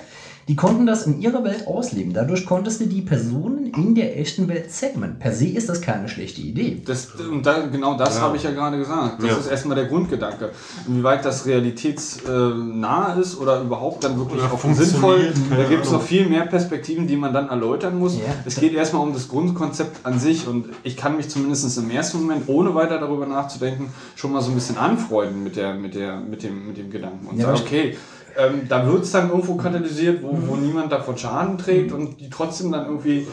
Die 0.51 0.57
konnten 0.57 0.85
das 0.85 1.07
in 1.07 1.21
ihrer 1.21 1.45
Welt 1.45 1.69
ausleben. 1.69 2.13
Dadurch 2.13 2.45
konntest 2.45 2.81
du 2.81 2.87
die 2.87 3.03
Personen 3.03 3.67
in 3.73 3.95
der 3.95 4.19
echten 4.19 4.49
Welt 4.49 4.73
zähmen. 4.73 5.15
Per 5.21 5.31
se 5.33 5.47
ist 5.47 5.69
das 5.69 5.81
keine 5.81 6.09
schlechte 6.09 6.41
Idee. 6.41 6.83
Das, 6.85 7.07
und 7.15 7.47
da, 7.47 7.69
genau 7.69 7.97
das 7.97 8.17
Ja. 8.17 8.23
habe 8.23 8.37
ich 8.37 8.43
ja 8.43 8.51
gerade 8.51 8.77
gesagt. 8.77 9.23
Das 9.23 9.31
Ja. 9.31 9.37
ist 9.37 9.47
erstmal 9.47 9.77
der 9.77 9.85
Grundgedanke. 9.85 10.51
Inwieweit 10.89 11.25
das 11.25 11.47
realitätsnah 11.47 13.15
ist 13.15 13.39
oder 13.39 13.61
überhaupt 13.61 14.03
dann 14.03 14.19
wirklich 14.19 14.43
Oder 14.43 14.53
auch 14.53 14.61
sinnvoll. 14.75 15.33
Da 15.57 15.69
gibt 15.69 15.85
es 15.85 15.93
noch 15.93 16.03
viel 16.03 16.29
mehr 16.29 16.47
Perspektiven, 16.47 17.07
die 17.07 17.15
man 17.17 17.33
dann 17.33 17.49
erläutern 17.49 17.97
muss. 17.97 18.17
Ja. 18.17 18.23
Es 18.45 18.57
geht 18.57 18.75
erstmal 18.75 19.03
um 19.07 19.13
das 19.13 19.29
Grundkonzept 19.29 20.05
an 20.05 20.19
sich 20.19 20.49
und 20.49 20.67
ich 20.83 20.97
kann 20.97 21.17
mich 21.17 21.29
zumindest 21.29 21.79
im 21.79 21.91
ersten 21.93 22.23
Moment, 22.23 22.49
ohne 22.49 22.75
weiter 22.75 22.99
darüber 22.99 23.25
nachzudenken, 23.27 23.87
schon 24.17 24.33
mal 24.33 24.43
so 24.43 24.51
ein 24.51 24.57
bisschen 24.57 24.79
anfreunden 24.79 25.45
mit, 25.45 25.55
der, 25.55 25.75
mit, 25.75 25.95
der, 25.95 26.17
mit, 26.19 26.43
dem, 26.43 26.67
mit 26.67 26.77
dem 26.77 26.91
Gedanken. 26.91 27.29
Und 27.29 27.39
Ja, 27.39 27.47
sagen, 27.55 27.61
okay, 27.65 27.97
ähm, 28.37 28.63
da 28.69 28.87
wird 28.87 29.05
es 29.05 29.13
dann 29.13 29.31
irgendwo 29.31 29.55
katalysiert, 29.57 30.23
wo, 30.23 30.37
wo 30.47 30.57
niemand 30.57 30.93
davon 30.93 31.17
Schaden 31.17 31.59
trägt 31.59 31.93
und 31.93 32.21
die 32.21 32.31
trotzdem 32.31 32.73
dann 32.73 32.87
irgendwie 32.87 33.27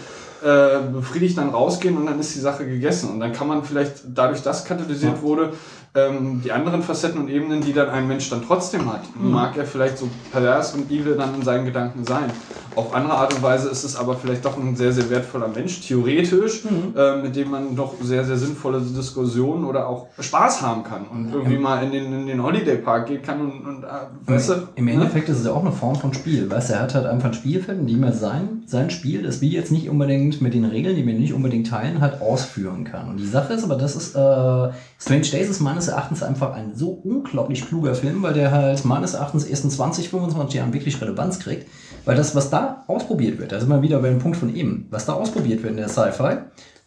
äh, 0.44 0.80
befriedigt 0.92 1.38
dann 1.38 1.50
rausgehen 1.50 1.98
und 1.98 2.06
dann 2.06 2.20
ist 2.20 2.36
die 2.36 2.40
Sache 2.40 2.66
gegessen. 2.66 3.10
Und 3.10 3.20
dann 3.20 3.34
kann 3.34 3.48
man 3.48 3.64
vielleicht, 3.64 4.04
dadurch, 4.14 4.44
dass 4.44 4.66
katalysiert 4.66 5.22
wurde, 5.22 5.54
ähm, 5.96 6.42
die 6.44 6.52
anderen 6.52 6.84
Facetten 6.84 7.20
und 7.22 7.30
Ebenen, 7.30 7.64
die 7.64 7.74
dann 7.74 7.90
ein 7.90 8.08
Mensch 8.08 8.30
dann 8.30 8.42
trotzdem 8.46 8.92
hat, 8.92 9.16
Mhm. 9.16 9.32
mag 9.32 9.58
er 9.58 9.66
vielleicht 9.66 9.98
so 9.98 10.10
pervers 10.30 10.74
und 10.76 10.92
evil 10.92 11.16
dann 11.16 11.36
in 11.36 11.44
seinen 11.44 11.66
Gedanken 11.66 12.04
sein. 12.04 12.32
Auf 12.76 12.94
andere 12.94 13.14
Art 13.16 13.34
und 13.34 13.42
Weise 13.42 13.70
ist 13.70 13.84
es 13.84 13.96
aber 13.96 14.16
vielleicht 14.18 14.46
doch 14.46 14.56
ein 14.56 14.76
sehr, 14.76 14.92
sehr 14.92 15.10
wertvoller 15.10 15.48
Mensch, 15.48 15.82
theoretisch, 15.88 16.64
Mhm. 16.64 16.94
äh, 16.96 17.22
mit 17.24 17.36
dem 17.36 17.50
man 17.50 17.76
doch 17.76 17.96
sehr, 18.02 18.24
sehr 18.24 18.38
sinnvolle 18.38 18.80
Diskussionen 18.82 19.66
oder 19.66 19.88
auch 19.88 20.10
Spaß 20.20 20.62
haben 20.62 20.84
kann 20.84 21.08
und 21.08 21.34
irgendwie 21.34 21.58
mal 21.58 21.84
in 21.84 21.92
den, 21.92 22.14
in 22.14 22.28
den 22.28 22.44
Holiday 22.44 22.78
Park 22.78 23.08
gehen 23.08 23.24
kann 23.24 23.42
und, 23.42 23.66
und 23.66 23.84
äh, 23.84 23.88
weißt 24.32 24.50
du, 24.50 24.54
Im 24.76 24.86
ne? 24.86 24.92
Endeffekt 24.92 25.28
ist 25.28 25.40
es 25.40 25.46
ja 25.48 25.54
auch 25.54 25.62
eine 25.62 25.72
Form 25.72 25.96
von 25.96 26.14
Spiel. 26.14 26.52
Weißt 26.52 26.70
du, 26.70 26.74
er 26.76 26.82
hat 26.84 26.94
halt 26.94 27.08
einfach 27.08 27.30
ein 27.30 27.34
Spielfeld, 27.34 27.80
in 27.80 27.88
dem 27.88 28.04
er 28.04 28.14
sein, 28.14 28.62
sein 28.68 28.92
Spiel, 28.92 29.24
das 29.24 29.42
wir 29.42 29.50
jetzt 29.50 29.72
nicht 29.72 29.90
unbedingt 29.90 30.40
mit 30.42 30.54
den 30.54 30.66
Regeln, 30.66 30.96
die 30.96 31.08
wir 31.08 31.16
nicht 31.16 31.34
unbedingt 31.34 31.68
teilen, 31.68 32.00
halt 32.00 32.22
ausführen 32.22 32.84
kann. 32.84 33.10
Und 33.10 33.18
die 33.18 33.26
Sache 33.26 33.54
ist 33.54 33.64
aber, 33.64 33.76
das 33.78 33.96
ist, 33.96 34.16
äh, 34.16 34.70
Strange 35.00 35.28
Days 35.30 35.48
ist 35.50 35.60
meines 35.60 35.88
Erachtens 35.88 36.24
einfach 36.24 36.54
ein 36.54 36.76
so 36.76 36.90
unglaublich 36.90 37.68
kluger 37.68 37.94
Film, 37.94 38.24
weil 38.24 38.34
der 38.34 38.52
halt 38.52 38.84
meines 38.84 39.14
Erachtens 39.14 39.44
erst 39.44 39.64
in 39.64 39.70
20, 39.70 40.10
25 40.10 40.56
Jahren 40.56 40.74
wirklich 40.74 41.00
Relevanz 41.00 41.40
kriegt. 41.40 41.68
Weil 42.04 42.16
das, 42.16 42.36
was 42.36 42.50
da 42.50 42.84
ausprobiert 42.88 43.38
wird, 43.38 43.52
da 43.52 43.60
sind 43.60 43.70
wir 43.70 43.82
wieder 43.82 44.00
bei 44.00 44.10
dem 44.10 44.20
Punkt 44.20 44.38
von 44.38 44.54
eben, 44.56 44.88
was 44.90 45.06
da 45.06 45.14
ausprobiert 45.14 45.62
wird 45.62 45.72
in 45.72 45.78
der 45.78 45.90
Sci-Fi, 45.90 46.38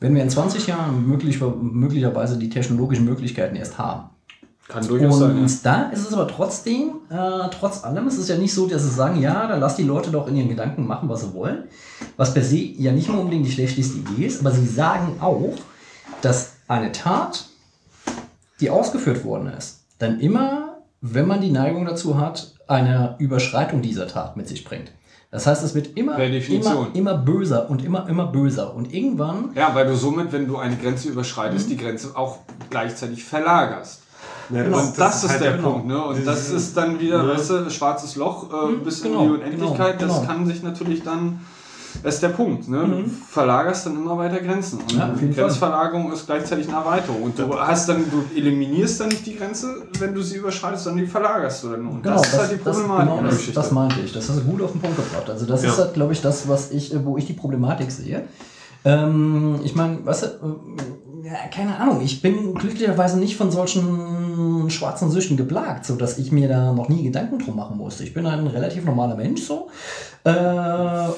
werden 0.01 0.15
wir 0.15 0.23
in 0.23 0.31
20 0.31 0.67
Jahren 0.67 1.07
möglich, 1.07 1.39
möglicherweise 1.41 2.37
die 2.37 2.49
technologischen 2.49 3.05
Möglichkeiten 3.05 3.55
erst 3.55 3.79
haben. 3.79 4.11
kann 4.67 4.87
durchaus 4.87 5.21
Und 5.21 5.49
sein. 5.49 5.59
da 5.63 5.83
ist 5.91 6.07
es 6.07 6.13
aber 6.13 6.27
trotzdem, 6.27 6.93
äh, 7.11 7.49
trotz 7.51 7.85
allem, 7.85 8.09
ist 8.09 8.19
es 8.19 8.29
ja 8.29 8.37
nicht 8.37 8.55
so, 8.55 8.67
dass 8.67 8.83
sie 8.83 8.91
sagen, 8.91 9.21
ja, 9.21 9.47
dann 9.47 9.61
lass 9.61 9.77
die 9.77 9.83
Leute 9.83 10.11
doch 10.11 10.27
in 10.27 10.37
ihren 10.37 10.49
Gedanken 10.49 10.87
machen, 10.87 11.09
was 11.09 11.21
sie 11.21 11.35
wollen. 11.35 11.65
Was 12.17 12.35
per 12.35 12.43
se 12.43 12.57
ja 12.57 12.91
nicht 12.93 13.09
mal 13.09 13.19
unbedingt 13.19 13.47
die 13.47 13.53
schlechteste 13.53 13.99
Idee 13.99 14.27
ist, 14.27 14.41
aber 14.41 14.51
sie 14.53 14.67
sagen 14.67 15.17
auch, 15.21 15.55
dass 16.23 16.53
eine 16.67 16.93
Tat, 16.93 17.50
die 18.61 18.71
ausgeführt 18.71 19.25
worden 19.25 19.49
ist, 19.57 19.81
dann 19.99 20.21
immer, 20.21 20.79
wenn 21.01 21.27
man 21.27 21.41
die 21.41 21.51
Neigung 21.51 21.85
dazu 21.87 22.19
hat, 22.19 22.55
eine 22.69 23.17
Überschreitung 23.19 23.83
dieser 23.83 24.07
Tat 24.07 24.37
mit 24.37 24.47
sich 24.49 24.65
bringt. 24.65 24.93
Das 25.33 25.47
heißt, 25.47 25.63
es 25.63 25.75
wird 25.77 25.97
immer, 25.97 26.19
immer, 26.19 26.89
immer 26.93 27.15
böser 27.19 27.71
und 27.71 27.85
immer, 27.85 28.09
immer 28.09 28.27
böser. 28.27 28.75
Und 28.75 28.93
irgendwann 28.93 29.51
Ja, 29.55 29.73
weil 29.75 29.87
du 29.87 29.95
somit, 29.95 30.33
wenn 30.33 30.47
du 30.49 30.57
eine 30.57 30.77
Grenze 30.77 31.09
überschreitest, 31.09 31.67
Mhm. 31.67 31.71
die 31.71 31.77
Grenze 31.77 32.17
auch 32.17 32.39
gleichzeitig 32.69 33.23
verlagerst. 33.25 34.03
Ja, 34.53 34.65
und 34.65 34.99
das, 34.99 35.23
ist, 35.23 35.31
halt 35.31 35.41
der 35.43 35.53
genau. 35.57 35.71
Punkt. 35.73 35.87
Ne? 35.87 36.03
Und 36.05 36.27
das 36.27 36.51
ist 36.51 36.77
dann 36.77 36.99
wieder, 36.99 37.23
Ne? 37.23 37.35
weißt 37.35 37.51
du, 37.51 37.71
schwarzes 37.71 38.17
Loch 38.17 38.53
äh, 38.53 38.73
Mhm, 38.73 38.83
bis 38.83 39.03
genau, 39.03 39.21
in 39.23 39.29
die 39.29 39.35
Unendlichkeit. 39.35 39.99
genau, 40.01 40.13
Das 40.15 40.23
genau. 40.23 40.33
kann 40.33 40.47
sich 40.47 40.63
natürlich 40.65 41.05
dann, 41.05 41.41
das 42.03 42.15
ist 42.15 42.23
der 42.23 42.29
Punkt. 42.31 42.69
Ne? 42.69 42.79
Mhm. 42.79 42.91
Du 42.91 43.11
verlagerst 43.31 43.87
dann 43.87 43.97
immer 43.97 44.17
weiter 44.17 44.41
Grenzen. 44.41 44.79
Und 44.81 44.93
Ja, 44.93 45.09
jeden 45.15 45.33
Fall. 45.35 45.45
Grenzverlagerung 45.45 46.13
ist 46.13 46.27
gleichzeitig 46.27 46.69
eine 46.69 46.77
Erweiterung. 46.79 47.23
Und 47.23 47.39
du 47.39 47.59
hast 47.59 47.89
dann, 47.89 48.05
du 48.11 48.25
eliminierst 48.35 49.01
dann 49.01 49.09
nicht 49.09 49.27
die 49.27 49.37
Grenze, 49.37 49.87
wenn 49.99 50.15
du 50.15 50.23
sie 50.23 50.37
überschreitest, 50.37 50.85
sondern 50.85 51.05
die 51.05 51.11
verlagerst 51.11 51.65
du 51.65 51.69
dann. 51.71 51.87
Und 51.87 52.03
Genau, 52.03 52.17
das 52.17 52.33
ist 52.33 52.39
halt 52.39 52.53
die 52.53 52.57
Problematik 52.57 53.01
genau 53.05 53.17
an 53.19 53.25
der 53.25 53.33
das, 53.33 53.53
das 53.53 53.71
meinte 53.71 54.01
ich. 54.01 54.13
Das 54.13 54.29
hast 54.29 54.39
du 54.41 54.45
gut 54.45 54.63
auf 54.63 54.73
den 54.73 54.81
Punkt 54.81 54.97
gebracht. 54.97 55.29
Also 55.29 55.47
das 55.47 55.63
Ja. 55.63 55.71
ist 55.71 55.79
halt, 55.79 55.95
glaube 55.95 56.13
ich, 56.13 56.21
das, 56.21 56.49
was 56.49 56.71
ich, 56.71 56.95
äh, 56.95 57.05
wo 57.05 57.17
ich 57.17 57.27
die 57.27 57.33
Problematik 57.35 57.91
sehe. 57.91 58.25
Ähm, 58.85 59.61
ich 59.63 59.75
meine, 59.75 60.05
weißt 60.07 60.23
du, 60.23 60.27
äh, 60.27 60.31
keine 61.53 61.77
Ahnung, 61.79 62.01
ich 62.03 62.23
bin 62.23 62.55
glücklicherweise 62.55 63.19
nicht 63.19 63.37
von 63.37 63.51
solchen 63.51 64.71
schwarzen 64.71 65.11
Süchten 65.11 65.37
geplagt, 65.37 65.85
so 65.87 65.97
dass 65.97 66.19
ich 66.19 66.33
mir 66.33 66.49
da 66.49 66.73
noch 66.73 66.89
nie 66.89 67.03
Gedanken 67.03 67.39
drum 67.39 67.57
machen 67.57 67.77
musste. 67.77 68.05
Ich 68.05 68.15
bin 68.15 68.27
ein 68.27 68.47
relativ 68.47 68.85
normaler 68.85 69.17
Mensch 69.17 69.43
so. 69.43 69.69
Äh, 70.25 70.33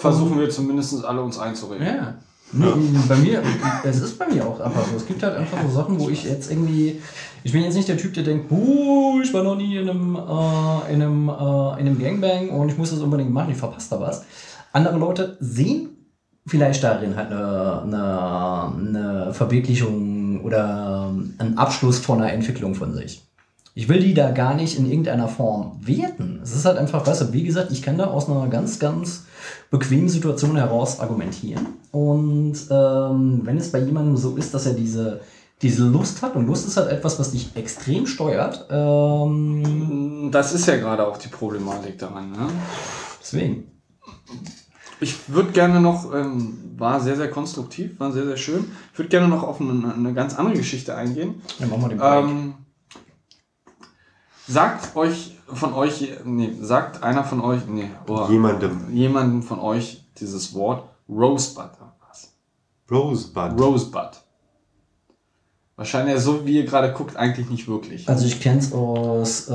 Versuchen 0.01 0.39
wir 0.39 0.49
zumindest 0.51 1.05
alle 1.05 1.23
uns 1.23 1.39
einzureden. 1.39 1.87
ja. 1.87 2.15
Nee, 2.55 2.67
Bei 3.09 3.17
mir, 3.17 3.43
es 3.83 4.01
ist 4.01 4.19
bei 4.19 4.27
mir 4.29 4.47
auch 4.47 4.61
einfach 4.61 4.87
so. 4.87 4.97
Es 4.97 5.07
gibt 5.07 5.23
halt 5.23 5.37
einfach 5.37 5.57
so 5.63 5.75
Sachen, 5.75 5.99
wo 5.99 6.11
ich 6.11 6.25
jetzt 6.25 6.51
irgendwie. 6.51 7.01
Ich 7.45 7.53
bin 7.53 7.63
jetzt 7.63 7.75
nicht 7.75 7.89
der 7.89 7.97
Typ, 7.97 8.13
der 8.13 8.25
denkt, 8.25 8.53
ich 8.53 9.33
war 9.33 9.43
noch 9.43 9.57
nie 9.57 9.77
in 9.77 9.89
einem, 9.89 10.17
äh, 10.17 10.93
in, 10.93 11.01
einem, 11.03 11.29
äh, 11.31 11.81
in 11.81 11.87
einem 11.87 11.99
Gangbang 11.99 12.51
und 12.51 12.69
ich 12.69 12.77
muss 12.77 12.91
das 12.91 13.01
unbedingt 13.01 13.33
machen, 13.33 13.53
ich 13.53 13.57
verpasse 13.57 13.89
da 13.91 14.01
was. 14.01 14.25
Andere 14.73 14.99
Leute 14.99 15.37
sehen 15.41 15.92
vielleicht 16.47 16.83
darin 16.83 17.17
halt 17.17 17.31
eine, 17.31 17.83
eine, 17.83 18.73
eine 18.77 19.35
Verwirklichung 19.35 20.43
oder 20.45 21.13
einen 21.39 21.59
Abschluss 21.59 21.99
von 21.99 22.21
einer 22.21 22.33
Entwicklung 22.33 22.75
von 22.75 22.95
sich. 22.95 23.23
Ich 23.75 23.89
will 23.89 24.01
die 24.01 24.13
da 24.13 24.31
gar 24.33 24.55
nicht 24.55 24.79
in 24.79 24.85
irgendeiner 24.85 25.29
Form 25.29 25.79
werten. 25.81 26.41
Es 26.43 26.55
ist 26.55 26.67
halt 26.67 26.77
einfach, 26.77 27.07
weißt 27.07 27.23
du, 27.23 27.33
wie 27.33 27.45
gesagt, 27.45 27.73
ich 27.73 27.81
kann 27.81 27.97
da 27.97 28.09
aus 28.09 28.29
einer 28.29 28.49
ganz, 28.49 28.79
ganz 28.79 29.25
bequemen 29.71 30.11
Situation 30.11 30.57
heraus 30.57 31.01
argumentieren. 31.01 31.69
Und 31.91 32.55
ähm, 32.71 33.41
wenn 33.45 33.57
es 33.57 33.73
bei 33.73 33.79
jemandem 33.79 34.19
so 34.19 34.37
ist, 34.37 34.53
dass 34.53 34.67
er 34.67 34.75
diese, 34.75 35.21
diese 35.63 35.85
Lust 35.85 36.21
hat, 36.21 36.37
und 36.37 36.47
Lust 36.47 36.69
ist 36.69 36.77
halt 36.77 36.91
etwas, 36.91 37.19
was 37.19 37.31
dich 37.31 37.57
extrem 37.57 38.07
steuert, 38.07 38.67
ähm, 38.69 40.29
Das 40.31 40.53
ist 40.53 40.67
ja 40.67 40.77
gerade 40.77 41.07
auch 41.07 41.17
die 41.17 41.29
Problematik 41.29 41.99
daran. 41.99 42.31
Ne? 42.31 42.49
deswegen. 43.23 43.69
Ich 45.03 45.29
würde 45.29 45.51
gerne 45.51 45.81
noch, 45.81 46.15
ähm, 46.15 46.75
war 46.79 47.01
sehr, 47.01 47.17
sehr 47.17 47.29
konstruktiv, 47.29 47.99
war 47.99 48.13
sehr, 48.13 48.25
sehr 48.25 48.37
schön. 48.37 48.71
Ich 48.93 48.99
würde 48.99 49.09
gerne 49.09 49.27
noch 49.27 49.43
auf 49.43 49.61
eine, 49.61 49.93
eine 49.93 50.15
ganz 50.15 50.39
andere 50.39 50.55
Geschichte 50.57 50.95
eingehen. 50.95 51.43
Dann 51.59 51.71
machen 51.71 51.83
wir 51.83 51.89
den 51.89 51.99
Break. 51.99 52.25
Ähm, 52.25 52.55
sagt 54.47 54.95
euch 54.95 55.37
von 55.47 55.75
euch, 55.75 56.09
nee, 56.25 56.53
sagt 56.61 57.03
einer 57.03 57.25
von 57.25 57.41
euch, 57.41 57.63
nee, 57.67 57.91
boah, 58.07 58.31
Jemandem. 58.31 58.95
jemandem 58.95 59.43
von 59.43 59.59
euch 59.59 60.05
dieses 60.19 60.55
Wort 60.55 60.89
Rosebud. 61.09 61.71
Was? 62.09 62.33
Rosebud. 62.91 63.61
Rosebud. 63.61 64.22
Wahrscheinlich 65.77 66.19
so, 66.21 66.45
wie 66.47 66.59
ihr 66.59 66.65
gerade 66.65 66.93
guckt, 66.93 67.17
eigentlich 67.17 67.49
nicht 67.49 67.67
wirklich. 67.67 68.09
Also 68.09 68.27
ich 68.27 68.41
kenne 68.41 68.59
es 68.59 68.73
aus 68.73 69.49
äh, 69.49 69.55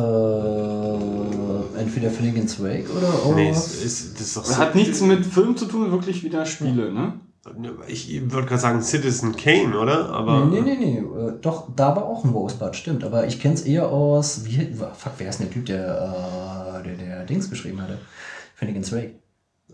entweder 1.79 2.09
Finnegan's 2.09 2.61
Wake 2.61 2.89
oder 2.89 3.07
aus... 3.07 3.35
nee, 3.35 3.49
es 3.49 3.83
ist, 3.83 4.15
das 4.15 4.27
ist 4.27 4.37
doch 4.37 4.45
so. 4.45 4.57
Hat 4.57 4.73
nichts 4.73 5.01
mit 5.01 5.25
Film 5.25 5.55
zu 5.55 5.65
tun, 5.65 5.91
wirklich 5.91 6.23
wieder 6.23 6.45
Spiele, 6.45 6.91
ne? 6.91 7.19
Ich 7.87 8.11
würde 8.31 8.47
gerade 8.47 8.59
sagen 8.59 8.81
Citizen 8.81 9.35
Kane, 9.37 9.79
oder? 9.79 10.09
Aber 10.09 10.45
Nee, 10.45 10.61
nee, 10.61 10.75
nee, 10.75 11.01
nee. 11.01 11.27
äh, 11.27 11.33
Doch, 11.39 11.69
da 11.73 11.95
war 11.95 12.05
auch 12.05 12.25
ein 12.25 12.31
Rosebud, 12.31 12.75
stimmt. 12.75 13.03
Aber 13.05 13.25
ich 13.25 13.39
kenne 13.39 13.53
es 13.53 13.61
eher 13.61 13.87
aus. 13.87 14.43
Wie, 14.43 14.67
fuck, 14.73 15.13
wer 15.17 15.29
ist 15.29 15.39
denn 15.39 15.47
der 15.47 15.53
Typ, 15.53 15.65
der, 15.67 16.81
äh, 16.81 16.83
der, 16.83 16.95
der 16.97 17.23
Dings 17.25 17.49
geschrieben 17.49 17.81
hatte? 17.81 17.99
Finnegan's 18.55 18.91
Wake. 18.91 19.15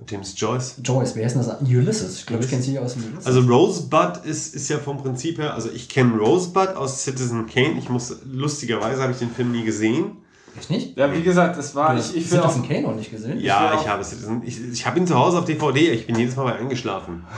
James 0.07 0.33
Joyce. 0.35 0.75
Joyce, 0.83 1.15
wer 1.15 1.27
ist 1.27 1.33
denn 1.35 1.43
das? 1.45 1.61
Ulysses. 1.61 2.17
Ich 2.19 2.25
glaube, 2.25 2.43
ich 2.43 2.49
kenne 2.49 2.63
sie 2.63 2.79
aus 2.79 2.95
Ulysses. 2.95 3.25
Also 3.27 3.41
Rosebud 3.41 4.25
ist, 4.25 4.55
ist 4.55 4.67
ja 4.69 4.79
vom 4.79 4.97
Prinzip 4.97 5.37
her, 5.37 5.53
also 5.53 5.69
ich 5.69 5.87
kenne 5.87 6.17
Rosebud 6.17 6.69
aus 6.75 7.03
Citizen 7.03 7.45
Kane. 7.45 7.77
Ich 7.77 7.89
muss, 7.89 8.15
lustigerweise 8.25 9.01
habe 9.01 9.11
ich 9.11 9.19
den 9.19 9.29
Film 9.29 9.51
nie 9.51 9.63
gesehen. 9.63 10.17
ich 10.59 10.69
nicht? 10.69 10.97
Ja, 10.97 11.13
wie 11.13 11.21
gesagt, 11.21 11.57
es 11.59 11.75
war, 11.75 11.93
Du 11.95 12.01
ich, 12.01 12.15
ich 12.15 12.31
will 12.31 12.39
auch, 12.39 12.49
Citizen 12.51 12.67
Kane 12.67 12.81
noch 12.87 12.95
nicht 12.95 13.11
gesehen? 13.11 13.39
Ja, 13.39 13.75
ich 13.75 13.81
auch- 13.81 13.87
habe 13.87 14.03
Citizen. 14.03 14.41
Ich, 14.43 14.59
ich 14.59 14.85
habe 14.87 14.97
ihn 14.99 15.05
zu 15.05 15.13
Hause 15.15 15.37
auf 15.39 15.45
DVD. 15.45 15.91
Ich 15.91 16.07
bin 16.07 16.15
jedes 16.17 16.35
Mal 16.35 16.43
bei 16.45 16.55
eingeschlafen. 16.55 17.23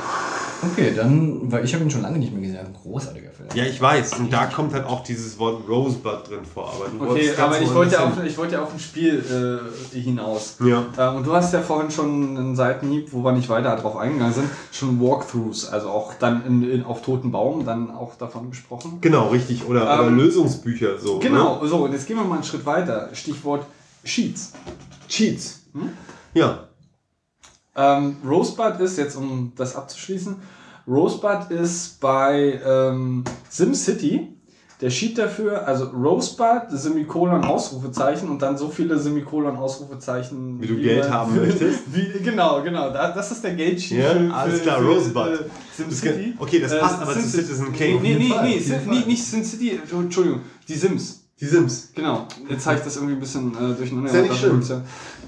Okay, 0.62 0.94
dann, 0.96 1.52
weil 1.52 1.64
ich 1.66 1.74
habe 1.74 1.84
ihn 1.84 1.92
schon 1.92 2.02
lange 2.02 2.18
nicht 2.18 2.34
mehr 2.34 2.42
gesehen. 2.42 2.66
Ein 2.66 2.74
großartiger 2.74 3.30
Film. 3.32 3.50
Ja, 3.54 3.66
ich 3.66 3.80
weiß. 3.80 4.20
Und 4.20 4.34
da 4.34 4.46
kommt 4.48 4.74
halt 4.74 4.86
auch 4.86 5.04
dieses 5.04 5.38
Wort 5.38 5.68
Rosebud 5.68 6.30
drin 6.30 6.46
vor. 6.46 6.74
Aber 6.74 6.88
du 6.90 7.12
Okay, 7.12 7.32
aber 7.38 7.62
ich 7.62 7.74
wollte, 7.74 8.02
auf, 8.02 8.24
ich 8.24 8.38
wollte 8.38 8.54
ja 8.54 8.64
auf 8.64 8.74
ein 8.74 8.80
Spiel 8.80 9.24
äh, 9.94 9.98
hinaus. 9.98 10.58
Ja. 10.66 10.86
Ähm, 10.98 11.18
und 11.18 11.28
du 11.28 11.34
hast 11.34 11.54
ja 11.54 11.62
vorhin 11.62 11.92
schon 11.92 12.38
einen 12.38 12.56
Seitenhieb, 12.56 13.12
wo 13.12 13.24
wir 13.24 13.32
nicht 13.32 13.50
weiter 13.50 13.76
drauf 13.76 13.98
eingegangen 13.98 14.34
sind, 14.34 14.50
schon 14.72 15.00
Walkthroughs, 15.00 15.68
also 15.68 15.90
auch 15.90 16.14
dann 16.16 16.46
in, 16.46 16.70
in, 16.70 16.84
auf 16.84 17.02
Toten 17.02 17.32
Baum, 17.32 17.66
dann 17.66 17.92
auch 17.92 18.16
davon 18.16 18.50
gesprochen. 18.50 19.00
Genau, 19.02 19.30
richtig. 19.30 19.66
Oder, 19.68 19.84
oder 19.84 20.08
Ähm, 20.08 20.18
Lösungsbücher 20.18 20.98
so. 20.98 21.20
Genau, 21.20 21.66
so, 21.66 21.78
und 21.86 21.94
jetzt 21.94 22.08
gehen 22.08 22.18
wir 22.18 22.24
mal 22.24 22.36
einen 22.36 22.44
Schritt 22.44 22.66
weiter. 22.66 23.10
Stichwort 23.14 23.66
Cheats. 24.04 24.54
Ne? 24.54 24.72
Cheats. 25.08 25.62
Hm? 25.74 25.90
Ja. 26.34 26.65
Ähm, 27.76 28.18
Rosebud 28.28 28.80
ist, 28.80 28.98
jetzt 28.98 29.16
um 29.16 29.52
das 29.56 29.76
abzuschließen, 29.76 30.36
Rosebud 30.88 31.52
ist 31.52 32.00
bei 32.00 32.60
ähm, 32.66 33.24
SimCity 33.50 34.32
der 34.82 34.90
Sheet 34.90 35.18
dafür, 35.18 35.66
also 35.66 35.86
Rosebud, 35.86 36.64
Semikolon, 36.70 37.44
Ausrufezeichen 37.46 38.30
und 38.30 38.42
dann 38.42 38.58
so 38.58 38.68
viele 38.70 39.00
Semikolon, 39.00 39.56
Ausrufezeichen. 39.56 40.62
Wie 40.62 40.68
du 40.68 40.76
Geld 40.76 41.06
man- 41.06 41.14
haben 41.14 41.36
möchtest. 41.42 41.80
Wie, 41.94 42.20
genau, 42.22 42.62
genau. 42.62 42.92
Da, 42.92 43.12
das 43.12 43.32
ist 43.32 43.42
der 43.44 43.54
Geldsheet 43.56 44.00
Ja, 44.04 44.34
alles 44.36 44.62
klar, 44.62 44.82
Rosebud. 44.82 45.28
äh, 45.28 45.38
SimCity. 45.76 46.34
Okay, 46.38 46.60
das 46.60 46.78
passt 46.78 47.00
Äh, 47.00 47.04
aber 47.04 47.14
zu 47.14 47.22
Sim- 47.22 47.30
Citizen 47.42 47.74
Kane. 47.74 48.00
Nee, 48.02 48.16
nee, 48.16 48.30
nee, 48.44 48.60
Fall. 48.60 48.82
nee, 48.88 49.04
nicht 49.08 49.24
SimCity, 49.24 49.80
Entschuldigung, 49.92 50.42
die 50.68 50.76
Sims. 50.76 51.25
Die 51.42 51.46
Sims. 51.46 51.90
Genau. 51.94 52.28
Jetzt 52.50 52.66
habe 52.66 52.78
ich 52.78 52.84
das 52.84 52.96
irgendwie 52.96 53.16
ein 53.16 53.20
bisschen 53.20 53.52
äh, 53.54 53.74
durcheinander. 53.76 54.10
Ist 54.10 54.16
ja 54.16 54.22
nicht 54.22 54.38
schlimm. 54.38 54.62
Ist 54.62 54.70
ja- 54.70 54.82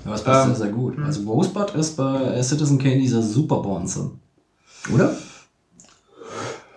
Ja, 0.06 0.12
das 0.12 0.24
passt 0.24 0.48
Ähm, 0.48 0.56
sehr, 0.56 0.66
sehr 0.66 0.74
gut. 0.74 0.98
Also 1.04 1.22
Rosebud 1.30 1.76
ist 1.76 1.98
bei 1.98 2.22
äh, 2.22 2.44
Citizen 2.44 2.80
Kane 2.80 2.98
dieser 3.00 3.22
Superbonze. 3.22 4.12
Oder? 4.94 5.16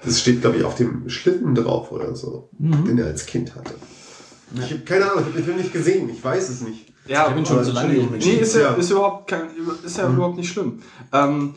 Das 0.04 0.18
steht, 0.20 0.40
glaube 0.40 0.56
ich, 0.56 0.64
auf 0.64 0.74
dem 0.76 1.08
Schlitten 1.08 1.54
drauf 1.54 1.92
oder 1.92 2.16
so, 2.16 2.48
den 2.58 2.96
er 2.98 3.06
als 3.06 3.26
Kind 3.26 3.54
hatte. 3.54 3.74
Ich 4.54 4.62
habe 4.72 4.80
keine 4.80 5.04
Ahnung, 5.04 5.18
ich 5.20 5.24
habe 5.26 5.36
den 5.36 5.44
Film 5.44 5.56
nicht 5.58 5.72
gesehen, 5.72 6.08
ich 6.08 6.24
weiß 6.24 6.48
es 6.48 6.62
nicht. 6.62 6.86
Ja, 7.06 7.28
Ich 7.28 7.34
bin 7.34 7.44
schon 7.46 7.56
aber- 7.56 7.64
so 7.66 7.72
lange 7.72 7.92
nicht 7.94 8.10
mit 8.10 8.24
Nee, 8.24 8.34
ist 8.36 8.54
ja, 8.54 8.62
Ja. 8.62 8.72
ist 8.74 8.90
überhaupt 8.90 9.28
kein, 9.28 9.42
ist 9.84 9.98
ja 9.98 10.08
überhaupt 10.08 10.36
nicht 10.38 10.50
schlimm. 10.50 10.80
Ähm, 11.12 11.54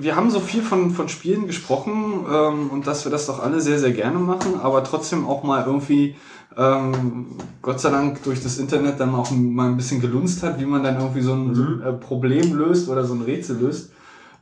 wir 0.00 0.16
haben 0.16 0.30
so 0.30 0.40
viel 0.40 0.62
von, 0.62 0.90
von 0.92 1.08
Spielen 1.08 1.46
gesprochen 1.46 2.24
ähm, 2.30 2.70
und 2.70 2.86
dass 2.86 3.04
wir 3.04 3.12
das 3.12 3.26
doch 3.26 3.40
alle 3.40 3.60
sehr, 3.60 3.78
sehr 3.78 3.92
gerne 3.92 4.18
machen, 4.18 4.58
aber 4.60 4.82
trotzdem 4.84 5.26
auch 5.26 5.42
mal 5.44 5.64
irgendwie, 5.66 6.16
ähm, 6.56 7.26
Gott 7.60 7.80
sei 7.80 7.90
Dank 7.90 8.22
durch 8.24 8.42
das 8.42 8.58
Internet 8.58 8.98
dann 9.00 9.14
auch 9.14 9.30
mal 9.30 9.68
ein 9.68 9.76
bisschen 9.76 10.00
gelunzt 10.00 10.42
hat, 10.42 10.60
wie 10.60 10.66
man 10.66 10.82
dann 10.82 10.98
irgendwie 10.98 11.20
so 11.22 11.32
ein, 11.34 11.54
so 11.54 11.62
ein 11.62 11.82
äh, 11.82 11.92
Problem 11.92 12.54
löst 12.54 12.88
oder 12.88 13.04
so 13.04 13.14
ein 13.14 13.22
Rätsel 13.22 13.58
löst. 13.58 13.92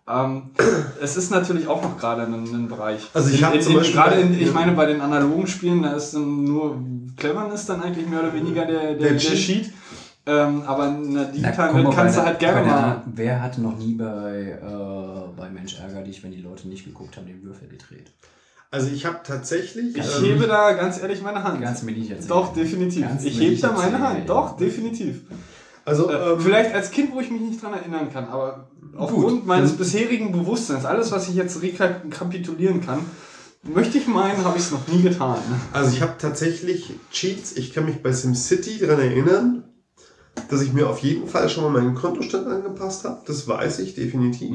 Ähm, 0.08 0.50
es 1.00 1.16
ist 1.16 1.30
natürlich 1.30 1.68
auch 1.68 1.82
noch 1.82 1.96
gerade 1.98 2.22
ein, 2.22 2.32
ein 2.34 2.68
Bereich. 2.68 3.08
Also 3.14 3.30
ich 3.32 3.44
hab 3.44 3.54
In- 3.54 3.62
zum 3.62 3.74
Beispiel 3.74 3.94
gerade 3.94 4.16
in, 4.20 4.40
ich 4.40 4.52
meine 4.52 4.72
bei 4.72 4.86
den 4.86 5.00
analogen 5.00 5.46
Spielen, 5.46 5.82
da 5.82 5.92
ist 5.92 6.14
dann 6.14 6.44
nur 6.44 6.82
Cleverness 7.16 7.66
dann 7.66 7.82
eigentlich 7.82 8.08
mehr 8.08 8.20
oder 8.20 8.32
weniger 8.34 8.64
der, 8.66 8.80
der, 8.80 8.94
Der 8.96 9.10
der 9.10 9.18
Cheat. 9.18 9.38
Sheet. 9.38 9.72
Ähm, 10.26 10.62
aber 10.66 10.88
in 10.88 11.12
Na, 11.14 11.24
digitalen 11.24 11.76
Welt 11.76 11.94
kannst 11.94 12.18
du 12.18 12.22
halt 12.22 12.40
der- 12.42 12.52
gerne 12.52 12.66
der- 12.66 12.76
mal. 12.76 13.02
Wer 13.14 13.42
hatte 13.42 13.60
noch 13.62 13.76
nie 13.78 13.94
bei, 13.94 14.58
äh, 14.62 15.36
bei 15.38 15.48
Mensch 15.48 15.78
ärger 15.78 16.02
dich, 16.02 16.22
wenn 16.22 16.30
die 16.32 16.42
Leute 16.42 16.68
nicht 16.68 16.84
geguckt 16.84 17.16
haben, 17.16 17.26
den 17.26 17.42
Würfel 17.42 17.68
gedreht? 17.68 18.10
Also 18.72 18.88
ich 18.90 19.04
habe 19.04 19.20
tatsächlich... 19.24 19.96
Ich 19.96 20.18
ähm, 20.18 20.24
hebe 20.24 20.46
da 20.46 20.72
ganz 20.74 21.00
ehrlich 21.00 21.22
meine 21.22 21.42
Hand. 21.42 21.60
Nicht 21.60 22.10
erzählen. 22.10 22.28
Doch, 22.28 22.52
definitiv. 22.52 23.04
Kannst 23.04 23.26
ich 23.26 23.40
hebe 23.40 23.60
da 23.60 23.72
meine. 23.72 23.98
Hand. 23.98 24.28
Doch, 24.28 24.56
definitiv. 24.56 25.22
also, 25.84 26.08
Äh, 26.08 26.32
ähm, 26.32 26.40
Vielleicht 26.40 26.72
als 26.72 26.90
Kind, 26.92 27.12
wo 27.12 27.20
ich 27.20 27.30
mich 27.30 27.40
nicht 27.40 27.62
dran 27.62 27.72
erinnern 27.72 28.12
kann, 28.12 28.28
aber 28.28 28.68
aufgrund 28.96 29.44
meines 29.46 29.72
bisherigen 29.72 30.30
Bewusstseins, 30.30 30.84
alles, 30.84 31.10
was 31.10 31.28
ich 31.28 31.34
jetzt 31.34 31.60
rekapitulieren 31.62 32.80
kann, 32.80 33.00
möchte 33.62 33.98
ich 33.98 34.06
meinen, 34.06 34.44
habe 34.44 34.56
ich 34.56 34.64
es 34.64 34.70
noch 34.70 34.86
nie 34.86 35.02
getan. 35.02 35.38
Also 35.72 35.92
ich 35.92 36.00
habe 36.00 36.14
tatsächlich 36.18 36.92
Cheats. 37.10 37.56
Ich 37.56 37.72
kann 37.72 37.86
mich 37.86 38.02
bei 38.02 38.12
SimCity 38.12 38.78
daran 38.78 39.00
erinnern, 39.00 39.64
dass 40.48 40.62
ich 40.62 40.72
mir 40.72 40.88
auf 40.88 40.98
jeden 41.00 41.26
Fall 41.28 41.48
schon 41.48 41.64
mal 41.64 41.70
meinen 41.80 41.94
Kontostand 41.94 42.46
angepasst 42.46 43.04
habe. 43.04 43.20
Das 43.26 43.46
weiß 43.46 43.80
ich 43.80 43.94
definitiv. 43.94 44.50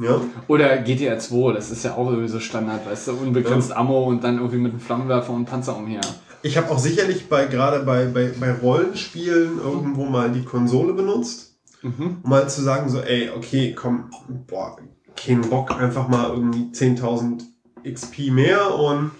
Ja. 0.00 0.20
Oder 0.48 0.78
GTA 0.78 1.18
2, 1.18 1.52
das 1.52 1.70
ist 1.70 1.84
ja 1.84 1.94
auch 1.96 2.08
irgendwie 2.10 2.28
so 2.28 2.40
Standard, 2.40 2.86
weißt 2.86 3.08
du, 3.08 3.12
unbegrenzt 3.12 3.74
Ammo 3.76 4.04
und 4.04 4.24
dann 4.24 4.36
irgendwie 4.38 4.58
mit 4.58 4.72
einem 4.72 4.80
Flammenwerfer 4.80 5.32
und 5.32 5.44
Panzer 5.44 5.76
umher. 5.76 6.00
Ich 6.42 6.56
habe 6.56 6.70
auch 6.70 6.78
sicherlich 6.78 7.28
bei 7.28 7.46
gerade 7.46 7.84
bei, 7.84 8.06
bei, 8.06 8.32
bei 8.38 8.52
Rollenspielen 8.52 9.58
irgendwo 9.62 10.04
mal 10.04 10.30
die 10.30 10.44
Konsole 10.44 10.92
benutzt, 10.92 11.52
Mhm. 11.82 12.18
um 12.22 12.30
mal 12.30 12.48
zu 12.48 12.62
sagen 12.62 12.88
so, 12.88 13.00
ey, 13.00 13.30
okay, 13.36 13.74
komm, 13.74 14.10
boah, 14.46 14.76
kein 15.16 15.42
Bock, 15.42 15.70
einfach 15.78 16.08
mal 16.08 16.30
irgendwie 16.30 16.70
10.000 16.72 17.42
XP 17.84 18.30
mehr 18.30 18.74
und 18.74 19.10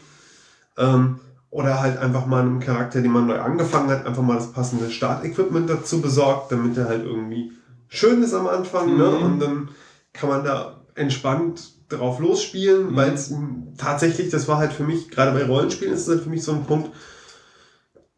ähm, 0.78 1.20
oder 1.54 1.80
halt 1.80 1.98
einfach 1.98 2.26
mal 2.26 2.40
einem 2.42 2.58
Charakter, 2.58 3.00
den 3.00 3.12
man 3.12 3.28
neu 3.28 3.38
angefangen 3.38 3.88
hat, 3.88 4.04
einfach 4.06 4.24
mal 4.24 4.34
das 4.34 4.50
passende 4.50 4.90
Startequipment 4.90 5.70
dazu 5.70 6.00
besorgt, 6.00 6.50
damit 6.50 6.76
er 6.76 6.88
halt 6.88 7.04
irgendwie 7.04 7.52
schön 7.86 8.24
ist 8.24 8.34
am 8.34 8.48
Anfang, 8.48 8.96
ne? 8.96 9.08
Mhm. 9.08 9.22
Und 9.24 9.38
dann 9.38 9.68
kann 10.12 10.30
man 10.30 10.42
da 10.44 10.80
entspannt 10.96 11.74
drauf 11.88 12.18
losspielen, 12.18 12.90
Mhm. 12.90 12.96
weil 12.96 13.12
es 13.14 13.32
tatsächlich, 13.78 14.30
das 14.30 14.48
war 14.48 14.58
halt 14.58 14.72
für 14.72 14.82
mich, 14.82 15.10
gerade 15.12 15.30
bei 15.30 15.46
Rollenspielen 15.46 15.94
ist 15.94 16.00
es 16.00 16.08
halt 16.08 16.24
für 16.24 16.28
mich 16.30 16.42
so 16.42 16.50
ein 16.50 16.64
Punkt, 16.64 16.90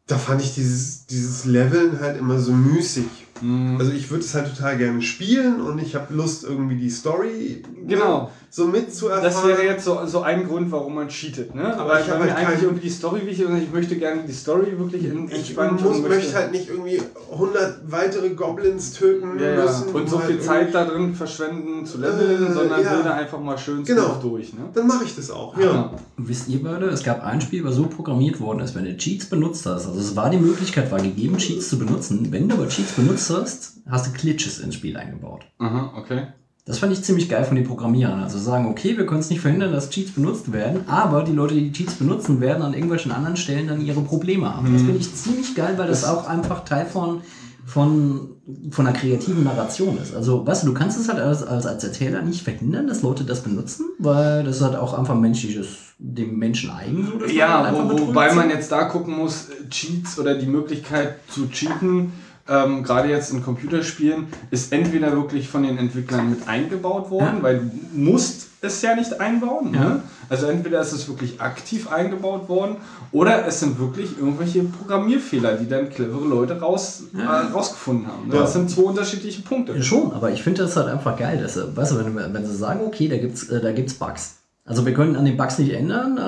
da 0.06 0.16
fand 0.16 0.40
ich 0.40 0.54
dieses, 0.54 1.04
dieses 1.04 1.44
Leveln 1.44 2.00
halt 2.00 2.16
immer 2.16 2.38
so 2.38 2.52
müßig. 2.52 3.04
Mhm. 3.42 3.76
Also 3.78 3.92
ich 3.92 4.10
würde 4.10 4.24
es 4.24 4.34
halt 4.34 4.48
total 4.56 4.78
gerne 4.78 5.02
spielen 5.02 5.60
und 5.60 5.78
ich 5.78 5.94
habe 5.94 6.14
Lust, 6.14 6.44
irgendwie 6.44 6.76
die 6.76 6.88
Story 6.88 7.62
Genau. 7.86 8.30
So 8.56 8.66
mitzuerfahren. 8.66 9.22
Das 9.22 9.46
wäre 9.46 9.62
jetzt 9.64 9.84
so, 9.84 10.06
so 10.06 10.22
ein 10.22 10.48
Grund, 10.48 10.72
warum 10.72 10.94
man 10.94 11.08
cheatet, 11.08 11.54
ne? 11.54 11.74
Aber 11.74 11.90
Aber 11.90 12.00
ich 12.00 12.06
ich 12.06 12.10
hab 12.10 12.20
habe 12.20 12.24
mir 12.24 12.34
halt 12.34 12.46
eigentlich 12.46 12.62
irgendwie 12.62 12.84
die 12.84 12.90
Story 12.90 13.26
wichtig 13.26 13.44
und 13.46 13.62
ich 13.62 13.70
möchte 13.70 13.96
gerne 13.96 14.22
die 14.26 14.32
Story 14.32 14.78
wirklich 14.78 15.04
in, 15.04 15.26
ich 15.28 15.34
entspannt 15.34 15.82
muss, 15.84 15.96
und 15.98 16.08
möchte 16.08 16.34
halt 16.34 16.52
nicht 16.52 16.70
irgendwie 16.70 17.02
100 17.30 17.92
weitere 17.92 18.30
Goblins 18.30 18.94
töten 18.94 19.38
ja, 19.38 19.50
ja. 19.50 19.62
müssen. 19.62 19.88
und 19.90 20.08
so 20.08 20.16
um 20.16 20.22
viel 20.22 20.36
halt 20.36 20.42
Zeit 20.42 20.74
da 20.74 20.86
drin 20.86 21.14
verschwenden 21.14 21.84
zu 21.84 21.98
leveln, 21.98 22.46
Äh, 22.46 22.52
sondern 22.54 22.82
ja. 22.82 22.96
will 22.96 23.04
da 23.04 23.12
einfach 23.12 23.38
mal 23.38 23.58
schön 23.58 23.84
Genau. 23.84 24.18
durch, 24.22 24.54
ne? 24.54 24.70
Dann 24.72 24.86
mache 24.86 25.04
ich 25.04 25.14
das 25.14 25.30
auch, 25.30 25.54
ja. 25.58 25.92
Wisst 26.16 26.48
ihr 26.48 26.62
beide, 26.62 26.86
es 26.86 27.04
gab 27.04 27.22
ein 27.22 27.42
Spiel, 27.42 27.62
was 27.62 27.74
so 27.74 27.84
programmiert 27.88 28.40
worden 28.40 28.60
ist, 28.60 28.74
wenn 28.74 28.86
du 28.86 28.96
Cheats 28.96 29.26
benutzt 29.26 29.66
hast, 29.66 29.86
also 29.86 30.00
es 30.00 30.16
war 30.16 30.30
die 30.30 30.38
Möglichkeit, 30.38 30.90
war 30.90 31.02
gegeben, 31.02 31.36
Cheats 31.36 31.68
zu 31.68 31.78
benutzen. 31.78 32.28
Wenn 32.30 32.48
du 32.48 32.54
aber 32.54 32.68
Cheats 32.68 32.92
benutzt 32.92 33.28
hast, 33.28 33.82
hast 33.86 34.06
du 34.06 34.12
Glitches 34.18 34.60
ins 34.60 34.76
Spiel 34.76 34.96
eingebaut. 34.96 35.44
Aha, 35.58 35.92
okay. 35.98 36.28
Das 36.66 36.80
fand 36.80 36.93
ich 36.93 37.05
ziemlich 37.05 37.28
geil 37.28 37.44
von 37.44 37.55
den 37.55 37.64
Programmierern. 37.64 38.20
Also 38.20 38.38
sagen, 38.38 38.66
okay, 38.66 38.98
wir 38.98 39.06
können 39.06 39.20
es 39.20 39.30
nicht 39.30 39.40
verhindern, 39.40 39.70
dass 39.72 39.88
Cheats 39.88 40.10
benutzt 40.10 40.52
werden, 40.52 40.80
aber 40.88 41.22
die 41.22 41.30
Leute, 41.30 41.55
die 41.55 41.70
die 41.70 41.72
Cheats 41.72 41.94
benutzen, 41.94 42.40
werden 42.40 42.60
an 42.64 42.74
irgendwelchen 42.74 43.12
anderen 43.12 43.36
Stellen 43.36 43.68
dann 43.68 43.80
ihre 43.80 44.01
Probleme 44.01 44.52
haben. 44.52 44.72
Das 44.72 44.82
finde 44.82 44.98
ich 44.98 45.14
ziemlich 45.14 45.55
geil, 45.55 45.74
weil 45.76 45.86
das 45.86 46.05
auch 46.05 46.26
einfach 46.26 46.64
Teil 46.64 46.84
von, 46.84 47.20
von, 47.64 48.30
von 48.72 48.84
einer 48.84 48.98
kreativen 48.98 49.44
Narration 49.44 49.97
ist. 50.02 50.12
Also, 50.12 50.44
weißt 50.44 50.64
du, 50.64 50.66
du 50.66 50.74
kannst 50.74 50.98
es 50.98 51.09
halt 51.09 51.20
als, 51.20 51.44
als, 51.44 51.66
als 51.66 51.84
Erzähler 51.84 52.22
nicht 52.22 52.43
verhindern, 52.43 52.88
dass 52.88 53.02
Leute 53.02 53.22
das 53.22 53.43
benutzen, 53.43 53.86
weil 54.01 54.43
das 54.43 54.60
halt 54.60 54.74
auch 54.74 54.98
einfach 54.98 55.14
menschliches, 55.14 55.68
dem 55.98 56.36
Menschen 56.36 56.70
eigen. 56.70 57.06
So, 57.06 57.18
man 57.18 57.30
Ja, 57.32 57.62
einfach 57.62 57.88
wo, 57.88 58.09
wobei 58.09 58.34
man 58.34 58.51
jetzt 58.51 58.72
da 58.72 58.84
gucken 58.86 59.16
muss, 59.16 59.47
Cheats 59.70 60.18
oder 60.18 60.34
die 60.34 60.47
Möglichkeit 60.47 61.18
zu 61.28 61.48
cheaten, 61.48 62.10
ähm, 62.48 62.82
gerade 62.82 63.09
jetzt 63.09 63.32
in 63.32 63.43
Computerspielen, 63.43 64.27
ist 64.51 64.73
entweder 64.73 65.12
wirklich 65.12 65.48
von 65.48 65.62
den 65.64 65.78
Entwicklern 65.78 66.31
mit 66.31 66.47
eingebaut 66.48 67.10
worden, 67.10 67.39
Ja. 67.39 67.43
weil 67.43 67.59
du 67.59 67.70
musst 67.98 68.48
es 68.60 68.82
ja 68.82 68.94
nicht 68.94 69.20
einbauen. 69.20 69.74
Ja. 69.74 69.81
Ne? 69.81 70.02
Also 70.28 70.47
entweder 70.47 70.81
ist 70.81 70.93
es 70.93 71.09
wirklich 71.09 71.40
aktiv 71.40 71.90
eingebaut 71.93 72.48
worden 72.48 72.77
oder 73.12 73.47
es 73.47 73.60
sind 73.60 73.78
wirklich 73.78 74.18
irgendwelche 74.18 74.64
Programmierfehler, 74.64 75.52
die 75.55 75.68
dann 75.68 75.89
clevere 75.90 76.24
Leute 76.27 76.59
raus, 76.60 77.05
Ja. 77.16 77.43
äh, 77.43 77.52
rausgefunden 77.52 78.06
haben. 78.06 78.31
Ja. 78.32 78.40
Das 78.40 78.52
sind 78.55 78.70
zwei 78.70 78.82
unterschiedliche 78.82 79.43
Punkte. 79.43 79.74
Ja, 79.74 79.82
Schon, 79.82 80.12
aber 80.12 80.31
ich 80.31 80.43
finde 80.43 80.62
das 80.62 80.77
halt 80.77 80.89
einfach 80.89 81.16
geil, 81.16 81.39
dass, 81.43 81.55
sie- 81.55 81.77
weißt 81.77 81.93
du, 81.93 81.98
wenn, 82.05 82.32
wenn 82.35 82.47
sie 82.47 82.56
sagen, 82.56 82.81
okay, 82.86 83.09
da 83.09 83.16
gibt's, 83.18 83.48
äh, 83.48 83.60
da 83.60 83.73
gibt's 83.73 83.94
Bugs. 83.94 84.36
Also 84.64 84.85
wir 84.85 84.94
können 84.94 85.14
an 85.14 85.24
den 85.24 85.36
Bugs 85.36 85.59
nicht 85.59 85.73
ändern, 85.73 86.16
äh, 86.18 86.20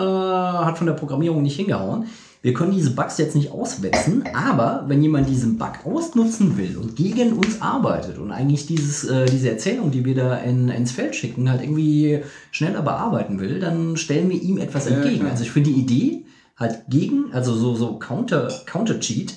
hat 0.64 0.78
von 0.78 0.86
der 0.86 0.94
Programmierung 0.94 1.42
nicht 1.42 1.56
hingehauen. 1.56 2.06
Wir 2.40 2.54
können 2.54 2.70
diese 2.72 2.90
Bugs 2.92 3.18
jetzt 3.18 3.34
nicht 3.34 3.50
auswetzen, 3.50 4.24
aber 4.32 4.84
wenn 4.86 5.02
jemand 5.02 5.28
diesen 5.28 5.58
Bug 5.58 5.72
ausnutzen 5.84 6.56
will 6.56 6.76
und 6.76 6.94
gegen 6.94 7.32
uns 7.32 7.60
arbeitet 7.60 8.18
und 8.18 8.30
eigentlich 8.30 8.66
dieses, 8.66 9.04
äh, 9.04 9.26
diese 9.26 9.50
Erzählung, 9.50 9.90
die 9.90 10.04
wir 10.04 10.14
da 10.14 10.36
in, 10.36 10.68
ins 10.68 10.92
Feld 10.92 11.16
schicken, 11.16 11.50
halt 11.50 11.62
irgendwie 11.62 12.22
schneller 12.52 12.82
bearbeiten 12.82 13.40
will, 13.40 13.58
dann 13.58 13.96
stellen 13.96 14.30
wir 14.30 14.40
ihm 14.40 14.58
etwas 14.58 14.88
Ja, 14.88 14.96
entgegen. 14.96 15.20
klar. 15.20 15.32
Also 15.32 15.42
ich 15.42 15.50
finde 15.50 15.70
die 15.70 15.80
Idee 15.80 16.24
halt 16.56 16.82
gegen, 16.88 17.32
also 17.32 17.54
so, 17.54 17.74
so 17.74 17.98
Counter, 17.98 18.48
Counter-Cheat, 18.66 19.34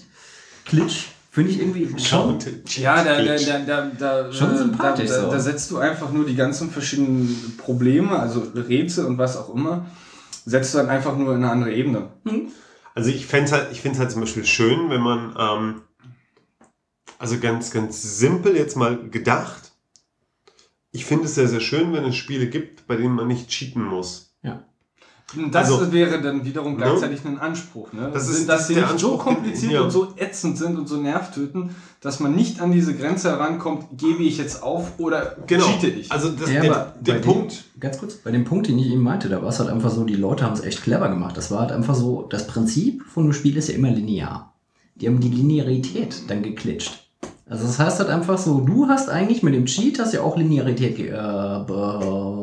Glitch, 0.65 1.07
finde 1.31 1.51
ich 1.51 1.59
irgendwie 1.59 1.87
schon 1.97 2.37
Ja, 2.67 3.03
da, 3.03 3.21
da, 3.23 3.35
da, 3.35 3.59
da, 3.59 3.91
da, 3.97 4.31
Schon 4.31 4.53
äh, 4.53 4.57
sympathisch 4.57 5.09
da, 5.09 5.21
da, 5.23 5.29
da 5.29 5.39
setzt 5.39 5.71
du 5.71 5.77
einfach 5.77 6.11
nur 6.11 6.25
die 6.25 6.35
ganzen 6.35 6.69
verschiedenen 6.69 7.55
Probleme, 7.57 8.11
also 8.19 8.43
Rätsel 8.53 9.05
und 9.05 9.17
was 9.17 9.37
auch 9.37 9.53
immer, 9.55 9.87
setzt 10.45 10.73
du 10.73 10.79
dann 10.79 10.89
einfach 10.89 11.17
nur 11.17 11.33
in 11.35 11.43
eine 11.43 11.51
andere 11.51 11.73
Ebene. 11.73 12.09
Also 12.93 13.09
ich 13.09 13.25
fände 13.25 13.51
halt, 13.51 13.71
ich 13.71 13.81
find's 13.81 13.99
halt 13.99 14.11
zum 14.11 14.21
Beispiel 14.21 14.45
schön, 14.45 14.89
wenn 14.89 15.01
man, 15.01 15.35
ähm, 15.37 15.81
also 17.17 17.39
ganz, 17.39 17.71
ganz 17.71 18.01
simpel 18.01 18.55
jetzt 18.55 18.75
mal 18.75 19.09
gedacht, 19.09 19.71
ich 20.91 21.05
finde 21.05 21.25
es 21.25 21.35
sehr, 21.35 21.47
sehr 21.47 21.61
schön, 21.61 21.93
wenn 21.93 22.03
es 22.05 22.15
Spiele 22.15 22.47
gibt, 22.47 22.87
bei 22.87 22.97
denen 22.97 23.15
man 23.15 23.27
nicht 23.27 23.49
cheaten 23.49 23.83
muss. 23.83 24.30
Das 25.51 25.71
Also- 25.71 25.91
wäre 25.93 26.21
dann 26.21 26.43
wiederum 26.43 26.73
Ne? 26.73 26.77
gleichzeitig 26.79 27.23
ein 27.25 27.39
Anspruch. 27.39 27.93
Ne? 27.93 28.09
Das 28.13 28.27
ist- 28.27 28.37
sind, 28.37 28.49
das 28.49 28.59
dass 28.59 28.67
sie 28.67 28.75
nicht 28.75 28.87
so 28.87 28.91
Anspruch, 29.13 29.25
den- 29.25 29.33
kompliziert 29.35 29.71
ja. 29.71 29.81
und 29.81 29.91
so 29.91 30.07
ätzend 30.17 30.57
sind 30.57 30.77
und 30.77 30.87
so 30.87 30.97
nervtöten, 30.97 31.69
dass 32.01 32.19
man 32.19 32.35
nicht 32.35 32.59
an 32.61 32.71
diese 32.71 32.93
Grenze 32.95 33.29
herankommt, 33.29 33.85
gebe 33.97 34.23
ich 34.23 34.37
jetzt 34.37 34.61
auf 34.63 34.93
oder 34.99 35.37
Genau. 35.47 35.65
cheate 35.65 35.87
ich. 35.87 36.11
Also 36.11 36.29
das, 36.29 36.51
Ja, 36.51 36.61
der, 36.61 36.71
aber 36.75 36.93
der 36.99 37.13
bei 37.13 37.19
Punkt, 37.19 37.51
Dem, 37.75 37.79
ganz 37.79 37.97
kurz, 37.99 38.15
bei 38.15 38.31
dem 38.31 38.43
Punkt, 38.43 38.67
den 38.67 38.77
ich 38.79 38.87
eben 38.91 39.01
meinte, 39.03 39.29
da 39.29 39.41
war 39.41 39.49
es 39.49 39.59
halt 39.59 39.69
einfach 39.69 39.89
so, 39.91 40.03
die 40.03 40.15
Leute 40.15 40.43
haben 40.45 40.53
es 40.53 40.61
echt 40.63 40.83
clever 40.83 41.07
gemacht. 41.09 41.37
Das 41.37 41.49
war 41.51 41.59
halt 41.61 41.71
einfach 41.71 41.95
so, 41.95 42.27
das 42.29 42.47
Prinzip 42.47 43.03
von 43.05 43.23
einem 43.23 43.33
Spiel 43.33 43.55
ist 43.55 43.69
ja 43.69 43.75
immer 43.75 43.89
linear. 43.91 44.53
Die 44.95 45.07
haben 45.07 45.19
die 45.19 45.29
Linearität 45.29 46.23
dann 46.29 46.43
geklitscht. 46.43 46.97
Also 47.49 47.65
das 47.65 47.79
heißt 47.79 47.99
halt 47.99 48.09
einfach 48.09 48.37
so, 48.37 48.59
du 48.61 48.87
hast 48.87 49.09
eigentlich 49.09 49.43
mit 49.43 49.53
dem 49.53 49.65
Cheat 49.65 49.99
hast 49.99 50.13
ja 50.13 50.21
auch 50.21 50.37
Linearität 50.37 50.97
äh, 50.99 51.11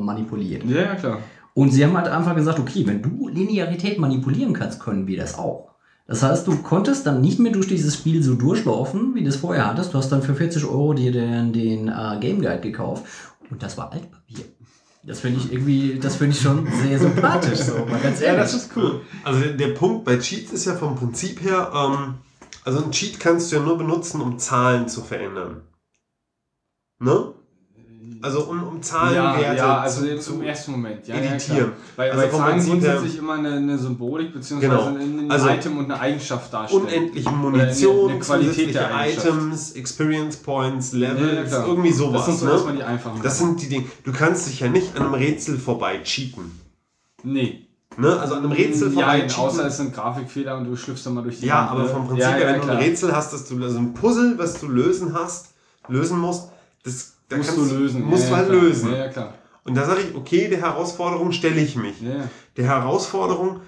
manipuliert. 0.00 0.64
ja, 0.64 0.82
ja, 0.82 0.94
klar. 0.94 1.18
Und 1.58 1.72
sie 1.72 1.84
haben 1.84 1.96
halt 1.96 2.06
einfach 2.06 2.36
gesagt, 2.36 2.60
okay, 2.60 2.86
wenn 2.86 3.02
du 3.02 3.26
Linearität 3.26 3.98
manipulieren 3.98 4.52
kannst, 4.52 4.78
können 4.78 5.08
wir 5.08 5.18
das 5.18 5.36
auch. 5.36 5.74
Das 6.06 6.22
heißt, 6.22 6.46
du 6.46 6.56
konntest 6.58 7.04
dann 7.04 7.20
nicht 7.20 7.40
mehr 7.40 7.50
durch 7.50 7.66
dieses 7.66 7.96
Spiel 7.96 8.22
so 8.22 8.36
durchlaufen, 8.36 9.16
wie 9.16 9.24
du 9.24 9.28
es 9.28 9.34
vorher 9.34 9.66
hattest. 9.66 9.92
Du 9.92 9.98
hast 9.98 10.10
dann 10.10 10.22
für 10.22 10.36
40 10.36 10.64
Euro 10.66 10.94
dir 10.94 11.10
den, 11.10 11.52
den 11.52 11.88
äh, 11.88 12.16
Game 12.20 12.40
Guide 12.40 12.60
gekauft 12.60 13.06
und 13.50 13.60
das 13.60 13.76
war 13.76 13.90
Altpapier. 13.90 14.44
Das 15.02 15.18
finde 15.18 15.40
ich 15.40 15.52
irgendwie, 15.52 15.98
das 16.00 16.14
finde 16.14 16.36
ich 16.36 16.40
schon 16.40 16.64
sehr 16.80 16.96
sympathisch, 16.96 17.58
so, 17.58 17.84
mal 17.86 17.98
ganz 18.00 18.20
Ja, 18.20 18.26
ehrlich. 18.26 18.42
das 18.42 18.54
ist 18.54 18.76
cool. 18.76 19.00
Also 19.24 19.40
der, 19.40 19.54
der 19.54 19.74
Punkt 19.74 20.04
bei 20.04 20.16
Cheats 20.16 20.52
ist 20.52 20.64
ja 20.64 20.76
vom 20.76 20.94
Prinzip 20.94 21.42
her, 21.42 21.72
ähm, 21.74 22.14
also 22.62 22.84
ein 22.84 22.92
Cheat 22.92 23.18
kannst 23.18 23.50
du 23.50 23.56
ja 23.56 23.62
nur 23.62 23.76
benutzen, 23.76 24.20
um 24.20 24.38
Zahlen 24.38 24.86
zu 24.86 25.02
verändern. 25.02 25.62
Ne? 27.00 27.34
Also 28.22 28.44
um, 28.44 28.62
um 28.62 28.82
Zahlenwerte 28.82 29.42
ja, 29.42 29.54
ja, 29.54 29.78
also 29.80 30.00
zu, 30.02 30.08
im 30.10 30.20
zu 30.20 30.42
ersten 30.42 30.72
Moment. 30.72 31.06
Ja, 31.06 31.14
editieren. 31.16 31.58
Ja. 31.58 31.72
Weil, 31.96 32.10
Also 32.10 32.28
vom 32.28 32.40
Zahlen 32.40 32.64
grundsätzlich 32.66 33.18
immer 33.18 33.34
eine, 33.34 33.52
eine 33.54 33.78
Symbolik 33.78 34.32
bzw. 34.34 34.60
Genau. 34.60 34.86
ein, 34.86 35.30
Also 35.30 35.48
Item 35.48 35.78
und 35.78 35.84
eine 35.84 36.00
Eigenschaft 36.00 36.52
darstellen. 36.52 36.82
unendliche 36.82 37.30
Munition, 37.30 38.04
eine- 38.04 38.10
eine 38.14 38.20
Qualität 38.20 38.74
der. 38.74 38.90
Items, 39.08 39.72
Experience 39.72 40.36
Points, 40.38 40.92
Ja, 40.92 40.98
ja, 40.98 41.12
Levels, 41.14 41.50
klar. 41.50 41.66
irgendwie 41.68 41.92
sowas. 41.92 42.14
Das 42.14 42.26
sind 42.26 42.38
so 42.38 42.46
ne? 42.46 42.52
erstmal 42.52 42.76
die 42.76 42.82
einfachen. 42.82 43.20
Das 43.22 43.38
sind 43.38 43.62
die 43.62 43.68
Dinge. 43.68 43.84
Du 44.04 44.12
kannst 44.12 44.48
dich 44.48 44.60
ja 44.60 44.68
nicht 44.68 44.96
an 44.96 45.02
einem 45.04 45.14
Rätsel 45.14 45.58
vorbei 45.58 46.00
cheaten. 46.02 46.50
Nee. 47.22 47.64
Ne? 47.96 48.18
Also 48.18 48.34
an 48.34 48.44
einem 48.44 48.52
Rätsel 48.52 48.88
ja, 48.88 48.94
vorbei 48.94 49.18
nein, 49.18 49.28
cheaten. 49.28 49.42
außer 49.44 49.66
es 49.66 49.76
sind 49.76 49.92
Grafikfehler 49.94 50.56
und 50.56 50.64
du 50.66 50.76
schlüpfst 50.76 51.04
dann 51.06 51.14
mal 51.14 51.22
durch 51.22 51.40
die 51.40 51.46
Ja, 51.46 51.62
Wand, 51.62 51.70
aber 51.72 51.82
ne? 51.82 51.88
vom 51.88 52.06
Prinzip 52.06 52.22
ja, 52.22 52.30
her, 52.30 52.40
ja, 52.40 52.52
wenn 52.54 52.60
du 52.60 52.68
ein 52.72 52.76
Rätsel 52.78 53.14
hast, 53.14 53.32
dass 53.32 53.44
du 53.46 53.62
also 53.62 53.78
ein 53.78 53.92
Puzzle, 53.94 54.34
was 54.38 54.60
du 54.60 54.68
lösen 54.68 55.14
hast, 55.14 55.54
lösen 55.88 56.18
musst, 56.18 56.50
das 56.84 57.14
da 57.28 57.36
musst 57.36 57.54
kannst 57.54 57.70
du 57.70 57.76
lösen. 57.76 58.02
Musst 58.02 58.30
ja, 58.30 58.36
halt 58.36 58.48
klar. 58.48 58.60
lösen. 58.60 58.94
Ja, 58.94 59.08
klar. 59.08 59.34
Und 59.64 59.74
da 59.74 59.84
sage 59.84 60.00
ich, 60.00 60.14
okay, 60.14 60.48
der 60.48 60.60
Herausforderung 60.60 61.32
stelle 61.32 61.60
ich 61.60 61.76
mich. 61.76 62.00
Ja. 62.00 62.28
Der 62.56 62.64
Herausforderung, 62.64 63.60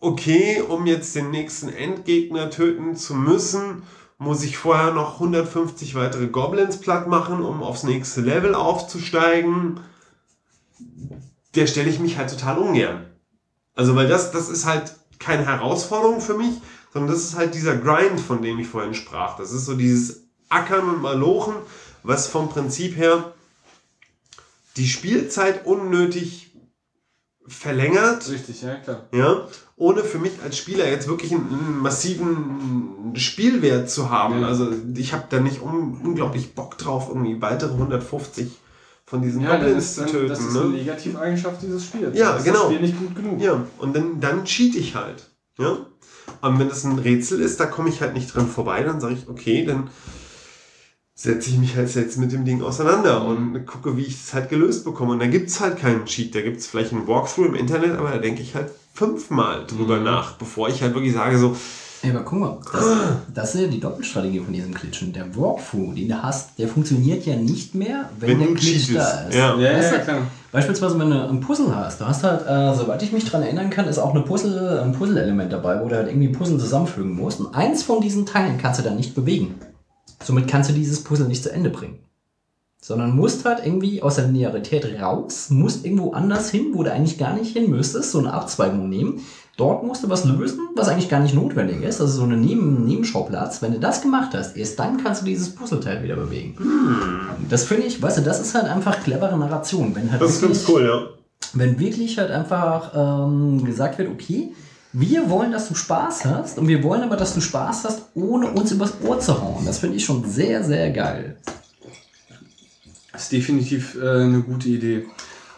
okay, 0.00 0.62
um 0.62 0.86
jetzt 0.86 1.14
den 1.16 1.30
nächsten 1.30 1.68
Endgegner 1.68 2.50
töten 2.50 2.94
zu 2.94 3.14
müssen, 3.14 3.82
muss 4.18 4.44
ich 4.44 4.56
vorher 4.58 4.92
noch 4.92 5.14
150 5.14 5.94
weitere 5.94 6.28
Goblins 6.28 6.78
platt 6.78 7.08
machen, 7.08 7.42
um 7.42 7.62
aufs 7.62 7.82
nächste 7.82 8.20
Level 8.20 8.54
aufzusteigen. 8.54 9.80
Der 11.54 11.66
stelle 11.66 11.90
ich 11.90 11.98
mich 11.98 12.16
halt 12.16 12.30
total 12.30 12.58
ungern. 12.58 13.06
Also, 13.74 13.96
weil 13.96 14.08
das, 14.08 14.30
das 14.30 14.48
ist 14.48 14.66
halt 14.66 14.94
keine 15.18 15.46
Herausforderung 15.46 16.20
für 16.20 16.34
mich, 16.34 16.60
sondern 16.92 17.12
das 17.12 17.24
ist 17.24 17.36
halt 17.36 17.54
dieser 17.54 17.76
Grind, 17.76 18.20
von 18.20 18.42
dem 18.42 18.58
ich 18.58 18.68
vorhin 18.68 18.94
sprach. 18.94 19.36
Das 19.36 19.52
ist 19.52 19.66
so 19.66 19.74
dieses 19.74 20.28
Ackern 20.48 20.88
und 20.88 21.02
Malochen, 21.02 21.54
was 22.02 22.26
vom 22.26 22.48
Prinzip 22.48 22.96
her 22.96 23.32
die 24.76 24.88
Spielzeit 24.88 25.66
unnötig 25.66 26.52
verlängert, 27.46 28.28
Richtig, 28.28 28.62
ja, 28.62 28.74
klar. 28.76 29.08
ja, 29.12 29.48
ohne 29.76 30.04
für 30.04 30.18
mich 30.18 30.32
als 30.44 30.58
Spieler 30.58 30.88
jetzt 30.88 31.08
wirklich 31.08 31.32
einen, 31.32 31.48
einen 31.50 31.78
massiven 31.78 33.12
Spielwert 33.16 33.90
zu 33.90 34.10
haben. 34.10 34.42
Ja. 34.42 34.48
Also 34.48 34.70
ich 34.94 35.12
habe 35.12 35.24
da 35.30 35.40
nicht 35.40 35.62
un 35.62 36.00
unglaublich 36.02 36.54
Bock 36.54 36.76
drauf, 36.78 37.08
irgendwie 37.08 37.40
weitere 37.40 37.72
150 37.72 38.50
von 39.06 39.22
diesen 39.22 39.40
Ja, 39.40 39.56
Goblins 39.56 39.94
zu 39.94 40.04
töten. 40.04 40.28
das 40.28 40.40
ist 40.40 40.56
eine 40.56 40.66
ne? 40.66 40.76
Negativeigenschaft 40.76 41.62
dieses 41.62 41.84
Spiels. 41.86 42.18
Ja, 42.18 42.32
das 42.32 42.40
ist 42.40 42.44
genau. 42.44 42.64
Das 42.64 42.74
Spiel 42.74 42.80
nicht 42.82 42.98
gut 42.98 43.16
genug. 43.16 43.40
Ja, 43.40 43.64
und 43.78 43.96
dann, 43.96 44.20
dann 44.20 44.44
cheat 44.44 44.74
ich 44.74 44.94
halt. 44.94 45.30
Ja? 45.58 45.78
Und 46.42 46.58
wenn 46.58 46.68
es 46.68 46.84
ein 46.84 46.98
Rätsel 46.98 47.40
ist, 47.40 47.58
da 47.58 47.66
komme 47.66 47.88
ich 47.88 48.02
halt 48.02 48.12
nicht 48.12 48.34
dran 48.34 48.46
vorbei, 48.46 48.82
dann 48.82 49.00
sage 49.00 49.14
ich, 49.14 49.28
okay, 49.28 49.64
dann 49.64 49.88
setze 51.20 51.50
ich 51.50 51.58
mich 51.58 51.74
halt 51.74 51.92
jetzt 51.96 52.16
mit 52.16 52.30
dem 52.30 52.44
Ding 52.44 52.62
auseinander 52.62 53.24
und 53.24 53.66
gucke, 53.66 53.96
wie 53.96 54.02
ich 54.02 54.14
es 54.14 54.32
halt 54.34 54.48
gelöst 54.48 54.84
bekomme. 54.84 55.14
Und 55.14 55.18
da 55.18 55.26
gibt 55.26 55.50
es 55.50 55.60
halt 55.60 55.76
keinen 55.76 56.04
Cheat. 56.04 56.32
Da 56.32 56.42
gibt 56.42 56.58
es 56.58 56.68
vielleicht 56.68 56.92
einen 56.92 57.08
Walkthrough 57.08 57.46
im 57.46 57.54
Internet, 57.56 57.98
aber 57.98 58.10
da 58.12 58.18
denke 58.18 58.40
ich 58.40 58.54
halt 58.54 58.70
fünfmal 58.94 59.64
drüber 59.66 59.98
nach, 59.98 60.34
bevor 60.34 60.68
ich 60.68 60.80
halt 60.80 60.94
wirklich 60.94 61.12
sage, 61.12 61.36
so, 61.36 61.56
Ey, 62.02 62.10
aber 62.10 62.20
guck 62.20 62.38
mal, 62.38 62.58
das, 62.72 62.84
das 63.34 63.54
ist 63.56 63.60
ja 63.62 63.66
die 63.66 63.80
Doppelstrategie 63.80 64.38
von 64.38 64.52
diesem 64.52 64.72
Klitschen. 64.72 65.12
Der 65.12 65.34
Walkthrough, 65.36 65.96
den 65.96 66.08
du 66.08 66.22
hast, 66.22 66.56
der 66.56 66.68
funktioniert 66.68 67.26
ja 67.26 67.34
nicht 67.34 67.74
mehr, 67.74 68.08
wenn, 68.20 68.30
Wenn 68.30 68.38
der 68.38 68.48
Glitch 68.48 68.86
cheatest. 68.86 68.94
da 68.94 69.28
ist. 69.28 69.34
Ja. 69.34 69.58
Ja, 69.58 69.82
ja, 69.82 69.98
klar. 69.98 70.18
Beispielsweise, 70.52 70.96
wenn 71.00 71.10
du 71.10 71.28
ein 71.28 71.40
Puzzle 71.40 71.74
hast, 71.74 72.00
du 72.00 72.06
hast 72.06 72.22
halt, 72.22 72.46
äh, 72.46 72.78
soweit 72.78 73.02
ich 73.02 73.10
mich 73.10 73.24
dran 73.24 73.42
erinnern 73.42 73.70
kann, 73.70 73.88
ist 73.88 73.98
auch 73.98 74.14
eine 74.14 74.22
Puzzle, 74.22 74.78
ein 74.78 74.92
Puzzle-Element 74.92 75.52
dabei, 75.52 75.82
wo 75.82 75.88
du 75.88 75.96
halt 75.96 76.06
irgendwie 76.06 76.28
ein 76.28 76.32
Puzzle 76.32 76.58
zusammenfügen 76.58 77.16
musst. 77.16 77.40
Und 77.40 77.52
eins 77.56 77.82
von 77.82 78.00
diesen 78.00 78.24
Teilen 78.24 78.58
kannst 78.58 78.78
du 78.78 78.84
dann 78.84 78.94
nicht 78.94 79.16
bewegen. 79.16 79.56
Somit 80.22 80.48
kannst 80.48 80.70
du 80.70 80.74
dieses 80.74 81.04
Puzzle 81.04 81.28
nicht 81.28 81.42
zu 81.42 81.52
Ende 81.52 81.70
bringen. 81.70 81.98
Sondern 82.80 83.14
musst 83.16 83.44
halt 83.44 83.64
irgendwie 83.64 84.02
aus 84.02 84.16
der 84.16 84.26
Linearität 84.26 85.00
raus, 85.00 85.50
musst 85.50 85.84
irgendwo 85.84 86.12
anders 86.12 86.50
hin, 86.50 86.66
wo 86.74 86.84
du 86.84 86.92
eigentlich 86.92 87.18
gar 87.18 87.34
nicht 87.34 87.52
hin 87.52 87.70
müsstest, 87.70 88.12
so 88.12 88.20
eine 88.20 88.32
Abzweigung 88.32 88.88
nehmen. 88.88 89.20
Dort 89.56 89.82
musst 89.82 90.04
du 90.04 90.08
was 90.08 90.24
lösen, 90.24 90.60
was 90.76 90.86
eigentlich 90.88 91.08
gar 91.08 91.18
nicht 91.18 91.34
notwendig 91.34 91.82
ist. 91.82 92.00
Also 92.00 92.18
so 92.18 92.22
eine 92.22 92.36
Neben 92.36 92.84
Nebenschauplatz. 92.84 93.60
Wenn 93.60 93.72
du 93.72 93.80
das 93.80 94.00
gemacht 94.02 94.30
hast, 94.32 94.56
erst 94.56 94.78
dann 94.78 95.02
kannst 95.02 95.22
du 95.22 95.26
dieses 95.26 95.52
Puzzleteil 95.52 96.04
wieder 96.04 96.14
bewegen. 96.14 96.54
Das 97.48 97.64
finde 97.64 97.86
ich, 97.88 98.00
weißt 98.00 98.18
du, 98.18 98.22
das 98.22 98.40
ist 98.40 98.54
halt 98.54 98.66
einfach 98.66 99.00
clevere 99.02 99.36
Narration. 99.36 99.96
Wenn 99.96 100.12
halt 100.12 100.22
das 100.22 100.36
ist 100.36 100.42
wirklich- 100.42 100.58
ganz 100.64 100.68
cool, 100.68 100.84
ja. 100.84 101.00
wenn 101.54 101.80
wirklich 101.80 102.18
halt 102.18 102.30
einfach 102.30 102.92
ähm, 102.94 103.64
gesagt 103.64 103.98
wird, 103.98 104.08
okay, 104.10 104.52
wir 104.92 105.28
wollen, 105.28 105.52
dass 105.52 105.68
du 105.68 105.74
Spaß 105.74 106.24
hast 106.24 106.58
und 106.58 106.68
wir 106.68 106.82
wollen 106.82 107.02
aber, 107.02 107.16
dass 107.16 107.34
du 107.34 107.40
Spaß 107.40 107.84
hast, 107.84 108.02
ohne 108.14 108.50
uns 108.50 108.72
übers 108.72 108.94
Ohr 109.02 109.20
zu 109.20 109.40
hauen. 109.40 109.64
Das 109.66 109.78
finde 109.78 109.96
ich 109.96 110.04
schon 110.04 110.28
sehr, 110.28 110.64
sehr 110.64 110.90
geil. 110.90 111.36
Das 113.12 113.24
ist 113.24 113.32
definitiv 113.32 113.96
äh, 113.96 114.22
eine 114.22 114.42
gute 114.42 114.68
Idee. 114.68 115.06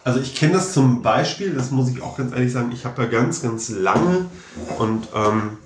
Also 0.03 0.19
ich 0.19 0.35
kenne 0.35 0.53
das 0.53 0.73
zum 0.73 1.01
Beispiel, 1.01 1.53
das 1.53 1.71
muss 1.71 1.89
ich 1.89 2.01
auch 2.01 2.17
ganz 2.17 2.33
ehrlich 2.33 2.51
sagen, 2.51 2.71
ich 2.73 2.85
habe 2.85 3.03
ja 3.03 3.07
ganz, 3.07 3.41
ganz 3.41 3.69
lange 3.69 4.25
und 4.79 5.07
ähm, 5.13 5.57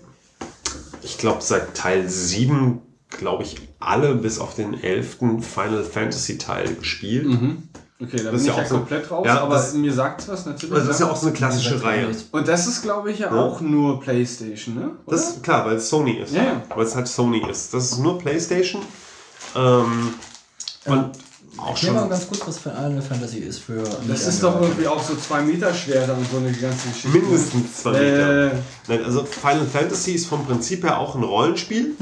ich 1.02 1.18
glaube 1.18 1.42
seit 1.42 1.74
Teil 1.74 2.10
7, 2.10 2.82
glaube 3.10 3.44
ich, 3.44 3.56
alle 3.80 4.16
bis 4.16 4.40
auf 4.40 4.56
den 4.56 4.74
11. 4.74 5.20
Final 5.42 5.84
Fantasy 5.84 6.38
Teil 6.38 6.76
gespielt. 6.76 7.28
Mhm. 7.28 7.64
Okay, 8.02 8.18
da 8.18 8.24
Das 8.24 8.32
bin 8.32 8.36
ist 8.36 8.42
ich 8.42 8.48
ja 8.50 8.56
ja 8.58 8.64
auch 8.64 8.68
so- 8.68 8.76
komplett 8.76 9.10
raus, 9.12 9.26
Ja, 9.26 9.42
aber 9.42 9.56
das- 9.56 9.74
mir 9.74 9.94
sagt 9.94 10.28
was 10.28 10.46
natürlich. 10.46 10.74
Also 10.76 10.88
das 10.88 10.96
ist 10.98 11.00
ja 11.00 11.06
ja. 11.08 11.12
auch 11.14 11.16
so 11.16 11.28
eine 11.28 11.36
klassische 11.36 11.82
Reihe. 11.82 12.10
Und 12.32 12.48
das 12.48 12.68
ist, 12.68 12.82
glaube 12.82 13.12
ich, 13.12 13.20
ja, 13.20 13.34
Ja. 13.34 13.40
auch 13.42 13.62
nur 13.62 14.02
Playstation, 14.02 14.76
ne? 14.76 14.92
Oder? 15.06 15.16
Das 15.16 15.30
ist 15.30 15.44
klar, 15.44 15.66
weil 15.66 15.78
es 15.78 15.90
Sony 15.90 16.18
ist. 16.18 16.34
Ja, 16.34 16.44
ja. 16.44 16.62
Weil 16.76 16.86
es 16.86 16.94
halt 16.96 17.08
Sony 17.08 17.42
ist. 17.50 17.74
Das 17.74 17.92
ist 17.94 18.00
nur 18.00 18.18
PlayStation. 18.20 18.82
Ähm, 19.56 20.14
und 20.86 21.12
auch 21.58 21.70
Erklär 21.70 21.94
mal 21.94 22.00
schon. 22.02 22.10
ganz 22.10 22.28
kurz, 22.28 22.48
was 22.48 22.58
Final 22.60 23.02
Fantasy 23.02 23.40
ist 23.40 23.60
für. 23.60 23.84
das 24.08 24.28
ist 24.28 24.44
doch 24.44 24.62
irgendwie 24.62 24.88
auch 24.88 25.02
so 25.02 25.16
2 25.16 25.42
Meter 25.44 25.74
Schwerter 25.74 26.16
und 26.18 26.30
so 26.30 26.38
eine 26.38 26.52
ganze 26.52 26.88
Geschichte. 26.90 27.18
Mindestens 27.18 27.78
zwei 27.78 27.92
Meter. 27.92 28.52
Äh, 28.54 28.56
Nein, 28.88 29.04
also 29.04 29.24
Final 29.26 29.66
Fantasy 29.66 30.12
ist 30.14 30.28
vom 30.28 30.46
Prinzip 30.46 30.84
her 30.84 31.00
auch 31.00 31.16
ein 31.16 31.24
Rollenspiel. 31.24 31.96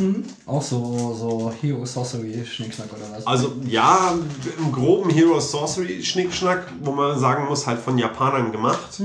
Auch 0.46 0.62
so, 0.62 1.16
so 1.18 1.54
Hero 1.62 1.86
Sorcery, 1.86 2.46
Schnickschnack 2.46 2.88
oder 2.92 3.18
was? 3.18 3.28
Also 3.28 3.54
ja, 3.68 4.16
im 4.58 4.72
groben 4.72 5.10
Hero 5.10 5.40
Sorcery 5.40 6.04
Schnickschnack, 6.04 6.68
wo 6.82 6.92
man 6.92 7.20
sagen 7.20 7.46
muss, 7.48 7.68
halt 7.68 7.80
von 7.80 7.98
Japanern 7.98 8.52
gemacht. 8.52 9.02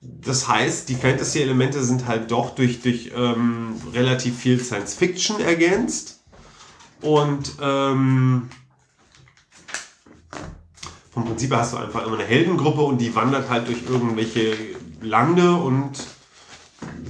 Das 0.00 0.48
heißt, 0.48 0.88
die 0.88 0.94
Fantasy-Elemente 0.94 1.82
sind 1.82 2.06
halt 2.06 2.30
doch 2.30 2.50
durch, 2.54 2.80
durch 2.80 3.12
ähm, 3.14 3.74
relativ 3.92 4.38
viel 4.38 4.58
Science 4.58 4.94
Fiction 4.94 5.40
ergänzt. 5.40 6.20
Und 7.02 7.52
ähm, 7.62 8.48
vom 11.20 11.28
Prinzip 11.28 11.52
hast 11.52 11.74
du 11.74 11.76
einfach 11.76 12.06
immer 12.06 12.18
eine 12.18 12.26
Heldengruppe 12.26 12.80
und 12.80 12.98
die 12.98 13.14
wandert 13.14 13.50
halt 13.50 13.68
durch 13.68 13.78
irgendwelche 13.88 14.54
Lande 15.02 15.52
und 15.52 15.92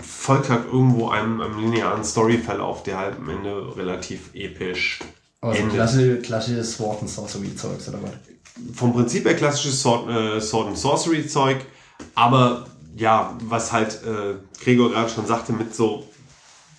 folgt 0.02 0.50
halt 0.50 0.66
irgendwo 0.66 1.08
einem, 1.08 1.40
einem 1.40 1.60
linearen 1.60 2.04
Storyverlauf, 2.04 2.82
der 2.82 2.98
halt 2.98 3.16
am 3.18 3.28
Ende 3.28 3.76
relativ 3.76 4.34
episch 4.34 5.00
also 5.40 5.62
klasse, 5.68 6.18
klassisches 6.18 6.76
Sword 6.76 7.00
and 7.00 7.10
Sorcery 7.10 7.54
Zeugs 7.54 7.88
oder 7.88 8.02
was? 8.02 8.10
vom 8.74 8.92
Prinzip 8.92 9.24
her 9.24 9.34
klassisches 9.34 9.80
Sword, 9.80 10.10
äh, 10.10 10.40
Sword 10.40 10.68
and 10.68 10.78
Sorcery 10.78 11.26
Zeug, 11.26 11.58
aber 12.14 12.66
ja, 12.96 13.36
was 13.44 13.72
halt 13.72 14.00
äh, 14.04 14.34
Gregor 14.62 14.90
gerade 14.90 15.08
schon 15.08 15.26
sagte, 15.26 15.52
mit 15.52 15.74
so 15.74 16.06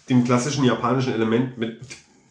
dem 0.10 0.24
klassischen 0.24 0.64
japanischen 0.64 1.14
Element 1.14 1.58
mit 1.58 1.80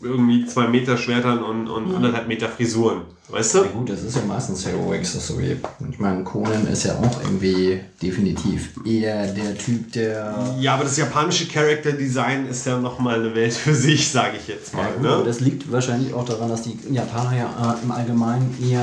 irgendwie 0.03 0.47
zwei 0.47 0.67
Meter 0.67 0.97
Schwertern 0.97 1.43
und, 1.43 1.69
und 1.69 1.95
anderthalb 1.95 2.27
Meter 2.29 2.49
Frisuren. 2.49 3.03
Weißt 3.29 3.55
du? 3.55 3.59
Ja 3.59 3.65
gut, 3.67 3.89
das 3.89 4.03
ist 4.03 4.17
ja 4.17 4.23
meistens 4.27 4.67
Heroic 4.67 5.07
Sorcery. 5.07 5.57
Ich 5.89 5.99
meine, 6.01 6.25
Conan 6.25 6.67
ist 6.67 6.83
ja 6.85 6.95
auch 6.97 7.23
irgendwie 7.23 7.81
definitiv 8.03 8.71
eher 8.85 9.29
der 9.29 9.57
Typ, 9.57 9.93
der... 9.93 10.35
Ja, 10.59 10.75
aber 10.75 10.83
das 10.85 10.97
japanische 10.97 11.47
Character 11.47 11.93
Design 11.93 12.47
ist 12.49 12.67
ja 12.67 12.77
nochmal 12.79 13.21
eine 13.21 13.33
Welt 13.35 13.53
für 13.55 13.73
sich, 13.75 14.11
sage 14.11 14.37
ich 14.39 14.49
jetzt 14.49 14.73
Ja, 14.73 14.79
mal. 14.79 14.93
gut, 14.95 15.07
aber 15.07 15.19
ne? 15.19 15.25
das 15.25 15.39
liegt 15.39 15.71
wahrscheinlich 15.71 16.13
auch 16.13 16.25
daran, 16.25 16.49
dass 16.49 16.63
die 16.63 16.77
Japaner 16.91 17.37
ja 17.37 17.77
äh, 17.79 17.85
im 17.85 17.93
Allgemeinen 17.93 18.57
eher 18.69 18.81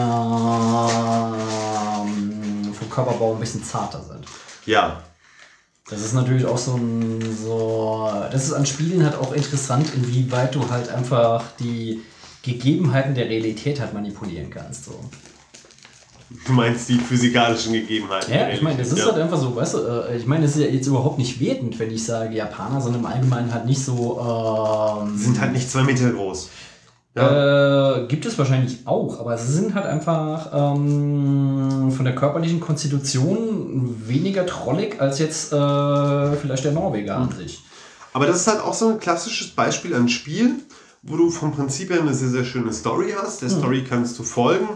ähm, 2.06 2.74
vom 2.74 2.90
Körperbau 2.90 3.34
ein 3.34 3.40
bisschen 3.40 3.64
zarter 3.64 4.02
sind. 4.08 4.26
Ja, 4.66 5.02
Das 5.90 6.01
ist 6.01 6.14
natürlich 6.14 6.45
auch 6.45 6.57
so 6.57 6.75
ein, 6.75 7.19
so, 7.45 8.09
das 8.32 8.45
ist 8.45 8.53
an 8.53 8.66
Spielen 8.66 9.03
halt 9.06 9.16
auch 9.16 9.32
interessant, 9.33 9.88
inwieweit 9.95 10.53
du 10.53 10.69
halt 10.69 10.90
einfach 10.90 11.43
die 11.59 12.01
Gegebenheiten 12.43 13.16
der 13.16 13.30
Realität 13.30 13.80
halt 13.80 13.93
manipulieren 13.93 14.49
kannst. 14.49 14.85
So. 14.85 14.99
Du 16.45 16.51
meinst 16.51 16.90
die 16.90 16.95
physikalischen 16.99 17.72
Gegebenheiten. 17.72 18.33
Ja, 18.33 18.49
ich 18.49 18.61
meine, 18.61 18.77
das 18.77 18.91
ist 18.91 18.99
Ja. 18.99 19.06
halt 19.06 19.17
einfach 19.22 19.40
so, 19.40 19.56
weißt 19.56 19.75
du, 19.75 19.77
äh, 20.09 20.17
ich 20.17 20.25
meine, 20.25 20.45
es 20.45 20.57
ist 20.57 20.61
ja 20.64 20.67
jetzt 20.69 20.88
überhaupt 20.88 21.17
nicht 21.19 21.40
wertend, 21.40 21.80
wenn 21.80 21.90
ich 21.90 22.03
sage, 22.03 22.35
Japaner 22.35 22.82
sind 22.82 22.95
im 22.95 23.06
Allgemeinen 23.06 23.53
halt 23.53 23.66
nicht 23.66 23.82
so. 23.83 24.19
Ähm, 25.01 25.17
sind 25.17 25.40
halt 25.40 25.53
nicht 25.53 25.72
zwei 25.72 25.83
Meter 25.83 26.11
groß. 26.11 26.49
Äh, 27.18 28.08
gibt 28.08 28.26
es 28.26 28.38
wahrscheinlich 28.38 28.80
auch, 28.86 29.20
aber 29.20 29.38
sie 29.38 29.52
sind 29.52 29.74
halt 29.74 29.86
einfach 29.86 30.52
ähm, 30.54 31.92
von 31.92 32.06
der 32.06 32.16
körperlichen 32.16 32.60
Konstitution 32.60 33.96
weniger 34.08 34.46
trollig 34.46 35.02
als 35.02 35.20
jetzt 35.20 35.52
äh, 35.54 36.36
vielleicht 36.36 36.66
der 36.66 36.72
Norweger 36.72 37.18
an 37.18 37.32
sich. 37.32 37.64
Aber 38.14 38.26
das 38.26 38.38
ist 38.38 38.48
halt 38.48 38.62
auch 38.62 38.74
so 38.74 38.90
ein 38.90 39.00
klassisches 39.00 39.50
Beispiel 39.50 39.94
an 39.96 40.10
Spiel, 40.10 40.56
wo 41.04 41.18
du 41.18 41.30
vom 41.30 41.52
Prinzip 41.54 41.92
her 41.92 42.02
eine 42.02 42.14
sehr, 42.14 42.30
sehr 42.30 42.46
schöne 42.46 42.74
Story 42.74 43.14
hast. 43.16 43.42
Der 43.42 43.50
Story 43.50 43.84
kannst 43.88 44.18
du 44.20 44.24
folgen. 44.24 44.68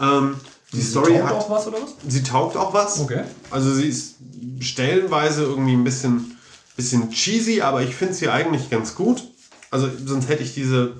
Ähm, 0.00 0.36
die 0.72 0.82
Story 0.82 1.12
Taugt 1.14 1.24
hat. 1.24 1.32
auch 1.32 1.50
was 1.50 1.66
oder 1.66 1.78
was? 1.82 1.94
Sie 2.06 2.22
taugt 2.22 2.56
auch 2.56 2.74
was. 2.74 3.00
Okay. 3.00 3.22
Also 3.50 3.72
sie 3.72 3.88
ist 3.88 4.16
stellenweise 4.60 5.44
irgendwie 5.44 5.72
ein 5.72 5.84
bisschen, 5.84 6.36
bisschen 6.76 7.10
cheesy, 7.10 7.60
aber 7.60 7.82
ich 7.82 7.94
finde 7.94 8.14
sie 8.14 8.28
eigentlich 8.28 8.68
ganz 8.70 8.94
gut. 8.94 9.22
Also 9.70 9.88
sonst 10.04 10.28
hätte 10.28 10.42
ich 10.42 10.54
diese 10.54 10.94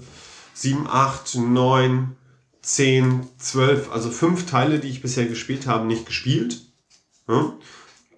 7, 0.61 0.87
8, 0.91 1.37
9, 1.37 2.17
10, 2.63 3.21
12, 3.39 3.93
also 3.93 4.11
fünf 4.11 4.47
Teile, 4.47 4.81
die 4.81 4.89
ich 4.89 5.01
bisher 5.03 5.27
gespielt 5.27 5.67
habe, 5.69 5.87
nicht 5.87 6.05
gespielt. 6.05 6.61
Ja. 7.29 7.53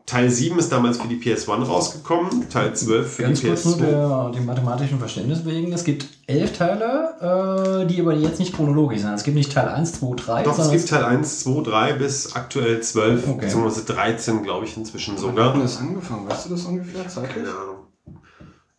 Teil 0.07 0.31
7 0.31 0.59
ist 0.59 0.73
damals 0.73 0.97
für 0.99 1.07
die 1.07 1.21
PS1 1.21 1.67
rausgekommen, 1.67 2.49
Teil 2.49 2.75
12 2.75 3.13
für 3.13 3.23
Ganz 3.25 3.41
die 3.43 3.47
kurz 3.49 3.65
nur 3.67 3.77
PS2. 3.77 3.79
der, 3.79 4.31
dem 4.31 4.47
mathematischen 4.47 4.99
Verständnis 4.99 5.45
wegen. 5.45 5.71
Es 5.73 5.85
gibt 5.85 6.07
elf 6.27 6.57
Teile, 6.57 7.83
äh, 7.83 7.87
die 7.87 8.01
aber 8.01 8.15
jetzt 8.15 8.41
nicht 8.41 8.55
chronologisch 8.55 9.03
sind. 9.03 9.13
Es 9.13 9.23
gibt 9.23 9.37
nicht 9.37 9.53
Teil 9.53 9.69
1, 9.69 10.01
2, 10.01 10.17
3. 10.17 10.43
Doch, 10.43 10.59
es 10.59 10.71
gibt 10.71 10.89
Teil 10.89 11.05
1, 11.05 11.41
2, 11.41 11.63
3 11.63 11.93
bis 11.93 12.35
aktuell 12.35 12.81
12, 12.81 13.29
Okay. 13.29 13.41
beziehungsweise 13.45 13.85
13, 13.85 14.43
glaube 14.43 14.65
ich, 14.67 14.77
inzwischen 14.77 15.15
Wann 15.17 15.23
hat 15.25 15.31
sogar. 15.31 15.53
denn 15.53 15.63
das 15.63 15.79
angefangen? 15.79 16.29
Weißt 16.29 16.47
du 16.47 16.51
das 16.51 16.65
ungefähr 16.65 17.07
zeitlich? 17.07 17.35
Keine 17.45 17.51
Ahnung. 17.51 17.77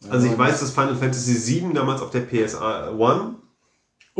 Also 0.09 0.27
ich 0.27 0.37
weiß, 0.37 0.59
dass 0.59 0.71
Final 0.71 0.95
Fantasy 0.95 1.33
7 1.35 1.73
damals 1.75 2.01
auf 2.01 2.09
der 2.09 2.27
PS1 2.27 3.35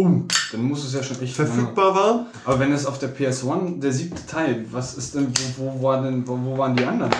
Oh, 0.08 0.22
dann 0.52 0.64
muss 0.64 0.84
es 0.86 0.94
ja 0.94 1.04
schon 1.04 1.22
echt 1.22 1.36
verfügbar 1.36 1.96
war. 1.96 2.08
lange- 2.16 2.26
Aber 2.46 2.60
wenn 2.60 2.72
es 2.72 2.86
auf 2.86 3.00
der 3.00 3.10
PS1 3.16 3.80
der 3.80 3.92
siebte 3.92 4.26
Teil, 4.26 4.66
was 4.72 4.96
ist 4.96 5.16
denn, 5.16 5.32
wo, 5.58 5.74
wo, 5.80 5.84
war 5.88 6.02
denn, 6.02 6.28
wo, 6.28 6.38
wo 6.44 6.58
waren 6.58 6.76
die 6.76 6.86
anderen? 6.86 7.12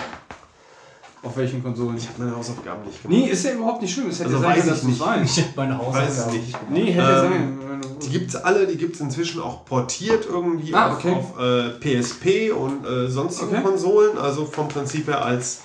Auf 1.24 1.36
welchen 1.36 1.62
Konsolen? 1.62 1.96
Ich 1.96 2.08
habe 2.08 2.24
meine 2.24 2.36
Hausaufgaben 2.36 2.84
nicht 2.84 3.00
gemacht. 3.00 3.16
Nee, 3.20 3.30
ist 3.30 3.44
ja 3.44 3.52
überhaupt 3.52 3.80
nicht 3.80 3.94
schlimm. 3.94 4.08
Es 4.08 4.18
hätte 4.18 4.30
Also 4.30 4.40
sein 4.40 4.50
weiß 4.50 4.56
können, 4.64 4.66
ich 4.66 4.72
dass 4.74 4.80
du 4.82 4.88
es 4.88 5.26
nicht. 5.26 5.46
weißt. 5.46 5.56
meine 5.56 5.78
Weiß 5.78 6.10
es 6.12 6.18
Hausaufgaben 6.26 6.36
nicht. 6.38 6.70
Nee, 6.70 6.92
hätte 6.92 7.08
Ähm, 7.26 7.58
sein. 7.60 7.98
Die 8.02 8.10
gibt's 8.10 8.34
alle, 8.34 8.66
die 8.66 8.76
gibt's 8.76 8.98
inzwischen 8.98 9.40
auch 9.40 9.64
portiert 9.64 10.26
irgendwie 10.28 10.74
Ah, 10.74 10.88
auf, 10.90 10.98
okay. 10.98 11.12
auf 11.14 11.38
äh, 11.40 11.70
PSP 12.00 12.50
und 12.50 12.84
äh, 12.84 13.08
sonstigen 13.08 13.52
Okay. 13.52 13.62
Konsolen, 13.62 14.18
also 14.18 14.44
vom 14.44 14.66
Prinzip 14.66 15.06
her 15.06 15.24
als, 15.24 15.60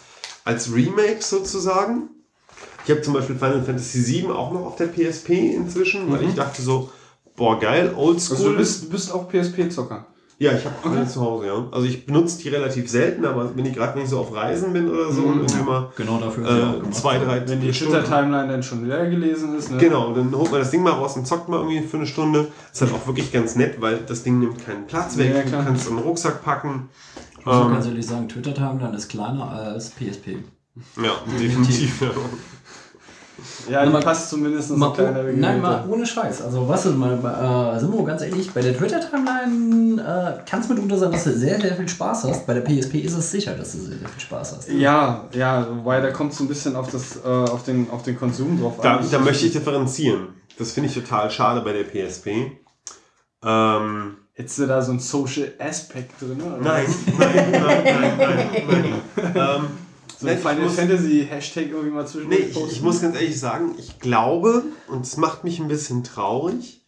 als 0.45 0.71
Remake 0.71 1.17
sozusagen. 1.21 2.09
Ich 2.85 2.91
habe 2.91 3.01
zum 3.01 3.15
Beispiel 3.15 3.35
Final 3.35 3.63
Fantasy 3.63 3.99
7 4.01 4.31
auch 4.31 4.51
noch 4.53 4.61
auf 4.67 4.75
der 4.75 4.85
PSP 4.87 5.55
inzwischen, 5.55 6.11
weil 6.11 6.23
ich 6.23 6.35
dachte 6.35 6.61
so, 6.61 6.91
boah 7.38 7.57
geil, 7.59 7.93
oldschool. 7.95 8.35
Also 8.38 8.49
du 8.51 8.57
bist, 8.57 8.83
du 8.83 8.90
bist 8.90 9.14
auch 9.14 9.30
PSP-Zocker. 9.30 10.06
Ja, 10.40 10.51
ich 10.51 10.64
habe 10.66 10.75
alle 10.83 11.07
zu 11.07 11.19
Hause, 11.19 11.48
ja. 11.48 11.67
Also 11.72 11.88
ich 11.88 12.06
benutze 12.06 12.38
die 12.38 12.49
relativ 12.49 12.88
selten, 12.91 13.25
aber 13.25 13.56
wenn 13.56 13.66
ich 13.66 13.74
gerade 13.74 13.98
nicht 13.98 14.07
so 14.09 14.19
auf 14.19 14.35
Reisen 14.35 14.72
bin 14.72 14.88
oder 14.88 15.11
so 15.11 15.24
und 15.24 15.38
irgendwie 15.40 15.64
mal 15.64 15.91
Genau 15.95 16.19
dafür 16.19 16.82
äh, 16.85 16.91
zwei, 16.91 17.17
drei 17.17 17.48
Wenn 17.48 17.59
die 17.59 17.72
Twitter-Timeline 17.72 18.48
dann 18.48 18.61
schon 18.61 18.88
leer 18.88 19.09
gelesen 19.09 19.57
ist, 19.57 19.72
ne? 19.72 19.77
Genau, 19.80 20.14
dann 20.14 20.32
holt 20.35 20.51
man 20.51 20.59
das 20.59 20.69
Ding 20.69 20.83
mal 20.83 20.91
raus 20.91 21.16
und 21.17 21.25
zockt 21.25 21.49
mal 21.49 21.57
irgendwie 21.61 21.82
für 21.88 21.98
eine 21.98 22.06
Stunde. 22.06 22.49
Ist 22.72 22.82
halt 22.82 22.93
auch 22.93 23.07
wirklich 23.07 23.32
ganz 23.32 23.56
nett, 23.56 23.82
weil 23.82 23.98
das 24.06 24.22
Ding 24.22 24.38
nimmt 24.40 24.64
keinen 24.64 24.85
Platz 24.85 25.17
weg. 25.17 25.33
Ja, 25.33 25.41
du 25.41 25.66
kannst 25.66 25.85
es 25.85 25.90
in 25.90 25.95
den 25.95 26.06
Rucksack 26.06 26.43
packen. 26.43 26.90
Ich 27.40 27.45
muss 27.45 27.56
auch 27.56 27.66
Ähm, 27.66 27.74
ganz 27.74 27.88
ehrlich 27.88 28.06
sagen, 28.06 28.30
Twitter-Timeline 28.30 28.95
ist 28.95 29.09
kleiner 29.09 29.49
als 29.49 29.90
PSP. 29.90 30.38
ja, 31.03 31.14
definitiv. 31.40 31.99
Ja. 32.01 32.09
Ja, 33.69 33.85
die 33.85 33.91
mal- 33.91 34.01
passt 34.01 34.29
zumindest 34.29 34.69
so 34.69 34.77
Mal, 34.77 34.93
kleiner 34.93 35.19
oh, 35.21 35.31
nein, 35.35 35.61
mal 35.61 35.85
ohne 35.89 36.05
Scheiß. 36.05 36.41
Also, 36.43 36.67
was 36.67 36.85
ist 36.85 36.95
mal, 36.95 37.13
äh, 37.13 37.79
sind 37.79 37.93
wir 37.93 38.05
ganz 38.05 38.21
ehrlich, 38.21 38.51
bei 38.51 38.61
der 38.61 38.77
Twitter-Timeline 38.77 40.01
äh, 40.01 40.49
kann 40.49 40.61
es 40.61 40.69
mitunter 40.69 40.97
sein, 40.97 41.11
dass 41.11 41.23
du 41.25 41.33
sehr, 41.33 41.59
sehr 41.59 41.75
viel 41.75 41.87
Spaß 41.87 42.23
hast. 42.25 42.47
Bei 42.47 42.53
der 42.53 42.61
PSP 42.61 42.95
ist 42.99 43.13
es 43.17 43.29
sicher, 43.31 43.53
dass 43.55 43.73
du 43.73 43.79
sehr, 43.79 43.97
sehr 43.97 44.07
viel 44.09 44.21
Spaß 44.21 44.55
hast. 44.57 44.69
Ja, 44.69 45.25
ja, 45.33 45.67
wobei 45.69 45.99
da 46.01 46.11
kommt 46.11 46.33
so 46.33 46.43
ein 46.43 46.47
bisschen 46.47 46.75
auf, 46.75 46.89
das, 46.91 47.17
äh, 47.17 47.27
auf, 47.27 47.63
den, 47.63 47.89
auf 47.91 48.03
den 48.03 48.17
Konsum 48.17 48.59
drauf 48.61 48.75
Da, 48.81 48.97
an. 48.97 49.05
da 49.11 49.19
möchte 49.19 49.45
ich 49.45 49.51
differenzieren. 49.53 50.29
Das 50.57 50.71
finde 50.71 50.89
ich 50.89 50.95
total 50.95 51.29
schade 51.29 51.61
bei 51.61 51.73
der 51.73 51.83
PSP. 51.83 52.51
Ähm, 53.45 54.17
Hättest 54.33 54.59
du 54.59 54.67
da 54.67 54.81
so 54.81 54.91
einen 54.91 54.99
Social 54.99 55.51
Aspect 55.59 56.21
drin? 56.21 56.39
Oder? 56.41 56.57
nein, 56.61 56.85
nein, 57.17 57.51
nein, 57.51 57.83
nein, 57.83 58.17
nein, 58.17 58.57
nein. 58.67 59.33
Ähm, 59.35 59.67
So 60.19 60.27
ein 60.27 60.37
Final 60.37 60.59
muss- 60.61 60.75
Fantasy 60.75 61.27
Hashtag 61.29 61.69
irgendwie 61.69 61.89
mal 61.91 62.07
zwischen 62.07 62.29
Nee, 62.29 62.35
ich, 62.37 62.71
ich 62.71 62.81
muss 62.81 63.01
ganz 63.01 63.15
ehrlich 63.15 63.39
sagen, 63.39 63.75
ich 63.77 63.99
glaube, 63.99 64.63
und 64.87 65.01
es 65.05 65.17
macht 65.17 65.43
mich 65.43 65.59
ein 65.59 65.67
bisschen 65.67 66.03
traurig, 66.03 66.85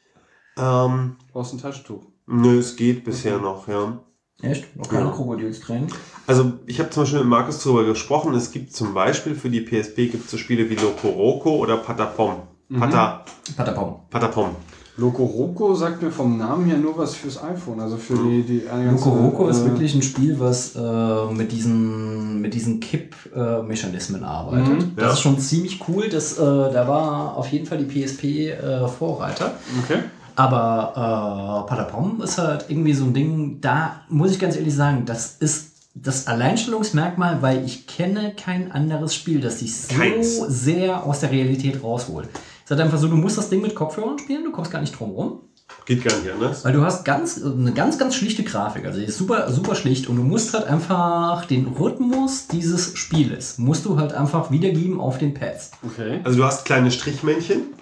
ähm, 0.57 1.15
brauchst 1.31 1.53
ein 1.53 1.59
Taschentuch. 1.61 2.03
nö, 2.27 2.57
es 2.59 2.75
geht 2.75 3.03
bisher 3.03 3.37
noch, 3.39 3.67
ja. 3.67 3.99
Echt? 4.41 4.75
Noch 4.77 4.87
keine 4.87 5.05
Ja. 5.07 5.11
Krokodilstränen? 5.11 5.89
Also 6.25 6.53
ich 6.65 6.79
habe 6.79 6.89
zum 6.91 7.03
Beispiel 7.03 7.19
mit 7.19 7.27
Markus 7.27 7.61
darüber 7.63 7.83
gesprochen, 7.83 8.33
es 8.35 8.51
gibt 8.51 8.73
zum 8.73 8.93
Beispiel 8.93 9.35
für 9.35 9.49
die 9.49 9.61
PSP 9.61 10.07
gibt 10.07 10.25
es 10.25 10.31
so 10.31 10.37
Spiele 10.37 10.69
wie 10.69 10.75
Loco 10.75 11.09
Roco 11.09 11.57
oder 11.57 11.75
Patapom. 11.77 12.43
Pata, 12.77 13.25
Patapom. 13.57 14.01
Patapom. 14.09 14.55
Loco 14.99 15.75
sagt 15.75 16.01
mir 16.01 16.11
vom 16.11 16.37
Namen 16.37 16.65
her 16.65 16.77
nur 16.77 16.97
was 16.97 17.15
fürs 17.15 17.41
iPhone, 17.41 17.79
also 17.79 17.97
für 17.97 18.15
die, 18.15 18.43
die 18.43 18.63
Loco 18.91 19.09
Roco 19.09 19.47
ist 19.47 19.61
äh, 19.61 19.65
wirklich 19.65 19.95
ein 19.95 20.01
Spiel, 20.01 20.39
was 20.39 20.75
äh, 20.75 21.33
mit 21.33 21.51
diesen, 21.51 22.41
mit 22.41 22.53
diesen 22.53 22.79
Kipp-Mechanismen 22.79 24.23
arbeitet. 24.23 24.79
Mhm, 24.79 24.95
das 24.95 25.05
ja. 25.05 25.13
ist 25.13 25.21
schon 25.21 25.39
ziemlich 25.39 25.81
cool. 25.87 26.09
Das, 26.09 26.37
äh, 26.37 26.41
da 26.41 26.87
war 26.87 27.37
auf 27.37 27.47
jeden 27.51 27.65
Fall 27.65 27.77
die 27.77 27.85
PSP 27.85 28.49
äh, 28.49 28.87
Vorreiter. 28.87 29.53
Okay. 29.83 29.99
Aber 30.35 31.65
äh, 31.65 31.69
Patapom 31.69 32.21
ist 32.21 32.37
halt 32.37 32.65
irgendwie 32.69 32.93
so 32.93 33.05
ein 33.05 33.13
Ding, 33.13 33.57
da 33.61 34.01
muss 34.09 34.31
ich 34.31 34.39
ganz 34.39 34.55
ehrlich 34.55 34.75
sagen, 34.75 35.03
das 35.05 35.35
ist 35.39 35.69
das 35.95 36.27
Alleinstellungsmerkmal, 36.27 37.41
weil 37.41 37.65
ich 37.65 37.87
kenne 37.87 38.33
kein 38.35 38.71
anderes 38.71 39.15
Spiel, 39.15 39.41
das 39.41 39.59
sich 39.59 39.75
so 39.75 39.95
Keins. 39.95 40.37
sehr 40.47 41.03
aus 41.05 41.19
der 41.19 41.31
Realität 41.31 41.83
rausholt. 41.83 42.29
Es 42.69 42.77
ist 42.77 42.81
einfach 42.83 42.99
so, 42.99 43.07
du 43.07 43.15
musst 43.15 43.35
das 43.35 43.49
Ding 43.49 43.63
mit 43.63 43.73
Kopfhörern 43.73 44.19
spielen, 44.19 44.43
du 44.43 44.51
kommst 44.51 44.69
gar 44.69 44.79
nicht 44.79 44.97
drum 44.97 45.09
rum. 45.09 45.41
Geht 45.85 46.03
gar 46.03 46.15
nicht 46.19 46.31
anders. 46.31 46.63
Weil 46.63 46.73
du 46.73 46.83
hast 46.83 47.03
ganz, 47.03 47.43
eine 47.43 47.73
ganz, 47.73 47.97
ganz 47.97 48.13
schlichte 48.13 48.43
Grafik. 48.43 48.85
Also 48.85 48.99
die 48.99 49.05
ist 49.05 49.17
super, 49.17 49.51
super 49.51 49.73
schlicht 49.73 50.07
und 50.07 50.17
du 50.17 50.21
musst 50.21 50.53
halt 50.53 50.67
einfach 50.67 51.45
den 51.45 51.65
Rhythmus 51.65 52.47
dieses 52.47 52.95
Spieles, 52.95 53.57
musst 53.57 53.85
du 53.85 53.97
halt 53.97 54.13
einfach 54.13 54.51
wiedergeben 54.51 54.99
auf 54.99 55.17
den 55.17 55.33
Pads. 55.33 55.71
Okay. 55.83 56.19
Also 56.23 56.37
du 56.37 56.45
hast 56.45 56.63
kleine 56.65 56.91
Strichmännchen, 56.91 57.73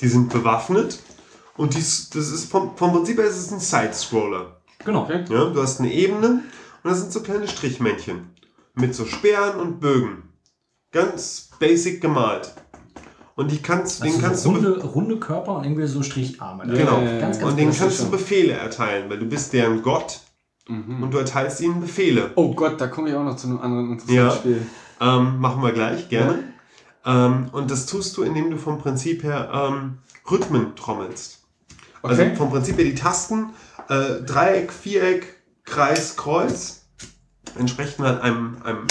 die 0.00 0.06
sind 0.06 0.32
bewaffnet 0.32 1.00
und 1.56 1.74
dies, 1.74 2.10
das 2.10 2.30
ist 2.30 2.48
vom, 2.48 2.76
vom 2.76 2.92
Prinzip 2.92 3.18
her 3.18 3.26
ist 3.26 3.38
es 3.38 3.50
ein 3.50 3.58
Side-Scroller. 3.58 4.60
Genau. 4.84 5.02
Okay. 5.02 5.24
Ja, 5.28 5.46
du 5.46 5.60
hast 5.60 5.80
eine 5.80 5.92
Ebene 5.92 6.42
und 6.84 6.90
das 6.90 7.00
sind 7.00 7.12
so 7.12 7.20
kleine 7.20 7.48
Strichmännchen 7.48 8.30
mit 8.74 8.94
so 8.94 9.06
Speeren 9.06 9.58
und 9.58 9.80
Bögen. 9.80 10.22
Ganz 10.92 11.50
basic 11.58 12.00
gemalt. 12.00 12.54
Und 13.36 13.52
die 13.52 13.60
kannst, 13.62 14.02
den 14.02 14.08
Also 14.12 14.20
kannst 14.22 14.42
so 14.42 14.52
du 14.52 14.66
runde, 14.68 14.84
runde 14.84 15.16
Körper 15.18 15.56
und 15.56 15.64
irgendwie 15.64 15.86
so 15.86 16.02
Stricharme. 16.02 16.66
Genau. 16.66 16.98
Ja, 16.98 17.02
ja, 17.02 17.12
ja. 17.12 17.20
Ganz, 17.20 17.38
ganz 17.38 17.50
und 17.52 17.58
den 17.58 17.70
kannst 17.72 18.00
du. 18.00 18.10
Befehle 18.10 18.54
erteilen, 18.54 19.08
weil 19.10 19.18
du 19.18 19.26
bist 19.26 19.52
deren 19.52 19.82
Gott 19.82 20.20
und 20.68 21.10
du 21.12 21.18
erteilst 21.18 21.60
ihnen 21.60 21.80
Befehle. 21.80 22.32
Oh 22.34 22.52
Gott, 22.54 22.80
da 22.80 22.88
komme 22.88 23.10
ich 23.10 23.14
auch 23.14 23.22
noch 23.22 23.36
zu 23.36 23.46
einem 23.46 23.60
anderen 23.60 23.92
interessanten 23.92 24.16
Ja. 24.16 24.30
Spiel. 24.32 24.66
Ähm, 25.00 25.38
machen 25.38 25.62
wir 25.62 25.72
gleich, 25.72 26.08
gerne. 26.08 26.42
Ähm, 27.04 27.48
und 27.52 27.70
das 27.70 27.86
tust 27.86 28.16
du, 28.16 28.22
indem 28.22 28.50
du 28.50 28.56
vom 28.56 28.78
Prinzip 28.78 29.22
her 29.22 29.50
ähm, 29.52 29.98
Rhythmen 30.28 30.74
trommelst. 30.74 31.44
Also 32.02 32.22
Okay. 32.22 32.34
vom 32.36 32.50
Prinzip 32.50 32.78
her 32.78 32.84
die 32.84 32.94
Tasten, 32.94 33.50
äh, 33.88 34.22
Dreieck, 34.24 34.72
Viereck, 34.72 35.36
Kreis, 35.64 36.16
Kreuz, 36.16 36.86
entsprechen 37.58 38.04
halt 38.04 38.22
einem, 38.22 38.56
einem 38.64 38.86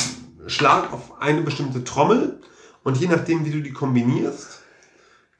Schlag 0.47 0.93
auf 0.93 1.19
eine 1.19 1.41
bestimmte 1.41 1.83
Trommel. 1.83 2.39
Und 2.85 2.97
je 2.97 3.07
nachdem, 3.07 3.43
wie 3.45 3.49
du 3.49 3.61
die 3.61 3.73
kombinierst, 3.73 4.61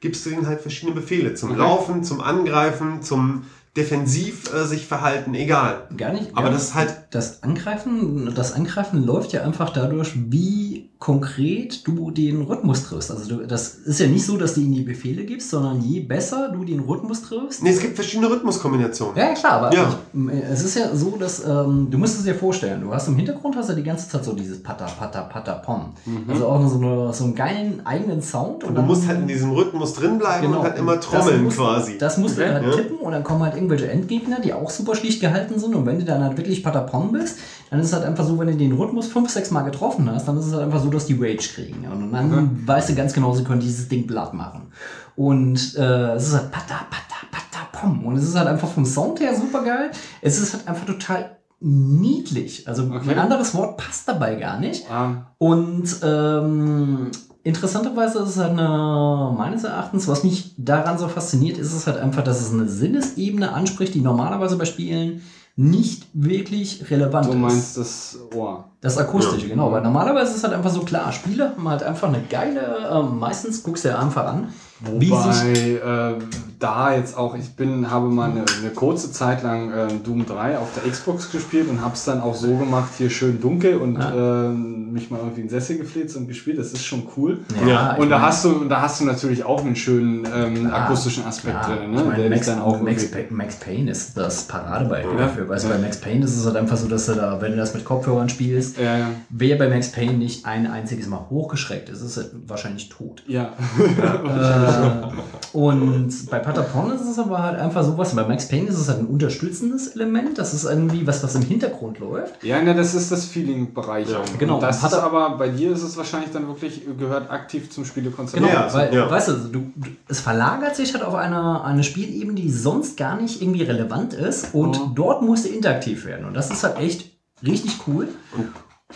gibst 0.00 0.26
du 0.26 0.30
ihnen 0.30 0.48
halt 0.48 0.60
verschiedene 0.60 0.96
Befehle. 0.96 1.34
Zum 1.34 1.52
Okay. 1.52 1.60
Laufen, 1.60 2.02
zum 2.02 2.20
Angreifen, 2.20 3.02
zum 3.02 3.44
Defensiv 3.76 4.52
äh, 4.52 4.64
sich 4.64 4.86
verhalten, 4.86 5.32
egal. 5.34 5.86
Gar 5.96 6.12
nicht. 6.12 6.30
Aber 6.32 6.48
gar 6.48 6.50
das 6.50 6.64
ist 6.64 6.74
halt 6.74 7.06
Das 7.12 7.44
Angreifen, 7.44 8.34
das 8.34 8.52
Angreifen 8.52 9.04
läuft 9.04 9.32
ja 9.32 9.42
einfach 9.42 9.70
dadurch, 9.70 10.12
wie 10.16 10.90
konkret 10.98 11.86
du 11.86 12.10
den 12.10 12.42
Rhythmus 12.42 12.84
triffst. 12.84 13.10
Also 13.10 13.28
du, 13.28 13.46
das 13.46 13.74
ist 13.74 14.00
ja 14.00 14.06
nicht 14.06 14.24
so, 14.24 14.36
dass 14.38 14.54
du 14.54 14.62
ihnen 14.62 14.74
die 14.74 14.80
Befehle 14.82 15.24
gibst, 15.24 15.50
sondern 15.50 15.82
je 15.82 16.00
besser 16.00 16.48
du 16.48 16.64
den 16.64 16.80
Rhythmus 16.80 17.22
triffst. 17.22 17.62
Nee, 17.62 17.70
es 17.70 17.80
gibt 17.80 17.96
verschiedene 17.96 18.30
Rhythmuskombinationen. 18.30 19.14
Ja, 19.16 19.34
klar, 19.34 19.52
aber 19.52 19.74
Ja. 19.74 19.94
Ich, 20.14 20.42
es 20.50 20.64
ist 20.64 20.74
ja 20.76 20.94
so, 20.94 21.16
dass 21.18 21.44
ähm, 21.44 21.88
du 21.90 21.98
musst 21.98 22.18
es 22.18 22.24
dir 22.24 22.34
vorstellen, 22.34 22.80
du 22.80 22.92
hast 22.94 23.08
im 23.08 23.16
Hintergrund 23.16 23.56
hast 23.56 23.68
du 23.68 23.74
die 23.74 23.82
ganze 23.82 24.08
Zeit 24.08 24.24
so 24.24 24.32
dieses 24.32 24.62
Patter, 24.62 24.86
Patter, 24.98 25.22
Patter, 25.22 25.54
Pom. 25.64 25.92
Also 26.28 26.46
auch 26.46 26.66
so, 26.66 26.78
eine, 26.78 27.12
so 27.12 27.24
einen 27.24 27.34
geilen 27.34 27.82
eigenen 27.84 28.22
Sound. 28.22 28.64
Und 28.64 28.74
du 28.74 28.80
musst 28.82 29.06
halt 29.06 29.20
in 29.20 29.28
diesem 29.28 29.50
Rhythmus 29.52 29.92
drin 29.94 30.18
bleiben 30.18 30.46
und 30.46 30.62
halt 30.62 30.78
immer 30.78 30.96
Das 30.96 31.04
trommeln 31.06 31.44
musst- 31.44 31.58
quasi. 31.58 31.98
Das 31.98 32.16
musst 32.16 32.38
du 32.38 32.42
Okay. 32.42 32.52
halt 32.54 32.64
Ja. 32.64 32.70
tippen 32.72 32.96
und 32.98 33.12
dann 33.12 33.22
kommen 33.22 33.42
halt 33.42 33.54
irgendwelche 33.54 33.88
Endgegner, 33.90 34.40
die 34.40 34.52
auch 34.54 34.70
super 34.70 34.94
schlicht 34.94 35.20
gehalten 35.20 35.58
sind. 35.58 35.74
Und 35.74 35.84
wenn 35.84 35.98
du 35.98 36.04
dann 36.06 36.22
halt 36.24 36.36
wirklich 36.38 36.62
Patapon 36.62 37.12
bist, 37.12 37.38
dann 37.70 37.80
ist 37.80 37.86
es 37.88 37.92
halt 37.92 38.04
einfach 38.04 38.24
so, 38.24 38.38
wenn 38.38 38.46
du 38.46 38.54
den 38.54 38.72
Rhythmus 38.72 39.08
fünf, 39.08 39.28
sechs 39.28 39.50
Mal 39.50 39.62
getroffen 39.62 40.08
hast, 40.10 40.26
dann 40.28 40.38
ist 40.38 40.46
es 40.46 40.52
halt 40.52 40.62
einfach 40.62 40.80
so, 40.80 40.85
dass 40.90 41.06
die 41.06 41.14
Rage 41.20 41.48
kriegen. 41.54 41.86
Und 41.90 42.12
dann 42.12 42.66
weißt 42.66 42.90
du 42.90 42.94
ganz 42.94 43.12
genau, 43.12 43.34
sie 43.34 43.44
können 43.44 43.60
dieses 43.60 43.88
Ding 43.88 44.06
blatt 44.06 44.34
machen. 44.34 44.68
Und 45.16 45.74
äh, 45.76 46.12
es 46.14 46.28
ist 46.28 46.34
halt 46.34 46.50
Pata, 46.50 46.86
Pata, 46.90 47.26
Pata, 47.30 47.66
Pom. 47.72 48.04
Und 48.06 48.16
es 48.16 48.24
ist 48.24 48.36
halt 48.36 48.48
einfach 48.48 48.68
vom 48.68 48.84
Sound 48.84 49.20
her 49.20 49.34
super 49.34 49.62
geil. 49.64 49.90
Es 50.20 50.38
ist 50.38 50.52
halt 50.54 50.68
einfach 50.68 50.86
total 50.86 51.36
niedlich. 51.60 52.66
Also 52.68 52.84
Okay. 52.84 53.10
ein 53.10 53.18
anderes 53.18 53.54
Wort 53.54 53.76
passt 53.78 54.08
dabei 54.08 54.34
gar 54.36 54.58
nicht. 54.60 54.90
Ah, 54.90 55.32
Und 55.38 55.84
ähm, 56.02 57.10
interessanterweise 57.44 58.18
ist 58.20 58.30
es 58.30 58.36
halt 58.38 58.52
eine, 58.58 59.34
meines 59.36 59.64
Erachtens, 59.64 60.06
was 60.08 60.22
mich 60.24 60.54
daran 60.58 60.98
so 60.98 61.08
fasziniert, 61.08 61.58
ist 61.58 61.72
es 61.72 61.86
halt 61.86 61.96
einfach, 61.98 62.22
dass 62.24 62.40
es 62.40 62.52
eine 62.52 62.68
Sinnesebene 62.68 63.52
anspricht, 63.52 63.94
die 63.94 64.00
normalerweise 64.00 64.56
bei 64.56 64.64
Spielen 64.64 65.22
nicht 65.56 66.06
wirklich 66.12 66.90
relevant 66.90 67.26
du 67.26 67.30
ist. 67.30 67.38
meinst 67.38 67.76
das 67.78 68.18
Ohr. 68.34 68.64
Das 68.82 68.98
Akustische, 68.98 69.48
genau. 69.48 69.72
Weil 69.72 69.80
normalerweise 69.82 70.32
ist 70.32 70.36
es 70.38 70.44
halt 70.44 70.52
einfach 70.52 70.70
so 70.70 70.80
klar, 70.80 71.10
Spiele 71.12 71.50
haben 71.50 71.68
halt 71.68 71.82
einfach 71.82 72.08
eine 72.08 72.22
geile, 72.22 72.90
ähm, 72.92 73.18
meistens 73.18 73.62
guckst 73.62 73.84
du 73.84 73.88
ja 73.88 73.98
einfach 73.98 74.26
an, 74.26 74.52
wie 74.80 75.06
sich 75.06 75.14
Wobei 75.14 76.14
äh, 76.14 76.18
da 76.58 76.94
jetzt 76.94 77.16
auch, 77.16 77.34
ich 77.36 77.54
bin, 77.54 77.90
habe 77.90 78.08
mal 78.08 78.30
eine, 78.30 78.44
eine 78.60 78.70
kurze 78.74 79.12
Zeit 79.12 79.42
lang 79.42 79.70
äh, 79.72 79.88
Doom 80.04 80.24
3 80.26 80.58
auf 80.58 80.68
der 80.74 80.90
Xbox 80.90 81.30
gespielt 81.30 81.68
und 81.68 81.82
habe 81.82 81.94
es 81.94 82.04
dann 82.04 82.20
auch 82.20 82.34
so 82.34 82.56
gemacht, 82.56 82.90
hier 82.96 83.10
schön 83.10 83.40
dunkel 83.40 83.76
und 83.76 83.96
äh, 83.96 84.48
mich 84.48 85.10
mal 85.10 85.18
irgendwie 85.18 85.42
in 85.42 85.46
den 85.48 85.50
Sessel 85.50 85.78
gefläzt 85.78 86.16
und 86.16 86.28
gespielt. 86.28 86.58
Das 86.58 86.72
ist 86.72 86.84
schon 86.84 87.06
cool. 87.16 87.40
Ja, 87.66 87.92
ich 87.94 87.98
Und 87.98 88.08
da 88.10 88.16
meine- 88.18 88.28
hast 88.28 88.44
du, 88.44 88.50
und 88.52 88.68
da 88.68 88.80
hast 88.80 89.00
du 89.00 89.04
natürlich 89.04 89.44
auch 89.44 89.64
einen 89.64 89.76
schönen 89.76 90.26
ähm, 90.34 90.54
Klar, 90.66 90.84
akustischen 90.84 91.24
Aspekt 91.26 91.62
klar. 91.62 91.76
drin, 91.76 91.90
Ich 91.92 91.98
ne? 91.98 92.04
meine, 92.04 92.16
der 92.16 92.28
dich 92.30 92.38
Max, 92.38 92.46
dann 92.46 92.60
auch 92.60 92.80
Max, 92.80 93.06
Max 93.30 93.56
Payne 93.56 93.90
ist 93.90 94.16
das 94.16 94.44
Paradebeispiel 94.44 95.12
Ja. 95.18 95.26
dafür. 95.26 95.48
Weißt 95.48 95.64
du, 95.66 95.68
bei 95.68 95.78
Max 95.78 95.98
Payne 96.00 96.24
ist 96.24 96.36
es 96.36 96.46
halt 96.46 96.56
einfach 96.56 96.76
so, 96.76 96.88
dass 96.88 97.06
du 97.06 97.14
da, 97.14 97.40
wenn 97.40 97.52
du 97.52 97.56
das 97.58 97.74
mit 97.74 97.84
Kopfhörern 97.84 98.28
spielst, 98.28 98.78
ja, 98.78 98.96
ja. 98.98 99.06
wer 99.28 99.56
bei 99.58 99.68
Max 99.68 99.92
Payne 99.92 100.14
nicht 100.14 100.46
ein 100.46 100.66
einziges 100.66 101.06
Mal 101.08 101.26
hochgeschreckt 101.28 101.88
ist, 101.90 102.00
ist 102.00 102.16
er 102.16 102.24
wahrscheinlich 102.46 102.88
tot. 102.88 103.22
Ja. 103.26 103.50
äh, 103.78 105.06
und 105.56 106.30
bei 106.30 106.38
Patapon 106.46 106.92
ist 106.92 107.00
es 107.02 107.18
aber 107.18 107.42
halt 107.42 107.58
einfach 107.58 107.82
sowas. 107.84 108.14
Bei 108.14 108.24
Max 108.24 108.46
Payne 108.48 108.68
ist 108.68 108.78
es 108.78 108.88
halt 108.88 109.00
ein 109.00 109.06
unterstützendes 109.06 109.88
Element. 109.88 110.38
Das 110.38 110.54
ist 110.54 110.64
irgendwie 110.64 111.04
was, 111.06 111.22
was 111.24 111.34
im 111.34 111.42
Hintergrund 111.42 111.98
läuft. 111.98 112.42
Ja, 112.44 112.62
ne, 112.62 112.74
das 112.74 112.94
ist 112.94 113.10
das 113.10 113.24
Feeling-Bereich. 113.26 114.08
Ja, 114.08 114.20
genau. 114.38 114.54
Und 114.54 114.60
das 114.62 114.80
Hat 114.82 114.92
ist 114.92 114.98
er- 114.98 115.02
aber, 115.02 115.36
bei 115.36 115.48
dir 115.48 115.72
ist 115.72 115.82
es 115.82 115.96
wahrscheinlich 115.96 116.30
dann 116.30 116.46
wirklich, 116.46 116.82
gehört 116.98 117.30
aktiv 117.30 117.68
zum 117.70 117.84
Spielekonzept. 117.84 118.42
Genau, 118.42 118.54
Ja, 118.54 118.72
weil, 118.72 118.94
ja. 118.94 119.10
weißt 119.10 119.28
du, 119.28 119.32
du, 119.32 119.72
du, 119.74 119.88
es 120.08 120.20
verlagert 120.20 120.76
sich 120.76 120.94
halt 120.94 121.02
auf 121.04 121.14
eine, 121.16 121.64
eine 121.64 121.82
Spielebene, 121.82 122.34
die 122.40 122.50
sonst 122.50 122.96
gar 122.96 123.20
nicht 123.20 123.42
irgendwie 123.42 123.64
relevant 123.64 124.14
ist. 124.14 124.54
Und 124.54 124.78
Mhm. 124.78 124.94
dort 124.94 125.22
musste 125.22 125.48
interaktiv 125.48 126.04
werden. 126.06 126.26
Und 126.26 126.34
das 126.34 126.50
ist 126.50 126.62
halt 126.62 126.78
echt 126.78 127.10
richtig 127.44 127.72
cool. 127.88 128.08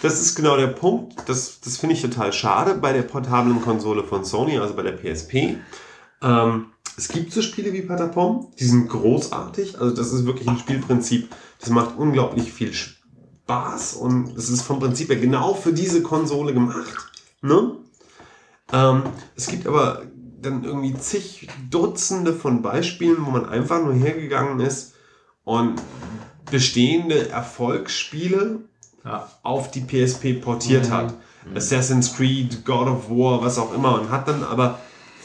Das 0.03 0.20
ist 0.20 0.37
genau 0.37 0.57
der 0.57 0.69
Punkt. 0.69 1.15
Das, 1.27 1.61
das 1.61 1.77
finde 1.79 1.97
ich 1.97 2.03
total 2.03 2.33
schade 2.33 2.75
bei 2.75 2.93
der 2.93 3.03
portablen 3.03 3.61
Konsole 3.61 4.05
von 4.05 4.25
Sony, 4.25 4.57
also 4.59 4.75
bei 4.75 4.83
der 4.83 4.93
PSP. 4.93 5.57
Ähm, 6.23 6.67
es 7.01 7.09
gibt 7.09 7.33
so 7.33 7.41
Spiele 7.41 7.73
wie 7.73 7.81
Patapom, 7.81 8.49
die 8.59 8.65
sind 8.65 8.89
großartig. 8.89 9.81
Also 9.81 9.97
das 9.97 10.12
ist 10.12 10.27
wirklich 10.27 10.47
ein 10.49 10.59
Spielprinzip, 10.59 11.31
das 11.59 11.70
macht 11.70 11.97
unglaublich 11.97 12.53
viel 12.53 12.75
Spaß 12.75 13.95
und 13.95 14.37
es 14.37 14.51
ist 14.51 14.61
vom 14.61 14.81
Prinzip 14.81 15.09
her 15.09 15.17
genau 15.17 15.55
für 15.55 15.73
diese 15.73 16.03
Konsole 16.03 16.53
gemacht. 16.53 16.95
Ne? 17.41 17.77
Ähm, 18.75 19.03
es 19.35 19.47
gibt 19.47 19.67
aber 19.67 20.03
dann 20.43 20.62
irgendwie 20.62 20.95
zig 20.95 21.49
Dutzende 21.70 22.35
von 22.35 22.61
Beispielen, 22.61 23.25
wo 23.25 23.31
man 23.31 23.49
einfach 23.49 23.83
nur 23.83 23.95
hergegangen 23.95 24.61
ist 24.61 24.93
und 25.45 25.81
bestehende 26.51 27.31
Erfolgsspiele 27.31 28.61
auf 29.43 29.70
die 29.70 29.81
PSP 29.81 30.35
portiert 30.39 30.89
Mhm. 30.89 30.93
hat. 30.93 31.15
Assassin's 31.55 32.15
Creed, 32.15 32.67
God 32.67 32.89
of 32.89 33.09
War, 33.09 33.41
was 33.41 33.59
auch 33.59 33.73
immer. 33.73 33.99
Und 33.99 34.11
hat 34.11 34.29
dann 34.29 34.45
aber 34.45 34.79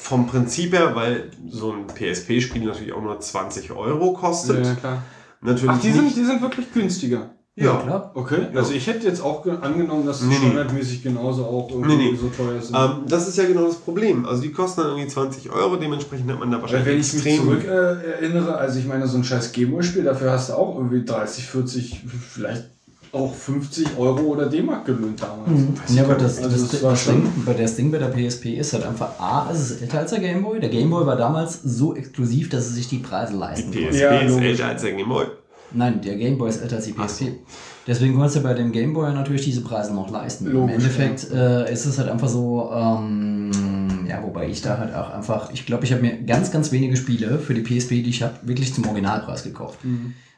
vom 0.06 0.28
Prinzip 0.28 0.74
her, 0.74 0.96
weil 0.96 1.32
so 1.50 1.72
ein 1.74 1.88
PSP-Spiel 1.88 2.64
natürlich 2.66 2.94
auch 2.94 3.02
nur 3.02 3.20
20 3.20 3.72
Euro 3.72 4.14
kostet, 4.14 4.66
Ja, 4.66 4.76
klar. 4.76 5.02
natürlich 5.42 5.70
Ach, 5.70 5.82
die 5.82 5.88
nicht. 5.88 5.96
sind, 5.98 6.16
die 6.16 6.24
sind 6.26 6.42
wirklich 6.42 6.72
günstiger. 6.74 7.32
ja. 7.56 7.78
klar. 7.78 8.12
Okay, 8.14 8.48
also 8.54 8.74
ich 8.74 8.86
hätte 8.86 9.08
jetzt 9.08 9.22
auch 9.22 9.42
ge- 9.44 9.58
angenommen, 9.62 10.06
dass 10.06 10.20
die 10.20 10.26
Nee, 10.26 10.36
nee. 10.40 10.46
standardmäßig 10.50 11.02
genauso 11.04 11.46
auch 11.46 11.70
irgendwie 11.72 11.96
Nee, 11.96 12.12
nee. 12.12 12.18
so 12.18 12.28
teuer 12.30 12.62
sind. 12.62 12.76
Ähm, 12.76 13.06
das 13.08 13.28
ist 13.28 13.38
ja 13.38 13.46
genau 13.46 13.66
das 13.66 13.78
Problem. 13.78 14.26
Also 14.26 14.42
die 14.44 14.52
kosten 14.52 14.82
dann 14.82 14.92
irgendwie 14.92 15.08
20 15.08 15.50
Euro, 15.52 15.76
dementsprechend 15.78 16.30
hat 16.32 16.40
man 16.40 16.52
da 16.52 16.62
wahrscheinlich 16.62 16.86
wenn 16.88 17.00
ich 17.00 17.14
mich 17.14 17.26
extrem- 17.26 17.44
zurück 17.46 17.64
äh, 17.66 18.12
erinnere, 18.12 18.58
also 18.58 18.78
ich 18.78 18.86
meine, 18.86 19.08
so 19.08 19.18
ein 19.18 19.24
scheiß 19.24 19.54
Gameboy-Spiel, 19.54 20.04
dafür 20.04 20.32
hast 20.34 20.50
du 20.50 20.54
auch 20.54 20.76
irgendwie 20.76 21.04
30, 21.04 21.46
40, 21.48 22.02
vielleicht 22.34 22.66
auch 23.16 23.34
50 23.34 23.98
Euro 23.98 24.20
oder 24.22 24.48
D-Mark 24.50 24.86
gelöhnt 24.86 25.22
damals. 25.22 25.96
Ja, 25.96 26.04
aber 26.04 26.16
das, 26.16 26.38
Also 26.44 26.50
das, 26.50 26.70
das 26.72 26.84
war 26.84 26.92
das, 26.92 27.06
Ding, 27.06 27.24
bei 27.46 27.54
das 27.54 27.76
Ding 27.76 27.92
bei 27.92 27.98
der 27.98 28.08
PSP 28.10 28.46
ist 28.58 28.74
halt 28.74 28.86
einfach 28.86 29.20
A, 29.20 29.50
es 29.52 29.72
ist 29.72 29.82
älter 29.82 30.00
als 30.00 30.12
der 30.12 30.20
Gameboy. 30.20 30.60
Der 30.60 30.70
Gameboy 30.70 31.06
war 31.06 31.16
damals 31.16 31.62
so 31.64 31.96
exklusiv, 31.96 32.50
dass 32.50 32.66
es 32.68 32.76
sich 32.76 32.88
die 32.90 32.98
Preise 33.00 33.34
Die 33.34 33.40
leisten 33.40 33.72
PSP 33.72 33.82
konnte. 33.84 33.98
Ja, 33.98 34.20
ist 34.20 34.30
logisch. 34.32 34.46
älter 34.48 34.66
als 34.68 34.82
der 34.82 34.92
Gameboy. 34.94 35.26
Nein, 35.72 36.02
der 36.02 36.16
Gameboy 36.16 36.50
ist 36.50 36.62
älter 36.62 36.76
als 36.76 36.86
die 36.86 36.92
PSP. 36.94 37.24
so. 37.24 37.26
Deswegen 37.88 38.14
konntest 38.16 38.38
du 38.38 38.42
bei 38.42 38.54
dem 38.56 38.72
Gameboy 38.72 39.14
natürlich 39.14 39.44
diese 39.44 39.62
Preise 39.62 39.94
noch 39.94 40.10
leisten. 40.10 40.48
Im 40.48 40.54
Logisch, 40.54 40.76
Endeffekt 40.76 41.32
äh, 41.32 41.72
ist 41.72 41.86
es 41.86 41.98
halt 42.00 42.10
einfach 42.10 42.28
so, 42.28 42.72
ähm, 42.74 43.52
ja, 44.10 44.24
wobei 44.24 44.48
ich 44.50 44.62
da 44.62 44.78
halt 44.80 44.94
auch 44.96 45.12
einfach, 45.14 45.52
ich 45.54 45.66
glaube, 45.66 45.84
ich 45.86 45.92
habe 45.94 46.02
mir 46.02 46.18
ganz, 46.24 46.52
ganz 46.52 46.72
wenige 46.72 46.96
Spiele 46.98 47.38
für 47.40 47.54
die 47.54 47.62
PSP, 47.62 48.02
die 48.04 48.10
ich 48.10 48.24
habe, 48.24 48.34
wirklich 48.44 48.74
zum 48.74 48.86
Originalpreis 48.88 49.44
gekauft. 49.44 49.80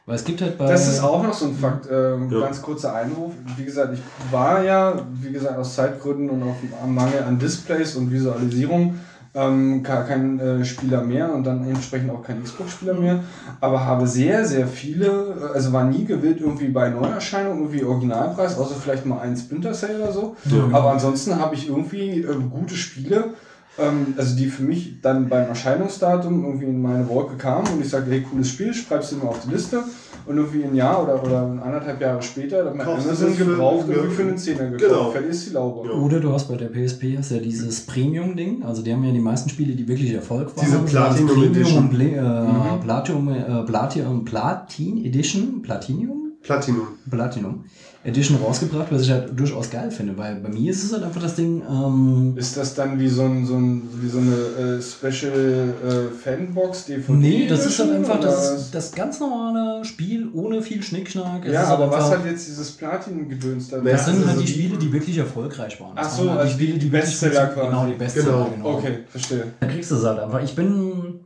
Weil 0.07 0.15
es 0.15 0.23
gibt 0.23 0.41
halt 0.41 0.57
bei. 0.57 0.67
Das 0.67 0.87
ist 0.87 1.03
auch 1.03 1.21
noch 1.21 1.33
so 1.33 1.47
ein 1.47 1.53
Fakt. 1.53 1.87
Ähm, 1.91 2.31
Ja. 2.31 2.39
Ganz 2.39 2.61
kurzer 2.61 2.95
Einwurf. 2.95 3.33
Wie 3.57 3.65
gesagt, 3.65 3.93
ich 3.93 4.01
war 4.31 4.63
ja, 4.63 4.93
wie 5.21 5.33
gesagt, 5.33 5.57
aus 5.59 5.75
Zeitgründen 5.75 6.29
und 6.29 6.43
auf 6.43 6.55
am 6.81 6.95
Mangel 6.95 7.23
an 7.23 7.37
Displays 7.37 7.95
und 7.97 8.09
Visualisierung 8.09 8.95
ähm, 9.35 9.83
gar 9.83 10.05
kein 10.05 10.39
äh, 10.39 10.63
Spieler 10.63 11.03
mehr 11.03 11.31
und 11.33 11.43
dann 11.43 11.67
entsprechend 11.67 12.09
auch 12.09 12.23
kein 12.23 12.41
Xbox-Spieler 12.41 12.93
mehr. 12.93 13.19
Aber 13.59 13.85
habe 13.85 14.07
sehr, 14.07 14.45
sehr 14.45 14.65
viele, 14.65 15.07
äh, 15.07 15.53
also 15.53 15.73
war 15.73 15.83
nie 15.83 16.05
gewillt 16.05 16.39
irgendwie 16.39 16.69
bei 16.69 16.89
Neuerscheinungen 16.89 17.59
irgendwie 17.59 17.83
Originalpreis, 17.83 18.57
außer 18.57 18.75
vielleicht 18.75 19.05
mal 19.05 19.19
ein 19.19 19.35
Splinter 19.35 19.73
Cell 19.73 20.01
oder 20.01 20.13
so. 20.13 20.35
Aber 20.71 20.91
ansonsten 20.91 21.37
habe 21.37 21.53
ich 21.55 21.67
irgendwie 21.67 22.21
äh, 22.21 22.35
gute 22.49 22.75
Spiele. 22.75 23.33
Ähm, 23.80 24.15
also 24.17 24.35
die 24.35 24.47
für 24.47 24.64
mich 24.64 25.01
dann 25.01 25.30
beim 25.30 25.47
Erscheinungsdatum 25.47 26.43
irgendwie 26.43 26.65
in 26.65 26.81
meine 26.81 27.07
Wolke 27.07 27.35
kamen 27.38 27.67
und 27.73 27.81
ich 27.81 27.89
sagte, 27.89 28.09
hey, 28.11 28.22
cooles 28.22 28.49
Spiel, 28.49 28.73
schreib's 28.73 29.09
dir 29.09 29.17
mal 29.17 29.27
auf 29.27 29.41
die 29.45 29.51
Liste 29.51 29.83
und 30.25 30.38
irgendwie 30.38 30.64
ein 30.64 30.75
Jahr 30.75 31.03
oder, 31.03 31.23
oder 31.23 31.41
anderthalb 31.64 32.01
Jahre 32.01 32.22
später, 32.22 32.64
dann 32.64 32.77
du 32.77 32.83
Amazon 32.83 33.33
für- 33.33 33.45
gebraucht, 33.45 33.88
ja. 33.88 33.95
irgendwie 33.95 34.15
für 34.15 34.22
einen 34.23 34.38
Zehner 34.38 34.69
gekauft. 34.72 34.91
Genau. 34.91 35.11
Fertig 35.11 35.30
ist 35.30 35.49
die 35.49 35.53
Laube. 35.53 35.88
Ja. 35.88 35.95
Oder 35.95 36.19
du 36.19 36.33
hast 36.33 36.47
bei 36.47 36.56
der 36.57 36.67
PSP 36.69 37.17
hast 37.17 37.31
ja 37.31 37.38
dieses 37.38 37.81
Premium-Ding. 37.85 38.64
Also 38.64 38.81
die 38.81 38.91
haben 38.91 39.03
ja 39.03 39.11
die 39.11 39.19
meisten 39.19 39.49
Spiele, 39.49 39.73
die 39.75 39.88
wirklich 39.88 40.11
Erfolg 40.14 40.56
waren. 40.56 40.65
Diese 40.65 40.77
haben, 40.77 40.85
Platinum 40.85 41.27
Premium 41.27 41.51
Edition. 41.53 41.89
und 41.89 42.01
äh, 42.01 42.83
Platinum, 42.83 43.30
äh, 43.30 43.64
Platinum, 43.65 44.25
Platin 44.25 45.06
Edition, 45.06 45.61
Platinum, 45.61 46.31
Platinum. 46.41 46.88
Platinum 47.09 47.64
Edition 48.07 48.37
rausgebracht, 48.37 48.87
was 48.89 49.01
ich 49.01 49.11
halt 49.11 49.37
durchaus 49.37 49.69
geil 49.69 49.91
finde, 49.91 50.17
weil 50.17 50.35
bei 50.37 50.47
mir 50.47 50.71
ist 50.71 50.81
es 50.83 50.93
halt 50.93 51.03
einfach 51.03 51.21
das 51.21 51.35
Ding, 51.35 51.61
ähm, 51.69 52.33
Ist 52.37 52.55
das 52.55 52.73
dann 52.73 52.97
wie 52.97 53.09
so, 53.09 53.23
ein, 53.23 53.45
so, 53.45 53.55
ein, 53.55 53.81
wie 54.01 54.07
so 54.07 54.19
eine 54.19 54.77
äh, 54.77 54.81
Special 54.81 55.73
äh, 55.85 56.15
Fanbox 56.17 56.85
DVD? 56.85 57.13
nee, 57.13 57.47
das 57.47 57.65
ist 57.65 57.77
halt 57.79 57.91
einfach 57.91 58.19
das, 58.21 58.71
das 58.71 58.93
ganz 58.93 59.19
normale 59.19 59.83
Spiel 59.83 60.29
ohne 60.33 60.61
viel 60.61 60.81
Schnickschnack. 60.81 61.45
Es 61.45 61.51
Ja, 61.51 61.63
ist 61.63 61.67
halt 61.67 61.79
aber 61.81 61.91
was 61.91 62.09
hat 62.11 62.25
jetzt 62.25 62.47
dieses 62.47 62.71
Platin-Gedöns 62.71 63.69
da? 63.69 63.79
das 63.79 64.05
sind 64.05 64.15
also 64.15 64.27
halt 64.29 64.39
die 64.39 64.45
die- 64.45 64.51
Spiele, 64.53 64.77
die 64.77 64.93
wirklich 64.93 65.17
erfolgreich 65.17 65.79
waren. 65.81 65.95
Das 65.97 66.07
Ach 66.07 66.11
so, 66.11 66.21
waren 66.27 66.37
halt 66.37 66.39
also 66.47 66.57
die- 66.57 66.79
die 66.79 66.85
Bestseller 66.87 67.47
quasi. 67.47 67.67
Genau, 67.67 67.85
die 67.87 67.93
Bestseller, 67.93 68.25
Genau. 68.25 68.49
genau. 68.55 68.77
Okay, 68.77 68.99
verstehe. 69.09 69.43
Da 69.59 69.67
kriegst 69.67 69.91
du 69.91 69.95
es 69.95 70.05
halt 70.05 70.19
einfach. 70.19 70.41
Ich 70.41 70.55
bin 70.55 71.19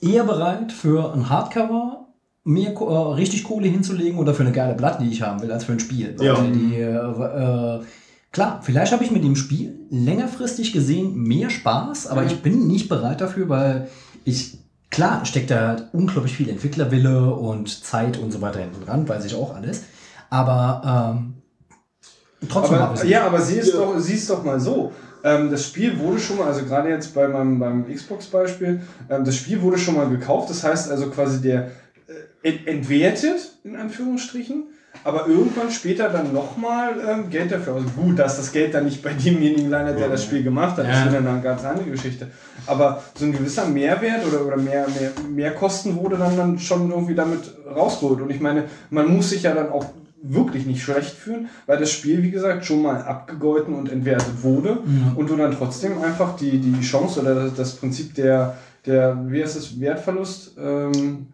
eher 0.00 0.24
bereit 0.24 0.72
für 0.72 1.12
ein 1.12 1.28
Hardcover 1.28 1.99
mehr 2.44 2.72
Ko- 2.74 2.88
äh, 3.12 3.14
richtig 3.14 3.44
Kohle 3.44 3.68
hinzulegen 3.68 4.18
oder 4.18 4.34
für 4.34 4.42
eine 4.42 4.52
geile 4.52 4.74
Platte, 4.74 5.02
die 5.04 5.10
ich 5.10 5.22
haben 5.22 5.40
will, 5.42 5.52
als 5.52 5.64
für 5.64 5.72
ein 5.72 5.80
Spiel. 5.80 6.14
Weil 6.18 6.26
Ja. 6.26 6.40
Die, 6.40 6.74
äh, 6.76 6.84
äh, 7.80 7.80
klar, 8.32 8.60
vielleicht 8.62 8.92
habe 8.92 9.04
ich 9.04 9.10
mit 9.10 9.22
dem 9.24 9.36
Spiel 9.36 9.78
längerfristig 9.90 10.72
gesehen 10.72 11.14
mehr 11.16 11.50
Spaß, 11.50 12.06
aber 12.06 12.22
Mhm. 12.22 12.26
ich 12.28 12.42
bin 12.42 12.66
nicht 12.66 12.88
bereit 12.88 13.20
dafür, 13.20 13.48
weil 13.48 13.88
ich 14.24 14.56
Klar, 14.92 15.24
steckt 15.24 15.52
da 15.52 15.68
halt 15.68 15.84
unglaublich 15.92 16.34
viel 16.34 16.48
Entwicklerwille 16.48 17.32
und 17.32 17.68
Zeit 17.84 18.18
und 18.18 18.32
so 18.32 18.40
weiter 18.40 18.58
hinten 18.58 18.84
dran, 18.84 19.08
weiß 19.08 19.24
ich 19.24 19.36
auch 19.36 19.54
alles. 19.54 19.82
Aber 20.30 21.14
ähm, 21.14 21.34
Trotzdem 22.48 22.78
aber, 22.78 22.96
sie. 22.96 23.06
ja, 23.08 23.24
aber 23.24 23.40
sieh 23.40 23.58
es, 23.58 23.70
doch, 23.70 23.96
sieh 24.00 24.14
es 24.14 24.26
doch 24.26 24.42
mal 24.44 24.58
so. 24.58 24.90
Ähm, 25.22 25.48
das 25.48 25.66
Spiel 25.66 25.96
wurde 26.00 26.18
schon 26.18 26.38
mal, 26.38 26.48
also 26.48 26.64
gerade 26.64 26.88
jetzt 26.88 27.14
bei 27.14 27.28
meinem, 27.28 27.60
beim 27.60 27.86
Xbox-Beispiel, 27.86 28.80
ähm, 29.08 29.24
das 29.24 29.36
Spiel 29.36 29.62
wurde 29.62 29.78
schon 29.78 29.94
mal 29.94 30.08
gekauft. 30.08 30.50
Das 30.50 30.64
heißt 30.64 30.90
also 30.90 31.08
quasi 31.10 31.40
der 31.40 31.70
entwertet, 32.42 33.52
in 33.64 33.76
Anführungsstrichen, 33.76 34.64
aber 35.04 35.28
irgendwann 35.28 35.70
später 35.70 36.08
dann 36.08 36.32
nochmal 36.32 36.94
ähm, 37.08 37.30
Geld 37.30 37.52
dafür. 37.52 37.74
Also 37.74 37.86
gut, 37.90 38.18
dass 38.18 38.36
das 38.36 38.50
Geld 38.52 38.74
dann 38.74 38.84
nicht 38.84 39.02
bei 39.02 39.12
demjenigen 39.12 39.70
landet, 39.70 39.98
der 40.00 40.08
das 40.08 40.24
Spiel 40.24 40.42
gemacht 40.42 40.76
hat, 40.76 40.86
Ja. 40.86 41.04
ist 41.04 41.08
wieder 41.08 41.18
eine 41.30 41.40
ganz 41.40 41.64
andere 41.64 41.88
Geschichte. 41.90 42.26
Aber 42.66 43.02
so 43.14 43.24
ein 43.24 43.32
gewisser 43.32 43.66
Mehrwert 43.68 44.26
oder, 44.26 44.44
oder 44.46 44.56
mehr, 44.56 44.86
mehr, 44.88 45.12
mehr 45.30 45.54
Kosten 45.54 45.96
wurde 45.96 46.16
dann, 46.16 46.36
dann 46.36 46.58
schon 46.58 46.90
irgendwie 46.90 47.14
damit 47.14 47.40
rausgeholt. 47.66 48.20
Und 48.20 48.30
ich 48.30 48.40
meine, 48.40 48.64
man 48.90 49.06
muss 49.14 49.30
sich 49.30 49.44
ja 49.44 49.54
dann 49.54 49.70
auch 49.70 49.86
wirklich 50.22 50.66
nicht 50.66 50.82
schlecht 50.82 51.14
fühlen, 51.14 51.48
weil 51.66 51.78
das 51.78 51.90
Spiel, 51.92 52.22
wie 52.22 52.30
gesagt, 52.30 52.66
schon 52.66 52.82
mal 52.82 53.00
abgegolten 53.02 53.74
und 53.74 53.90
entwertet 53.90 54.42
wurde 54.42 54.78
und 55.14 55.30
du 55.30 55.36
dann 55.36 55.52
trotzdem 55.56 56.02
einfach 56.02 56.36
die, 56.36 56.58
die 56.58 56.80
Chance 56.82 57.20
oder 57.20 57.34
das, 57.36 57.54
das 57.54 57.76
Prinzip 57.76 58.14
der, 58.16 58.58
der, 58.84 59.16
wie 59.28 59.42
heißt 59.42 59.56
es, 59.56 59.80
Wertverlust, 59.80 60.56
ähm, 60.58 61.28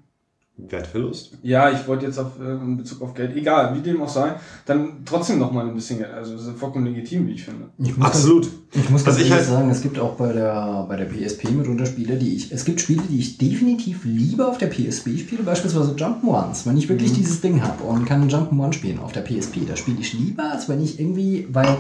Wertverlust? 0.59 1.33
ja, 1.43 1.71
ich 1.71 1.87
wollte 1.87 2.07
jetzt 2.07 2.19
auf, 2.19 2.41
äh, 2.41 2.53
in 2.53 2.79
Bezug 2.79 3.03
auf 3.03 3.13
Geld, 3.15 3.37
egal, 3.37 3.75
wie 3.77 3.81
dem 3.81 4.01
auch 4.01 4.09
sei, 4.09 4.35
dann 4.65 5.05
trotzdem 5.05 5.39
nochmal 5.39 5.67
ein 5.69 5.75
bisschen 5.75 5.99
Geld. 5.99 6.13
Also 6.13 6.33
das 6.35 6.47
ist 6.47 6.59
vollkommen 6.59 6.87
legitim, 6.87 7.27
wie 7.27 7.33
ich 7.33 7.45
finde. 7.45 7.67
Ich 7.79 7.97
muss 7.97 8.07
Absolut. 8.07 8.49
Ich 8.73 8.89
muss 8.91 9.05
ganz 9.05 9.17
Was 9.19 9.25
ich 9.25 9.31
ehrlich 9.31 9.47
halt- 9.47 9.55
sagen, 9.59 9.71
es 9.71 9.83
gibt 9.83 9.99
auch 9.99 10.15
bei 10.15 10.33
der, 10.33 10.87
bei 10.89 10.97
der 10.97 11.05
PSP 11.05 11.51
mitunter 11.51 11.85
Spiele, 11.85 12.17
die 12.17 12.37
ich. 12.37 12.53
Es 12.53 12.65
gibt 12.65 12.81
Spiele, 12.81 13.03
die 13.09 13.19
ich 13.19 13.37
definitiv 13.39 14.05
lieber 14.05 14.49
auf 14.49 14.57
der 14.59 14.69
PSP 14.69 15.19
spiele, 15.19 15.43
beispielsweise 15.43 15.93
Jump'n'Ones. 15.93 16.65
Wenn 16.67 16.77
ich 16.79 16.89
wirklich 16.89 17.13
dieses 17.13 17.41
Ding 17.43 17.63
habe 17.63 17.85
und 17.85 18.07
kann 18.07 18.29
Jump'n'One 18.29 18.73
spielen 18.73 18.99
auf 18.99 19.13
der 19.13 19.21
PSP, 19.23 19.67
da 19.69 19.77
spiele 19.77 19.99
ich 20.01 20.15
lieber, 20.15 20.51
als 20.53 20.69
wenn 20.71 20.83
ich 20.83 20.99
irgendwie. 20.99 21.47
Weil 21.53 21.77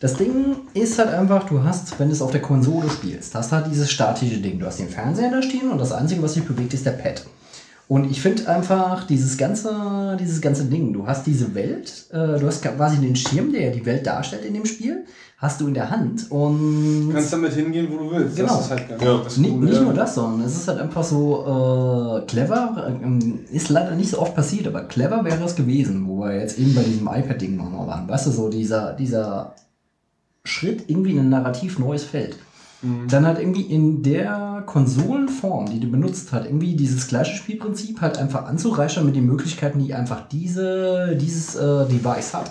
das 0.00 0.14
Ding 0.14 0.56
ist 0.74 0.98
halt 0.98 1.10
einfach, 1.10 1.44
du 1.44 1.62
hast, 1.62 1.98
wenn 2.00 2.08
du 2.08 2.12
es 2.14 2.20
auf 2.22 2.32
der 2.32 2.42
Konsole 2.42 2.90
spielst, 2.90 3.34
hast 3.36 3.52
halt 3.52 3.66
dieses 3.70 3.90
statische 3.90 4.38
Ding. 4.38 4.58
Du 4.58 4.66
hast 4.66 4.80
den 4.80 4.88
Fernseher 4.88 5.30
da 5.30 5.40
stehen 5.40 5.70
und 5.70 5.78
das 5.78 5.92
Einzige, 5.92 6.22
was 6.22 6.34
sich 6.34 6.42
bewegt, 6.44 6.74
ist 6.74 6.84
der 6.84 6.90
Pad. 6.90 7.24
Und 7.88 8.10
ich 8.10 8.20
finde 8.20 8.48
einfach 8.48 9.06
dieses 9.06 9.36
ganze, 9.38 10.16
dieses 10.18 10.40
ganze 10.40 10.64
Ding, 10.64 10.92
du 10.92 11.06
hast 11.06 11.24
diese 11.24 11.54
Welt, 11.54 12.06
äh, 12.10 12.38
du 12.38 12.46
hast 12.46 12.62
quasi 12.62 12.96
den 12.98 13.14
Schirm, 13.14 13.52
der 13.52 13.66
ja 13.66 13.70
die 13.70 13.86
Welt 13.86 14.04
darstellt 14.06 14.44
in 14.44 14.54
dem 14.54 14.66
Spiel, 14.66 15.04
hast 15.38 15.60
du 15.60 15.68
in 15.68 15.74
der 15.74 15.88
Hand 15.90 16.28
und 16.30 17.06
Du 17.08 17.12
kannst 17.12 17.32
damit 17.32 17.52
hingehen, 17.52 17.86
wo 17.90 17.98
du 17.98 18.10
willst. 18.10 18.34
Genau. 18.36 18.56
Das 18.56 18.64
ist 18.64 18.70
halt 18.70 18.88
ganz 18.88 19.02
Ja. 19.04 19.18
das 19.22 19.36
nicht, 19.36 19.54
nicht 19.56 19.80
nur 19.80 19.92
das, 19.94 20.14
sondern 20.16 20.44
es 20.48 20.56
ist 20.56 20.66
halt 20.66 20.80
einfach 20.80 21.04
so 21.04 22.22
äh, 22.22 22.26
clever, 22.26 22.88
ähm, 23.00 23.40
ist 23.52 23.68
leider 23.68 23.94
nicht 23.94 24.10
so 24.10 24.18
oft 24.18 24.34
passiert, 24.34 24.66
aber 24.66 24.82
clever 24.84 25.24
wäre 25.24 25.44
es 25.44 25.54
gewesen, 25.54 26.08
wo 26.08 26.20
wir 26.24 26.34
jetzt 26.40 26.58
eben 26.58 26.74
bei 26.74 26.82
diesem 26.82 27.06
iPad-Ding 27.06 27.56
nochmal 27.56 27.86
waren. 27.86 28.08
Weißt 28.08 28.26
du, 28.26 28.30
so 28.32 28.48
dieser, 28.48 28.94
dieser 28.94 29.54
Schritt 30.42 30.84
irgendwie 30.88 31.12
in 31.12 31.20
ein 31.20 31.28
narrativ 31.28 31.78
neues 31.78 32.02
Feld. 32.02 32.36
Dann 33.08 33.26
halt 33.26 33.38
irgendwie 33.38 33.62
in 33.62 34.02
der 34.02 34.62
Konsolenform, 34.66 35.66
die 35.70 35.80
du 35.80 35.88
benutzt 35.90 36.32
hat, 36.32 36.44
irgendwie 36.44 36.76
dieses 36.76 37.06
gleiche 37.08 37.34
Spielprinzip 37.36 38.00
halt 38.00 38.18
einfach 38.18 38.44
anzureichern 38.46 39.04
mit 39.06 39.16
den 39.16 39.26
Möglichkeiten, 39.26 39.78
die 39.78 39.94
einfach 39.94 40.28
diese, 40.28 41.16
dieses 41.20 41.54
äh, 41.56 41.86
Device 41.86 42.34
hat. 42.34 42.50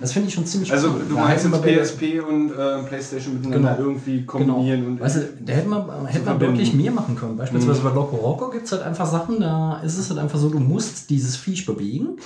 Das 0.00 0.12
finde 0.12 0.28
ich 0.28 0.34
schon 0.34 0.46
ziemlich 0.46 0.72
Also 0.72 0.88
cool. 0.88 1.02
du 1.08 1.14
meinst 1.14 1.44
jetzt 1.44 1.62
bei- 1.62 1.76
PSP 1.76 2.20
und 2.26 2.50
äh, 2.52 2.82
Playstation 2.88 3.34
miteinander 3.34 3.74
Genau. 3.76 3.88
irgendwie 3.90 4.24
kombinieren 4.24 4.80
Genau. 4.80 4.92
und 4.92 5.00
weißt 5.00 5.16
du, 5.16 5.20
da 5.44 5.52
hätte 5.52 5.68
man, 5.68 6.06
hätte 6.06 6.24
man 6.24 6.38
deutlich 6.38 6.72
mehr 6.74 6.90
machen 6.92 7.14
können. 7.16 7.36
Beispielsweise 7.36 7.80
bei 7.82 7.90
Loco 7.90 8.16
Roco 8.16 8.50
gibt 8.50 8.64
es 8.66 8.72
halt 8.72 8.82
einfach 8.82 9.06
Sachen, 9.06 9.40
da 9.40 9.80
ist 9.84 9.98
es 9.98 10.08
halt 10.10 10.18
einfach 10.20 10.38
so, 10.38 10.48
du 10.48 10.58
musst 10.58 11.10
dieses 11.10 11.36
Viech 11.36 11.66
bewegen 11.66 12.16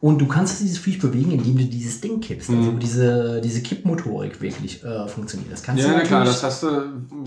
und 0.00 0.20
du 0.20 0.26
kannst 0.26 0.60
dieses 0.60 0.78
Viech 0.78 1.00
bewegen, 1.00 1.32
indem 1.32 1.56
du 1.56 1.64
dieses 1.64 2.00
Ding 2.00 2.20
kippst. 2.20 2.50
Also 2.50 2.70
diese, 2.72 3.40
diese 3.40 3.62
Kippmotorik 3.62 4.40
wirklich 4.40 4.84
äh, 4.84 5.08
funktioniert. 5.08 5.50
Das 5.52 5.62
kannst 5.62 5.82
Ja, 5.82 5.90
du 5.90 5.96
na 5.96 6.04
klar, 6.04 6.24
das 6.24 6.42
hast 6.44 6.62
du, 6.62 6.68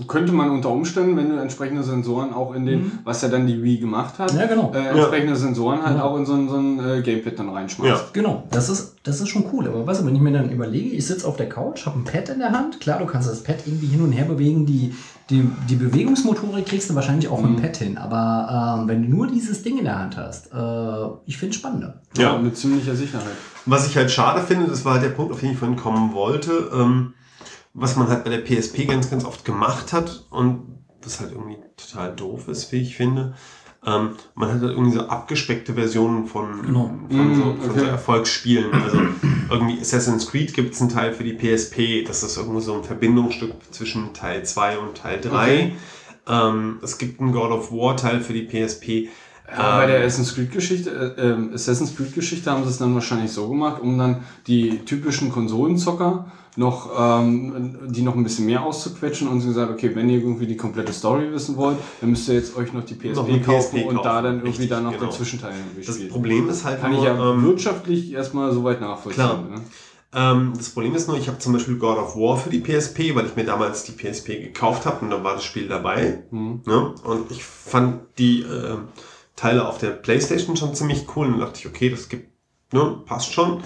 könnte 0.08 0.32
man 0.32 0.48
unter 0.50 0.70
Umständen, 0.70 1.16
wenn 1.18 1.28
du 1.28 1.36
entsprechende 1.36 1.82
Sensoren 1.82 2.32
auch 2.32 2.54
in 2.54 2.64
den, 2.64 2.92
was 3.04 3.20
ja 3.20 3.28
dann 3.28 3.46
die 3.46 3.62
Wii 3.62 3.76
gemacht 3.78 4.18
hat, 4.18 4.32
Ja, 4.32 4.46
genau. 4.46 4.72
äh, 4.74 4.88
entsprechende 4.88 5.36
Sensoren 5.36 5.82
halt 5.84 6.00
auch 6.00 6.16
in 6.16 6.24
so 6.24 6.32
ein, 6.32 6.48
so 6.48 6.56
ein 6.56 6.78
äh, 6.78 7.02
Gamepad 7.02 7.38
dann 7.38 7.50
reinschmeißt. 7.50 7.90
Ja. 7.90 8.06
Genau, 8.14 8.44
das 8.50 8.70
ist, 8.70 8.91
das 9.04 9.20
ist 9.20 9.28
schon 9.30 9.46
cool. 9.52 9.66
Aber 9.66 9.86
weißt 9.86 10.02
du, 10.02 10.06
wenn 10.06 10.14
ich 10.14 10.20
mir 10.20 10.32
dann 10.32 10.50
überlege, 10.50 10.90
ich 10.90 11.06
sitze 11.06 11.26
auf 11.26 11.36
der 11.36 11.48
Couch, 11.48 11.86
habe 11.86 11.98
ein 11.98 12.04
Pad 12.04 12.28
in 12.28 12.38
der 12.38 12.52
Hand, 12.52 12.80
klar, 12.80 12.98
du 13.00 13.06
kannst 13.06 13.28
das 13.28 13.42
Pad 13.42 13.58
irgendwie 13.66 13.86
hin 13.88 14.00
und 14.02 14.12
her 14.12 14.24
bewegen, 14.26 14.64
die, 14.66 14.94
die, 15.28 15.48
die 15.68 15.76
Bewegungsmotorik 15.76 16.66
kriegst 16.66 16.88
du 16.90 16.94
wahrscheinlich 16.94 17.28
auch 17.28 17.40
mit 17.40 17.56
dem 17.58 17.62
Pad 17.62 17.76
hin. 17.78 17.98
Aber 17.98 18.78
ähm, 18.80 18.88
wenn 18.88 19.02
du 19.02 19.08
nur 19.08 19.26
dieses 19.26 19.62
Ding 19.62 19.78
in 19.78 19.84
der 19.84 19.98
Hand 19.98 20.16
hast, 20.16 20.52
äh, 20.52 21.06
ich 21.26 21.36
finde 21.36 21.50
es 21.50 21.56
spannender. 21.56 22.00
Ja, 22.16 22.34
Ja. 22.34 22.38
mit 22.38 22.56
ziemlicher 22.56 22.94
Sicherheit. 22.94 23.32
Was 23.66 23.86
ich 23.88 23.96
halt 23.96 24.10
schade 24.10 24.40
finde, 24.42 24.66
das 24.66 24.84
war 24.84 24.94
halt 24.94 25.04
der 25.04 25.10
Punkt, 25.10 25.32
auf 25.32 25.40
den 25.40 25.52
ich 25.52 25.58
vorhin 25.58 25.76
kommen 25.76 26.12
wollte, 26.14 26.70
ähm, 26.72 27.14
was 27.74 27.96
man 27.96 28.08
halt 28.08 28.22
bei 28.24 28.30
der 28.30 28.38
PSP 28.44 28.86
ganz, 28.86 29.10
ganz 29.10 29.24
oft 29.24 29.44
gemacht 29.44 29.92
hat 29.92 30.26
und 30.30 30.78
das 31.00 31.20
halt 31.20 31.32
irgendwie 31.32 31.56
total 31.76 32.14
doof 32.14 32.46
ist, 32.48 32.70
wie 32.70 32.76
ich 32.76 32.96
finde. 32.96 33.34
Ähm, 33.84 34.10
man 34.36 34.48
hat 34.52 34.60
halt 34.60 34.70
irgendwie 34.72 34.92
so 34.92 35.00
abgespeckte 35.08 35.74
Versionen 35.74 36.26
von, 36.26 36.62
Genau. 36.62 36.90
von, 37.10 37.34
so, 37.34 37.44
Mm, 37.44 37.60
von 37.60 37.70
so 37.74 37.80
okay. 37.80 37.88
Erfolgsspielen. 37.88 38.72
Also 38.72 38.98
irgendwie 39.50 39.80
Assassin's 39.80 40.30
Creed 40.30 40.54
gibt 40.54 40.74
es 40.74 40.80
einen 40.80 40.90
Teil 40.90 41.12
für 41.12 41.24
die 41.24 41.32
PSP, 41.32 42.04
das 42.06 42.22
ist 42.22 42.36
irgendwo 42.36 42.60
so 42.60 42.74
ein 42.74 42.84
Verbindungsstück 42.84 43.54
zwischen 43.72 44.14
Teil 44.14 44.44
2 44.44 44.78
und 44.78 44.96
Teil 44.98 45.20
3. 45.20 45.32
Okay. 45.32 45.72
Ähm, 46.28 46.78
es 46.82 46.96
gibt 46.98 47.20
einen 47.20 47.32
God 47.32 47.50
of 47.50 47.72
War 47.72 47.96
Teil 47.96 48.20
für 48.20 48.32
die 48.32 48.42
PSP. 48.46 49.08
Ja, 49.50 49.78
bei 49.78 49.86
der 49.86 49.98
Assassin's 50.04 50.34
Creed 50.34 50.52
Geschichte, 50.52 51.14
äh, 51.18 51.20
ähm, 51.20 51.50
Assassin's 51.52 51.94
Creed 51.96 52.14
Geschichte 52.14 52.50
haben 52.50 52.62
sie 52.62 52.70
es 52.70 52.78
dann 52.78 52.94
wahrscheinlich 52.94 53.32
so 53.32 53.48
gemacht, 53.48 53.82
um 53.82 53.98
dann 53.98 54.22
die 54.46 54.78
typischen 54.84 55.30
Konsolenzocker 55.32 56.26
noch, 56.56 56.90
ähm, 56.98 57.78
die 57.88 58.02
noch 58.02 58.14
ein 58.14 58.22
bisschen 58.22 58.44
mehr 58.46 58.62
auszuquetschen 58.62 59.26
und 59.28 59.40
sie 59.40 59.48
gesagt, 59.48 59.70
okay, 59.70 59.92
wenn 59.94 60.10
ihr 60.10 60.18
irgendwie 60.18 60.46
die 60.46 60.56
komplette 60.56 60.92
Story 60.92 61.32
wissen 61.32 61.56
wollt, 61.56 61.78
dann 62.00 62.10
müsst 62.10 62.28
ihr 62.28 62.34
jetzt 62.34 62.56
euch 62.56 62.72
noch 62.74 62.84
die 62.84 62.94
PSP, 62.94 63.14
Noch 63.16 63.26
kaufen 63.42 63.78
PSP 63.78 63.88
und 63.88 63.96
da 63.96 64.02
kaufen. 64.02 64.24
dann 64.24 64.34
irgendwie 64.36 64.48
Richtig, 64.48 64.68
dann 64.68 64.84
noch 64.84 64.92
genau. 64.92 65.04
der 65.04 65.10
Zwischenteil 65.12 65.54
irgendwie 65.56 65.86
Das 65.86 65.94
spielen. 65.94 66.10
Problem 66.10 66.48
ist 66.50 66.64
halt 66.64 66.80
Kann 66.80 66.92
ich 66.92 66.98
nur, 66.98 67.06
ja 67.06 67.32
ähm, 67.32 67.42
wirtschaftlich 67.44 68.12
erstmal 68.12 68.52
soweit 68.52 68.80
nachvollziehen. 68.80 69.24
Klar. 69.24 69.42
Ne? 69.48 69.60
Ähm, 70.14 70.52
das 70.54 70.68
Problem 70.68 70.94
ist 70.94 71.08
nur, 71.08 71.16
ich 71.16 71.28
habe 71.28 71.38
zum 71.38 71.54
Beispiel 71.54 71.78
God 71.78 71.96
of 71.96 72.16
War 72.16 72.36
für 72.36 72.50
die 72.50 72.60
PSP, 72.60 73.14
weil 73.14 73.24
ich 73.24 73.34
mir 73.34 73.44
damals 73.44 73.84
die 73.84 73.92
PSP 73.92 74.42
gekauft 74.42 74.84
habe 74.84 75.04
und 75.06 75.10
da 75.10 75.24
war 75.24 75.34
das 75.34 75.44
Spiel 75.44 75.68
dabei. 75.68 76.24
Mhm. 76.30 76.60
Ne? 76.66 76.94
Und 77.04 77.30
ich 77.30 77.42
fand 77.42 78.00
die 78.18 78.42
äh, 78.42 78.76
Teile 79.36 79.66
auf 79.66 79.78
der 79.78 79.90
Playstation 79.90 80.56
schon 80.58 80.74
ziemlich 80.74 81.06
cool 81.16 81.28
und 81.28 81.38
dachte 81.40 81.60
ich, 81.60 81.66
okay, 81.66 81.88
das 81.88 82.10
gibt, 82.10 82.28
ne, 82.74 82.98
passt 83.06 83.32
schon. 83.32 83.62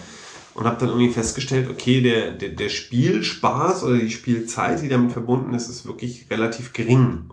Und 0.57 0.65
habe 0.65 0.77
dann 0.81 0.89
irgendwie 0.89 1.11
festgestellt, 1.11 1.69
okay, 1.71 2.01
der, 2.01 2.33
der, 2.33 2.49
der 2.51 2.69
Spielspaß 2.71 3.85
oder 3.85 3.99
die 3.99 4.11
Spielzeit, 4.11 4.83
die 4.83 4.89
damit 4.89 5.13
verbunden 5.13 5.53
ist, 5.55 5.69
ist 5.69 5.87
wirklich 5.87 6.27
relativ 6.31 6.73
gering. 6.73 7.31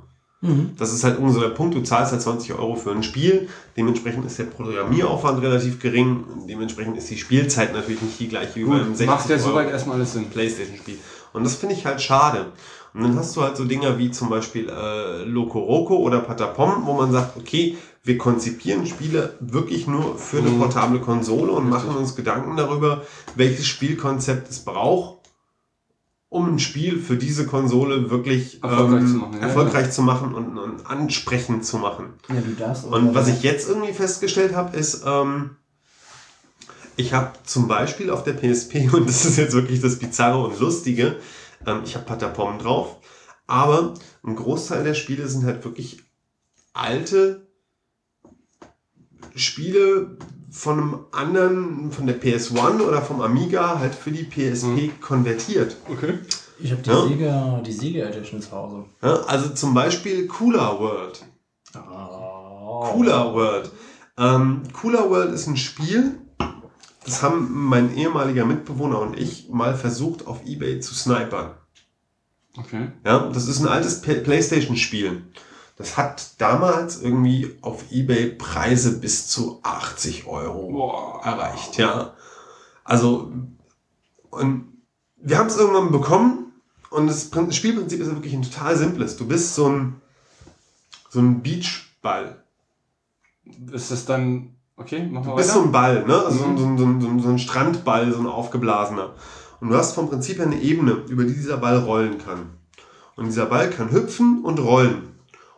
Das 0.78 0.92
ist 0.92 1.06
halt 1.06 1.20
so 1.26 1.40
der 1.40 1.50
Punkt, 1.50 1.74
du 1.74 1.82
zahlst 1.84 2.12
halt 2.12 2.22
20 2.22 2.54
Euro 2.56 2.76
für 2.76 2.92
ein 2.92 3.02
Spiel, 3.02 3.48
dementsprechend 3.78 4.26
ist 4.26 4.38
der 4.38 4.44
Programmieraufwand 4.44 5.42
relativ 5.42 5.80
gering, 5.80 6.26
dementsprechend 6.50 6.98
ist 6.98 7.10
die 7.10 7.18
Spielzeit 7.18 7.74
natürlich 7.74 8.02
nicht 8.02 8.20
die 8.20 8.28
gleiche 8.28 8.58
wie 8.58 8.66
beim 8.66 8.88
Gut, 8.88 8.98
60 8.98 9.08
macht 9.08 9.30
ja 9.30 9.40
soweit 9.40 9.72
erstmal 9.72 9.96
alles 9.96 10.12
Sinn. 10.12 10.26
Playstation-Spiel. 10.26 10.98
Und 11.32 11.46
das 11.46 11.56
finde 11.56 11.76
ich 11.76 11.86
halt 11.86 12.02
schade. 12.02 12.48
Und 12.94 13.04
dann 13.04 13.18
hast 13.18 13.38
du 13.38 13.42
halt 13.42 13.56
so 13.56 13.64
Dinger 13.64 13.98
wie 13.98 14.12
zum 14.12 14.30
Beispiel 14.30 14.68
äh, 14.68 15.24
Loco 15.24 15.60
Roco 15.60 15.96
oder 15.96 16.20
Patapom, 16.20 16.86
wo 16.86 16.94
man 16.94 17.14
sagt, 17.14 17.38
okay, 17.38 17.78
wir 18.04 18.18
konzipieren 18.18 18.86
Spiele 18.86 19.38
wirklich 19.40 19.88
nur 19.88 20.18
für 20.18 20.40
eine 20.40 20.52
portable 20.52 21.00
Konsole 21.00 21.54
und 21.54 21.70
machen 21.70 21.96
uns 21.96 22.16
Gedanken 22.16 22.58
darüber, 22.58 23.04
welches 23.36 23.66
Spielkonzept 23.66 24.50
es 24.50 24.60
braucht, 24.60 25.30
um 26.28 26.56
ein 26.56 26.60
Spiel 26.60 27.00
für 27.00 27.16
diese 27.16 27.46
Konsole 27.46 28.10
wirklich 28.10 28.62
Erfolgreich 28.62 29.02
ähm, 29.02 29.08
zu 29.08 29.16
machen, 29.16 29.34
ja, 29.34 29.40
erfolgreich 29.40 29.92
zu 29.92 30.02
machen 30.02 30.34
und, 30.34 30.58
und 30.58 30.86
ansprechend 30.86 31.66
zu 31.66 31.78
machen. 31.78 32.14
Ja, 32.28 32.42
du 32.42 32.52
darfst 32.52 32.84
Und 32.86 33.16
was 33.16 33.30
ich 33.30 33.42
jetzt 33.42 33.70
irgendwie 33.70 33.94
festgestellt 33.94 34.54
habe, 34.54 34.76
ist, 34.76 35.04
ähm, 35.06 35.52
ich 36.98 37.14
habe 37.14 37.32
zum 37.46 37.70
Beispiel 37.70 38.10
auf 38.10 38.24
der 38.24 38.34
PSP, 38.34 38.90
und 38.94 39.08
das 39.08 39.24
ist 39.24 39.38
jetzt 39.38 39.54
wirklich 39.54 39.80
das 39.80 39.98
Bizarre 40.00 40.44
und 40.44 40.60
Lustige, 40.60 41.16
ähm, 41.66 41.82
ich 41.86 41.96
habe 41.96 42.06
Patapom 42.06 42.60
drauf, 42.60 42.98
aber 43.48 43.94
ein 44.26 44.36
Großteil 44.36 44.84
der 44.84 44.94
Spiele 44.94 45.26
sind 45.28 45.46
halt 45.46 45.64
wirklich 45.64 46.04
alte 46.74 47.43
Spiele 49.36 50.18
von 50.52 50.80
einem 50.80 51.00
anderen, 51.12 51.92
von 51.92 52.06
der 52.06 52.22
PS1 52.22 52.82
oder 52.82 53.02
vom 53.02 53.22
Amiga 53.22 53.80
halt 53.80 53.96
für 53.96 54.12
die 54.12 54.24
PSP 54.24 55.00
konvertiert. 55.02 55.78
Okay. 55.90 56.20
Ich 56.60 56.72
habe 56.72 56.82
die, 56.82 56.90
Ja. 56.90 57.08
Sega, 57.08 57.62
die 57.66 57.72
Sega 57.72 58.06
Edition 58.06 58.42
zu 58.42 58.52
Hause. 58.52 58.86
Ja, 59.02 59.16
also 59.24 59.50
zum 59.50 59.74
Beispiel 59.74 60.28
Cooler 60.28 60.80
World. 60.80 61.26
Oh. 61.76 62.82
Cooler 62.92 63.34
World. 63.34 63.72
Ähm, 64.18 64.62
Cooler 64.74 65.10
World 65.10 65.34
ist 65.34 65.48
ein 65.48 65.58
Spiel, 65.58 66.20
das 67.04 67.24
haben 67.24 67.50
mein 67.52 67.96
ehemaliger 67.98 68.46
Mitbewohner 68.46 69.00
und 69.00 69.18
ich 69.18 69.50
mal 69.50 69.76
versucht 69.76 70.28
auf 70.28 70.46
Ebay 70.46 70.80
zu 70.80 70.94
snipern. 70.94 71.56
Okay. 72.58 72.92
Ja, 73.04 73.30
das 73.34 73.48
ist 73.48 73.60
ein 73.60 73.68
altes 73.68 74.02
Playstation-Spiel. 74.02 75.24
Das 75.76 75.98
hat 75.98 76.40
damals 76.40 77.02
irgendwie 77.02 77.58
auf 77.62 77.92
Ebay 77.92 78.28
Preise 78.28 79.00
bis 79.00 79.28
zu 79.28 79.60
80 79.64 80.28
Euro 80.28 80.72
Boah. 80.72 81.22
erreicht, 81.26 81.78
ja. 81.78 82.14
Also, 82.84 83.32
und 84.30 84.66
wir 85.18 85.38
haben 85.38 85.48
es 85.48 85.58
irgendwann 85.58 85.92
bekommen 85.92 86.52
und 86.90 87.08
das 87.08 87.30
Prin- 87.32 87.48
das 87.48 87.56
Spielprinzip 87.56 88.00
ist 88.02 88.10
wirklich 88.14 88.34
ein 88.34 88.44
total 88.44 88.76
simples. 88.78 89.16
Du 89.18 89.26
bist 89.28 89.56
so 89.56 89.68
ein, 89.68 90.02
so 91.10 91.20
ein 91.20 91.42
Beachball. 91.42 92.44
Ist 93.72 93.90
das 93.92 94.06
dann. 94.06 94.56
Okay, 94.76 95.06
machen 95.08 95.26
wir 95.26 95.32
Du 95.32 95.36
bist 95.38 95.50
so 95.52 95.56
weiter. 95.60 95.66
ein 95.68 95.72
Ball, 95.72 96.06
ne? 96.08 96.18
Also 96.26 96.46
Mhm. 96.46 96.58
so, 96.58 96.66
ein, 96.66 96.78
so, 96.78 96.86
ein, 96.86 97.02
so, 97.02 97.08
ein, 97.08 97.20
so 97.20 97.30
ein 97.30 97.40
Strandball, 97.40 98.12
so 98.12 98.20
ein 98.20 98.28
aufgeblasener. 98.28 99.14
Und 99.60 99.70
du 99.70 99.76
hast 99.78 99.94
vom 99.96 100.10
Prinzip 100.10 100.38
her 100.38 100.46
eine 100.46 100.60
Ebene, 100.62 100.92
über 101.08 101.24
die 101.24 101.34
dieser 101.34 101.58
Ball 101.58 101.78
rollen 101.80 102.18
kann. 102.20 102.50
Und 103.16 103.26
dieser 103.26 103.46
Ball 103.46 103.70
kann 103.70 103.92
hüpfen 103.92 104.44
und 104.44 104.60
rollen. 104.60 105.13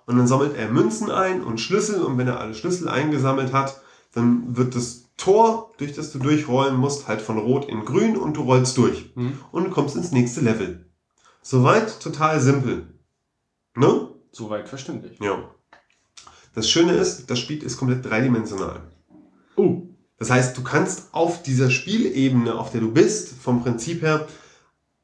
Und 0.05 0.17
dann 0.17 0.27
sammelt 0.27 0.55
er 0.55 0.69
Münzen 0.69 1.09
ein 1.09 1.43
und 1.43 1.59
Schlüssel. 1.59 2.01
Und 2.03 2.17
wenn 2.17 2.27
er 2.27 2.39
alle 2.39 2.53
Schlüssel 2.53 2.87
eingesammelt 2.87 3.53
hat, 3.53 3.81
dann 4.13 4.55
wird 4.55 4.75
das 4.75 5.05
Tor, 5.17 5.73
durch 5.77 5.93
das 5.93 6.11
du 6.11 6.19
durchrollen 6.19 6.75
musst, 6.75 7.07
halt 7.07 7.21
von 7.21 7.37
Rot 7.37 7.65
in 7.65 7.85
Grün 7.85 8.17
und 8.17 8.37
du 8.37 8.41
rollst 8.41 8.77
durch. 8.77 9.11
Mhm. 9.15 9.39
Und 9.51 9.71
kommst 9.71 9.95
ins 9.95 10.11
nächste 10.11 10.41
Level. 10.41 10.85
Soweit 11.41 11.99
total 11.99 12.39
simpel. 12.39 12.87
Ne? 13.75 14.09
Soweit 14.31 14.67
verständlich. 14.67 15.19
Ja. 15.19 15.49
Das 16.53 16.69
Schöne 16.69 16.93
ist, 16.93 17.29
das 17.29 17.39
Spiel 17.39 17.61
ist 17.61 17.77
komplett 17.77 18.05
dreidimensional. 18.05 18.81
Oh. 19.55 19.83
Das 20.17 20.29
heißt, 20.29 20.57
du 20.57 20.63
kannst 20.63 21.13
auf 21.13 21.43
dieser 21.43 21.69
Spielebene, 21.69 22.55
auf 22.55 22.71
der 22.71 22.81
du 22.81 22.91
bist, 22.91 23.33
vom 23.41 23.61
Prinzip 23.61 24.01
her, 24.01 24.27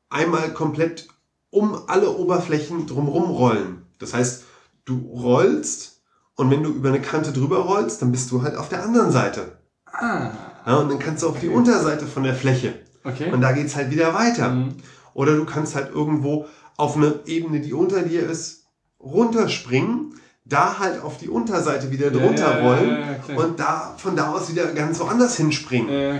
einmal 0.10 0.54
komplett 0.54 1.08
um 1.50 1.88
alle 1.88 2.16
Oberflächen 2.16 2.88
drumherum 2.88 3.30
rollen. 3.30 3.86
Das 4.00 4.14
heißt, 4.14 4.46
du 4.92 5.10
rollst 5.14 6.02
und 6.36 6.50
wenn 6.52 6.64
du 6.64 6.70
über 6.70 6.90
eine 6.90 7.02
Kante 7.02 7.32
drüber 7.32 7.60
rollst, 7.60 8.02
dann 8.02 8.12
bist 8.12 8.32
du 8.32 8.42
halt 8.42 8.56
auf 8.56 8.70
der 8.70 8.84
anderen 8.84 9.12
Seite. 9.12 9.58
Ah. 9.86 10.32
Ja, 10.66 10.76
und 10.78 10.90
dann 10.90 11.00
kannst 11.00 11.24
du 11.24 11.30
auf 11.30 11.40
die 11.40 11.50
Unterseite 11.50 12.06
von 12.06 12.24
der 12.24 12.36
Fläche. 12.36 12.74
Okay. 13.04 13.32
Und 13.32 13.42
da 13.42 13.52
geht's 13.52 13.76
halt 13.76 13.92
wieder 13.92 14.14
weiter. 14.14 14.50
Mhm. 14.50 14.76
Oder 15.14 15.36
du 15.36 15.46
kannst 15.46 15.76
halt 15.76 15.94
irgendwo 15.94 16.46
auf 16.78 16.96
eine 16.96 17.20
Ebene, 17.26 17.60
die 17.60 17.74
unter 17.74 18.02
dir 18.02 18.30
ist, 18.30 18.66
runterspringen, 19.00 20.16
da 20.46 20.80
halt 20.80 21.02
auf 21.02 21.18
die 21.18 21.30
Unterseite 21.30 21.92
wieder 21.92 22.12
drunter 22.12 22.52
Ja, 22.52 22.60
ja, 22.60 22.68
rollen 22.68 22.98
ja, 23.28 23.36
und 23.36 23.60
da 23.60 23.94
von 23.98 24.16
da 24.16 24.32
aus 24.32 24.52
wieder 24.52 24.68
ganz 24.74 25.00
woanders 25.00 25.38
hinspringen. 25.38 26.20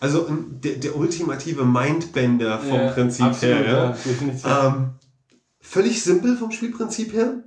Also 0.00 0.26
der, 0.30 0.76
der 0.76 0.96
ultimative 0.96 1.64
Mindbender 1.64 2.58
vom 2.58 2.86
Prinzip 2.94 3.26
absolut, 3.26 3.66
her. 3.66 3.96
Ähm, 4.44 4.90
völlig 5.60 6.02
simpel 6.02 6.36
vom 6.36 6.50
Spielprinzip 6.50 7.12
her. 7.12 7.42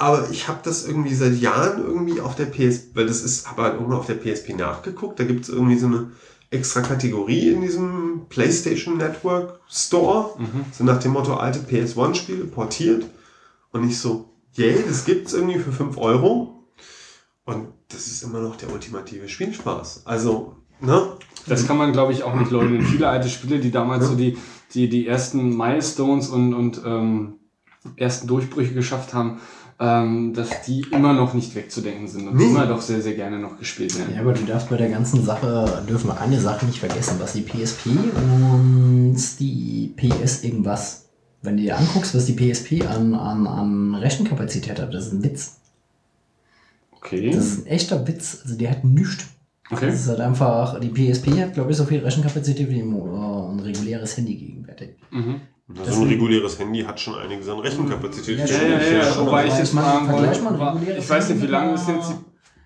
Aber 0.00 0.30
ich 0.30 0.48
habe 0.48 0.60
das 0.62 0.86
irgendwie 0.86 1.14
seit 1.14 1.38
Jahren 1.38 1.84
irgendwie 1.84 2.22
auf 2.22 2.34
der 2.34 2.46
PS, 2.46 2.94
weil 2.94 3.06
das 3.06 3.22
ist, 3.22 3.46
aber 3.46 3.64
halt 3.64 3.74
irgendwo 3.74 3.96
auf 3.96 4.06
der 4.06 4.14
PSP 4.14 4.54
nachgeguckt. 4.56 5.20
Da 5.20 5.24
gibt 5.24 5.44
es 5.44 5.50
irgendwie 5.50 5.76
so 5.76 5.88
eine 5.88 6.12
extra 6.48 6.80
Kategorie 6.80 7.50
in 7.50 7.60
diesem 7.60 8.22
PlayStation 8.30 8.96
Network 8.96 9.60
Store. 9.68 10.30
Mhm. 10.38 10.64
So 10.72 10.84
nach 10.84 11.00
dem 11.00 11.12
Motto 11.12 11.34
alte 11.34 11.58
PS1-Spiele 11.58 12.44
portiert. 12.44 13.04
Und 13.72 13.86
ich 13.86 13.98
so, 13.98 14.30
yay, 14.54 14.82
das 14.88 15.04
gibt's 15.04 15.34
irgendwie 15.34 15.58
für 15.58 15.70
5 15.70 15.98
Euro. 15.98 16.64
Und 17.44 17.68
das 17.88 18.06
ist 18.06 18.22
immer 18.22 18.40
noch 18.40 18.56
der 18.56 18.72
ultimative 18.72 19.28
Spielspaß. 19.28 20.06
Also, 20.06 20.56
ne? 20.80 21.12
Das 21.46 21.66
kann 21.66 21.76
man, 21.76 21.92
glaube 21.92 22.14
ich, 22.14 22.22
auch 22.22 22.34
nicht 22.34 22.50
leugnen. 22.50 22.86
Viele 22.86 23.06
alte 23.06 23.28
Spiele, 23.28 23.58
die 23.58 23.70
damals 23.70 24.06
so 24.06 24.14
die, 24.14 24.38
die, 24.72 24.88
die 24.88 25.06
ersten 25.06 25.54
Milestones 25.58 26.30
und, 26.30 26.54
und 26.54 26.80
ähm, 26.86 27.34
ersten 27.96 28.26
Durchbrüche 28.26 28.74
geschafft 28.74 29.14
haben, 29.14 29.40
ähm, 29.80 30.34
dass 30.34 30.62
die 30.66 30.84
immer 30.92 31.14
noch 31.14 31.32
nicht 31.32 31.54
wegzudenken 31.54 32.06
sind 32.06 32.28
und 32.28 32.36
Nee. 32.36 32.44
immer 32.50 32.66
doch 32.66 32.82
sehr, 32.82 33.00
sehr 33.00 33.14
gerne 33.14 33.38
noch 33.38 33.58
gespielt 33.58 33.98
werden. 33.98 34.14
Ja, 34.14 34.20
aber 34.20 34.34
du 34.34 34.44
darfst 34.44 34.68
bei 34.68 34.76
der 34.76 34.90
ganzen 34.90 35.24
Sache, 35.24 35.82
dürfen 35.88 36.08
wir 36.08 36.20
eine 36.20 36.38
Sache 36.38 36.66
nicht 36.66 36.78
vergessen, 36.78 37.16
was 37.18 37.32
die 37.32 37.40
PSP 37.42 37.86
und 37.86 39.16
die 39.40 39.94
PS 39.96 40.44
irgendwas, 40.44 41.06
wenn 41.42 41.56
du 41.56 41.62
dir 41.62 41.78
anguckst, 41.78 42.14
was 42.14 42.26
die 42.26 42.34
PSP 42.34 42.82
an, 42.86 43.14
an, 43.14 43.46
an 43.46 43.94
Rechenkapazität 43.94 44.78
hat, 44.78 44.92
das 44.92 45.06
ist 45.06 45.12
ein 45.14 45.24
Witz. 45.24 45.56
Okay. 46.92 47.30
Das 47.30 47.46
ist 47.46 47.58
ein 47.60 47.66
echter 47.66 48.06
Witz. 48.06 48.40
Also 48.44 48.56
die 48.56 48.68
hat 48.68 48.84
nichts. 48.84 49.24
Okay. 49.70 49.86
Das 49.86 50.00
ist 50.00 50.08
halt 50.08 50.20
einfach, 50.20 50.78
die 50.80 50.88
PSP 50.90 51.28
hat, 51.40 51.54
glaube 51.54 51.70
ich, 51.70 51.76
so 51.76 51.84
viel 51.86 52.00
Rechenkapazität 52.00 52.68
wie 52.68 52.80
ein, 52.82 52.92
äh, 52.92 53.52
ein 53.52 53.60
reguläres 53.60 54.16
Handy 54.16 54.34
gegenwärtig. 54.34 54.90
Mhm. 55.10 55.40
So 55.88 56.02
ein 56.02 56.08
reguläres 56.08 56.58
Handy 56.58 56.82
hat 56.82 56.98
schon 56.98 57.14
einiges 57.16 57.48
an 57.48 57.58
Rechenkapazität. 57.60 58.38
Ja, 58.38 58.44
Ja, 58.46 58.62
ja, 58.62 58.68
ja, 58.80 58.92
ja. 58.98 59.04
schon. 59.04 59.26
Wobei 59.26 59.46
ich 59.46 59.56
jetzt 59.58 59.74
mal- 59.74 59.98
ein 59.98 60.08
wollte, 60.12 60.92
ich 60.98 61.08
weiß 61.10 61.28
nicht, 61.30 61.42
wie 61.42 61.46
lange 61.46 61.74
ist 61.74 61.88
jetzt 61.88 62.14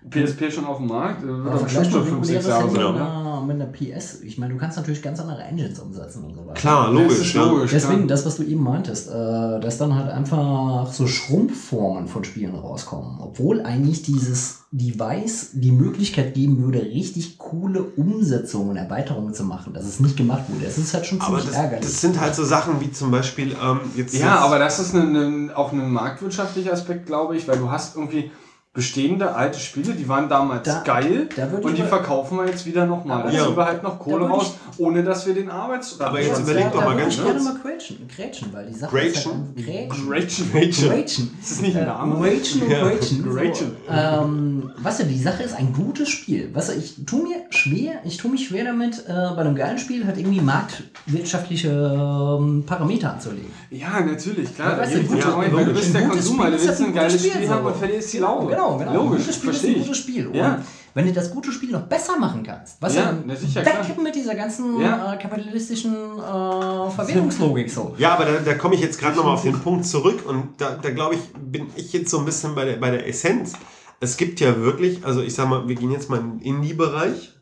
die 0.01 0.09
PSP 0.09 0.51
schon 0.51 0.65
auf 0.65 0.77
dem 0.77 0.87
Markt? 0.87 1.23
Äh, 1.23 1.27
Wird 1.27 1.45
doch 1.53 1.63
bestimmt 1.63 1.91
schon 1.91 2.01
ein 2.01 2.07
5, 2.07 2.25
6 2.25 2.45
reguläres 2.45 2.47
Jahre 2.47 2.63
Handy 2.63 2.75
sein. 2.75 3.24
Mit 3.45 3.55
einer, 3.55 3.65
mit 3.67 3.81
einer 3.81 3.97
PS. 3.97 4.21
Ich 4.21 4.37
meine, 4.37 4.53
du 4.53 4.59
kannst 4.59 4.77
natürlich 4.77 5.01
ganz 5.01 5.19
andere 5.19 5.41
Engines 5.43 5.79
umsetzen 5.79 6.23
und 6.23 6.35
so 6.35 6.41
weiter. 6.41 6.53
Klar, 6.53 6.91
Das 6.91 7.01
logisch. 7.01 7.35
ja. 7.35 7.43
logisch. 7.45 7.71
Deswegen, 7.71 7.95
klar. 7.97 8.07
das, 8.07 8.25
was 8.25 8.37
du 8.37 8.43
eben 8.43 8.63
meintest, 8.63 9.09
äh, 9.09 9.59
dass 9.59 9.77
dann 9.77 9.95
halt 9.95 10.09
einfach 10.11 10.91
so 10.91 11.07
Schrumpfformen 11.07 12.07
von 12.07 12.23
Spielen 12.23 12.55
rauskommen. 12.55 13.17
Obwohl 13.19 13.61
eigentlich 13.61 14.01
dieses 14.03 14.65
Device 14.71 15.51
die 15.53 15.71
Möglichkeit 15.71 16.33
geben 16.33 16.61
würde, 16.61 16.81
richtig 16.81 17.37
coole 17.37 17.81
Umsetzungen, 17.83 18.75
Erweiterungen 18.75 19.33
zu 19.33 19.43
machen, 19.43 19.73
dass 19.73 19.85
es 19.85 19.99
nicht 19.99 20.17
gemacht 20.17 20.43
wurde. 20.49 20.65
Das 20.65 20.77
ist 20.77 20.93
halt 20.93 21.05
schon 21.05 21.21
Aber 21.21 21.37
ziemlich 21.37 21.45
das, 21.45 21.55
ärgerlich. 21.55 21.85
das 21.85 22.01
sind 22.01 22.19
halt 22.19 22.35
so 22.35 22.43
Sachen 22.43 22.81
wie 22.81 22.91
zum 22.91 23.11
Beispiel 23.11 23.55
ähm, 23.63 23.79
jetzt. 23.95 24.13
Ja, 24.13 24.19
jetzt, 24.19 24.43
aber 24.43 24.59
das 24.59 24.79
ist 24.79 24.93
ein, 24.93 25.15
ein, 25.15 25.51
auch 25.51 25.71
ein 25.71 25.91
marktwirtschaftlicher 25.91 26.73
Aspekt, 26.73 27.05
glaube 27.05 27.37
ich, 27.37 27.47
weil 27.47 27.57
du 27.57 27.69
hast 27.71 27.95
irgendwie 27.95 28.31
bestehende 28.75 29.33
alte 29.33 29.57
Spiele, 29.57 29.93
die 29.93 30.07
waren 30.07 30.27
damals 30.27 30.63
Da- 30.67 30.81
geil 30.83 31.29
da 31.35 31.47
ich 31.47 31.65
und 31.65 31.77
die 31.77 31.81
verkaufen 31.83 32.37
wir 32.37 32.45
jetzt 32.45 32.65
wieder 32.65 32.85
nochmal. 32.85 33.23
Da 33.23 33.29
Aber- 33.29 33.31
ziehen 33.45 33.55
wir 33.57 33.65
halt 33.65 33.81
noch 33.83 33.97
Kohle 33.97 34.27
raus, 34.27 34.55
ohne 34.77 35.01
dass 35.01 35.25
wir 35.25 35.33
den 35.33 35.49
Arbeits... 35.49 35.99
Aber 36.01 36.19
jetzt 36.21 36.41
überleg 36.41 36.71
doch 36.73 36.83
mal 36.83 36.97
ganz 36.97 37.13
ich 37.15 37.21
kurz. 37.23 37.31
gerne 37.33 37.43
mal 37.49 37.59
grätschen, 37.63 38.07
grätschen, 38.13 38.47
weil 38.51 38.65
die 38.67 38.73
Sache 38.77 38.91
Grätschen? 38.91 39.31
ist 39.55 39.65
halt 39.65 39.65
grätschen. 39.65 40.07
Gretchen. 40.09 40.51
Gretchen. 40.51 40.89
Gretchen. 40.89 41.37
Ist 41.41 41.51
das 41.51 41.61
nicht 41.61 41.77
ein 41.77 41.83
Äh, 41.83 41.85
Name? 41.85 42.19
Gretchen 42.19 42.61
und 42.63 42.69
Ja. 42.69 42.83
Gretchen. 42.83 43.23
Gretchen. 43.23 43.71
So, 43.87 43.93
ähm, 43.93 44.71
weißt 44.77 44.99
du, 44.99 45.03
die 45.05 45.19
Sache 45.19 45.43
ist 45.43 45.55
ein 45.55 45.71
gutes 45.71 46.09
Spiel. 46.09 46.53
Weißt 46.53 46.69
du, 46.69 46.73
ich 46.73 46.95
tue 47.05 47.23
mir 47.23 47.35
schwer, 47.51 47.93
ich 48.03 48.17
tue 48.17 48.29
mich 48.29 48.45
schwer 48.47 48.65
damit, 48.65 48.99
äh, 49.07 49.13
bei 49.13 49.37
einem 49.37 49.55
geilen 49.55 49.77
Spiel 49.77 50.05
halt 50.05 50.17
irgendwie 50.17 50.41
marktwirtschaftliche 50.41 51.69
ähm, 51.69 52.63
Parameter 52.65 53.13
anzulegen. 53.13 53.51
Ja, 53.69 54.01
natürlich, 54.01 54.53
klar. 54.53 54.73
Ja, 54.73 54.79
weißt 54.79 54.95
du, 54.95 54.99
ich 54.99 55.07
dir 55.07 55.13
gut, 55.15 55.25
recht, 55.25 55.37
ein 55.37 55.55
weil 55.55 55.65
du 55.65 55.73
bist 55.73 55.93
der 55.93 56.07
Konsumer, 56.09 56.49
du 56.49 56.55
ist 56.57 56.67
willst 56.67 56.81
ein 56.81 56.93
geiles 56.93 57.25
Spiel 57.25 57.49
haben 57.49 57.65
und 57.65 57.75
verlierst 57.77 58.13
die 58.13 58.17
Genau, 58.17 58.64
Genau, 58.65 58.77
genau. 58.77 58.89
ein 58.91 58.95
Logisch, 58.97 59.19
gutes 59.21 59.35
Spiel 59.35 59.49
ist 59.49 59.57
verstehe 59.57 59.69
ein 59.75 59.81
ich. 59.81 59.87
gutes 59.87 59.97
Spiel. 59.97 60.27
Und 60.27 60.35
Ja. 60.35 60.61
wenn 60.93 61.05
du 61.05 61.13
das 61.13 61.31
gute 61.31 61.51
Spiel 61.51 61.71
noch 61.71 61.83
besser 61.83 62.17
machen 62.17 62.43
kannst, 62.43 62.81
was 62.81 62.95
Ja, 62.95 63.05
dann 63.05 63.23
na 63.25 63.35
sicher, 63.35 63.65
weg 63.65 63.73
klar. 63.73 64.03
mit 64.03 64.15
dieser 64.15 64.35
ganzen 64.35 64.79
Ja. 64.79 65.13
äh, 65.13 65.17
kapitalistischen 65.17 65.93
äh, 65.93 66.89
Verwertungslogik 66.91 67.69
so. 67.71 67.95
Ja, 67.97 68.13
aber 68.15 68.25
da, 68.25 68.39
da 68.39 68.53
komme 68.55 68.75
ich 68.75 68.81
jetzt 68.81 68.99
gerade 68.99 69.15
nochmal 69.15 69.33
auf 69.35 69.43
den 69.43 69.59
Punkt 69.59 69.85
zurück 69.85 70.25
und 70.27 70.59
da, 70.59 70.75
da 70.81 70.89
glaube 70.91 71.15
ich, 71.15 71.21
bin 71.37 71.67
ich 71.75 71.93
jetzt 71.93 72.09
so 72.11 72.19
ein 72.19 72.25
bisschen 72.25 72.55
bei 72.55 72.65
der, 72.65 72.77
bei 72.77 72.91
der 72.91 73.07
Essenz. 73.07 73.53
Es 73.99 74.17
gibt 74.17 74.39
ja 74.39 74.59
wirklich, 74.61 75.05
also 75.05 75.21
ich 75.21 75.33
sag 75.33 75.47
mal, 75.49 75.67
wir 75.67 75.75
gehen 75.75 75.91
jetzt 75.91 76.09
mal 76.09 76.19
in 76.19 76.39
den 76.39 76.41
Indie-Bereich. 76.41 77.33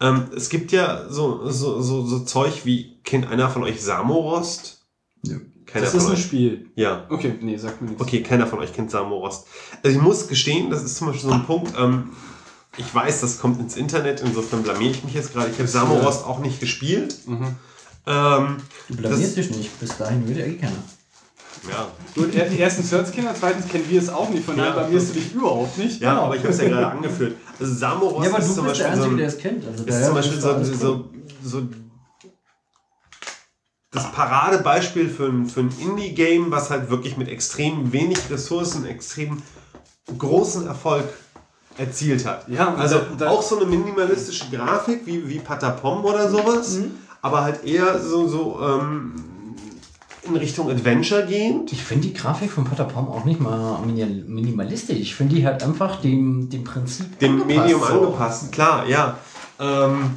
Ähm, 0.00 0.24
es 0.36 0.48
gibt 0.48 0.70
ja 0.72 1.08
so, 1.08 1.48
so, 1.50 1.80
so, 1.82 2.06
so 2.06 2.20
Zeug 2.20 2.64
wie, 2.64 3.00
kennt 3.02 3.28
einer 3.28 3.48
von 3.50 3.64
euch 3.64 3.82
Samorost? 3.82 4.86
Nö. 5.26 5.40
Keiner 5.70 5.84
Das 5.84 5.90
von 5.92 6.00
ist 6.00 6.06
ein 6.06 6.12
euch. 6.14 6.22
Spiel. 6.22 6.66
Ja. 6.76 7.04
Okay, 7.10 7.34
nee, 7.42 7.56
sag 7.56 7.80
mir 7.82 7.88
nichts. 7.88 8.02
Okay, 8.02 8.22
keiner 8.22 8.46
von 8.46 8.58
euch 8.60 8.72
kennt 8.72 8.90
Samorost. 8.90 9.46
Also 9.82 9.96
ich 9.96 10.02
muss 10.02 10.26
gestehen, 10.28 10.70
das 10.70 10.82
ist 10.82 10.96
zum 10.96 11.08
Beispiel 11.08 11.28
so 11.28 11.34
ein 11.34 11.44
Punkt, 11.44 11.72
ähm, 11.78 12.10
ich 12.76 12.94
weiß, 12.94 13.20
das 13.20 13.38
kommt 13.38 13.60
ins 13.60 13.76
Internet, 13.76 14.20
insofern 14.20 14.62
blamier 14.62 14.90
ich 14.92 15.04
mich 15.04 15.14
jetzt 15.14 15.32
gerade. 15.34 15.50
Ich 15.50 15.58
habe 15.58 15.68
Samorost 15.68 16.24
auch 16.24 16.38
nicht 16.38 16.60
gespielt. 16.60 17.16
Mhm. 17.26 17.56
Ähm, 18.06 18.56
Du 18.88 18.96
blamierst 18.96 19.36
das, 19.36 19.46
dich 19.48 19.56
nicht. 19.56 19.80
Bis 19.80 19.96
dahin 19.98 20.26
würde 20.26 20.40
eh 20.42 20.54
keiner. 20.54 20.72
ja. 21.68 21.88
Gut, 22.14 22.34
er- 22.34 22.50
erstens 22.50 22.90
hört 22.92 23.12
Kinder, 23.12 23.34
zweitens 23.38 23.68
kennen 23.68 23.84
wir 23.88 24.00
es 24.00 24.08
auch 24.08 24.30
nicht, 24.30 24.44
von 24.44 24.56
daher 24.56 24.70
Ja. 24.74 24.78
blamierst 24.84 25.10
du 25.10 25.14
dich 25.14 25.34
überhaupt 25.34 25.76
nicht. 25.76 26.00
ja, 26.00 26.18
aber 26.18 26.34
ich 26.36 26.42
habe 26.42 26.52
es 26.52 26.58
ja 26.60 26.68
gerade 26.68 26.86
angeführt. 26.86 27.34
Also 27.60 27.74
Samorost 27.74 28.24
Ja, 28.24 28.30
aber 28.30 28.38
ist 28.42 28.48
du 28.50 28.54
zum 28.54 28.64
bist 28.66 28.80
der 28.80 28.84
Beispiel 28.86 29.02
so 29.02 29.02
Einzige, 29.02 29.14
ein, 29.14 29.18
der 29.18 29.28
es 29.28 29.38
kennt. 29.38 29.66
Also 29.66 29.84
ist 29.84 30.04
zum 30.06 30.14
Beispiel 30.14 30.40
so, 30.40 30.52
du 30.54 31.04
so 31.44 31.62
das 33.90 34.10
Paradebeispiel 34.12 35.08
für 35.08 35.26
ein, 35.26 35.46
für 35.46 35.60
ein 35.60 35.70
Indie-Game, 35.80 36.50
was 36.50 36.70
halt 36.70 36.90
wirklich 36.90 37.16
mit 37.16 37.28
extrem 37.28 37.92
wenig 37.92 38.18
Ressourcen, 38.30 38.84
extrem 38.86 39.42
großen 40.16 40.66
Erfolg 40.66 41.04
erzielt 41.78 42.26
hat. 42.26 42.48
Ja, 42.48 42.74
Also 42.74 42.98
da- 42.98 43.04
da- 43.24 43.28
auch 43.30 43.42
so 43.42 43.56
eine 43.56 43.66
minimalistische 43.66 44.46
Grafik 44.50 45.06
wie, 45.06 45.26
wie 45.28 45.38
Patapom 45.38 46.04
oder 46.04 46.28
sowas, 46.30 46.74
Mhm. 46.78 46.90
aber 47.22 47.42
halt 47.42 47.64
eher 47.64 47.98
so, 47.98 48.26
so 48.28 48.58
ähm, 48.62 49.14
in 50.24 50.36
Richtung 50.36 50.68
Adventure 50.70 51.24
gehend. 51.24 51.72
Ich 51.72 51.82
finde 51.82 52.08
die 52.08 52.12
Grafik 52.14 52.50
von 52.50 52.64
Patapom 52.64 53.08
auch 53.08 53.24
nicht 53.24 53.40
mal 53.40 53.78
mini- 53.86 54.24
minimalistisch. 54.26 54.98
Ich 54.98 55.14
finde 55.14 55.36
die 55.36 55.46
halt 55.46 55.62
einfach 55.62 56.00
dem, 56.02 56.50
dem 56.50 56.64
Prinzip 56.64 57.18
Dem 57.20 57.40
angepasst, 57.42 57.56
Medium 57.60 57.80
so. 57.80 57.86
angepasst, 57.86 58.52
klar, 58.52 58.86
ja. 58.86 59.16
Ähm, 59.58 60.10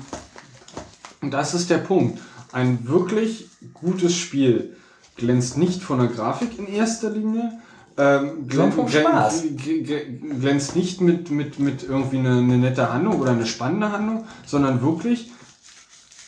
Und 1.21 1.31
das 1.31 1.53
ist 1.53 1.69
der 1.69 1.77
Punkt. 1.77 2.19
Ein 2.51 2.87
wirklich 2.87 3.47
gutes 3.73 4.15
Spiel 4.15 4.75
glänzt 5.15 5.57
nicht 5.57 5.81
von 5.83 5.99
der 5.99 6.07
Grafik 6.07 6.57
in 6.57 6.67
erster 6.67 7.09
Linie. 7.09 7.51
Ähm, 7.97 8.47
Sondern 8.49 8.71
vom 8.71 8.87
Spaß. 8.89 9.43
glän- 9.43 9.85
glän- 9.85 10.39
glänzt 10.39 10.75
nicht 10.75 11.01
mit, 11.01 11.29
mit, 11.29 11.59
mit 11.59 11.83
irgendwie 11.83 12.19
eine, 12.19 12.37
eine 12.37 12.57
nette 12.57 12.91
Handlung 12.91 13.19
oder 13.19 13.31
eine 13.31 13.45
spannende 13.45 13.91
Handlung, 13.91 14.25
sondern 14.45 14.81
wirklich 14.81 15.29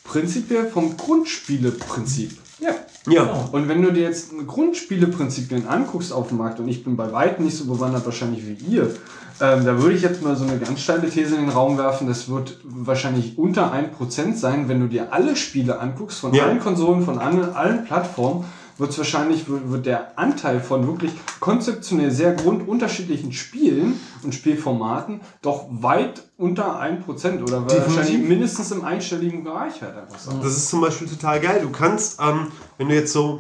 prinzipiell 0.04 0.68
vom 0.68 0.98
Grundspieleprinzip. 0.98 2.38
Ja. 2.60 2.70
Ja. 3.08 3.24
Genau. 3.24 3.50
Und 3.52 3.68
wenn 3.68 3.82
du 3.82 3.92
dir 3.92 4.04
jetzt 4.04 4.32
Grundspieleprinzipien 4.48 5.68
anguckst 5.68 6.14
auf 6.14 6.30
dem 6.30 6.38
Markt, 6.38 6.60
und 6.60 6.68
ich 6.68 6.84
bin 6.84 6.96
bei 6.96 7.12
weitem 7.12 7.46
nicht 7.46 7.58
so 7.58 7.66
bewandert 7.66 8.06
wahrscheinlich 8.06 8.44
wie 8.46 8.54
ihr, 8.74 8.94
ähm, 9.42 9.66
da 9.66 9.78
würde 9.82 9.96
ich 9.96 10.02
jetzt 10.02 10.22
mal 10.22 10.36
so 10.36 10.46
eine 10.46 10.58
ganz 10.60 10.80
steile 10.82 11.10
These 11.10 11.36
in 11.36 11.42
den 11.42 11.50
Raum 11.50 11.78
werfen, 11.78 12.08
das 12.08 12.30
wird 12.30 12.58
wahrscheinlich 12.64 13.38
unter 13.38 13.72
1% 13.74 14.36
sein, 14.36 14.68
wenn 14.70 14.80
du 14.80 14.88
dir 14.88 15.12
alle 15.14 15.36
Spiele 15.36 15.80
anguckst, 15.80 16.20
von 16.20 16.34
Ja. 16.34 16.46
allen 16.46 16.60
Konsolen, 16.60 17.04
von 17.04 17.18
allen, 17.20 17.54
allen 17.56 17.86
Plattformen, 17.86 18.46
wird 18.80 18.90
es 18.90 18.98
wahrscheinlich, 18.98 19.46
wird, 19.48 19.86
der 19.86 20.18
Anteil 20.18 20.60
von 20.60 20.88
wirklich 20.88 21.12
konzeptionell 21.40 22.10
sehr 22.10 22.34
grundunterschiedlichen 22.34 23.32
Spielen 23.32 24.00
und 24.24 24.34
Spielformaten 24.34 25.22
doch 25.44 25.66
weit 25.70 26.24
unter 26.38 26.80
1% 26.82 27.44
oder 27.44 27.62
Definitiv. 27.62 27.96
wahrscheinlich 27.96 28.28
mindestens 28.28 28.72
im 28.72 28.84
einstelligen 28.84 29.44
Bereich 29.44 29.80
halt 29.82 29.96
einfach 29.96 30.18
sein. 30.18 30.40
Das 30.42 30.58
ist 30.58 30.70
zum 30.70 30.82
Beispiel 30.82 31.08
total 31.08 31.40
geil. 31.40 31.60
Du 31.62 31.70
kannst, 31.70 32.20
ähm, 32.20 32.48
wenn 32.80 32.90
du 32.90 32.96
jetzt 32.96 33.14
so, 33.14 33.40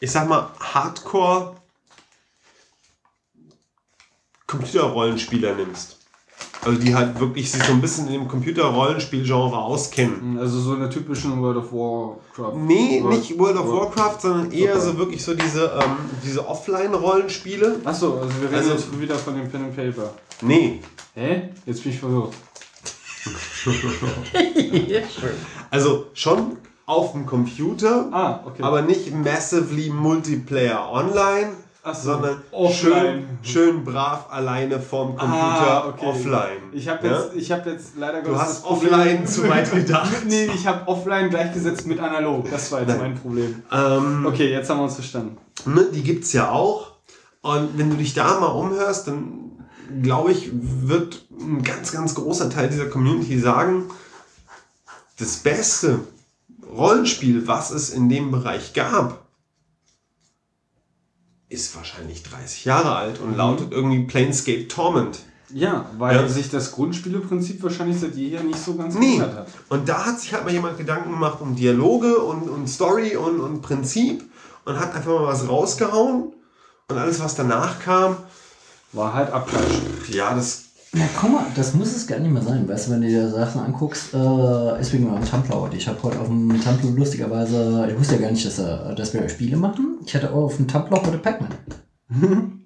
ich 0.00 0.10
sag 0.10 0.28
mal, 0.28 0.50
Hardcore 0.60 1.54
Computerrollenspieler 4.48 5.54
nimmst. 5.54 5.94
Also 6.64 6.78
die 6.80 6.92
halt 6.94 7.20
wirklich 7.20 7.50
sich 7.52 7.62
so 7.62 7.72
ein 7.72 7.80
bisschen 7.80 8.06
in 8.08 8.14
dem 8.14 8.28
Computerrollenspielgenre 8.28 9.56
auskennen. 9.56 10.38
Also 10.38 10.58
so 10.58 10.74
eine 10.74 10.90
typischen 10.90 11.40
World 11.40 11.58
of 11.58 11.72
Warcraft. 11.72 12.56
Nee, 12.56 13.00
World- 13.02 13.16
nicht 13.18 13.38
World 13.38 13.56
of 13.56 13.66
World- 13.66 13.96
Warcraft, 13.96 14.20
sondern 14.22 14.50
eher 14.52 14.74
Okay. 14.74 14.84
so 14.84 14.98
wirklich 14.98 15.22
so 15.24 15.34
diese, 15.34 15.66
ähm, 15.80 15.96
diese 16.24 16.46
Offline-Rollenspiele. 16.48 17.76
Achso, 17.84 18.18
also 18.18 18.30
wir 18.40 18.48
reden 18.48 18.54
Also- 18.56 18.70
jetzt 18.72 19.00
wieder 19.00 19.14
von 19.14 19.34
dem 19.36 19.48
Pen 19.48 19.64
and 19.66 19.76
Paper. 19.76 20.10
Nee. 20.42 20.80
Hä? 21.14 21.50
Jetzt 21.64 21.82
bin 21.84 21.92
ich 21.92 21.98
verwirrt. 22.00 22.32
Also 25.70 26.06
schon 26.14 26.56
auf 26.86 27.12
dem 27.12 27.26
Computer, 27.26 28.08
Ah, 28.12 28.40
okay. 28.46 28.62
aber 28.62 28.80
nicht 28.82 29.12
massively 29.14 29.90
Multiplayer 29.90 30.90
online, 30.90 31.52
so, 31.94 32.12
sondern 32.12 32.42
offline. 32.50 33.26
schön, 33.42 33.74
schön 33.74 33.84
brav 33.84 34.26
alleine 34.30 34.80
vorm 34.80 35.16
Computer 35.16 35.84
Ah, 35.84 35.88
okay. 35.88 36.06
offline. 36.06 36.58
Ich 36.72 36.88
habe 36.88 37.06
Ja? 37.06 37.20
jetzt, 37.20 37.34
ich 37.36 37.52
hab 37.52 37.66
jetzt 37.66 37.92
leider 37.96 38.22
Du 38.22 38.38
hast 38.38 38.64
offline 38.64 39.26
zu 39.26 39.48
weit 39.48 39.70
gedacht. 39.72 40.12
nee, 40.26 40.46
ich 40.46 40.66
habe 40.66 40.86
offline 40.88 41.30
gleichgesetzt 41.30 41.86
mit 41.86 41.98
analog. 42.00 42.50
Das 42.50 42.70
war 42.72 42.80
jetzt 42.80 42.88
Nein. 42.88 42.98
mein 43.00 43.14
Problem. 43.14 43.62
Ähm, 43.72 44.26
Okay, 44.26 44.50
jetzt 44.50 44.68
haben 44.70 44.78
wir 44.78 44.84
uns 44.84 44.94
verstanden. 44.94 45.36
ne, 45.66 45.86
die 45.92 46.02
gibt 46.02 46.24
es 46.24 46.32
ja 46.32 46.50
auch. 46.50 46.92
Und 47.42 47.78
wenn 47.78 47.90
du 47.90 47.96
dich 47.96 48.14
da 48.14 48.38
mal 48.40 48.46
umhörst, 48.46 49.06
dann 49.08 49.52
glaube 50.02 50.32
ich, 50.32 50.50
wird 50.52 51.24
ein 51.40 51.62
ganz, 51.62 51.92
ganz 51.92 52.14
großer 52.14 52.50
Teil 52.50 52.68
dieser 52.68 52.86
Community 52.86 53.38
sagen, 53.38 53.84
das 55.18 55.36
beste 55.38 56.00
Rollenspiel, 56.76 57.46
was 57.48 57.70
es 57.70 57.90
in 57.90 58.08
dem 58.08 58.30
Bereich 58.30 58.74
gab, 58.74 59.24
ist 61.48 61.74
wahrscheinlich 61.76 62.22
30 62.22 62.64
Jahre 62.64 62.94
alt 62.94 63.20
und 63.20 63.36
lautet 63.36 63.72
irgendwie 63.72 64.04
Planescape 64.04 64.68
Torment. 64.68 65.20
Ja, 65.54 65.86
weil 65.96 66.14
Ja. 66.16 66.28
sich 66.28 66.50
das 66.50 66.72
Grundspieleprinzip 66.72 67.62
wahrscheinlich 67.62 67.98
seit 67.98 68.14
jeher 68.16 68.42
nicht 68.42 68.58
so 68.62 68.74
ganz 68.74 68.94
Nee. 68.94 69.16
geändert 69.16 69.34
hat. 69.38 69.48
Und 69.70 69.88
da 69.88 70.04
hat 70.04 70.20
sich 70.20 70.34
halt 70.34 70.44
mal 70.44 70.52
jemand 70.52 70.76
Gedanken 70.76 71.10
gemacht 71.10 71.40
um 71.40 71.56
Dialoge 71.56 72.18
und, 72.18 72.50
und 72.50 72.68
Story 72.68 73.16
und, 73.16 73.40
und 73.40 73.62
Prinzip 73.62 74.24
und 74.66 74.78
hat 74.78 74.94
einfach 74.94 75.10
mal 75.12 75.26
was 75.26 75.48
rausgehauen. 75.48 76.34
Und 76.90 76.98
alles, 76.98 77.20
was 77.20 77.34
danach 77.34 77.80
kam, 77.80 78.16
War 78.92 79.14
halt 79.14 79.30
Abklatsch. 79.32 79.72
ja, 80.10 80.34
das 80.34 80.64
Na 80.92 81.04
guck 81.20 81.30
mal, 81.30 81.46
das 81.54 81.74
muss 81.74 81.94
es 81.94 82.06
gar 82.06 82.18
nicht 82.18 82.32
mehr 82.32 82.42
sein. 82.42 82.66
Weißt 82.66 82.88
du, 82.88 82.92
wenn 82.92 83.02
du 83.02 83.08
dir 83.08 83.28
Sachen 83.28 83.60
anguckst, 83.60 84.14
äh, 84.14 84.80
ist 84.80 84.92
wegen 84.92 85.10
meinem 85.10 85.24
Tumblr 85.24 85.54
heute. 85.60 85.76
Ich 85.76 85.86
habe 85.86 86.02
heute 86.02 86.18
auf 86.18 86.28
dem 86.28 86.48
Tumblr 86.62 86.98
lustigerweise, 86.98 87.86
ich 87.90 87.98
wusste 87.98 88.14
ja 88.14 88.22
gar 88.22 88.30
nicht, 88.30 88.46
dass, 88.46 88.58
äh, 88.58 88.94
dass 88.94 89.12
wir 89.12 89.28
Spiele 89.28 89.56
machen. 89.56 89.98
Ich 90.06 90.14
hatte 90.14 90.30
auch 90.30 90.44
auf 90.44 90.56
dem 90.56 90.66
Tumblr 90.66 91.02
heute 91.02 91.18
Pac-Man. 91.18 91.50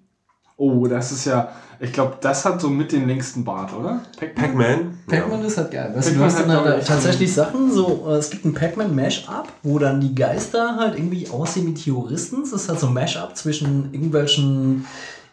Oh, 0.59 0.86
das 0.86 1.10
ist 1.10 1.25
ja, 1.25 1.49
ich 1.81 1.92
glaube, 1.92 2.18
das 2.20 2.44
hat 2.44 2.60
so 2.60 2.68
mit 2.68 2.92
den 2.92 3.09
längsten 3.09 3.42
Bart, 3.42 3.73
oder? 3.73 4.02
Pac-Man? 4.17 4.36
Pac-Man. 4.36 4.99
Pac-Man 5.09 5.44
ist 5.44 5.57
halt 5.59 5.73
geil. 5.73 5.92
Weißt 5.92 6.10
du, 6.10 6.15
du 6.15 6.20
hast 6.20 6.39
dann 6.39 6.52
hat, 6.52 6.65
halt 6.65 6.86
tatsächlich 6.86 7.34
Sachen, 7.34 7.73
so, 7.73 8.07
äh, 8.09 8.12
es 8.12 8.31
gibt 8.31 8.44
ein 8.44 8.55
Pac-Man 8.55 8.94
Mash-Up, 8.94 9.52
wo 9.65 9.81
dann 9.81 10.01
die 10.01 10.15
Geister 10.15 10.76
halt 10.76 10.97
irgendwie 10.97 11.28
aussehen 11.31 11.67
wie 11.67 11.75
Terroristen. 11.75 12.42
Es 12.42 12.52
ist 12.52 12.68
halt 12.68 12.78
so 12.78 12.86
ein 12.86 12.92
Mash-Up 12.92 13.36
zwischen 13.36 13.92
irgendwelchen 13.92 14.86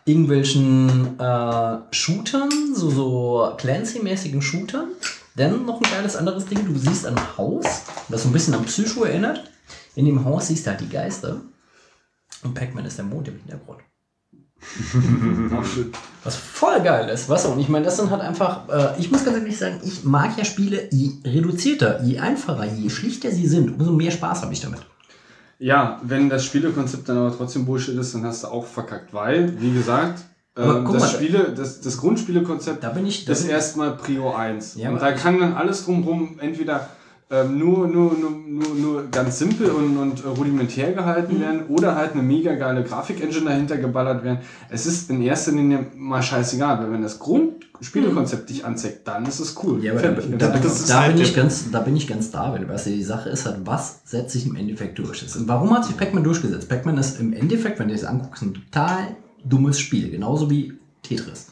irgendwelchen 0.09 1.19
äh, 1.19 1.77
Shootern, 1.91 2.49
so, 2.73 2.89
so 2.89 3.53
Clancy-mäßigen 3.57 4.41
Shootern. 4.41 4.89
Dann 5.35 5.65
noch 5.65 5.81
ein 5.81 5.89
geiles 5.89 6.15
anderes 6.15 6.45
Ding, 6.45 6.65
du 6.65 6.77
siehst 6.77 7.05
ein 7.05 7.37
Haus, 7.37 7.83
das 8.09 8.23
so 8.23 8.29
ein 8.29 8.33
bisschen 8.33 8.53
an 8.55 8.65
Psycho 8.65 9.03
erinnert. 9.03 9.49
In 9.95 10.05
dem 10.05 10.25
Haus 10.25 10.47
siehst 10.47 10.65
du 10.65 10.71
halt 10.71 10.81
die 10.81 10.89
Geister. 10.89 11.41
Und 12.43 12.53
Pac-Man 12.53 12.85
ist 12.85 12.97
der 12.97 13.05
Mond 13.05 13.27
im 13.27 13.37
Hintergrund. 13.37 13.79
Was 16.23 16.35
voll 16.35 16.81
geil 16.81 17.07
ist, 17.09 17.29
was? 17.29 17.45
Und 17.45 17.59
ich 17.59 17.69
meine, 17.69 17.85
das 17.85 17.95
sind 17.95 18.09
halt 18.09 18.21
einfach, 18.21 18.67
äh, 18.67 18.99
ich 18.99 19.09
muss 19.09 19.23
ganz 19.23 19.37
ehrlich 19.37 19.57
sagen, 19.57 19.79
ich 19.85 20.03
mag 20.03 20.37
ja 20.37 20.43
Spiele, 20.43 20.89
je 20.91 21.11
reduzierter, 21.23 22.03
je 22.03 22.19
einfacher, 22.19 22.65
je 22.65 22.89
schlichter 22.89 23.31
sie 23.31 23.47
sind, 23.47 23.79
umso 23.79 23.93
mehr 23.93 24.11
Spaß 24.11 24.41
habe 24.41 24.51
ich 24.51 24.59
damit. 24.59 24.81
Ja, 25.59 25.99
wenn 26.03 26.29
das 26.29 26.45
Spielekonzept 26.45 27.09
dann 27.09 27.17
aber 27.17 27.35
trotzdem 27.35 27.65
Bullshit 27.65 27.95
ist, 27.95 28.15
dann 28.15 28.25
hast 28.25 28.43
du 28.43 28.47
auch 28.47 28.65
verkackt, 28.65 29.13
weil, 29.13 29.59
wie 29.61 29.73
gesagt, 29.73 30.23
Aber 30.55 30.77
ähm, 30.77 30.85
das, 30.85 31.01
mal, 31.01 31.09
Spiele, 31.09 31.53
das, 31.55 31.81
das 31.81 31.97
Grundspielekonzept 31.97 32.81
Da 32.81 32.89
bin 32.89 33.05
ich, 33.05 33.25
da 33.25 33.33
ist 33.33 33.45
erstmal 33.45 33.97
Prio 33.97 34.33
1. 34.33 34.75
Ja, 34.75 34.89
und 34.89 35.01
da 35.01 35.11
kann 35.11 35.39
dann 35.39 35.53
alles 35.53 35.83
drumherum 35.83 36.39
entweder 36.39 36.87
ähm, 37.31 37.59
nur, 37.59 37.87
nur, 37.87 38.13
nur, 38.17 38.31
nur, 38.31 38.75
nur 38.75 39.07
ganz 39.11 39.37
simpel 39.37 39.69
und, 39.69 39.97
und 39.97 40.25
rudimentär 40.25 40.93
gehalten 40.93 41.35
Mhm. 41.35 41.41
werden 41.41 41.61
oder 41.67 41.95
halt 41.95 42.13
eine 42.13 42.23
mega 42.23 42.55
geile 42.55 42.83
Grafik-Engine 42.83 43.45
dahinter 43.45 43.77
geballert 43.77 44.23
werden. 44.23 44.39
Es 44.69 44.85
ist 44.87 45.09
in 45.11 45.21
erster 45.21 45.51
Linie 45.51 45.85
mal 45.95 46.23
scheißegal, 46.23 46.79
weil 46.79 46.91
wenn 46.91 47.03
das 47.03 47.19
Grundspielekonzept 47.19 48.49
dich 48.49 48.65
anzeigt, 48.65 49.07
dann 49.07 49.25
ist 49.25 49.39
es 49.39 49.55
cool. 49.63 49.77
Mhm. 49.77 49.83
ja, 49.83 49.91
aber 49.93 50.01
da, 50.01 50.09
da, 50.11 50.21
da, 50.37 50.59
da, 50.87 51.01
halt 51.01 51.13
bin 51.13 51.21
ich 51.23 51.35
ganz, 51.35 51.71
da 51.71 51.79
bin 51.81 51.95
ich 51.95 52.07
ganz 52.07 52.31
da, 52.31 52.51
weil 52.51 52.67
weißt 52.67 52.87
du, 52.87 52.91
die 52.91 53.03
Sache 53.03 53.29
ist 53.29 53.45
halt, 53.45 53.57
was 53.65 54.01
setzt 54.05 54.33
sich 54.33 54.45
im 54.47 54.55
Endeffekt 54.55 54.97
durch? 54.97 55.23
Und 55.35 55.47
warum 55.47 55.71
hat 55.75 55.85
sich 55.85 55.95
Pac-Man 55.97 56.23
durchgesetzt? 56.23 56.67
Pac-Man 56.67 56.97
ist 56.97 57.19
im 57.19 57.33
Endeffekt, 57.33 57.79
wenn 57.79 57.89
du 57.89 57.93
es 57.93 58.03
anguckst, 58.05 58.41
ein 58.41 58.53
total 58.55 59.15
dummes 59.43 59.79
Spiel, 59.79 60.09
genauso 60.09 60.49
wie 60.49 60.73
Tetris. 61.03 61.47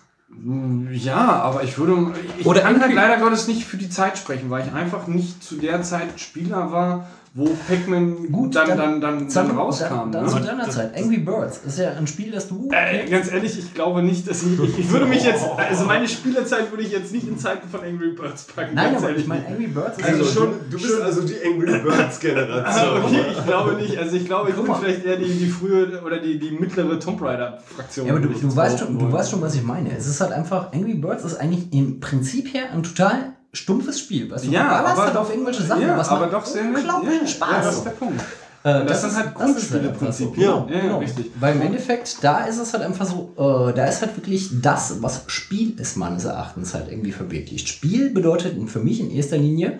Ja, 0.92 1.42
aber 1.42 1.64
ich 1.64 1.78
würde. 1.78 2.14
Ich 2.38 2.46
Oder 2.46 2.62
kann 2.62 2.80
halt 2.80 2.94
leider 2.94 3.18
Gottes 3.18 3.48
nicht 3.48 3.66
für 3.66 3.78
die 3.78 3.90
Zeit 3.90 4.18
sprechen, 4.18 4.50
weil 4.50 4.68
ich 4.68 4.74
einfach 4.74 5.08
nicht 5.08 5.44
zu 5.44 5.56
der 5.56 5.82
Zeit 5.82 6.20
Spieler 6.20 6.72
war, 6.72 7.08
wo 7.34 7.46
Pac-Man 7.68 8.32
Gut, 8.32 8.56
dann, 8.56 8.68
dann- 8.70 8.78
dann, 8.78 9.02
dann, 9.02 9.30
dann, 9.30 9.52
rauskam. 9.52 9.90
Dann, 9.90 10.12
dann 10.12 10.26
ne? 10.26 10.32
zu 10.32 10.40
deiner 10.40 10.70
Zeit. 10.70 10.98
Angry 10.98 11.18
Birds 11.18 11.60
ist 11.66 11.78
ja 11.80 11.92
ein 11.92 12.08
Spiel, 12.08 12.32
das 12.32 12.48
du. 12.48 12.70
Äh, 12.72 13.08
ganz 13.10 13.32
ehrlich, 13.32 13.58
ich 13.60 13.74
glaube 13.74 14.02
nicht, 14.02 14.28
dass 14.28 14.44
ich, 14.44 14.60
ich. 14.60 14.80
Ich 14.80 14.92
würde 14.92 15.06
mich 15.06 15.24
jetzt. 15.24 15.44
Also 15.58 15.86
meine 15.86 16.08
Spielerzeit 16.08 16.72
würde 16.72 16.84
ich 16.84 16.92
jetzt 16.92 17.12
nicht 17.14 17.28
in 17.28 17.38
Zeiten 17.38 17.68
von 17.70 17.82
Angry 17.82 18.12
Birds 18.12 18.44
packen. 18.46 18.74
Nein, 18.76 18.92
ganz 18.92 18.98
aber 19.00 19.10
ehrlich 19.10 19.24
ich 19.24 19.28
meine. 19.28 19.48
Angry 19.48 19.68
Birds 19.68 19.98
ist 20.00 20.06
Also 20.06 20.24
ja 20.24 20.30
schon- 20.32 20.54
du 20.70 20.78
bist 20.78 21.02
also 21.02 21.22
die 21.22 21.36
Angry 21.46 21.80
Birds 21.80 22.20
Generation. 22.20 22.66
Ah, 22.66 23.02
okay, 23.06 23.22
ich 23.32 23.46
glaube 23.46 23.74
nicht. 23.74 23.98
Also 23.98 24.16
ich 24.18 24.26
glaube, 24.26 24.50
ich 24.50 24.56
Guck 24.56 24.66
bin 24.66 24.72
mal. 24.74 24.80
vielleicht 24.82 25.06
eher 25.06 25.18
die, 25.18 25.26
die 25.34 25.48
frühe 25.50 26.02
oder 26.06 26.20
die, 26.20 26.40
die 26.40 26.52
mittlere 26.52 27.00
Tomb 27.00 27.22
Raider-Fraktion. 27.22 28.08
Ja, 28.08 28.14
aber 28.14 28.22
du, 28.22 28.30
du, 28.30 28.56
weißt 28.56 28.80
schon, 28.80 28.98
du 28.98 29.12
weißt 29.12 29.32
schon, 29.32 29.42
was 29.42 29.54
ich 29.56 29.64
meine. 29.64 29.96
Es 29.96 30.08
ist 30.08 30.20
halt 30.22 30.32
einfach, 30.32 30.74
Angry 30.74 30.96
Birds 30.96 31.24
ist 31.24 31.36
eigentlich 31.36 31.72
im 31.74 32.00
Prinzip 32.00 32.54
her 32.54 32.72
ein 32.74 32.84
total 32.84 33.34
stumpfes 33.58 34.00
Spiel. 34.00 34.30
Weißt 34.32 34.46
du, 34.46 34.50
Ja, 34.52 34.64
du 34.64 34.70
ballerst 34.70 34.92
aber- 34.94 35.06
halt 35.08 35.18
auf 35.18 35.30
irgendwelche 35.30 35.64
Sachen, 35.64 35.82
ja, 35.82 35.98
was 35.98 36.10
aber 36.10 36.28
doch 36.28 36.46
sehr 36.46 36.64
unglaublichen 36.64 37.22
Ja, 37.22 37.28
Spaß. 37.28 37.50
Ja, 37.52 37.62
das 37.62 37.76
ist 37.78 37.84
der 37.86 37.90
Punkt. 37.92 38.22
Äh, 38.64 38.86
das 38.86 39.02
sind 39.02 39.16
halt 39.16 39.28
ist- 39.28 39.40
das 39.40 39.50
ist 39.50 39.72
halt 39.72 39.84
Grundspieleprinzipien. 39.84 40.46
so. 40.46 40.68
Ja. 40.70 40.76
Ja, 40.76 40.82
Genau. 40.82 40.98
richtig. 41.00 41.32
Weil 41.40 41.56
im 41.56 41.62
Endeffekt, 41.62 42.18
da 42.24 42.46
ist 42.46 42.58
es 42.58 42.74
halt 42.74 42.84
einfach 42.84 43.06
so, 43.06 43.32
äh, 43.38 43.74
da 43.74 43.86
ist 43.86 44.02
halt 44.02 44.18
wirklich 44.18 44.50
das, 44.62 45.02
was 45.02 45.22
Spiel 45.28 45.80
ist, 45.80 45.96
meines 45.96 46.26
Erachtens 46.26 46.74
halt 46.74 46.90
irgendwie 46.92 47.12
verwirklicht. 47.12 47.68
Spiel 47.70 48.10
bedeutet 48.10 48.56
für 48.70 48.80
mich 48.80 49.00
in 49.00 49.12
erster 49.12 49.38
Linie 49.38 49.80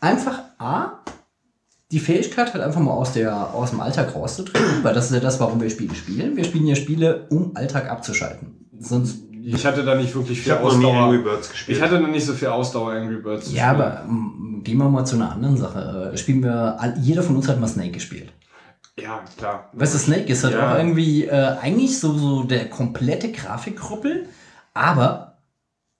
einfach 0.00 0.40
A, 0.58 1.02
die 1.92 2.00
Fähigkeit 2.00 2.52
halt 2.54 2.62
einfach 2.62 2.80
mal 2.80 2.92
aus, 2.92 3.12
der, 3.12 3.52
aus 3.54 3.70
dem 3.70 3.80
Alltag 3.80 4.14
rauszutreten, 4.14 4.82
weil 4.84 4.94
das 4.94 5.06
ist 5.06 5.12
ja 5.14 5.20
das, 5.20 5.40
warum 5.40 5.60
wir 5.60 5.70
Spiele 5.70 5.94
spielen. 5.94 6.36
Wir 6.36 6.44
spielen 6.44 6.66
ja 6.66 6.76
Spiele, 6.76 7.26
um 7.30 7.52
Alltag 7.56 7.90
abzuschalten. 7.90 8.68
Sonst 8.78 9.18
Ich 9.42 9.64
hatte 9.66 9.84
da 9.84 9.94
nicht 9.94 10.14
wirklich 10.14 10.38
Ich 10.38 10.44
viel 10.44 10.54
noch 10.54 10.76
nie 10.76 10.86
Angry 10.86 11.18
Ausdauer. 11.18 11.18
Birds 11.24 11.50
gespielt. 11.50 11.76
Ich 11.78 11.82
hatte 11.82 12.00
noch 12.00 12.08
nicht 12.08 12.24
so 12.26 12.32
viel 12.34 12.48
Ausdauer 12.48 12.92
Angry 12.92 13.16
Birds. 13.16 13.46
zu 13.48 13.54
Ja, 13.54 13.70
spielen. 13.70 13.80
aber 13.82 14.04
ähm, 14.08 14.60
gehen 14.64 14.78
wir 14.78 14.88
mal 14.88 15.04
zu 15.04 15.16
einer 15.16 15.32
anderen 15.32 15.56
Sache. 15.56 16.10
Äh, 16.12 16.16
spielen 16.18 16.42
wir, 16.42 16.78
jeder 17.00 17.22
von 17.22 17.36
uns 17.36 17.48
hat 17.48 17.58
mal 17.60 17.66
Snake 17.68 17.92
gespielt. 17.92 18.32
Ja, 19.00 19.22
klar. 19.38 19.70
Weißt 19.72 19.94
du, 19.94 19.98
Snake 19.98 20.24
ist 20.32 20.44
halt 20.44 20.54
Ja. 20.54 20.72
auch 20.72 20.76
irgendwie 20.78 21.24
äh, 21.24 21.56
eigentlich 21.60 21.98
so, 21.98 22.12
so 22.18 22.42
der 22.44 22.68
komplette 22.68 23.32
Grafikkrüppel, 23.32 24.26
aber 24.74 25.38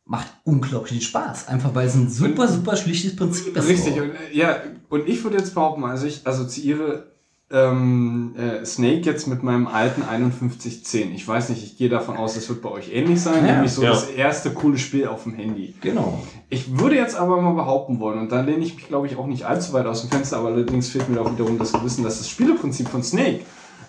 macht 0.04 0.26
unglaublich 0.44 1.06
Spaß. 1.06 1.48
Einfach 1.48 1.74
weil 1.74 1.86
es 1.86 1.94
ein 1.94 2.10
super, 2.10 2.48
super 2.48 2.76
schlichtes 2.76 3.14
Prinzip 3.16 3.56
ist. 3.56 3.68
Richtig, 3.68 3.94
So. 3.96 4.02
und, 4.02 4.10
äh, 4.10 4.36
ja, 4.36 4.56
und 4.88 5.08
ich 5.08 5.22
würde 5.22 5.38
jetzt 5.38 5.54
behaupten, 5.54 5.84
also 5.84 6.06
ich 6.06 6.26
assoziiere 6.26 7.09
ähm, 7.52 8.34
äh, 8.38 8.64
Snake 8.64 9.00
jetzt 9.02 9.26
mit 9.26 9.42
meinem 9.42 9.66
alten 9.66 10.02
5110. 10.02 11.12
Ich 11.14 11.26
weiß 11.26 11.48
nicht, 11.48 11.64
ich 11.64 11.76
gehe 11.76 11.88
davon 11.88 12.16
aus, 12.16 12.36
es 12.36 12.48
wird 12.48 12.62
bei 12.62 12.68
euch 12.70 12.92
ähnlich 12.92 13.20
sein, 13.20 13.44
Ja. 13.44 13.54
nämlich 13.54 13.72
so 13.72 13.82
Ja. 13.82 13.90
das 13.90 14.04
erste 14.08 14.50
coole 14.50 14.78
Spiel 14.78 15.08
auf 15.08 15.24
dem 15.24 15.34
Handy. 15.34 15.74
Genau. 15.80 16.22
Ich 16.48 16.78
würde 16.78 16.94
jetzt 16.96 17.16
aber 17.16 17.40
mal 17.40 17.54
behaupten 17.54 17.98
wollen, 17.98 18.20
und 18.20 18.30
da 18.30 18.40
lehne 18.42 18.64
ich 18.64 18.76
mich, 18.76 18.86
glaube 18.86 19.08
ich, 19.08 19.16
auch 19.16 19.26
nicht 19.26 19.44
allzu 19.46 19.72
weit 19.72 19.86
aus 19.86 20.02
dem 20.02 20.10
Fenster, 20.10 20.38
aber 20.38 20.48
allerdings 20.48 20.88
fehlt 20.90 21.08
mir 21.08 21.20
auch 21.20 21.32
wiederum 21.32 21.58
das 21.58 21.72
Gewissen, 21.72 22.04
dass 22.04 22.18
das 22.18 22.28
Spieleprinzip 22.28 22.88
von 22.88 23.02
Snake 23.02 23.40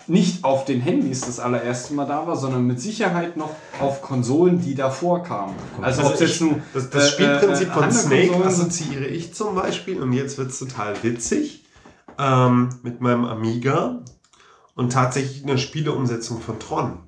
nicht 0.08 0.42
auf 0.42 0.64
den 0.64 0.80
Handys 0.80 1.20
das 1.20 1.38
allererste 1.38 1.94
Mal 1.94 2.06
da 2.06 2.26
war, 2.26 2.34
sondern 2.36 2.66
mit 2.66 2.80
Sicherheit 2.80 3.36
noch 3.36 3.50
auf 3.80 4.02
Konsolen, 4.02 4.60
die 4.60 4.74
davor 4.74 5.22
kamen. 5.22 5.54
Also, 5.80 6.02
ob 6.02 6.18
jetzt 6.18 6.40
nun 6.40 6.60
Das, 6.74 6.90
das 6.90 7.04
äh, 7.04 7.12
Spielprinzip 7.12 7.68
äh, 7.68 7.72
von 7.72 7.82
Handkonsolen 7.84 8.24
Snake 8.26 8.32
sind. 8.32 8.44
assoziiere 8.46 9.04
ich 9.06 9.32
zum 9.32 9.54
Beispiel, 9.54 10.02
und 10.02 10.12
jetzt 10.12 10.36
wird 10.38 10.50
es 10.50 10.58
total 10.58 10.94
witzig, 11.04 11.61
ähm, 12.18 12.68
mit 12.82 13.00
meinem 13.00 13.24
Amiga 13.24 14.00
und 14.74 14.92
tatsächlich 14.92 15.42
eine 15.42 15.58
Spieleumsetzung 15.58 16.40
von 16.40 16.58
Tron. 16.58 16.98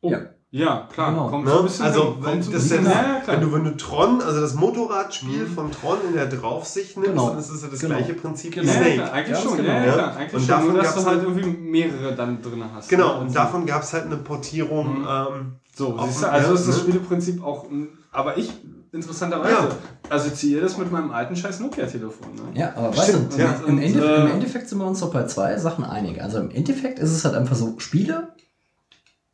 Oh, 0.00 0.10
Ja. 0.10 0.18
ja, 0.50 0.88
klar. 0.92 1.10
Genau. 1.10 1.28
Kommt 1.28 1.44
Ne? 1.46 1.50
so 1.50 1.58
ein 1.58 1.64
bisschen 1.64 1.84
Also, 1.86 2.16
wenn, 2.20 2.38
das 2.38 2.48
bisschen 2.50 2.84
ja, 2.84 2.90
ja, 2.90 2.96
ja, 3.14 3.20
klar. 3.20 3.36
wenn, 3.36 3.40
du, 3.48 3.52
wenn 3.52 3.64
du 3.64 3.76
Tron, 3.76 4.20
also 4.22 4.40
das 4.40 4.54
Motorradspiel 4.54 5.46
von 5.46 5.70
Tron 5.72 5.98
in 6.08 6.14
der 6.14 6.26
Draufsicht 6.26 6.96
nimmst, 6.96 7.10
Genau. 7.10 7.30
dann 7.30 7.38
ist 7.38 7.50
es 7.50 7.62
ja 7.62 7.68
das 7.68 7.80
Genau. 7.80 7.96
gleiche 7.96 8.14
Prinzip 8.14 8.54
wie 8.56 8.60
Genau. 8.60 8.72
ja, 8.72 8.78
ja, 8.78 8.82
Snake. 8.84 8.94
klar, 8.96 9.12
eigentlich 9.12 9.36
Ja, 9.36 9.42
schon, 9.42 9.56
genau. 9.56 9.68
ja, 9.70 9.78
ja, 9.78 9.86
Ja. 9.86 9.92
klar, 9.94 10.16
eigentlich 10.16 10.34
Und 10.34 10.40
schon. 10.40 10.48
davon 10.48 10.68
Nur, 10.68 10.76
dass 10.76 10.86
gab's 10.86 11.04
du 11.04 11.10
halt 11.10 11.18
halt- 11.20 11.28
irgendwie 11.36 11.58
mehrere 11.60 12.14
dann 12.14 12.42
drin 12.42 12.64
hast. 12.74 12.88
Genau, 12.88 13.14
ne? 13.14 13.20
und 13.22 13.34
davon 13.34 13.66
gab 13.66 13.82
es 13.82 13.92
halt 13.92 14.04
eine 14.06 14.16
Portierung. 14.16 15.00
Mhm. 15.00 15.06
Ähm, 15.08 15.52
So, 15.74 15.92
du, 15.92 15.98
also 15.98 16.24
ja, 16.26 16.38
ist 16.54 16.66
das 16.68 16.76
ne? 16.76 16.82
Spieleprinzip 16.82 17.42
auch, 17.44 17.70
ein- 17.70 17.88
aber 18.10 18.36
ich, 18.36 18.52
interessanterweise, 18.92 19.52
Ja. 19.54 19.68
assoziiere 20.10 20.62
das 20.62 20.76
mit 20.78 20.90
meinem 20.90 21.10
alten 21.10 21.36
scheiß 21.36 21.60
Nokia-Telefon. 21.60 22.34
Ne? 22.34 22.60
Ja, 22.60 22.72
aber 22.76 22.96
weißt 22.96 23.08
Stimmt, 23.08 23.34
du, 23.34 23.38
ja. 23.38 23.54
im, 23.66 23.74
Und, 23.74 23.82
Ende, 23.82 24.04
äh, 24.04 24.20
im 24.22 24.26
Endeffekt 24.32 24.68
sind 24.68 24.78
wir 24.78 24.86
uns 24.86 25.00
doch 25.00 25.12
bei 25.12 25.24
zwei 25.26 25.56
Sachen 25.58 25.84
einig. 25.84 26.22
Also 26.22 26.38
im 26.38 26.50
Endeffekt 26.50 26.98
ist 26.98 27.10
es 27.12 27.24
halt 27.24 27.34
einfach 27.34 27.56
so, 27.56 27.78
Spiele 27.78 28.28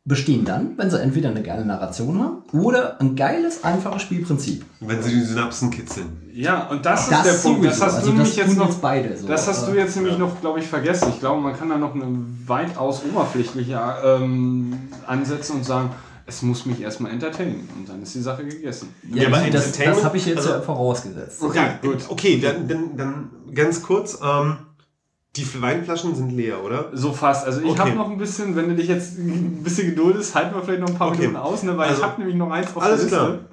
bestehen 0.07 0.45
dann, 0.45 0.77
wenn 0.77 0.91
sie 0.91 1.01
entweder 1.01 1.29
eine 1.29 1.41
geile 1.41 1.65
Narration 1.65 2.19
haben 2.21 2.43
oder 2.53 3.01
ein 3.01 3.15
geiles, 3.15 3.63
einfaches 3.63 4.03
Spielprinzip. 4.03 4.63
wenn 4.79 5.01
sie 5.01 5.09
die 5.09 5.21
Synapsen 5.21 5.71
kitzeln. 5.71 6.21
Ja, 6.31 6.67
und 6.67 6.85
das, 6.85 7.09
ist 7.09 7.25
der 7.25 7.33
Punkt. 7.33 7.65
Das 7.65 7.81
hast 7.81 7.95
also 7.95 8.07
du 8.07 8.13
nämlich 8.13 8.35
das 8.35 8.45
jetzt 8.45 8.57
noch. 8.57 8.71
beide 8.75 9.17
so. 9.17 9.27
Das 9.27 9.47
hast 9.47 9.67
du 9.67 9.73
jetzt 9.73 9.95
nämlich 9.95 10.19
noch, 10.19 10.39
glaube 10.41 10.59
ich, 10.59 10.67
vergessen. 10.67 11.07
Ich 11.09 11.19
glaube, 11.19 11.41
man 11.41 11.57
kann 11.57 11.69
da 11.69 11.77
noch 11.79 11.95
eine 11.95 12.05
weitaus 12.45 13.01
oberflächlicher 13.03 14.19
ähm, 14.21 14.77
ansetzen 15.07 15.55
und 15.55 15.65
sagen, 15.65 15.89
es 16.27 16.41
muss 16.41 16.65
mich 16.65 16.81
erstmal 16.81 17.11
entertainen. 17.11 17.69
Und 17.77 17.87
dann 17.87 18.01
ist 18.01 18.15
die 18.15 18.21
Sache 18.21 18.45
gegessen. 18.45 18.93
Ja, 19.13 19.23
Ja, 19.23 19.27
aber 19.29 19.37
das, 19.37 19.51
das 19.51 19.65
Entertainment- 19.67 20.03
habe 20.05 20.17
ich 20.17 20.25
jetzt 20.25 20.37
also- 20.39 20.49
ja 20.51 20.61
vorausgesetzt. 20.61 21.41
Okay, 21.43 21.57
ja, 21.57 21.79
gut. 21.81 21.97
Okay, 22.09 22.39
dann, 22.41 22.67
dann, 22.67 22.97
dann 22.97 23.29
ganz 23.53 23.81
kurz. 23.83 24.19
Ähm, 24.23 24.57
die 25.35 25.61
Weinflaschen 25.61 26.15
sind 26.15 26.29
leer, 26.31 26.63
oder? 26.63 26.91
So 26.93 27.11
fast. 27.11 27.45
Also 27.45 27.59
ich 27.59 27.67
Okay. 27.67 27.79
habe 27.79 27.91
noch 27.91 28.09
ein 28.09 28.17
bisschen, 28.17 28.55
wenn 28.55 28.69
du 28.69 28.75
dich 28.75 28.87
jetzt 28.87 29.17
ein 29.19 29.61
bisschen 29.63 29.89
geduldest, 29.89 30.33
halten 30.33 30.55
wir 30.55 30.63
vielleicht 30.63 30.81
noch 30.81 30.89
ein 30.89 30.95
paar 30.97 31.09
Okay. 31.09 31.17
Minuten 31.27 31.35
aus, 31.37 31.63
ne? 31.63 31.77
weil 31.77 31.89
Also, 31.89 32.01
ich 32.01 32.07
habe 32.07 32.19
nämlich 32.19 32.37
noch 32.37 32.49
eins 32.51 32.67
auf 32.75 32.81
alles 32.81 33.01
der 33.01 33.09
klar. 33.09 33.29
Liste. 33.31 33.45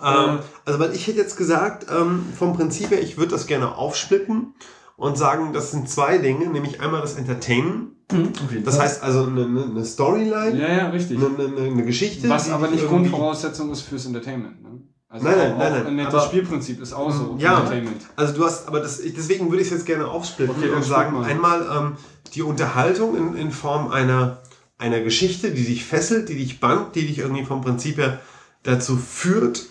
Ähm, 0.00 0.38
also, 0.64 0.78
weil 0.78 0.94
ich 0.94 1.06
hätte 1.08 1.18
jetzt 1.18 1.36
gesagt, 1.36 1.86
ähm, 1.90 2.24
vom 2.38 2.52
Prinzip 2.54 2.90
her, 2.90 3.02
ich 3.02 3.16
würde 3.16 3.32
das 3.32 3.46
gerne 3.48 3.74
aufsplitten 3.74 4.54
und 4.98 5.16
sagen, 5.16 5.52
das 5.54 5.70
sind 5.70 5.88
zwei 5.88 6.18
Dinge, 6.18 6.46
nämlich 6.48 6.80
einmal 6.82 7.00
das 7.00 7.14
Entertainen. 7.16 7.92
Mhm, 8.12 8.32
Das 8.64 8.78
heißt 8.80 9.02
also 9.02 9.24
eine, 9.26 9.44
eine 9.44 9.84
Storyline, 9.84 10.58
Ja, 10.60 10.68
ja, 10.76 10.88
richtig. 10.90 11.18
eine, 11.18 11.28
eine, 11.46 11.66
eine 11.70 11.84
Geschichte. 11.84 12.28
Was 12.28 12.50
aber 12.50 12.68
nicht 12.68 12.86
Grundvoraussetzung 12.86 13.70
ist 13.70 13.82
fürs 13.82 14.06
Entertainment. 14.06 14.62
Ne? 14.62 14.82
Also 15.10 15.24
Nein, 15.26 15.38
nein, 15.38 15.56
nein, 15.84 15.96
nein, 15.96 16.06
aber- 16.06 16.20
Spielprinzip 16.20 16.82
ist 16.82 16.92
auch 16.92 17.10
so 17.12 17.36
Ja. 17.38 17.58
Entertainment. 17.58 18.02
Also 18.16 18.34
du 18.34 18.44
hast, 18.44 18.66
aber 18.66 18.80
das, 18.80 19.00
deswegen 19.00 19.48
würde 19.50 19.62
ich 19.62 19.68
es 19.68 19.72
jetzt 19.74 19.86
gerne 19.86 20.06
aufsplitten 20.08 20.56
Okay, 20.58 20.70
und 20.70 20.82
sagen, 20.84 21.14
mal. 21.14 21.24
einmal 21.24 21.66
ähm, 21.74 21.92
die 22.34 22.42
Unterhaltung 22.42 23.16
in, 23.16 23.36
in 23.36 23.50
Form 23.52 23.90
einer, 23.90 24.38
einer 24.78 25.00
Geschichte, 25.00 25.50
die 25.52 25.64
dich 25.64 25.84
fesselt, 25.84 26.28
die 26.28 26.36
dich 26.36 26.60
bannt, 26.60 26.94
die 26.96 27.06
dich 27.06 27.18
irgendwie 27.18 27.44
vom 27.44 27.60
Prinzip 27.62 27.98
her 27.98 28.20
dazu 28.64 28.96
führt, 28.96 29.66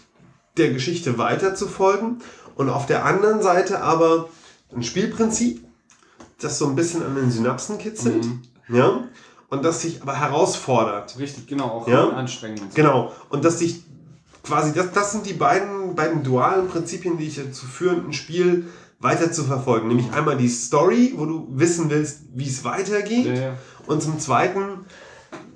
der 0.57 0.71
Geschichte 0.71 1.17
weiter 1.17 1.53
zu 1.53 1.67
folgen. 1.67 2.17
Und 2.55 2.69
auf 2.69 2.85
der 2.87 3.05
anderen 3.05 3.41
Seite 3.43 3.81
aber 3.81 4.29
ein 4.75 4.83
Spielprinzip, 4.83 5.63
das 6.41 6.59
so 6.59 6.67
ein 6.67 6.75
bisschen 6.75 7.03
an 7.03 7.15
den 7.15 7.31
Synapsen 7.31 7.77
kitzelt, 7.77 8.25
Mhm. 8.25 8.41
ja, 8.69 9.03
und 9.49 9.63
das 9.63 9.79
dich 9.79 10.01
aber 10.01 10.19
herausfordert. 10.19 11.17
Richtig, 11.19 11.47
genau, 11.47 11.65
auch 11.65 11.87
Ja. 11.87 12.09
anstrengend. 12.09 12.75
Genau. 12.75 13.13
Und 13.29 13.45
dass 13.45 13.57
dich 13.57 13.83
quasi, 14.43 14.73
das, 14.73 14.91
das 14.91 15.11
sind 15.13 15.25
die 15.25 15.33
beiden, 15.33 15.95
beiden 15.95 16.23
dualen 16.23 16.67
Prinzipien, 16.67 17.17
die 17.17 17.25
dich 17.25 17.37
dazu 17.37 17.65
führen, 17.65 18.05
ein 18.07 18.13
Spiel 18.13 18.67
weiter 18.99 19.31
zu 19.31 19.43
verfolgen. 19.45 19.87
Nämlich 19.87 20.11
einmal 20.11 20.37
die 20.37 20.49
Story, 20.49 21.13
wo 21.15 21.25
du 21.25 21.47
wissen 21.51 21.89
willst, 21.89 22.21
wie 22.33 22.47
es 22.47 22.63
weitergeht. 22.63 23.25
Ja, 23.25 23.33
ja. 23.33 23.53
Und 23.85 24.01
zum 24.03 24.19
Zweiten 24.19 24.85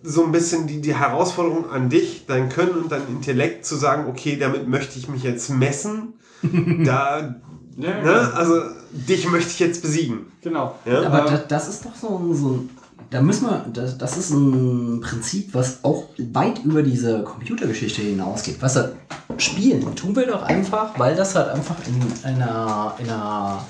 so 0.03 0.23
ein 0.23 0.31
bisschen 0.31 0.67
die, 0.67 0.79
die 0.81 0.95
Herausforderung 0.95 1.69
an 1.69 1.89
dich, 1.89 2.25
dein 2.27 2.49
Können 2.49 2.71
und 2.73 2.91
dein 2.91 3.07
Intellekt 3.07 3.65
zu 3.65 3.75
sagen, 3.75 4.09
okay, 4.09 4.37
damit 4.37 4.67
möchte 4.67 4.97
ich 4.97 5.07
mich 5.09 5.23
jetzt 5.23 5.49
messen. 5.49 6.13
da, 6.85 7.35
Ja, 7.77 8.01
ne, 8.01 8.33
also 8.33 8.61
dich 8.91 9.29
möchte 9.29 9.51
ich 9.51 9.59
jetzt 9.59 9.81
besiegen. 9.81 10.31
genau. 10.41 10.75
Ja? 10.85 11.03
Aber 11.03 11.29
das, 11.29 11.47
das 11.47 11.67
ist 11.69 11.85
doch 11.85 11.95
so 11.95 12.17
ein, 12.17 12.35
so 12.35 12.49
ein 12.49 12.69
da 13.11 13.21
müssen 13.21 13.45
wir, 13.45 13.65
das, 13.73 13.97
das 13.97 14.17
ist 14.17 14.31
ein 14.31 15.01
Prinzip, 15.01 15.53
was 15.53 15.83
auch 15.83 16.05
weit 16.17 16.63
über 16.63 16.81
diese 16.81 17.23
Computergeschichte 17.23 18.01
hinausgeht. 18.01 18.61
Was 18.61 18.77
halt 18.77 18.95
spielen 19.37 19.95
tun 19.95 20.15
wir 20.15 20.27
doch 20.27 20.43
einfach, 20.43 20.97
weil 20.97 21.15
das 21.15 21.35
halt 21.35 21.49
einfach 21.49 21.75
in 21.87 22.01
einer, 22.23 22.95
in 22.99 23.09
einer 23.09 23.65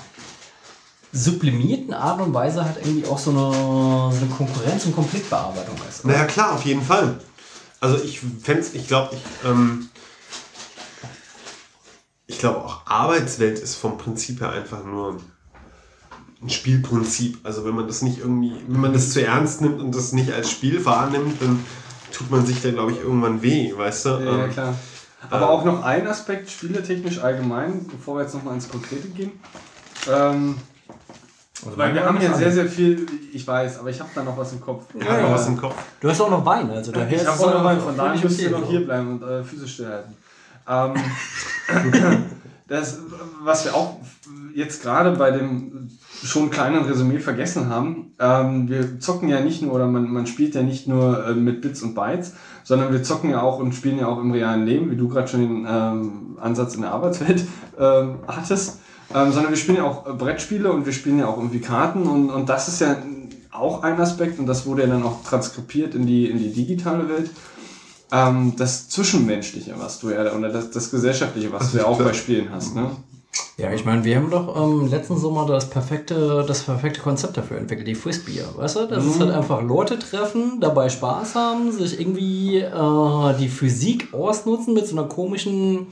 sublimierten 1.12 1.92
Art 1.92 2.20
und 2.20 2.32
Weise 2.32 2.64
halt 2.64 2.76
irgendwie 2.84 3.06
auch 3.06 3.18
so 3.18 3.30
eine, 3.30 4.12
so 4.12 4.24
eine 4.24 4.32
Konkurrenz- 4.32 4.86
und 4.86 4.94
Konfliktbearbeitung 4.94 5.76
ist. 5.88 6.04
oder? 6.04 6.14
Naja, 6.14 6.26
klar, 6.26 6.52
auf 6.54 6.64
jeden 6.64 6.82
Fall. 6.82 7.16
Also 7.80 7.96
ich 7.96 8.20
fände 8.20 8.64
ich 8.72 8.86
glaube, 8.86 9.16
ich, 9.16 9.48
ähm, 9.48 9.88
ich 12.32 12.38
glaube 12.38 12.64
auch 12.64 12.80
Arbeitswelt 12.86 13.58
ist 13.58 13.74
vom 13.76 13.98
Prinzip 13.98 14.40
her 14.40 14.50
einfach 14.50 14.84
nur 14.84 15.18
ein 16.42 16.50
Spielprinzip. 16.50 17.38
Also 17.44 17.64
wenn 17.64 17.74
man 17.74 17.86
das 17.86 18.02
nicht 18.02 18.18
irgendwie, 18.18 18.54
wenn 18.66 18.80
man 18.80 18.92
das 18.92 19.10
zu 19.12 19.24
ernst 19.24 19.60
nimmt 19.60 19.80
und 19.80 19.94
das 19.94 20.12
nicht 20.12 20.32
als 20.32 20.50
Spiel 20.50 20.84
wahrnimmt, 20.84 21.40
dann 21.40 21.64
tut 22.10 22.30
man 22.30 22.44
sich 22.44 22.60
da, 22.62 22.70
glaube 22.70 22.92
ich, 22.92 23.00
irgendwann 23.00 23.42
weh, 23.42 23.72
weißt 23.76 24.06
du? 24.06 24.08
Ja, 24.10 24.20
ja, 24.20 24.44
Ähm, 24.44 24.50
klar. 24.50 24.74
Aber 25.30 25.50
auch 25.50 25.64
noch 25.64 25.84
ein 25.84 26.06
Aspekt, 26.08 26.50
spieletechnisch 26.50 27.20
allgemein, 27.20 27.86
bevor 27.86 28.16
wir 28.16 28.22
jetzt 28.22 28.34
nochmal 28.34 28.54
ins 28.54 28.68
Konkrete 28.68 29.08
gehen. 29.08 29.32
Ähm, 30.10 30.56
weil 31.76 31.94
wir 31.94 32.04
haben 32.04 32.20
ja 32.20 32.34
sehr, 32.34 32.50
sehr 32.50 32.66
viel, 32.66 33.06
ich 33.32 33.46
weiß, 33.46 33.78
aber 33.78 33.90
ich 33.90 34.00
habe 34.00 34.10
da 34.16 34.24
noch 34.24 34.36
was 34.36 34.52
im 34.52 34.60
Kopf. 34.60 34.86
Habe 35.06 35.22
noch 35.22 35.30
was 35.30 35.46
im 35.46 35.56
Kopf. 35.56 35.76
Du 36.00 36.08
hast 36.10 36.20
auch 36.20 36.30
noch 36.30 36.44
Wein, 36.44 36.68
also 36.70 36.90
daher 36.90 37.08
Ich 37.08 37.22
ist 37.22 37.28
habe 37.28 37.40
auch 37.40 37.54
noch 37.54 37.66
einen, 37.66 37.80
von 37.80 37.96
daher 37.96 38.20
müsst 38.20 38.40
ihr 38.40 38.50
noch 38.50 38.66
hier 38.66 38.84
bleiben 38.84 39.12
und 39.12 39.22
eure 39.22 39.44
Füße 39.44 39.68
stillhalten. 39.68 40.16
Ähm, 40.68 40.94
das, 42.68 42.98
was 43.42 43.64
wir 43.64 43.74
auch 43.74 43.98
jetzt 44.54 44.82
gerade 44.82 45.16
bei 45.16 45.30
dem 45.30 45.90
schon 46.24 46.50
kleinen 46.50 46.84
Resümee 46.84 47.18
vergessen 47.18 47.68
haben, 47.68 48.12
ähm, 48.20 48.68
wir 48.68 49.00
zocken 49.00 49.28
ja 49.28 49.40
nicht 49.40 49.62
nur, 49.62 49.72
oder 49.72 49.86
man, 49.86 50.10
man 50.10 50.26
spielt 50.26 50.54
ja 50.54 50.62
nicht 50.62 50.86
nur 50.86 51.26
äh, 51.26 51.34
mit 51.34 51.60
Bits 51.62 51.82
und 51.82 51.94
Bytes, 51.94 52.34
sondern 52.62 52.92
wir 52.92 53.02
zocken 53.02 53.30
ja 53.30 53.42
auch 53.42 53.58
und 53.58 53.74
spielen 53.74 53.98
ja 53.98 54.06
auch 54.06 54.18
im 54.18 54.30
realen 54.30 54.64
Leben, 54.64 54.90
wie 54.90 54.96
du 54.96 55.08
gerade 55.08 55.28
schon 55.28 55.40
den 55.40 55.66
ähm, 55.68 56.38
Ansatz 56.40 56.74
in 56.74 56.82
der 56.82 56.92
Arbeitswelt 56.92 57.44
ähm, 57.78 58.16
hattest, 58.28 58.80
ähm, 59.14 59.32
sondern 59.32 59.50
wir 59.50 59.58
spielen 59.58 59.78
ja 59.78 59.84
auch 59.84 60.06
äh, 60.06 60.12
Brettspiele 60.12 60.70
und 60.72 60.86
wir 60.86 60.92
spielen 60.92 61.18
ja 61.18 61.26
auch 61.26 61.38
irgendwie 61.38 61.60
Karten 61.60 62.04
und, 62.04 62.30
und 62.30 62.48
das 62.48 62.68
ist 62.68 62.80
ja 62.80 62.96
auch 63.50 63.82
ein 63.82 64.00
Aspekt 64.00 64.38
und 64.38 64.46
das 64.46 64.64
wurde 64.64 64.82
ja 64.82 64.88
dann 64.88 65.02
auch 65.02 65.22
transkribiert 65.24 65.94
in 65.94 66.06
die, 66.06 66.30
in 66.30 66.38
die 66.38 66.52
digitale 66.52 67.08
Welt. 67.08 67.30
Ähm, 68.12 68.52
das 68.56 68.88
Zwischenmenschliche, 68.90 69.74
was 69.78 69.98
du 70.00 70.10
ja, 70.10 70.32
oder 70.32 70.50
das, 70.50 70.70
das 70.70 70.90
Gesellschaftliche, 70.90 71.50
was 71.52 71.72
du 71.72 71.78
ja 71.78 71.86
auch 71.86 71.98
bei 71.98 72.12
Spielen 72.12 72.50
hast, 72.52 72.74
ne? 72.74 72.90
Ja, 73.56 73.72
ich 73.72 73.84
meine, 73.86 74.04
wir 74.04 74.16
haben 74.16 74.30
doch 74.30 74.54
ähm, 74.56 74.88
letzten 74.88 75.16
Sommer 75.16 75.46
das 75.46 75.70
perfekte, 75.70 76.44
das 76.46 76.64
perfekte 76.64 77.00
Konzept 77.00 77.36
dafür 77.36 77.56
entwickelt, 77.58 77.86
die 77.88 77.94
Frisbee. 77.94 78.42
Weißt 78.56 78.76
du? 78.76 78.86
Das 78.86 79.04
ist 79.06 79.20
halt 79.20 79.30
einfach 79.30 79.62
Leute 79.62 79.98
treffen, 79.98 80.60
dabei 80.60 80.90
Spaß 80.90 81.34
haben, 81.34 81.72
sich 81.72 81.98
irgendwie 81.98 82.58
äh, 82.58 83.34
die 83.38 83.48
Physik 83.48 84.12
ausnutzen 84.12 84.74
mit 84.74 84.86
so 84.86 84.96
einer 84.98 85.08
komischen, 85.08 85.86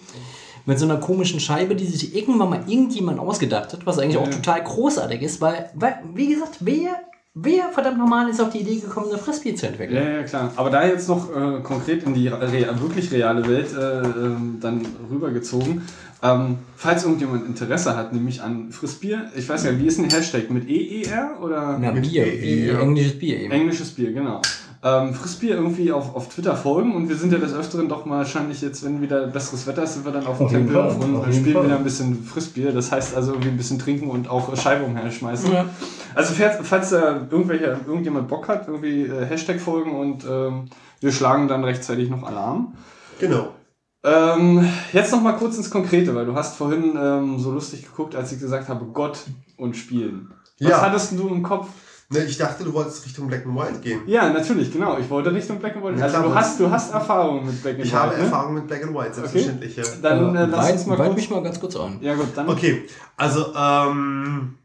mit 0.66 0.78
so 0.78 0.84
einer 0.84 0.98
komischen 0.98 1.40
Scheibe, 1.40 1.76
die 1.76 1.86
sich 1.86 2.14
irgendwann 2.14 2.50
mal 2.50 2.64
irgendjemand 2.66 3.18
ausgedacht 3.18 3.72
hat, 3.72 3.86
was 3.86 3.98
eigentlich 3.98 4.18
auch 4.18 4.26
Ja. 4.26 4.32
total 4.32 4.62
großartig 4.62 5.22
ist, 5.22 5.40
weil, 5.40 5.70
weil 5.74 5.94
wie 6.14 6.28
gesagt, 6.28 6.56
wer, 6.60 6.96
wer 7.34 7.68
verdammt 7.70 7.98
normal 7.98 8.28
ist 8.28 8.40
auf 8.40 8.50
die 8.50 8.58
Idee 8.58 8.80
gekommen, 8.80 9.08
eine 9.10 9.18
Frisbee 9.18 9.54
zu 9.54 9.66
entwickeln? 9.66 10.04
Ja, 10.04 10.10
ja, 10.10 10.22
klar. 10.24 10.52
Aber 10.56 10.70
da 10.70 10.86
jetzt 10.86 11.08
noch 11.08 11.34
äh, 11.34 11.60
konkret 11.62 12.02
in 12.04 12.14
die 12.14 12.28
rea 12.28 12.80
wirklich 12.80 13.10
reale 13.12 13.46
Welt 13.48 13.68
äh, 13.76 14.00
ähm, 14.00 14.58
dann 14.60 14.86
rübergezogen. 15.10 15.82
Ähm, 16.22 16.58
falls 16.76 17.04
irgendjemand 17.04 17.46
Interesse 17.46 17.96
hat, 17.96 18.12
nämlich 18.12 18.42
an 18.42 18.72
Frissbier, 18.72 19.30
ich 19.34 19.48
weiß 19.48 19.64
ja, 19.64 19.78
wie 19.78 19.86
ist 19.86 19.98
der 19.98 20.10
Hashtag? 20.10 20.50
Mit 20.50 20.68
EER 20.68 21.38
oder? 21.40 21.78
Na, 21.80 21.92
Mit 21.92 22.02
Bier, 22.02 22.26
E, 22.26 22.42
wie 22.42 22.66
ja. 22.66 22.80
englisches 22.80 23.18
Bier 23.18 23.40
eben. 23.40 23.52
Englisches 23.52 23.90
Bier, 23.92 24.12
genau. 24.12 24.42
Ähm, 24.82 25.14
Frissbier 25.14 25.56
irgendwie 25.56 25.92
auf, 25.92 26.14
auf 26.16 26.28
Twitter 26.28 26.56
folgen 26.56 26.94
und 26.94 27.08
wir 27.08 27.16
sind 27.16 27.32
ja 27.32 27.38
des 27.38 27.54
Öfteren 27.54 27.88
doch 27.88 28.06
mal 28.06 28.18
wahrscheinlich 28.18 28.62
jetzt, 28.62 28.82
wenn 28.82 29.02
wieder 29.02 29.26
besseres 29.26 29.66
Wetter 29.66 29.82
ist, 29.82 29.94
sind 29.94 30.06
wir 30.06 30.12
dann 30.12 30.26
auf 30.26 30.38
dem 30.38 30.48
Tempel 30.48 30.76
und 30.76 31.34
spielen 31.34 31.64
wieder 31.64 31.76
ein 31.76 31.84
bisschen 31.84 32.24
Frissbier. 32.24 32.72
Das 32.72 32.90
heißt 32.90 33.14
also 33.14 33.32
irgendwie 33.32 33.50
ein 33.50 33.56
bisschen 33.58 33.78
trinken 33.78 34.08
und 34.08 34.28
auch 34.28 34.54
Scheibe 34.56 34.84
umherschmeißen. 34.84 35.52
Ja. 35.52 35.66
Also 36.14 36.34
falls, 36.34 36.56
falls 36.68 36.90
da 36.90 37.26
irgendwelche, 37.30 37.78
irgendjemand 37.86 38.28
Bock 38.28 38.48
hat, 38.48 38.66
irgendwie 38.68 39.02
äh, 39.02 39.24
Hashtag 39.26 39.60
folgen 39.60 39.98
und 39.98 40.24
ähm, 40.28 40.68
wir 41.00 41.12
schlagen 41.12 41.48
dann 41.48 41.64
rechtzeitig 41.64 42.10
noch 42.10 42.22
Alarm. 42.24 42.74
Genau. 43.18 43.54
Ähm, 44.02 44.66
jetzt 44.92 45.12
noch 45.12 45.20
mal 45.20 45.32
kurz 45.32 45.56
ins 45.58 45.70
Konkrete, 45.70 46.14
weil 46.14 46.24
du 46.26 46.34
hast 46.34 46.56
vorhin 46.56 46.96
ähm, 46.98 47.38
so 47.38 47.50
lustig 47.52 47.82
geguckt, 47.84 48.14
als 48.16 48.32
ich 48.32 48.40
gesagt 48.40 48.68
habe, 48.68 48.86
Gott 48.86 49.18
und 49.58 49.76
Spielen. 49.76 50.32
Was 50.58 50.68
Ja. 50.70 50.80
hattest 50.80 51.18
du 51.18 51.28
im 51.28 51.42
Kopf? 51.42 51.68
Ne, 52.12 52.24
ich 52.24 52.36
dachte, 52.38 52.64
du 52.64 52.72
wolltest 52.74 53.06
Richtung 53.06 53.28
Black 53.28 53.46
and 53.46 53.56
White 53.56 53.78
gehen. 53.84 54.00
Ja, 54.06 54.30
natürlich, 54.30 54.72
genau. 54.72 54.98
Ich 54.98 55.08
wollte 55.10 55.32
Richtung 55.32 55.60
Black 55.60 55.76
and 55.76 55.84
White. 55.84 55.98
Ja, 56.00 56.06
Also 56.06 56.22
du 56.22 56.34
hast, 56.34 56.58
du 56.58 56.68
hast 56.68 56.92
Erfahrung 56.92 57.46
mit 57.46 57.62
Black 57.62 57.76
and 57.76 57.84
Ich 57.84 57.92
White. 57.92 58.02
habe 58.02 58.16
ne? 58.16 58.22
Erfahrung 58.24 58.54
mit 58.54 58.66
Black 58.66 58.82
and 58.84 58.94
White, 58.96 59.14
selbstverständlich. 59.14 59.76
Ja. 59.76 59.84
Dann 60.02 60.34
äh, 60.34 60.46
lass 60.46 60.66
weit, 60.66 60.72
uns 60.72 60.86
mal 60.86 60.98
weit 60.98 61.06
kurz. 61.06 61.16
mich 61.16 61.30
mal 61.30 61.42
ganz 61.42 61.60
kurz 61.60 61.76
an. 61.76 61.98
Ja 62.00 62.14
gut, 62.14 62.26
dann. 62.34 62.48
Okay, 62.48 62.82
also, 63.16 63.54
ähm. 63.54 64.56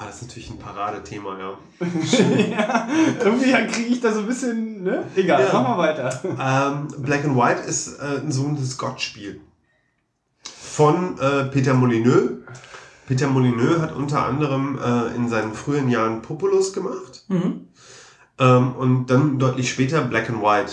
Ah, 0.00 0.06
das 0.06 0.16
ist 0.16 0.28
natürlich 0.28 0.50
ein 0.50 0.58
Paradethema, 0.60 1.36
ja. 1.38 1.58
ja, 2.50 2.88
irgendwie 3.18 3.50
kriege 3.66 3.88
ich 3.88 4.00
da 4.00 4.12
so 4.12 4.20
ein 4.20 4.26
bisschen, 4.26 4.84
ne? 4.84 5.04
Egal, 5.16 5.44
Ja. 5.52 5.60
mal 5.60 5.76
weiter. 5.76 6.20
Ähm, 6.24 6.86
Black 7.02 7.24
and 7.24 7.36
White 7.36 7.62
ist 7.62 7.98
äh, 7.98 8.20
ein 8.22 8.30
sogenanntes 8.30 8.78
Gott-Spiel. 8.78 9.40
Von 10.44 11.18
äh, 11.18 11.44
Peter 11.46 11.74
Molyneux. 11.74 12.42
Peter 13.08 13.26
Molyneux 13.26 13.80
hat 13.80 13.96
unter 13.96 14.24
anderem 14.24 14.78
äh, 14.78 15.16
in 15.16 15.28
seinen 15.28 15.54
frühen 15.54 15.88
Jahren 15.88 16.22
Populus 16.22 16.72
gemacht. 16.72 17.24
Mhm. 17.26 17.66
Ähm, 18.38 18.72
und 18.76 19.06
dann 19.06 19.40
deutlich 19.40 19.68
später 19.68 20.02
Black 20.02 20.30
and 20.30 20.42
White. 20.42 20.72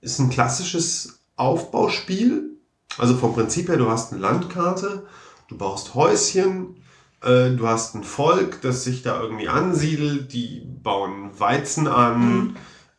Ist 0.00 0.20
ein 0.20 0.30
klassisches 0.30 1.22
Aufbauspiel. 1.34 2.50
Also 2.98 3.16
vom 3.16 3.34
Prinzip 3.34 3.68
her, 3.68 3.78
du 3.78 3.90
hast 3.90 4.12
eine 4.12 4.20
Landkarte, 4.20 5.06
du 5.48 5.56
baust 5.56 5.94
Häuschen, 5.94 6.76
äh, 7.22 7.50
du 7.50 7.66
hast 7.66 7.94
ein 7.94 8.04
Volk, 8.04 8.60
das 8.62 8.84
sich 8.84 9.02
da 9.02 9.20
irgendwie 9.20 9.48
ansiedelt, 9.48 10.32
die 10.32 10.62
bauen 10.82 11.38
Weizen 11.38 11.86
an, 11.88 12.54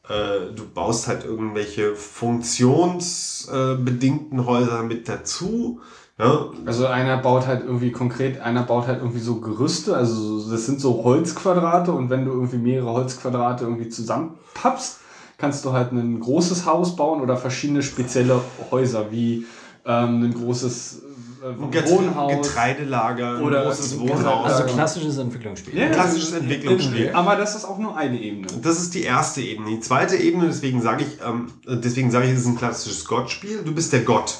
äh, 0.07 0.53
du 0.55 0.63
baust 0.73 1.07
halt 1.07 1.23
irgendwelche 1.23 1.95
funktionsbedingten 1.95 4.45
Häuser 4.45 4.83
mit 4.83 5.09
dazu. 5.09 5.79
Ja, 6.19 6.49
Also 6.65 6.85
einer 6.85 7.17
baut 7.17 7.47
halt 7.47 7.63
irgendwie 7.65 7.91
konkret, 7.91 8.39
einer 8.41 8.61
baut 8.63 8.85
halt 8.85 8.99
irgendwie 8.99 9.21
so 9.21 9.39
Gerüste, 9.39 9.95
also 9.97 10.37
so- 10.39 10.51
das 10.51 10.67
sind 10.67 10.79
so 10.79 11.03
Holzquadrate 11.03 11.91
und 11.93 12.11
wenn 12.11 12.25
du 12.25 12.31
irgendwie 12.31 12.59
mehrere 12.59 12.91
Holzquadrate 12.91 13.63
irgendwie 13.63 13.89
zusammenpappst, 13.89 14.99
kannst 15.39 15.65
du 15.65 15.73
halt 15.73 15.91
ein 15.93 16.19
großes 16.19 16.67
Haus 16.67 16.95
bauen 16.95 17.21
oder 17.21 17.37
verschiedene 17.37 17.81
spezielle 17.81 18.39
Häuser, 18.69 19.11
wie 19.11 19.45
ähm, 19.83 20.21
ein 20.23 20.33
großes 20.35 21.01
äh, 21.41 21.47
ein 21.63 21.71
Get- 21.71 21.89
Wohnhaus. 21.89 22.47
Getreidelager, 22.47 23.37
ein 23.37 23.41
Oder- 23.43 23.63
großes. 23.65 23.99
Wohnhaus. 23.99 24.51
Also 24.51 24.73
klassisches 24.73 25.17
Entwicklungsspiel. 25.17 25.77
Ja, 25.77 25.89
klassisches 25.89 26.33
Entwicklungsspiel. 26.33 27.11
Aber 27.13 27.35
das 27.35 27.55
ist 27.55 27.65
auch 27.65 27.77
nur 27.79 27.95
eine 27.97 28.19
Ebene. 28.19 28.47
Das 28.61 28.79
ist 28.79 28.93
die 28.93 29.03
erste 29.03 29.41
Ebene. 29.41 29.69
Die 29.69 29.79
zweite 29.79 30.15
Ebene, 30.17 30.45
deswegen 30.47 30.81
sage 30.81 31.03
ich, 31.03 31.19
ähm, 31.25 31.51
deswegen 31.67 32.11
sage 32.11 32.27
ich, 32.27 32.33
es 32.33 32.39
ist 32.41 32.47
ein 32.47 32.57
klassisches 32.57 33.05
Gottspiel. 33.05 33.61
Du 33.63 33.73
bist 33.73 33.91
der 33.93 34.01
Gott, 34.01 34.35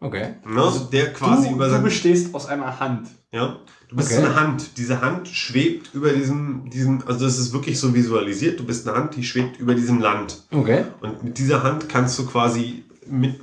Okay. 0.00 0.34
ne? 0.46 0.72
der 0.92 1.12
quasi 1.12 1.48
du, 1.48 1.54
über 1.54 1.68
du 1.68 1.82
bestehst 1.82 2.34
aus 2.34 2.46
einer 2.46 2.78
Hand. 2.78 3.08
ja, 3.32 3.56
du 3.88 3.96
bist 3.96 4.10
Okay. 4.12 4.20
so 4.20 4.26
eine 4.26 4.36
Hand. 4.40 4.76
Diese 4.76 5.00
Hand 5.00 5.28
schwebt 5.28 5.92
über 5.94 6.10
diesem, 6.12 6.70
diesem, 6.70 7.02
also 7.06 7.24
das 7.24 7.38
ist 7.38 7.52
wirklich 7.52 7.80
so 7.80 7.94
visualisiert. 7.94 8.60
Du 8.60 8.64
bist 8.64 8.86
eine 8.88 8.96
Hand, 8.96 9.16
die 9.16 9.24
schwebt 9.24 9.58
über 9.58 9.74
diesem 9.74 10.00
Land. 10.00 10.42
Okay. 10.52 10.84
Und 11.00 11.24
mit 11.24 11.38
dieser 11.38 11.62
Hand 11.64 11.88
kannst 11.88 12.18
du 12.18 12.26
quasi 12.26 12.84
mit 13.06 13.40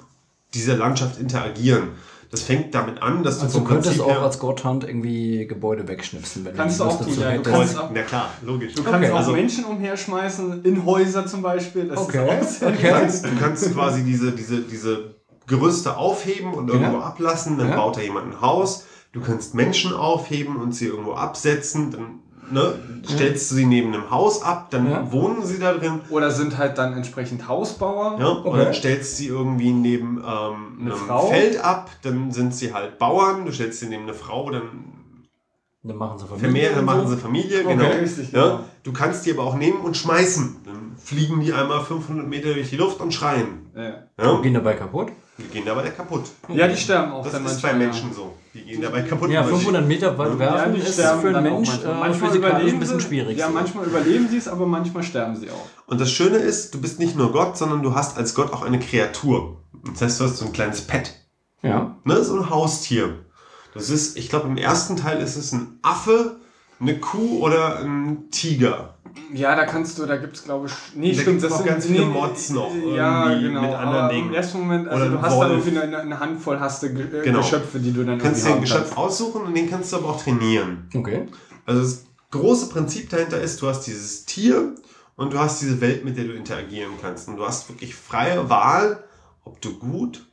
dieser 0.53 0.77
Landschaft 0.77 1.19
interagieren. 1.19 1.90
Das 2.35 2.43
fängt 2.43 2.75
damit 2.75 3.01
an, 3.01 3.23
dass 3.23 3.38
du 3.39 3.45
Also 3.45 3.59
du 3.59 3.65
vom 3.65 3.73
könntest 3.75 3.97
Prinzip 3.97 4.15
auch 4.17 4.22
als 4.23 4.39
Gotthand 4.39 4.83
irgendwie 4.83 5.47
Gebäude 5.47 5.88
wegschnipsen, 5.88 6.43
wenn 6.43 6.55
Kannst 6.55 6.80
du 6.80 6.83
du 6.83 6.89
auch 6.89 6.97
dazu 6.99 7.09
tun, 7.11 7.19
ja, 7.22 7.31
du 7.31 7.38
hättest. 7.38 7.55
kannst 7.55 7.80
auch- 7.80 7.89
na 7.93 8.01
klar, 8.01 8.30
logisch. 8.45 8.73
Du 8.75 8.83
kannst 8.83 8.99
Okay, 8.99 9.11
auch 9.11 9.17
also- 9.17 9.31
Menschen 9.31 9.64
umherschmeißen, 9.65 10.64
in 10.65 10.85
Häuser 10.85 11.25
zum 11.25 11.41
Beispiel. 11.41 11.88
Das 11.88 11.97
Okay, 11.99 12.27
ist 12.41 12.64
auch 12.64 12.67
okay. 12.67 12.77
Du 12.81 12.89
kannst, 12.89 13.25
du 13.25 13.35
kannst 13.39 13.73
quasi 13.73 14.03
diese, 14.03 14.31
diese, 14.33 14.61
diese 14.61 15.15
Gerüste 15.47 15.95
aufheben 15.95 16.53
und 16.53 16.67
irgendwo 16.69 16.97
Ja. 16.97 17.03
ablassen, 17.03 17.57
dann 17.57 17.69
Ja. 17.69 17.75
baut 17.77 17.95
da 17.97 18.01
jemand 18.01 18.27
ein 18.33 18.41
Haus. 18.41 18.85
Du 19.14 19.22
kannst 19.22 19.55
Menschen 19.55 19.93
aufheben 19.93 20.57
und 20.57 20.73
sie 20.75 20.88
irgendwo 20.88 21.14
absetzen, 21.14 21.91
dann 21.91 22.19
ne, 22.51 22.74
stellst 23.07 23.51
du 23.51 23.56
sie 23.56 23.65
neben 23.65 23.93
einem 23.93 24.09
Haus 24.11 24.41
ab, 24.43 24.67
dann 24.72 24.90
Ja. 24.90 25.11
wohnen 25.11 25.45
sie 25.45 25.59
da 25.59 25.74
drin. 25.74 26.01
Oder 26.09 26.32
sind 26.32 26.57
halt 26.57 26.77
dann 26.77 26.93
entsprechend 26.93 27.48
Hausbauer. 27.48 28.17
Ja, 28.19 28.30
Okay. 28.43 28.64
Dann 28.65 28.74
stellst 28.74 29.14
du 29.14 29.15
sie 29.24 29.27
irgendwie 29.27 29.72
neben 29.72 30.17
ähm, 30.17 30.24
Eine 30.24 30.56
einem 30.80 30.91
Frau? 30.93 31.27
Feld 31.27 31.64
ab, 31.64 31.90
dann 32.03 32.32
sind 32.32 32.53
sie 32.53 32.74
halt 32.74 32.98
Bauern. 32.99 33.45
Du 33.45 33.51
stellst 33.51 33.80
sie 33.80 33.88
neben 33.88 34.03
eine 34.03 34.14
Frau, 34.14 34.49
dann 34.49 34.64
Dann 35.83 35.98
machen 35.98 36.17
sie 36.19 36.25
Familie. 36.27 36.72
und 36.77 36.85
machen 36.85 37.07
sie 37.07 37.17
Familie. 37.17 37.64
Okay, 37.65 37.75
genau. 37.75 37.90
richtig, 37.90 38.32
Ja, 38.32 38.43
genau. 38.43 38.59
du 38.83 38.93
kannst 38.93 39.25
die 39.25 39.32
aber 39.33 39.43
auch 39.43 39.56
nehmen 39.56 39.82
und 39.82 39.95
schmeißen. 39.95 40.57
Dann 40.65 40.74
fliegen 40.98 41.40
die 41.41 41.53
einmal 41.53 41.83
500 41.83 42.27
Meter 42.27 42.53
durch 42.53 42.69
die 42.69 42.77
Luft 42.77 42.99
und 43.01 43.14
schreien. 43.14 43.69
Ja. 43.75 44.03
Ja? 44.19 44.41
Gehen 44.41 44.53
dabei 44.53 44.74
kaputt. 44.74 45.09
Die 45.38 45.43
gehen 45.43 45.65
dabei 45.65 45.90
kaputt. 45.90 46.24
ja, 46.48 46.65
die 46.67 46.77
sterben 46.77 47.11
auch 47.11 47.24
Das 47.24 47.33
dann 47.33 47.45
ist 47.45 47.61
bei. 47.61 47.74
Menschen 47.74 48.14
so. 48.14 48.33
Die 48.53 48.61
gehen 48.64 48.82
dabei 48.82 49.01
kaputt. 49.01 49.30
Ja, 49.30 49.41
weil 49.41 49.48
sie- 49.49 49.56
500 49.56 49.85
Meter 49.85 50.17
weit 50.17 50.30
Ja, 50.30 50.40
werfen 50.40 50.75
ist 50.75 50.95
für 51.01 51.27
einen 51.27 51.43
Mensch 51.43 51.67
manchmal. 51.69 51.93
äh, 51.93 51.99
manchmal 51.99 52.14
physikalisch 52.14 52.35
ein 52.35 52.59
überleben 52.59 52.80
bisschen 52.80 52.99
sie, 53.01 53.06
schwierig. 53.07 53.38
Ja, 53.38 53.49
manchmal 53.49 53.85
überleben 53.85 54.30
sie 54.30 54.38
es, 54.38 54.48
aber 54.48 54.65
manchmal 54.65 55.03
sterben 55.03 55.35
sie 55.35 55.49
auch. 55.51 55.67
Und 55.88 55.99
das 55.99 56.09
Schöne 56.11 56.38
ist, 56.38 56.74
du 56.74 56.80
bist 56.80 56.99
nicht 56.99 57.17
nur 57.17 57.33
Gott, 57.33 57.57
sondern 57.57 57.83
du 57.83 57.93
hast 57.93 58.17
als 58.17 58.33
Gott 58.33 58.53
auch 58.53 58.61
eine 58.64 58.80
Kreatur. 58.80 59.61
Das 59.91 60.01
heißt, 60.01 60.19
du 60.22 60.24
hast 60.24 60.38
so 60.38 60.45
ein 60.45 60.53
kleines 60.53 60.82
Pet. 60.83 61.14
Ja. 61.61 61.98
Ne? 62.06 62.24
So 62.24 62.38
ein 62.40 62.49
Haustier. 62.49 63.25
Das 63.74 63.90
ist, 63.90 64.15
ich 64.17 64.30
glaube, 64.30 64.48
im 64.48 64.56
ersten 64.56 64.95
Teil 64.95 65.22
ist 65.22 65.35
es 65.35 65.51
ein 65.51 65.80
Affe, 65.82 66.38
eine 66.80 66.98
Kuh 66.98 67.40
oder 67.43 67.80
ein 67.80 68.30
Tiger. 68.32 68.94
Ja, 69.33 69.55
da 69.55 69.65
kannst 69.65 69.97
du, 69.97 70.05
da 70.05 70.17
gibt 70.17 70.35
es 70.35 70.43
glaube 70.43 70.67
ich. 70.67 70.73
Nee, 70.95 71.13
Da 71.13 71.21
stimmt, 71.21 71.41
noch 71.41 71.49
sind- 71.57 71.65
ganz 71.65 71.85
viele 71.85 72.05
Mods 72.05 72.49
noch 72.51 72.71
Ja, 72.95 73.29
irgendwie 73.29 73.47
genau. 73.47 73.61
mit 73.61 73.71
anderen 73.73 73.95
aber 74.05 74.13
Dingen. 74.13 74.27
Im 74.29 74.33
ersten 74.35 74.59
Moment, 74.59 74.87
also 74.87 75.03
Oder 75.05 75.11
du 75.15 75.21
hast 75.21 75.39
dann 75.39 75.51
irgendwie 75.51 75.79
eine, 75.79 75.97
eine 75.99 76.19
Handvoll 76.19 76.59
hast 76.59 76.83
du 76.83 76.93
Ge 76.93 77.19
äh, 77.19 77.23
Genau. 77.23 77.39
Geschöpfe, 77.39 77.79
die 77.79 77.91
du 77.93 78.03
dann 78.03 78.17
Du 78.19 78.23
kannst 78.25 78.45
dir 78.45 78.49
irgendwie 78.49 78.71
ein 78.71 78.73
haben 78.77 78.81
Geschöpf 78.83 78.97
aussuchen 78.97 79.41
und 79.43 79.53
den 79.55 79.69
kannst 79.69 79.91
du 79.91 79.97
aber 79.97 80.09
auch 80.09 80.21
trainieren. 80.21 80.89
Okay. 80.93 81.27
Also 81.65 81.81
das 81.81 82.05
große 82.31 82.69
Prinzip 82.69 83.09
dahinter 83.09 83.39
ist, 83.41 83.61
du 83.61 83.67
hast 83.67 83.81
dieses 83.87 84.25
Tier 84.25 84.75
und 85.15 85.33
du 85.33 85.39
hast 85.39 85.61
diese 85.61 85.79
Welt, 85.81 86.03
mit 86.05 86.17
der 86.17 86.25
du 86.25 86.33
interagieren 86.33 86.91
kannst. 87.01 87.27
Und 87.27 87.37
du 87.37 87.45
hast 87.45 87.69
wirklich 87.69 87.95
freie 87.95 88.49
Wahl, 88.49 89.03
ob 89.43 89.61
du 89.61 89.77
gut 89.77 90.25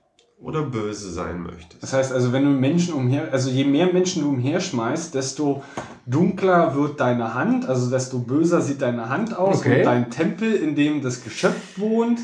oder 0.43 0.63
böse 0.63 1.11
sein 1.13 1.41
möchtest. 1.43 1.83
Das 1.83 1.93
heißt 1.93 2.13
also, 2.13 2.33
wenn 2.33 2.45
du 2.45 2.51
Menschen 2.51 2.95
umher, 2.95 3.29
also 3.33 3.49
je 3.49 3.65
mehr 3.65 3.93
Menschen 3.93 4.23
du 4.23 4.29
umherschmeißt, 4.31 5.15
desto 5.15 5.63
dunkler 6.07 6.75
wird 6.75 6.99
deine 7.01 7.35
Hand, 7.35 7.67
also 7.69 7.89
desto 7.91 8.19
böser 8.19 8.61
sieht 8.61 8.83
deine 8.83 9.09
Hand 9.09 9.37
aus 9.37 9.59
Okay. 9.61 9.79
und 9.79 9.85
dein 9.87 10.11
Tempel, 10.11 10.53
in 10.53 10.75
dem 10.75 11.01
das 11.03 11.23
Geschöpf 11.23 11.79
wohnt. 11.79 12.21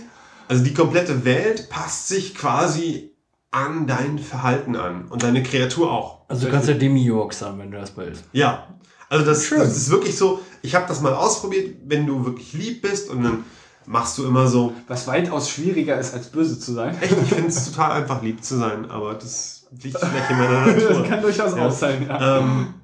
Also 0.48 0.64
die 0.64 0.74
komplette 0.74 1.24
Welt 1.24 1.68
passt 1.68 2.08
sich 2.08 2.34
quasi 2.34 3.12
an 3.50 3.86
dein 3.86 4.18
Verhalten 4.18 4.76
an 4.76 5.06
und 5.08 5.22
deine 5.22 5.42
Kreatur 5.42 5.90
auch. 5.92 6.28
Also 6.28 6.46
du 6.46 6.52
kannst 6.52 6.68
ja 6.68 6.74
Demiurg 6.74 7.32
sein, 7.32 7.58
wenn 7.58 7.70
du 7.70 7.78
das 7.78 7.96
willst. 7.96 8.24
Ja, 8.32 8.68
also 9.08 9.24
das, 9.24 9.48
das 9.48 9.76
ist 9.76 9.90
wirklich 9.90 10.16
so, 10.16 10.40
ich 10.60 10.74
habe 10.74 10.86
das 10.88 11.00
mal 11.00 11.14
ausprobiert, 11.14 11.76
wenn 11.86 12.06
du 12.06 12.24
wirklich 12.26 12.52
lieb 12.52 12.82
bist 12.82 13.08
und 13.08 13.22
dann 13.22 13.44
machst 13.88 14.18
du 14.18 14.26
immer 14.26 14.46
so, 14.46 14.72
Was 14.86 15.06
weitaus 15.06 15.50
schwieriger 15.50 15.98
ist, 15.98 16.14
als 16.14 16.28
böse 16.28 16.58
zu 16.60 16.72
sein. 16.72 16.96
echt, 17.00 17.12
ich 17.22 17.28
finde 17.28 17.48
es 17.48 17.70
total 17.70 17.92
einfach 18.02 18.22
lieb 18.22 18.44
zu 18.44 18.56
sein, 18.58 18.90
aber 18.90 19.14
das 19.14 19.66
liegt 19.82 19.98
vielleicht 19.98 20.30
in 20.30 20.36
meiner 20.38 20.60
Natur. 20.66 20.88
Das 21.00 21.08
kann 21.08 21.22
durchaus 21.22 21.56
Ja. 21.56 21.66
auch 21.66 21.72
sein, 21.72 22.06
ja. 22.08 22.38
Ähm, 22.38 22.74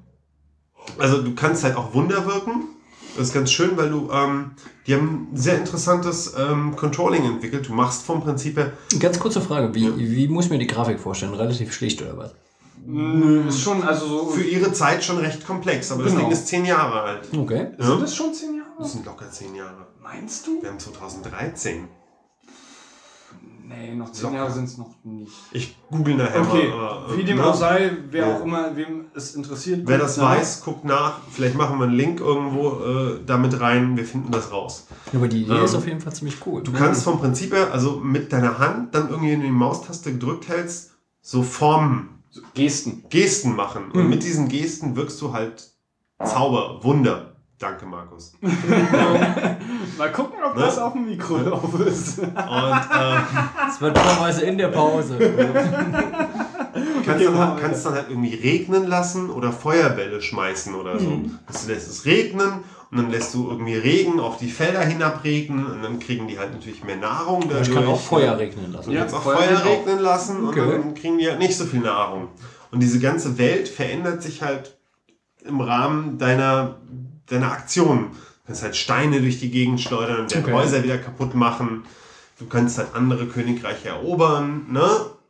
also 0.97 1.21
du 1.21 1.33
kannst 1.35 1.63
halt 1.63 1.75
auch 1.77 1.93
Wunder 1.93 2.25
wirken. 2.25 2.65
Das 3.17 3.27
ist 3.27 3.33
ganz 3.33 3.49
schön, 3.51 3.77
weil 3.77 3.89
du, 3.89 4.09
ähm, 4.11 4.51
die 4.87 4.93
haben 4.93 5.29
ein 5.31 5.37
sehr 5.37 5.57
interessantes 5.57 6.33
ähm, 6.37 6.75
Controlling 6.75 7.23
entwickelt. 7.23 7.69
Du 7.69 7.73
machst 7.73 8.03
vom 8.03 8.21
Prinzip 8.21 8.57
her, 8.57 8.73
Ganz 8.99 9.19
kurze 9.19 9.39
Frage, 9.41 9.73
wie, 9.73 9.97
wie 9.97 10.27
muss 10.27 10.45
ich 10.45 10.51
mir 10.51 10.57
die 10.59 10.67
Grafik 10.67 10.99
vorstellen? 10.99 11.33
Relativ 11.33 11.71
schlicht 11.73 12.01
oder 12.01 12.17
was? 12.17 12.35
Nö, 12.87 13.47
ist 13.47 13.61
schon, 13.61 13.81
also 13.83 14.05
so. 14.07 14.25
für 14.27 14.43
ihre 14.43 14.71
Zeit 14.73 15.03
schon 15.03 15.17
recht 15.17 15.45
komplex, 15.47 15.91
aber 15.91 16.03
das 16.03 16.11
Genau. 16.11 16.25
Ding 16.25 16.33
ist 16.33 16.47
zehn 16.47 16.65
Jahre 16.65 17.01
alt. 17.01 17.21
Okay. 17.35 17.67
Ja? 17.79 17.85
Sind 17.85 18.01
das 18.01 18.15
schon 18.15 18.33
zehn 18.33 18.57
Jahre? 18.57 18.67
Das 18.79 18.91
sind 18.91 19.05
locker 19.05 19.31
zehn 19.31 19.55
Jahre. 19.55 19.84
Meinst 20.05 20.45
du? 20.45 20.61
Wir 20.61 20.69
haben 20.69 20.79
2013. 20.79 21.87
Nee, 23.67 23.95
noch 23.95 24.11
zehn 24.11 24.25
Locker. 24.25 24.35
Jahre 24.35 24.51
sind 24.51 24.65
es 24.65 24.77
noch 24.77 24.93
nicht. 25.03 25.31
Ich 25.51 25.75
google 25.89 26.15
nachher 26.17 26.41
Okay, 26.47 26.69
mal. 26.69 26.79
aber, 26.79 27.17
wie 27.17 27.21
äh, 27.21 27.25
dem 27.25 27.37
ne? 27.37 27.45
auch 27.47 27.55
sei, 27.55 27.91
wer 28.11 28.27
Ja. 28.27 28.37
auch 28.37 28.43
immer, 28.43 28.75
wem 28.75 29.07
es 29.15 29.33
interessiert. 29.33 29.81
Wer 29.85 29.97
das 29.97 30.17
nach. 30.17 30.37
weiß, 30.37 30.63
guckt 30.63 30.85
nach. 30.85 31.19
Vielleicht 31.31 31.55
machen 31.55 31.79
wir 31.79 31.85
einen 31.85 31.95
Link 31.95 32.19
irgendwo 32.19 32.83
äh, 32.85 33.19
damit 33.25 33.59
rein. 33.59 33.97
Wir 33.97 34.05
finden 34.05 34.31
das 34.31 34.51
raus. 34.51 34.85
Aber 35.11 35.27
die 35.27 35.41
Idee 35.41 35.53
Ähm, 35.57 35.65
ist 35.65 35.73
auf 35.73 35.87
jeden 35.87 35.99
Fall 35.99 36.13
ziemlich 36.13 36.37
cool. 36.45 36.61
Du 36.61 36.71
kannst 36.73 37.03
vom 37.03 37.19
Prinzip 37.19 37.53
her, 37.53 37.73
also 37.73 37.93
mit 37.97 38.31
deiner 38.31 38.59
Hand 38.59 38.93
dann 38.93 39.09
irgendwie 39.09 39.33
in 39.33 39.41
die 39.41 39.49
Maustaste 39.49 40.11
gedrückt 40.13 40.47
hältst, 40.47 40.91
so 41.21 41.41
Formen, 41.41 42.23
Gesten. 42.53 43.05
Gesten 43.09 43.55
machen. 43.55 43.87
Mhm. 43.91 43.99
Und 44.01 44.09
mit 44.11 44.23
diesen 44.23 44.47
Gesten 44.47 44.95
wirkst 44.95 45.19
du 45.21 45.33
halt 45.33 45.71
Zauber, 46.23 46.83
Wunder. 46.83 47.34
Danke, 47.57 47.85
Markus. 47.85 48.33
Und 48.41 48.51
Mal 49.97 50.11
gucken, 50.11 50.39
ob 50.45 50.55
Ne? 50.57 50.61
das 50.63 50.77
auf 50.77 50.91
dem 50.93 51.05
Mikro 51.05 51.37
drauf 51.37 51.79
ist. 51.79 52.17
ähm, 52.19 52.33
Das 52.35 53.79
wird 53.79 53.95
normalerweise 53.95 54.41
in 54.45 54.57
der 54.57 54.67
Pause. 54.69 55.17
kannst, 57.05 57.25
dann, 57.25 57.37
halt- 57.37 57.61
kannst 57.61 57.85
dann 57.85 57.93
halt 57.93 58.09
irgendwie 58.09 58.33
regnen 58.35 58.87
lassen 58.87 59.29
oder 59.29 59.51
Feuerbälle 59.51 60.21
schmeißen 60.21 60.75
oder 60.75 60.99
so. 60.99 61.09
Mhm. 61.09 61.39
Du 61.47 61.67
lässt 61.71 61.89
es 61.89 62.05
regnen 62.05 62.63
und 62.91 62.97
dann 62.97 63.09
lässt 63.09 63.33
du 63.33 63.49
irgendwie 63.49 63.75
Regen 63.75 64.19
auf 64.19 64.37
die 64.37 64.49
Felder 64.49 64.81
hinabregnen 64.81 65.65
und 65.65 65.81
dann 65.81 65.99
kriegen 65.99 66.27
die 66.27 66.37
halt 66.37 66.51
natürlich 66.53 66.83
mehr 66.83 66.97
Nahrung 66.97 67.41
dadurch. 67.47 67.67
Ich 67.69 67.73
kann 67.73 67.85
auch 67.87 67.99
Feuer 67.99 68.37
regnen 68.37 68.71
lassen. 68.73 68.91
Du 68.91 68.97
kannst 68.97 69.15
auch 69.15 69.21
Feuer 69.23 69.37
Feuer 69.37 69.47
geht 69.47 69.57
auch. 69.61 69.65
regnen 69.87 69.99
lassen 69.99 70.47
Okay. 70.47 70.59
und 70.61 70.71
dann 70.71 70.93
kriegen 70.93 71.17
die 71.17 71.27
halt 71.29 71.39
nicht 71.39 71.55
so 71.57 71.65
viel 71.65 71.79
Nahrung. 71.81 72.27
Und 72.71 72.81
diese 72.83 72.99
ganze 72.99 73.37
Welt 73.37 73.69
verändert 73.69 74.21
sich 74.21 74.41
halt 74.41 74.75
im 75.45 75.61
Rahmen 75.61 76.17
deiner, 76.17 76.75
deiner 77.29 77.51
Aktionen. 77.51 78.11
Du 78.11 78.47
kannst 78.47 78.63
halt 78.63 78.75
Steine 78.75 79.21
durch 79.21 79.39
die 79.39 79.49
Gegend 79.49 79.81
schleudern 79.81 80.21
und 80.21 80.35
Okay. 80.35 80.51
Häuser 80.53 80.83
wieder 80.83 80.97
kaputt 80.97 81.33
machen. 81.35 81.83
Du 82.39 82.45
kannst 82.47 82.77
halt 82.77 82.89
andere 82.93 83.27
Königreiche 83.27 83.89
erobern, 83.89 84.65
ne? 84.69 84.87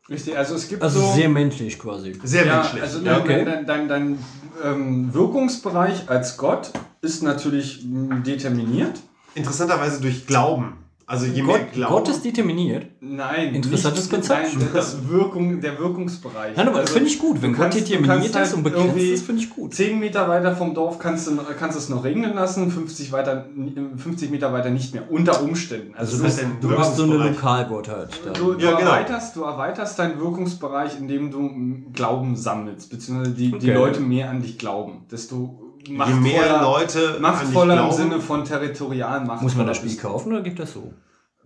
Richtig, 0.09 0.37
also 0.37 0.55
es 0.55 0.67
gibt 0.67 0.83
Also 0.83 0.99
so... 0.99 1.13
sehr 1.13 1.29
menschlich 1.29 1.79
quasi. 1.79 2.13
Sehr 2.23 2.45
ja, 2.45 2.57
menschlich. 2.57 2.81
also 2.83 2.99
Ja, 2.99 3.13
dein, 3.13 3.21
okay. 3.21 3.45
dein, 3.45 3.65
dein, 3.65 3.87
dein 3.87 4.19
ähm, 4.63 5.13
Wirkungsbereich 5.13 6.09
als 6.09 6.37
Gott 6.37 6.71
ist 7.01 7.23
natürlich 7.23 7.81
determiniert. 7.85 8.99
Interessanterweise 9.33 10.01
durch 10.01 10.25
Glauben. 10.27 10.77
Also 11.07 11.27
je 11.27 11.43
mehr 11.43 11.59
Gott, 11.59 11.71
Glauben. 11.73 11.93
Gott 11.93 12.09
ist 12.09 12.25
determiniert. 12.25 12.87
Nein, 12.99 13.53
Interessantes 13.53 14.09
Konzept. 14.09 14.57
Nein, 14.57 14.67
das 14.73 15.07
Wirkung, 15.07 15.61
der 15.61 15.77
Wirkungsbereich. 15.77 16.57
Nein, 16.57 16.67
aber 16.67 16.79
Also, 16.79 16.93
finde 16.93 17.09
ich 17.09 17.19
gut. 17.19 17.41
Wenn 17.43 17.51
Gott 17.53 17.61
kannst- 17.71 17.77
determiniert 17.79 18.35
halt 18.35 18.47
ist 18.47 18.53
und 18.55 18.63
begrenzt 18.63 18.85
irgendwie 18.87 19.09
ist, 19.11 19.25
finde 19.25 19.41
ich 19.43 19.49
gut. 19.51 19.75
10 19.75 19.99
Meter 19.99 20.27
weiter 20.27 20.55
vom 20.55 20.73
Dorf 20.73 20.97
kannst 20.97 21.27
du, 21.27 21.37
kannst 21.59 21.75
du 21.75 21.79
es 21.79 21.89
noch 21.89 22.03
regnen 22.03 22.33
lassen, 22.33 22.71
50, 22.71 23.11
weiter, 23.11 23.45
50 23.97 24.31
Meter 24.31 24.51
weiter 24.51 24.71
nicht 24.71 24.93
mehr, 24.95 25.03
unter 25.11 25.43
Umständen. 25.43 25.93
Also, 25.95 26.23
Das 26.23 26.33
ist 26.33 26.41
du, 26.41 26.45
halt 26.47 26.63
Du 26.63 26.75
bist 26.75 26.95
so 26.95 27.03
eine. 27.03 27.29
Lokalgottheit. 27.29 28.09
da. 28.25 28.31
du, 28.31 28.53
du, 28.53 28.65
Ja, 28.65 28.71
genau. 28.75 28.89
erweiterst, 28.89 29.35
du 29.35 29.43
erweiterst 29.43 29.99
deinen 29.99 30.19
Wirkungsbereich, 30.19 30.97
indem 30.99 31.29
du 31.29 31.91
Glauben 31.93 32.35
sammelst, 32.35 32.89
beziehungsweise 32.89 33.31
die, 33.35 33.49
die 33.51 33.55
Okay. 33.55 33.73
Leute 33.73 33.99
mehr 33.99 34.29
an 34.31 34.41
dich 34.41 34.57
glauben. 34.57 35.05
Desto 35.11 35.59
Je 35.87 36.13
mehr 36.13 36.61
Leute 36.61 37.17
machtvoller 37.19 37.85
im 37.85 37.91
Sinne 37.91 38.19
von 38.19 38.43
territorialen 38.43 39.27
Macht. 39.27 39.41
Muss 39.41 39.55
man 39.55 39.67
das 39.67 39.77
Spiel 39.77 39.95
kaufen 39.97 40.33
oder 40.33 40.41
gibt 40.41 40.59
das 40.59 40.73
so? 40.73 40.93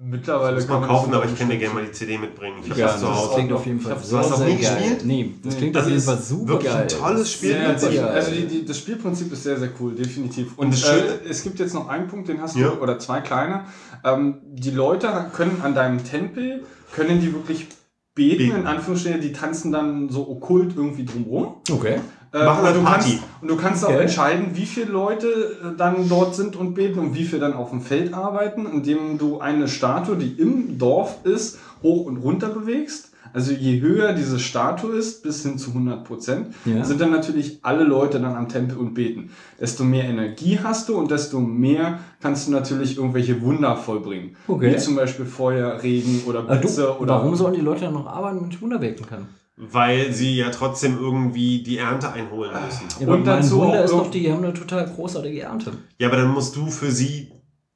Mittlerweile 0.01 0.55
muss 0.55 0.67
man 0.69 0.79
kann 0.79 0.89
kaufen, 0.89 1.11
das 1.11 1.21
aber 1.21 1.29
ich 1.29 1.37
kann 1.37 1.49
dir 1.49 1.57
gerne 1.57 1.73
mal 1.75 1.83
die 1.85 1.91
CD 1.91 2.17
mitbringen. 2.17 2.59
Ich 2.63 2.69
habe 2.69 2.81
das 2.81 2.91
das, 2.93 3.01
zu 3.01 3.13
Hause. 3.13 3.33
klingt 3.33 3.51
auch 3.51 3.57
auf 3.57 3.65
jeden 3.65 3.81
Fall 3.81 3.95
hast 3.95 4.09
du 4.09 4.15
noch 4.15 4.37
sehr 4.37 4.47
nie 4.47 4.55
gespielt? 4.55 5.05
Nee, 5.05 5.33
das 5.43 5.57
klingt 5.57 5.75
Also 5.75 5.87
auf 5.87 5.91
jeden 5.91 6.05
Fall 6.05 6.17
super 6.19 6.47
wirklich 6.53 6.71
geil. 6.71 6.81
ein 6.83 6.87
tolles 6.87 7.31
Spiel. 7.33 7.49
Sehr, 7.49 7.79
sehr, 7.79 7.91
geil. 8.01 8.07
also 8.15 8.31
die, 8.31 8.45
die, 8.47 8.65
das 8.65 8.77
Spielprinzip 8.77 9.33
ist 9.33 9.43
sehr, 9.43 9.59
sehr 9.59 9.69
cool, 9.81 9.93
definitiv. 9.95 10.57
Und 10.57 10.71
das 10.73 10.87
äh, 10.87 11.03
es 11.29 11.43
gibt 11.43 11.59
jetzt 11.59 11.73
noch 11.73 11.89
einen 11.89 12.07
Punkt, 12.07 12.29
den 12.29 12.41
hast 12.41 12.55
Ja. 12.55 12.69
du, 12.69 12.81
oder 12.81 12.97
zwei 12.97 13.19
kleine. 13.19 13.65
Ähm, 14.05 14.37
die 14.45 14.71
Leute 14.71 15.09
können 15.33 15.61
an 15.65 15.75
deinem 15.75 16.01
Tempel, 16.01 16.63
können 16.93 17.19
die 17.19 17.33
wirklich 17.33 17.67
beten, 18.15 18.37
Beten. 18.37 18.55
in 18.55 18.67
Anführungsstrichen, 18.67 19.19
die 19.19 19.33
tanzen 19.33 19.73
dann 19.73 20.07
so 20.07 20.29
okkult 20.29 20.75
irgendwie 20.77 21.03
drumrum. 21.03 21.55
Okay. 21.69 21.99
Äh, 22.31 22.45
Machen 22.45 22.59
und 22.59 22.65
halt 22.65 22.75
du 22.75 22.81
Party. 22.83 23.09
Kannst, 23.11 23.23
und 23.41 23.47
du 23.47 23.55
kannst 23.57 23.85
auch 23.85 23.89
Okay. 23.89 24.01
entscheiden, 24.01 24.51
wie 24.53 24.65
viele 24.67 24.91
Leute 24.91 25.27
äh, 25.27 25.77
dann 25.77 26.07
dort 26.09 26.35
sind 26.35 26.55
und 26.55 26.75
beten 26.75 26.99
und 26.99 27.15
wie 27.15 27.23
viele 27.23 27.41
dann 27.41 27.53
auf 27.53 27.71
dem 27.71 27.81
Feld 27.81 28.13
arbeiten, 28.13 28.67
indem 28.71 29.17
du 29.17 29.39
eine 29.39 29.67
Statue, 29.67 30.15
die 30.15 30.39
im 30.39 30.77
Dorf 30.77 31.17
ist, 31.23 31.57
hoch 31.81 32.05
und 32.05 32.17
runter 32.17 32.49
bewegst. 32.49 33.07
Also 33.31 33.51
je 33.51 33.79
höher 33.79 34.13
diese 34.13 34.39
Statue 34.39 34.95
ist, 34.95 35.21
bis 35.23 35.43
hin 35.43 35.57
zu 35.59 35.69
100 35.71 36.03
Prozent, 36.03 36.47
Ja. 36.65 36.83
sind 36.83 36.99
dann 37.01 37.11
natürlich 37.11 37.59
alle 37.63 37.83
Leute 37.83 38.19
dann 38.19 38.35
am 38.35 38.47
Tempel 38.49 38.77
und 38.77 38.93
beten. 38.95 39.29
Desto 39.59 39.83
mehr 39.83 40.03
Energie 40.05 40.59
hast 40.63 40.89
du 40.89 40.97
und 40.97 41.11
desto 41.11 41.39
mehr 41.39 41.99
kannst 42.21 42.47
du 42.47 42.51
natürlich 42.51 42.97
irgendwelche 42.97 43.39
Wunder 43.41 43.75
vollbringen. 43.75 44.35
Okay. 44.47 44.73
Wie 44.73 44.77
zum 44.77 44.95
Beispiel 44.95 45.25
Feuer, 45.25 45.81
Regen 45.83 46.23
oder 46.27 46.43
Ah, 46.47 46.55
Blitze 46.55 46.81
du, 46.97 47.03
oder 47.03 47.15
warum 47.15 47.35
sollen 47.35 47.53
die 47.53 47.61
Leute 47.61 47.81
dann 47.81 47.93
noch 47.93 48.07
arbeiten, 48.07 48.41
wenn 48.41 48.49
ich 48.49 48.61
Wunder 48.61 48.81
wirken 48.81 49.05
kann? 49.05 49.27
Weil 49.61 50.13
sie 50.13 50.37
ja 50.37 50.51
trotzdem 50.51 50.97
irgendwie 50.97 51.61
die 51.61 51.77
Ernte 51.79 52.11
einholen 52.13 52.51
müssen. 52.65 52.87
Ja, 53.05 53.13
Und 53.13 53.25
dazu 53.25 53.59
Wunder 53.59 53.83
ist 53.83 53.91
doch, 53.91 54.09
die 54.09 54.31
haben 54.31 54.41
eine 54.41 54.53
total 54.53 54.85
großartige 54.87 55.41
Ernte. 55.41 55.73
Ja, 55.97 56.07
aber 56.07 56.15
dann 56.17 56.29
musst 56.29 56.55
du 56.55 56.67
für 56.67 56.89
sie 56.89 57.29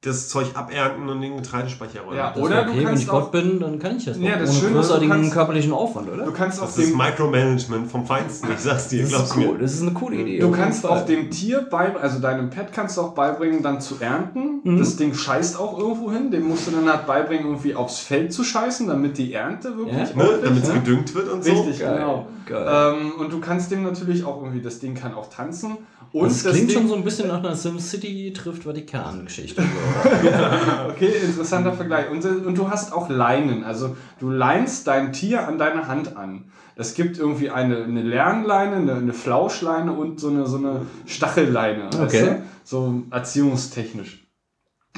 das 0.04 0.28
Zeug 0.28 0.48
abernten 0.54 1.08
und 1.08 1.16
in 1.16 1.22
den 1.22 1.36
Getreidespeicher 1.36 2.02
räumen. 2.02 2.16
Ja, 2.16 2.30
Das 2.32 2.42
Oder 2.42 2.60
ist 2.60 2.64
du 2.66 2.70
okay, 2.70 2.78
wenn 2.78 2.86
kannst 2.86 3.02
ich 3.02 3.08
Gott 3.08 3.32
bin, 3.32 3.60
dann 3.60 3.78
kann 3.78 3.96
ich 3.96 4.04
das. 4.04 4.18
Ja, 4.18 4.38
das 4.38 4.50
Ohne 4.50 4.58
Schöne 4.60 4.74
großartigen 4.76 5.10
kannst- 5.14 5.32
körperlichen 5.32 5.72
Aufwand, 5.72 6.08
oder? 6.12 6.24
du 6.24 6.32
kannst 6.32 6.60
auf 6.60 6.66
Das 6.74 6.78
ist 6.78 6.90
dem 6.90 6.98
Micromanagement 6.98 7.90
vom 7.90 8.06
Feinsten, 8.06 8.48
ich 8.52 8.60
sag's 8.60 8.88
dir, 8.88 9.02
Das 9.02 9.10
glaub's 9.10 9.30
ist 9.30 9.36
cool, 9.36 9.52
mir. 9.54 9.58
das 9.58 9.72
ist 9.74 9.82
eine 9.82 9.92
coole 9.92 10.16
Idee. 10.16 10.38
Du 10.38 10.48
auf 10.50 10.56
kannst 10.56 10.82
Fall. 10.82 10.90
auch 10.90 11.06
dem 11.06 11.30
Tier 11.30 11.62
beibringen, 11.62 12.02
also 12.02 12.20
deinem 12.20 12.50
Pet 12.50 12.72
kannst 12.72 12.96
du 12.96 13.00
auch 13.02 13.14
beibringen, 13.14 13.62
dann 13.62 13.80
zu 13.80 13.96
ernten. 14.00 14.60
Mhm. 14.62 14.78
Das 14.78 14.96
Ding 14.96 15.14
scheißt 15.14 15.58
auch 15.58 15.78
irgendwo 15.78 16.10
hin. 16.12 16.30
Dem 16.30 16.48
musst 16.48 16.66
du 16.66 16.70
dann 16.70 16.88
halt 16.90 17.06
beibringen, 17.06 17.46
irgendwie 17.46 17.74
aufs 17.74 17.98
Feld 18.00 18.32
zu 18.32 18.44
scheißen, 18.44 18.86
damit 18.86 19.18
die 19.18 19.32
Ernte 19.32 19.76
wirklich 19.76 20.10
Ja. 20.10 20.16
Ne? 20.16 20.38
Damit 20.42 20.62
es 20.62 20.68
ja. 20.68 20.74
gedüngt 20.74 21.14
wird 21.14 21.28
und 21.28 21.44
so. 21.44 21.50
Richtig, 21.50 21.80
Geil, 21.80 21.94
genau. 21.96 22.26
geil. 22.46 22.94
Ähm, 23.00 23.12
und 23.20 23.32
du 23.32 23.40
kannst 23.40 23.70
dem 23.70 23.82
natürlich 23.82 24.24
auch 24.24 24.40
irgendwie, 24.42 24.60
das 24.62 24.78
Ding 24.78 24.94
kann 24.94 25.14
auch 25.14 25.28
tanzen. 25.30 25.76
Und 26.12 26.26
das 26.30 26.44
klingt 26.44 26.70
Ding, 26.70 26.78
schon 26.78 26.88
so 26.88 26.94
ein 26.94 27.02
bisschen 27.02 27.26
nach 27.26 27.40
einer 27.40 27.56
SimCity 27.56 28.32
trifft 28.32 28.62
Vatikan-Geschichte. 28.64 29.62
Okay, 30.90 31.12
interessanter 31.24 31.72
Vergleich. 31.72 32.10
Und, 32.10 32.24
und 32.24 32.56
du 32.56 32.70
hast 32.70 32.92
auch 32.92 33.08
Leinen. 33.08 33.64
Also 33.64 33.96
du 34.20 34.30
leinst 34.30 34.86
dein 34.86 35.12
Tier 35.12 35.46
an 35.48 35.58
deine 35.58 35.88
Hand 35.88 36.16
an. 36.16 36.50
Es 36.76 36.94
gibt 36.94 37.18
irgendwie 37.18 37.50
eine, 37.50 37.84
eine 37.84 38.02
Lernleine, 38.02 38.76
eine, 38.76 38.94
eine 38.94 39.12
Flauschleine 39.12 39.92
und 39.92 40.20
so 40.20 40.28
eine, 40.28 40.46
so 40.46 40.58
eine 40.58 40.82
Stachelleine. 41.06 41.86
weißt 41.86 42.14
Okay. 42.14 42.24
du? 42.24 42.42
So 42.64 43.02
erziehungstechnisch. 43.10 44.26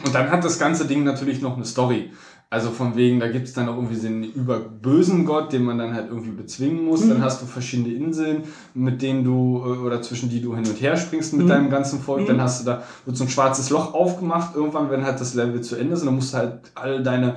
Und 0.05 0.15
dann 0.15 0.31
hat 0.31 0.45
das 0.45 0.59
ganze 0.59 0.87
Ding 0.87 1.05
natürlich 1.05 1.41
noch 1.41 1.57
eine 1.57 1.65
Story. 1.65 2.13
Also 2.49 2.71
von 2.71 2.95
wegen, 2.95 3.19
da 3.19 3.27
gibt 3.27 3.49
es 3.49 3.55
dann 3.55 3.69
auch 3.69 3.75
irgendwie 3.75 3.97
so 3.97 4.07
einen 4.07 4.23
überbösen 4.23 5.25
Gott, 5.25 5.53
den 5.53 5.65
man 5.65 5.79
dann 5.79 5.95
halt 5.95 6.09
irgendwie 6.11 6.31
bezwingen 6.31 6.85
muss. 6.85 7.07
Dann 7.09 7.21
hast 7.21 7.43
du 7.43 7.47
verschiedene 7.47 7.93
Inseln, 7.93 8.45
mit 8.73 9.03
denen 9.03 9.25
du, 9.25 9.65
äh, 9.65 9.79
oder 9.85 10.01
zwischen 10.01 10.31
die 10.31 10.41
du 10.41 10.55
hin 10.55 10.65
und 10.65 10.81
her 10.81 10.97
springst 10.97 11.35
mit 11.35 11.49
deinem 11.51 11.71
ganzen 11.71 12.01
Volk. 12.01 12.27
Dann 12.27 12.41
hast 12.41 12.61
du 12.61 12.67
da, 12.67 12.85
wird 13.05 13.17
so 13.17 13.25
ein 13.25 13.31
schwarzes 13.31 13.71
Loch 13.71 13.95
aufgemacht, 13.95 14.55
irgendwann, 14.55 14.91
wenn 14.91 15.05
halt 15.05 15.21
das 15.21 15.35
Level 15.35 15.61
zu 15.61 15.75
Ende 15.75 15.95
ist. 15.95 16.07
Dann 16.07 16.15
musst 16.15 16.35
du 16.35 16.39
halt 16.39 16.71
all 16.77 17.03
deine 17.03 17.35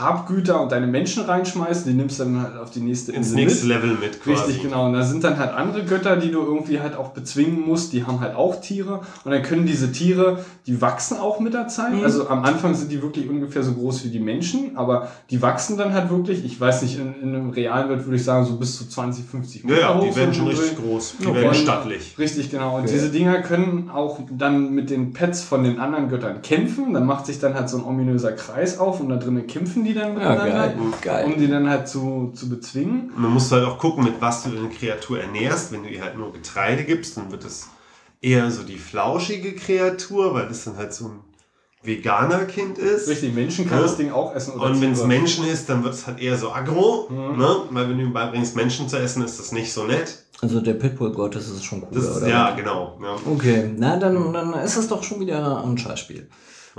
Habgüter 0.00 0.60
und 0.60 0.72
deine 0.72 0.86
Menschen 0.86 1.24
reinschmeißen. 1.24 1.84
Die 1.90 1.96
nimmst 1.96 2.18
du 2.20 2.24
dann 2.24 2.42
halt 2.42 2.56
auf 2.56 2.70
die 2.70 2.80
nächste 2.80 3.12
Ins 3.12 3.28
Insel 3.28 3.44
nächste 3.44 3.66
mit. 3.66 3.76
Level 3.76 3.96
mit 4.00 4.22
quasi. 4.22 4.42
Richtig, 4.42 4.62
genau. 4.62 4.86
Und 4.86 4.94
da 4.94 5.02
sind 5.02 5.22
dann 5.24 5.38
halt 5.38 5.52
andere 5.52 5.84
Götter, 5.84 6.16
die 6.16 6.30
du 6.30 6.40
irgendwie 6.40 6.80
halt 6.80 6.96
auch 6.96 7.10
bezwingen 7.10 7.60
musst. 7.60 7.92
Die 7.92 8.04
haben 8.04 8.20
halt 8.20 8.34
auch 8.34 8.60
Tiere. 8.60 9.00
Und 9.24 9.30
dann 9.32 9.42
können 9.42 9.66
diese 9.66 9.92
Tiere, 9.92 10.44
die 10.66 10.80
wachsen 10.80 11.18
auch 11.18 11.40
mit 11.40 11.54
der 11.54 11.68
Zeit. 11.68 11.92
Mhm. 11.94 12.04
Also 12.04 12.28
am 12.28 12.42
Anfang 12.44 12.74
sind 12.74 12.90
die 12.92 13.02
wirklich 13.02 13.28
ungefähr 13.28 13.62
so 13.62 13.72
groß 13.72 14.04
wie 14.04 14.08
die 14.08 14.20
Menschen. 14.20 14.76
Aber 14.76 15.08
die 15.30 15.40
wachsen 15.42 15.76
dann 15.76 15.92
halt 15.92 16.10
wirklich, 16.10 16.44
ich 16.44 16.60
weiß 16.60 16.82
nicht, 16.82 16.98
in, 16.98 17.14
in 17.22 17.34
einem 17.34 17.50
realen 17.50 17.88
Welt 17.88 18.04
würde 18.04 18.16
ich 18.16 18.24
sagen, 18.24 18.44
so 18.46 18.56
bis 18.56 18.76
zu 18.78 18.88
20, 18.88 19.24
50 19.24 19.64
Ja, 19.64 19.76
ja, 19.78 19.94
hoch, 19.98 20.04
die 20.04 20.16
werden 20.16 20.32
so 20.32 20.40
schon 20.40 20.48
richtig 20.48 20.76
groß. 20.76 21.14
Die 21.20 21.24
Ja, 21.24 21.34
werden 21.34 21.48
und- 21.48 21.56
stattlich. 21.56 22.14
Richtig, 22.18 22.50
genau. 22.50 22.76
Und 22.76 22.82
Okay. 22.84 22.92
diese 22.94 23.10
Dinger 23.10 23.42
können 23.42 23.90
auch 23.92 24.18
dann 24.30 24.72
mit 24.72 24.90
den 24.90 25.12
Pets 25.12 25.42
von 25.42 25.62
den 25.64 25.78
anderen 25.78 26.08
Göttern 26.08 26.42
kämpfen. 26.42 26.94
Dann 26.94 27.06
macht 27.06 27.26
sich 27.26 27.38
dann 27.38 27.54
halt 27.54 27.68
so 27.68 27.78
ein 27.78 27.84
ominöser 27.84 28.32
Kreis 28.32 28.78
auf 28.78 29.00
und 29.00 29.08
da 29.08 29.16
drinnen 29.16 29.46
kämpfen 29.46 29.84
die 29.84 29.89
dann 29.94 30.08
Ja, 30.18 30.30
miteinander, 30.30 30.50
geil. 30.50 30.76
geil. 31.02 31.24
um 31.26 31.38
die 31.38 31.48
dann 31.48 31.68
halt 31.68 31.88
zu, 31.88 32.32
zu 32.34 32.48
bezwingen. 32.48 33.10
Und 33.16 33.22
dann 33.22 33.32
musst 33.32 33.50
du 33.50 33.56
halt 33.56 33.66
auch 33.66 33.78
gucken, 33.78 34.04
mit 34.04 34.20
was 34.20 34.42
du 34.44 34.50
deine 34.50 34.68
Kreatur 34.68 35.20
ernährst. 35.20 35.72
Wenn 35.72 35.82
du 35.84 35.88
ihr 35.88 36.02
halt 36.02 36.16
nur 36.16 36.32
Getreide 36.32 36.84
gibst, 36.84 37.16
dann 37.16 37.30
wird 37.30 37.44
es 37.44 37.68
eher 38.20 38.50
so 38.50 38.62
die 38.62 38.78
flauschige 38.78 39.54
Kreatur, 39.54 40.34
weil 40.34 40.46
das 40.48 40.64
dann 40.64 40.76
halt 40.76 40.92
so 40.92 41.06
ein 41.06 41.20
veganer 41.82 42.44
Kind 42.44 42.76
ist. 42.78 43.08
Richtig, 43.08 43.34
Menschen 43.34 43.66
kann 43.68 43.78
Ja. 43.78 43.84
das 43.84 43.96
Ding 43.96 44.12
auch 44.12 44.34
essen. 44.34 44.52
Oder 44.54 44.66
Und 44.66 44.80
wenn 44.82 44.92
es. 44.92 45.04
Menschen 45.04 45.46
ist, 45.46 45.68
dann 45.70 45.82
wird 45.82 45.94
es 45.94 46.06
halt 46.06 46.20
eher 46.20 46.36
so 46.36 46.52
aggro. 46.52 47.08
Mhm. 47.08 47.38
Ne? 47.38 47.56
Weil 47.70 47.88
wenn 47.88 47.96
du 47.98 48.04
ihm 48.04 48.12
beibringst, 48.12 48.54
Menschen 48.56 48.88
zu 48.88 48.98
essen, 48.98 49.24
ist 49.24 49.38
das 49.38 49.52
nicht 49.52 49.72
so 49.72 49.84
nett. 49.84 50.24
Also 50.42 50.60
der 50.60 50.74
Pitbull-Gott, 50.74 51.34
das 51.34 51.48
ist 51.48 51.64
schon 51.64 51.82
cool. 51.82 51.88
Das 51.92 52.04
ist, 52.04 52.16
oder? 52.18 52.28
ja, 52.28 52.50
genau. 52.52 52.98
Ja. 53.02 53.16
Okay, 53.30 53.70
na 53.76 53.96
dann, 53.98 54.32
dann 54.32 54.54
ist 54.54 54.76
es 54.76 54.88
doch 54.88 55.02
schon 55.02 55.20
wieder 55.20 55.62
ein 55.64 55.76
Scheißspiel. 55.76 56.28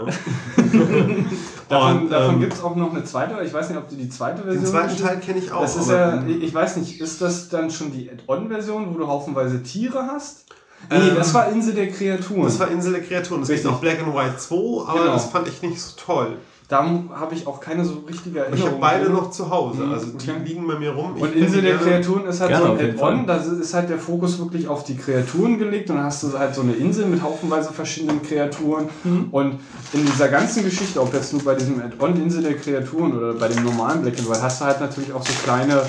Davon, 1.69 2.01
Und, 2.03 2.09
davon 2.11 2.35
ähm, 2.35 2.41
gibt 2.41 2.53
es 2.53 2.61
auch 2.61 2.75
noch 2.75 2.93
eine 2.93 3.03
zweite, 3.05 3.33
aber 3.33 3.43
ich 3.43 3.53
weiß 3.53 3.69
nicht, 3.69 3.77
ob 3.77 3.87
du 3.89 3.95
die 3.95 4.09
zweite 4.09 4.43
Version 4.43 4.61
Den 4.63 4.71
zweiten 4.71 4.97
Teil 4.97 5.19
kenne 5.19 5.39
ich 5.39 5.51
auch. 5.53 5.61
Das 5.61 5.77
ist 5.77 5.89
ja, 5.89 6.21
ich 6.25 6.53
weiß 6.53 6.75
nicht, 6.77 6.99
ist 6.99 7.21
das 7.21 7.47
dann 7.47 7.71
schon 7.71 7.91
die 7.93 8.09
Add-on-Version, 8.09 8.93
wo 8.93 8.97
du 8.97 9.07
haufenweise 9.07 9.63
Tiere 9.63 10.07
hast? 10.11 10.45
Nee, 10.89 10.97
Ähm, 10.97 11.15
das 11.15 11.33
war 11.33 11.47
Insel 11.49 11.73
der 11.75 11.89
Kreaturen. 11.91 12.43
Das 12.43 12.59
war 12.59 12.69
Insel 12.69 12.91
der 12.93 13.03
Kreaturen. 13.03 13.41
Es 13.43 13.47
gibt 13.47 13.59
Richtig. 13.59 13.71
noch 13.71 13.79
Black 13.79 13.99
and 14.03 14.13
White 14.13 14.37
2, 14.37 14.55
aber 14.89 14.99
Genau. 14.99 15.13
das 15.13 15.25
fand 15.27 15.47
ich 15.47 15.61
nicht 15.61 15.79
so 15.79 15.93
toll. 15.95 16.37
Da 16.71 16.85
habe 17.13 17.35
ich 17.35 17.45
auch 17.47 17.59
keine 17.59 17.83
so 17.83 18.01
richtige 18.07 18.39
Ich 18.39 18.45
Erinnerung. 18.45 18.71
habe 18.71 18.77
beide 18.79 19.09
noch 19.09 19.29
zu 19.29 19.49
Hause. 19.49 19.83
Mhm, 19.83 19.91
Also 19.91 20.05
die 20.17 20.29
okay. 20.31 20.39
liegen 20.45 20.65
bei 20.65 20.79
mir 20.79 20.91
rum. 20.91 21.11
Ich 21.17 21.21
Und 21.21 21.35
Insel 21.35 21.61
die 21.61 21.67
der. 21.67 21.77
Kreaturen 21.77 22.25
ist 22.25 22.39
halt 22.39 22.55
so 22.55 22.63
ein 22.63 22.79
Add-on, 22.79 23.27
da 23.27 23.35
ist 23.35 23.73
halt 23.73 23.89
der 23.89 23.99
Fokus 23.99 24.39
wirklich 24.39 24.67
auf 24.69 24.85
die 24.85 24.95
Kreaturen 24.95 25.59
gelegt 25.59 25.89
und 25.89 25.97
dann 25.97 26.05
hast 26.05 26.23
du 26.23 26.39
halt 26.39 26.55
so 26.55 26.61
eine 26.61 26.71
Insel 26.73 27.07
mit 27.07 27.21
haufenweise 27.21 27.73
verschiedenen 27.73 28.21
Kreaturen 28.21 28.85
Mhm. 29.03 29.27
und 29.31 29.59
in 29.91 30.05
dieser 30.05 30.29
ganzen 30.29 30.63
Geschichte, 30.63 31.01
ob 31.01 31.13
jetzt 31.13 31.33
nur 31.33 31.43
bei 31.43 31.55
diesem 31.55 31.81
Add-on 31.81 32.15
Insel 32.15 32.43
der 32.43 32.55
Kreaturen 32.55 33.17
oder 33.17 33.33
bei 33.33 33.49
dem 33.49 33.63
normalen 33.65 34.01
Black 34.01 34.17
and 34.17 34.29
White, 34.29 34.41
hast 34.41 34.61
du 34.61 34.65
halt 34.65 34.79
natürlich 34.79 35.11
auch 35.11 35.25
so 35.25 35.33
kleine 35.43 35.81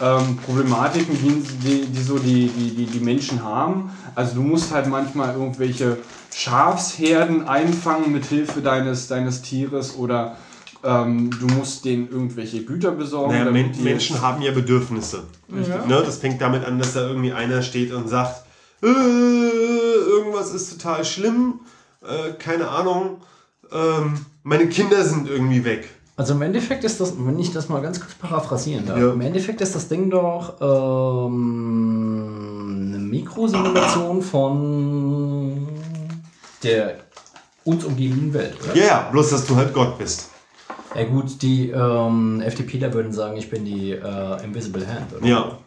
ähm, 0.00 0.36
Problematiken, 0.44 1.16
die, 1.62 1.86
die, 1.86 2.02
so 2.02 2.18
die, 2.18 2.48
die, 2.48 2.86
die, 2.86 3.00
Menschen 3.00 3.42
haben. 3.42 3.90
Also 4.14 4.34
du 4.36 4.42
musst 4.42 4.72
halt 4.72 4.86
manchmal 4.88 5.34
irgendwelche 5.34 5.98
Schafsherden 6.34 7.48
einfangen 7.48 8.12
mit 8.12 8.26
Hilfe 8.26 8.60
deines, 8.60 9.08
deines 9.08 9.42
Tieres 9.42 9.96
oder 9.96 10.36
Ähm, 10.84 11.30
du 11.40 11.46
musst 11.46 11.84
denen 11.84 12.08
irgendwelche 12.08 12.62
Güter 12.62 12.92
besorgen. 12.92 13.32
Naja, 13.32 13.50
Men 13.50 13.72
die- 13.72 13.82
Menschen 13.82 14.20
haben 14.20 14.40
ja 14.42 14.52
Bedürfnisse. 14.52 15.24
Ja. 15.48 15.84
Ne? 15.84 16.02
Das 16.04 16.18
fängt 16.18 16.40
damit 16.40 16.64
an, 16.64 16.78
dass 16.78 16.92
da 16.92 17.00
irgendwie 17.08 17.32
einer 17.32 17.62
steht 17.62 17.92
und 17.92 18.08
sagt, 18.08 18.44
äh, 18.82 18.86
irgendwas 18.86 20.52
ist 20.52 20.70
total 20.70 21.04
schlimm, 21.04 21.60
äh, 22.02 22.32
keine 22.34 22.68
Ahnung, 22.68 23.22
ähm, 23.72 24.14
meine 24.44 24.68
Kinder 24.68 25.02
sind 25.02 25.28
irgendwie 25.28 25.64
weg. 25.64 25.88
Also 26.18 26.32
im 26.32 26.40
Endeffekt 26.42 26.82
ist 26.84 26.98
das, 27.00 27.12
wenn 27.18 27.38
ich 27.38 27.52
das 27.52 27.68
mal 27.68 27.82
ganz 27.82 28.00
kurz 28.00 28.14
paraphrasieren 28.14 28.86
darf, 28.86 28.98
Ja. 28.98 29.12
im 29.12 29.20
Endeffekt 29.20 29.60
ist 29.60 29.74
das 29.74 29.86
Ding 29.88 30.08
doch 30.08 30.54
ähm, 31.76 32.92
eine 32.94 32.98
Mikrosimulation 32.98 34.22
von 34.22 35.66
der 36.62 36.96
uns 37.64 37.84
umgebenden 37.84 38.32
Welt, 38.32 38.54
oder? 38.64 38.74
Ja, 38.76 38.84
ja, 38.86 39.08
bloß 39.10 39.30
dass 39.30 39.44
du 39.46 39.56
halt 39.56 39.74
Gott 39.74 39.98
bist. 39.98 40.30
Ja 40.94 41.04
gut, 41.04 41.42
die 41.42 41.68
ähm, 41.70 42.40
FDPler 42.40 42.94
würden 42.94 43.12
sagen, 43.12 43.36
ich 43.36 43.50
bin 43.50 43.64
die 43.66 43.90
äh, 43.92 44.42
Invisible 44.44 44.86
Hand, 44.86 45.12
oder? 45.18 45.26
Ja. 45.26 45.58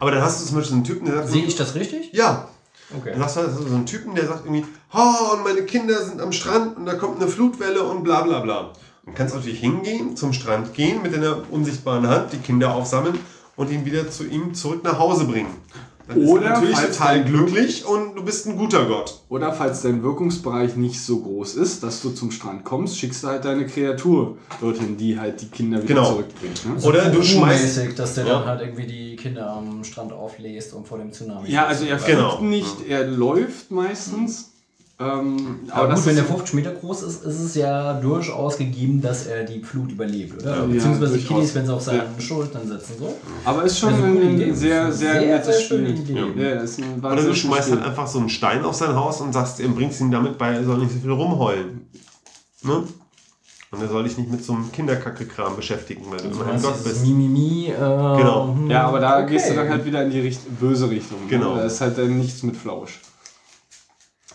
Aber 0.00 0.10
dann 0.10 0.20
hast 0.22 0.42
du 0.42 0.46
zum 0.46 0.56
Beispiel 0.56 0.70
so 0.70 0.74
einen 0.76 0.84
Typen, 0.84 1.06
der 1.06 1.14
sagt, 1.16 1.28
Sehe 1.28 1.44
ich 1.44 1.56
das 1.56 1.74
richtig? 1.74 2.12
ja, 2.12 2.48
Okay. 2.98 3.10
Dann 3.12 3.22
hast 3.22 3.36
du 3.36 3.40
also 3.40 3.62
so 3.68 3.74
einen 3.74 3.84
Typen, 3.84 4.14
der 4.14 4.26
sagt 4.26 4.46
irgendwie, 4.46 4.64
oh, 4.94 5.34
und 5.34 5.44
meine 5.44 5.60
Kinder 5.66 6.02
sind 6.02 6.22
am 6.22 6.32
Strand 6.32 6.78
und 6.78 6.86
da 6.86 6.94
kommt 6.94 7.20
eine 7.20 7.28
Flutwelle 7.30 7.82
und 7.82 8.02
bla 8.02 8.22
bla 8.22 8.40
bla. 8.40 8.72
Und 9.08 9.14
kannst 9.14 9.34
natürlich 9.34 9.60
hingehen, 9.60 10.16
zum 10.16 10.32
Strand 10.32 10.74
gehen, 10.74 11.02
mit 11.02 11.14
deiner 11.14 11.42
unsichtbaren 11.50 12.06
Hand 12.06 12.32
die 12.32 12.38
Kinder 12.38 12.74
aufsammeln 12.74 13.18
und 13.56 13.70
ihn 13.70 13.84
wieder 13.84 14.08
zu 14.10 14.24
ihm 14.26 14.54
zurück 14.54 14.84
nach 14.84 14.98
Hause 14.98 15.24
bringen. 15.24 15.48
Dann 16.06 16.22
ist 16.22 16.28
Oder 16.30 16.44
er 16.46 16.50
natürlich 16.54 16.78
total 16.78 17.22
glücklich 17.24 17.84
und 17.84 18.14
du 18.16 18.24
bist 18.24 18.46
ein 18.46 18.56
guter 18.56 18.86
Gott. 18.86 19.20
Oder 19.28 19.52
falls 19.52 19.82
dein 19.82 20.02
Wirkungsbereich 20.02 20.74
nicht 20.76 20.98
so 21.02 21.20
groß 21.20 21.54
ist, 21.56 21.82
dass 21.82 22.00
du 22.00 22.10
zum 22.10 22.30
Strand 22.30 22.64
kommst, 22.64 22.98
schickst 22.98 23.22
du 23.24 23.28
halt 23.28 23.44
deine 23.44 23.66
Kreatur 23.66 24.38
dorthin, 24.60 24.96
die 24.96 25.18
halt 25.18 25.40
die 25.42 25.48
Kinder 25.48 25.82
wieder 25.82 25.94
Genau. 25.96 26.10
zurückbringt. 26.12 26.64
Ne? 26.64 26.82
Oder 26.82 27.10
du 27.10 27.22
schmeißt. 27.22 27.62
mäßig, 27.62 27.94
dass 27.94 28.14
der 28.14 28.26
Ja. 28.26 28.38
dann 28.38 28.44
halt 28.46 28.60
irgendwie 28.62 28.86
die 28.86 29.16
Kinder 29.16 29.50
am 29.50 29.84
Strand 29.84 30.12
auflässt 30.12 30.72
und 30.72 30.86
vor 30.86 30.96
dem 30.96 31.12
Tsunami. 31.12 31.50
Ja, 31.50 31.66
also 31.66 31.84
er 31.84 31.96
Genau. 31.98 32.38
fliegt 32.38 32.42
nicht, 32.42 32.88
er 32.88 33.06
läuft 33.06 33.70
meistens. 33.70 34.52
Ähm, 35.00 35.60
Aber 35.70 35.86
das 35.86 36.00
gut, 36.00 36.08
wenn 36.08 36.16
der 36.16 36.24
50 36.24 36.54
Meter 36.54 36.72
groß 36.72 37.02
ist, 37.04 37.24
ist 37.24 37.38
es 37.40 37.54
ja 37.54 37.92
durchaus 38.00 38.56
gegeben, 38.56 39.00
dass 39.00 39.26
er 39.28 39.44
die 39.44 39.60
Flut 39.60 39.92
überlebt, 39.92 40.42
oder? 40.42 40.56
Ja, 40.56 40.62
Beziehungsweise 40.64 41.12
durchaus. 41.12 41.28
Kiddies, 41.36 41.54
wenn 41.54 41.66
sie 41.66 41.72
auf 41.74 41.82
seinen 41.82 41.98
Ja. 42.16 42.20
Schultern 42.20 42.66
sitzen, 42.66 42.94
so. 42.98 43.14
aber 43.44 43.62
ist 43.62 43.78
schon 43.78 43.94
Also 43.94 44.04
ein 44.06 44.36
sehr, 44.38 44.54
sehr, 44.56 44.92
Sehr, 44.92 45.20
nettes 45.20 45.62
Spiel. 45.62 45.88
Idee. 45.90 46.24
Ja, 46.36 46.50
ist 46.62 46.80
ein 46.80 46.98
Oder 47.00 47.22
du 47.22 47.32
schmeißt 47.32 47.70
halt 47.70 47.82
einfach 47.84 48.08
so 48.08 48.18
einen 48.18 48.28
Stein 48.28 48.64
auf 48.64 48.74
sein 48.74 48.92
Haus 48.96 49.20
und 49.20 49.32
sagst, 49.32 49.60
er 49.60 49.68
bringst 49.68 50.00
ihn 50.00 50.10
damit 50.10 50.36
bei, 50.36 50.48
er 50.54 50.64
soll 50.64 50.78
nicht 50.78 50.92
so 50.92 50.98
viel 50.98 51.12
rumheulen. 51.12 51.86
Ne? 52.64 52.82
Und 53.70 53.82
er 53.82 53.88
soll 53.88 54.02
dich 54.02 54.18
nicht 54.18 54.30
mit 54.32 54.42
so 54.42 54.54
einem 54.54 54.72
Kinderkacke-Kram 54.72 55.54
beschäftigen, 55.54 56.06
weil 56.10 56.18
du 56.18 56.28
Also 56.28 56.40
immerhin 56.40 56.60
meinst 56.60 56.64
Gott 56.64 56.84
bist. 56.84 57.06
Mimimi. 57.06 57.66
Äh, 57.68 57.74
Genau. 57.76 58.52
hm, 58.56 58.68
Ja, 58.68 58.88
aber 58.88 58.98
da 58.98 59.18
okay. 59.22 59.34
gehst 59.34 59.50
du 59.50 59.54
dann 59.54 59.68
halt 59.68 59.84
wieder 59.84 60.02
in 60.02 60.10
die 60.10 60.20
Richt 60.20 60.40
böse 60.58 60.90
Richtung. 60.90 61.20
ne? 61.20 61.26
Genau. 61.28 61.54
Da 61.54 61.64
ist 61.66 61.80
halt 61.80 61.96
dann 61.98 62.16
nichts 62.18 62.42
mit 62.42 62.56
Flausch. 62.56 62.98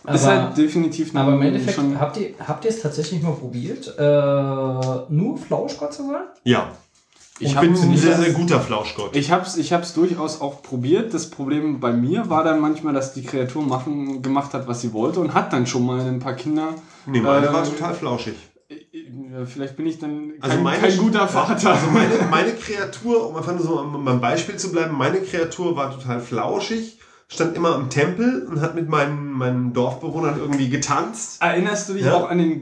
Aber, 0.05 0.15
ist 0.15 0.25
halt 0.25 0.57
definitiv 0.57 1.15
aber 1.15 1.33
im 1.33 1.41
Endeffekt, 1.41 1.75
schon. 1.75 1.99
habt 1.99 2.17
ihr, 2.17 2.31
habt 2.45 2.65
ihr 2.65 2.71
es 2.71 2.81
tatsächlich 2.81 3.21
mal 3.21 3.31
probiert, 3.33 3.87
äh, 3.97 5.13
nur 5.13 5.37
Flauschgott 5.37 5.93
zu 5.93 6.03
sein? 6.07 6.23
Ja. 6.43 6.71
Ich 7.39 7.55
bin 7.57 7.73
ein 7.73 7.97
sehr, 7.97 8.15
sehr 8.17 8.31
guter 8.31 8.59
Flauschgott. 8.59 9.15
Ich 9.15 9.31
hab's, 9.31 9.57
ich 9.57 9.73
hab's 9.73 9.93
durchaus 9.93 10.39
auch 10.39 10.61
probiert. 10.61 11.13
Das 11.13 11.29
Problem 11.29 11.79
bei 11.79 11.91
mir 11.91 12.29
war 12.29 12.43
dann 12.43 12.59
manchmal, 12.59 12.93
dass 12.93 13.13
die 13.13 13.23
Kreatur 13.23 13.63
machen, 13.63 14.21
gemacht 14.21 14.53
hat, 14.53 14.67
was 14.67 14.81
sie 14.81 14.93
wollte 14.93 15.19
und 15.19 15.33
hat 15.33 15.51
dann 15.51 15.65
schon 15.65 15.85
mal 15.85 15.99
ein 16.01 16.19
paar 16.19 16.33
Kinder. 16.33 16.69
Nee, 17.05 17.21
meine 17.21 17.47
äh, 17.47 17.53
war 17.53 17.63
total 17.63 17.95
flauschig. 17.95 18.35
Ja, 18.69 19.45
vielleicht 19.45 19.75
bin 19.75 19.87
ich 19.87 19.99
dann 19.99 20.33
kein, 20.39 20.51
Also 20.51 20.63
meine, 20.63 20.81
kein 20.81 20.97
guter 20.97 21.27
Vater. 21.27 21.71
Also 21.71 21.87
meine, 21.91 22.13
meine 22.29 22.53
Kreatur, 22.53 23.27
um 23.29 23.35
einfach 23.35 23.53
nur 23.53 23.63
so 23.63 23.79
am- 23.79 24.05
beim 24.05 24.21
Beispiel 24.21 24.55
zu 24.57 24.71
bleiben, 24.71 24.95
meine 24.95 25.19
Kreatur 25.21 25.75
war 25.75 25.91
total 25.91 26.19
flauschig, 26.21 26.99
stand 27.33 27.55
immer 27.57 27.73
am 27.75 27.89
Tempel 27.89 28.45
und 28.49 28.61
hat 28.61 28.75
mit 28.75 28.87
meinen, 28.87 29.31
meinen 29.31 29.73
Dorfbewohnern 29.73 30.37
irgendwie 30.39 30.69
getanzt. 30.69 31.41
Erinnerst 31.41 31.89
du 31.89 31.93
dich 31.93 32.03
Ja. 32.05 32.13
auch 32.13 32.29
an 32.29 32.37
den 32.37 32.61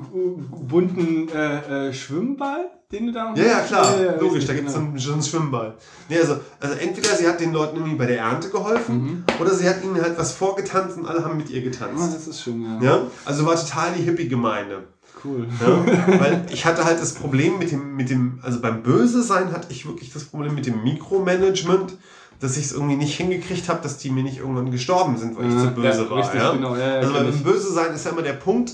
bunten 0.67 1.27
äh, 1.29 1.89
äh, 1.89 1.93
Schwimmball, 1.93 2.69
den 2.91 3.07
du 3.07 3.11
da 3.13 3.33
Ja, 3.35 3.43
ja, 3.43 3.59
klar, 3.59 3.99
Ja, 3.99 4.05
ja, 4.13 4.19
logisch, 4.19 4.45
da 4.45 4.53
gibt 4.53 4.69
es 4.69 4.73
genau. 4.73 4.87
einen, 4.87 4.97
so 4.97 5.13
einen 5.13 5.21
Schwimmball. 5.21 5.75
Nee, 6.09 6.17
also, 6.19 6.37
also 6.59 6.75
entweder 6.75 7.09
sie 7.15 7.27
hat 7.27 7.39
den 7.41 7.51
Leuten 7.53 7.77
irgendwie 7.77 7.95
bei 7.97 8.05
der 8.05 8.19
Ernte 8.19 8.49
geholfen 8.49 9.25
oder 9.39 9.53
sie 9.53 9.67
hat 9.69 9.83
ihnen 9.83 10.01
halt 10.01 10.17
was 10.17 10.31
vorgetanzt 10.31 10.97
und 10.97 11.05
alle 11.05 11.23
haben 11.23 11.37
mit 11.37 11.49
ihr 11.49 11.61
getanzt. 11.61 12.13
das 12.15 12.27
ist 12.27 12.41
schön, 12.41 12.61
ja. 12.63 12.79
Ja? 12.81 13.01
Also 13.25 13.45
war 13.45 13.55
total 13.55 13.91
die 13.97 14.03
Hippie-Gemeinde. 14.03 14.83
Cool. 15.23 15.45
Ja? 15.59 16.19
Weil 16.19 16.45
ich 16.51 16.65
hatte 16.65 16.83
halt 16.85 16.99
das 16.99 17.13
Problem 17.13 17.59
mit 17.59 17.71
dem, 17.71 17.95
mit 17.95 18.09
dem, 18.09 18.39
also 18.41 18.59
beim 18.61 18.81
Böse 18.83 19.21
sein 19.21 19.51
hatte 19.51 19.67
ich 19.69 19.85
wirklich 19.85 20.11
das 20.13 20.23
Problem 20.23 20.55
mit 20.55 20.65
dem 20.65 20.81
Mikromanagement, 20.83 21.93
dass 22.41 22.57
ich 22.57 22.65
es 22.65 22.71
irgendwie 22.73 22.95
nicht 22.97 23.15
hingekriegt 23.15 23.69
habe, 23.69 23.81
dass 23.81 23.97
die 23.97 24.09
mir 24.09 24.23
nicht 24.23 24.37
irgendwann 24.39 24.71
gestorben 24.71 25.17
sind, 25.17 25.37
weil 25.37 25.45
ich 25.47 25.57
zu 25.59 25.71
böse 25.71 26.03
ja, 26.03 26.09
war. 26.09 26.17
richtig, 26.17 26.41
ja? 26.41 26.51
genau. 26.51 26.75
Ja, 26.75 26.87
ja, 26.87 26.95
also 26.99 27.13
beim 27.13 27.29
ich. 27.29 27.43
Böse 27.43 27.71
sein 27.71 27.93
ist 27.93 28.03
ja 28.05 28.11
immer 28.11 28.21
der 28.23 28.33
Punkt, 28.33 28.73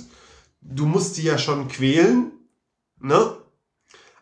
du 0.61 0.85
musst 0.85 1.17
die 1.17 1.23
ja 1.23 1.37
schon 1.37 1.67
quälen, 1.67 2.31
ne? 2.99 3.31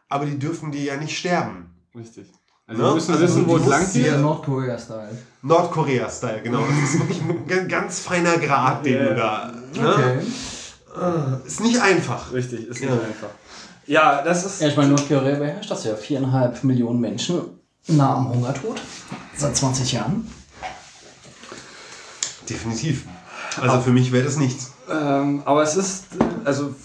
Aber 0.09 0.25
die 0.25 0.37
dürfen 0.37 0.71
dir 0.71 0.83
ja 0.83 0.97
nicht 0.97 1.17
sterben. 1.17 1.69
Richtig. 1.95 2.27
Also 2.67 2.81
Ne? 2.81 2.87
wir 2.89 2.95
müssen 2.95 3.11
Also 3.13 3.23
wissen, 3.23 3.47
wo 3.47 3.57
es 3.57 3.65
lang 3.67 3.91
geht. 3.93 4.05
ja- 4.07 4.17
Nordkorea-Style. 4.17 5.17
Nordkorea-Style, 5.43 6.41
genau. 6.43 6.61
Das 6.67 6.89
ist 6.93 6.99
wirklich 6.99 7.21
ein 7.59 7.67
ganz- 7.67 7.99
feiner 7.99 8.37
Grad, 8.37 8.85
den 8.85 8.93
Ja. 8.97 9.03
du 9.09 9.15
da. 9.15 9.53
Ne? 9.81 10.23
Äh, 11.43 11.47
Ist 11.47 11.59
nicht 11.61 11.79
einfach. 11.81 12.31
Richtig, 12.33 12.67
ist 12.67 12.79
Ja. 12.81 12.91
nicht 12.91 13.03
einfach. 13.05 13.29
Ja, 13.85 14.21
das 14.23 14.45
ist. 14.45 14.61
Ja, 14.61 14.69
ich 14.69 14.77
meine, 14.77 14.89
Nordkorea 14.89 15.35
beherrscht 15.37 15.69
das 15.69 15.83
ja. 15.83 15.95
Viereinhalb 15.95 16.63
Millionen 16.63 16.99
Menschen 16.99 17.41
nah 17.87 18.15
am 18.15 18.29
Hungertod. 18.29 18.81
Seit 19.37 19.55
20 19.55 19.91
Jahren. 19.93 20.27
Definitiv. 22.49 23.05
Also 23.59 23.81
für 23.81 23.91
mich 23.91 24.11
wäre 24.11 24.23
das 24.23 24.37
nichts. 24.37 24.73
Ähm, 24.89 25.41
aber 25.45 25.63
es 25.63 25.75
ist, 25.75 26.05
also 26.43 26.75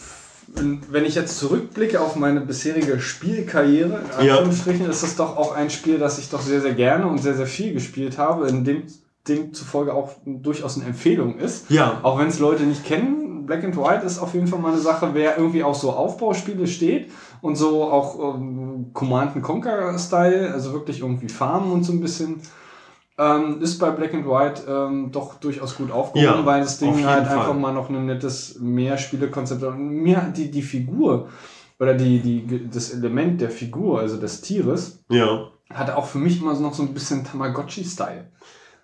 wenn 0.55 1.05
ich 1.05 1.15
jetzt 1.15 1.39
zurückblicke 1.39 2.01
auf 2.01 2.17
meine 2.17 2.41
bisherige 2.41 3.01
Spielkarriere, 3.01 4.03
in 4.19 4.27
Ja. 4.27 4.41
Ist 4.41 5.03
es 5.03 5.17
doch 5.17 5.37
auch 5.37 5.55
ein 5.55 5.71
Spiel, 5.71 5.99
das 5.99 6.19
ich 6.19 6.29
doch 6.29 6.41
sehr, 6.41 6.61
sehr 6.61 6.75
gerne 6.75 7.07
und 7.07 7.19
sehr, 7.19 7.35
sehr 7.35 7.47
viel 7.47 7.73
gespielt 7.73 8.19
habe, 8.19 8.49
in 8.49 8.65
dem 8.65 8.83
demzufolge 9.29 9.93
auch 9.93 10.13
durchaus 10.25 10.77
eine 10.77 10.87
Empfehlung 10.87 11.39
ist. 11.39 11.71
Ja. 11.71 12.01
Auch 12.03 12.19
wenn 12.19 12.29
es 12.29 12.39
Leute 12.39 12.65
nicht 12.65 12.85
kennen, 12.85 13.30
Black 13.51 13.65
and 13.65 13.77
White 13.77 14.07
ist 14.07 14.21
auf 14.21 14.33
jeden 14.35 14.47
Fall 14.47 14.61
mal 14.61 14.71
eine 14.71 14.81
Sache, 14.81 15.11
wer 15.13 15.37
irgendwie 15.37 15.65
auf 15.65 15.77
so 15.77 15.91
Aufbauspiele 15.91 16.69
steht 16.69 17.11
und 17.43 17.57
so 17.57 17.83
auch 17.83 18.37
ähm, 18.37 18.91
Command 18.93 19.35
and 19.35 19.43
Conquer 19.45 19.99
Style, 19.99 20.53
also 20.53 20.73
wirklich 20.73 21.01
irgendwie 21.01 21.29
Farmen 21.29 21.73
und 21.73 21.83
so 21.83 21.93
ein 21.93 22.01
bisschen, 22.01 22.41
ähm, 23.19 23.61
ist 23.61 23.81
bei 23.81 23.91
Black 23.91 24.15
and 24.15 24.25
White 24.25 24.63
ähm, 24.69 25.11
doch 25.11 25.35
durchaus 25.41 25.75
gut 25.77 25.91
aufgehoben, 25.91 26.39
Ja, 26.41 26.47
weil 26.47 26.61
das 26.61 26.79
Ding 26.79 27.05
halt 27.05 27.27
Fall. 27.27 27.39
einfach 27.41 27.55
mal 27.57 27.73
noch 27.75 27.91
ein 27.91 28.07
nettes 28.07 28.61
Mehrspielekonzept 28.61 29.63
hat. 29.63 29.71
Und 29.71 29.89
mir 29.89 30.19
hat 30.23 30.37
die, 30.37 30.49
die 30.53 30.63
Figur 30.63 31.27
oder 31.81 31.95
die, 31.95 32.21
die, 32.21 32.69
das 32.71 32.91
Element 32.95 33.41
der 33.41 33.51
Figur, 33.51 33.99
also 33.99 34.17
des 34.17 34.43
Tieres, 34.43 35.03
Ja. 35.11 35.49
hatte 35.75 35.97
auch 35.97 36.05
für 36.07 36.19
mich 36.19 36.41
immer 36.41 36.55
so 36.55 36.63
noch 36.63 36.75
so 36.75 36.85
ein 36.85 36.95
bisschen 36.95 37.25
Tamagotchi-Style. 37.25 38.27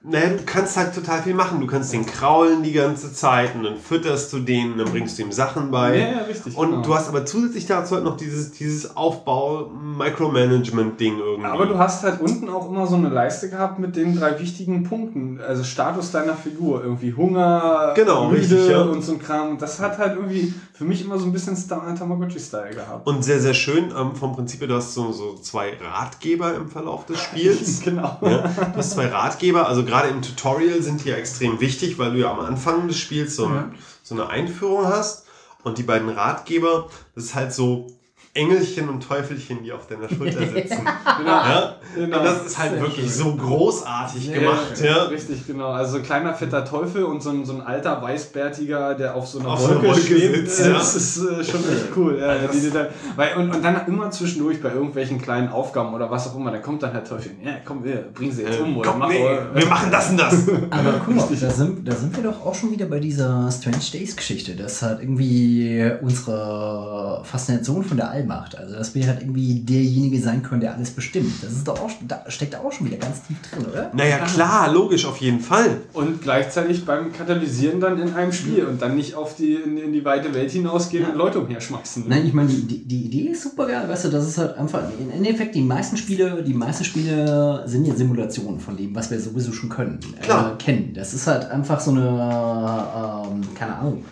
Naja, 0.09 0.29
du 0.29 0.45
kannst 0.47 0.77
halt 0.77 0.95
total 0.95 1.21
viel 1.23 1.35
machen. 1.35 1.61
Du 1.61 1.67
kannst 1.67 1.93
den 1.93 2.07
kraulen 2.07 2.63
die 2.63 2.71
ganze 2.73 3.13
Zeit 3.13 3.57
und 3.57 3.65
dann 3.65 3.77
fütterst 3.77 4.33
du 4.33 4.39
den, 4.39 4.79
dann 4.79 4.89
bringst 4.89 5.19
du 5.19 5.23
ihm 5.23 5.33
Sachen 5.33 5.73
bei. 5.73 5.99
Ja, 5.99 6.13
ja, 6.13 6.19
richtig, 6.23 6.57
Und 6.57 6.71
genau. 6.71 6.83
du 6.83 6.95
hast 6.95 7.09
aber 7.09 7.27
zusätzlich 7.27 7.67
dazu 7.67 7.97
halt 7.97 8.05
noch 8.05 8.17
dieses, 8.17 8.53
dieses 8.53 8.97
Aufbau-Micromanagement-Ding 8.97 11.19
irgendwie. 11.19 11.49
Aber 11.49 11.67
du 11.67 11.77
hast 11.77 12.05
halt 12.05 12.21
unten 12.21 12.49
auch 12.49 12.71
immer 12.71 12.87
so 12.87 12.95
eine 12.95 13.09
Leiste 13.09 13.51
gehabt 13.51 13.81
mit 13.81 13.97
den 13.97 14.17
drei 14.17 14.39
wichtigen 14.39 14.85
Punkten. 14.85 15.41
Also 15.41 15.65
Status 15.65 16.13
deiner 16.13 16.35
Figur. 16.35 16.85
Irgendwie 16.85 17.13
Hunger, 17.13 17.93
Genau, 17.97 18.29
müde 18.29 18.43
richtig, 18.43 18.69
ja. 18.69 18.83
und 18.83 19.03
so 19.03 19.13
ein 19.13 19.19
Kram. 19.19 19.51
Und 19.51 19.63
das 19.63 19.81
hat 19.81 19.99
halt 19.99 20.17
irgendwie 20.17 20.53
für 20.73 20.85
mich 20.85 21.05
immer 21.05 21.19
so 21.19 21.27
ein 21.27 21.33
bisschen 21.33 21.57
Tamagotchi-Style 21.69 22.75
gehabt. 22.75 23.07
Und 23.07 23.25
sehr, 23.25 23.41
sehr 23.41 23.55
schön 23.55 23.93
ähm, 23.97 24.15
vom 24.15 24.35
Prinzip 24.35 24.61
her, 24.61 24.69
du 24.69 24.75
hast 24.75 24.95
so, 24.95 25.13
so 25.13 25.35
zwei 25.35 25.73
Ratgeber 25.83 26.55
im 26.55 26.69
Verlauf 26.69 27.07
des 27.07 27.21
Spiels. 27.21 27.81
genau. 27.85 28.19
Ja, 28.21 28.39
du 28.43 28.77
hast 28.77 28.93
zwei 28.93 29.07
Ratgeber, 29.07 29.67
also 29.67 29.85
gerade 29.85 29.96
im 30.05 30.23
Tutorial 30.23 30.83
sind 30.83 31.05
die 31.05 31.09
ja 31.09 31.17
extrem 31.17 31.61
wichtig, 31.61 31.99
weil 31.99 32.13
du 32.13 32.19
ja 32.19 32.31
am 32.31 32.41
Anfang 32.41 32.89
des 32.89 32.99
Spiels 32.99 33.37
so, 33.37 33.47
ein, 33.47 33.75
so 34.03 34.15
eine 34.15 34.29
Einführung 34.29 34.87
hast. 34.87 35.25
Und 35.65 35.79
die 35.79 35.83
beiden 35.83 36.09
Ratgeber, 36.09 36.89
das 37.15 37.25
ist 37.25 37.35
halt 37.35 37.53
so 37.53 37.89
Engelchen 38.37 38.89
und 38.89 39.03
Teufelchen, 39.07 39.63
die 39.65 39.73
auf 39.73 39.87
deiner 39.87 40.09
Schulter 40.09 40.41
sitzen. 40.55 40.79
Genau. 41.19 41.31
ja? 41.31 41.77
Genau. 41.95 42.19
Und 42.19 42.25
das 42.25 42.47
ist 42.47 42.59
halt 42.59 42.73
Sehr 42.73 42.81
wirklich 42.83 43.07
schön. 43.07 43.25
so 43.25 43.35
großartig 43.37 44.33
gemacht. 44.33 44.81
Ja, 44.81 44.87
Ja? 44.87 45.03
Richtig, 45.05 45.47
genau. 45.47 45.71
Also 45.71 45.93
so 45.93 45.97
ein 45.99 46.03
kleiner 46.05 46.35
fetter 46.35 46.65
Teufel 46.65 47.05
und 47.05 47.23
so 47.23 47.31
ein, 47.31 47.45
so 47.45 47.55
ein 47.55 47.63
alter 47.63 48.01
Weißbärtiger, 48.03 48.95
der 48.95 49.15
auf 49.15 49.27
so 49.27 49.39
einer 49.41 49.49
Auf 49.51 49.69
Wolke, 49.69 49.87
Wolke 49.89 50.01
schwebt. 50.01 50.49
sitzt, 50.49 50.61
Äh, 50.61 50.69
ja. 50.69 50.73
Das 50.75 50.95
ist 50.95 51.17
äh, 51.19 51.43
schon 51.45 51.61
echt 51.61 51.87
cool. 51.97 52.19
Ja, 52.21 52.35
das- 52.39 52.51
die, 52.53 52.61
die 52.61 52.71
da, 52.71 52.89
weil, 53.17 53.37
und, 53.37 53.55
und 53.55 53.65
dann 53.65 53.87
immer 53.87 54.11
zwischendurch 54.11 54.61
bei 54.63 54.71
irgendwelchen 54.73 55.21
kleinen 55.21 55.49
Aufgaben 55.49 55.95
oder 55.95 56.11
was 56.11 56.29
auch 56.29 56.37
immer, 56.37 56.51
dann 56.51 56.63
kommt 56.63 56.83
dann 56.83 56.93
halt 56.93 57.07
Teufel. 57.09 57.33
Ja, 57.45 57.53
komm, 57.65 57.83
wir 57.85 57.97
bringen 58.13 58.33
sie 58.33 58.43
jetzt 58.43 58.61
um. 58.61 58.77
Oder 58.77 58.91
Komm, 58.91 58.99
mach 59.01 59.09
nee, 59.09 59.23
oder- 59.25 59.55
wir 59.55 59.67
machen 59.67 59.91
das 59.91 60.11
und 60.11 60.19
das. 60.19 60.35
Aber 60.71 61.01
guck 61.05 61.15
mal, 61.17 61.27
da 61.41 61.51
sind, 61.51 61.87
da 61.89 61.93
sind 61.95 62.15
wir 62.17 62.23
doch 62.25 62.45
auch 62.45 62.55
schon 62.55 62.71
wieder 62.71 62.87
bei 62.87 62.99
dieser 63.01 63.51
Strange 63.51 63.79
Days 63.93 64.15
Geschichte. 64.17 64.55
Das 64.55 64.83
hat 64.83 65.01
irgendwie 65.01 65.91
unsere 66.03 67.23
Faszination 67.25 67.83
von 67.85 67.97
der 67.97 68.11
Alben 68.11 68.26
macht. 68.27 68.57
Also 68.57 68.77
dass 68.77 68.95
wir 68.95 69.07
halt 69.07 69.21
irgendwie 69.21 69.61
derjenige 69.61 70.21
sein 70.21 70.43
können, 70.43 70.61
der 70.61 70.75
alles 70.75 70.91
bestimmt. 70.91 71.43
Das 71.43 71.53
ist 71.53 71.67
doch 71.67 71.81
auch, 71.81 71.91
da 72.07 72.25
steckt 72.29 72.55
da 72.55 72.61
auch 72.61 72.73
schon 72.73 72.87
wieder 72.87 72.99
ganz 72.99 73.23
tief 73.27 73.37
drin, 73.43 73.67
oder? 73.67 73.91
Naja, 73.95 74.19
klar, 74.19 74.73
logisch, 74.73 75.07
auf 75.07 75.19
jeden 75.19 75.41
Fall. 75.41 75.83
Und 75.93 76.23
gleichzeitig 76.23 76.85
beim 76.85 77.13
Katalysieren 77.13 77.81
dann 77.81 78.01
in 78.01 78.15
einem 78.15 78.33
Spiel 78.33 78.65
und 78.65 78.81
dann 78.83 78.97
nicht 78.97 79.15
auf 79.15 79.37
die, 79.37 79.55
in, 79.55 79.79
in 79.79 79.93
die 79.93 80.05
weite 80.05 80.35
Welt 80.35 80.51
hinausgehen 80.51 81.07
und 81.07 81.17
Leute 81.17 81.41
umherschmeißen. 81.41 82.05
ne? 82.05 82.09
Nein, 82.09 82.27
ich 82.27 82.33
meine, 82.33 82.49
die, 82.49 82.85
die, 82.85 83.07
Idee 83.07 83.31
ist 83.31 83.43
super 83.43 83.67
geil, 83.67 83.89
weißt 83.89 84.07
du, 84.07 84.09
das 84.09 84.27
ist 84.27 84.39
halt 84.39 84.57
einfach, 84.57 84.83
im 84.99 85.11
Endeffekt, 85.11 85.55
die 85.55 85.63
meisten 85.63 85.97
Spiele, 85.97 86.43
die 86.43 86.55
meisten 86.55 86.85
Spiele 86.85 87.63
sind 87.67 87.87
ja 87.87 87.95
Simulationen 87.95 88.61
von 88.61 88.77
dem, 88.77 88.95
was 88.95 89.11
wir 89.11 89.21
sowieso 89.21 89.53
schon 89.53 89.69
können, 89.69 90.01
Klar. 90.21 90.53
Äh, 90.53 90.63
kennen. 90.63 90.93
Das 90.95 91.15
ist 91.15 91.27
halt 91.27 91.49
einfach 91.51 91.81
so 91.81 91.91
eine, 91.91 92.01
ähm, 92.01 93.43
keine 93.55 93.77
Ahnung. 93.77 94.05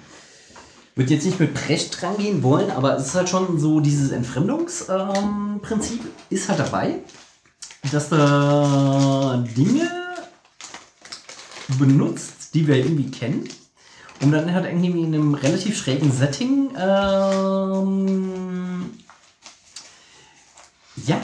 Würde 0.96 1.12
jetzt 1.12 1.26
nicht 1.26 1.40
mit 1.40 1.54
Precht 1.54 2.02
rangehen 2.02 2.42
wollen, 2.44 2.70
aber 2.70 2.96
es 2.96 3.08
ist 3.08 3.14
halt 3.14 3.28
schon 3.28 3.58
so, 3.58 3.80
dieses 3.80 4.12
Entfremdungsprinzip 4.12 6.00
ähm, 6.00 6.10
ist 6.30 6.48
halt 6.48 6.60
dabei, 6.60 7.00
dass 7.90 8.10
da 8.10 9.44
Dinge 9.56 9.90
benutzt, 11.78 12.54
die 12.54 12.68
wir 12.68 12.76
irgendwie 12.76 13.10
kennen, 13.10 13.48
um 14.22 14.30
dann 14.30 14.52
halt 14.54 14.66
irgendwie 14.66 15.02
in 15.02 15.14
einem 15.14 15.34
relativ 15.34 15.76
schrägen 15.76 16.12
Setting 16.12 16.70
ähm, 16.78 18.14
ja, 21.06 21.20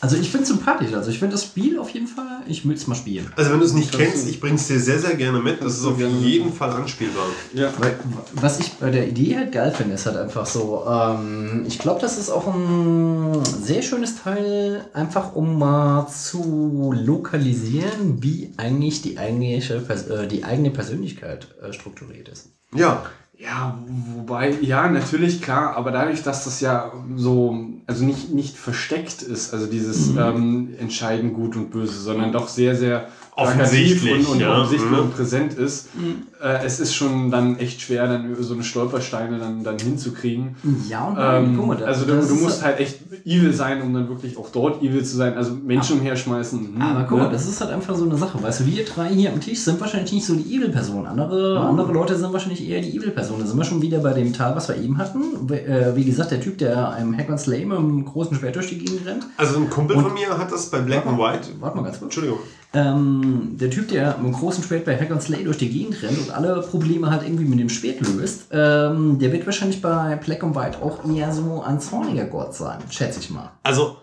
also 0.00 0.16
ich 0.16 0.30
finde 0.30 0.44
es 0.44 0.48
sympathisch. 0.48 0.94
Also 0.94 1.10
ich 1.10 1.18
finde 1.18 1.34
das 1.34 1.44
Spiel 1.44 1.78
auf 1.78 1.90
jeden 1.90 2.06
Fall, 2.06 2.42
ich 2.46 2.66
will 2.66 2.74
es 2.74 2.86
mal 2.86 2.94
spielen. 2.94 3.30
Also 3.36 3.50
wenn 3.52 3.60
du 3.60 3.66
es 3.66 3.74
nicht 3.74 3.92
Kannst 3.92 4.12
kennst, 4.12 4.28
ich 4.28 4.40
bring's 4.40 4.66
dir 4.66 4.80
sehr, 4.80 4.98
sehr 4.98 5.14
gerne 5.14 5.40
mit. 5.40 5.62
Das 5.62 5.78
ist 5.78 5.84
auf 5.84 5.98
jeden 5.98 6.52
Fall 6.52 6.70
anspielbar. 6.70 7.26
Ja. 7.52 7.72
Weil, 7.78 7.98
was 8.32 8.60
ich 8.60 8.72
bei 8.72 8.90
der 8.90 9.08
Idee 9.08 9.36
halt 9.36 9.52
geil 9.52 9.72
finde, 9.72 9.94
ist 9.94 10.06
halt 10.06 10.16
einfach 10.16 10.46
so, 10.46 10.84
ähm, 10.88 11.64
ich 11.66 11.78
glaube, 11.78 12.00
das 12.00 12.16
ist 12.16 12.30
auch 12.30 12.46
ein 12.46 13.44
sehr 13.44 13.82
schönes 13.82 14.16
Teil, 14.22 14.86
einfach 14.94 15.34
um 15.34 15.58
mal 15.58 16.08
zu 16.08 16.94
lokalisieren, 16.96 18.22
wie 18.22 18.54
eigentlich 18.56 19.02
die 19.02 19.18
eigentliche, 19.18 19.80
Pers 19.80 20.06
äh, 20.06 20.26
die 20.26 20.44
eigene 20.44 20.70
Persönlichkeit 20.70 21.48
äh, 21.62 21.72
strukturiert 21.72 22.28
ist. 22.28 22.48
Ja, 22.74 23.04
Ja, 23.42 23.78
wobei, 24.14 24.50
ja, 24.60 24.86
natürlich, 24.90 25.40
klar, 25.40 25.74
aber 25.74 25.92
dadurch, 25.92 26.22
dass 26.22 26.44
das 26.44 26.60
ja 26.60 26.92
so, 27.16 27.64
also 27.86 28.04
nicht, 28.04 28.30
nicht 28.34 28.54
versteckt 28.56 29.22
ist, 29.22 29.54
also 29.54 29.66
dieses 29.66 30.10
Mhm. 30.10 30.18
ähm, 30.18 30.68
Entscheiden 30.78 31.32
gut 31.32 31.56
und 31.56 31.70
böse, 31.70 31.98
sondern 32.00 32.32
doch 32.32 32.48
sehr, 32.48 32.76
sehr 32.76 33.08
Offensichtlich, 33.36 34.02
plakativ 34.02 34.28
und, 34.28 34.34
und 34.34 34.40
ja, 34.40 34.58
offensichtlich 34.58 34.90
mhm. 34.90 34.98
und 34.98 35.14
präsent 35.16 35.54
ist. 35.54 35.88
Äh, 36.42 36.64
es 36.64 36.80
ist 36.80 36.94
schon 36.94 37.30
dann 37.30 37.58
echt 37.58 37.80
schwer, 37.80 38.06
dann 38.06 38.30
über 38.30 38.42
so 38.42 38.54
eine 38.54 38.62
Stolpersteine 38.64 39.38
dann, 39.38 39.62
dann 39.64 39.78
hinzukriegen. 39.78 40.56
Ja 40.88 41.04
und 41.08 41.16
Ähm, 41.18 41.56
guck 41.56 41.66
mal, 41.66 41.76
das- 41.76 41.86
also 41.86 42.06
du, 42.06 42.16
das 42.16 42.28
du 42.28 42.34
musst 42.34 42.62
halt 42.62 42.80
echt 42.80 42.98
evil 43.24 43.52
sein, 43.54 43.80
um 43.82 43.94
dann 43.94 44.08
wirklich 44.08 44.36
auch 44.36 44.48
dort 44.50 44.82
evil 44.82 45.04
zu 45.04 45.16
sein. 45.16 45.34
Also 45.36 45.52
Menschen 45.54 45.98
umherschmeißen. 46.00 46.58
hm, 46.74 46.82
Aber 46.82 47.04
guck 47.04 47.18
mal, 47.18 47.24
ne? 47.26 47.32
das 47.32 47.46
ist 47.48 47.60
halt 47.60 47.70
einfach 47.70 47.94
so 47.94 48.04
eine 48.04 48.16
Sache. 48.16 48.42
Weißt 48.42 48.60
du, 48.60 48.66
wir 48.66 48.84
drei 48.84 49.08
hier 49.08 49.32
am 49.32 49.40
Tisch 49.40 49.60
sind 49.60 49.80
wahrscheinlich 49.80 50.12
nicht 50.12 50.26
so 50.26 50.34
die 50.34 50.56
Evil-Personen. 50.56 51.06
Andere, 51.06 51.58
Mhm. 51.60 51.66
andere 51.66 51.92
Leute 51.92 52.16
sind 52.16 52.32
wahrscheinlich 52.32 52.66
eher 52.68 52.80
die 52.82 52.96
Evil-Personen. 52.96 53.40
Da 53.40 53.46
sind 53.46 53.56
wir 53.56 53.64
schon 53.64 53.80
wieder 53.82 53.98
bei 54.00 54.12
dem 54.12 54.32
Teil, 54.32 54.54
was 54.56 54.68
wir 54.68 54.76
eben 54.76 54.98
hatten. 54.98 55.20
Wie, 55.48 55.54
äh, 55.54 55.94
wie 55.96 56.04
gesagt, 56.04 56.30
der 56.30 56.40
Typ, 56.40 56.58
der 56.58 56.90
einem 56.90 57.16
Hack 57.16 57.30
and 57.30 57.40
Slay 57.40 57.64
mit 57.64 57.78
einem 57.78 58.04
großen 58.04 58.36
Schwert 58.36 58.56
durch 58.56 58.68
die 58.68 58.78
Gegend 58.78 59.06
rennt. 59.06 59.24
also 59.36 59.56
ein 59.58 59.70
Kumpel 59.70 59.96
Und- 59.96 60.02
von 60.04 60.14
mir 60.14 60.36
hat 60.36 60.50
das 60.52 60.66
bei 60.70 60.80
Black 60.80 61.06
and 61.06 61.18
White. 61.18 61.48
Warte 61.60 61.76
mal 61.76 61.82
ganz 61.84 61.98
kurz. 61.98 62.04
Entschuldigung. 62.10 62.38
Ähm, 62.72 63.56
der 63.60 63.68
Typ, 63.70 63.88
der 63.88 64.16
mit 64.18 64.26
einem 64.26 64.32
großen 64.32 64.62
Schwert 64.62 64.84
bei 64.84 64.96
Hack 64.96 65.10
and 65.10 65.20
Slay 65.22 65.42
durch 65.42 65.58
die 65.58 65.68
Gegend 65.70 66.00
rennt 66.02 66.18
und 66.18 66.30
alle 66.30 66.60
Probleme 66.62 67.10
halt 67.10 67.22
irgendwie 67.24 67.44
mit 67.44 67.58
dem 67.58 67.68
Schwert 67.68 68.00
löst, 68.00 68.42
ähm, 68.52 69.18
der 69.18 69.32
wird 69.32 69.44
wahrscheinlich 69.44 69.82
bei 69.82 70.14
Black 70.24 70.44
and 70.44 70.54
White 70.54 70.78
auch 70.80 71.04
eher 71.12 71.32
so 71.32 71.62
ein 71.66 71.80
zorniger 71.80 72.26
Gott 72.26 72.54
sein, 72.54 72.78
schätze 72.88 73.18
ich 73.20 73.30
mal. 73.30 73.50
Also, 73.64 73.96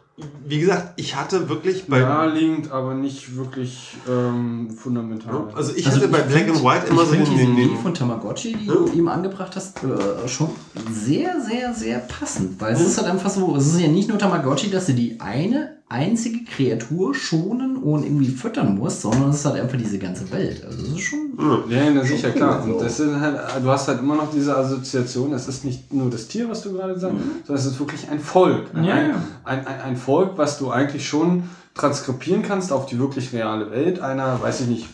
wie 0.46 0.60
gesagt, 0.60 0.94
ich 1.00 1.16
hatte 1.16 1.48
wirklich 1.48 1.86
bei. 1.88 2.00
Naheliegend, 2.00 2.72
aber 2.72 2.94
nicht 2.96 3.38
wirklich 3.38 3.96
ähm, 4.10 4.72
fundamental. 4.76 5.44
Also 5.56 5.74
ich 5.76 5.86
Also 5.86 6.00
hatte 6.00 6.10
bei 6.10 6.20
ich 6.20 6.26
Black 6.26 6.46
find- 6.46 6.58
and 6.58 6.64
White 6.66 6.88
immer 6.90 7.04
ich 7.04 7.08
so 7.10 7.14
den, 7.14 7.26
diese 7.26 7.44
Idee 7.44 7.70
von 7.82 7.94
Tamagotchi, 7.94 8.54
die 8.58 8.66
du 8.66 8.88
ihm 8.94 9.08
angebracht 9.08 9.56
hast, 9.56 9.78
äh, 9.84 10.28
schon 10.28 10.50
sehr, 10.92 11.40
sehr, 11.40 11.74
sehr 11.74 12.00
passend. 12.00 12.60
Weil 12.60 12.74
es 12.74 12.82
ist 12.82 12.98
halt 12.98 13.08
einfach 13.10 13.30
so, 13.30 13.56
es 13.56 13.68
ist 13.68 13.80
ja 13.80 13.88
nicht 13.88 14.10
nur 14.10 14.18
Tamagotchi, 14.18 14.70
dass 14.72 14.88
du 14.88 14.94
die 14.94 15.22
eine 15.22 15.77
einzige 15.90 16.44
Kreatur 16.44 17.16
schonen 17.16 17.78
und 17.78 18.04
irgendwie 18.04 18.28
füttern 18.28 18.76
musst, 18.76 19.02
sondern 19.02 19.30
es 19.30 19.38
ist 19.38 19.46
halt 19.46 19.62
einfach 19.62 19.78
diese 19.78 19.98
ganze 19.98 20.30
Welt. 20.32 20.64
Also 20.66 20.84
es 20.84 20.90
ist 20.90 21.02
schon. 21.02 21.32
Ja, 21.70 21.90
na 21.94 22.04
sicher, 22.04 22.32
klar. 22.32 22.62
cool, 22.64 22.74
Und 22.74 22.80
so. 22.80 22.84
das 22.84 22.98
sind 22.98 23.20
halt, 23.22 23.40
du 23.64 23.70
hast 23.70 23.88
halt 23.88 24.00
immer 24.00 24.16
noch 24.16 24.30
diese 24.30 24.58
Assoziation, 24.58 25.34
es 25.34 25.48
ist 25.48 25.64
nicht 25.64 25.94
nur 25.94 26.10
das 26.10 26.28
Tier, 26.28 26.50
was 26.50 26.62
du 26.62 26.74
gerade 26.74 27.00
sagst, 27.00 27.16
sondern 27.46 27.64
es 27.64 27.72
ist 27.72 27.80
wirklich 27.80 28.10
ein 28.10 28.20
Volk. 28.20 28.66
Ein, 28.74 28.84
Ja, 28.84 29.02
ja. 29.02 29.24
Ein, 29.46 29.66
ein, 29.66 29.82
ein 29.82 29.96
Volk, 29.98 30.32
was 30.36 30.58
du 30.58 30.72
eigentlich 30.72 31.08
schon 31.08 31.44
transkribieren 31.74 32.42
kannst 32.42 32.74
auf 32.74 32.88
die 32.88 33.00
wirklich 33.00 33.32
reale 33.32 33.72
Welt 33.72 34.02
einer, 34.02 34.42
weiß 34.42 34.62
ich 34.62 34.68
nicht, 34.68 34.90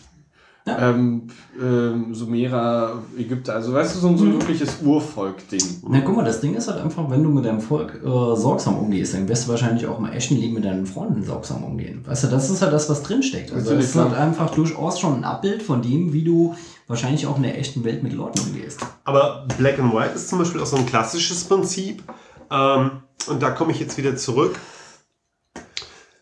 Ja. 0.66 0.90
ähm, 0.90 1.26
ähm, 1.60 2.14
Sumerer, 2.14 3.02
Ägypter, 3.18 3.54
also 3.54 3.74
weißt 3.74 3.96
du, 3.96 3.98
so, 3.98 4.16
so 4.16 4.24
ein 4.24 4.32
wirkliches 4.32 4.78
Urvolk-Ding. 4.82 5.82
Na 5.90 6.00
guck 6.00 6.16
mal, 6.16 6.24
das 6.24 6.40
Ding 6.40 6.54
ist 6.54 6.68
halt 6.68 6.82
einfach, 6.82 7.10
wenn 7.10 7.22
du 7.22 7.28
mit 7.28 7.44
deinem 7.44 7.60
Volk 7.60 8.00
äh, 8.02 8.06
sorgsam 8.06 8.78
umgehst, 8.78 9.12
dann 9.12 9.28
wirst 9.28 9.44
du 9.44 9.50
wahrscheinlich 9.50 9.86
auch 9.86 9.98
im 9.98 10.06
echten 10.06 10.36
Leben 10.36 10.54
mit 10.54 10.64
deinen 10.64 10.86
Freunden 10.86 11.22
sorgsam 11.22 11.64
umgehen. 11.64 12.00
Weißt 12.06 12.24
du, 12.24 12.28
das 12.28 12.48
ist 12.48 12.62
halt 12.62 12.72
das, 12.72 12.88
was 12.88 13.02
drinsteckt. 13.02 13.52
Also 13.52 13.74
das 13.74 13.84
ist 13.84 13.94
halt 13.94 14.14
einfach 14.14 14.54
durchaus 14.54 14.98
schon 14.98 15.16
ein 15.16 15.24
Abbild 15.24 15.62
von 15.62 15.82
dem, 15.82 16.14
wie 16.14 16.24
du 16.24 16.54
wahrscheinlich 16.86 17.26
auch 17.26 17.36
in 17.36 17.42
der 17.42 17.58
echten 17.58 17.84
Welt 17.84 18.02
mit 18.02 18.14
Leuten 18.14 18.40
umgehst. 18.40 18.80
Aber 19.04 19.46
Black 19.58 19.78
and 19.78 19.92
White 19.92 20.14
ist 20.14 20.30
zum 20.30 20.38
Beispiel 20.38 20.62
auch 20.62 20.66
so 20.66 20.76
ein 20.76 20.86
klassisches 20.86 21.44
Prinzip. 21.44 22.02
Ähm, 22.50 22.90
und 23.26 23.42
da 23.42 23.50
komme 23.50 23.72
ich 23.72 23.80
jetzt 23.80 23.98
wieder 23.98 24.16
zurück 24.16 24.58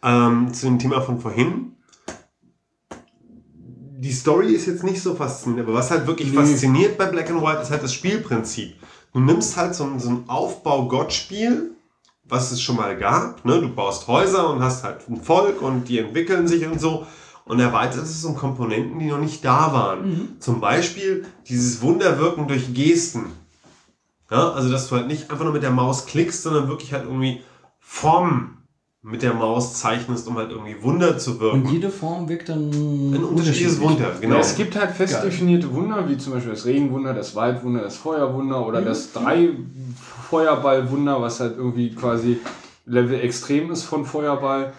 ähm, 0.03 0.53
zu 0.53 0.67
dem 0.67 0.81
Thema 0.81 1.01
von 1.01 1.21
vorhin. 1.21 1.72
Die 4.03 4.11
Story 4.13 4.53
ist 4.53 4.67
jetzt 4.67 4.83
nicht 4.83 5.01
so 5.01 5.15
faszinierend, 5.15 5.69
aber 5.69 5.79
was 5.79 5.93
halt 5.93 6.09
wirklich 6.09 6.31
Nee. 6.33 6.37
fasziniert 6.37 6.99
bei 6.99 7.07
Black 7.07 7.31
and 7.31 7.41
White 7.41 7.63
ist 7.63 7.71
halt 7.71 7.85
das 7.85 7.95
Spielprinzip. 7.95 8.75
Du 9.13 9.21
nimmst 9.21 9.57
halt 9.57 9.77
so 9.77 9.85
ein, 9.85 10.01
so 10.01 10.09
ein 10.11 10.25
Aufbau-Gott-Spiel, 10.29 11.71
was 12.25 12.51
es 12.51 12.61
schon 12.61 12.77
mal 12.77 12.97
gab. 12.97 13.45
Ne? 13.45 13.61
Du 13.61 13.69
baust 13.69 14.09
Häuser 14.09 14.51
und 14.51 14.61
hast 14.61 14.83
halt 14.83 15.09
ein 15.09 15.23
Volk 15.23 15.63
und 15.63 15.89
die 15.89 15.99
entwickeln 16.01 16.49
sich 16.49 16.67
und 16.67 16.81
so. 16.81 17.07
Und 17.45 17.61
erweitert 17.61 18.03
es 18.03 18.25
um 18.25 18.35
Komponenten, 18.37 18.99
die 18.99 19.07
noch 19.07 19.19
nicht 19.21 19.45
da 19.45 19.73
waren. 19.73 20.37
Zum 20.41 20.61
Beispiel 20.61 21.25
dieses 21.49 21.81
Wunderwirken 21.83 22.49
durch 22.49 22.75
Gesten. 22.75 23.27
Ja, 24.33 24.51
also, 24.51 24.69
dass 24.69 24.89
du 24.89 24.97
halt 24.97 25.07
nicht 25.07 25.31
einfach 25.31 25.45
nur 25.45 25.53
mit 25.53 25.63
der 25.63 25.71
Maus 25.71 26.07
klickst, 26.07 26.43
sondern 26.43 26.67
wirklich 26.69 26.93
halt 26.93 27.05
irgendwie 27.05 27.43
Formen 27.79 28.62
mit 29.05 29.23
der 29.23 29.35
Maus 29.35 29.75
zeichnest, 29.75 30.29
um 30.29 30.37
halt 30.37 30.51
irgendwie 30.51 30.81
Wunder 30.81 31.19
zu 31.19 31.41
wirken. 31.41 31.63
Und 31.63 31.73
jede 31.73 31.91
Form 31.91 32.29
wirkt 32.29 32.49
dann 32.49 32.71
Ein 32.71 33.25
unterschiedliches 33.25 33.81
Wunder, 33.81 34.13
genau. 34.21 34.37
Ja, 34.37 34.41
es 34.41 34.55
gibt 34.55 34.77
halt 34.77 34.93
fest 34.93 35.15
Geil. 35.15 35.25
definierte 35.25 35.73
Wunder, 35.75 36.09
wie 36.09 36.17
zum 36.17 36.33
Beispiel 36.33 36.53
das 36.53 36.65
Regenwunder, 36.65 37.13
das 37.13 37.35
Waldwunder, 37.35 37.83
das 37.83 37.97
Feuerwunder 37.97 38.65
oder 38.65 38.81
das 38.81 39.13
drei 39.13 39.51
Feuerballwunder, 40.31 41.21
was 41.21 41.41
halt 41.41 41.57
irgendwie 41.57 41.91
quasi 41.95 42.39
Level 42.87 43.21
extrem 43.21 43.73
ist 43.73 43.83
von 43.83 44.05
Feuerball. 44.05 44.73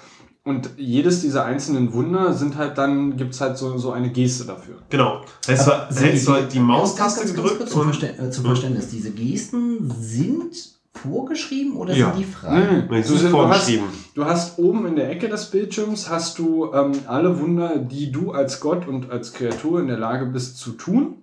Und 0.45 0.71
jedes 0.77 1.21
dieser 1.21 1.45
einzelnen 1.45 1.93
Wunder 1.93 2.33
sind 2.33 2.57
halt 2.57 2.77
dann, 2.77 3.15
gibt 3.15 3.33
es 3.33 3.41
halt 3.41 3.57
so, 3.57 3.77
so 3.77 3.91
eine 3.91 4.09
Geste 4.09 4.45
dafür. 4.45 4.75
Genau. 4.89 5.21
Heißt, 5.47 5.67
du 5.67 6.33
halt 6.33 6.51
die 6.51 6.57
Ganz, 6.57 6.67
Maustaste 6.67 7.21
ganz, 7.21 7.33
ganz 7.33 7.33
gedrückt 7.35 7.73
und 7.73 7.83
Verstä 7.83 8.17
äh, 8.17 8.29
zum 8.29 8.45
Verständnis. 8.45 8.89
Diese 8.89 9.11
Gesten 9.11 9.89
sind 9.89 10.72
vorgeschrieben 10.93 11.75
oder 11.75 11.93
Ja. 11.95 12.11
sind 12.11 12.19
die 12.19 12.23
frei? 12.31 12.85
Nee, 12.89 13.01
Du, 13.01 13.07
sind 13.07 13.19
du, 13.19 13.23
hast, 13.25 13.31
vorgeschrieben. 13.31 13.85
du 14.15 14.25
hast 14.25 14.59
oben 14.59 14.85
in 14.87 14.95
der 14.95 15.09
Ecke 15.09 15.27
des 15.27 15.45
Bildschirms 15.51 16.09
hast 16.09 16.37
du 16.39 16.71
ähm, 16.73 16.91
alle 17.07 17.39
Wunder, 17.39 17.77
die 17.77 18.11
du 18.11 18.31
als 18.31 18.59
Gott 18.59 18.87
und 18.87 19.09
als 19.11 19.33
Kreatur 19.33 19.79
in 19.79 19.87
der 19.87 19.97
Lage 19.97 20.25
bist 20.27 20.57
zu 20.57 20.71
tun. 20.73 21.15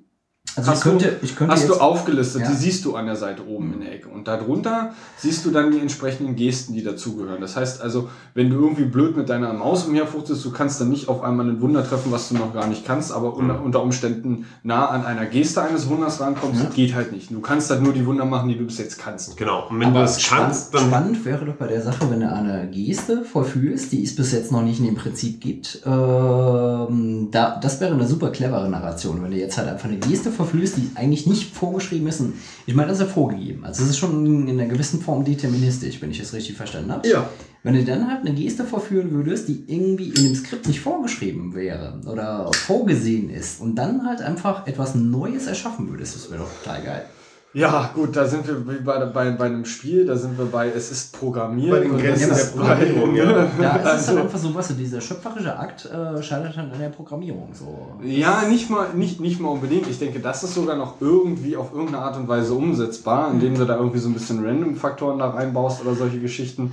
Also 0.57 0.71
ich 0.71 0.77
Hast 0.77 0.83
könnte, 0.83 1.05
du, 1.07 1.17
ich 1.25 1.37
könnte 1.37 1.53
hast 1.55 1.61
jetzt, 1.69 1.71
du 1.71 1.81
aufgelistet, 1.81 2.43
Ja. 2.43 2.49
die 2.51 2.57
siehst 2.57 2.85
du 2.85 2.97
an 2.97 3.07
der 3.07 3.17
Seite 3.17 3.47
oben 3.47 3.73
in 3.75 3.81
der 3.81 3.93
Ecke. 3.95 4.09
Und 4.09 4.27
darunter 4.27 4.93
siehst 5.17 5.45
du 5.47 5.51
dann 5.51 5.71
die 5.71 5.79
entsprechenden 5.79 6.35
Gesten, 6.35 6.73
die 6.75 6.83
dazugehören. 6.83 7.41
Das 7.41 7.57
heißt 7.57 7.81
also, 7.81 8.09
wenn 8.35 8.51
du 8.51 8.57
irgendwie 8.57 8.85
blöd 8.85 9.17
mit 9.17 9.29
deiner 9.29 9.53
Maus 9.53 9.85
umherfuchtest, 9.87 10.45
du 10.45 10.51
kannst 10.51 10.81
dann 10.81 10.89
nicht 10.91 11.09
auf 11.09 11.23
einmal 11.23 11.49
ein 11.49 11.61
Wunder 11.61 11.87
treffen, 11.87 12.11
was 12.11 12.29
du 12.29 12.35
noch 12.35 12.53
gar 12.53 12.67
nicht 12.67 12.85
kannst, 12.85 13.13
aber 13.13 13.35
unter, 13.37 13.63
unter 13.63 13.83
Umständen 13.83 14.47
nah 14.65 14.87
an 14.89 15.05
einer 15.07 15.27
Geste 15.27 15.63
eines 15.63 15.89
Wunders 15.89 16.21
rankommst, 16.21 16.63
Ja. 16.65 16.69
geht 16.71 16.95
halt 16.95 17.13
nicht. 17.13 17.31
Du 17.31 17.41
kannst 17.41 17.71
halt 17.71 17.83
nur 17.83 17.93
die 17.93 18.05
Wunder 18.05 18.25
machen, 18.25 18.49
die 18.49 18.59
du 18.59 18.65
bis 18.65 18.79
jetzt 18.79 18.99
kannst. 18.99 19.37
Genau. 19.37 19.69
Und 19.71 19.79
wenn 19.79 19.89
aber 19.89 20.05
du 20.05 20.09
spannend, 20.09 20.47
kannst, 20.47 20.75
dann. 20.75 20.87
spannend 20.89 21.25
wäre 21.25 21.45
doch 21.45 21.55
bei 21.55 21.69
der 21.69 21.81
Sache, 21.83 22.11
wenn 22.11 22.21
du 22.21 22.31
eine 22.31 22.69
Geste 22.71 23.25
vollführst, 23.25 23.93
die 23.93 24.03
es 24.03 24.17
bis 24.17 24.33
jetzt 24.33 24.51
noch 24.51 24.63
nicht 24.63 24.81
in 24.81 24.87
dem 24.87 24.97
Prinzip 24.97 25.41
gibt. 25.41 25.81
Ähm, 25.87 27.29
da, 27.31 27.59
das 27.63 27.81
wäre 27.81 27.95
eine 27.95 28.07
super 28.07 28.31
clevere 28.31 28.69
Narration, 28.69 29.23
wenn 29.23 29.31
du 29.31 29.37
jetzt 29.37 29.57
halt 29.59 29.69
einfach 29.69 29.89
eine 29.89 29.99
Geste 29.99 30.31
vollführst, 30.45 30.77
die 30.77 30.91
eigentlich 30.95 31.27
nicht 31.27 31.55
vorgeschrieben 31.55 32.07
ist. 32.09 32.23
Ich 32.67 32.75
meine, 32.75 32.89
das 32.89 32.99
ist 32.99 33.07
ja 33.07 33.13
vorgegeben. 33.13 33.65
Also 33.65 33.83
es 33.85 33.91
ist 33.91 33.99
schon 33.99 34.27
in 34.49 34.61
einer 34.61 34.69
gewissen 34.69 35.01
Form 35.01 35.25
deterministisch, 35.25 36.01
wenn 36.01 36.11
ich 36.11 36.19
das 36.19 36.33
richtig 36.33 36.57
verstanden 36.57 36.93
habe. 36.93 37.09
Ja. 37.09 37.29
Wenn 37.63 37.75
du 37.75 37.85
dann 37.85 38.09
halt 38.09 38.27
eine 38.27 38.35
Geste 38.35 38.65
vorführen 38.65 39.11
würdest, 39.11 39.49
die 39.49 39.65
irgendwie 39.67 40.09
in 40.09 40.25
dem 40.25 40.35
Skript 40.35 40.67
nicht 40.67 40.81
vorgeschrieben 40.81 41.55
wäre 41.55 42.01
oder 42.07 42.51
vorgesehen 42.53 43.29
ist 43.29 43.61
und 43.61 43.75
dann 43.77 44.07
halt 44.07 44.23
einfach 44.23 44.67
etwas 44.67 44.95
Neues 44.95 45.47
erschaffen 45.47 45.91
würdest, 45.91 46.17
das 46.17 46.31
wäre 46.31 46.43
doch 46.43 46.51
total 46.63 46.83
geil. 46.83 47.05
Ja, 47.53 47.91
gut, 47.95 48.15
da 48.15 48.27
sind 48.27 48.47
wir 48.47 48.65
wie 48.69 48.81
bei, 48.81 49.05
bei, 49.07 49.31
bei 49.33 49.47
einem 49.47 49.65
Spiel, 49.65 50.07
da 50.07 50.15
sind 50.15 50.39
wir 50.39 50.45
bei, 50.45 50.69
es 50.69 50.93
ist 50.93 51.19
Programmiert. 51.19 51.73
Bei 51.73 51.81
den 51.81 51.91
und 51.91 52.01
Grenzen 52.01 52.29
der 52.29 52.39
ist 52.39 52.57
Programmierung, 52.57 53.17
ja. 53.17 53.25
Ja, 53.61 53.77
es 53.77 53.83
ist 53.83 53.87
Also- 53.89 54.09
halt 54.13 54.21
einfach 54.21 54.39
so, 54.39 54.55
was 54.55 54.69
so, 54.69 54.75
dieser 54.75 55.01
schöpferische 55.01 55.59
Akt 55.59 55.85
äh, 55.87 56.23
scheitert 56.23 56.57
dann 56.57 56.71
an 56.71 56.79
der 56.79 56.91
Programmierung. 56.91 57.49
So. 57.53 57.97
Ja, 58.05 58.43
nicht 58.49 58.71
mal, 58.71 58.95
nicht, 58.95 59.21
nicht 59.21 59.41
mal 59.41 59.49
unbedingt. 59.49 59.89
Ich 59.89 59.99
denke, 59.99 60.21
das 60.21 60.45
ist 60.45 60.55
sogar 60.55 60.77
noch 60.77 61.01
irgendwie 61.01 61.57
auf 61.57 61.73
irgendeine 61.73 61.99
Art 62.05 62.17
und 62.17 62.29
Weise 62.29 62.55
umsetzbar, 62.55 63.33
indem 63.33 63.57
du 63.59 63.65
da 63.65 63.77
irgendwie 63.77 63.99
so 63.99 64.09
ein 64.09 64.15
bisschen 64.15 64.45
Random-Faktoren 64.47 65.19
da 65.19 65.31
reinbaust 65.31 65.81
oder 65.81 65.97
solche 65.97 66.21
Geschichten. 66.21 66.73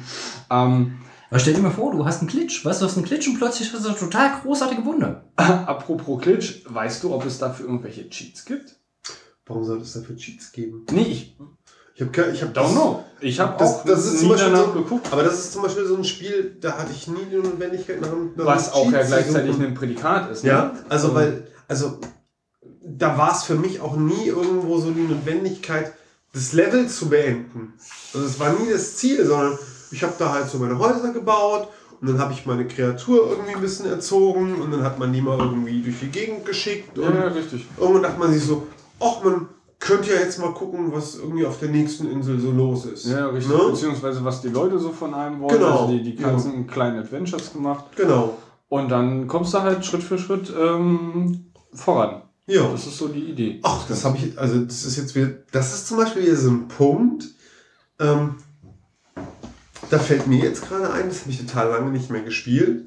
Ähm, 0.52 0.98
Aber 1.32 1.40
stell 1.40 1.56
dir 1.56 1.62
mal 1.62 1.72
vor, 1.72 1.92
du 1.92 2.06
hast 2.06 2.20
einen 2.20 2.30
Glitch, 2.30 2.64
weißt 2.64 2.82
du, 2.82 2.86
du 2.86 2.90
hast 2.92 2.98
einen 2.98 3.06
Glitch 3.08 3.28
und 3.28 3.40
plötzlich 3.40 3.74
hast 3.74 3.84
du 3.84 3.90
eine 3.90 3.98
total 3.98 4.30
großartige 4.44 4.86
Wunder. 4.86 5.24
apropos 5.38 6.22
Glitch, 6.22 6.64
weißt 6.70 7.04
du, 7.04 7.16
ob 7.16 7.26
es 7.26 7.40
dafür 7.40 7.66
irgendwelche 7.66 8.08
Cheats 8.12 8.46
gibt? 8.46 8.76
Warum 9.48 9.64
soll 9.64 9.82
es 9.82 9.94
dafür 9.94 10.16
Cheats 10.16 10.52
geben? 10.52 10.86
Nee, 10.92 11.02
ich 11.04 11.38
Ich 11.96 12.02
habe 12.02 12.32
ich 12.32 12.42
hab 12.44 12.56
don't 12.56 12.72
know. 12.74 13.04
Ich 13.22 13.40
habe 13.40 13.56
Das, 13.58 13.76
auch 13.76 13.86
das 13.86 14.06
ist 14.06 14.20
zum 14.20 14.28
nie 14.28 14.34
Beispiel 14.34 14.52
danach 14.52 14.66
so, 14.68 14.72
geguckt. 14.84 15.08
aber 15.12 15.24
das 15.24 15.40
ist 15.40 15.54
zum 15.54 15.64
Beispiel 15.64 15.86
so 15.86 15.96
ein 15.96 16.04
Spiel, 16.04 16.56
da 16.62 16.78
hatte 16.78 16.92
ich 16.92 17.08
nie 17.08 17.26
die 17.32 17.36
Notwendigkeit 17.38 18.00
nach 18.02 18.12
einem 18.12 18.32
nach 18.36 18.46
Was 18.46 18.72
auch 18.74 18.92
ja 18.92 19.02
gleichzeitig 19.04 19.58
ein 19.60 19.74
Prädikat 19.74 20.32
ist. 20.32 20.44
Ne? 20.44 20.50
Ja, 20.52 20.74
also 20.90 21.16
weil, 21.16 21.48
also 21.68 22.00
da 22.84 23.18
war 23.18 23.32
es 23.36 23.44
für 23.44 23.56
mich 23.56 23.82
auch 23.82 23.96
nie 23.96 24.28
irgendwo 24.28 24.78
so 24.80 24.92
die 24.92 25.02
Notwendigkeit, 25.02 25.94
das 26.34 26.54
Level 26.54 26.88
zu 26.88 27.10
beenden. 27.10 27.74
Also 28.14 28.26
es 28.28 28.40
war 28.40 28.52
nie 28.54 28.70
das 28.72 28.98
Ziel, 28.98 29.26
sondern 29.26 29.58
ich 29.92 30.04
habe 30.04 30.14
da 30.20 30.34
halt 30.34 30.50
so 30.50 30.60
meine 30.60 30.78
Häuser 30.78 31.12
gebaut 31.14 31.68
und 32.00 32.08
dann 32.10 32.20
habe 32.20 32.32
ich 32.34 32.46
meine 32.46 32.68
Kreatur 32.68 33.28
irgendwie 33.32 33.56
ein 33.56 33.62
bisschen 33.62 33.88
erzogen 33.88 34.56
und 34.62 34.72
dann 34.72 34.84
hat 34.84 35.00
man 35.00 35.12
die 35.12 35.22
mal 35.22 35.40
irgendwie 35.40 35.82
durch 35.82 36.00
die 36.00 36.10
Gegend 36.10 36.46
geschickt 36.46 36.98
und 37.00 37.06
Ja, 37.06 37.22
ja, 37.22 37.28
richtig. 37.30 37.66
irgendwann 37.78 38.04
dachte 38.04 38.20
man 38.20 38.32
sich 38.32 38.44
so, 38.44 38.68
ach 39.00 39.24
man 39.24 39.50
könnte 39.80 40.12
ja 40.12 40.20
jetzt 40.20 40.40
mal 40.40 40.54
gucken, 40.54 40.92
was 40.92 41.16
irgendwie 41.16 41.46
auf 41.46 41.60
der 41.60 41.70
nächsten 41.70 42.10
Insel 42.10 42.40
so 42.40 42.52
los 42.52 42.86
ist. 42.86 43.06
Ja, 43.06 43.28
richtig. 43.28 43.56
Ne? 43.56 43.70
Beziehungsweise 43.70 44.26
was 44.26 44.42
die 44.42 44.50
Leute 44.50 44.80
so 44.80 44.92
von 44.92 45.14
einem 45.14 45.40
wollen. 45.40 45.60
Genau. 45.60 45.82
Also 45.82 45.94
die, 45.94 46.04
die 46.04 46.16
ganzen 46.16 46.68
kleinen 46.68 47.00
Adventures 47.00 47.54
gemacht. 47.54 47.86
Genau. 47.96 48.38
Und 48.70 48.90
dann 48.90 49.28
kommst 49.28 49.54
du 49.54 49.62
halt 49.62 49.86
Schritt 49.86 50.04
für 50.04 50.18
Schritt 50.18 50.52
ähm, 50.60 51.52
voran. 51.74 52.24
Ja. 52.48 52.68
Das 52.72 52.88
ist 52.88 52.98
so 52.98 53.08
die 53.08 53.26
Idee. 53.26 53.60
Ach, 53.64 53.86
das 53.88 54.04
habe 54.04 54.18
ich, 54.18 54.38
also 54.38 54.60
das 54.60 54.86
ist 54.86 54.98
jetzt 54.98 55.16
wieder, 55.16 55.30
das 55.52 55.74
ist 55.74 55.88
zum 55.88 55.98
Beispiel 55.98 56.24
wieder 56.24 56.36
so 56.36 56.50
ein 56.50 56.68
Punkt, 56.70 57.26
ähm, 58.00 58.36
da 59.90 60.00
fällt 60.00 60.28
mir 60.28 60.40
jetzt 60.40 60.68
gerade 60.68 60.92
ein, 60.92 61.10
das 61.10 61.22
habe 61.22 61.32
ich 61.32 61.46
total 61.46 61.70
lange 61.70 61.92
nicht 61.92 62.10
mehr 62.10 62.22
gespielt. 62.22 62.86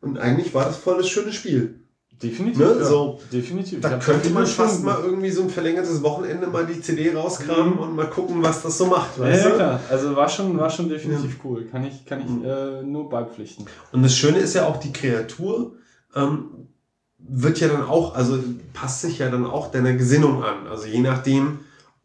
Und 0.00 0.18
eigentlich 0.18 0.54
war 0.54 0.64
das 0.64 0.78
voll 0.78 0.96
das 0.96 1.08
schöne 1.08 1.32
Spiel. 1.32 1.79
Definitiv. 2.22 2.58
Ne? 2.58 2.76
ja. 2.78 2.84
So, 2.84 3.18
Definitiv. 3.32 3.80
Da 3.80 3.96
könnte 3.96 4.28
man 4.30 4.46
fast 4.46 4.80
Stunden- 4.80 4.84
mal 4.84 4.98
irgendwie 5.02 5.30
so 5.30 5.42
ein 5.42 5.50
verlängertes 5.50 6.02
Wochenende 6.02 6.46
mal 6.48 6.66
die 6.66 6.80
CD 6.80 7.14
rauskramen 7.14 7.78
und 7.78 7.96
mal 7.96 8.10
gucken, 8.10 8.42
was 8.42 8.62
das 8.62 8.76
so 8.76 8.86
macht. 8.86 9.18
Ja, 9.18 9.28
ja, 9.28 9.50
klar. 9.50 9.80
Also 9.88 10.14
war 10.14 10.28
schon, 10.28 10.58
war 10.58 10.68
schon 10.68 10.88
definitiv 10.88 11.38
cool. 11.44 11.64
Kann 11.64 11.84
ich, 11.84 12.04
kann 12.04 12.20
ich 12.20 12.44
äh, 12.44 12.82
nur 12.82 13.08
beipflichten. 13.08 13.66
Und 13.92 14.02
das 14.02 14.14
Schöne 14.16 14.38
ist 14.38 14.54
ja 14.54 14.66
auch, 14.66 14.76
die 14.76 14.92
Kreatur 14.92 15.76
ähm, 16.14 16.68
wird 17.18 17.60
ja 17.60 17.68
dann 17.68 17.82
auch, 17.84 18.14
also 18.14 18.38
passt 18.74 19.00
sich 19.02 19.18
ja 19.18 19.30
dann 19.30 19.46
auch 19.46 19.70
deiner 19.70 19.94
Gesinnung 19.94 20.42
an. 20.44 20.66
Also 20.68 20.86
je 20.86 21.00
nachdem, 21.00 21.60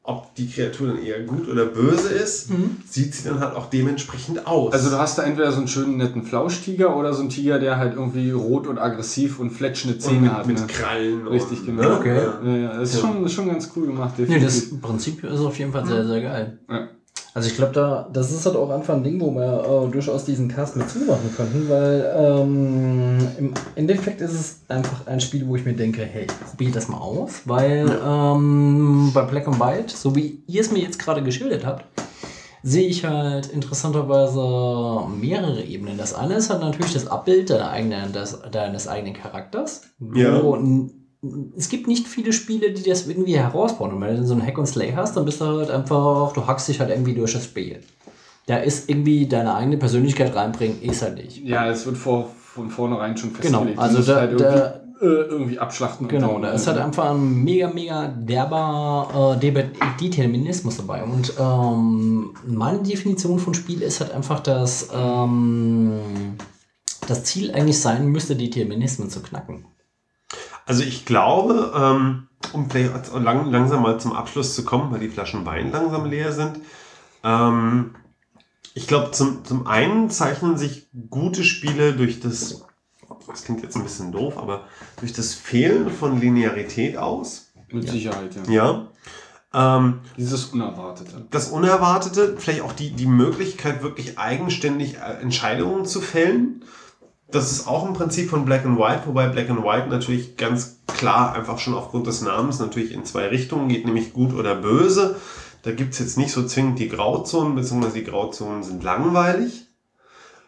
ob 0.08 0.36
die 0.36 0.48
Kreatur 0.48 0.90
dann 0.90 1.04
eher 1.04 1.24
gut 1.24 1.50
oder 1.50 1.66
böse 1.66 2.10
ist, 2.10 2.50
sieht 2.88 3.16
sie 3.16 3.28
dann 3.28 3.40
halt 3.40 3.56
auch 3.56 3.70
dementsprechend 3.72 4.46
aus. 4.46 4.72
Also 4.74 4.92
du 4.92 5.00
hast 5.00 5.18
da 5.18 5.24
entweder 5.24 5.52
so 5.52 5.58
einen 5.58 5.68
schönen 5.68 5.98
netten 5.98 6.22
Flauschtiger 6.24 6.96
oder 6.96 7.14
so 7.14 7.22
einen 7.22 7.30
Tiger, 7.30 7.58
der 7.58 7.78
halt 7.78 7.96
irgendwie 7.96 8.30
rot 8.32 8.68
und 8.68 8.78
aggressiv 8.78 9.40
und 9.40 9.50
fletschende 9.50 9.96
und 9.96 10.02
Zähne 10.02 10.22
mit, 10.22 10.32
hat. 10.32 10.48
mit 10.48 10.60
ne? 10.60 10.68
Krallen. 10.68 11.28
Richtig, 11.28 11.60
und, 11.62 11.66
genau. 11.66 11.82
Ne? 11.90 11.96
Okay. 11.98 12.16
Ja. 12.16 12.56
Ja, 12.56 12.80
das 12.80 12.90
ist, 12.90 12.96
Ja. 12.96 13.02
schon, 13.02 13.26
ist 13.26 13.34
schon 13.34 13.48
ganz 13.48 13.72
cool 13.76 13.88
gemacht, 13.88 14.14
Nee, 14.18 14.26
definitiv. 14.26 14.70
das 14.72 14.80
Prinzip 14.80 15.24
ist 15.24 15.40
auf 15.40 15.58
jeden 15.58 15.72
Fall 15.72 15.86
sehr, 15.88 16.06
sehr 16.06 16.22
geil. 16.22 16.60
Ja. 16.70 16.88
Also 17.36 17.50
ich 17.50 17.58
glaube, 17.58 17.74
da, 17.74 18.08
das 18.14 18.32
ist 18.32 18.46
halt 18.46 18.56
auch 18.56 18.70
einfach 18.70 18.94
ein 18.94 19.04
Ding, 19.04 19.20
wo 19.20 19.30
wir 19.32 19.88
äh, 19.88 19.92
durchaus 19.92 20.24
diesen 20.24 20.48
Cast 20.48 20.78
mit 20.78 20.90
zumachen 20.90 21.36
könnten, 21.36 21.68
weil 21.68 22.10
ähm, 22.18 23.28
im 23.38 23.54
Endeffekt 23.76 24.22
ist 24.22 24.32
es 24.32 24.62
einfach 24.70 25.06
ein 25.06 25.20
Spiel, 25.20 25.46
wo 25.46 25.58
ich 25.58 25.66
mir 25.66 25.74
denke, 25.74 26.06
hey, 26.06 26.28
probier 26.50 26.72
das 26.72 26.88
mal 26.88 26.98
aus, 26.98 27.42
weil 27.44 27.88
ähm, 28.08 29.12
bei 29.14 29.24
Black 29.24 29.50
and 29.50 29.60
White, 29.60 29.98
so 29.98 30.16
wie 30.16 30.44
ihr 30.48 30.62
es 30.62 30.72
mir 30.72 30.80
jetzt 30.80 30.98
gerade 30.98 31.22
geschildert 31.24 31.66
habt, 31.66 31.84
sehe 32.64 32.88
ich 32.88 33.04
halt 33.04 33.48
interessanterweise 33.48 35.06
mehrere 35.20 35.62
Ebenen. 35.62 35.98
Das 35.98 36.14
eine 36.14 36.36
ist 36.36 36.50
halt 36.50 36.62
natürlich 36.62 36.94
das 36.94 37.08
Abbild 37.08 37.50
deiner 37.50 37.70
eigenen, 37.70 38.14
des, 38.14 38.40
deines 38.50 38.88
eigenen 38.88 39.14
Charakters. 39.14 39.82
Ja. 40.14 40.42
Wo 40.42 40.58
es 41.58 41.70
gibt 41.70 41.88
nicht 41.88 42.08
viele 42.08 42.34
Spiele, 42.34 42.72
die 42.72 42.90
das 42.90 43.08
irgendwie 43.08 43.38
herausfordern. 43.38 44.00
Wenn 44.02 44.16
du 44.18 44.26
so 44.26 44.34
ein 44.34 44.46
Hack 44.46 44.58
and 44.58 44.68
Slay 44.68 44.94
hast, 44.94 45.16
dann 45.18 45.26
bist 45.26 45.42
du 45.42 45.46
halt 45.46 45.70
einfach, 45.72 46.34
du 46.34 46.46
hackst 46.46 46.68
dich 46.68 46.80
halt 46.80 46.90
irgendwie 46.90 47.14
durch 47.14 47.34
das 47.34 47.44
Spiel. 47.46 47.80
Da 48.48 48.58
ist 48.58 48.90
irgendwie 48.90 49.26
deine 49.28 49.56
eigene 49.56 49.78
Persönlichkeit 49.78 50.36
reinbringen, 50.36 50.82
ist 50.82 51.02
halt 51.02 51.16
nicht. 51.16 51.44
Ja, 51.44 51.68
es 51.68 51.86
wird 51.86 51.98
vor, 51.98 52.30
von 52.54 52.70
vornherein 52.70 53.18
schon 53.18 53.34
Genau, 53.34 53.60
festgelegt. 53.60 53.80
also 53.80 53.92
Du 53.94 53.98
musst 53.98 54.10
da- 54.10 54.16
halt 54.18 54.32
irgendwie, 54.32 55.06
äh, 55.06 55.22
irgendwie 55.30 55.60
abschlachten. 55.60 56.06
und 56.06 56.10
Genau, 56.12 56.40
da 56.40 56.52
ist 56.52 56.68
halt 56.68 56.78
einfach 56.78 57.10
ein 57.12 57.44
mega, 57.44 57.70
mega 57.70 58.08
derber 58.08 59.36
äh, 59.36 59.40
De- 59.40 59.66
Determinismus 60.00 60.78
dabei. 60.78 61.04
Und 61.04 61.34
ähm, 61.40 62.34
meine 62.48 62.80
Definition 62.84 63.40
von 63.40 63.54
Spiel 63.56 63.82
ist 63.82 64.00
halt 64.00 64.12
einfach, 64.14 64.40
dass 64.42 64.90
ähm, 64.96 65.92
das 67.08 67.24
Ziel 67.24 67.52
eigentlich 67.52 67.80
sein 67.80 68.08
müsste, 68.08 68.36
Determinismen 68.36 69.10
zu 69.10 69.22
knacken. 69.22 69.66
Also 70.66 70.84
ich 70.84 71.06
glaube, 71.06 71.74
ähm, 71.76 72.28
um 72.54 72.70
vielleicht 72.70 73.14
lang, 73.14 73.52
langsam 73.52 73.84
mal 73.84 74.00
zum 74.00 74.14
Abschluss 74.14 74.56
zu 74.56 74.66
kommen, 74.66 74.92
weil 74.92 75.00
die 75.00 75.10
Flaschen 75.10 75.46
Wein 75.46 75.72
langsam 75.72 76.06
leer 76.06 76.32
sind. 76.32 76.60
Ähm, 77.24 77.96
ich 78.74 78.88
glaube, 78.88 79.12
zum, 79.12 79.46
zum 79.46 79.68
einen 79.68 80.10
zeichnen 80.10 80.58
sich 80.58 80.88
gute 81.10 81.44
Spiele 81.44 81.94
durch 81.94 82.20
das, 82.20 82.66
das 83.28 83.44
klingt 83.44 83.64
jetzt 83.64 83.76
ein 83.76 83.84
bisschen 83.84 84.12
doof, 84.12 84.38
aber 84.38 84.66
durch 85.00 85.14
das 85.14 85.34
Fehlen 85.34 85.90
von 85.90 86.20
Linearität 86.20 86.98
aus. 86.98 87.54
Mit 87.72 87.90
Sicherheit, 87.90 88.36
ja. 88.48 88.88
Ja. 89.54 89.78
Ähm, 89.78 90.02
Dieses 90.18 90.46
Unerwartete. 90.46 91.28
das 91.32 91.50
Unerwartete, 91.50 92.36
vielleicht 92.38 92.62
auch 92.62 92.74
die, 92.74 92.92
die 92.92 93.06
Möglichkeit, 93.06 93.82
wirklich 93.82 94.20
eigenständig 94.20 94.96
äh, 94.96 95.22
Entscheidungen 95.22 95.86
zu 95.86 96.02
fällen. 96.02 96.66
Das 97.32 97.52
ist 97.52 97.68
auch 97.68 97.86
ein 97.88 97.94
Prinzip 97.94 98.30
von 98.30 98.46
Black 98.46 98.66
and 98.66 98.78
White, 98.78 99.04
wobei 99.08 99.28
Black 99.28 99.50
and 99.50 99.64
White 99.64 99.88
natürlich 99.90 100.38
ganz 100.38 100.80
klar 100.88 101.34
einfach 101.34 101.58
schon 101.58 101.74
aufgrund 101.74 102.08
des 102.08 102.22
Namens 102.22 102.60
natürlich 102.60 102.94
in 102.94 103.04
zwei 103.04 103.28
Richtungen 103.28 103.68
geht, 103.68 103.86
nämlich 103.86 104.14
gut 104.14 104.34
oder 104.34 104.56
böse. 104.56 105.16
Da 105.64 105.72
gibt 105.72 105.94
es 105.94 106.00
jetzt 106.00 106.18
nicht 106.18 106.32
so 106.32 106.46
zwingend 106.46 106.78
die 106.78 106.88
Grauzonen, 106.88 107.56
beziehungsweise 107.56 107.96
die 107.96 108.04
Grauzonen 108.04 108.62
sind 108.62 108.84
langweilig. 108.84 109.66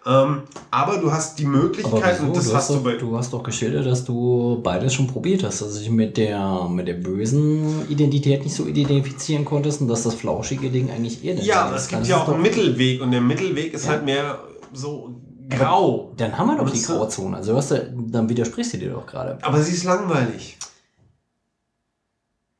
Ähm, 0.06 0.44
aber 0.72 0.98
du 1.00 1.12
hast 1.12 1.38
die 1.40 1.46
Möglichkeit, 1.46 2.22
und 2.22 2.36
das 2.38 2.46
du, 2.48 2.54
hast 2.56 2.70
hast 2.70 2.70
du 2.70 2.84
bei. 2.84 2.94
doch, 2.94 3.00
du 3.00 3.18
hast 3.18 3.34
doch 3.34 3.44
geschildert, 3.44 3.86
dass 3.86 4.06
du 4.06 4.62
beides 4.64 4.94
schon 4.94 5.08
probiert 5.08 5.44
hast, 5.44 5.62
dass 5.62 5.74
du 5.74 5.80
dich 5.80 5.90
mit 5.90 6.16
der, 6.16 6.70
mit 6.70 6.88
der 6.88 6.94
bösen 6.94 7.90
Identität 7.90 8.44
nicht 8.44 8.56
so 8.56 8.66
identifizieren 8.68 9.44
konntest 9.44 9.82
und 9.82 9.90
dass 9.90 10.04
das 10.04 10.14
flauschige 10.14 10.70
Ding 10.70 10.90
eigentlich 10.92 11.26
eher 11.26 11.36
Ja, 11.36 11.56
dein 11.56 11.68
aber 11.68 11.76
es 11.76 11.88
gibt 11.90 12.08
ja 12.08 12.18
auch 12.22 12.30
einen 12.30 12.42
Mittelweg 12.42 13.02
und 13.02 13.12
der 13.12 13.20
Mittelweg 13.22 13.74
ist 13.74 13.84
Ja. 13.86 13.92
halt 13.92 14.06
mehr 14.06 14.40
so 14.72 15.17
grau. 15.50 16.14
Dann 16.18 16.38
haben 16.38 16.48
wir 16.48 16.58
doch 16.58 16.70
die? 16.70 16.82
Grauzone. 16.82 17.38
Also 17.38 17.54
du, 17.60 18.08
dann 18.10 18.30
widersprichst 18.30 18.74
du 18.74 18.78
dir 18.78 18.92
doch 18.92 19.06
gerade. 19.06 19.38
Aber 19.42 19.62
sie 19.62 19.74
ist 19.74 19.84
langweilig. 19.84 20.58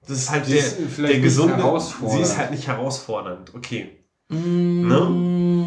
Das 0.08 0.18
ist 0.20 0.32
halt 0.32 0.46
Sie 0.46 0.54
der, 0.54 0.66
ist 0.66 0.76
vielleicht 0.76 1.00
der 1.00 1.08
nicht 1.20 1.24
gesunde. 1.24 1.58
herausfordernd. 1.58 2.18
Sie 2.18 2.22
ist 2.32 2.38
halt 2.38 2.52
nicht 2.52 2.68
herausfordernd. 2.68 3.54
Okay. 3.54 3.90
Mm, 4.30 5.66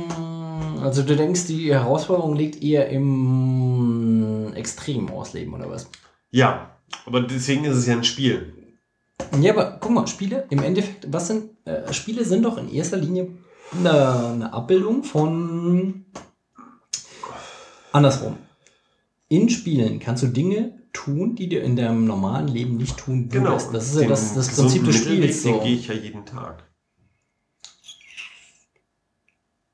Also 0.83 1.03
du 1.03 1.15
denkst, 1.15 1.47
die 1.47 1.73
Herausforderung 1.73 2.35
liegt 2.37 2.63
eher 2.63 2.89
im 2.89 4.53
extremen 4.55 5.11
Ausleben, 5.11 5.53
oder 5.55 5.69
was? 5.71 5.89
Ja, 6.31 6.71
aber 7.07 7.21
deswegen 7.21 7.65
ist 7.65 7.77
es 7.77 7.87
ja 7.87 7.95
ein 7.95 8.05
Spiel. 8.05 8.55
Ja, 9.41 9.53
aber 9.53 9.77
guck 9.79 9.93
mal, 9.93 10.07
Spiele, 10.07 10.47
im 10.49 10.63
Endeffekt, 10.63 11.13
was 11.13 11.27
sind, 11.29 11.51
äh, 11.67 11.93
Spiele 11.93 12.25
sind 12.25 12.43
doch 12.43 12.57
in 12.57 12.71
erster 12.73 12.97
Linie 12.97 13.29
eine, 13.79 14.29
eine 14.33 14.53
Abbildung 14.53 15.05
von 15.05 16.07
andersrum. 17.93 18.37
In 19.29 19.49
Spielen 19.49 19.99
kannst 20.01 20.23
du 20.23 20.27
Dinge 20.29 20.73
tun, 20.93 21.37
die 21.37 21.49
du 21.49 21.57
in 21.59 21.77
deinem 21.77 22.05
normalen 22.05 22.49
Leben 22.49 22.77
nicht 22.77 22.97
tun 22.97 23.29
Genau. 23.29 23.51
würdest. 23.51 23.69
Das 23.73 23.95
ist 23.95 24.01
ja 24.03 24.09
das, 24.09 24.35
das 24.35 24.57
Prinzip 24.57 24.85
des 24.85 24.97
Spiels. 24.97 25.43
Den 25.43 25.55
So. 25.55 25.61
gehe 25.61 25.75
ich 25.77 25.87
ja 25.89 25.95
jeden 25.95 26.25
Tag. 26.27 26.65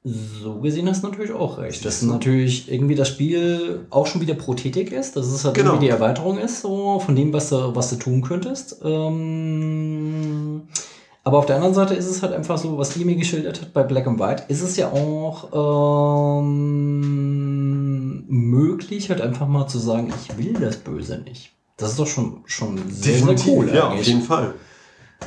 so 0.08 0.60
gesehen 0.60 0.88
hast 0.88 1.02
du 1.02 1.08
natürlich 1.08 1.32
auch 1.32 1.58
recht. 1.58 1.84
Dass 1.84 2.00
natürlich 2.02 2.70
irgendwie 2.70 2.94
das 2.94 3.08
Spiel 3.08 3.86
auch 3.90 4.06
schon 4.06 4.20
wieder 4.20 4.34
Prothetik 4.34 4.92
ist, 4.92 5.16
dass 5.16 5.26
es 5.26 5.44
halt 5.44 5.54
Genau. 5.56 5.70
irgendwie 5.70 5.86
die 5.86 5.90
Erweiterung 5.90 6.38
ist, 6.38 6.60
so 6.60 7.00
von 7.00 7.16
dem, 7.16 7.32
was 7.32 7.48
du, 7.48 7.74
was 7.74 7.90
du 7.90 7.96
tun 7.96 8.22
könntest. 8.22 8.76
Ähm, 8.84 10.62
aber 11.24 11.38
auf 11.38 11.46
der 11.46 11.56
anderen 11.56 11.74
Seite 11.74 11.94
ist 11.94 12.06
es 12.06 12.22
halt 12.22 12.32
einfach 12.34 12.56
so, 12.56 12.78
was 12.78 12.96
ihr 12.96 13.04
mir 13.04 13.16
geschildert 13.16 13.60
habt 13.62 13.72
bei 13.72 13.82
Black 13.82 14.06
and 14.06 14.20
White, 14.20 14.44
ist 14.46 14.62
es 14.62 14.76
ja 14.76 14.92
auch 14.92 16.38
ähm, 16.40 17.85
möglich, 18.28 19.10
halt 19.10 19.20
einfach 19.20 19.48
mal 19.48 19.66
zu 19.66 19.78
sagen, 19.78 20.12
ich 20.22 20.38
will 20.38 20.54
das 20.54 20.78
Böse 20.78 21.18
nicht. 21.18 21.52
Das 21.76 21.90
ist 21.90 21.98
doch 21.98 22.06
schon, 22.06 22.42
schon 22.46 22.78
sehr, 22.90 23.18
sehr 23.18 23.36
cool 23.46 23.70
ja, 23.72 23.88
auf 23.88 24.02
jeden 24.02 24.22
Fall. 24.22 24.54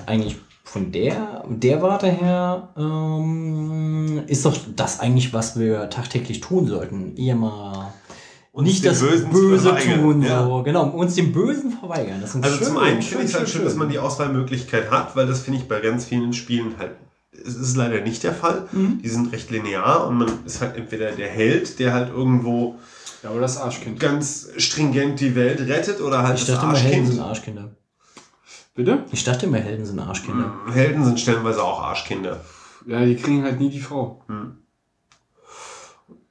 Eigentlich 0.05 0.37
von 0.63 0.91
der, 0.91 1.43
der 1.49 1.81
Warte 1.81 2.07
her 2.07 2.69
ähm, 2.77 4.21
ist 4.27 4.45
doch 4.45 4.55
das 4.75 4.99
eigentlich, 4.99 5.33
was 5.33 5.59
wir 5.59 5.89
tagtäglich 5.89 6.41
tun 6.41 6.67
sollten. 6.67 7.15
Eher 7.17 7.35
mal 7.35 7.91
Uns 8.51 8.67
nicht 8.67 8.85
das 8.85 8.99
Bösen 8.99 9.29
Böse 9.31 9.75
tun, 9.75 10.21
ja. 10.21 10.43
so. 10.43 10.63
Genau, 10.63 10.89
uns 10.89 11.15
dem 11.15 11.31
Bösen 11.31 11.71
verweigern. 11.71 12.19
Das 12.21 12.35
ist 12.35 12.43
Also 12.43 12.57
schön, 12.57 12.67
zum 12.67 12.77
einen 12.77 13.01
finde 13.01 13.23
ich 13.25 13.31
es 13.31 13.35
halt 13.35 13.49
schön, 13.49 13.57
schön, 13.57 13.65
dass 13.65 13.75
man 13.75 13.89
die 13.89 13.97
Auswahlmöglichkeit 13.99 14.91
hat, 14.91 15.15
weil 15.15 15.27
das 15.27 15.41
finde 15.41 15.59
ich 15.59 15.67
bei 15.67 15.79
ganz 15.79 16.05
vielen 16.05 16.33
Spielen 16.33 16.75
halt, 16.77 16.91
es 17.45 17.55
ist 17.55 17.75
leider 17.77 18.01
nicht 18.01 18.23
der 18.23 18.33
Fall. 18.33 18.67
Mhm. 18.71 18.99
Die 19.01 19.09
sind 19.09 19.31
recht 19.31 19.49
linear 19.51 20.07
und 20.07 20.17
man 20.17 20.45
ist 20.45 20.61
halt 20.61 20.75
entweder 20.77 21.11
der 21.11 21.27
Held, 21.29 21.79
der 21.79 21.93
halt 21.93 22.09
irgendwo 22.09 22.75
Ja, 23.23 23.29
aber 23.31 23.39
das 23.41 23.57
Arschkind. 23.57 23.99
ganz 23.99 24.49
stringent 24.57 25.19
die 25.19 25.35
Welt 25.35 25.59
rettet 25.61 26.01
oder 26.01 26.23
halt 26.23 26.39
Ich 26.39 26.45
das 26.45 26.55
dachte 26.55 26.67
immer, 26.67 26.77
Helden 26.77 26.99
Arschkind. 26.99 27.13
sind 27.15 27.21
Arschkinder. 27.23 27.69
Bitte? 28.75 29.03
Ich 29.11 29.23
dachte 29.23 29.45
immer, 29.47 29.57
Helden 29.57 29.85
sind 29.85 29.99
Arschkinder. 29.99 30.53
Helden 30.71 31.03
sind 31.03 31.19
stellenweise 31.19 31.61
auch 31.63 31.81
Arschkinder. 31.81 32.39
Ja, 32.85 33.03
die 33.03 33.15
kriegen 33.15 33.43
halt 33.43 33.59
nie 33.59 33.69
die 33.69 33.81
Frau. 33.81 34.23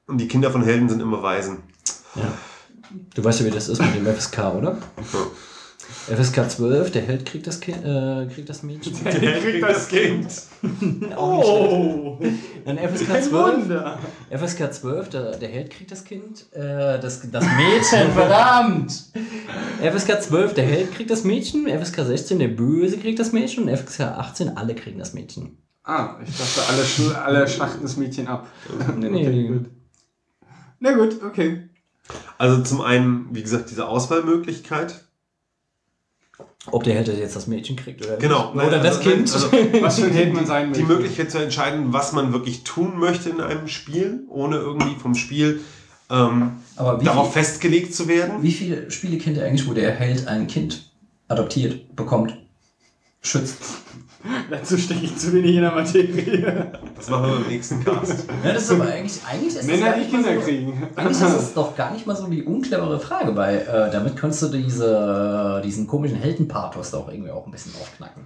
Und 0.06 0.18
die 0.18 0.28
Kinder 0.28 0.50
von 0.50 0.62
Helden 0.62 0.88
sind 0.88 1.00
immer 1.02 1.22
Waisen. 1.22 1.58
Ja. 2.14 2.32
Du 3.14 3.22
weißt 3.22 3.40
ja, 3.40 3.46
wie 3.46 3.50
das 3.50 3.68
ist 3.68 3.82
mit 3.82 3.94
dem 3.94 4.06
FSK, 4.06 4.54
oder? 4.56 4.78
FSK 6.08 6.48
12, 6.50 6.90
der 6.92 7.02
Held 7.02 7.26
kriegt 7.26 7.46
das, 7.46 7.60
kind, 7.60 7.84
äh, 7.84 8.26
kriegt 8.32 8.48
das 8.48 8.62
Mädchen. 8.62 8.94
Der 9.04 9.40
kriegt 9.40 9.62
das 9.62 9.88
Kind. 9.88 10.26
Oh! 11.16 12.18
Dann 12.64 12.78
FSK 12.78 13.06
Kein 13.06 13.22
12, 13.22 13.32
Wunder. 13.32 13.98
FSK 14.30 14.72
12 14.72 15.08
der, 15.10 15.36
der 15.36 15.48
Held 15.48 15.70
kriegt 15.70 15.92
das 15.92 16.04
Kind. 16.04 16.46
Äh, 16.52 16.98
das, 16.98 17.30
das 17.30 17.44
Mädchen, 17.44 18.12
verdammt! 18.14 18.90
FSK 19.82 20.22
12, 20.22 20.54
der 20.54 20.64
Held 20.64 20.94
kriegt 20.94 21.10
das 21.10 21.24
Mädchen. 21.24 21.66
FSK 21.68 22.06
16, 22.06 22.38
der 22.38 22.48
Böse 22.48 22.98
kriegt 22.98 23.18
das 23.18 23.32
Mädchen. 23.32 23.68
Und 23.68 23.76
FSK 23.76 24.00
18, 24.00 24.56
alle 24.56 24.74
kriegen 24.74 24.98
das 24.98 25.14
Mädchen. 25.14 25.58
Ah, 25.84 26.16
ich 26.22 26.36
dachte, 26.36 26.68
alle, 26.68 26.84
sch 26.84 27.14
alle 27.14 27.48
schlachten 27.48 27.82
das 27.82 27.96
Mädchen 27.96 28.28
ab. 28.28 28.48
Nee, 28.96 29.08
nee. 29.08 29.26
Okay, 29.26 29.48
gut. 29.48 29.66
Na 30.80 30.92
gut, 30.92 31.22
okay. 31.22 31.68
Also 32.36 32.62
zum 32.62 32.80
einen, 32.80 33.28
wie 33.32 33.42
gesagt, 33.42 33.70
diese 33.70 33.86
Auswahlmöglichkeit. 33.86 35.07
Ob 36.70 36.84
der 36.84 36.94
Held 36.94 37.08
jetzt 37.08 37.34
das 37.36 37.46
Mädchen 37.46 37.76
kriegt 37.76 38.04
oder 38.04 38.16
Genau. 38.18 38.52
nicht. 38.54 38.66
Oder 38.66 38.78
das 38.80 38.98
Also, 38.98 39.10
Kind. 39.10 39.32
Also, 39.32 39.50
Was 39.82 39.98
für 39.98 40.06
ein 40.06 40.12
Held 40.12 40.34
man 40.34 40.46
sein 40.46 40.72
die 40.72 40.80
möchte. 40.80 40.94
Möglichkeit 40.94 41.30
zu 41.30 41.38
entscheiden, 41.38 41.92
was 41.92 42.12
man 42.12 42.32
wirklich 42.32 42.62
tun 42.64 42.98
möchte 42.98 43.30
in 43.30 43.40
einem 43.40 43.68
Spiel, 43.68 44.24
ohne 44.28 44.56
irgendwie 44.56 44.94
vom 45.00 45.14
Spiel 45.14 45.60
ähm, 46.10 46.52
darauf 46.76 47.32
viel- 47.32 47.42
festgelegt 47.42 47.94
zu 47.94 48.06
werden. 48.08 48.42
Wie 48.42 48.52
viele 48.52 48.90
Spiele 48.90 49.18
kennt 49.18 49.36
ihr 49.36 49.44
eigentlich, 49.44 49.68
wo 49.68 49.72
der 49.74 49.92
Held 49.94 50.26
ein 50.28 50.46
Kind 50.46 50.90
adoptiert, 51.28 51.94
bekommt, 51.96 52.36
schützt? 53.22 53.58
Dazu 54.50 54.76
stecke 54.76 55.04
ich 55.04 55.16
zu 55.16 55.32
wenig 55.32 55.56
in 55.56 55.62
der 55.62 55.72
Materie. 55.72 56.72
Das 56.94 57.08
machen 57.08 57.30
wir 57.30 57.38
beim 57.38 57.48
nächsten 57.48 57.84
Cast. 57.84 58.28
Ja, 58.44 58.52
das 58.52 58.62
ist 58.64 58.70
aber 58.72 58.86
eigentlich, 58.86 59.20
eigentlich 59.28 59.48
ist 59.48 59.58
das 59.58 59.66
Männer, 59.66 59.92
die 59.92 60.00
nicht 60.00 60.10
Kinder 60.10 60.34
so, 60.34 60.40
kriegen. 60.40 60.82
Eigentlich 60.96 61.12
ist 61.12 61.22
das 61.22 61.54
doch 61.54 61.76
gar 61.76 61.92
nicht 61.92 62.06
mal 62.06 62.16
so 62.16 62.26
die 62.26 62.42
unclevere 62.42 63.00
Frage, 63.00 63.34
weil 63.36 63.58
äh, 63.58 63.90
damit 63.92 64.16
könntest 64.16 64.42
du 64.42 64.48
diese, 64.48 65.62
diesen 65.64 65.86
komischen 65.86 66.18
Heldenpathos 66.18 66.90
doch 66.90 67.08
irgendwie 67.08 67.30
auch 67.30 67.46
ein 67.46 67.52
bisschen 67.52 67.72
aufknacken. 67.80 68.22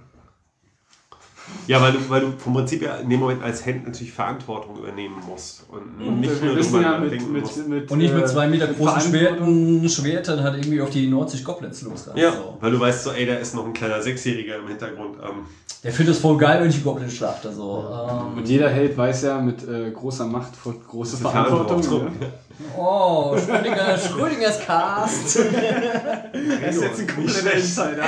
Ja, 1.67 1.81
weil 1.81 1.93
du, 1.93 2.09
weil 2.09 2.21
du 2.21 2.31
vom 2.37 2.53
Prinzip 2.53 2.81
ja 2.81 2.95
in 2.97 3.09
dem 3.09 3.19
Moment 3.19 3.43
als 3.43 3.65
Held 3.65 3.85
natürlich 3.85 4.11
Verantwortung 4.11 4.77
übernehmen 4.77 5.15
musst. 5.27 5.65
Und 5.69 6.19
nicht 6.19 6.41
wir 6.41 6.53
nur 6.53 6.61
drüber 6.61 6.81
ja 6.81 6.97
mit, 6.97 7.29
mit, 7.29 7.67
mit 7.67 7.91
Und 7.91 7.97
nicht 7.99 8.13
mit 8.13 8.23
äh, 8.23 8.27
zwei 8.27 8.47
Meter 8.47 8.67
mit 8.67 8.77
großen. 8.77 9.11
Schwerten, 9.11 9.89
Schwertern 9.89 10.41
halt 10.43 10.55
irgendwie 10.55 10.81
auf 10.81 10.89
die 10.89 11.07
90 11.07 11.43
Goblins 11.43 11.81
losrennen. 11.81 12.21
Ja, 12.21 12.31
So. 12.31 12.57
weil 12.59 12.71
du 12.71 12.79
weißt 12.79 13.03
so, 13.03 13.11
ey, 13.11 13.25
da 13.25 13.35
ist 13.35 13.55
noch 13.55 13.65
ein 13.65 13.73
kleiner 13.73 14.01
Sechsjähriger 14.01 14.57
im 14.57 14.67
Hintergrund. 14.67 15.17
Ähm, 15.21 15.45
Der 15.83 15.91
findet 15.91 16.15
es 16.15 16.21
voll 16.21 16.37
geil, 16.37 16.61
wenn 16.61 16.69
ich 16.69 16.77
die 16.77 16.83
Goblins 16.83 17.13
schlachte. 17.13 17.51
So. 17.51 17.85
Ähm, 17.91 18.37
Und 18.37 18.47
jeder 18.47 18.69
Held 18.69 18.97
weiß 18.97 19.23
ja, 19.23 19.39
mit 19.39 19.67
äh, 19.67 19.91
großer 19.91 20.25
Macht 20.25 20.55
folgt 20.55 20.87
große 20.87 21.17
Verantwortung. 21.17 21.83
Verantwortung. 21.83 22.21
Ja. 22.21 22.79
oh, 22.79 23.37
Schrödinger, 23.37 23.97
Schrödingers 23.97 24.59
Cast. 24.61 25.35
Das 25.35 25.35
ist 26.75 26.81
jetzt 26.81 26.99
ein 27.01 27.07
kompletter 27.07 27.53
Insider. 27.53 28.03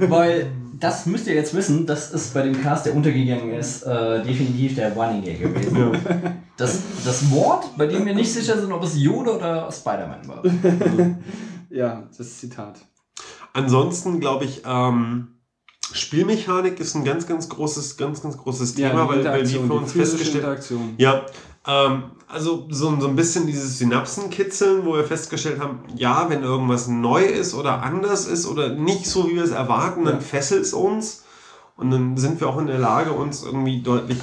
Weil 0.00 0.50
das 0.80 1.06
müsst 1.06 1.28
ihr 1.28 1.34
jetzt 1.34 1.54
wissen, 1.54 1.86
das 1.86 2.10
ist 2.10 2.34
bei 2.34 2.42
dem 2.42 2.60
Cast, 2.60 2.86
der 2.86 2.94
untergegangen 2.96 3.52
ist, 3.52 3.82
äh, 3.84 4.22
definitiv 4.24 4.74
der 4.74 4.92
Running 4.92 5.22
Gag 5.22 5.40
gewesen. 5.40 5.96
Das, 6.56 6.80
das 7.04 7.30
Wort, 7.30 7.76
bei 7.78 7.86
dem 7.86 8.04
wir 8.06 8.14
nicht 8.14 8.32
sicher 8.32 8.58
sind, 8.58 8.72
ob 8.72 8.82
es 8.82 9.00
Yoda 9.00 9.30
oder 9.32 9.70
Spider-Man 9.70 10.26
war. 10.28 10.42
Ja, 11.70 12.04
das 12.16 12.38
Zitat. 12.38 12.80
ansonsten 13.52 14.20
glaube 14.20 14.46
ich, 14.46 14.62
ähm, 14.66 15.35
Spielmechanik 15.92 16.80
ist 16.80 16.94
ein 16.94 17.04
ganz, 17.04 17.26
ganz 17.26 17.48
großes, 17.48 17.96
ganz, 17.96 18.22
ganz 18.22 18.36
großes 18.36 18.74
Thema, 18.74 18.90
die 18.90 18.96
weil, 18.96 19.08
weil 19.08 19.18
Interaktion, 19.18 19.66
für 19.66 19.72
die 19.72 19.78
uns 19.78 19.92
physische 19.92 20.40
festgestellt. 20.40 20.94
Ja, 20.98 21.26
ähm, 21.66 22.04
also 22.28 22.66
so, 22.70 22.98
so 23.00 23.08
ein 23.08 23.16
bisschen 23.16 23.46
dieses 23.46 23.78
Synapsenkitzeln, 23.78 24.84
wo 24.84 24.94
wir 24.94 25.04
festgestellt 25.04 25.60
haben, 25.60 25.80
ja, 25.94 26.28
wenn 26.28 26.42
irgendwas 26.42 26.88
neu 26.88 27.24
ist 27.24 27.54
oder 27.54 27.82
anders 27.82 28.26
ist 28.26 28.46
oder 28.46 28.70
nicht 28.70 29.06
so, 29.06 29.28
wie 29.28 29.36
wir 29.36 29.44
es 29.44 29.50
erwarten, 29.50 30.04
dann 30.04 30.20
fesselt 30.20 30.62
es 30.62 30.72
uns 30.72 31.24
und 31.76 31.90
dann 31.90 32.16
sind 32.16 32.40
wir 32.40 32.48
auch 32.48 32.58
in 32.58 32.66
der 32.66 32.78
Lage, 32.78 33.12
uns 33.12 33.44
irgendwie 33.44 33.82
deutlich 33.82 34.18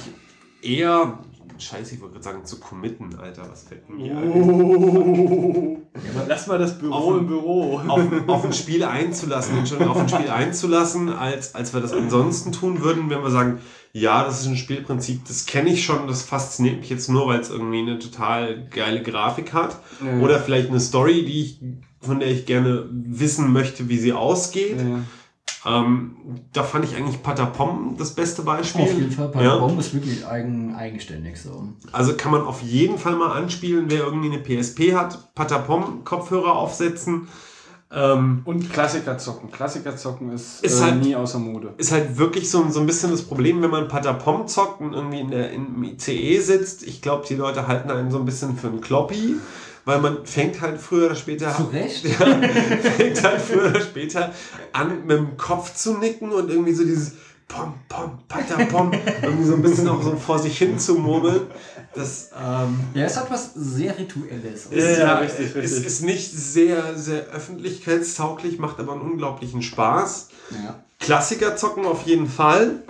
eher, 0.60 1.18
scheiße, 1.58 1.94
ich 1.94 2.00
wollte 2.00 2.14
gerade 2.14 2.24
sagen, 2.24 2.44
zu 2.44 2.58
committen, 2.60 3.14
Alter, 3.16 3.48
was 3.50 3.64
fällt 3.64 3.88
mir 3.88 4.04
hier 4.04 4.16
ein? 4.16 5.78
Lass 6.28 6.46
mal 6.46 6.58
das 6.58 6.78
Büro 6.78 6.92
Auf- 6.94 7.18
im 7.18 7.26
Büro. 7.26 7.78
auf, 7.86 8.02
auf 8.26 8.44
ein 8.44 8.52
Spiel 8.52 8.82
einzulassen, 8.84 9.58
Entschuldigung, 9.58 9.92
auf 9.94 10.00
ein 10.00 10.08
Spiel 10.08 10.30
einzulassen, 10.30 11.08
als, 11.12 11.54
als 11.54 11.72
wir 11.72 11.80
das 11.80 11.92
ansonsten 11.92 12.52
tun 12.52 12.82
würden, 12.82 13.10
wenn 13.10 13.22
wir 13.22 13.30
sagen, 13.30 13.58
ja, 13.92 14.24
das 14.24 14.40
ist 14.40 14.48
ein 14.48 14.56
Spielprinzip, 14.56 15.24
das 15.26 15.46
kenne 15.46 15.70
ich 15.70 15.84
schon, 15.84 16.08
das 16.08 16.22
fasziniert 16.22 16.80
mich 16.80 16.90
jetzt 16.90 17.08
nur, 17.08 17.28
weil 17.28 17.38
es 17.38 17.50
irgendwie 17.50 17.78
eine 17.78 18.00
total 18.00 18.66
geile 18.68 19.02
Grafik 19.02 19.52
hat. 19.52 19.78
Ja. 20.04 20.18
Oder 20.18 20.40
vielleicht 20.40 20.68
eine 20.70 20.80
Story, 20.80 21.24
die 21.24 21.42
ich, 21.42 21.60
von 22.00 22.18
der 22.18 22.28
ich 22.30 22.44
gerne 22.44 22.88
wissen 22.90 23.52
möchte, 23.52 23.88
wie 23.88 23.98
sie 23.98 24.12
ausgeht. 24.12 24.80
Ja, 24.80 24.88
ja. 24.88 24.98
Ähm, 25.66 26.16
da 26.52 26.62
fand 26.62 26.84
ich 26.84 26.94
eigentlich 26.96 27.22
Patapom 27.22 27.94
das 27.98 28.14
beste 28.14 28.42
Beispiel. 28.42 28.82
Auf 28.82 28.92
jeden 28.92 29.10
Fall, 29.10 29.30
ja. 29.42 29.56
Bomb 29.56 29.78
ist 29.80 29.94
wirklich 29.94 30.26
eigen, 30.26 30.74
eigenständig 30.74 31.40
so. 31.40 31.68
Also 31.90 32.14
kann 32.16 32.32
man 32.32 32.42
auf 32.42 32.60
jeden 32.62 32.98
Fall 32.98 33.16
mal 33.16 33.32
anspielen, 33.32 33.86
wer 33.88 34.00
irgendwie 34.04 34.30
eine 34.30 34.38
PSP 34.42 34.94
hat, 34.94 35.34
Patapom 35.34 36.04
Kopfhörer 36.04 36.54
aufsetzen. 36.56 37.28
Ähm, 37.92 38.42
Und 38.44 38.72
Klassiker 38.72 39.18
zocken. 39.18 39.50
Klassiker 39.52 39.96
zocken 39.96 40.32
ist, 40.32 40.64
Ist 40.64 40.80
äh, 40.80 40.84
halt- 40.84 41.02
nie 41.04 41.14
außer 41.14 41.38
Mode. 41.38 41.74
ist 41.76 41.92
halt 41.92 42.18
wirklich 42.18 42.50
so, 42.50 42.68
so 42.68 42.80
ein 42.80 42.86
bisschen 42.86 43.12
das 43.12 43.22
Problem, 43.22 43.62
wenn 43.62 43.70
man 43.70 43.86
Patapom 43.88 44.48
zockt 44.48 44.80
und 44.80 44.92
irgendwie 44.94 45.20
in 45.20 45.30
der, 45.30 45.52
im 45.52 45.82
ICE 45.84 46.40
sitzt. 46.40 46.82
Ich 46.82 47.02
glaube, 47.02 47.24
die 47.28 47.36
Leute 47.36 47.68
halten 47.68 47.90
einen 47.90 48.10
so 48.10 48.18
ein 48.18 48.24
bisschen 48.24 48.56
für 48.56 48.66
einen 48.66 48.80
Kloppi, 48.80 49.36
weil 49.84 50.00
man 50.00 50.24
fängt 50.26 50.60
halt 50.60 50.80
früher 50.80 51.06
oder 51.06 51.14
später 51.14 51.54
Zu 51.54 51.64
Recht? 51.64 52.04
ja, 52.20 52.26
fängt 52.96 53.22
halt 53.22 53.40
früher 53.40 53.70
oder 53.70 53.80
später 53.80 54.32
an, 54.72 55.06
mit 55.06 55.16
dem 55.16 55.36
Kopf 55.36 55.74
zu 55.74 55.98
nicken 55.98 56.32
und 56.32 56.50
irgendwie 56.50 56.72
so 56.72 56.84
dieses 56.84 57.12
Pom, 57.46 57.74
Pom, 57.88 58.18
Patapom, 58.26 58.90
irgendwie 59.22 59.44
so 59.44 59.54
ein 59.54 59.62
bisschen 59.62 59.86
auch 59.88 60.02
so 60.02 60.16
vor 60.16 60.38
sich 60.38 60.56
hin 60.56 60.78
zu 60.78 60.94
murmeln. 60.94 61.42
Das 61.94 62.30
ähm, 62.34 62.80
Ja, 62.94 63.04
es 63.04 63.16
hat 63.16 63.30
was 63.30 63.52
sehr 63.54 63.96
Rituelles. 63.98 64.66
ist, 64.66 64.98
Ja, 64.98 65.04
ja, 65.04 65.18
richtig, 65.18 65.48
ist, 65.48 65.54
richtig. 65.56 65.86
ist 65.86 66.02
nicht 66.02 66.32
sehr, 66.32 66.96
sehr 66.96 67.26
öffentlichkeitstauglich, 67.28 68.58
macht 68.58 68.80
aber 68.80 68.92
einen 68.92 69.02
unglaublichen 69.02 69.62
Spaß. 69.62 70.28
Ja. 70.50 70.82
Klassiker 70.98 71.56
zocken 71.56 71.84
auf 71.84 72.06
jeden 72.06 72.28
Fall. 72.28 72.82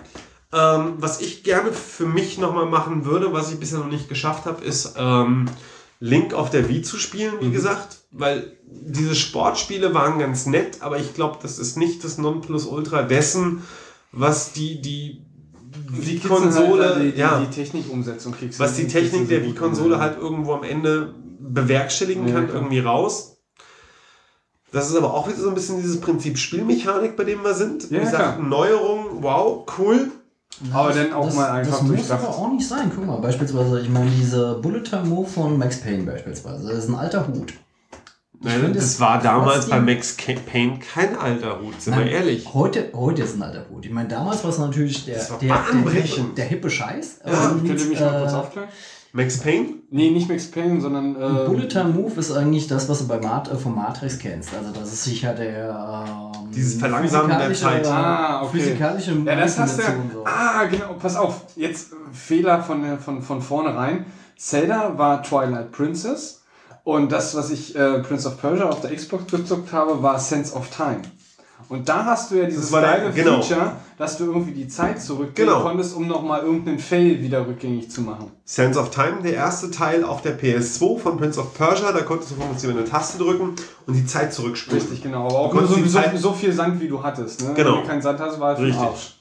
Ähm, 0.53 0.95
was 0.99 1.21
ich 1.21 1.43
gerne 1.43 1.73
für 1.73 2.07
mich 2.07 2.39
nochmal 2.39 2.67
machen 2.67 3.05
würde, 3.05 3.33
was 3.33 3.53
ich 3.53 3.59
bisher 3.59 3.81
noch 3.81 3.91
nicht 3.91 4.09
geschafft 4.09 4.47
habe, 4.47 4.65
ist 4.65 4.95
ähm, 4.97 5.47
Link 6.01 6.35
auf 6.35 6.51
der 6.51 6.69
Wii 6.69 6.83
zu 6.83 6.99
spielen, 6.99 7.35
wie 7.41 7.51
gesagt. 7.51 7.99
Weil 8.11 8.57
diese 8.67 9.15
Sportspiele 9.15 9.95
waren 9.95 10.19
ganz 10.19 10.47
nett, 10.47 10.83
aber 10.83 10.99
ich 10.99 11.15
glaube, 11.15 11.39
das 11.43 11.59
ist 11.59 11.77
nicht 11.77 12.05
das 12.05 12.19
Nonplusultra 12.19 13.03
dessen, 13.03 13.63
was 14.13 14.53
die, 14.53 14.81
die 14.81 15.25
Die 15.91 16.07
Wii-Konsole, 16.07 16.95
halt, 16.95 17.17
die, 17.17 17.19
ja, 17.19 17.41
die 17.41 17.53
Technikumsetzung 17.53 18.33
kriegst 18.33 18.61
was 18.61 18.77
die 18.77 18.87
Technik 18.87 19.29
der 19.29 19.43
Wii-Konsole 19.45 19.99
halt 19.99 20.19
irgendwo 20.19 20.55
am 20.55 20.63
Ende 20.63 21.15
bewerkstelligen 21.41 22.29
Ja, 22.29 22.35
kann, 22.35 22.45
klar. 22.47 22.57
irgendwie 22.57 22.79
raus. 22.81 23.39
Das 24.73 24.91
ist 24.91 24.97
aber 24.97 25.15
auch 25.15 25.29
wieder 25.29 25.39
so 25.39 25.49
ein 25.49 25.55
bisschen 25.55 25.81
dieses 25.81 26.01
Prinzip 26.01 26.37
Spielmechanik, 26.37 27.17
bei 27.17 27.25
dem 27.25 27.43
wir 27.45 27.55
sind. 27.55 27.91
Ja, 27.91 28.01
Wie 28.01 28.05
gesagt. 28.05 28.43
Neuerung, 28.43 29.23
wow, 29.23 29.65
cool. 29.79 30.11
Aber 30.73 30.93
dann 30.93 31.13
auch 31.13 31.27
das, 31.27 31.35
mal 31.35 31.51
einfach 31.51 31.81
Das 31.81 31.83
muss 31.83 32.11
aber 32.11 32.29
auch 32.29 32.53
nicht 32.53 32.67
sein. 32.67 32.91
Guck 32.95 33.07
mal, 33.07 33.19
beispielsweise, 33.19 33.81
ich 33.81 33.89
meine, 33.89 34.11
diese 34.11 34.55
Bullet 34.63 34.83
Time 34.83 35.05
Move 35.05 35.29
von 35.29 35.59
Max 35.59 35.81
Payne 35.81 36.05
beispielsweise, 36.05 36.69
das 36.69 36.85
ist 36.85 36.89
ein 36.89 36.95
alter 36.95 37.27
Hut. 37.27 37.55
Nein, 38.41 38.75
das 38.75 38.85
es 38.85 39.01
war 39.01 39.23
damals 39.23 39.69
bei 39.69 39.81
Max 39.81 40.17
Payne 40.17 40.79
kein 40.79 41.17
alter 41.17 41.61
Hut, 41.61 41.81
sind 41.81 41.97
Nein, 41.97 42.05
wir 42.05 42.13
ehrlich. 42.13 42.53
Heute, 42.53 42.91
heute 42.95 43.23
ist 43.23 43.37
ein 43.37 43.43
alter 43.43 43.65
Hut. 43.71 43.87
Ich 43.87 43.91
meine, 43.91 44.09
damals 44.09 44.45
war 44.45 44.51
es 44.51 44.59
natürlich 44.59 45.07
der, 45.07 45.17
Das 45.17 45.39
der, 45.39 45.65
der, 45.83 46.25
der 46.37 46.45
hippe 46.45 46.69
Scheiß. 46.69 47.21
Ja, 47.27 47.49
Und, 47.49 47.67
Könnt 47.67 47.81
ihr 47.81 47.87
mich 47.87 48.01
mal 48.01 48.15
äh, 48.15 48.21
kurz 48.21 48.33
aufklären? 48.35 48.69
Max 49.17 49.39
Payne? 49.39 49.75
Nee, 49.91 50.11
nicht 50.11 50.29
Max 50.29 50.51
Payne, 50.51 50.81
sondern. 50.81 51.15
Äh, 51.15 51.47
Bullet 51.47 51.69
Time 51.69 51.91
Move 51.91 52.19
ist 52.19 52.33
eigentlich 52.33 52.67
das, 52.67 52.89
was 52.89 52.99
du 52.99 53.07
bei 53.07 53.21
Mat 53.21 53.49
äh, 53.49 53.55
von 53.55 53.73
Matrix 53.73 54.19
kennst. 54.19 54.53
Also 54.53 54.73
das 54.73 54.93
ist 54.93 55.05
sicher 55.05 55.33
der 55.35 56.33
ähm, 56.35 56.51
Dieses 56.51 56.81
Verlangsamen 56.81 57.29
der 57.29 57.55
Zeit. 57.55 57.87
Ah, 57.87 58.43
okay. 58.43 58.59
Physikalische 58.59 59.13
Ja, 59.25 59.37
das 59.37 59.57
hast 59.57 59.79
du. 59.79 59.83
Manipulation 59.83 60.11
so. 60.13 60.25
Ah, 60.27 60.65
genau. 60.65 60.95
Pass 60.95 61.15
auf. 61.15 61.43
Jetzt 61.55 61.93
äh, 61.93 61.97
Fehler 62.13 62.61
von, 62.61 62.99
von, 62.99 63.23
von 63.23 63.41
vornherein. 63.41 64.05
Zelda 64.37 64.99
war 64.99 65.23
Twilight 65.23 65.71
Princess. 65.71 66.43
Und 66.83 67.13
das, 67.13 67.37
was 67.37 67.51
ich 67.51 67.77
äh, 67.77 68.01
Prince 68.01 68.27
of 68.27 68.41
Persia 68.41 68.69
auf 68.69 68.81
der 68.81 68.93
Xbox 68.97 69.31
gezockt 69.31 69.73
habe, 69.73 70.03
war 70.03 70.19
Sense 70.19 70.53
of 70.57 70.71
Time. 70.71 71.03
Und 71.69 71.89
da 71.89 72.05
hast 72.05 72.31
du 72.31 72.37
ja 72.37 72.45
dieses 72.47 72.71
geile 72.71 73.11
genau. 73.13 73.41
Feature, 73.43 73.73
dass 73.99 74.19
du 74.19 74.25
irgendwie 74.25 74.53
die 74.53 74.69
Zeit 74.69 75.01
zurückgehen 75.01 75.49
Genau. 75.49 75.63
konntest, 75.63 75.97
um 75.97 76.07
nochmal 76.07 76.43
irgendeinen 76.43 76.79
Fail 76.79 77.21
wieder 77.23 77.47
rückgängig 77.47 77.91
zu 77.91 78.03
machen. 78.03 78.31
Sense 78.45 78.79
of 78.79 78.91
Time, 78.91 79.23
der 79.23 79.35
erste 79.35 79.71
Teil 79.71 80.05
auf 80.05 80.23
der 80.23 80.39
PS2 80.39 80.99
von 80.99 81.17
Prince 81.17 81.41
of 81.41 81.55
Persia. 81.55 81.93
Da 81.93 82.03
konntest 82.03 82.33
du 82.33 82.35
vom 82.37 82.77
eine 82.77 82.85
Taste 82.85 83.19
drücken 83.19 83.55
und 83.87 83.95
die 83.95 84.07
Zeit 84.07 84.33
zurückspulen. 84.33 84.81
Richtig, 84.81 85.03
genau. 85.03 85.27
Aber 85.27 85.39
auch 85.39 85.51
Du 85.51 85.59
nur 85.59 85.67
so, 85.67 85.75
konntest 85.75 86.23
so, 86.23 86.29
so 86.31 86.33
viel 86.35 86.53
Sand, 86.53 86.81
wie 86.81 86.89
du 86.89 87.03
hattest. 87.03 87.43
Ne? 87.43 87.53
Genau. 87.55 87.75
Wenn 87.77 87.83
du 87.83 87.87
keinen 87.89 88.03
Sand 88.03 88.21
hast, 88.21 88.39
war 88.41 88.55
es 88.55 88.61
Richtig. 88.61 88.81
Arsch. 88.81 89.15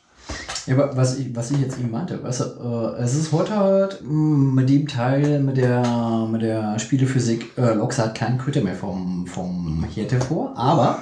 Ja, 0.66 0.76
aber 0.76 0.96
was 0.96 1.18
ich, 1.18 1.36
was 1.36 1.52
ich 1.52 1.60
jetzt 1.60 1.78
eben 1.78 1.92
meinte, 1.92 2.24
weißt 2.24 2.40
du, 2.40 2.96
äh, 2.98 3.02
es 3.04 3.16
ist 3.16 3.34
heute 3.34 3.58
halt 3.58 4.00
mh, 4.02 4.54
mit 4.54 4.70
dem 4.70 4.88
Teil, 4.88 5.42
mit 5.42 5.58
der, 5.58 6.26
mit 6.32 6.42
der 6.42 6.80
Spielephysik, 6.80 7.58
äh, 7.58 7.74
Loks 7.74 8.00
halt 8.00 8.16
kein 8.16 8.38
Quitter 8.38 8.62
mehr 8.62 8.76
vom, 8.76 9.28
vom 9.28 9.86
Herd 9.94 10.14
hervor, 10.14 10.54
aber 10.56 11.00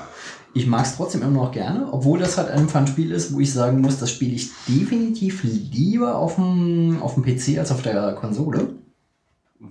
ich 0.53 0.67
mag 0.67 0.85
es 0.85 0.95
trotzdem 0.97 1.21
immer 1.21 1.43
noch 1.43 1.51
gerne, 1.51 1.87
obwohl 1.91 2.19
das 2.19 2.37
halt 2.37 2.49
einfach 2.49 2.81
ein 2.81 2.87
Spiel 2.87 3.11
ist, 3.11 3.33
wo 3.33 3.39
ich 3.39 3.51
sagen 3.53 3.81
muss, 3.81 3.97
das 3.99 4.09
spiele 4.11 4.33
ich 4.35 4.49
definitiv 4.67 5.43
lieber 5.43 6.17
auf 6.17 6.35
dem, 6.35 7.01
auf 7.01 7.13
dem 7.15 7.23
PC 7.23 7.57
als 7.57 7.71
auf 7.71 7.81
der 7.81 8.13
Konsole. 8.13 8.69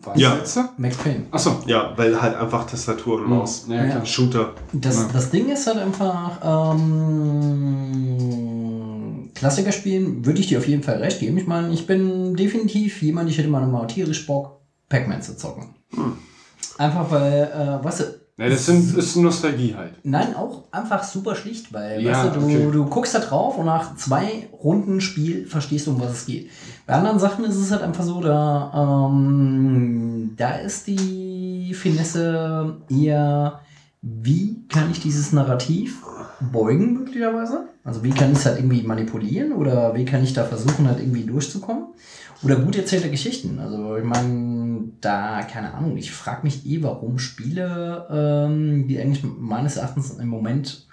Was 0.02 0.20
Ja. 0.20 0.38
Max 0.78 0.96
Payne. 0.98 1.24
Achso. 1.32 1.58
Ja, 1.66 1.92
weil 1.96 2.22
halt 2.22 2.36
einfach 2.36 2.64
Tastatur 2.64 3.20
und 3.20 3.28
Maus. 3.28 3.66
Ja, 3.68 3.84
klar. 3.86 4.06
Shooter. 4.06 4.54
Das, 4.72 4.96
Ja. 4.96 5.08
das 5.12 5.30
Ding 5.30 5.48
ist 5.50 5.66
halt 5.66 5.78
einfach, 5.78 6.38
ähm, 8.30 9.30
Klassiker 9.34 9.72
spielen, 9.72 10.24
würde 10.24 10.40
ich 10.40 10.46
dir 10.48 10.58
auf 10.58 10.68
jeden 10.68 10.82
Fall 10.82 10.96
recht 10.98 11.18
geben. 11.20 11.36
Ich 11.38 11.46
meine, 11.46 11.72
ich 11.72 11.86
bin 11.86 12.36
definitiv 12.36 13.02
jemand, 13.02 13.30
ich 13.30 13.38
hätte 13.38 13.48
mal 13.48 13.66
mal 13.66 13.86
tierisch 13.86 14.26
Bock, 14.26 14.60
Pac-Man 14.88 15.22
zu 15.22 15.36
zocken. 15.36 15.74
Einfach 16.78 17.10
weil, 17.10 17.50
äh, 17.52 17.84
weißt 17.84 18.00
du, 18.00 18.04
Ja, 18.40 18.48
das 18.48 18.64
sind, 18.64 18.96
ist 18.96 19.16
Nostalgie 19.16 19.74
halt. 19.76 19.92
Nein, 20.02 20.34
auch 20.34 20.64
einfach 20.70 21.04
super 21.04 21.34
schlicht, 21.34 21.74
weil 21.74 22.00
Ja, 22.00 22.24
weißt 22.24 22.36
du, 22.36 22.40
du, 22.40 22.46
okay. 22.46 22.68
du 22.72 22.86
guckst 22.86 23.14
da 23.14 23.18
drauf 23.18 23.58
und 23.58 23.66
nach 23.66 23.94
zwei 23.96 24.48
Runden 24.64 25.02
Spiel 25.02 25.46
verstehst 25.46 25.86
du, 25.86 25.90
um 25.90 26.00
was 26.00 26.12
es 26.12 26.26
geht. 26.26 26.50
Bei 26.86 26.94
anderen 26.94 27.18
Sachen 27.18 27.44
ist 27.44 27.56
es 27.56 27.70
halt 27.70 27.82
einfach 27.82 28.02
so, 28.02 28.22
da, 28.22 29.08
ähm, 29.12 30.32
da 30.38 30.52
ist 30.54 30.86
die 30.86 31.74
Finesse 31.74 32.78
eher, 32.88 33.60
wie 34.00 34.64
kann 34.68 34.90
ich 34.90 35.00
dieses 35.00 35.32
Narrativ 35.32 35.98
beugen, 36.40 36.94
möglicherweise? 36.94 37.68
Also 37.84 38.02
wie 38.02 38.10
kann 38.10 38.32
ich 38.32 38.38
es 38.38 38.46
halt 38.46 38.58
irgendwie 38.58 38.82
manipulieren 38.82 39.52
oder 39.52 39.94
wie 39.94 40.06
kann 40.06 40.24
ich 40.24 40.32
da 40.32 40.44
versuchen, 40.44 40.88
halt 40.88 41.00
irgendwie 41.00 41.24
durchzukommen? 41.24 41.88
Oder 42.42 42.56
gut 42.56 42.76
erzählte 42.76 43.10
Geschichten. 43.10 43.58
Also 43.58 43.96
ich 43.96 44.04
meine, 44.04 44.92
da, 45.00 45.42
keine 45.42 45.74
Ahnung, 45.74 45.96
ich 45.96 46.10
frage 46.10 46.44
mich 46.44 46.66
eh, 46.66 46.82
warum 46.82 47.18
Spiele, 47.18 48.06
ähm, 48.10 48.88
die 48.88 48.98
eigentlich 48.98 49.24
meines 49.24 49.76
Erachtens 49.76 50.10
im 50.12 50.28
Moment 50.28 50.86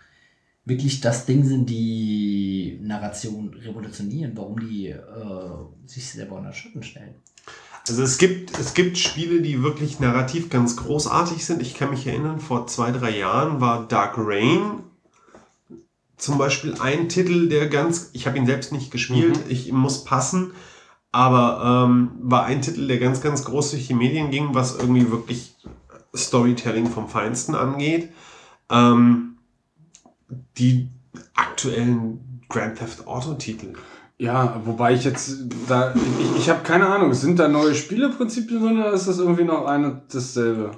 wirklich 0.66 1.00
das 1.00 1.26
Ding 1.26 1.46
sind, 1.46 1.70
die 1.70 2.80
Narration 2.82 3.54
revolutionieren, 3.54 4.34
warum 4.36 4.60
die 4.60 4.88
äh, 4.88 4.98
sich 5.86 6.12
selber 6.12 6.36
unter 6.36 6.52
Schatten 6.52 6.84
stellen. 6.84 7.16
Also 7.88 8.04
es 8.04 8.18
gibt, 8.18 8.60
es 8.60 8.74
gibt 8.74 8.98
Spiele, 8.98 9.42
die 9.42 9.64
wirklich 9.64 10.02
narrativ 10.02 10.50
ganz 10.50 10.76
großartig 10.76 11.46
sind. 11.46 11.62
Ich 11.62 11.74
kann 11.76 11.90
mich 11.90 12.06
erinnern, 12.06 12.42
vor 12.42 12.68
zwei, 12.68 12.92
drei 12.92 13.18
Jahren 13.18 13.62
war 13.62 13.88
Dark 13.88 14.16
Rain 14.18 14.84
zum 16.18 16.38
Beispiel 16.38 16.76
ein 16.80 17.10
Titel, 17.10 17.48
der 17.48 17.70
ganz, 17.70 18.10
ich 18.14 18.28
habe 18.28 18.38
ihn 18.38 18.48
selbst 18.48 18.74
nicht 18.74 18.92
gespielt, 18.92 19.40
ich 19.50 19.72
muss 19.72 20.04
passen, 20.04 20.52
aber 21.12 21.86
ähm, 21.88 22.12
war 22.22 22.46
ein 22.46 22.62
Titel, 22.62 22.88
der 22.88 23.00
ganz, 23.00 23.22
ganz 23.22 23.44
groß 23.46 23.72
durch 23.72 23.88
die 23.88 23.94
Medien 23.94 24.30
ging, 24.30 24.50
was 24.54 24.78
irgendwie 24.78 25.10
wirklich 25.10 25.56
Storytelling 26.16 26.88
vom 26.88 27.08
Feinsten 27.10 27.56
angeht. 27.56 28.12
Ähm, 28.70 29.38
die 30.58 30.90
aktuellen 31.36 32.42
Grand 32.50 32.78
Theft 32.78 33.08
Auto 33.08 33.34
Titel. 33.34 33.74
Ja, 34.20 34.62
wobei 34.66 34.94
ich 34.94 35.04
jetzt 35.04 35.46
da. 35.68 35.94
Ich, 35.94 36.40
ich 36.40 36.50
habe 36.50 36.64
keine 36.64 36.88
Ahnung, 36.88 37.14
sind 37.14 37.38
da 37.38 37.48
neue 37.48 37.76
Spieleprinzipien 37.76 38.62
drin 38.62 38.80
oder 38.80 38.94
ist 38.94 39.08
das 39.08 39.20
irgendwie 39.20 39.44
noch 39.44 39.66
ein 39.66 39.86
und 39.86 40.02
dasselbe? 40.14 40.72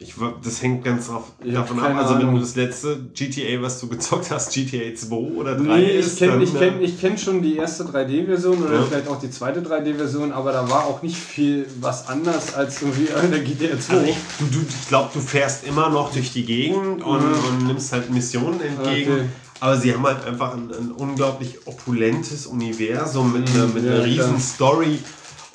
Ich, 0.00 0.14
das 0.44 0.62
hängt 0.62 0.84
ganz 0.84 1.08
drauf, 1.08 1.24
Ich 1.42 1.52
davon 1.52 1.80
ab. 1.80 1.96
Also, 1.96 2.18
wenn 2.20 2.32
du 2.32 2.38
das 2.38 2.54
letzte 2.54 3.00
GTA, 3.14 3.60
was 3.60 3.80
du 3.80 3.88
gezockt 3.88 4.30
hast, 4.30 4.52
GTA 4.54 4.94
2 4.94 5.12
oder 5.16 5.56
3 5.56 5.62
Nee, 5.62 5.84
ich 5.90 6.06
ist, 6.06 6.18
kenne 6.20 6.32
dann, 6.34 6.42
ich 6.42 6.54
äh, 6.54 6.58
kenn, 6.58 6.80
ich 6.80 7.00
kenn 7.00 7.18
schon 7.18 7.42
die 7.42 7.56
erste 7.56 7.82
3D-Version 7.82 8.62
oder 8.62 8.74
Ja. 8.74 8.82
vielleicht 8.84 9.08
auch 9.08 9.18
die 9.18 9.28
zweite 9.28 9.60
3D-Version, 9.60 10.30
aber 10.30 10.52
da 10.52 10.70
war 10.70 10.86
auch 10.86 11.02
nicht 11.02 11.16
viel 11.16 11.66
was 11.80 12.06
anders 12.06 12.54
als 12.54 12.80
irgendwie 12.80 13.08
in 13.24 13.30
der 13.32 13.40
GTA 13.40 13.76
2. 13.80 13.92
also 13.94 14.04
ich, 14.06 14.16
du, 14.38 14.44
du, 14.46 14.58
ich 14.68 14.86
glaube, 14.88 15.10
du 15.12 15.18
fährst 15.18 15.64
immer 15.66 15.88
noch 15.90 16.12
durch 16.12 16.32
die 16.32 16.44
Gegend 16.44 17.02
und, 17.02 17.18
Mhm. 17.20 17.44
und 17.48 17.66
nimmst 17.66 17.90
halt 17.92 18.08
Missionen 18.08 18.60
entgegen. 18.60 19.12
Okay. 19.12 19.24
Aber 19.58 19.76
sie 19.76 19.92
haben 19.92 20.06
halt 20.06 20.24
einfach 20.24 20.54
ein, 20.54 20.70
ein 20.70 20.92
unglaublich 20.92 21.58
opulentes 21.66 22.46
Universum 22.46 23.32
mit, 23.32 23.50
einer, 23.50 23.66
mit 23.66 23.82
ja, 23.84 23.94
einer 23.94 24.04
riesen 24.04 24.26
klar. 24.36 24.38
Story. 24.38 24.98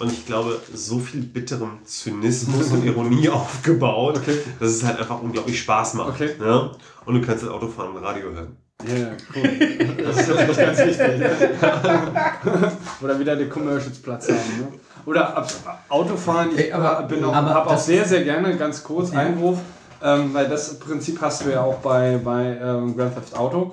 Und 0.04 0.12
ich 0.12 0.26
glaube, 0.26 0.60
so 0.74 1.00
viel 1.00 1.22
bitterem 1.22 1.80
Zynismus 1.86 2.72
und 2.72 2.84
Ironie 2.86 3.30
aufgebaut, 3.30 4.18
Okay. 4.18 4.38
dass 4.60 4.70
es 4.72 4.84
halt 4.84 5.00
einfach 5.00 5.22
unglaublich 5.22 5.58
Spaß 5.62 5.94
macht. 5.94 6.10
Okay. 6.10 6.32
Ja? 6.42 6.72
Und 7.06 7.14
du 7.16 7.22
kannst 7.26 7.44
halt 7.44 7.54
Autofahren 7.54 7.96
und 7.96 8.04
Radio 8.04 8.32
hören. 8.32 8.58
Ja, 8.86 8.96
ja, 8.98 9.08
cool. 9.34 9.98
Das 10.04 10.18
ist 10.18 10.28
natürlich 10.30 10.58
ganz 10.58 10.78
wichtig. 10.80 11.20
Ne? 11.20 11.30
Oder 13.02 13.18
wieder 13.20 13.36
die 13.38 13.48
Commercials 13.48 14.00
Platz 14.00 14.28
haben. 14.28 14.36
Ne? 14.60 14.68
Oder 15.06 15.46
Autofahren, 15.88 16.50
ich 16.54 16.66
Ey, 16.66 16.72
aber- 16.74 17.04
bin 17.04 17.24
auch, 17.24 17.34
aber 17.34 17.54
hab 17.54 17.68
auch 17.68 17.78
sehr, 17.78 18.04
sehr 18.06 18.24
gerne, 18.26 18.58
ganz 18.58 18.84
kurz, 18.84 19.12
Einwurf, 19.14 19.60
ähm, 20.04 20.34
weil 20.34 20.48
das 20.50 20.76
Prinzip 20.80 21.22
hast 21.22 21.46
du 21.46 21.52
ja 21.52 21.62
auch 21.62 21.76
bei, 21.76 22.20
bei 22.24 22.58
ähm, 22.62 22.96
Grand 22.98 23.16
Theft 23.16 23.36
Auto. 23.38 23.72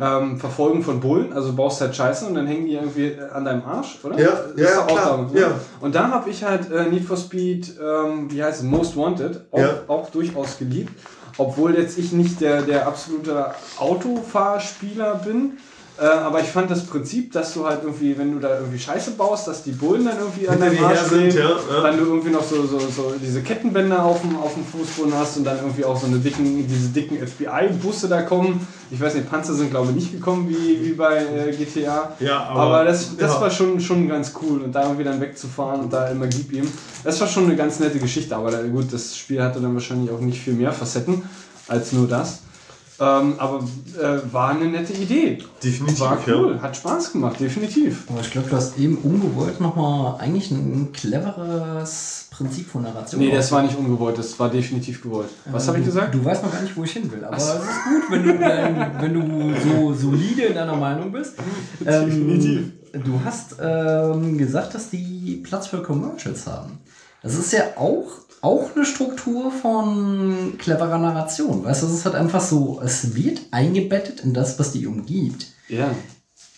Ähm, 0.00 0.38
Verfolgen 0.38 0.82
von 0.82 1.00
Bullen, 1.00 1.32
also 1.32 1.48
du 1.50 1.56
baust 1.56 1.80
halt 1.80 1.96
Scheiße 1.96 2.26
und 2.26 2.34
dann 2.34 2.46
hängen 2.46 2.66
die 2.66 2.74
irgendwie 2.74 3.16
an 3.32 3.44
deinem 3.44 3.62
Arsch, 3.64 3.98
oder? 4.04 4.18
Ja, 4.18 4.30
Das 4.56 4.60
ja, 4.76 4.82
klar, 4.82 5.16
damit, 5.16 5.34
ne? 5.34 5.40
ja. 5.40 5.50
Und 5.80 5.94
da 5.94 6.10
habe 6.10 6.30
ich 6.30 6.44
halt 6.44 6.70
äh, 6.70 6.84
Need 6.88 7.04
for 7.04 7.16
Speed, 7.16 7.72
ähm, 7.80 8.30
wie 8.30 8.42
heißt 8.42 8.58
es, 8.60 8.64
Most 8.64 8.96
Wanted, 8.96 9.40
auch, 9.50 9.58
Ja. 9.58 9.70
auch 9.88 10.10
durchaus 10.10 10.58
geliebt. 10.58 10.92
Obwohl 11.38 11.74
jetzt 11.76 11.98
ich 11.98 12.12
nicht 12.12 12.40
der, 12.40 12.62
der 12.62 12.86
absolute 12.86 13.46
Autofahrspieler 13.78 15.16
bin. 15.24 15.58
Äh, 15.98 16.04
aber 16.04 16.40
ich 16.40 16.48
fand 16.48 16.70
das 16.70 16.84
Prinzip, 16.84 17.32
dass 17.32 17.54
du 17.54 17.64
halt 17.66 17.82
irgendwie, 17.82 18.18
wenn 18.18 18.32
du 18.32 18.38
da 18.38 18.58
irgendwie 18.58 18.78
Scheiße 18.78 19.12
baust, 19.12 19.48
dass 19.48 19.62
die 19.62 19.70
Bullen 19.70 20.04
dann 20.04 20.18
irgendwie 20.18 20.46
an 20.46 20.60
deinem 20.60 20.84
Arsch 20.84 21.00
sind, 21.00 21.32
stehen, 21.32 21.42
ja, 21.42 21.50
ja. 21.74 21.82
dann 21.82 21.96
du 21.96 22.04
irgendwie 22.04 22.28
noch 22.28 22.44
so, 22.44 22.66
so, 22.66 22.78
so 22.78 23.14
diese 23.20 23.40
Kettenbänder 23.40 24.04
auf 24.04 24.20
dem, 24.20 24.36
auf 24.36 24.52
dem 24.52 24.64
Fußboden 24.66 25.14
hast 25.14 25.38
und 25.38 25.44
dann 25.44 25.56
irgendwie 25.56 25.86
auch 25.86 25.98
so 25.98 26.06
eine 26.06 26.18
dicken, 26.18 26.66
diese 26.68 26.90
dicken 26.90 27.16
FBI-Busse 27.26 28.08
da 28.08 28.22
kommen. 28.22 28.66
Ich 28.90 29.00
weiß 29.00 29.14
nicht, 29.14 29.30
Panzer 29.30 29.54
sind 29.54 29.70
glaube 29.70 29.88
ich 29.90 29.94
nicht 29.96 30.12
gekommen 30.12 30.48
wie, 30.50 30.84
wie 30.84 30.92
bei 30.92 31.16
äh, 31.16 31.52
GTA. 31.56 32.12
Ja, 32.20 32.40
aber, 32.44 32.60
aber- 32.60 32.84
das, 32.84 33.16
das 33.16 33.32
ja. 33.32 33.40
war 33.40 33.50
schon, 33.50 33.80
schon 33.80 34.06
ganz 34.06 34.34
cool 34.42 34.60
und 34.62 34.72
da 34.74 34.82
irgendwie 34.82 35.04
dann 35.04 35.18
wegzufahren 35.20 35.80
und 35.80 35.92
da 35.92 36.08
immer 36.08 36.26
gib 36.26 36.52
ihm. 36.52 36.70
Das 37.04 37.18
war 37.22 37.26
schon 37.26 37.44
eine 37.44 37.56
ganz 37.56 37.80
nette 37.80 37.98
Geschichte, 37.98 38.36
aber 38.36 38.50
da, 38.50 38.62
gut, 38.62 38.92
das 38.92 39.16
Spiel 39.16 39.42
hatte 39.42 39.60
dann 39.60 39.72
wahrscheinlich 39.72 40.10
auch 40.10 40.20
nicht 40.20 40.42
viel 40.42 40.52
mehr 40.52 40.72
Facetten 40.72 41.22
als 41.68 41.92
nur 41.92 42.06
das. 42.06 42.40
Ähm, 42.98 43.34
aber 43.38 43.62
äh, 44.00 44.32
war 44.32 44.50
eine 44.50 44.66
nette 44.66 44.94
Idee. 44.94 45.38
Definitiv, 45.62 46.00
War 46.00 46.18
cool, 46.26 46.54
ja. 46.56 46.62
hat 46.62 46.76
Spaß 46.76 47.12
gemacht, 47.12 47.38
definitiv. 47.38 48.04
Aber 48.08 48.20
ich 48.20 48.30
glaube, 48.30 48.48
du 48.48 48.56
hast 48.56 48.78
eben 48.78 48.96
ungewollt 48.98 49.60
nochmal 49.60 50.18
eigentlich 50.18 50.50
ein 50.50 50.92
cleveres 50.92 52.28
Prinzip 52.30 52.68
von 52.70 52.82
Narration. 52.82 53.20
Nee, 53.20 53.30
das 53.30 53.52
war 53.52 53.62
nicht 53.62 53.76
ungewollt, 53.76 54.16
das 54.16 54.38
war 54.38 54.48
definitiv 54.48 55.02
gewollt. 55.02 55.28
Was 55.50 55.68
habe 55.68 55.78
ich 55.78 55.84
gesagt? 55.84 56.14
Du 56.14 56.24
weißt 56.24 56.42
noch 56.42 56.52
gar 56.52 56.62
nicht, 56.62 56.76
wo 56.76 56.84
ich 56.84 56.92
hin 56.92 57.10
will. 57.12 57.22
Aber 57.24 57.36
es 57.36 57.44
ist 57.44 57.54
gut, 57.54 58.10
wenn 58.10 58.22
du, 58.22 58.38
dein, 58.38 59.02
wenn 59.02 59.14
du 59.14 59.54
so 59.60 59.92
solide 59.92 60.42
in 60.42 60.54
deiner 60.54 60.76
Meinung 60.76 61.12
bist. 61.12 61.34
Ähm, 61.86 62.72
du 62.92 63.20
hast 63.24 63.56
ähm, 63.60 64.38
gesagt, 64.38 64.74
dass 64.74 64.90
die 64.90 65.40
Platz 65.44 65.66
für 65.68 65.82
Commercials 65.82 66.46
haben. 66.46 66.78
Das 67.22 67.34
ist 67.34 67.52
ja 67.52 67.62
auch, 67.76 68.04
auch 68.46 68.76
eine 68.76 68.86
Struktur 68.86 69.50
von 69.50 70.54
cleverer 70.58 70.98
Narration. 70.98 71.64
Weißt 71.64 71.82
du, 71.82 71.86
es 71.86 71.94
ist 71.94 72.04
halt 72.04 72.14
einfach 72.14 72.40
so, 72.40 72.80
es 72.82 73.16
wird 73.16 73.40
eingebettet 73.50 74.20
in 74.20 74.32
das, 74.32 74.58
was 74.58 74.72
die 74.72 74.86
umgibt. 74.86 75.48
Ja. 75.68 75.90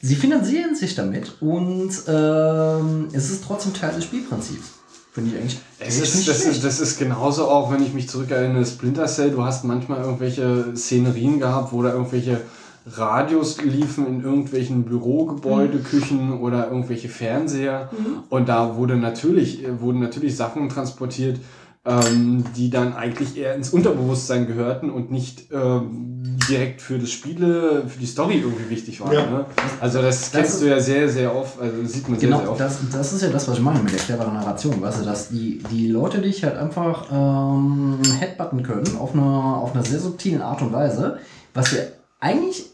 Sie 0.02 0.14
finanzieren 0.14 0.76
sich 0.76 0.94
damit 0.94 1.40
und 1.40 1.90
ähm, 2.06 3.08
es 3.12 3.30
ist 3.30 3.42
trotzdem 3.44 3.72
Teil 3.72 3.94
des 3.94 4.04
Spielprinzips. 4.04 4.74
Finde 5.12 5.30
ich 5.30 5.40
eigentlich 5.40 5.58
Es 5.80 6.00
ist, 6.00 6.14
nicht 6.14 6.28
das, 6.28 6.44
ist, 6.44 6.62
das 6.62 6.78
ist 6.78 6.98
genauso 6.98 7.48
auch, 7.48 7.72
wenn 7.72 7.82
ich 7.82 7.94
mich 7.94 8.08
zurückerinnere, 8.08 8.66
Splinter 8.66 9.06
Cell, 9.06 9.30
du 9.30 9.42
hast 9.42 9.64
manchmal 9.64 10.02
irgendwelche 10.02 10.76
Szenerien 10.76 11.40
gehabt, 11.40 11.72
wo 11.72 11.82
da 11.82 11.92
irgendwelche 11.92 12.42
Radios 12.86 13.60
liefen 13.62 14.06
in 14.06 14.22
irgendwelchen 14.22 14.84
Bürogebäude, 14.84 15.78
Küchen 15.78 16.38
oder 16.40 16.68
irgendwelche 16.68 17.08
Fernseher. 17.08 17.90
Und 18.28 18.48
da 18.48 18.76
wurde 18.76 18.96
natürlich, 18.96 19.64
wurden 19.80 20.00
natürlich 20.00 20.36
Sachen 20.36 20.68
transportiert, 20.68 21.38
ähm, 21.84 22.44
die 22.56 22.70
dann 22.70 22.94
eigentlich 22.94 23.36
eher 23.36 23.54
ins 23.54 23.70
Unterbewusstsein 23.70 24.46
gehörten 24.46 24.90
und 24.90 25.10
nicht 25.10 25.50
ähm, 25.52 26.36
direkt 26.48 26.82
für 26.82 26.98
das 26.98 27.10
Spiele, 27.10 27.84
für 27.86 27.98
die 27.98 28.06
Story 28.06 28.38
irgendwie 28.40 28.68
wichtig 28.68 29.00
waren. 29.00 29.12
Ja. 29.12 29.26
Ne? 29.30 29.44
Also 29.80 30.02
das 30.02 30.30
kennst 30.32 30.54
ist- 30.54 30.62
du 30.62 30.68
ja 30.68 30.80
sehr, 30.80 31.08
sehr 31.08 31.34
oft, 31.34 31.60
also 31.60 31.82
das 31.82 31.92
sieht 31.92 32.08
man 32.08 32.18
sehr, 32.18 32.28
sehr 32.28 32.38
Genau, 32.38 32.50
oft. 32.52 32.60
das, 32.60 32.78
das 32.92 33.12
ist 33.12 33.22
ja 33.22 33.28
das, 33.30 33.48
was 33.48 33.56
ich 33.56 33.62
meine 33.62 33.80
mit 33.80 33.92
der 33.92 34.00
cleveren 34.00 34.34
Narration. 34.34 34.80
Weißt 34.82 35.00
du, 35.00 35.04
dass 35.04 35.28
die, 35.28 35.62
die 35.70 35.88
Leute 35.88 36.20
dich 36.20 36.44
halt 36.44 36.56
einfach 36.56 37.06
ähm, 37.12 37.98
headbutten 38.18 38.62
können 38.62 38.96
auf 38.98 39.14
einer, 39.14 39.56
auf 39.58 39.74
einer 39.74 39.84
sehr 39.84 40.00
subtilen 40.00 40.42
Art 40.42 40.60
und 40.62 40.72
Weise, 40.72 41.18
was 41.54 41.70
dir 41.70 41.92
eigentlich 42.20 42.66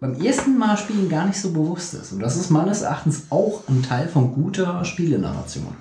beim 0.00 0.14
ersten 0.20 0.56
Mal 0.58 0.76
spielen 0.76 1.08
gar 1.08 1.26
nicht 1.26 1.40
so 1.40 1.50
bewusst 1.52 1.94
ist. 1.94 2.12
Und 2.12 2.20
das 2.20 2.36
ist 2.36 2.50
meines 2.50 2.82
Erachtens 2.82 3.22
auch 3.30 3.62
ein 3.68 3.82
Teil 3.82 4.06
von 4.08 4.32
guter 4.32 4.84
Spielenarration. 4.84 5.76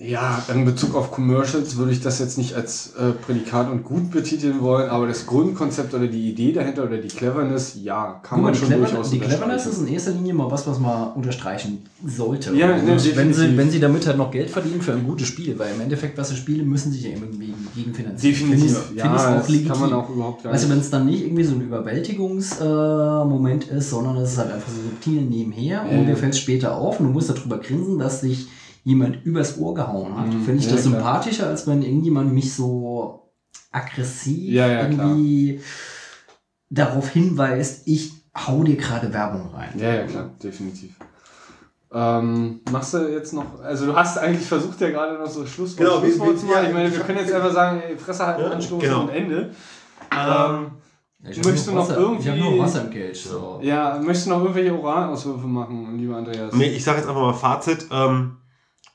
Ja, 0.00 0.40
in 0.54 0.64
Bezug 0.64 0.94
auf 0.94 1.10
Commercials 1.10 1.76
würde 1.76 1.90
ich 1.90 2.00
das 2.00 2.20
jetzt 2.20 2.38
nicht 2.38 2.54
als 2.54 2.92
äh, 2.96 3.10
Prädikat 3.10 3.68
und 3.68 3.82
gut 3.82 4.12
betiteln 4.12 4.60
wollen, 4.60 4.88
aber 4.88 5.08
das 5.08 5.26
Grundkonzept 5.26 5.92
oder 5.92 6.06
die 6.06 6.30
Idee 6.30 6.52
dahinter 6.52 6.84
oder 6.84 6.98
die 6.98 7.08
Cleverness, 7.08 7.74
ja, 7.82 8.20
kann 8.22 8.36
Guck 8.38 8.44
man 8.44 8.54
schon 8.54 8.68
Clever, 8.68 8.86
durchaus 8.86 9.10
die 9.10 9.18
Cleverness 9.18 9.66
ist 9.66 9.80
in 9.80 9.88
erster 9.88 10.12
Linie 10.12 10.34
mal 10.34 10.48
was, 10.50 10.64
was 10.68 10.78
man 10.78 11.14
unterstreichen 11.14 11.84
sollte. 12.06 12.54
Ja, 12.54 12.76
Und 12.76 12.84
ne, 12.84 12.96
wenn, 13.16 13.34
sie, 13.34 13.56
wenn 13.56 13.70
sie 13.72 13.80
damit 13.80 14.06
halt 14.06 14.18
noch 14.18 14.30
Geld 14.30 14.50
verdienen 14.50 14.80
für 14.80 14.92
ein 14.92 15.04
gutes 15.04 15.26
Spiel, 15.26 15.58
weil 15.58 15.74
im 15.74 15.80
Endeffekt, 15.80 16.16
was 16.16 16.28
sie 16.28 16.36
spielen, 16.36 16.68
müssen 16.68 16.92
sich 16.92 17.02
ja 17.02 17.10
irgendwie 17.10 17.52
gegenfinanzieren. 17.74 18.36
Definitiv, 18.50 18.78
ich, 18.92 18.98
ja, 18.98 19.12
auch 19.12 19.38
das 19.38 19.48
legitim. 19.48 19.72
kann 19.72 19.80
man 19.80 19.92
auch 19.94 20.08
überhaupt 20.10 20.44
gar 20.44 20.52
Weißt 20.52 20.62
du, 20.62 20.68
nicht. 20.68 20.76
wenn 20.76 20.80
es 20.82 20.90
dann 20.90 21.06
nicht 21.06 21.24
irgendwie 21.24 21.42
so 21.44 21.56
ein 21.56 21.62
Überwältigungsmoment 21.62 23.70
äh, 23.70 23.78
ist, 23.78 23.90
sondern 23.90 24.16
es 24.18 24.32
ist 24.32 24.38
halt 24.38 24.52
einfach 24.52 24.70
so 24.70 24.80
subtil 24.82 25.22
nebenher 25.22 25.82
und 25.90 26.00
Ja. 26.00 26.04
dir 26.04 26.16
fällt 26.16 26.34
es 26.34 26.38
später 26.38 26.76
auf 26.76 27.00
und 27.00 27.06
du 27.06 27.12
musst 27.12 27.30
darüber 27.30 27.58
grinsen, 27.58 27.98
dass 27.98 28.20
dich 28.20 28.48
jemand 28.88 29.24
übers 29.24 29.58
Ohr 29.58 29.74
gehauen 29.74 30.16
hat. 30.18 30.26
Mhm, 30.28 30.42
Finde 30.44 30.58
ich 30.60 30.66
ja, 30.66 30.72
das 30.72 30.82
klar. 30.82 30.94
sympathischer, 30.94 31.46
als 31.46 31.66
wenn 31.66 31.82
irgendjemand 31.82 32.32
mich 32.32 32.54
so 32.54 33.30
aggressiv 33.70 34.52
Ja, 34.52 34.66
ja, 34.66 34.86
klar. 34.86 34.90
irgendwie 35.10 35.60
darauf 36.70 37.08
hinweist, 37.10 37.82
ich 37.86 38.12
hau 38.36 38.62
dir 38.62 38.76
gerade 38.76 39.12
Werbung 39.12 39.50
rein. 39.54 39.72
Ja, 39.76 39.92
ja, 39.94 40.06
klar, 40.06 40.30
definitiv. 40.42 40.94
Ähm, 41.92 42.60
machst 42.70 42.92
du 42.94 42.98
jetzt 43.10 43.32
noch, 43.32 43.60
also 43.62 43.86
du 43.86 43.96
hast 43.96 44.18
eigentlich 44.18 44.46
versucht 44.46 44.80
ja 44.80 44.90
gerade 44.90 45.18
noch 45.18 45.28
so 45.30 45.46
Schlusswort, 45.46 45.88
Genau, 45.88 46.02
wie- 46.02 46.08
Schlusswort 46.12 46.38
zu 46.38 46.46
machen. 46.46 46.66
ich 46.68 46.72
meine, 46.74 46.92
wir 46.92 47.00
können 47.00 47.18
jetzt 47.18 47.32
einfach 47.32 47.52
sagen, 47.52 47.80
ey, 47.86 47.96
Fresse 47.96 48.26
halten, 48.26 48.42
Ja, 48.42 48.50
anstoßen 48.50 48.88
genau. 48.88 49.02
und 49.02 49.08
Ende. 49.10 49.50
Ähm, 50.14 50.70
ich 51.28 51.36
Möchtest 51.44 51.66
du 51.68 51.72
noch 51.72 51.88
irgendwie- 51.90 52.22
Ich 52.22 52.28
habe 52.28 52.38
nur 52.40 52.58
Wasser 52.58 52.82
im 52.84 52.90
Kelch. 52.90 53.22
So. 53.22 53.58
ja, 53.62 53.98
möchtest 53.98 54.26
du 54.26 54.30
noch 54.30 54.40
irgendwelche 54.40 54.78
Oralauswürfe 54.78 55.46
machen, 55.46 55.98
lieber 55.98 56.16
Andreas? 56.16 56.54
Nee, 56.54 56.66
ich 56.68 56.84
sage 56.84 56.98
jetzt 56.98 57.08
einfach 57.08 57.20
mal 57.22 57.32
Fazit. 57.32 57.86
Ähm, 57.90 58.36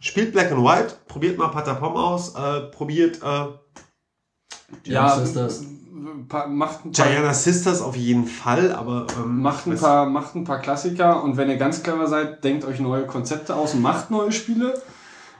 spielt 0.03 0.33
Black 0.33 0.51
and 0.51 0.64
White, 0.64 0.95
probiert 1.07 1.38
mal 1.38 1.48
Patapom 1.48 1.95
aus, 1.95 2.35
äh, 2.35 2.61
probiert 2.72 3.22
äh, 3.23 3.45
ja, 4.85 5.15
ist 5.15 5.35
das. 5.35 5.64
pa- 6.27 6.48
macht 6.48 6.85
ein 6.85 6.91
paar, 6.91 7.07
Gianna 7.07 7.33
Sisters 7.33 7.82
auf 7.82 7.95
jeden 7.95 8.25
Fall, 8.27 8.73
aber 8.73 9.07
ähm, 9.17 9.41
macht, 9.41 9.65
ein 9.67 9.77
paar, 9.77 10.06
macht 10.06 10.35
ein 10.35 10.43
paar 10.43 10.59
Klassiker 10.59 11.23
und 11.23 11.38
wenn 11.38 11.49
ihr 11.49 11.57
ganz 11.57 11.83
clever 11.83 12.07
seid, 12.07 12.43
denkt 12.43 12.65
euch 12.65 12.80
neue 12.80 13.06
Konzepte 13.06 13.56
aus 13.56 13.73
und 13.73 13.82
macht 13.82 14.11
neue 14.11 14.32
Spiele. 14.32 14.82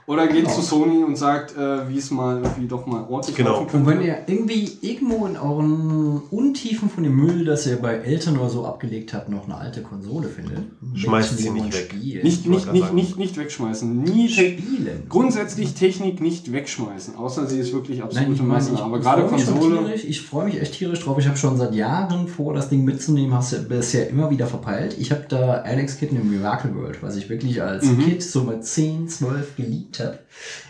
Oder 0.06 0.26
geht 0.26 0.42
Genau. 0.44 0.50
zu 0.54 0.60
Sony 0.60 1.02
und 1.02 1.16
sagt, 1.16 1.56
äh, 1.56 1.88
wie 1.88 1.96
es 1.98 2.10
mal 2.10 2.36
irgendwie 2.42 2.66
doch 2.68 2.84
mal 2.86 3.04
ordentlich 3.08 3.36
Genau. 3.36 3.60
laufen 3.62 3.80
Und 3.80 3.86
wenn 3.86 4.02
ihr 4.02 4.18
irgendwie 4.26 4.70
irgendwo 4.82 5.24
in 5.26 5.36
euren 5.36 6.20
Untiefen 6.30 6.90
von 6.90 7.04
dem 7.04 7.16
Müll, 7.16 7.44
das 7.46 7.66
ihr 7.66 7.76
bei 7.80 7.94
Eltern 7.94 8.36
oder 8.38 8.50
so 8.50 8.66
abgelegt 8.66 9.14
habt, 9.14 9.30
noch 9.30 9.44
eine 9.46 9.56
alte 9.56 9.80
Konsole 9.82 10.28
findet, 10.28 10.58
Schmeißt 10.94 11.38
sie 11.38 11.48
nicht 11.50 11.72
weg. 11.72 11.94
spielt, 11.96 12.24
Nicht, 12.24 12.46
nicht, 12.46 12.72
nicht, 12.72 12.92
nicht, 12.92 13.16
nicht 13.18 13.36
wegschmeißen. 13.38 14.02
Nie 14.02 14.28
spielen. 14.28 15.04
grundsätzlich 15.08 15.72
Technik 15.74 16.20
nicht 16.20 16.52
wegschmeißen. 16.52 17.16
Außer 17.16 17.46
sie 17.46 17.58
ist 17.60 17.72
wirklich 17.72 17.98
Nein, 17.98 18.06
absolute 18.08 18.42
Masse. 18.42 18.72
ich, 18.74 18.80
Aber 18.80 19.00
gerade 19.00 19.22
Konsole. 19.24 19.78
tierisch, 19.78 20.04
ich 20.04 20.20
freue 20.20 20.44
mich 20.46 20.60
echt 20.60 20.74
tierisch 20.74 21.00
drauf. 21.00 21.18
Ich 21.18 21.26
habe 21.26 21.36
schon 21.38 21.56
seit 21.56 21.74
Jahren 21.74 22.28
vor, 22.28 22.52
das 22.52 22.68
Ding 22.68 22.84
mitzunehmen. 22.84 23.32
Hast 23.34 23.52
du 23.54 23.58
bisher 23.62 24.10
immer 24.10 24.30
wieder 24.30 24.46
verpeilt. 24.46 24.96
Ich 24.98 25.10
habe 25.10 25.24
da 25.28 25.62
Alex 25.62 25.96
Kitten 25.98 26.16
im 26.16 26.30
Miracle 26.30 26.74
World, 26.74 27.02
was 27.02 27.16
ich 27.16 27.28
wirklich 27.30 27.62
als 27.62 27.86
Mhm. 27.86 28.00
Kid 28.04 28.22
so 28.22 28.42
mit 28.44 28.64
10, 28.64 29.08
12 29.08 29.56
geliebt 29.56 29.93
habe. 30.00 30.18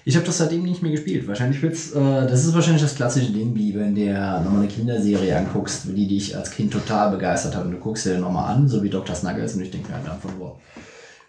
Ich 0.04 0.16
habe 0.16 0.26
das 0.26 0.38
seitdem 0.38 0.62
nicht 0.62 0.82
mehr 0.82 0.92
gespielt. 0.92 1.26
Wahrscheinlich 1.26 1.62
wird's, 1.62 1.92
äh, 1.92 2.26
das 2.26 2.44
ist 2.44 2.54
wahrscheinlich 2.54 2.82
das 2.82 2.94
klassische 2.94 3.32
Ding, 3.32 3.54
wie 3.54 3.74
wenn 3.74 3.94
du 3.94 4.02
dir 4.02 4.40
nochmal 4.44 4.60
eine 4.60 4.68
Kinderserie 4.68 5.36
anguckst, 5.36 5.84
die 5.86 6.08
dich 6.08 6.36
als 6.36 6.50
Kind 6.50 6.72
total 6.72 7.10
begeistert 7.10 7.56
hat 7.56 7.64
und 7.64 7.72
du 7.72 7.78
guckst 7.78 8.06
dir 8.06 8.18
nochmal 8.18 8.54
an, 8.54 8.68
so 8.68 8.82
wie 8.82 8.90
Dr. 8.90 9.14
Snuggles 9.14 9.54
und 9.54 9.62
ich 9.62 9.70
denke 9.70 9.88
mir 9.88 9.96
halt 9.96 10.08
einfach 10.08 10.30
nur, 10.36 10.58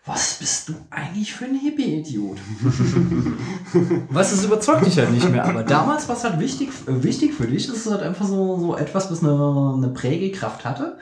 was 0.05 0.35
bist 0.35 0.69
du 0.69 0.73
eigentlich 0.91 1.33
für 1.33 1.45
ein 1.45 1.55
Hippie-Idiot? 1.55 2.37
Was, 4.09 4.29
das 4.29 4.43
überzeugt 4.43 4.85
dich 4.85 4.97
halt 4.99 5.11
nicht 5.11 5.27
mehr. 5.31 5.43
Aber 5.43 5.63
damals 5.63 6.07
war 6.07 6.15
es 6.15 6.23
halt 6.23 6.39
wichtig, 6.39 6.69
äh, 6.85 7.03
wichtig 7.03 7.33
für 7.33 7.47
dich. 7.47 7.65
Das 7.65 7.77
ist 7.77 7.91
halt 7.91 8.03
einfach 8.03 8.27
so, 8.27 8.59
so 8.59 8.77
etwas, 8.77 9.09
was 9.09 9.23
eine, 9.23 9.73
eine 9.75 9.87
Prägekraft 9.87 10.63
hatte. 10.63 10.97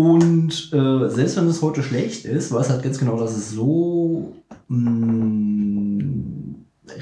Und 0.00 0.72
äh, 0.72 1.10
selbst 1.10 1.36
wenn 1.36 1.46
es 1.46 1.60
heute 1.60 1.82
schlecht 1.82 2.24
ist, 2.24 2.52
war 2.52 2.62
es 2.62 2.70
halt 2.70 2.82
ganz 2.82 2.98
genau, 2.98 3.18
dass 3.18 3.36
es 3.36 3.50
so 3.50 4.34
mh, 4.68 6.04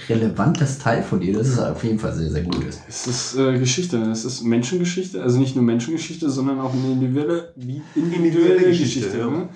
relevantes 0.08 0.78
Teil 0.78 1.04
von 1.04 1.20
dir, 1.20 1.32
dass 1.34 1.46
es 1.46 1.60
auf 1.60 1.84
jeden 1.84 2.00
Fall 2.00 2.12
sehr, 2.12 2.28
sehr 2.28 2.42
gut 2.42 2.64
ist. 2.64 2.80
Es 2.88 3.06
ist 3.06 3.36
äh, 3.38 3.56
Geschichte. 3.56 3.98
Es 4.10 4.24
ist 4.24 4.42
Menschengeschichte. 4.42 5.22
Also 5.22 5.38
nicht 5.38 5.54
nur 5.54 5.64
Menschengeschichte, 5.64 6.28
sondern 6.28 6.58
auch 6.58 6.72
eine 6.72 6.90
individuelle, 6.90 7.52
individuelle 7.54 8.16
Individuelle 8.16 8.68
Geschichte. 8.68 9.00
Geschichte, 9.00 9.18
ja. 9.18 9.30
ne? 9.30 9.48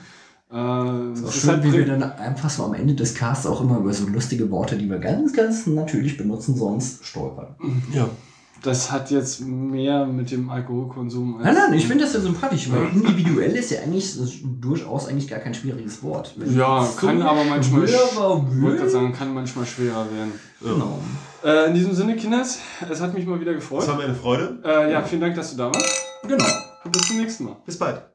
Äh, 0.53 1.13
ist 1.15 1.25
ist 1.25 1.41
schön, 1.41 1.51
halt 1.51 1.65
wie 1.65 1.73
wir 1.73 1.87
dann 1.87 2.01
einfach 2.05 2.49
so 2.49 2.63
am 2.63 2.75
Ende 2.75 2.95
des 2.95 3.17
Casts 3.17 3.47
auch 3.47 3.61
immer 3.61 3.79
über 3.79 3.93
so 3.93 4.07
lustige 4.07 4.53
Worte, 4.53 4.77
die 4.77 4.89
wir 4.89 4.99
ganz, 4.99 5.33
ganz 5.33 5.67
natürlich 5.67 6.17
benutzen, 6.17 6.55
sonst 6.55 7.05
stolpern. 7.05 7.57
Ja. 7.93 8.09
Das 8.63 8.91
hat 8.93 9.11
jetzt 9.11 9.41
mehr 9.41 10.07
mit 10.07 10.31
dem 10.31 10.49
Alkoholkonsum 10.51 11.37
als. 11.37 11.45
Nein, 11.45 11.55
nein, 11.55 11.75
ich 11.75 11.87
finde 11.87 12.05
das 12.05 12.15
ja 12.15 12.21
sympathisch, 12.21 12.71
weil 12.71 12.89
individuell 12.95 13.53
ist 13.57 13.71
ja 13.71 13.81
eigentlich 13.81 14.17
das 14.17 14.29
ist 14.29 14.39
durchaus 14.61 15.09
eigentlich 15.09 15.29
gar 15.29 15.41
kein 15.41 15.55
schwieriges 15.55 16.03
Wort. 16.03 16.35
Wenn 16.37 16.57
Ja, 16.57 16.85
so 16.85 17.07
kann 17.07 17.21
aber 17.23 17.45
manchmal. 17.45 17.87
schwer 17.87 17.99
war, 18.17 18.47
Ich 18.55 18.63
wollte 18.63 18.77
gerade 18.79 18.91
sagen, 18.91 19.13
kann 19.13 19.35
manchmal 19.35 19.67
schwerer 19.67 20.07
werden. 20.15 20.33
Genau. 20.61 20.99
Äh, 21.45 21.69
in 21.69 21.75
diesem 21.75 21.93
Sinne, 21.93 22.15
Kinders, 22.17 22.59
es 22.89 23.01
hat 23.01 23.15
mich 23.15 23.27
mal 23.27 23.41
wieder 23.41 23.55
gefreut. 23.55 23.81
Das 23.83 23.89
war 23.89 23.97
mir 23.97 24.05
eine 24.05 24.15
Freude. 24.15 24.59
Äh, 24.65 24.93
ja, 24.93 25.03
vielen 25.03 25.21
Dank, 25.21 25.35
dass 25.35 25.51
du 25.51 25.57
da 25.57 25.67
warst. 25.67 26.03
Genau. 26.23 26.45
Und 26.85 26.93
bis 26.93 27.03
zum 27.09 27.17
nächsten 27.19 27.45
Mal. 27.45 27.57
Bis 27.67 27.77
bald. 27.79 28.12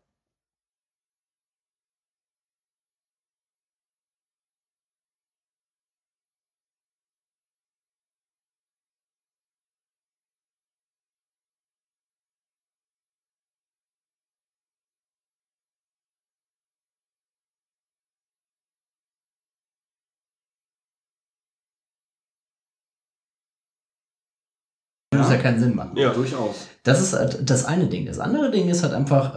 Würde 25.18 25.28
es 25.28 25.32
ja 25.36 25.38
keinen 25.42 25.60
Sinn 25.60 25.76
machen. 25.76 25.92
Ja. 25.96 26.14
Durchaus. 26.14 26.68
Das 26.84 27.02
ist 27.02 27.14
halt 27.14 27.50
das 27.50 27.66
eine 27.66 27.88
Ding. 27.88 28.06
Das 28.06 28.20
andere 28.20 28.50
Ding 28.52 28.70
ist 28.70 28.84
halt 28.84 28.94
einfach, 28.94 29.36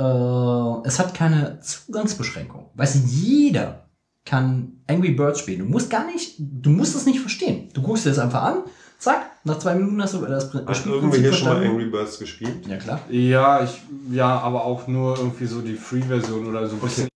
äh, 0.85 0.87
es 0.89 0.99
hat 0.99 1.15
keine 1.15 1.59
Zugangsbeschränkung. 1.61 2.71
Weißt 2.75 2.95
du, 2.97 2.99
jeder 3.09 3.87
kann 4.25 4.73
Angry 4.87 5.11
Birds 5.13 5.41
spielen. 5.41 5.61
Du 5.61 5.65
musst 5.65 5.91
gar 5.91 6.07
nicht, 6.07 6.35
du 6.39 6.71
musst 6.71 6.95
es 6.95 7.07
nicht 7.07 7.21
verstehen. 7.21 7.69
Du 7.75 7.83
guckst 7.83 8.05
dir 8.05 8.11
das 8.11 8.19
einfach 8.19 8.43
an, 8.43 8.59
zack, 8.99 9.27
nach 9.45 9.59
zwei 9.59 9.75
Minuten 9.75 10.01
hast 10.03 10.15
du 10.15 10.19
das 10.27 10.51
Prin- 10.51 10.67
Hat 10.67 10.87
irgendwer 10.87 11.19
hier 11.19 11.33
schon 11.33 11.49
mal. 11.49 11.65
Angry 11.67 11.87
Birds 11.87 12.19
gespielt? 12.19 12.67
Ja, 12.69 12.77
klar. 12.77 13.01
Ja, 13.11 13.65
ich, 13.65 13.81
ja, 14.13 14.39
aber 14.39 14.65
auch 14.65 14.87
nur 14.87 15.17
irgendwie 15.17 15.47
so 15.47 15.61
die 15.63 15.75
Free-Version 15.75 16.47
oder 16.47 16.67
so 16.69 16.77
ein 16.77 16.81
bisschen 16.81 17.09